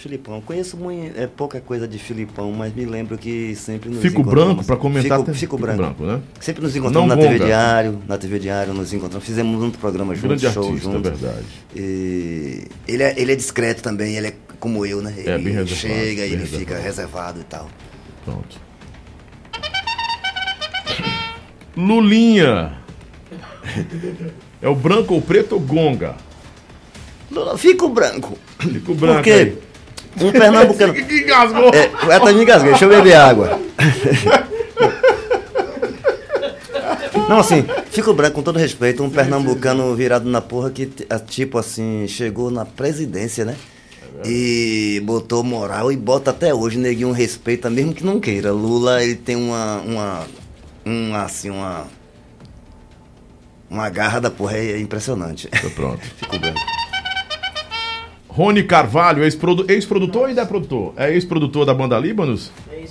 Filipão, 0.00 0.40
conheço 0.40 0.78
muito, 0.78 1.20
é 1.20 1.26
pouca 1.26 1.60
coisa 1.60 1.86
de 1.86 1.98
Filipão, 1.98 2.50
mas 2.52 2.74
me 2.74 2.86
lembro 2.86 3.18
que 3.18 3.54
sempre 3.54 3.90
nos 3.90 4.00
Fico 4.00 4.22
branco 4.22 4.64
para 4.64 4.74
comentar. 4.76 5.18
Fico, 5.18 5.34
fico 5.34 5.58
branco. 5.58 6.02
né? 6.04 6.22
Sempre 6.40 6.62
nos 6.62 6.74
encontramos 6.74 7.06
Não 7.06 7.14
na 7.16 7.20
TV 7.20 7.34
Gonga. 7.34 7.44
Diário, 7.44 8.02
na 8.08 8.16
TV 8.16 8.38
Diário 8.38 8.72
nos 8.72 8.94
encontramos, 8.94 9.26
fizemos 9.26 9.62
um 9.62 9.70
programa 9.70 10.14
juntos, 10.14 10.40
Grande 10.40 10.54
show 10.54 10.68
artista, 10.68 10.88
é 10.88 10.92
juntos. 10.92 11.20
verdade. 11.20 11.46
E 11.76 12.62
ele 12.88 13.02
é, 13.02 13.14
ele 13.20 13.32
é 13.32 13.36
discreto 13.36 13.82
também, 13.82 14.16
ele 14.16 14.28
é 14.28 14.34
como 14.58 14.86
eu, 14.86 15.02
né? 15.02 15.12
Ele 15.18 15.28
É, 15.28 15.36
bem 15.36 15.52
reservado, 15.52 15.68
chega, 15.76 16.22
bem 16.22 16.32
ele 16.32 16.46
fica 16.46 16.76
reservado. 16.78 17.38
reservado 17.38 17.40
e 17.40 17.44
tal. 17.44 17.68
Pronto. 18.24 18.58
Lulinha. 21.76 22.72
É 24.62 24.68
o 24.68 24.74
branco 24.74 25.12
ou 25.14 25.20
preto 25.20 25.52
ou 25.56 25.60
gonga? 25.60 26.16
Fico 27.58 27.88
branco. 27.90 28.36
Fico 28.58 28.94
branco 28.94 29.16
Porque 29.16 29.30
aí. 29.30 29.58
Um 30.20 30.32
pernambucano. 30.32 30.94
Que, 30.94 31.02
que 31.04 31.14
engasgou? 31.22 31.70
É, 31.74 31.90
eu 32.04 32.12
até 32.12 32.32
me 32.32 32.42
engasguei, 32.42 32.70
deixa 32.70 32.84
eu 32.84 32.88
beber 32.88 33.14
água. 33.14 33.60
Não, 37.28 37.38
assim, 37.38 37.64
fico 37.90 38.12
branco 38.12 38.34
com 38.36 38.42
todo 38.42 38.58
respeito, 38.58 39.04
um 39.04 39.10
pernambucano 39.10 39.94
virado 39.94 40.28
na 40.28 40.40
porra 40.40 40.68
que, 40.70 40.90
a- 41.08 41.18
tipo 41.18 41.58
assim, 41.58 42.06
chegou 42.08 42.50
na 42.50 42.64
presidência, 42.64 43.44
né? 43.44 43.54
E 44.24 45.00
botou 45.04 45.42
moral 45.44 45.92
e 45.92 45.96
bota 45.96 46.30
até 46.32 46.52
hoje, 46.52 46.76
neguinho 46.76 47.12
respeita, 47.12 47.70
mesmo 47.70 47.94
que 47.94 48.04
não 48.04 48.18
queira. 48.18 48.50
Lula, 48.52 49.02
ele 49.02 49.14
tem 49.14 49.36
uma, 49.36 49.76
uma, 49.80 50.26
uma 50.84 51.22
assim, 51.22 51.50
uma, 51.50 51.86
uma 53.70 53.88
garra 53.88 54.20
da 54.20 54.30
porra, 54.30 54.56
é 54.58 54.78
impressionante. 54.80 55.46
Tá 55.48 55.70
pronto. 55.74 56.00
Fico 56.18 56.38
branco. 56.38 56.58
Rony 58.32 58.62
Carvalho, 58.62 59.24
ex-produ- 59.24 59.64
ex-produtor 59.68 60.22
ou 60.22 60.28
ainda 60.28 60.42
é 60.42 60.44
produtor? 60.44 60.92
É 60.96 61.12
ex-produtor 61.12 61.66
da 61.66 61.74
banda 61.74 61.98
Líbanos? 61.98 62.50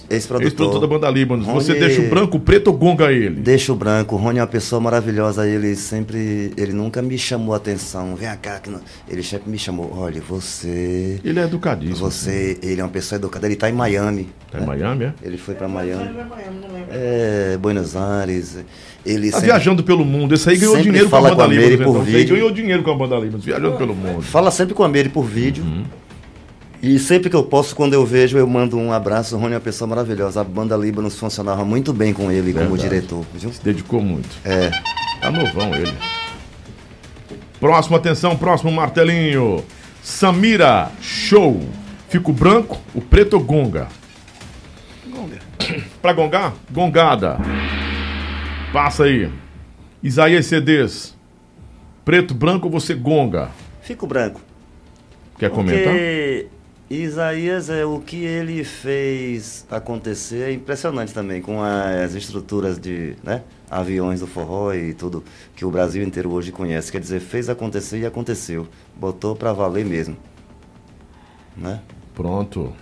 Ex-produtor. 0.09 0.41
Ex-produtor 0.43 0.81
da 0.81 0.87
banda 0.87 1.09
Líbanos. 1.09 1.45
Você 1.47 1.71
Rony- 1.73 1.79
deixa 1.85 2.01
o 2.01 2.09
branco, 2.09 2.37
o 2.37 2.39
preto 2.39 2.67
ou 2.67 2.73
gonga 2.73 3.11
ele? 3.11 3.39
Deixa 3.39 3.71
o 3.71 3.75
branco, 3.75 4.15
o 4.15 4.17
Rony 4.17 4.39
é 4.39 4.41
uma 4.41 4.47
pessoa 4.47 4.79
maravilhosa, 4.81 5.47
ele 5.47 5.75
sempre, 5.75 6.51
ele 6.57 6.73
nunca 6.73 7.01
me 7.01 7.17
chamou 7.17 7.53
a 7.53 7.57
atenção, 7.57 8.15
vem 8.15 8.29
cá, 8.41 8.59
que 8.59 8.69
não... 8.69 8.81
ele 9.07 9.23
sempre 9.23 9.49
me 9.49 9.57
chamou, 9.57 9.91
olha, 9.97 10.21
você, 10.21 11.19
Ele 11.23 11.39
é 11.39 11.43
educadíssimo. 11.43 11.95
você, 11.97 12.57
ele 12.61 12.81
é 12.81 12.83
uma 12.83 12.89
pessoa 12.89 13.17
educada, 13.17 13.45
ele 13.47 13.55
tá 13.55 13.69
em 13.69 13.73
Miami, 13.73 14.29
Tá 14.51 14.59
em 14.59 14.65
Miami, 14.65 15.05
é? 15.05 15.13
ele 15.23 15.37
foi 15.37 15.55
pra 15.55 15.67
Miami, 15.67 16.03
Ele 16.09 16.19
é 16.19 16.23
Miami, 16.23 16.59
não 16.61 16.73
lembro. 16.73 16.89
é, 16.91 17.57
Buenos 17.57 17.95
Aires, 17.95 18.57
ele 19.05 19.27
Tá 19.31 19.37
sempre 19.37 19.51
viajando 19.51 19.83
pelo 19.83 20.03
mundo. 20.05 20.33
Esse 20.35 20.49
aí 20.49 20.57
ganhou 20.57 20.75
sempre 20.75 20.89
dinheiro 20.91 21.09
com 21.09 21.15
a 21.15 21.19
fala 21.19 21.29
banda 21.35 21.43
com 21.45 21.49
a 21.51 21.53
Líbanos. 21.53 21.77
por 21.77 21.89
Então. 21.89 22.01
Esse 22.01 22.09
aí 22.11 22.17
vídeo. 22.17 22.35
ganhou 22.35 22.51
dinheiro 22.51 22.83
com 22.83 22.91
a 22.91 22.95
banda 22.95 23.15
Líbanos, 23.17 23.45
viajando 23.45 23.77
pelo 23.77 23.95
mundo. 23.95 24.21
fala 24.21 24.51
sempre 24.51 24.73
com 24.73 24.83
a 24.83 24.89
Meire 24.89 25.09
por 25.09 25.23
vídeo, 25.23 25.63
Uhum. 25.63 25.83
e 26.81 26.99
sempre 26.99 27.29
que 27.29 27.35
eu 27.35 27.43
posso, 27.43 27.75
quando 27.75 27.93
eu 27.93 28.05
vejo, 28.05 28.37
eu 28.37 28.47
mando 28.47 28.77
um 28.77 28.91
abraço, 28.91 29.35
o 29.35 29.39
Rony 29.39 29.53
é 29.53 29.55
uma 29.55 29.61
pessoa 29.61 29.87
maravilhosa, 29.87 30.41
a 30.41 30.43
banda 30.43 30.75
Líbanos 30.77 31.17
funcionava 31.17 31.63
muito 31.65 31.91
bem 31.93 32.13
com 32.13 32.31
ele 32.31 32.53
como 32.53 32.69
Verdade. 32.75 32.83
diretor, 32.89 33.25
viu? 33.33 33.51
Se 33.53 33.63
dedicou 33.63 34.01
muito. 34.01 34.29
É, 34.45 34.69
Tá 35.21 35.29
novão 35.31 35.73
ele. 35.75 35.93
Próximo, 37.59 37.97
atenção, 37.97 38.37
próximo 38.37 38.71
martelinho. 38.71 39.63
Samira, 40.01 40.89
show. 41.01 41.59
Fico 42.07 42.31
branco, 42.31 42.77
o 42.95 43.01
preto 43.01 43.33
ou 43.33 43.39
gonga? 43.43 43.87
Gonga. 45.07 45.37
Pra 46.01 46.13
gongar? 46.13 46.53
Gongada. 46.71 47.37
Passa 48.71 49.05
aí. 49.05 49.31
Isaías 50.01 50.45
CDs. 50.45 51.15
Preto, 52.05 52.33
branco 52.33 52.67
ou 52.67 52.71
você 52.71 52.93
gonga? 52.93 53.51
fico 53.81 54.05
branco. 54.05 54.39
Quer 55.39 55.49
comentar? 55.49 55.83
Porque 55.93 56.47
Isaías 56.89 57.69
é 57.71 57.83
o 57.83 57.99
que 57.99 58.23
ele 58.23 58.63
fez 58.63 59.65
acontecer 59.69 60.41
é 60.49 60.51
impressionante 60.51 61.11
também 61.11 61.41
com 61.41 61.63
as 61.63 62.13
estruturas 62.13 62.77
de 62.77 63.15
né, 63.23 63.41
aviões 63.69 64.19
do 64.19 64.27
forró 64.27 64.71
e 64.73 64.93
tudo 64.93 65.23
que 65.55 65.65
o 65.65 65.71
Brasil 65.71 66.03
inteiro 66.03 66.31
hoje 66.31 66.51
conhece. 66.51 66.91
Quer 66.91 66.99
dizer, 67.01 67.19
fez 67.19 67.49
acontecer 67.49 67.99
e 67.99 68.05
aconteceu. 68.05 68.67
Botou 68.95 69.35
pra 69.35 69.53
valer 69.53 69.85
mesmo. 69.85 70.15
né? 71.57 71.79
Pronto. 72.13 72.73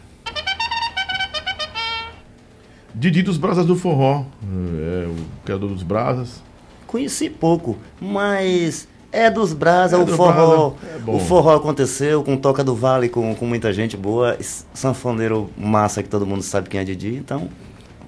Didi 2.98 3.22
dos 3.22 3.38
Brasas 3.38 3.65
do 3.65 3.76
Forró. 3.76 4.24
É, 4.44 5.07
o 5.07 5.15
criador 5.45 5.69
dos 5.69 5.84
Brasas. 5.84 6.41
Conheci 6.88 7.30
pouco, 7.30 7.78
mas 8.02 8.88
é 9.11 9.30
dos 9.30 9.53
Brasa, 9.53 9.98
É 9.98 9.99
o 9.99 10.06
do 10.06 10.15
forró. 10.15 10.69
Brasa, 10.72 10.95
é 11.06 11.11
o 11.11 11.19
forró 11.19 11.56
aconteceu 11.56 12.24
com 12.24 12.38
Toca 12.38 12.64
do 12.64 12.74
Vale, 12.76 13.10
com, 13.10 13.36
com 13.36 13.45
muita 13.45 13.72
gente 13.72 13.95
boa, 13.95 14.38
sanfoneiro 14.74 15.49
massa 15.57 16.02
que 16.02 16.10
todo 16.10 16.26
mundo 16.26 16.41
sabe 16.41 16.69
quem 16.69 16.80
é 16.80 16.84
Didi, 16.84 17.15
então 17.15 17.49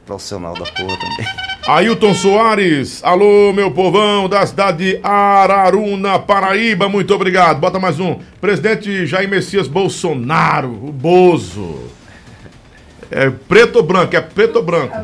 profissional 0.05 0.55
da 0.55 0.65
porra 0.65 0.97
também. 0.97 1.27
Ailton 1.67 2.15
Soares, 2.15 3.03
alô 3.03 3.53
meu 3.53 3.69
povão 3.69 4.27
da 4.27 4.43
cidade 4.43 4.93
de 4.93 4.99
Araruna, 5.03 6.17
Paraíba, 6.17 6.89
muito 6.89 7.13
obrigado. 7.13 7.59
Bota 7.59 7.79
mais 7.79 7.99
um. 7.99 8.17
Presidente 8.41 9.05
Jair 9.05 9.29
Messias 9.29 9.67
Bolsonaro, 9.67 10.69
o 10.69 10.91
Bozo. 10.91 11.98
É 13.11 13.29
preto 13.29 13.77
ou 13.77 13.83
branco? 13.83 14.15
É 14.15 14.21
preto 14.21 14.57
ou 14.57 14.63
branco? 14.63 14.97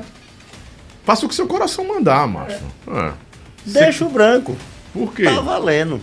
Faça 1.03 1.25
o 1.25 1.29
que 1.29 1.35
seu 1.35 1.47
coração 1.47 1.85
mandar, 1.87 2.27
macho. 2.27 2.63
É. 2.87 3.11
Deixa 3.65 4.05
o 4.05 4.09
branco, 4.09 4.55
Por 4.93 5.13
quê? 5.13 5.23
tá 5.23 5.39
valendo. 5.41 5.99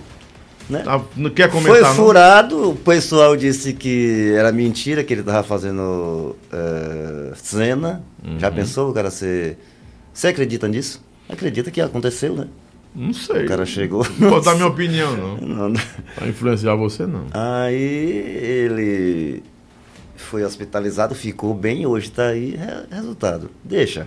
Né? 0.71 0.81
Tá- 0.85 1.01
não 1.17 1.29
quer 1.31 1.51
Foi 1.51 1.61
comentar, 1.61 1.91
não? 1.91 1.95
furado, 1.97 2.71
o 2.71 2.77
pessoal 2.77 3.37
disse 3.37 3.73
que 3.73 4.33
era 4.37 4.53
mentira, 4.53 5.03
que 5.03 5.13
ele 5.13 5.23
tava 5.23 5.43
fazendo 5.43 6.37
eh, 6.53 7.33
cena. 7.35 8.03
Já 8.39 8.49
Uhum. 8.49 8.55
pensou 8.55 8.91
o 8.91 8.95
cara 8.95 9.11
ser. 9.11 9.59
Você 10.15 10.29
acredita 10.29 10.69
nisso? 10.69 11.03
Acredita 11.29 11.71
que 11.71 11.81
aconteceu, 11.81 12.35
né? 12.35 12.47
Não 12.95 13.13
sei. 13.13 13.45
O 13.45 13.49
cara 13.49 13.67
chegou. 13.67 14.07
Não 14.19 14.31
vou 14.31 14.41
dar 14.41 14.55
minha 14.55 14.67
opinião, 14.69 15.17
não. 15.17 15.37
Não, 15.49 15.69
não. 15.71 15.81
Pra 16.15 16.29
influenciar 16.29 16.75
você, 16.77 17.07
não. 17.07 17.27
Aí 17.33 17.77
ele 17.77 19.43
foi 20.23 20.45
hospitalizado, 20.45 21.15
ficou 21.15 21.55
bem, 21.55 21.87
hoje 21.87 22.11
tá 22.11 22.29
aí, 22.29 22.57
re- 22.57 22.87
resultado. 22.95 23.51
Deixa. 23.65 24.07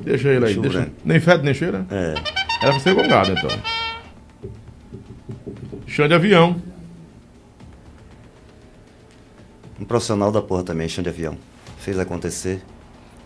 Deixa 0.00 0.28
ele 0.28 0.44
aí. 0.46 0.54
Deixa 0.54 0.58
o 0.58 0.62
Deixa... 0.62 0.78
branco. 0.80 0.96
Nem 1.04 1.20
fede, 1.20 1.44
nem 1.44 1.54
cheira? 1.54 1.86
É. 1.90 2.14
Era 2.62 2.70
pra 2.72 2.80
ser 2.80 2.94
gongado, 2.94 3.32
então. 3.32 3.50
Chão 5.86 6.08
de 6.08 6.14
avião. 6.14 6.56
Um 9.80 9.84
profissional 9.84 10.32
da 10.32 10.40
porra 10.40 10.62
também, 10.62 10.88
chão 10.88 11.02
de 11.02 11.10
avião. 11.10 11.36
Fez 11.78 11.98
acontecer, 11.98 12.62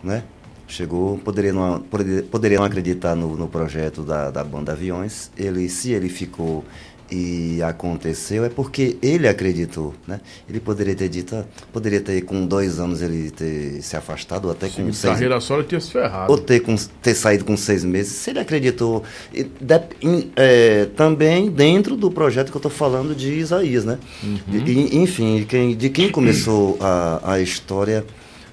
né? 0.02 0.24
Chegou, 0.66 1.18
poderia 1.18 1.52
não, 1.52 1.80
poderia, 1.80 2.22
poderia 2.22 2.58
não 2.58 2.64
acreditar 2.64 3.16
no, 3.16 3.36
no 3.36 3.48
projeto 3.48 4.02
da, 4.02 4.30
da 4.30 4.44
banda 4.44 4.70
Aviões. 4.72 5.30
Ele, 5.36 5.68
se 5.68 5.90
ele 5.92 6.08
ficou 6.08 6.64
e 7.10 7.60
aconteceu, 7.62 8.44
é 8.44 8.48
porque 8.48 8.96
ele 9.02 9.26
acreditou, 9.26 9.92
né? 10.06 10.20
Ele 10.48 10.60
poderia 10.60 10.94
ter 10.94 11.08
dito, 11.08 11.34
ah, 11.34 11.44
poderia 11.72 12.00
ter 12.00 12.20
com 12.22 12.46
dois 12.46 12.78
anos 12.78 13.02
ele 13.02 13.30
ter 13.30 13.82
se 13.82 13.96
afastado, 13.96 14.44
ou 14.44 14.52
até 14.52 14.68
com 14.68 14.74
Seguindo 14.76 14.94
seis 14.94 15.12
carreira 15.14 15.40
só, 15.40 15.56
ele 15.58 15.64
tinha 15.68 15.80
se 15.80 15.90
ferrado. 15.90 16.30
ou 16.32 16.38
ter, 16.38 16.60
com- 16.60 16.76
ter 17.02 17.14
saído 17.14 17.44
com 17.44 17.56
seis 17.56 17.84
meses, 17.84 18.12
se 18.12 18.30
ele 18.30 18.38
acreditou. 18.38 19.02
E 19.34 19.42
dep- 19.60 19.92
em- 20.00 20.30
é, 20.36 20.86
também 20.96 21.50
dentro 21.50 21.96
do 21.96 22.10
projeto 22.10 22.50
que 22.50 22.56
eu 22.56 22.60
estou 22.60 22.70
falando 22.70 23.14
de 23.14 23.32
Isaías, 23.32 23.84
né? 23.84 23.98
De- 24.46 24.58
e- 24.70 24.96
enfim, 24.98 25.44
quem, 25.48 25.76
de 25.76 25.90
quem 25.90 26.10
começou 26.10 26.76
a, 26.80 27.32
a 27.34 27.40
história 27.40 28.04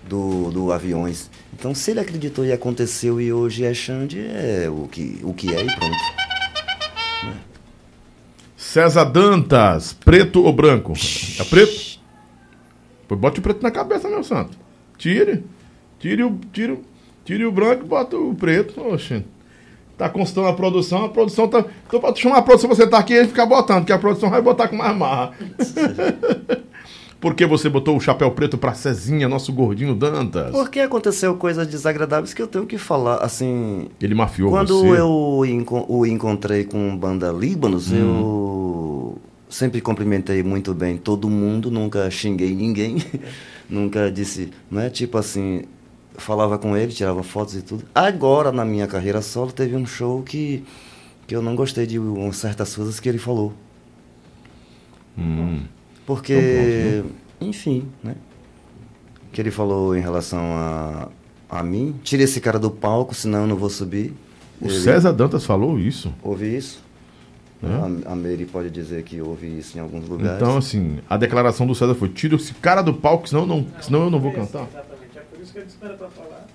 do, 0.10 0.50
do 0.52 0.72
Aviões. 0.72 1.30
Então, 1.54 1.74
se 1.76 1.92
ele 1.92 2.00
acreditou 2.00 2.46
e 2.46 2.52
aconteceu 2.52 3.20
e 3.20 3.32
hoje 3.34 3.64
é 3.66 3.74
Xande, 3.74 4.20
é 4.20 4.68
o 4.70 4.88
que, 4.88 5.20
o 5.24 5.34
que 5.34 5.54
é 5.54 5.62
e 5.62 5.66
pronto. 5.66 6.27
César 8.68 9.06
Dantas, 9.06 9.94
preto 9.94 10.44
ou 10.44 10.52
branco? 10.52 10.92
É 11.40 11.44
preto? 11.46 12.02
Pois 13.08 13.20
bote 13.20 13.40
o 13.40 13.42
preto 13.42 13.64
na 13.64 13.72
cabeça, 13.72 14.10
meu 14.10 14.26
santo. 14.26 14.58
Tire. 14.98 15.46
Tire 15.98 16.22
o, 16.22 16.38
tire, 16.52 16.78
tire 17.24 17.46
o 17.46 17.52
branco 17.52 17.86
e 17.86 17.88
bota 17.88 18.18
o 18.18 18.36
preto. 18.36 18.82
Oxe. 18.82 19.24
Tá 19.98 20.10
constando 20.10 20.50
a 20.50 20.54
produção, 20.54 21.06
a 21.06 21.10
produção 21.10 21.48
tá. 21.48 21.64
Então 21.88 22.02
pra 22.02 22.14
chamar 22.14 22.40
a 22.40 22.42
produção, 22.42 22.70
você 22.70 22.86
tá 22.86 22.98
aqui 22.98 23.14
e 23.14 23.16
ele 23.16 23.30
fica 23.30 23.46
botando, 23.46 23.86
que 23.86 23.94
a 23.94 23.98
produção 23.98 24.30
vai 24.30 24.42
botar 24.42 24.68
com 24.68 24.76
mais 24.76 24.96
marra. 24.98 25.32
Por 27.20 27.34
que 27.34 27.46
você 27.48 27.68
botou 27.68 27.98
o 27.98 28.00
chapéu 28.00 28.30
preto 28.32 28.58
pra 28.60 28.74
Cezinha, 28.76 29.28
nosso 29.28 29.52
gordinho 29.52 29.96
Dantas? 29.96 30.52
Porque 30.52 30.80
aconteceu 30.80 31.36
coisas 31.36 31.68
desagradáveis 31.68 32.32
que 32.34 32.42
eu 32.42 32.48
tenho 32.48 32.66
que 32.68 32.78
falar, 32.78 33.24
assim, 33.24 33.90
Ele 34.00 34.14
mafiou 34.14 34.52
Quando 34.52 34.80
você. 34.82 35.00
eu 35.02 35.44
enco- 35.48 35.86
o 35.90 36.06
encontrei 36.06 36.64
com 36.64 36.96
banda 36.96 37.32
Líbanos, 37.32 37.92
eu 37.92 39.18
sempre 39.50 39.82
cumprimentei 39.82 40.44
muito 40.44 40.74
bem 40.76 40.96
todo 40.98 41.28
mundo, 41.28 41.72
nunca 41.72 42.10
xinguei 42.12 42.54
ninguém, 42.54 42.98
nunca 43.68 44.12
disse, 44.12 44.52
não 44.70 44.82
é 44.82 44.90
tipo 44.92 45.18
assim, 45.18 45.64
falava 46.18 46.60
com 46.60 46.78
ele, 46.78 46.92
tirava 46.92 47.24
fotos 47.24 47.56
e 47.56 47.64
tudo. 47.64 47.84
Agora, 47.96 48.52
na 48.52 48.64
minha 48.64 48.86
carreira 48.86 49.24
solo, 49.24 49.52
teve 49.52 49.76
um 49.76 49.88
show 49.88 50.22
que, 50.22 50.64
que 51.26 51.36
eu 51.36 51.42
não 51.42 51.56
gostei 51.56 51.88
de 51.88 51.98
um- 52.00 52.32
certas 52.32 52.76
coisas 52.76 53.00
que 53.00 53.10
ele 53.10 53.18
falou. 53.18 53.54
Hum. 55.18 55.62
Porque, 56.08 57.04
enfim, 57.42 57.86
né? 58.02 58.16
Que 59.34 59.42
ele 59.42 59.52
falou 59.52 59.96
em 59.96 60.00
relação 60.00 60.40
a, 60.40 61.10
a 61.50 61.62
mim. 61.62 61.94
Tira 62.02 62.24
esse 62.24 62.40
cara 62.42 62.58
do 62.58 62.72
palco, 62.72 63.14
senão 63.14 63.42
eu 63.42 63.48
não 63.48 63.58
vou 63.58 63.70
subir. 63.70 64.14
O 64.62 64.66
Ele- 64.68 64.80
César 64.80 65.12
Dantas 65.12 65.46
falou 65.46 65.78
isso. 65.78 66.12
Ouvi 66.24 66.56
isso. 66.58 66.82
É? 67.62 68.08
A, 68.08 68.14
a 68.14 68.16
Mary 68.16 68.46
pode 68.46 68.70
dizer 68.70 69.04
que 69.04 69.20
ouve 69.22 69.48
isso 69.60 69.78
em 69.78 69.82
alguns 69.82 70.08
lugares. 70.08 70.42
Então, 70.42 70.58
assim, 70.58 71.00
a 71.10 71.18
declaração 71.18 71.68
do 71.68 71.76
César 71.76 71.94
foi: 71.94 72.08
tira 72.10 72.36
esse 72.38 72.54
cara 72.54 72.82
do 72.82 72.94
palco, 72.94 73.28
senão, 73.28 73.46
não, 73.46 73.68
senão 73.82 74.06
eu 74.06 74.10
não 74.10 74.20
vou 74.20 74.32
cantar. 74.32 74.66
Exatamente. 74.72 75.18
É 75.18 75.22
por 75.22 75.42
isso 75.42 75.52
que 75.52 75.60
eu 75.60 75.66
disse 75.66 75.78
que 75.78 75.86
era 75.86 75.96
pra 75.96 76.08
falar 76.08 76.47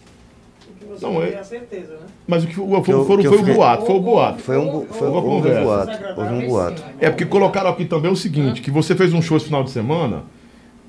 você 0.85 1.05
Não, 1.07 1.15
não 1.15 1.23
é- 1.23 1.27
tem 1.27 1.39
a 1.39 1.45
certeza, 1.45 1.93
né? 1.95 2.07
Mas 2.27 2.45
o 2.45 2.47
que, 2.47 2.61
o, 2.61 2.69
foi, 2.69 2.83
Que 2.83 2.93
eu- 2.93 3.05
foi, 3.05 3.17
que 3.23 3.29
foi 3.29 3.37
o 3.37 3.41
fiquei- 3.41 3.55
boato, 3.55 3.87
foi 3.87 3.95
o 3.97 4.01
boato. 4.01 4.43
Foi 4.43 4.59
um, 4.59 4.87
foi, 4.87 5.09
uma 5.09 5.19
um 5.19 5.23
conversa. 5.23 5.61
boato. 5.63 6.21
Houve 6.21 6.33
um 6.35 6.49
boato. 6.49 6.83
É 7.01 7.11
porque 7.11 7.25
colocaram 7.27 7.71
aqui 7.71 7.85
também 7.85 8.11
o 8.11 8.17
seguinte: 8.17 8.61
que 8.63 8.71
você 8.71 8.95
fez 8.95 9.13
um 9.13 9.21
show 9.23 9.37
esse 9.37 9.47
final 9.47 9.63
de 9.65 9.71
semana 9.71 10.23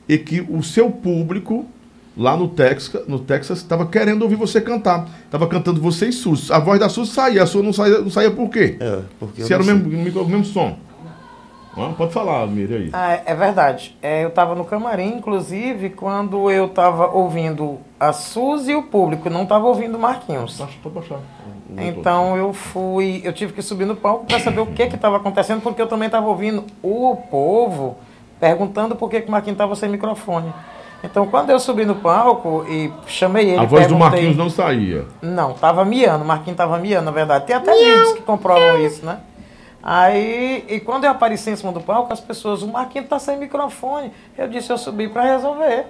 e 0.08 0.18
que 0.18 0.42
o 0.42 0.62
seu 0.64 0.90
público 0.92 1.66
lá 2.16 2.38
no 2.38 2.48
Texas 2.48 3.08
no 3.08 3.18
Texas 3.20 3.58
estava 3.60 3.88
querendo 3.88 4.22
ouvir 4.22 4.36
você 4.36 4.62
cantar. 4.62 5.10
Tava 5.32 5.48
cantando 5.48 5.82
você 5.82 6.08
e 6.10 6.14
Sus. 6.14 6.52
A 6.52 6.60
voz 6.60 6.80
da 6.80 6.88
Sus 6.90 7.10
saía, 7.10 7.42
a 7.42 7.46
sua 7.46 7.64
não 7.64 7.74
saía, 7.74 8.00
não 8.00 8.10
saía 8.10 8.30
por 8.30 8.50
quê? 8.50 8.78
É, 8.80 9.00
porque 9.20 9.42
eu 9.42 9.48
Se 9.48 9.54
era 9.54 9.64
o 9.64 9.66
mesmo, 9.66 9.88
o 10.22 10.28
mesmo 10.30 10.46
som. 10.46 10.78
Ah, 11.76 11.92
pode 11.98 12.14
falar, 12.14 12.46
Miriam 12.48 12.78
aí. 12.78 12.90
Ah, 12.94 13.20
é 13.26 13.34
verdade. 13.34 13.98
É, 14.02 14.24
eu 14.24 14.30
estava 14.30 14.54
no 14.54 14.64
camarim, 14.64 15.16
inclusive, 15.16 15.90
quando 15.90 16.50
eu 16.52 16.66
estava 16.66 17.08
ouvindo 17.08 17.80
a 18.00 18.14
Suzy 18.14 18.72
e 18.72 18.76
o 18.76 18.84
público, 18.84 19.30
não 19.30 19.44
estava 19.44 19.66
ouvindo 19.66 19.96
o 19.96 20.00
Marquinhos. 20.00 20.58
Baixa, 20.60 20.78
Pode 20.84 20.96
baixar. 20.96 21.20
Então 21.76 22.38
eu 22.38 22.54
fui, 22.54 23.22
eu 23.24 23.34
tive 23.34 23.54
que 23.54 23.62
subir 23.62 23.86
no 23.86 23.96
palco 23.96 24.26
para 24.26 24.40
saber 24.40 24.62
o 24.62 24.68
que 24.68 24.86
que 24.86 24.96
estava 24.96 25.18
acontecendo, 25.18 25.62
porque 25.62 25.82
eu 25.82 25.88
também 25.88 26.06
estava 26.06 26.28
ouvindo 26.28 26.64
o 26.84 27.16
povo 27.32 27.98
perguntando 28.40 28.96
por 28.96 29.10
que, 29.10 29.22
que 29.22 29.28
o 29.28 29.32
Marquinhos 29.32 29.56
estava 29.56 29.76
sem 29.76 29.90
microfone. 29.90 30.54
Então 31.04 31.26
quando 31.26 31.50
eu 31.50 31.60
subi 31.60 31.84
no 31.86 31.96
palco 31.96 32.66
e 32.70 32.92
chamei 33.08 33.50
ele, 33.50 33.60
A 33.60 33.66
voz 33.66 33.88
do 33.88 33.98
Marquinhos 33.98 34.38
não 34.38 34.50
saía. 34.50 35.06
Não, 35.22 35.54
tava 35.54 35.84
miando, 35.84 36.24
o 36.24 36.28
Marquinhos 36.28 36.58
tava 36.58 36.78
miando, 36.78 37.06
na 37.06 37.12
verdade. 37.12 37.46
Tem 37.48 37.56
até 37.56 37.74
vídeos 37.74 38.14
que 38.14 38.22
comprovam 38.22 38.80
isso, 38.86 39.04
né? 39.06 39.20
Aí, 39.84 40.66
e 40.70 40.80
quando 40.80 41.04
eu 41.04 41.12
apareci 41.12 41.50
em 41.50 41.58
cima 41.58 41.74
do 41.74 41.82
palco, 41.82 42.14
as 42.14 42.22
pessoas, 42.22 42.62
o 42.62 42.68
Marquinhos 42.68 43.10
tá 43.10 43.20
sem 43.20 43.38
microfone. 43.38 44.14
Eu 44.38 44.48
disse, 44.48 44.72
eu 44.72 44.78
subi 44.78 45.10
para 45.10 45.24
resolver. 45.24 45.86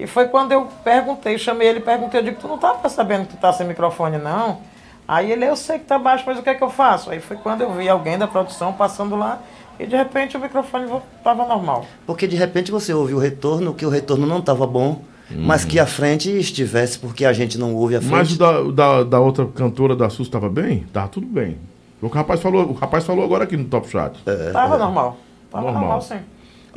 E 0.00 0.06
foi 0.06 0.28
quando 0.28 0.52
eu 0.52 0.66
perguntei, 0.82 1.36
chamei 1.36 1.68
ele 1.68 1.80
e 1.80 1.82
perguntei, 1.82 2.20
eu 2.20 2.24
digo, 2.24 2.38
tu 2.40 2.48
não 2.48 2.56
tava 2.56 2.88
sabendo 2.88 3.26
que 3.26 3.36
tu 3.36 3.40
tá 3.40 3.52
sem 3.52 3.66
microfone, 3.66 4.16
não? 4.16 4.58
Aí 5.06 5.30
ele, 5.30 5.44
eu 5.44 5.54
sei 5.54 5.78
que 5.78 5.84
tá 5.84 5.98
baixo, 5.98 6.24
mas 6.26 6.38
o 6.38 6.42
que 6.42 6.48
é 6.48 6.54
que 6.54 6.64
eu 6.64 6.70
faço? 6.70 7.10
Aí 7.10 7.20
foi 7.20 7.36
quando 7.36 7.60
eu 7.60 7.72
vi 7.74 7.88
alguém 7.88 8.18
da 8.18 8.26
produção 8.26 8.72
passando 8.72 9.14
lá 9.16 9.38
e 9.78 9.86
de 9.86 9.94
repente 9.94 10.36
o 10.36 10.40
microfone 10.40 10.90
tava 11.22 11.46
normal. 11.46 11.84
Porque 12.06 12.26
de 12.26 12.36
repente 12.36 12.72
você 12.72 12.92
ouve 12.94 13.12
o 13.12 13.18
retorno, 13.18 13.74
que 13.74 13.84
o 13.84 13.90
retorno 13.90 14.26
não 14.26 14.38
estava 14.38 14.66
bom, 14.66 15.02
mas 15.30 15.64
que 15.64 15.78
a 15.78 15.86
frente 15.86 16.30
estivesse, 16.30 16.98
porque 16.98 17.24
a 17.24 17.32
gente 17.32 17.58
não 17.58 17.74
ouve 17.74 17.96
a 17.96 18.00
frente. 18.00 18.12
Mas 18.12 18.32
o 18.32 18.38
da, 18.38 18.62
da, 18.62 19.04
da 19.04 19.20
outra 19.20 19.46
cantora 19.46 19.94
da 19.94 20.08
Sus 20.08 20.26
estava 20.26 20.48
bem? 20.48 20.86
Tava 20.92 21.08
tudo 21.08 21.26
bem. 21.26 21.58
O 22.00 22.08
que 22.08 22.14
o 22.14 22.18
rapaz 22.18 22.40
falou, 22.40 22.66
o 22.68 22.72
rapaz 22.72 23.04
falou 23.04 23.24
agora 23.24 23.44
aqui 23.44 23.56
no 23.56 23.64
Top 23.64 23.88
Chat. 23.88 24.18
Tava 24.52 24.76
normal. 24.78 25.16
Tava 25.50 25.64
Normal. 25.64 25.80
normal, 25.82 26.02
sim. 26.02 26.16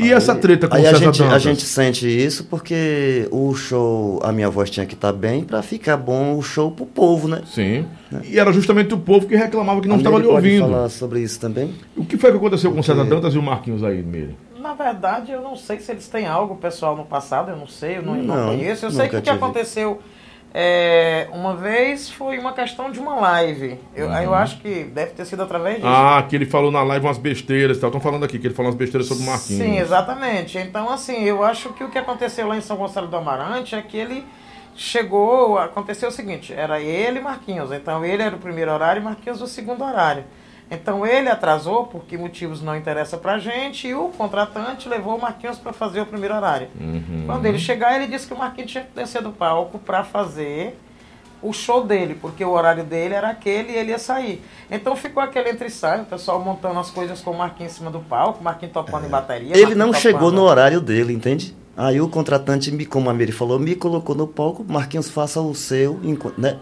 E 0.02 0.14
essa 0.14 0.34
treta 0.34 0.70
com 0.70 0.76
o 0.76 0.78
Aí 0.78 0.88
a 0.88 0.92
César 0.92 1.06
gente, 1.08 1.22
a 1.22 1.26
Dantas? 1.26 1.42
gente 1.42 1.62
sente 1.64 2.08
isso 2.08 2.46
porque 2.46 3.28
o 3.32 3.54
show, 3.54 4.22
a 4.24 4.32
minha 4.32 4.50
voz 4.50 4.70
tinha 4.70 4.86
que 4.86 4.94
estar 4.94 5.12
bem 5.12 5.44
para 5.44 5.62
ficar 5.62 5.98
bom 5.98 6.38
o 6.38 6.42
show 6.42 6.72
pro 6.72 6.86
povo, 6.86 7.28
né? 7.28 7.42
Sim. 7.46 7.86
E 8.24 8.40
era 8.40 8.54
justamente 8.54 8.94
o 8.94 8.98
povo 8.98 9.28
que 9.28 9.36
reclamava 9.36 9.82
que 9.82 9.90
não 9.90 9.96
A 9.96 9.98
estava 9.98 10.18
lhe 10.20 10.26
ouvindo. 10.28 10.62
falar 10.70 10.88
sobre 10.88 11.20
isso 11.20 11.38
também? 11.38 11.76
O 11.98 12.06
que 12.06 12.18
foi 12.18 12.32
que 12.32 12.38
aconteceu 12.38 12.72
com 12.72 12.80
o 12.80 12.84
César 12.84 13.04
Dantas 13.04 13.34
e 13.34 13.38
o 13.38 13.42
Marquinhos 13.44 13.84
aí, 13.84 14.02
Miri? 14.02 14.38
Na 14.58 14.74
verdade, 14.74 15.34
eu 15.34 15.42
não 15.42 15.58
sei 15.58 15.80
se 15.80 15.92
eles 15.92 16.08
têm 16.08 16.26
algo 16.28 16.56
pessoal 16.56 16.96
no 16.96 17.04
passado, 17.04 17.52
eu 17.52 17.58
não 17.58 17.68
sei, 17.68 17.98
eu 17.98 18.02
não, 18.02 18.16
não 18.16 18.36
Não, 18.36 18.48
conheço. 18.56 18.86
Eu 18.86 18.92
sei 18.92 19.10
que 19.10 19.18
o 19.18 19.22
que 19.22 19.30
tive. 19.30 19.36
aconteceu 19.36 20.00
É, 20.52 21.28
uma 21.32 21.56
vez 21.56 22.10
foi 22.10 22.40
uma 22.40 22.54
questão 22.54 22.92
de 22.92 23.00
uma 23.00 23.16
live. 23.16 23.80
Eu, 23.96 24.12
aí 24.12 24.26
eu 24.26 24.34
acho 24.34 24.60
que 24.60 24.84
deve 24.84 25.12
ter 25.12 25.26
sido 25.26 25.44
através 25.44 25.76
disso. 25.76 25.88
Uhum. 25.88 25.94
Ah, 25.94 26.24
que 26.28 26.36
ele 26.36 26.46
falou 26.46 26.72
na 26.72 26.82
live 26.82 27.06
umas 27.06 27.20
besteiras 27.20 27.78
e 27.78 27.80
tal. 27.80 27.90
Estão 27.90 28.02
falando 28.02 28.26
aqui 28.26 28.40
que 28.40 28.48
ele 28.48 28.54
falou 28.54 28.72
umas 28.72 28.78
besteiras 28.78 29.08
sobre 29.08 29.24
o 29.24 29.26
Marquinhos. 29.28 29.64
Sim, 29.64 29.78
exatamente. 29.78 30.58
Então, 30.58 30.90
assim, 30.90 31.24
eu 31.24 31.44
acho 31.44 31.70
que 31.74 31.84
o 31.84 31.90
que 31.90 32.00
aconteceu 32.00 32.48
lá 32.48 32.58
em 32.58 32.62
São 32.62 32.78
Gonçalo 32.78 33.08
do 33.08 33.16
Amarante 33.16 33.76
é 33.76 33.82
que 33.82 33.96
ele 33.96 34.26
chegou. 34.76 35.60
Aconteceu 35.60 36.10
o 36.10 36.12
seguinte: 36.12 36.52
era 36.52 36.80
ele 36.80 37.20
e 37.20 37.22
Marquinhos. 37.22 37.72
Então, 37.72 38.04
ele 38.04 38.24
era 38.24 38.36
o 38.36 38.40
primeiro 38.40 38.72
horário 38.72 39.02
e 39.02 39.04
Marquinhos 39.04 39.42
o 39.42 39.48
segundo 39.48 39.84
horário. 39.84 40.24
Então, 40.72 41.06
ele 41.06 41.30
atrasou, 41.30 41.86
por 41.88 42.04
que 42.04 42.18
motivos 42.18 42.62
não 42.62 42.76
interessa 42.76 43.18
pra 43.18 43.40
gente, 43.40 43.88
e 43.88 43.96
o 43.96 44.10
contratante 44.10 44.88
levou 44.88 45.18
o 45.18 45.22
Marquinhos 45.22 45.58
para 45.58 45.74
fazer 45.74 46.02
o 46.02 46.06
primeiro 46.06 46.36
horário. 46.36 46.68
Uhum. 46.80 47.24
Quando 47.26 47.46
ele 47.46 47.58
chegar, 47.58 47.96
ele 47.96 48.06
disse 48.12 48.28
que 48.28 48.34
o 48.34 48.38
Marquinhos 48.38 48.72
tinha 48.72 48.84
que 48.84 48.92
descer 48.96 49.22
do 49.22 49.32
palco 49.32 49.80
para 49.80 50.04
fazer 50.04 50.78
o 51.42 51.54
show 51.54 51.84
dele, 51.86 52.16
porque 52.22 52.44
o 52.44 52.52
horário 52.52 52.84
dele 52.84 53.14
era 53.14 53.30
aquele 53.30 53.72
e 53.72 53.76
ele 53.78 53.92
ia 53.92 53.98
sair. 53.98 54.44
Então 54.70 54.96
ficou 54.96 55.24
aquele 55.24 55.50
entre 55.50 55.70
sai, 55.70 56.02
o 56.02 56.06
pessoal 56.06 56.40
montando 56.42 56.78
as 56.80 56.92
coisas 56.92 57.22
com 57.22 57.32
o 57.32 57.38
Marquinhos 57.38 57.72
em 57.74 57.76
cima 57.78 57.90
do 57.90 58.02
palco, 58.02 58.42
o 58.42 58.44
Marquinhos 58.44 58.74
tocando 58.74 59.06
em 59.06 59.10
bateria. 59.10 59.58
Ele 59.58 59.74
não 59.74 59.88
tocando- 59.88 60.02
chegou 60.02 60.32
no 60.32 60.42
horário 60.44 60.82
dele, 60.82 61.14
entende? 61.14 61.56
Aí 61.78 62.02
o 62.02 62.10
contratante, 62.10 62.70
me, 62.72 62.86
como 62.86 63.10
a 63.10 63.14
Miri 63.14 63.32
falou, 63.32 63.58
me 63.58 63.74
colocou 63.74 64.14
no 64.14 64.28
palco, 64.28 64.66
Marquinhos 64.68 65.10
faça 65.10 65.40
o 65.40 65.56
seu, 65.56 65.98
né? 66.38 66.58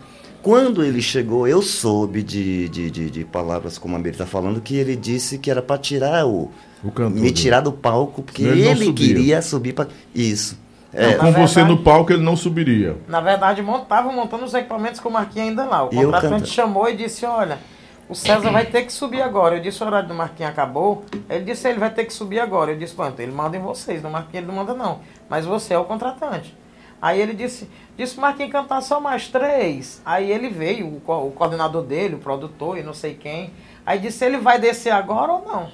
Quando 0.48 0.82
ele 0.82 1.02
chegou, 1.02 1.46
eu 1.46 1.62
soube 1.62 2.24
de, 2.24 2.70
de, 2.70 2.90
de, 2.90 3.10
de 3.12 3.26
palavras, 3.26 3.78
como 3.78 3.98
a 3.98 4.00
Miri 4.00 4.12
está 4.12 4.26
falando, 4.26 4.62
que 4.62 4.78
ele 4.78 4.96
disse 4.96 5.38
que 5.38 5.52
era 5.52 5.62
para 5.62 5.78
tirar 5.78 6.26
o... 6.26 6.50
O 6.82 6.90
cantor 6.90 7.20
me 7.22 7.32
tirar 7.32 7.60
do 7.60 7.74
palco, 7.74 8.24
porque 8.24 8.44
ele 8.44 8.64
não 8.64 8.72
ele 8.72 8.94
queria 8.94 9.42
subir 9.42 9.74
para... 9.74 9.90
Isso. 10.16 10.58
É, 10.94 11.16
Com 11.16 11.26
Na 11.26 11.32
você 11.32 11.56
verdade- 11.56 11.68
no 11.68 11.84
palco, 11.84 12.14
ele 12.14 12.24
não 12.24 12.38
subiria. 12.38 12.96
Na 13.10 13.20
verdade, 13.20 13.62
estavam 13.62 14.14
montando 14.14 14.46
os 14.46 14.54
equipamentos 14.54 15.02
com 15.02 15.10
o 15.10 15.12
Marquinhos 15.12 15.50
ainda 15.50 15.66
lá. 15.66 15.84
O 15.84 15.90
contratante 15.90 16.48
chamou 16.48 16.88
e 16.88 16.96
disse, 16.96 17.26
olha, 17.26 17.60
o 18.08 18.16
César 18.16 18.50
vai 18.50 18.66
ter 18.66 18.84
que 18.84 18.94
subir 18.94 19.22
agora. 19.22 19.58
Eu 19.58 19.62
disse, 19.62 19.84
o 19.84 19.86
horário 19.86 20.08
do 20.08 20.14
Marquinhos 20.14 20.54
acabou. 20.54 21.04
Ele 21.30 21.44
disse, 21.44 21.68
ele 21.68 21.78
vai 21.78 21.90
ter 21.90 22.06
que 22.06 22.14
subir 22.14 22.40
agora. 22.40 22.72
Eu 22.72 22.78
disse, 22.78 22.96
pronto, 22.96 23.20
ele 23.20 23.34
manda 23.34 23.58
em 23.58 23.62
vocês, 23.62 24.02
no 24.02 24.10
Marquinhos 24.10 24.46
ele 24.46 24.48
não 24.48 24.56
manda 24.56 24.74
não. 24.74 25.00
Mas 25.30 25.46
você 25.46 25.74
é 25.74 25.78
o 25.78 25.84
contratante. 25.84 26.56
Aí 27.02 27.22
ele 27.22 27.34
disse, 27.34 27.70
disse 27.96 28.20
Marquinhos 28.20 28.52
cantar 28.52 28.82
só 28.82 29.00
mais 29.00 29.28
três. 29.28 30.02
Aí 30.06 30.32
ele 30.32 30.50
veio, 30.50 30.88
o, 30.88 31.00
co- 31.02 31.28
o 31.28 31.32
coordenador 31.32 31.84
dele, 31.84 32.16
o 32.16 32.20
produtor 32.20 32.78
e 32.78 32.84
não 32.84 32.94
sei 32.94 33.14
quem. 33.14 33.52
Aí 33.86 34.00
disse, 34.00 34.26
ele 34.26 34.38
vai 34.38 34.60
descer 34.60 34.92
agora 34.92 35.32
ou 35.34 35.46
não? 35.46 35.70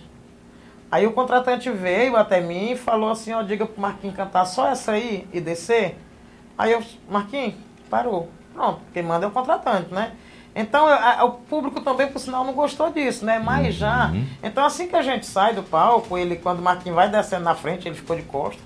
Aí 0.91 1.08
o 1.08 1.12
contratante 1.14 1.72
veio 1.72 2.16
até 2.18 2.40
mim 2.40 2.72
e 2.72 2.76
falou 2.78 3.10
assim, 3.10 3.34
ó, 3.34 3.41
diga 3.41 3.66
pro 3.66 3.82
Marquinhos 3.82 4.16
cantar 4.16 4.45
só 4.45 4.68
essa 4.68 4.91
aí 4.91 5.28
e 5.34 5.40
descer. 5.41 5.98
Aí 6.58 6.72
eu, 6.72 6.84
Marquinhos, 7.10 7.56
parou. 7.90 8.30
Pronto, 8.54 8.82
quem 8.94 9.02
manda 9.02 9.26
é 9.26 9.28
o 9.28 9.32
contratante, 9.32 9.91
né? 9.94 10.12
Então 10.56 10.86
o 11.26 11.32
público 11.32 11.82
também, 11.82 12.06
por 12.08 12.20
sinal, 12.20 12.44
não 12.45 12.54
gostou 12.54 12.91
disso, 12.91 13.26
né? 13.26 13.40
Mas 13.40 13.74
já. 13.74 14.12
Então 14.44 14.64
assim 14.64 14.88
que 14.88 14.95
a 14.95 15.02
gente 15.02 15.26
sai 15.26 15.56
do 15.56 15.64
palco, 15.64 16.16
ele, 16.16 16.36
quando 16.36 16.60
o 16.60 16.62
Marquinhos 16.62 16.95
vai 16.95 17.10
descendo 17.10 17.44
na 17.44 17.56
frente, 17.56 17.88
ele 17.88 17.95
ficou 17.95 18.16
de 18.16 18.22
costas. 18.22 18.62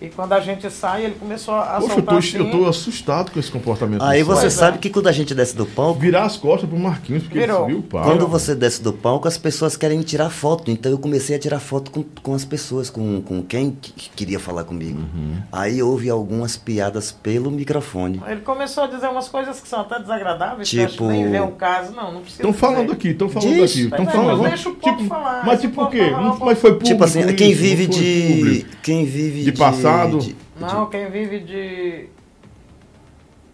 E 0.00 0.08
quando 0.08 0.32
a 0.32 0.40
gente 0.40 0.70
sai, 0.70 1.04
ele 1.04 1.14
começou 1.14 1.54
a 1.54 1.62
Poxa, 1.62 1.82
eu 1.82 1.88
soltar 1.90 2.04
tô, 2.14 2.18
assim. 2.18 2.36
eu 2.38 2.50
tô 2.50 2.66
assustado 2.66 3.30
com 3.30 3.38
esse 3.38 3.50
comportamento. 3.50 4.02
Aí 4.02 4.20
do 4.20 4.26
você. 4.26 4.40
Pois 4.42 4.54
é. 4.54 4.56
sabe 4.56 4.78
que 4.78 4.88
quando 4.88 5.08
a 5.08 5.12
gente 5.12 5.34
desce 5.34 5.54
do 5.54 5.66
palco, 5.66 6.00
Virar 6.00 6.24
as 6.24 6.36
costas 6.38 6.68
pro 6.70 6.78
Marquinhos, 6.78 7.22
porque 7.24 7.38
Virou. 7.38 7.56
ele 7.56 7.64
subiu 7.74 7.78
o 7.80 7.82
palco. 7.82 8.08
Quando 8.08 8.26
você 8.26 8.54
desce 8.54 8.82
do 8.82 8.92
palco, 8.94 9.28
as 9.28 9.36
pessoas 9.36 9.76
querem 9.76 10.00
tirar 10.00 10.30
foto. 10.30 10.70
Então 10.70 10.90
eu 10.90 10.98
comecei 10.98 11.36
a 11.36 11.38
tirar 11.38 11.60
foto 11.60 11.90
com, 11.90 12.02
com 12.22 12.34
as 12.34 12.44
pessoas, 12.46 12.88
com, 12.88 13.20
com 13.20 13.42
quem 13.42 13.72
que- 13.72 13.92
que 13.92 14.10
queria 14.16 14.40
falar 14.40 14.64
comigo. 14.64 15.00
Uhum. 15.00 15.36
Aí 15.52 15.82
houve 15.82 16.08
algumas 16.08 16.56
piadas 16.56 17.12
pelo 17.12 17.50
microfone. 17.50 18.22
Ele 18.26 18.40
começou 18.40 18.84
a 18.84 18.86
dizer 18.86 19.06
umas 19.08 19.28
coisas 19.28 19.60
que 19.60 19.68
são 19.68 19.80
até 19.80 19.98
desagradáveis, 20.00 20.70
que 20.70 20.78
eu 20.78 20.84
acho 20.84 20.92
que 20.94 20.98
Tipo- 20.98 21.10
nem 21.10 21.30
vê 21.30 21.40
o 21.40 21.48
caso, 21.48 21.92
não, 21.94 22.10
não 22.14 22.20
precisa 22.22 22.42
Estão 22.42 22.52
falando 22.54 22.90
aqui, 22.92 23.08
estão 23.08 23.28
falando 23.28 23.52
Diz. 23.54 23.70
aqui. 23.70 23.82
Estão 23.84 24.04
Mas 24.06 24.14
falando. 24.14 24.42
deixa 24.48 24.68
o 24.70 24.74
povo 24.76 24.96
tipo, 24.96 25.08
falar, 25.08 25.44
Mas 25.44 25.60
tipo 25.60 25.82
o 25.82 25.90
quê? 25.90 26.10
falar, 26.10 26.36
Mas 26.38 26.58
foi 26.58 26.70
público 26.72 26.84
tipo 26.90 27.04
assim, 27.04 27.34
quem 27.34 27.52
vive 27.52 27.86
de. 27.86 28.66
Quem 28.82 29.04
vive 29.04 29.42
De 29.44 29.52
passado? 29.92 30.18
de- 30.18 30.36
Não, 30.60 30.86
quem 30.86 31.10
vive 31.10 31.40
de, 31.40 32.06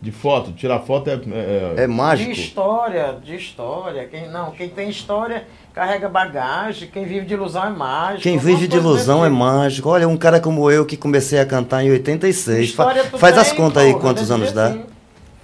De 0.01 0.13
foto, 0.13 0.53
tirar 0.53 0.81
foto 0.81 1.09
é. 1.11 1.15
é- 1.15 1.75
é 1.79 1.87
de 1.87 1.93
mágico. 1.93 2.31
história, 2.31 3.19
de 3.25 3.35
história. 3.35 4.07
Quem, 4.07 4.29
não, 4.31 4.51
quem 4.53 4.69
tem 4.69 4.89
história 4.91 5.45
carrega 5.75 6.09
bagagem, 6.09 6.89
quem 6.93 7.05
vive 7.05 7.27
de 7.27 7.35
ilusão 7.35 7.65
é 7.65 7.71
mágico. 7.71 8.23
Quem 8.23 8.39
vive 8.39 8.69
de 8.69 8.77
ilusão 8.77 9.25
é 9.25 9.29
tipo. 9.29 9.39
mágico. 9.41 9.89
Olha, 9.89 10.07
um 10.07 10.17
cara 10.17 10.39
como 10.39 10.71
eu 10.71 10.85
que 10.87 10.97
comecei 10.97 11.39
a 11.41 11.47
cantar 11.47 11.83
em 11.83 11.91
86. 11.91 12.73
Fa- 12.73 12.95
faz 13.19 13.37
as 13.39 13.49
tem, 13.49 13.57
contas 13.57 13.83
aí 13.83 13.95
quantos 13.95 14.31
anos 14.31 14.53
dá. 14.53 14.67
jeitinho. 14.69 14.87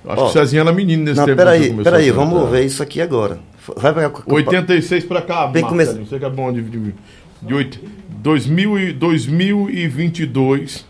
Acho 0.05 0.21
Ó, 0.21 0.25
que 0.25 0.31
o 0.31 0.33
Cezinha 0.33 0.63
era 0.63 0.73
menino 0.73 1.05
nesse 1.05 1.17
Não, 1.19 1.27
tempo. 1.27 1.37
peraí, 1.37 1.73
peraí, 1.83 2.11
a 2.11 2.13
vamos 2.13 2.35
cantar. 2.41 2.51
ver 2.51 2.65
isso 2.65 2.83
aqui 2.83 3.01
agora. 3.01 3.39
Vai 3.77 3.95
pegar. 3.95 4.13
86 4.27 5.05
pra 5.05 5.23
cá, 5.23 5.47
Bem 5.47 5.63
come- 5.63 5.85
Você 5.85 6.19
que 6.19 6.25
é 6.25 6.31
bom 6.31 6.53
de, 6.53 6.61
de, 6.63 6.95
de 7.41 7.55
oito- 7.55 7.81
2000 8.23 8.79
e 8.79 8.93
2022. 8.93 10.85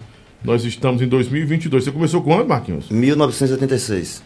Nós 0.44 0.64
estamos 0.64 1.00
em 1.00 1.08
2022. 1.08 1.84
Você 1.84 1.90
começou 1.90 2.20
quando, 2.22 2.46
Marquinhos? 2.48 2.88
1986. 2.90 4.22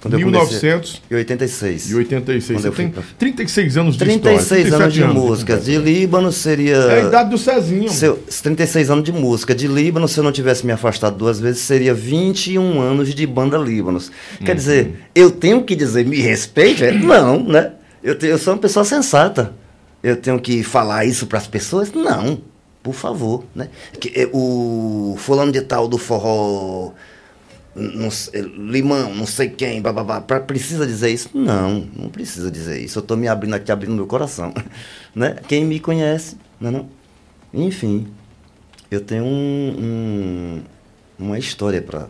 Quando 0.00 0.14
eu 0.14 0.20
comecei- 0.20 0.70
1986. 0.70 1.90
E 1.90 1.94
86. 1.94 2.60
Você 2.62 2.70
tem 2.70 2.88
pra- 2.90 3.02
36 3.18 3.76
anos 3.76 3.94
de 3.94 4.00
36 4.00 4.64
história. 4.66 4.84
anos 4.84 4.94
de 4.94 5.00
37 5.00 5.28
música. 5.28 5.56
De 5.56 5.76
Líbano 5.78 6.30
seria. 6.32 6.76
É 6.76 7.02
a 7.02 7.08
idade 7.08 7.30
do 7.30 7.38
Cezinho. 7.38 7.88
Se 7.90 8.04
eu- 8.06 8.18
36 8.42 8.90
anos 8.90 9.02
de 9.04 9.12
música. 9.12 9.54
De 9.54 9.66
Líbano, 9.66 10.06
se 10.06 10.18
eu 10.18 10.24
não 10.24 10.30
tivesse 10.32 10.64
me 10.66 10.72
afastado 10.72 11.16
duas 11.16 11.40
vezes, 11.40 11.62
seria 11.62 11.92
21 11.94 12.80
anos 12.80 13.14
de 13.14 13.26
banda 13.26 13.56
Líbanos. 13.58 14.10
Quer 14.44 14.50
Uhum. 14.52 14.56
dizer, 14.56 14.94
eu 15.14 15.30
tenho 15.30 15.62
que 15.64 15.74
dizer, 15.74 16.04
me 16.06 16.18
respeite? 16.20 16.84
É, 16.84 16.92
Não, 16.92 17.42
né? 17.42 17.72
Eu, 18.02 18.14
eu 18.14 18.38
sou 18.38 18.52
uma 18.54 18.60
pessoa 18.60 18.84
sensata. 18.84 19.52
Eu 20.04 20.16
tenho 20.18 20.38
que 20.38 20.62
falar 20.62 21.06
isso 21.06 21.26
para 21.26 21.38
as 21.38 21.46
pessoas? 21.46 21.90
Não, 21.92 22.42
por 22.82 22.92
favor. 22.94 23.44
Né? 23.54 23.70
Que, 23.98 24.08
eh, 24.14 24.28
o 24.32 25.16
fulano 25.18 25.50
de 25.50 25.62
tal 25.62 25.88
do 25.88 25.96
forró. 25.98 26.92
Não 27.74 28.08
sei, 28.10 28.40
limão, 28.42 29.12
não 29.14 29.26
sei 29.26 29.48
quem, 29.48 29.82
bababá, 29.82 30.20
pra- 30.20 30.38
precisa 30.38 30.86
dizer 30.86 31.10
isso? 31.10 31.30
Não, 31.34 31.88
não 31.96 32.08
precisa 32.08 32.48
dizer 32.48 32.80
isso. 32.80 32.98
Eu 32.98 33.02
estou 33.02 33.16
me 33.16 33.26
abrindo 33.26 33.54
aqui, 33.54 33.72
abrindo 33.72 33.94
meu 33.96 34.06
coração. 34.06 34.52
Né? 35.16 35.36
Quem 35.48 35.64
me 35.64 35.78
conhece, 35.80 36.36
não 36.60 36.68
é 36.68 36.72
não? 36.72 36.88
Enfim, 37.52 38.08
eu 38.90 39.00
tenho 39.00 39.24
um, 39.24 39.76
um- 39.78 40.62
uma 41.26 41.38
história 41.38 41.80
para. 41.80 42.08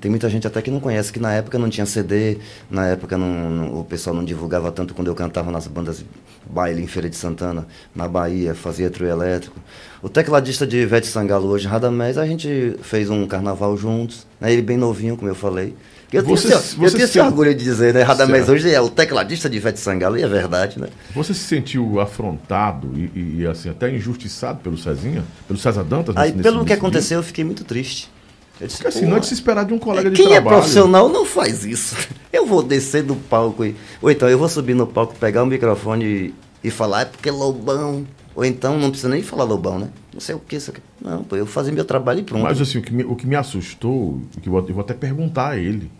Tem 0.00 0.10
muita 0.10 0.28
gente 0.30 0.46
até 0.46 0.62
que 0.62 0.70
não 0.70 0.80
conhece, 0.80 1.12
que 1.12 1.20
na 1.20 1.32
época 1.32 1.58
não 1.58 1.68
tinha 1.68 1.84
CD, 1.86 2.38
na 2.70 2.86
época 2.86 3.16
não- 3.18 3.50
não- 3.50 3.80
o 3.80 3.84
pessoal 3.84 4.14
não 4.16 4.24
divulgava 4.24 4.72
tanto 4.72 4.94
quando 4.94 5.08
eu 5.08 5.14
cantava 5.14 5.50
nas 5.50 5.66
bandas 5.66 6.04
baile 6.48 6.82
em 6.82 6.86
Feira 6.86 7.08
de 7.08 7.16
Santana, 7.16 7.66
na 7.94 8.06
Bahia, 8.08 8.54
fazia 8.54 8.90
trio 8.90 9.08
elétrico. 9.08 9.56
O 10.02 10.08
tecladista 10.08 10.66
de 10.66 10.78
Ivete 10.78 11.06
Sangalo 11.06 11.48
hoje, 11.48 11.66
Radamés, 11.66 12.18
a 12.18 12.26
gente 12.26 12.76
fez 12.82 13.08
um 13.10 13.26
carnaval 13.26 13.76
juntos, 13.76 14.26
né? 14.40 14.52
ele 14.52 14.62
bem 14.62 14.76
novinho, 14.76 15.16
como 15.16 15.28
eu 15.30 15.34
falei. 15.34 15.74
Eu 16.12 16.22
tenho, 16.22 16.36
Você- 16.36 16.54
esse, 16.54 16.74
eu 16.76 16.80
você 16.82 16.92
tenho 16.96 17.04
esse 17.06 17.12
se- 17.14 17.20
orgulho 17.20 17.52
de 17.52 17.64
dizer, 17.64 17.92
né? 17.92 18.02
Radamés 18.02 18.48
hoje 18.48 18.70
é 18.72 18.80
o 18.80 18.88
tecladista 18.88 19.50
de 19.50 19.56
Ivete 19.56 19.80
Sangalo, 19.80 20.16
e 20.16 20.22
é 20.22 20.28
verdade, 20.28 20.78
né? 20.78 20.86
Você 21.12 21.34
se 21.34 21.40
sentiu 21.40 21.98
afrontado 21.98 22.92
e, 22.94 23.10
e- 23.18 23.36
e, 23.40 23.46
assim, 23.46 23.68
até 23.68 23.92
injustiçado 23.92 24.60
pelo 24.60 24.78
Cezinha? 24.78 25.24
Pelo 25.48 25.58
César 25.58 25.82
Dantas? 25.82 26.16
Aí, 26.16 26.30
nesse- 26.30 26.42
pelo 26.42 26.56
nesse 26.56 26.66
que 26.66 26.72
dia? 26.72 26.76
aconteceu, 26.76 27.18
eu 27.18 27.22
fiquei 27.24 27.42
muito 27.42 27.64
triste. 27.64 28.10
Eu 28.60 28.66
disse, 28.66 28.78
Porque 28.82 28.88
assim, 28.88 29.00
"Pô, 29.04 29.10
não 29.10 29.16
é 29.16 29.20
de 29.20 29.26
se 29.26 29.34
esperar 29.34 29.64
de 29.64 29.74
um 29.74 29.78
colega 29.78 30.10
de 30.10 30.16
Quem 30.16 30.26
é 30.26 30.30
trabalho. 30.40 30.56
profissional 30.58 31.08
não 31.08 31.24
faz 31.24 31.64
isso. 31.64 31.96
Eu 32.32 32.46
vou 32.46 32.62
descer 32.62 33.02
do 33.02 33.14
palco 33.16 33.64
e. 33.64 33.76
Ou 34.02 34.10
então 34.10 34.28
eu 34.28 34.36
vou 34.36 34.48
subir 34.48 34.74
no 34.74 34.86
palco, 34.88 35.14
pegar 35.14 35.44
o 35.44 35.46
microfone 35.46 36.04
e, 36.04 36.34
e 36.64 36.70
falar, 36.70 37.02
é 37.02 37.04
porque 37.04 37.30
Lobão. 37.30 38.04
Ou 38.34 38.44
então 38.44 38.76
não 38.76 38.88
precisa 38.90 39.08
nem 39.08 39.22
falar 39.22 39.44
Lobão, 39.44 39.78
né? 39.78 39.88
Não 40.12 40.20
sei 40.20 40.34
o 40.34 40.40
que, 40.40 40.56
isso 40.56 40.72
aqui. 40.72 40.80
Não, 41.00 41.22
pô, 41.22 41.36
eu 41.36 41.46
fazer 41.46 41.70
meu 41.70 41.84
trabalho 41.84 42.18
e 42.20 42.22
pronto. 42.24 42.42
Mas 42.42 42.60
assim, 42.60 42.78
o 42.78 42.82
que 42.82 42.92
me, 42.92 43.04
o 43.04 43.14
que 43.14 43.24
me 43.26 43.36
assustou, 43.36 44.20
que 44.42 44.48
eu, 44.48 44.52
vou- 44.52 44.66
eu 44.68 44.74
vou 44.74 44.80
até 44.82 44.92
perguntar 44.94 45.50
a 45.50 45.56
ele. 45.56 45.90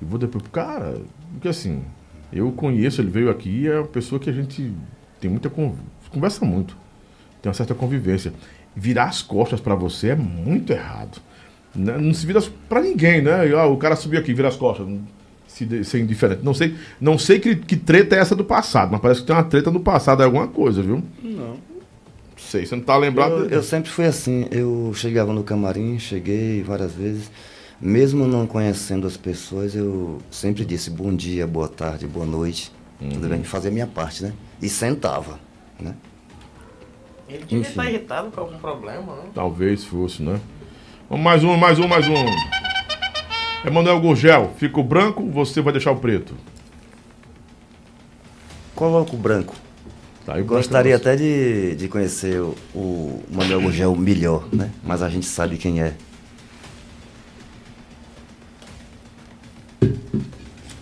Eu 0.00 0.06
vou 0.06 0.18
depois, 0.20 0.44
cara, 0.52 1.00
porque 1.32 1.48
assim, 1.48 1.82
eu 2.32 2.52
conheço, 2.52 3.00
ele 3.00 3.10
veio 3.10 3.28
aqui, 3.28 3.66
é 3.66 3.78
uma 3.78 3.86
pessoa 3.88 4.20
que 4.20 4.30
a 4.30 4.32
gente 4.32 4.72
tem 5.20 5.28
muita 5.28 5.50
con- 5.50 5.74
conversa 6.12 6.44
muito, 6.44 6.76
tem 7.42 7.50
uma 7.50 7.54
certa 7.54 7.74
convivência. 7.74 8.32
Virar 8.76 9.06
as 9.06 9.20
costas 9.20 9.58
pra 9.60 9.74
você 9.74 10.10
é 10.10 10.14
muito 10.16 10.72
errado. 10.72 11.20
Né? 11.76 11.98
Não 11.98 12.12
se 12.14 12.26
vira 12.26 12.42
pra 12.68 12.80
ninguém, 12.80 13.20
né? 13.22 13.52
Ah, 13.54 13.66
o 13.66 13.76
cara 13.76 13.94
subiu 13.96 14.18
aqui, 14.20 14.32
vira 14.32 14.48
as 14.48 14.56
costas. 14.56 14.86
Se 15.46 15.64
de- 15.64 15.84
ser 15.84 16.00
indiferente. 16.00 16.42
Não 16.44 16.52
sei, 16.54 16.74
não 17.00 17.18
sei 17.18 17.38
que, 17.38 17.56
que 17.56 17.76
treta 17.76 18.16
é 18.16 18.18
essa 18.18 18.34
do 18.34 18.44
passado, 18.44 18.90
mas 18.92 19.00
parece 19.00 19.20
que 19.20 19.26
tem 19.26 19.36
uma 19.36 19.42
treta 19.44 19.70
no 19.70 19.80
passado, 19.80 20.22
é 20.22 20.24
alguma 20.24 20.48
coisa, 20.48 20.82
viu? 20.82 21.02
Não. 21.22 21.56
Sei, 22.36 22.64
você 22.66 22.76
não 22.76 22.82
tá 22.82 22.96
lembrado. 22.96 23.44
Eu, 23.44 23.48
eu 23.50 23.62
sempre 23.62 23.90
fui 23.90 24.04
assim. 24.04 24.46
Eu 24.50 24.92
chegava 24.94 25.32
no 25.32 25.42
camarim, 25.42 25.98
cheguei 25.98 26.62
várias 26.62 26.92
vezes. 26.92 27.30
Mesmo 27.80 28.26
não 28.26 28.46
conhecendo 28.46 29.06
as 29.06 29.16
pessoas, 29.16 29.74
eu 29.74 30.18
sempre 30.30 30.64
disse 30.64 30.90
bom 30.90 31.14
dia, 31.14 31.46
boa 31.46 31.68
tarde, 31.68 32.06
boa 32.06 32.24
noite. 32.26 32.72
Tudo 32.98 33.28
bem? 33.28 33.42
Fazia 33.44 33.70
a 33.70 33.72
minha 33.72 33.86
parte, 33.86 34.22
né? 34.22 34.32
E 34.62 34.68
sentava, 34.68 35.38
né? 35.80 35.94
Ele 37.28 37.44
devia 37.44 37.60
estar 37.68 37.84
irritado 37.90 38.30
com 38.30 38.40
algum 38.40 38.56
problema, 38.58 39.16
né? 39.16 39.22
Talvez 39.34 39.84
fosse, 39.84 40.22
né? 40.22 40.38
Vamos 41.08 41.24
mais 41.24 41.44
um, 41.44 41.56
mais 41.56 41.78
um, 41.78 41.86
mais 41.86 42.08
um. 42.08 42.14
Emanuel 43.64 44.00
Gurgel, 44.00 44.52
fica 44.56 44.80
o 44.80 44.82
branco, 44.82 45.24
você 45.30 45.60
vai 45.60 45.72
deixar 45.72 45.92
o 45.92 45.96
preto. 45.96 46.34
Coloco 48.74 49.14
o 49.14 49.18
branco. 49.18 49.54
Tá, 50.24 50.32
o 50.32 50.34
branco 50.36 50.54
Gostaria 50.54 50.94
é 50.94 50.96
até 50.96 51.14
de, 51.14 51.76
de 51.76 51.86
conhecer 51.86 52.40
o, 52.40 52.56
o 52.74 53.22
Manuel 53.30 53.60
Gurgel 53.60 53.94
melhor, 53.94 54.48
né? 54.52 54.72
Mas 54.82 55.00
a 55.00 55.08
gente 55.08 55.26
sabe 55.26 55.56
quem 55.56 55.80
é. 55.80 55.94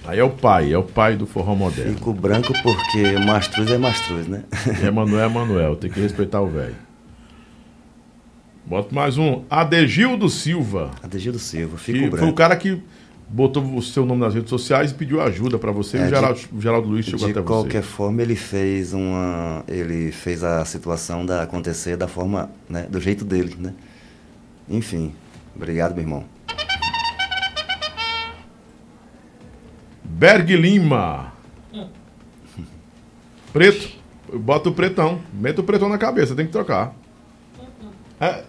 Aí 0.07 0.19
é 0.19 0.25
o 0.25 0.31
pai, 0.31 0.73
é 0.73 0.79
o 0.79 0.83
pai 0.83 1.17
do 1.17 1.27
forró 1.27 1.55
moderno. 1.55 1.95
Fico 1.95 2.15
branco 2.15 2.53
porque 2.63 3.13
mastruz 3.19 3.71
é 3.71 3.77
mastruz, 3.77 4.27
né? 4.27 4.45
Emanuel 4.83 5.25
é 5.25 5.27
Emanuel, 5.27 5.77
tem 5.77 5.91
que 5.91 6.01
respeitar 6.01 6.41
o 6.41 6.47
velho. 6.47 6.84
Bota 8.67 8.95
mais 8.95 9.19
um. 9.19 9.43
Adegildo 9.51 10.29
Silva. 10.29 10.91
Adegildo 11.03 11.39
Silva, 11.39 11.77
Que 11.77 11.83
fico 11.83 11.99
foi 11.99 12.09
o 12.09 12.11
branco. 12.11 12.33
cara 12.35 12.57
que 12.57 12.83
botou 13.29 13.63
o 13.77 13.83
seu 13.83 14.07
nome 14.07 14.21
nas 14.23 14.35
redes 14.35 14.49
sociais 14.49 14.91
e 14.91 14.95
pediu 14.95 15.21
ajuda 15.21 15.59
pra 15.59 15.71
você. 15.71 15.99
e 15.99 16.01
É, 16.01 16.03
o 16.03 16.07
de- 16.07 16.15
Geraldo, 16.15 16.41
o 16.53 16.61
Geraldo 16.61 16.89
Luiz 16.89 17.05
chegou 17.05 17.27
De 17.27 17.33
até 17.33 17.43
qualquer 17.43 17.83
você. 17.83 17.89
forma, 17.89 18.23
ele 18.23 18.35
fez 18.37 18.95
uma. 18.95 19.63
Ele 19.69 20.11
fez 20.13 20.43
a 20.43 20.65
situação 20.65 21.27
da 21.27 21.43
acontecer 21.43 21.97
da 21.97 22.09
forma, 22.09 22.51
né? 22.69 22.87
Do 22.89 23.01
jeito 23.01 23.25
dele, 23.25 23.55
né? 23.59 23.75
Enfim. 24.69 25.13
Obrigado, 25.55 25.93
meu 25.95 26.03
irmão. 26.03 26.25
Berg 30.03 30.57
Lima. 30.57 31.33
Preto. 33.53 34.03
Bota 34.33 34.69
o 34.71 34.73
pretão. 34.75 35.21
Meta 35.33 35.61
o 35.61 35.65
pretão 35.65 35.89
na 35.89 35.99
cabeça, 35.99 36.35
tem 36.35 36.47
que 36.47 36.53
trocar. 36.53 36.95
É, 38.21 38.43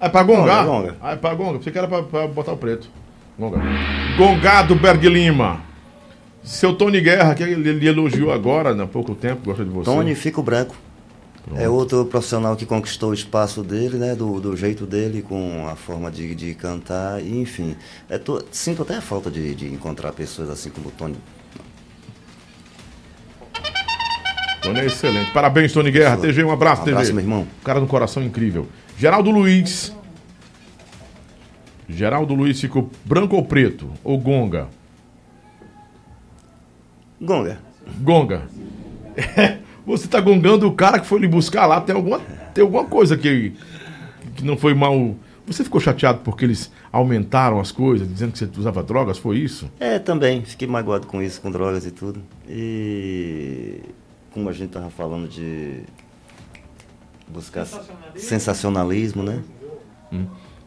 é 0.00 0.08
pra 0.08 0.22
gongar? 0.22 0.64
Gonga, 0.64 0.80
gonga. 0.80 0.96
Ah, 1.00 1.12
é 1.12 1.16
pra 1.16 1.34
gonga. 1.34 1.58
Pensei 1.58 1.72
que 1.72 1.78
era 1.78 1.88
pra, 1.88 2.02
pra 2.02 2.26
botar 2.26 2.52
o 2.52 2.56
preto. 2.56 2.88
Gonga. 3.38 3.60
Gongado 4.16 4.74
Berg 4.74 5.08
Lima. 5.08 5.60
Seu 6.42 6.74
Tony 6.74 7.00
Guerra, 7.00 7.34
que 7.34 7.42
ele, 7.42 7.68
ele 7.68 7.86
elogiou 7.88 8.32
agora, 8.32 8.74
né, 8.74 8.84
há 8.84 8.86
pouco 8.86 9.14
tempo, 9.14 9.42
gosta 9.44 9.64
de 9.64 9.70
você. 9.70 9.84
Tony, 9.90 10.14
fico 10.14 10.42
branco. 10.42 10.74
É 11.56 11.66
outro 11.68 12.04
profissional 12.04 12.54
que 12.56 12.66
conquistou 12.66 13.10
o 13.10 13.14
espaço 13.14 13.62
dele, 13.62 13.96
né? 13.96 14.14
Do, 14.14 14.38
do 14.38 14.54
jeito 14.56 14.84
dele, 14.86 15.22
com 15.22 15.66
a 15.66 15.74
forma 15.76 16.10
de, 16.10 16.34
de 16.34 16.52
cantar, 16.54 17.22
e, 17.22 17.40
enfim. 17.40 17.74
É 18.08 18.18
to- 18.18 18.44
sinto 18.52 18.82
até 18.82 18.96
a 18.96 19.00
falta 19.00 19.30
de, 19.30 19.54
de 19.54 19.66
encontrar 19.72 20.12
pessoas 20.12 20.50
assim 20.50 20.68
como 20.68 20.88
o 20.88 20.90
Tony. 20.90 21.16
Tony 24.62 24.80
é 24.80 24.84
excelente. 24.86 25.30
Parabéns, 25.30 25.72
Tony 25.72 25.90
Guerra. 25.90 26.16
Pessoa. 26.16 26.32
TG, 26.32 26.44
um 26.44 26.52
abraço, 26.52 26.82
Um 26.82 26.84
abraço, 26.84 27.04
TG. 27.06 27.12
meu 27.14 27.22
irmão. 27.24 27.46
Cara 27.64 27.80
no 27.80 27.86
coração 27.86 28.22
incrível. 28.22 28.66
Geraldo 28.98 29.30
Luiz. 29.30 29.94
Geraldo 31.88 32.34
Luiz 32.34 32.60
ficou 32.60 32.90
branco 33.04 33.36
ou 33.36 33.44
preto? 33.44 33.88
Ou 34.02 34.18
gonga? 34.18 34.66
Gonga. 37.20 37.60
Gonga. 38.00 38.48
Você 39.86 40.08
tá 40.08 40.20
gongando 40.20 40.66
o 40.66 40.74
cara 40.74 40.98
que 40.98 41.06
foi 41.06 41.20
lhe 41.20 41.28
buscar 41.28 41.64
lá. 41.66 41.80
Tem 41.80 41.94
alguma, 41.94 42.18
tem 42.52 42.64
alguma 42.64 42.86
coisa 42.86 43.16
que, 43.16 43.54
que 44.34 44.44
não 44.44 44.56
foi 44.56 44.74
mal. 44.74 45.14
Você 45.46 45.62
ficou 45.62 45.80
chateado 45.80 46.18
porque 46.24 46.44
eles 46.44 46.68
aumentaram 46.90 47.60
as 47.60 47.70
coisas, 47.70 48.06
dizendo 48.12 48.32
que 48.32 48.38
você 48.38 48.50
usava 48.58 48.82
drogas? 48.82 49.16
Foi 49.16 49.38
isso? 49.38 49.70
É, 49.78 50.00
também. 50.00 50.42
Fiquei 50.42 50.66
magoado 50.66 51.06
com 51.06 51.22
isso, 51.22 51.40
com 51.40 51.52
drogas 51.52 51.86
e 51.86 51.92
tudo. 51.92 52.20
E 52.48 53.80
como 54.32 54.48
a 54.48 54.52
gente 54.52 54.70
tava 54.70 54.90
falando 54.90 55.28
de 55.28 55.84
buscar 57.32 57.64
Sensacionalismo. 57.66 58.20
sensacionalismo, 58.28 59.22
né? 59.22 59.42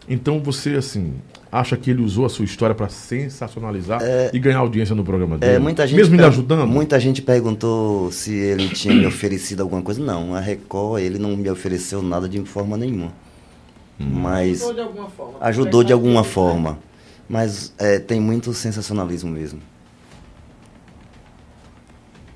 Então 0.09 0.39
você, 0.41 0.71
assim, 0.75 1.15
acha 1.51 1.77
que 1.77 1.89
ele 1.91 2.01
usou 2.01 2.25
a 2.25 2.29
sua 2.29 2.43
história 2.45 2.75
pra 2.75 2.89
sensacionalizar 2.89 4.01
e 4.33 4.39
ganhar 4.39 4.57
audiência 4.59 4.93
no 4.95 5.03
programa 5.03 5.37
dele? 5.37 5.53
É, 5.55 5.59
muita 5.59 5.85
gente 5.87 5.97
Mesmo 5.97 6.17
per- 6.17 6.25
ajudando? 6.27 6.67
Muita 6.67 6.99
gente 6.99 7.21
perguntou 7.21 8.11
se 8.11 8.33
ele 8.33 8.69
tinha 8.69 8.93
me 8.93 9.05
oferecido 9.05 9.61
alguma 9.61 9.81
coisa. 9.81 10.03
Não, 10.03 10.35
a 10.35 10.39
Record, 10.39 11.01
ele 11.01 11.17
não 11.19 11.35
me 11.37 11.49
ofereceu 11.49 12.01
nada 12.01 12.27
de 12.27 12.43
forma 12.45 12.75
nenhuma. 12.77 13.11
Mas 13.99 14.61
Ajudou 14.63 14.73
de 14.73 14.81
alguma 14.81 15.09
forma. 15.09 15.37
ajudou 15.41 15.83
de 15.83 15.93
alguma 15.93 16.23
forma. 16.23 16.79
Mas 17.29 17.73
é, 17.77 17.99
tem 17.99 18.19
muito 18.19 18.53
sensacionalismo 18.53 19.29
mesmo. 19.31 19.59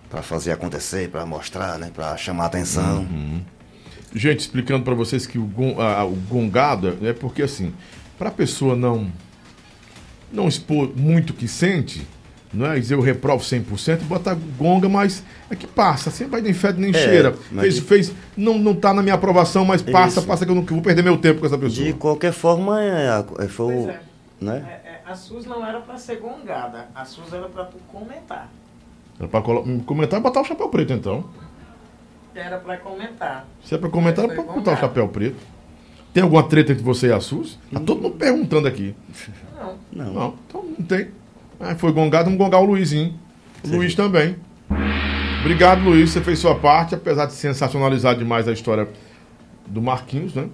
Pra 0.10 0.22
fazer 0.22 0.52
acontecer, 0.52 1.10
pra 1.10 1.26
mostrar, 1.26 1.78
né? 1.80 1.92
Pra 1.94 2.16
chamar 2.16 2.46
atenção. 2.46 3.00
Uhum. 3.00 3.42
Gente, 4.16 4.40
explicando 4.40 4.84
pra 4.86 4.94
vocês 4.94 5.28
que 5.28 5.38
o, 5.38 5.50
a- 5.82 6.06
o 6.06 6.16
gongado 6.16 6.98
é 7.04 7.12
porque 7.14 7.42
assim, 7.44 7.74
pra 8.18 8.32
pessoa 8.32 8.76
não 8.76 9.12
não 10.32 10.48
expor 10.48 10.90
muito 10.96 11.30
o 11.32 11.34
que 11.34 11.48
sente, 11.48 12.06
não 12.54 12.66
é? 12.66 12.80
Dizer 12.80 12.96
eu 12.96 13.02
reprovo 13.02 13.44
100%, 13.44 14.00
botar 14.04 14.36
gonga, 14.58 14.88
mas 14.90 15.24
é 15.50 15.56
que 15.56 15.68
passa, 15.68 16.10
sempre 16.12 16.32
vai 16.32 16.42
nem 16.42 16.54
fede 16.54 16.80
nem 16.80 16.92
É, 16.92 16.94
cheira. 16.94 17.34
Fez, 17.60 17.76
de- 17.76 17.82
fez, 17.82 18.12
não, 18.36 18.58
não 18.58 18.74
tá 18.74 18.94
na 18.94 19.02
minha 19.04 19.16
aprovação, 19.16 19.64
mas 19.66 19.82
passa, 19.82 20.20
Isso. 20.20 20.28
passa 20.28 20.46
que 20.46 20.52
eu 20.52 20.56
não 20.56 20.62
eu 20.64 20.68
vou 20.68 20.82
perder 20.82 21.04
meu 21.04 21.18
tempo 21.18 21.42
com 21.42 21.46
essa 21.46 21.58
pessoa. 21.58 21.86
De 21.86 21.94
qualquer 21.94 22.32
forma, 22.34 22.82
é, 22.82 23.10
a- 23.10 23.26
é, 23.40 23.48
foi 23.48 23.74
o. 23.76 23.90
é. 23.90 24.00
Né? 24.42 24.66
É, 24.68 24.90
é, 24.90 25.02
a 25.06 25.16
SUS 25.16 25.46
não 25.46 25.66
era 25.66 25.80
pra 25.80 25.98
ser 25.98 26.18
gongada, 26.18 26.88
a 26.96 27.06
SUS 27.06 27.32
era 27.34 27.48
pra 27.48 27.64
tu 27.66 27.78
comentar. 27.92 28.50
Era 29.18 29.28
pra 29.30 29.42
colo- 29.42 29.82
comentar 29.86 30.20
e 30.20 30.24
botar 30.24 30.42
o 30.42 30.46
chapéu 30.46 30.68
preto, 30.68 30.92
então. 30.92 31.24
Era 32.36 32.58
pra 32.58 32.78
comentar. 32.78 33.48
Se 33.64 33.76
é 33.76 33.78
pra 33.78 33.90
comentar, 33.90 34.26
Foi 34.26 34.36
pode 34.36 34.48
botar 34.50 34.74
o 34.74 34.78
chapéu 34.78 35.08
preto. 35.08 35.38
Tem 36.14 36.22
alguma 36.22 36.44
treta 36.44 36.74
entre 36.74 36.84
você 36.84 37.08
e 37.08 37.12
a 37.14 37.20
SUS? 37.20 37.58
Tá 37.72 37.80
todo 37.80 38.02
mundo 38.02 38.16
perguntando 38.16 38.68
aqui. 38.68 38.94
Não. 39.58 39.76
Não. 39.92 40.14
Não, 40.14 40.36
então 40.48 40.66
não 40.78 40.86
tem. 40.86 41.08
Ah, 41.60 41.76
foi 41.76 41.92
gongado, 41.94 42.26
vamos 42.26 42.38
gongar 42.38 42.62
o 42.62 42.66
Luizinho. 42.66 43.14
O 43.64 43.70
Luiz 43.70 43.96
também. 43.96 44.36
Obrigado, 45.40 45.82
Luiz. 45.84 46.10
Você 46.10 46.22
fez 46.22 46.40
sua 46.40 46.56
parte, 46.56 46.94
apesar 46.94 47.26
de 47.26 47.34
sensacionalizar 47.34 48.18
demais 48.18 48.48
a 48.48 48.52
história 48.52 48.88
do 49.66 49.82
Marquinhos, 49.82 50.34
né? 50.34 50.50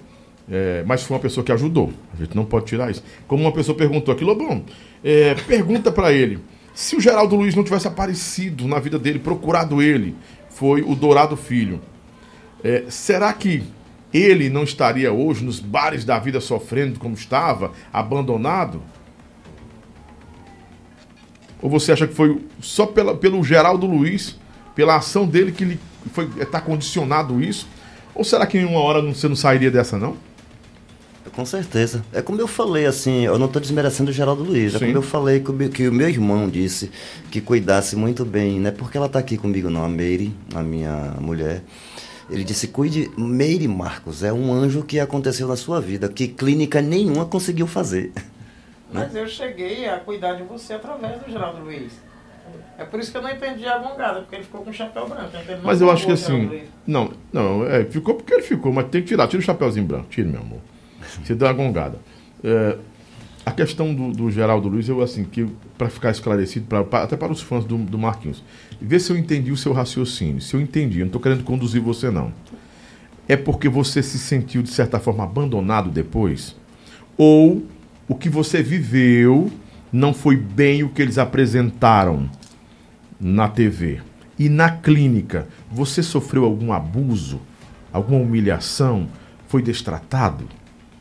É, 0.50 0.84
mas 0.86 1.04
foi 1.04 1.16
uma 1.16 1.22
pessoa 1.22 1.44
que 1.44 1.52
ajudou. 1.52 1.92
A 2.14 2.18
gente 2.18 2.36
não 2.36 2.46
pode 2.46 2.66
tirar 2.66 2.92
isso. 2.92 3.04
Como 3.28 3.44
uma 3.44 3.52
pessoa 3.52 3.76
perguntou 3.76 4.14
aqui, 4.14 4.24
Lobão, 4.24 4.64
é, 5.04 5.34
pergunta 5.48 5.92
pra 5.92 6.12
ele: 6.12 6.40
se 6.74 6.96
o 6.96 7.02
Geraldo 7.02 7.36
Luiz 7.36 7.56
não 7.56 7.64
tivesse 7.64 7.88
aparecido 7.88 8.68
na 8.68 8.80
vida 8.80 9.00
dele, 9.00 9.20
procurado 9.20 9.82
ele, 9.82 10.16
foi 10.52 10.82
o 10.82 10.96
Dourado 10.96 11.36
Filho. 11.36 11.82
É, 12.64 12.86
será 12.90 13.34
que 13.34 13.64
ele 14.14 14.50
não 14.50 14.64
estaria 14.64 15.12
hoje 15.12 15.44
nos 15.44 15.60
bares 15.60 16.04
da 16.04 16.20
vida 16.20 16.40
sofrendo 16.40 17.00
como 17.00 17.16
estava, 17.16 17.72
abandonado? 17.92 18.82
Ou 21.62 21.70
você 21.70 21.92
acha 21.92 22.08
que 22.08 22.14
foi 22.14 22.44
só 22.60 22.86
pela, 22.86 23.16
pelo 23.16 23.44
Geraldo 23.44 23.86
Luiz, 23.86 24.38
pela 24.76 24.96
ação 24.96 25.26
dele 25.26 25.52
que 25.52 25.64
ele 25.64 25.80
está 26.40 26.60
condicionado 26.60 27.42
isso? 27.42 27.68
Ou 28.14 28.24
será 28.24 28.46
que 28.46 28.58
em 28.58 28.66
uma 28.66 28.80
hora 28.80 29.02
você 29.02 29.28
não 29.28 29.36
sairia 29.36 29.72
dessa 29.72 29.98
não? 29.98 30.18
Com 31.30 31.46
certeza. 31.46 32.04
É 32.12 32.22
como 32.22 32.42
eu 32.42 32.48
falei, 32.48 32.86
assim, 32.86 33.26
eu 33.26 33.38
não 33.38 33.46
estou 33.46 33.62
desmerecendo 33.62 34.10
o 34.10 34.14
Geraldo 34.14 34.44
Luiz. 34.44 34.76
É 34.76 34.80
Sim. 34.80 34.86
como 34.88 34.98
eu 34.98 35.02
falei 35.02 35.40
que 35.40 35.50
o, 35.52 35.54
meu- 35.54 35.70
que 35.70 35.88
o 35.88 35.94
meu 35.94 36.10
irmão 36.10 36.50
disse 36.50 36.92
que 37.30 37.40
cuidasse 37.40 37.96
muito 37.96 38.26
bem, 38.26 38.60
não 38.60 38.70
é 38.70 38.72
porque 38.72 38.98
ela 38.98 39.06
está 39.06 39.20
aqui 39.20 39.38
comigo 39.38 39.70
não, 39.70 39.84
a 39.86 39.90
Meire, 39.90 40.34
a 40.54 40.62
minha 40.62 41.16
mulher. 41.20 41.62
Ele 42.30 42.44
disse, 42.44 42.68
cuide, 42.68 43.10
Meire 43.18 43.68
Marcos, 43.68 44.24
é 44.24 44.32
um 44.34 44.52
anjo 44.54 44.84
que 44.84 45.00
aconteceu 45.00 45.48
na 45.48 45.56
sua 45.56 45.80
vida, 45.80 46.08
que 46.10 46.28
clínica 46.28 46.82
nenhuma 46.82 47.26
conseguiu 47.26 47.68
fazer. 47.68 48.12
Mas 48.92 49.16
eu 49.16 49.28
cheguei 49.28 49.88
a 49.88 49.98
cuidar 49.98 50.34
de 50.34 50.44
você 50.44 50.74
através 50.74 51.22
do 51.22 51.32
Geraldo 51.32 51.62
Luiz. 51.62 51.94
É 52.78 52.84
por 52.84 53.00
isso 53.00 53.12
que 53.12 53.18
eu 53.18 53.22
não 53.22 53.30
entendi 53.30 53.66
a 53.66 53.78
gongada, 53.78 54.22
porque 54.22 54.36
ele 54.36 54.44
ficou 54.44 54.64
com 54.64 54.70
o 54.70 54.74
chapéu 54.74 55.08
branco. 55.08 55.30
não 55.32 55.60
Mas 55.64 55.80
eu 55.82 55.92
acho 55.92 56.06
que 56.06 56.12
assim. 56.12 56.64
Não, 56.86 57.12
não, 57.32 57.64
é, 57.66 57.86
ficou 57.86 58.16
porque 58.16 58.34
ele 58.34 58.42
ficou, 58.44 58.74
mas 58.74 58.88
tem 58.90 59.02
que 59.02 59.10
tirar. 59.10 59.28
Tira 59.28 59.40
o 59.42 59.46
chapéuzinho 59.46 59.86
branco, 59.86 60.08
tira, 60.10 60.28
meu 60.28 60.42
amor. 60.42 60.60
Você 61.24 61.36
dá 61.36 61.48
uma 61.48 61.54
gongada. 61.54 62.00
É, 62.44 62.78
a 63.46 63.52
questão 63.52 63.94
do, 63.94 64.12
do 64.12 64.32
Geraldo 64.32 64.68
Luiz, 64.70 64.88
eu 64.88 65.02
assim, 65.02 65.24
que 65.24 65.48
para 65.78 65.90
ficar 65.90 66.12
esclarecido, 66.12 66.66
pra, 66.68 66.84
pra- 66.84 67.04
até 67.04 67.18
para 67.18 67.32
os 67.32 67.42
fãs 67.42 67.66
do, 67.66 67.78
do 67.78 67.98
Marquinhos, 67.98 68.44
ver 68.80 69.00
se 69.00 69.12
eu 69.12 69.18
entendi 69.18 69.52
o 69.52 69.58
seu 69.58 69.74
raciocínio. 69.74 70.42
Se 70.42 70.54
eu 70.56 70.62
entendi, 70.62 71.00
eu 71.00 71.06
não 71.06 71.08
estou 71.08 71.22
querendo 71.22 71.44
conduzir 71.44 71.82
você, 71.82 72.12
não. 72.12 72.32
É 73.28 73.36
porque 73.36 73.68
você 73.70 74.04
se 74.04 74.20
sentiu, 74.20 74.62
de 74.62 74.70
certa 74.70 75.00
forma, 75.00 75.24
abandonado 75.24 75.90
depois? 75.90 76.56
Ou 77.18 77.64
o 78.08 78.16
que 78.16 78.30
você 78.30 78.62
viveu 78.62 79.52
não 79.92 80.14
foi 80.14 80.36
bem 80.36 80.84
o 80.84 80.90
que 80.90 81.02
eles 81.02 81.18
apresentaram 81.18 82.30
na 83.20 83.48
TV? 83.48 84.02
E 84.38 84.50
na 84.50 84.70
clínica, 84.72 85.48
você 85.72 86.02
sofreu 86.02 86.44
algum 86.46 86.74
abuso, 86.74 87.40
alguma 87.94 88.20
humilhação, 88.20 89.08
foi 89.48 89.62
destratado? 89.62 90.46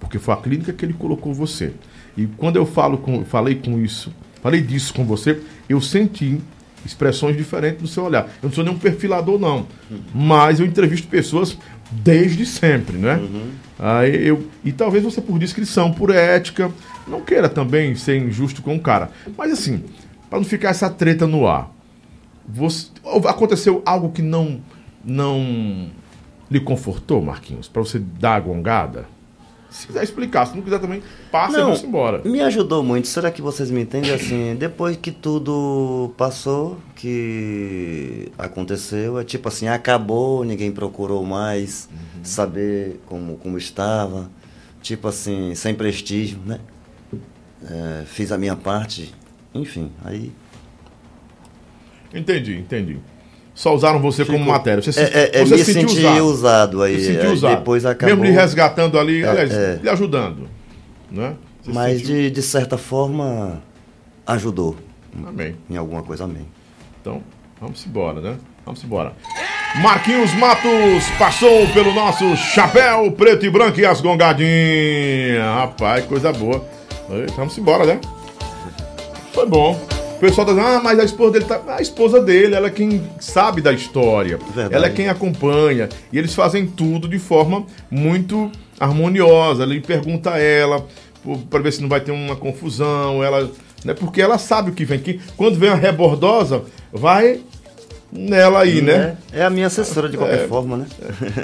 Porque 0.00 0.18
foi 0.18 0.34
a 0.34 0.36
clínica 0.38 0.72
que 0.72 0.84
ele 0.84 0.94
colocou 0.94 1.32
você. 1.32 1.72
E 2.16 2.26
quando 2.26 2.56
eu 2.56 2.66
falo 2.66 2.98
com, 2.98 3.24
falei 3.24 3.54
com 3.54 3.78
isso, 3.78 4.12
falei 4.42 4.60
disso 4.60 4.92
com 4.94 5.04
você, 5.04 5.40
eu 5.68 5.80
senti 5.80 6.40
expressões 6.84 7.36
diferentes 7.36 7.82
no 7.82 7.86
seu 7.86 8.04
olhar. 8.04 8.24
Eu 8.42 8.48
não 8.48 8.52
sou 8.52 8.64
nenhum 8.64 8.78
perfilador, 8.78 9.38
não. 9.38 9.66
Mas 10.14 10.58
eu 10.58 10.66
entrevisto 10.66 11.06
pessoas 11.08 11.56
desde 11.90 12.46
sempre, 12.46 12.96
né? 12.96 13.20
Aí 13.78 14.26
eu, 14.26 14.46
e 14.64 14.72
talvez 14.72 15.04
você, 15.04 15.20
por 15.20 15.38
descrição, 15.38 15.92
por 15.92 16.10
ética, 16.10 16.70
não 17.06 17.20
queira 17.20 17.48
também 17.48 17.94
ser 17.94 18.16
injusto 18.16 18.62
com 18.62 18.76
o 18.76 18.80
cara. 18.80 19.10
Mas 19.36 19.52
assim, 19.52 19.84
para 20.28 20.38
não 20.38 20.44
ficar 20.44 20.70
essa 20.70 20.88
treta 20.88 21.26
no 21.26 21.46
ar, 21.46 21.70
você, 22.48 22.88
aconteceu 23.28 23.82
algo 23.84 24.10
que 24.10 24.22
não, 24.22 24.60
não 25.04 25.90
lhe 26.50 26.60
confortou, 26.60 27.22
Marquinhos, 27.22 27.68
para 27.68 27.82
você 27.82 27.98
dar 27.98 28.36
a 28.36 28.40
gongada? 28.40 29.06
Se 29.70 29.86
quiser 29.86 30.02
explicar, 30.02 30.46
se 30.46 30.56
não 30.56 30.62
quiser 30.62 30.80
também, 30.80 31.00
passa 31.30 31.56
e 31.56 31.60
Não, 31.60 31.66
vamos 31.66 31.84
embora. 31.84 32.22
me 32.24 32.40
ajudou 32.40 32.82
muito. 32.82 33.06
Será 33.06 33.30
que 33.30 33.40
vocês 33.40 33.70
me 33.70 33.80
entendem 33.82 34.12
assim? 34.12 34.54
Depois 34.58 34.96
que 34.96 35.12
tudo 35.12 36.12
passou, 36.16 36.78
que 36.96 38.32
aconteceu, 38.36 39.18
é 39.18 39.24
tipo 39.24 39.46
assim, 39.48 39.68
acabou, 39.68 40.44
ninguém 40.44 40.72
procurou 40.72 41.24
mais 41.24 41.88
saber 42.22 43.00
como, 43.06 43.36
como 43.36 43.56
estava. 43.56 44.28
Tipo 44.82 45.08
assim, 45.08 45.54
sem 45.54 45.74
prestígio, 45.74 46.38
né? 46.44 46.58
É, 47.62 48.04
fiz 48.06 48.32
a 48.32 48.38
minha 48.38 48.56
parte, 48.56 49.14
enfim, 49.54 49.92
aí. 50.04 50.32
Entendi, 52.12 52.58
entendi. 52.58 52.98
Só 53.60 53.74
usaram 53.74 54.00
você 54.00 54.24
como 54.24 54.38
Ficou- 54.38 54.52
matéria. 54.54 54.82
Você, 54.82 54.90
se- 54.90 55.00
É, 55.00 55.04
é, 55.04 55.30
é, 55.34 55.44
você 55.44 55.54
me 55.56 55.64
se 55.66 55.74
sentiu 55.74 55.88
senti 55.90 56.00
usado. 56.06 56.24
usado, 56.24 56.82
aí. 56.82 56.98
Se 56.98 57.06
sentiu 57.08 57.28
aí 57.28 57.34
usado. 57.34 57.56
Depois 57.58 57.84
acabou. 57.84 58.16
Mesmo 58.16 58.24
lhe 58.24 58.30
resgatando 58.40 58.98
ali, 58.98 59.22
aliás, 59.22 59.52
é. 59.52 59.78
lhe 59.82 59.88
ajudando. 59.90 60.48
Né? 61.12 61.34
Você 61.62 61.70
Mas 61.70 61.98
sentiu- 61.98 62.14
de, 62.14 62.30
de 62.30 62.40
certa 62.42 62.78
forma 62.78 63.62
ajudou 64.26 64.76
Amém. 65.28 65.56
em 65.68 65.76
alguma 65.76 66.02
coisa, 66.02 66.24
amém. 66.24 66.46
Então, 67.02 67.20
vamos 67.60 67.86
embora, 67.86 68.18
né? 68.22 68.36
Vamos 68.64 68.82
embora. 68.82 69.12
Marquinhos 69.82 70.32
Matos 70.36 71.10
passou 71.18 71.66
pelo 71.74 71.92
nosso 71.92 72.34
chapéu 72.38 73.12
preto 73.12 73.44
e 73.44 73.50
branco 73.50 73.78
e 73.78 73.84
as 73.84 74.00
gongadinhas. 74.00 75.42
Rapaz, 75.54 76.06
coisa 76.06 76.32
boa. 76.32 76.64
Vamos 77.36 77.58
embora, 77.58 77.84
né? 77.84 78.00
Foi 79.34 79.44
bom. 79.46 79.78
O 80.20 80.26
pessoal 80.28 80.46
tá 80.46 80.52
dizendo, 80.52 80.68
ah, 80.68 80.80
mas 80.84 80.98
a 80.98 81.04
esposa 81.04 81.32
dele 81.32 81.44
tá. 81.46 81.62
A 81.66 81.80
esposa 81.80 82.20
dele, 82.20 82.54
ela 82.54 82.66
é 82.66 82.70
quem 82.70 83.02
sabe 83.18 83.62
da 83.62 83.72
história. 83.72 84.36
Verdade. 84.54 84.74
Ela 84.74 84.86
é 84.86 84.90
quem 84.90 85.08
acompanha. 85.08 85.88
E 86.12 86.18
eles 86.18 86.34
fazem 86.34 86.66
tudo 86.66 87.08
de 87.08 87.18
forma 87.18 87.64
muito 87.90 88.52
harmoniosa. 88.78 89.62
Ele 89.62 89.80
pergunta 89.80 90.32
a 90.32 90.38
ela, 90.38 90.86
pô, 91.24 91.38
pra 91.48 91.60
ver 91.60 91.72
se 91.72 91.80
não 91.80 91.88
vai 91.88 92.02
ter 92.02 92.12
uma 92.12 92.36
confusão. 92.36 93.24
Ela. 93.24 93.50
Né, 93.82 93.94
porque 93.94 94.20
ela 94.20 94.36
sabe 94.36 94.70
o 94.70 94.74
que 94.74 94.84
vem. 94.84 94.98
Que 94.98 95.18
quando 95.38 95.58
vem 95.58 95.70
a 95.70 95.74
rebordosa, 95.74 96.64
vai 96.92 97.40
nela 98.12 98.60
aí, 98.60 98.82
né? 98.82 99.16
É, 99.32 99.40
é 99.40 99.44
a 99.44 99.50
minha 99.50 99.66
assessora 99.68 100.08
de 100.08 100.16
qualquer 100.16 100.40
É. 100.44 100.48
forma, 100.48 100.76
né? 100.76 100.86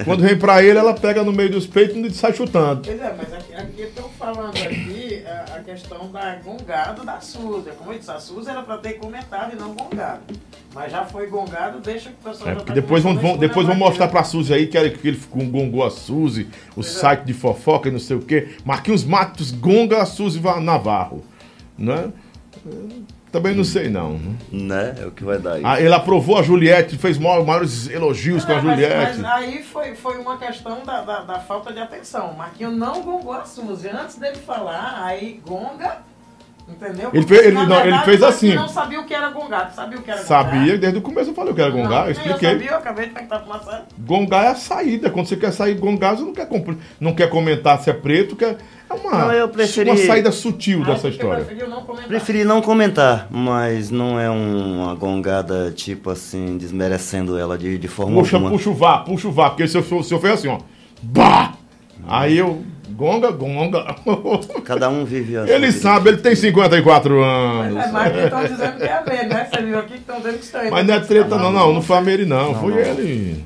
Quando 0.05 0.23
vem 0.23 0.36
pra 0.36 0.62
ele, 0.62 0.78
ela 0.78 0.95
pega 0.95 1.23
no 1.23 1.33
meio 1.33 1.51
dos 1.51 1.67
peitos 1.67 1.97
e 1.97 2.11
sai 2.12 2.33
chutando. 2.35 2.83
Pois 2.85 3.01
é, 3.01 3.15
mas 3.17 3.33
aqui, 3.33 3.55
aqui 3.55 3.83
estão 3.83 4.09
falando 4.19 4.57
aqui 4.57 5.23
a, 5.27 5.57
a 5.57 5.61
questão 5.62 6.11
da 6.11 6.35
gongada 6.36 7.05
da 7.05 7.20
Suzy. 7.20 7.70
Como 7.78 7.93
eu 7.93 7.99
disse, 7.99 8.11
a 8.11 8.19
Suzy 8.19 8.51
era 8.51 8.62
para 8.62 8.78
ter 8.78 8.95
comentado 8.95 9.53
e 9.55 9.57
não 9.57 9.75
gongado. 9.75 10.23
Mas 10.75 10.93
já 10.93 11.05
foi 11.05 11.27
gongado, 11.28 11.78
deixa 11.81 12.11
que 12.11 12.17
o 12.20 12.31
pessoal 12.31 12.51
É, 12.51 12.55
já 12.55 12.61
tá 12.61 12.75
depois 12.75 13.03
vão, 13.03 13.36
depois 13.39 13.67
vão 13.67 13.77
mostrar 13.77 14.07
a 14.07 14.09
pra 14.09 14.25
Suzy 14.25 14.53
aí 14.53 14.67
que, 14.67 14.91
que 14.91 15.09
ele 15.09 15.20
gongou 15.33 15.85
a 15.85 15.91
Suzy, 15.91 16.49
o 16.77 16.83
site 16.83 17.23
de 17.25 17.33
fofoca 17.33 17.89
e 17.89 17.93
não 17.93 17.99
sei 17.99 18.17
o 18.17 18.20
quê. 18.20 18.49
Marquinhos 18.65 19.03
Matos 19.05 19.51
gonga 19.53 20.03
a 20.03 20.05
Suzy 20.07 20.39
Va- 20.39 20.61
Navarro. 20.61 21.25
Né? 21.78 22.09
Também 23.33 23.55
não 23.55 23.65
sei 23.65 23.89
não. 23.91 24.19
né? 24.51 24.95
É 25.01 25.07
o 25.07 25.11
que 25.11 25.23
vai 25.25 25.39
dar 25.39 25.55
aí. 25.55 25.63
Ah, 25.65 25.81
ele 25.81 25.93
aprovou 25.93 26.39
a 26.39 26.43
Juliette, 26.43 26.97
fez 26.97 27.19
maior- 27.19 27.45
maiores 27.45 27.89
elogios 27.89 28.45
com 28.45 28.53
a 28.53 28.55
É, 28.57 28.63
mas- 28.63 28.71
Juliette. 28.81 29.19
Mas, 29.21 29.25
aí 29.25 29.63
foi, 29.63 29.95
foi 29.95 30.19
uma 30.19 30.39
questão 30.39 30.83
da, 30.85 31.03
da, 31.03 31.21
da 31.23 31.39
falta 31.41 31.73
de 31.73 31.79
atenção. 31.81 32.31
O 32.31 32.37
Marquinhos 32.39 32.75
não 32.77 33.03
gongou 33.03 33.33
a 33.33 33.45
Suzy. 33.45 33.89
Antes 33.89 34.17
dele 34.17 34.37
falar, 34.37 35.03
aí 35.05 35.41
gonga. 35.47 35.99
Entendeu? 36.69 37.11
Ele 37.12 37.23
Porque, 37.25 37.35
fez- 37.35 37.47
ele 37.47 37.55
não, 37.55 37.62
ele 37.62 37.73
verdade, 37.83 38.05
fez 38.05 38.20
o 38.20 38.25
Marquinhos 38.25 38.35
assim. 38.55 38.55
não 38.55 38.69
sabia 38.69 39.01
o 39.01 39.05
que 39.05 39.15
era 39.15 39.31
gongado. 39.31 39.73
Sabia 39.75 39.99
o 39.99 40.03
que 40.03 40.11
era 40.11 40.20
gongado? 40.23 40.45
Sabia, 40.51 40.78
desde 40.78 40.99
o 40.99 41.03
começo 41.03 41.31
eu 41.31 41.35
falei, 41.35 41.53
eu 41.53 41.55
quero 41.55 41.73
Não, 41.75 41.83
gongar, 41.83 41.99
eu 42.01 42.05
nem 42.05 42.12
expliquei. 42.12 42.49
Eu 42.49 42.53
sabia, 42.55 42.70
eu 42.73 42.77
acabei 42.77 43.07
de 43.07 43.12
perguntar 43.12 43.39
pro 43.39 43.49
Marcelo. 43.49 43.83
Gongar 43.99 44.45
é 44.45 44.49
a 44.49 44.55
saída. 44.57 45.11
Quando 45.11 45.27
você 45.27 45.36
quer 45.36 45.53
sair 45.53 45.75
gongar, 45.75 46.17
você 46.17 46.25
não 46.25 46.33
quer, 46.35 46.49
não 47.01 47.15
quer 47.15 47.31
comentar 47.31 47.81
se 47.81 47.89
é 47.89 47.93
preto, 47.93 48.35
quer... 48.35 48.57
é 48.91 48.95
uma, 48.95 49.11
Não, 49.12 49.33
eu 49.33 49.49
preferi- 49.49 49.91
uma 49.91 49.97
saída 49.97 50.33
sutil 50.33 50.81
Aí 50.81 50.86
dessa 50.86 51.09
história. 51.09 51.45
preferiu 51.45 51.70
não 51.70 51.83
comentar. 51.83 52.09
Preferi 52.09 52.45
não 52.45 52.61
comentar, 52.61 53.28
mas 53.31 53.91
não 53.93 54.19
é 54.19 54.28
uma 54.28 54.93
gongada, 54.97 55.70
tipo 55.70 56.11
assim, 56.11 56.59
desmerecendo 56.59 57.39
ela 57.39 57.57
de, 57.57 57.78
de 57.78 57.89
forma 57.89 58.19
Puxa, 58.20 58.36
alguma. 58.36 58.51
puxa 58.51 58.70
o 58.70 58.75
vá, 58.75 58.99
puxa 58.99 59.28
o 59.28 59.33
vá, 59.33 59.51
porque 59.51 59.69
se 59.69 59.78
eu, 59.78 59.85
for- 59.85 60.03
se 60.05 60.12
eu 60.12 60.20
assim, 60.33 60.49
ó. 60.49 60.59
Bah! 61.01 61.53
Aí 62.09 62.39
eu. 62.39 62.65
Gonga, 62.91 63.31
gonga. 63.31 63.85
Cada 64.65 64.89
um 64.89 65.05
vive 65.05 65.36
a 65.36 65.47
Ele 65.47 65.70
sabe, 65.70 66.09
ele 66.09 66.17
tem 66.18 66.35
54 66.35 67.20
Mas 67.20 67.67
anos. 67.67 67.85
é, 67.85 67.93
mas 67.93 68.17
estão 68.17 68.44
dizendo 68.44 68.76
que 68.78 68.85
é 68.85 69.05
medo, 69.05 69.35
né? 69.35 69.49
Você 69.52 69.62
viu 69.62 69.78
aqui 69.78 69.93
que 69.93 69.99
estão 69.99 70.17
dizendo 70.17 70.39
que 70.39 70.44
estão 70.44 70.70
Mas 70.70 70.86
não 70.86 70.94
é 70.94 71.01
treta, 71.01 71.36
não, 71.36 71.52
não. 71.52 71.75
Não 71.75 71.83
foi 71.83 71.97
a 71.97 72.01
Mary, 72.01 72.25
não. 72.25 72.55
Foi 72.55 72.73
não. 72.73 72.78
ele. 72.78 73.44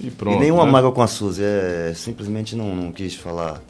E 0.00 0.10
pronto. 0.10 0.36
E 0.36 0.40
nenhuma 0.40 0.66
né? 0.66 0.72
mágoa 0.72 0.92
com 0.92 1.02
a 1.02 1.06
Suzy, 1.06 1.42
é 1.42 1.92
simplesmente 1.94 2.54
não, 2.54 2.74
não 2.74 2.92
quis 2.92 3.14
falar. 3.14 3.60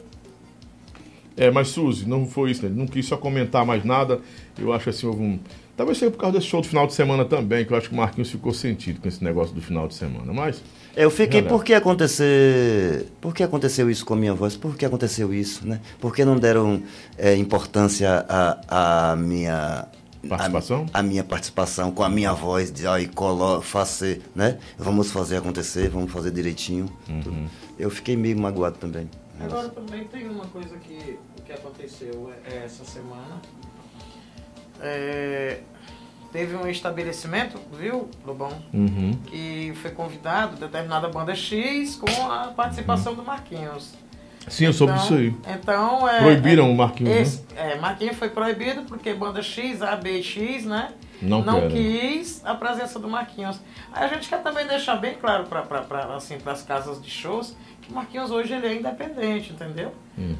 É, 1.35 1.49
mas 1.49 1.69
Suzy, 1.69 2.07
não 2.07 2.25
foi 2.25 2.51
isso, 2.51 2.65
né? 2.65 2.71
Não 2.73 2.85
quis 2.85 3.05
só 3.05 3.15
comentar 3.15 3.65
mais 3.65 3.85
nada. 3.85 4.19
Eu 4.57 4.73
acho 4.73 4.89
assim, 4.89 5.07
houve 5.07 5.21
um. 5.21 5.39
Talvez 5.79 5.97
seja 5.97 6.11
por 6.11 6.17
causa 6.17 6.37
desse 6.37 6.49
show 6.49 6.59
do 6.59 6.67
final 6.67 6.85
de 6.85 6.93
semana 6.93 7.23
também, 7.23 7.63
que 7.63 7.71
eu 7.71 7.77
acho 7.77 7.87
que 7.87 7.93
o 7.93 7.97
Marquinhos 7.97 8.29
ficou 8.29 8.53
sentido 8.53 8.99
com 8.99 9.07
esse 9.07 9.23
negócio 9.23 9.55
do 9.55 9.61
final 9.61 9.87
de 9.87 9.93
semana. 9.93 10.33
Mas. 10.33 10.61
É, 10.93 11.05
Eu 11.05 11.09
fiquei, 11.09 11.39
Verdade. 11.39 11.47
por 11.47 11.63
que 11.63 11.73
acontecer, 11.73 13.05
por 13.21 13.33
que 13.33 13.41
aconteceu 13.41 13.89
isso 13.89 14.05
com 14.05 14.13
a 14.13 14.17
minha 14.17 14.33
voz? 14.33 14.57
Por 14.57 14.75
que 14.75 14.83
aconteceu 14.83 15.33
isso, 15.33 15.65
né? 15.65 15.79
Por 15.97 16.13
que 16.13 16.25
não 16.25 16.37
deram 16.37 16.83
é, 17.17 17.33
importância 17.37 18.25
à, 18.27 19.15
minha 19.15 19.87
Participação? 20.27 20.85
A, 20.91 20.99
a 20.99 21.01
minha 21.01 21.23
participação 21.23 21.91
com 21.93 22.03
a 22.03 22.09
minha 22.09 22.33
voz 22.33 22.69
de 22.73 22.85
aí 22.85 23.07
colo, 23.07 23.61
fazer, 23.61 24.21
né? 24.35 24.57
Vamos 24.77 25.13
fazer 25.13 25.37
acontecer, 25.37 25.87
vamos 25.87 26.11
fazer 26.11 26.31
direitinho. 26.31 26.87
tudo. 27.23 27.49
Eu 27.79 27.89
fiquei 27.89 28.17
meio 28.17 28.37
magoado 28.37 28.77
também. 28.77 29.09
Agora 29.39 29.69
também 29.69 30.03
tem 30.09 30.27
uma 30.27 30.45
coisa 30.47 30.75
que, 30.77 31.17
que 31.45 31.53
aconteceu 31.53 32.33
é, 32.43 32.65
essa 32.65 32.83
semana. 32.83 33.41
É, 34.81 35.59
teve 36.31 36.55
um 36.55 36.67
estabelecimento, 36.67 37.59
viu, 37.73 38.09
Lobão? 38.25 38.51
Uhum. 38.73 39.13
Que 39.27 39.73
foi 39.81 39.91
convidado, 39.91 40.55
determinada 40.57 41.07
banda 41.09 41.35
X, 41.35 41.95
com 41.95 42.31
a 42.31 42.47
participação 42.55 43.13
do 43.15 43.23
Marquinhos. 43.23 43.93
Sim, 44.47 44.65
eu 44.65 44.73
soube 44.73 44.93
Então- 44.93 45.03
disso 45.03 45.13
aí. 45.15 45.35
Então, 45.53 46.07
é, 46.09 46.21
Proibiram 46.21 46.65
é, 46.67 46.69
o 46.69 46.75
Marquinhos, 46.75 47.13
né? 47.13 47.21
esse- 47.21 47.43
É, 47.55 47.75
Marquinhos 47.77 48.17
foi 48.17 48.29
proibido 48.29 48.81
porque 48.83 49.13
banda 49.13 49.43
X, 49.43 49.81
A, 49.81 49.95
B 49.95 50.19
e 50.19 50.23
X, 50.23 50.65
né? 50.65 50.93
Não 51.21 51.43
não 51.43 51.67
quis 51.67 52.41
a 52.45 52.55
presença 52.55 52.97
do 52.97 53.07
Marquinhos. 53.09 53.59
Aí 53.91 54.05
a 54.05 54.07
gente 54.07 54.29
quer 54.29 54.41
também 54.41 54.65
deixar 54.65 54.95
bem 54.95 55.15
claro 55.15 55.43
para 55.45 56.15
assim, 56.15 56.37
as 56.45 56.61
casas 56.61 57.01
de 57.01 57.09
shows 57.11 57.55
o 57.89 57.93
Marquinhos 57.93 58.29
hoje 58.31 58.53
ele 58.53 58.67
é 58.67 58.75
independente, 58.75 59.51
entendeu? 59.53 59.91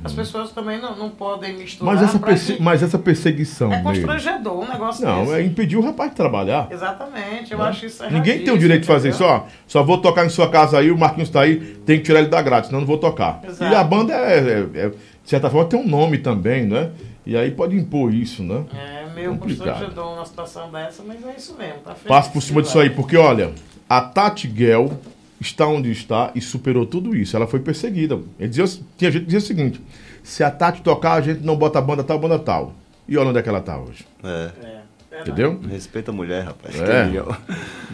As 0.03 0.11
pessoas 0.11 0.51
também 0.51 0.79
não, 0.81 0.93
não 0.97 1.09
podem 1.09 1.53
misturar. 1.57 1.93
Uhum. 1.95 2.01
Mas 2.01 2.09
essa, 2.09 2.19
perse- 2.19 2.53
que- 2.55 2.61
mas 2.61 2.83
essa 2.83 2.99
perseguição. 2.99 3.71
É 3.71 3.81
constrangedor 3.81 4.59
um 4.59 4.67
negócio 4.67 5.05
Não, 5.05 5.21
desse. 5.23 5.33
é 5.35 5.41
impedir 5.41 5.77
o 5.77 5.81
rapaz 5.81 6.09
de 6.09 6.17
trabalhar. 6.17 6.67
Exatamente, 6.69 7.53
eu 7.53 7.57
né? 7.57 7.63
acho 7.65 7.85
isso 7.85 8.03
Ninguém 8.11 8.43
tem 8.43 8.53
o 8.53 8.57
direito 8.57 8.81
de 8.81 8.87
fazer 8.87 9.09
isso, 9.09 9.23
entendeu? 9.23 9.43
ó. 9.45 9.49
Só 9.65 9.81
vou 9.81 9.97
tocar 9.99 10.25
em 10.25 10.29
sua 10.29 10.49
casa 10.49 10.77
aí, 10.77 10.91
o 10.91 10.97
Marquinhos 10.97 11.29
tá 11.29 11.41
aí, 11.41 11.55
tem 11.85 11.97
que 11.97 12.03
tirar 12.03 12.19
ele 12.19 12.27
da 12.27 12.41
grátis, 12.41 12.67
senão 12.67 12.81
não 12.81 12.87
vou 12.87 12.97
tocar. 12.97 13.39
Exato. 13.47 13.71
E 13.71 13.75
a 13.75 13.83
banda 13.83 14.13
é, 14.13 14.37
é- 14.39 14.69
é, 14.85 14.89
de 14.89 14.95
certa 15.29 15.49
forma, 15.49 15.69
tem 15.69 15.79
um 15.79 15.87
nome 15.87 16.17
também, 16.17 16.65
né? 16.65 16.91
E 17.25 17.37
aí 17.37 17.49
pode 17.51 17.77
impor 17.77 18.13
isso, 18.13 18.43
né? 18.43 18.65
É 18.75 19.07
meio 19.15 19.31
Complicado. 19.37 19.67
constrangedor 19.69 20.13
uma 20.13 20.25
situação 20.25 20.69
dessa, 20.71 21.03
mas 21.07 21.25
é 21.25 21.35
isso 21.37 21.55
mesmo. 21.57 21.79
Tá 21.85 21.95
Passa 22.05 22.29
por 22.31 22.41
cima 22.41 22.61
disso 22.61 22.77
aí, 22.79 22.89
porque 22.89 23.15
olha, 23.15 23.51
a 23.87 24.01
Tati 24.01 24.51
Gell 24.53 24.91
está 25.39 25.67
onde 25.67 25.91
está 25.91 26.31
e 26.35 26.41
superou 26.41 26.85
tudo 26.85 27.15
isso. 27.15 27.35
Ela 27.35 27.47
foi 27.47 27.59
perseguida. 27.59 28.19
Ele 28.39 28.49
dizia, 28.49 28.65
tinha 28.97 29.11
gente 29.11 29.21
que 29.21 29.25
dizia 29.25 29.39
o 29.39 29.41
seguinte: 29.41 29.81
se 30.23 30.43
a 30.43 30.51
Tati 30.51 30.81
tocar, 30.81 31.13
a 31.13 31.21
gente 31.21 31.41
não 31.41 31.55
bota 31.55 31.79
a 31.79 31.81
banda 31.81 32.03
tal, 32.03 32.19
banda 32.19 32.39
tal. 32.39 32.73
E 33.07 33.17
olha 33.17 33.29
onde 33.29 33.39
é 33.39 33.41
que 33.41 33.49
ela 33.49 33.61
tá 33.61 33.79
hoje. 33.79 34.05
É, 34.23 34.27
É, 34.29 34.79
verdade. 35.09 35.31
Entendeu? 35.31 35.59
respeita 35.69 36.11
a 36.11 36.13
mulher, 36.13 36.45
rapaz. 36.45 36.79
É. 36.79 37.09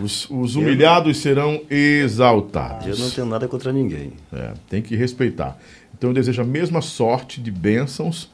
Os, 0.02 0.30
os 0.30 0.56
humilhados 0.56 1.18
serão 1.18 1.62
exaltados. 1.70 2.88
Eu 2.88 2.98
não 2.98 3.10
tenho 3.10 3.28
nada 3.28 3.48
contra 3.48 3.72
ninguém. 3.72 4.14
É, 4.34 4.54
tem 4.70 4.82
que 4.82 4.96
respeitar. 4.96 5.58
Então 5.98 6.10
eu 6.10 6.14
desejo 6.14 6.42
a 6.42 6.46
mesma 6.46 6.82
sorte 6.82 7.40
de 7.40 7.50
bênçãos 7.50 8.30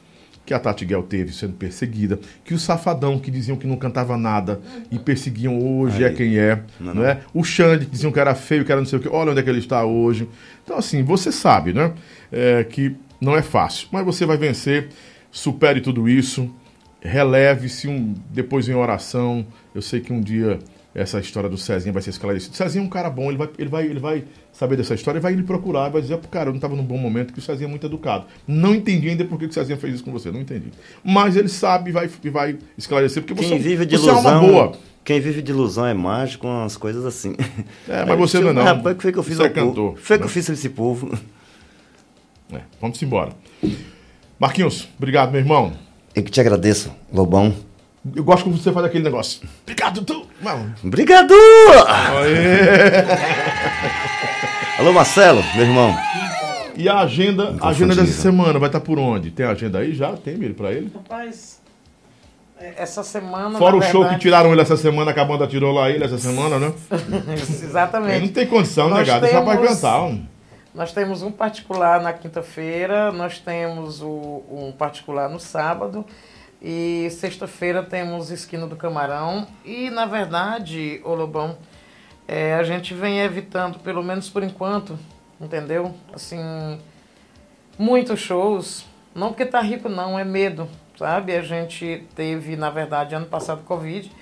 que 0.52 0.54
a 0.54 0.58
Tati 0.58 0.84
Guel 0.84 1.02
teve 1.02 1.32
sendo 1.32 1.54
perseguida, 1.54 2.20
que 2.44 2.52
o 2.52 2.58
Safadão, 2.58 3.18
que 3.18 3.30
diziam 3.30 3.56
que 3.56 3.66
não 3.66 3.76
cantava 3.76 4.18
nada 4.18 4.60
e 4.90 4.98
perseguiam 4.98 5.58
hoje 5.58 6.04
é 6.04 6.08
Aí. 6.08 6.14
quem 6.14 6.38
é, 6.38 6.62
Não, 6.78 6.94
não, 6.94 7.04
é? 7.04 7.20
O 7.32 7.42
Xande, 7.42 7.86
que 7.86 7.92
diziam 7.92 8.12
que 8.12 8.20
era 8.20 8.34
feio, 8.34 8.62
que 8.62 8.70
era 8.70 8.80
não 8.80 8.86
sei 8.86 8.98
o 8.98 9.02
que, 9.02 9.08
olha 9.08 9.30
onde 9.30 9.40
é 9.40 9.42
que 9.42 9.48
ele 9.48 9.60
está 9.60 9.82
hoje. 9.82 10.28
Então 10.62 10.76
assim, 10.76 11.02
você 11.02 11.32
sabe, 11.32 11.72
né, 11.72 11.94
é, 12.30 12.64
que 12.64 12.94
não 13.18 13.34
é 13.34 13.40
fácil, 13.40 13.88
mas 13.90 14.04
você 14.04 14.26
vai 14.26 14.36
vencer, 14.36 14.88
supere 15.30 15.80
tudo 15.80 16.06
isso, 16.06 16.54
releve-se 17.00 17.88
um, 17.88 18.14
depois 18.30 18.68
em 18.68 18.74
oração. 18.74 19.46
Eu 19.74 19.80
sei 19.80 20.00
que 20.00 20.12
um 20.12 20.20
dia 20.20 20.58
essa 20.94 21.18
história 21.20 21.48
do 21.48 21.56
Cezinha 21.56 21.92
vai 21.92 22.02
ser 22.02 22.10
esclarecida. 22.10 22.52
O 22.52 22.56
Cezinha 22.56 22.82
é 22.82 22.86
um 22.86 22.90
cara 22.90 23.08
bom, 23.08 23.28
ele 23.30 23.38
vai, 23.38 23.48
ele 23.58 23.68
vai, 23.68 23.86
ele 23.86 24.00
vai 24.00 24.24
saber 24.52 24.76
dessa 24.76 24.94
história 24.94 25.18
e 25.18 25.20
vai 25.22 25.32
lhe 25.34 25.42
procurar, 25.42 25.88
vai 25.88 26.02
dizer, 26.02 26.18
cara, 26.30 26.48
eu 26.48 26.52
não 26.52 26.56
estava 26.58 26.76
num 26.76 26.84
bom 26.84 26.98
momento, 26.98 27.32
que 27.32 27.38
o 27.38 27.42
Cezinha 27.42 27.66
é 27.66 27.70
muito 27.70 27.86
educado. 27.86 28.26
Não 28.46 28.74
entendi 28.74 29.08
ainda 29.08 29.24
por 29.24 29.38
que 29.38 29.46
o 29.46 29.52
Cezinha 29.52 29.78
fez 29.78 29.94
isso 29.94 30.04
com 30.04 30.12
você, 30.12 30.30
não 30.30 30.40
entendi. 30.40 30.66
Mas 31.02 31.36
ele 31.36 31.48
sabe 31.48 31.90
e 31.90 31.92
vai, 31.92 32.08
vai 32.08 32.58
esclarecer, 32.76 33.22
porque 33.22 33.42
você, 33.42 33.48
Quem 33.50 33.58
vive 33.58 33.86
de 33.86 33.96
você 33.96 34.10
é 34.10 34.12
uma 34.12 34.20
ilusão. 34.30 34.46
boa. 34.52 34.72
Quem 35.04 35.20
vive 35.20 35.42
de 35.42 35.50
ilusão 35.50 35.84
é 35.86 35.94
mágico, 35.94 36.46
umas 36.46 36.76
coisas 36.76 37.04
assim. 37.04 37.34
É, 37.88 38.04
mas 38.04 38.16
você 38.18 38.38
não 38.38 38.50
é 38.50 38.52
não. 38.52 38.62
Rapaz, 38.62 38.94
o 38.94 38.96
que 38.96 39.02
foi 39.02 39.12
que 39.12 39.18
eu 39.18 39.22
fiz 39.24 39.36
Você 39.36 39.42
é 39.42 39.46
ao 39.46 39.52
povo? 39.52 39.68
cantor, 39.70 39.90
O 39.90 39.94
que 39.94 40.00
foi 40.02 40.16
que 40.16 40.20
né? 40.22 40.26
eu 40.26 40.30
fiz 40.30 40.48
esse 40.48 40.68
povo? 40.68 41.18
É, 42.52 42.60
vamos 42.80 43.02
embora. 43.02 43.32
Marquinhos, 44.38 44.88
obrigado, 44.98 45.30
meu 45.32 45.40
irmão. 45.40 45.72
Eu 46.14 46.22
que 46.22 46.30
te 46.30 46.40
agradeço, 46.40 46.92
Lobão. 47.12 47.54
Eu 48.16 48.24
gosto 48.24 48.44
como 48.44 48.56
você 48.56 48.72
faz 48.72 48.84
aquele 48.86 49.04
negócio. 49.04 49.40
Obrigado, 49.62 50.02
tu. 50.02 50.26
Não. 50.40 50.74
Obrigado! 50.84 51.32
Aê. 51.86 53.02
Alô, 54.80 54.92
Marcelo, 54.92 55.42
meu 55.54 55.64
irmão. 55.64 55.94
E 56.76 56.88
a 56.88 56.98
agenda, 57.00 57.54
a 57.60 57.68
agenda 57.68 57.94
dessa 57.94 58.06
né? 58.08 58.12
semana 58.12 58.58
vai 58.58 58.68
estar 58.68 58.80
por 58.80 58.98
onde? 58.98 59.30
Tem 59.30 59.46
agenda 59.46 59.78
aí 59.78 59.94
já? 59.94 60.14
Tem, 60.16 60.36
Miri, 60.36 60.54
pra 60.54 60.72
ele? 60.72 60.90
Rapaz, 60.92 61.60
é, 62.58 62.74
essa 62.78 63.04
semana. 63.04 63.56
Fora 63.58 63.76
o 63.76 63.78
na 63.78 63.84
show 63.86 64.00
que 64.00 64.08
verdade- 64.08 64.22
tiraram 64.22 64.50
ele 64.52 64.62
essa 64.62 64.76
semana, 64.76 65.12
que 65.12 65.20
a 65.20 65.24
banda 65.24 65.46
tirou 65.46 65.72
lá 65.72 65.88
ele 65.90 66.02
essa 66.02 66.18
semana, 66.18 66.58
né? 66.58 66.72
Exatamente. 67.38 68.16
Ele 68.16 68.26
não 68.26 68.32
tem 68.32 68.46
condição, 68.46 68.88
né, 68.88 68.96
Nós 68.96 69.06
gato? 69.06 69.26
Só 69.28 69.42
pra 69.42 69.56
temos- 69.56 69.68
cantar. 69.68 70.02
Um. 70.02 70.24
Nós 70.74 70.92
temos 70.92 71.22
um 71.22 71.30
particular 71.30 72.00
na 72.00 72.14
quinta-feira, 72.14 73.12
nós 73.12 73.38
temos 73.38 74.00
o- 74.02 74.42
um 74.50 74.72
particular 74.76 75.28
no 75.28 75.38
sábado 75.38 76.04
e 76.62 77.10
sexta-feira 77.10 77.82
temos 77.82 78.30
Esquina 78.30 78.68
do 78.68 78.76
Camarão. 78.76 79.48
E, 79.64 79.90
na 79.90 80.06
verdade, 80.06 81.00
ô 81.04 81.12
Lobão, 81.12 81.58
é, 82.28 82.54
a 82.54 82.62
gente 82.62 82.94
vem 82.94 83.18
evitando, 83.18 83.80
pelo 83.80 84.02
menos 84.02 84.30
por 84.30 84.44
enquanto, 84.44 84.96
entendeu? 85.40 85.92
Assim, 86.14 86.38
muitos 87.76 88.20
shows, 88.20 88.84
não 89.12 89.28
porque 89.28 89.44
tá 89.44 89.60
rico 89.60 89.88
não, 89.88 90.16
é 90.16 90.24
medo, 90.24 90.68
sabe? 90.96 91.34
A 91.34 91.42
gente 91.42 92.06
teve, 92.14 92.54
na 92.54 92.70
verdade, 92.70 93.16
ano 93.16 93.26
passado 93.26 93.64
Covid, 93.64 94.12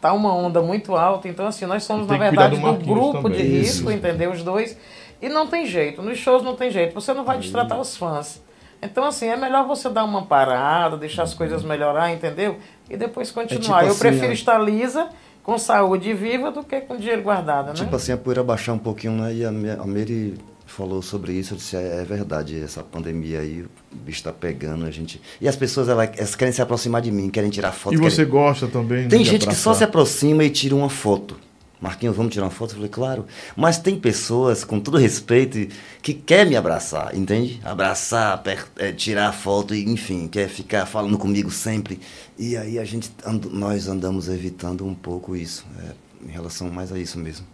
tá 0.00 0.12
uma 0.12 0.32
onda 0.32 0.62
muito 0.62 0.94
alta, 0.94 1.26
então 1.26 1.48
assim, 1.48 1.66
nós 1.66 1.82
somos, 1.82 2.06
na 2.06 2.16
verdade, 2.16 2.56
do 2.56 2.72
do, 2.74 2.84
grupo 2.84 3.28
de 3.28 3.38
também. 3.38 3.58
risco, 3.58 3.90
entendeu? 3.90 4.30
Os 4.30 4.44
dois. 4.44 4.78
E 5.20 5.28
não 5.28 5.48
tem 5.48 5.66
jeito, 5.66 6.00
nos 6.00 6.16
shows 6.16 6.44
não 6.44 6.54
tem 6.54 6.70
jeito, 6.70 6.94
você 6.94 7.12
não 7.12 7.24
vai 7.24 7.38
destratar 7.38 7.80
os 7.80 7.96
fãs. 7.96 8.40
Então, 8.80 9.04
assim, 9.04 9.26
é 9.26 9.36
melhor 9.36 9.66
você 9.66 9.88
dar 9.88 10.04
uma 10.04 10.24
parada, 10.24 10.96
deixar 10.96 11.24
as 11.24 11.34
coisas 11.34 11.64
melhorar, 11.64 12.12
entendeu? 12.12 12.58
E 12.88 12.96
depois 12.96 13.30
continuar. 13.30 13.78
tipo 13.80 13.86
Eu 13.88 13.90
assim, 13.90 13.98
prefiro 14.00 14.28
ó. 14.28 14.32
estar 14.32 14.58
lisa, 14.58 15.08
com 15.42 15.58
saúde 15.58 16.10
e 16.10 16.14
viva, 16.14 16.50
do 16.52 16.62
que 16.62 16.80
com 16.82 16.96
dinheiro 16.96 17.22
guardado, 17.22 17.68
né? 17.68 17.72
Tipo 17.74 17.96
assim, 17.96 18.12
a 18.12 18.16
poeira 18.16 18.42
baixar 18.44 18.72
um 18.74 18.78
pouquinho, 18.78 19.14
né? 19.14 19.34
E 19.34 19.44
a, 19.44 19.48
a 19.48 19.86
Mary 19.86 20.34
falou 20.64 21.00
sobre 21.02 21.32
isso, 21.32 21.54
eu 21.54 21.56
disse, 21.58 21.74
é, 21.76 22.02
é 22.02 22.04
verdade, 22.04 22.62
essa 22.62 22.82
pandemia 22.82 23.40
aí, 23.40 23.62
o 23.62 23.96
bicho 23.96 24.22
tá 24.22 24.32
pegando, 24.32 24.84
a 24.84 24.90
gente... 24.90 25.20
E 25.40 25.48
as 25.48 25.56
pessoas, 25.56 25.88
elas, 25.88 26.10
elas 26.16 26.34
querem 26.36 26.52
se 26.52 26.60
aproximar 26.60 27.00
de 27.00 27.10
mim, 27.10 27.30
querem 27.30 27.48
tirar 27.50 27.72
foto. 27.72 27.94
E 27.94 27.96
você 27.96 28.16
querem- 28.16 28.30
gosta 28.30 28.66
também 28.68 29.08
Tem 29.08 29.22
de 29.22 29.30
gente 29.30 29.46
que 29.46 29.54
só 29.54 29.72
se 29.72 29.82
abraçar. 29.82 29.88
aproxima 29.88 30.44
e 30.44 30.50
tira 30.50 30.76
uma 30.76 30.90
foto. 30.90 31.36
Marquinhos, 31.80 32.16
vamos 32.16 32.32
tirar 32.32 32.44
uma 32.46 32.50
foto? 32.50 32.70
Eu 32.70 32.76
falei, 32.76 32.88
claro. 32.90 33.24
Mas 33.56 33.78
tem 33.78 33.98
pessoas, 33.98 34.64
com 34.64 34.80
todo 34.80 34.98
respeito, 34.98 35.72
que 36.02 36.12
quer 36.12 36.44
me 36.46 36.56
abraçar, 36.56 37.14
entende? 37.16 37.60
Abraçar, 37.64 38.42
é, 38.76 38.92
tirar 38.92 39.32
foto, 39.32 39.74
e, 39.74 39.88
enfim, 39.88 40.26
quer 40.26 40.48
ficar 40.48 40.86
falando 40.86 41.16
comigo 41.16 41.50
sempre. 41.50 42.00
E 42.38 42.56
aí 42.56 42.78
a 42.78 42.84
gente, 42.84 43.10
and- 43.24 43.48
nós 43.52 43.86
andamos 43.86 44.28
evitando 44.28 44.84
um 44.84 44.94
pouco 44.94 45.36
isso, 45.36 45.64
é, 45.78 46.28
em 46.28 46.32
relação 46.32 46.68
mais 46.68 46.90
a 46.92 46.98
isso 46.98 47.18
mesmo. 47.18 47.46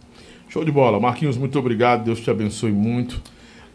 Show 0.49 0.65
de 0.65 0.71
bola. 0.71 0.99
Marquinhos, 0.99 1.37
muito 1.37 1.59
obrigado. 1.59 2.03
Deus 2.05 2.19
te 2.19 2.29
abençoe 2.31 2.71
muito. 2.71 3.21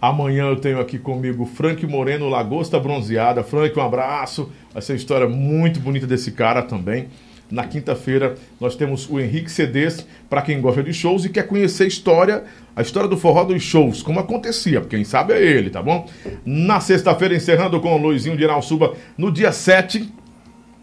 Amanhã 0.01 0.45
eu 0.47 0.57
tenho 0.57 0.81
aqui 0.81 0.99
comigo 0.99 1.45
Frank 1.45 1.87
Moreno, 1.87 2.29
Lagosta 2.29 2.81
Bronzeada. 2.81 3.45
Frank, 3.45 3.79
um 3.79 3.83
abraço. 3.83 4.51
Vai 4.73 4.81
ser 4.83 4.93
uma 4.93 4.97
história 4.97 5.29
muito 5.29 5.79
bonita 5.79 6.07
desse 6.07 6.33
cara 6.33 6.63
também. 6.63 7.09
Na 7.51 7.65
quinta-feira 7.65 8.37
nós 8.61 8.77
temos 8.77 9.09
o 9.11 9.19
Henrique 9.19 9.51
Cedês, 9.51 10.07
para 10.29 10.43
quem 10.43 10.61
gosta 10.61 10.83
de 10.83 10.93
shows 10.93 11.25
e 11.25 11.29
quer 11.29 11.47
conhecer 11.47 11.85
a 11.85 11.89
história, 11.89 12.45
a 12.77 12.83
história 12.83 13.09
do 13.09 13.17
forró 13.17 13.45
dos 13.45 13.63
shows, 13.63 14.03
como 14.03 14.21
acontecia, 14.21 14.81
quem 14.83 15.03
sabe 15.05 15.33
é 15.33 15.43
ele, 15.43 15.71
tá 15.71 15.83
bom? 15.83 16.09
Na 16.45 16.81
sexta-feira, 16.81 17.35
encerrando 17.35 17.81
com 17.81 17.95
o 17.95 17.99
Luizinho 17.99 18.37
de 18.37 18.45
Inalsuba, 18.45 18.95
no 19.19 19.33
dia 19.33 19.51
7, 19.51 20.09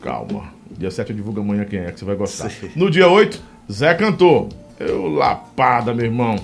Calma. 0.02 0.54
Dia 0.78 0.92
7 0.92 1.10
eu 1.10 1.16
divulgo 1.16 1.42
amanhã 1.42 1.66
quem 1.66 1.80
é 1.80 1.92
que 1.92 2.00
você 2.00 2.06
vai 2.06 2.16
gostar. 2.16 2.52
No 2.76 2.90
dia 2.90 3.08
8, 3.08 3.42
Zé 3.72 3.94
Cantor. 3.94 4.50
Eu 4.80 5.08
lapada, 5.08 5.94
meu 5.94 6.06
irmão. 6.06 6.36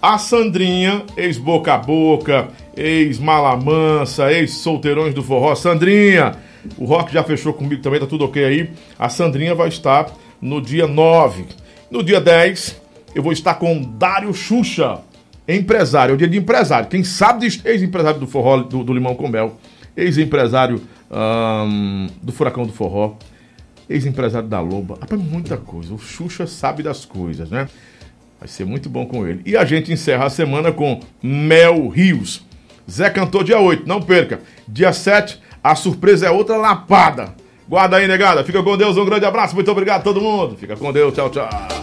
A 0.00 0.16
Sandrinha, 0.16 1.04
ex-boca 1.14 1.74
a 1.74 1.78
boca, 1.78 2.48
ex-mala 2.74 3.54
mansa, 3.54 4.32
ex-solteirões 4.32 5.12
do 5.12 5.22
forró. 5.22 5.54
Sandrinha, 5.54 6.36
o 6.76 6.84
Rock 6.84 7.12
já 7.12 7.22
fechou 7.22 7.52
comigo 7.52 7.82
também, 7.82 8.00
tá 8.00 8.06
tudo 8.06 8.24
ok 8.24 8.44
aí. 8.44 8.70
A 8.98 9.08
Sandrinha 9.08 9.54
vai 9.54 9.68
estar 9.68 10.12
no 10.40 10.60
dia 10.60 10.86
9. 10.86 11.46
No 11.90 12.02
dia 12.02 12.20
10, 12.20 12.80
eu 13.14 13.22
vou 13.22 13.32
estar 13.32 13.54
com 13.54 13.82
Dário 13.82 14.32
Xuxa, 14.32 15.00
empresário. 15.48 16.12
É 16.12 16.14
o 16.14 16.18
dia 16.18 16.28
de 16.28 16.38
empresário. 16.38 16.88
Quem 16.88 17.02
sabe 17.02 17.46
ex-empresário 17.64 18.20
do 18.20 18.26
forró, 18.26 18.58
do, 18.58 18.84
do 18.84 18.92
Limão 18.92 19.14
com 19.14 19.28
Mel, 19.28 19.58
ex-empresário 19.96 20.80
do 22.22 22.32
Furacão 22.32 22.64
do 22.64 22.72
Forró, 22.72 23.14
ex-empresário 23.88 24.48
da 24.48 24.60
Loba. 24.60 24.98
Rapaz, 25.00 25.20
muita 25.20 25.56
coisa. 25.56 25.92
O 25.92 25.98
Xuxa 25.98 26.46
sabe 26.46 26.82
das 26.82 27.04
coisas, 27.04 27.50
né? 27.50 27.68
Vai 28.38 28.48
ser 28.48 28.64
muito 28.64 28.88
bom 28.88 29.04
com 29.04 29.26
ele. 29.26 29.42
E 29.44 29.56
a 29.56 29.64
gente 29.64 29.92
encerra 29.92 30.26
a 30.26 30.30
semana 30.30 30.72
com 30.72 31.00
Mel 31.22 31.88
Rios. 31.88 32.42
Zé 32.90 33.10
cantou 33.10 33.42
dia 33.44 33.58
8, 33.58 33.86
não 33.86 34.00
perca. 34.00 34.40
Dia 34.66 34.92
7, 34.92 35.40
a 35.62 35.74
surpresa 35.74 36.26
é 36.26 36.30
outra 36.30 36.56
lapada. 36.56 37.34
Guarda 37.68 37.98
aí, 37.98 38.08
negada. 38.08 38.42
Fica 38.42 38.62
com 38.62 38.76
Deus, 38.76 38.96
um 38.96 39.04
grande 39.04 39.24
abraço. 39.24 39.54
Muito 39.54 39.70
obrigado 39.70 40.00
a 40.00 40.04
todo 40.04 40.20
mundo. 40.20 40.56
Fica 40.56 40.76
com 40.76 40.92
Deus, 40.92 41.14
tchau, 41.14 41.30
tchau. 41.30 41.79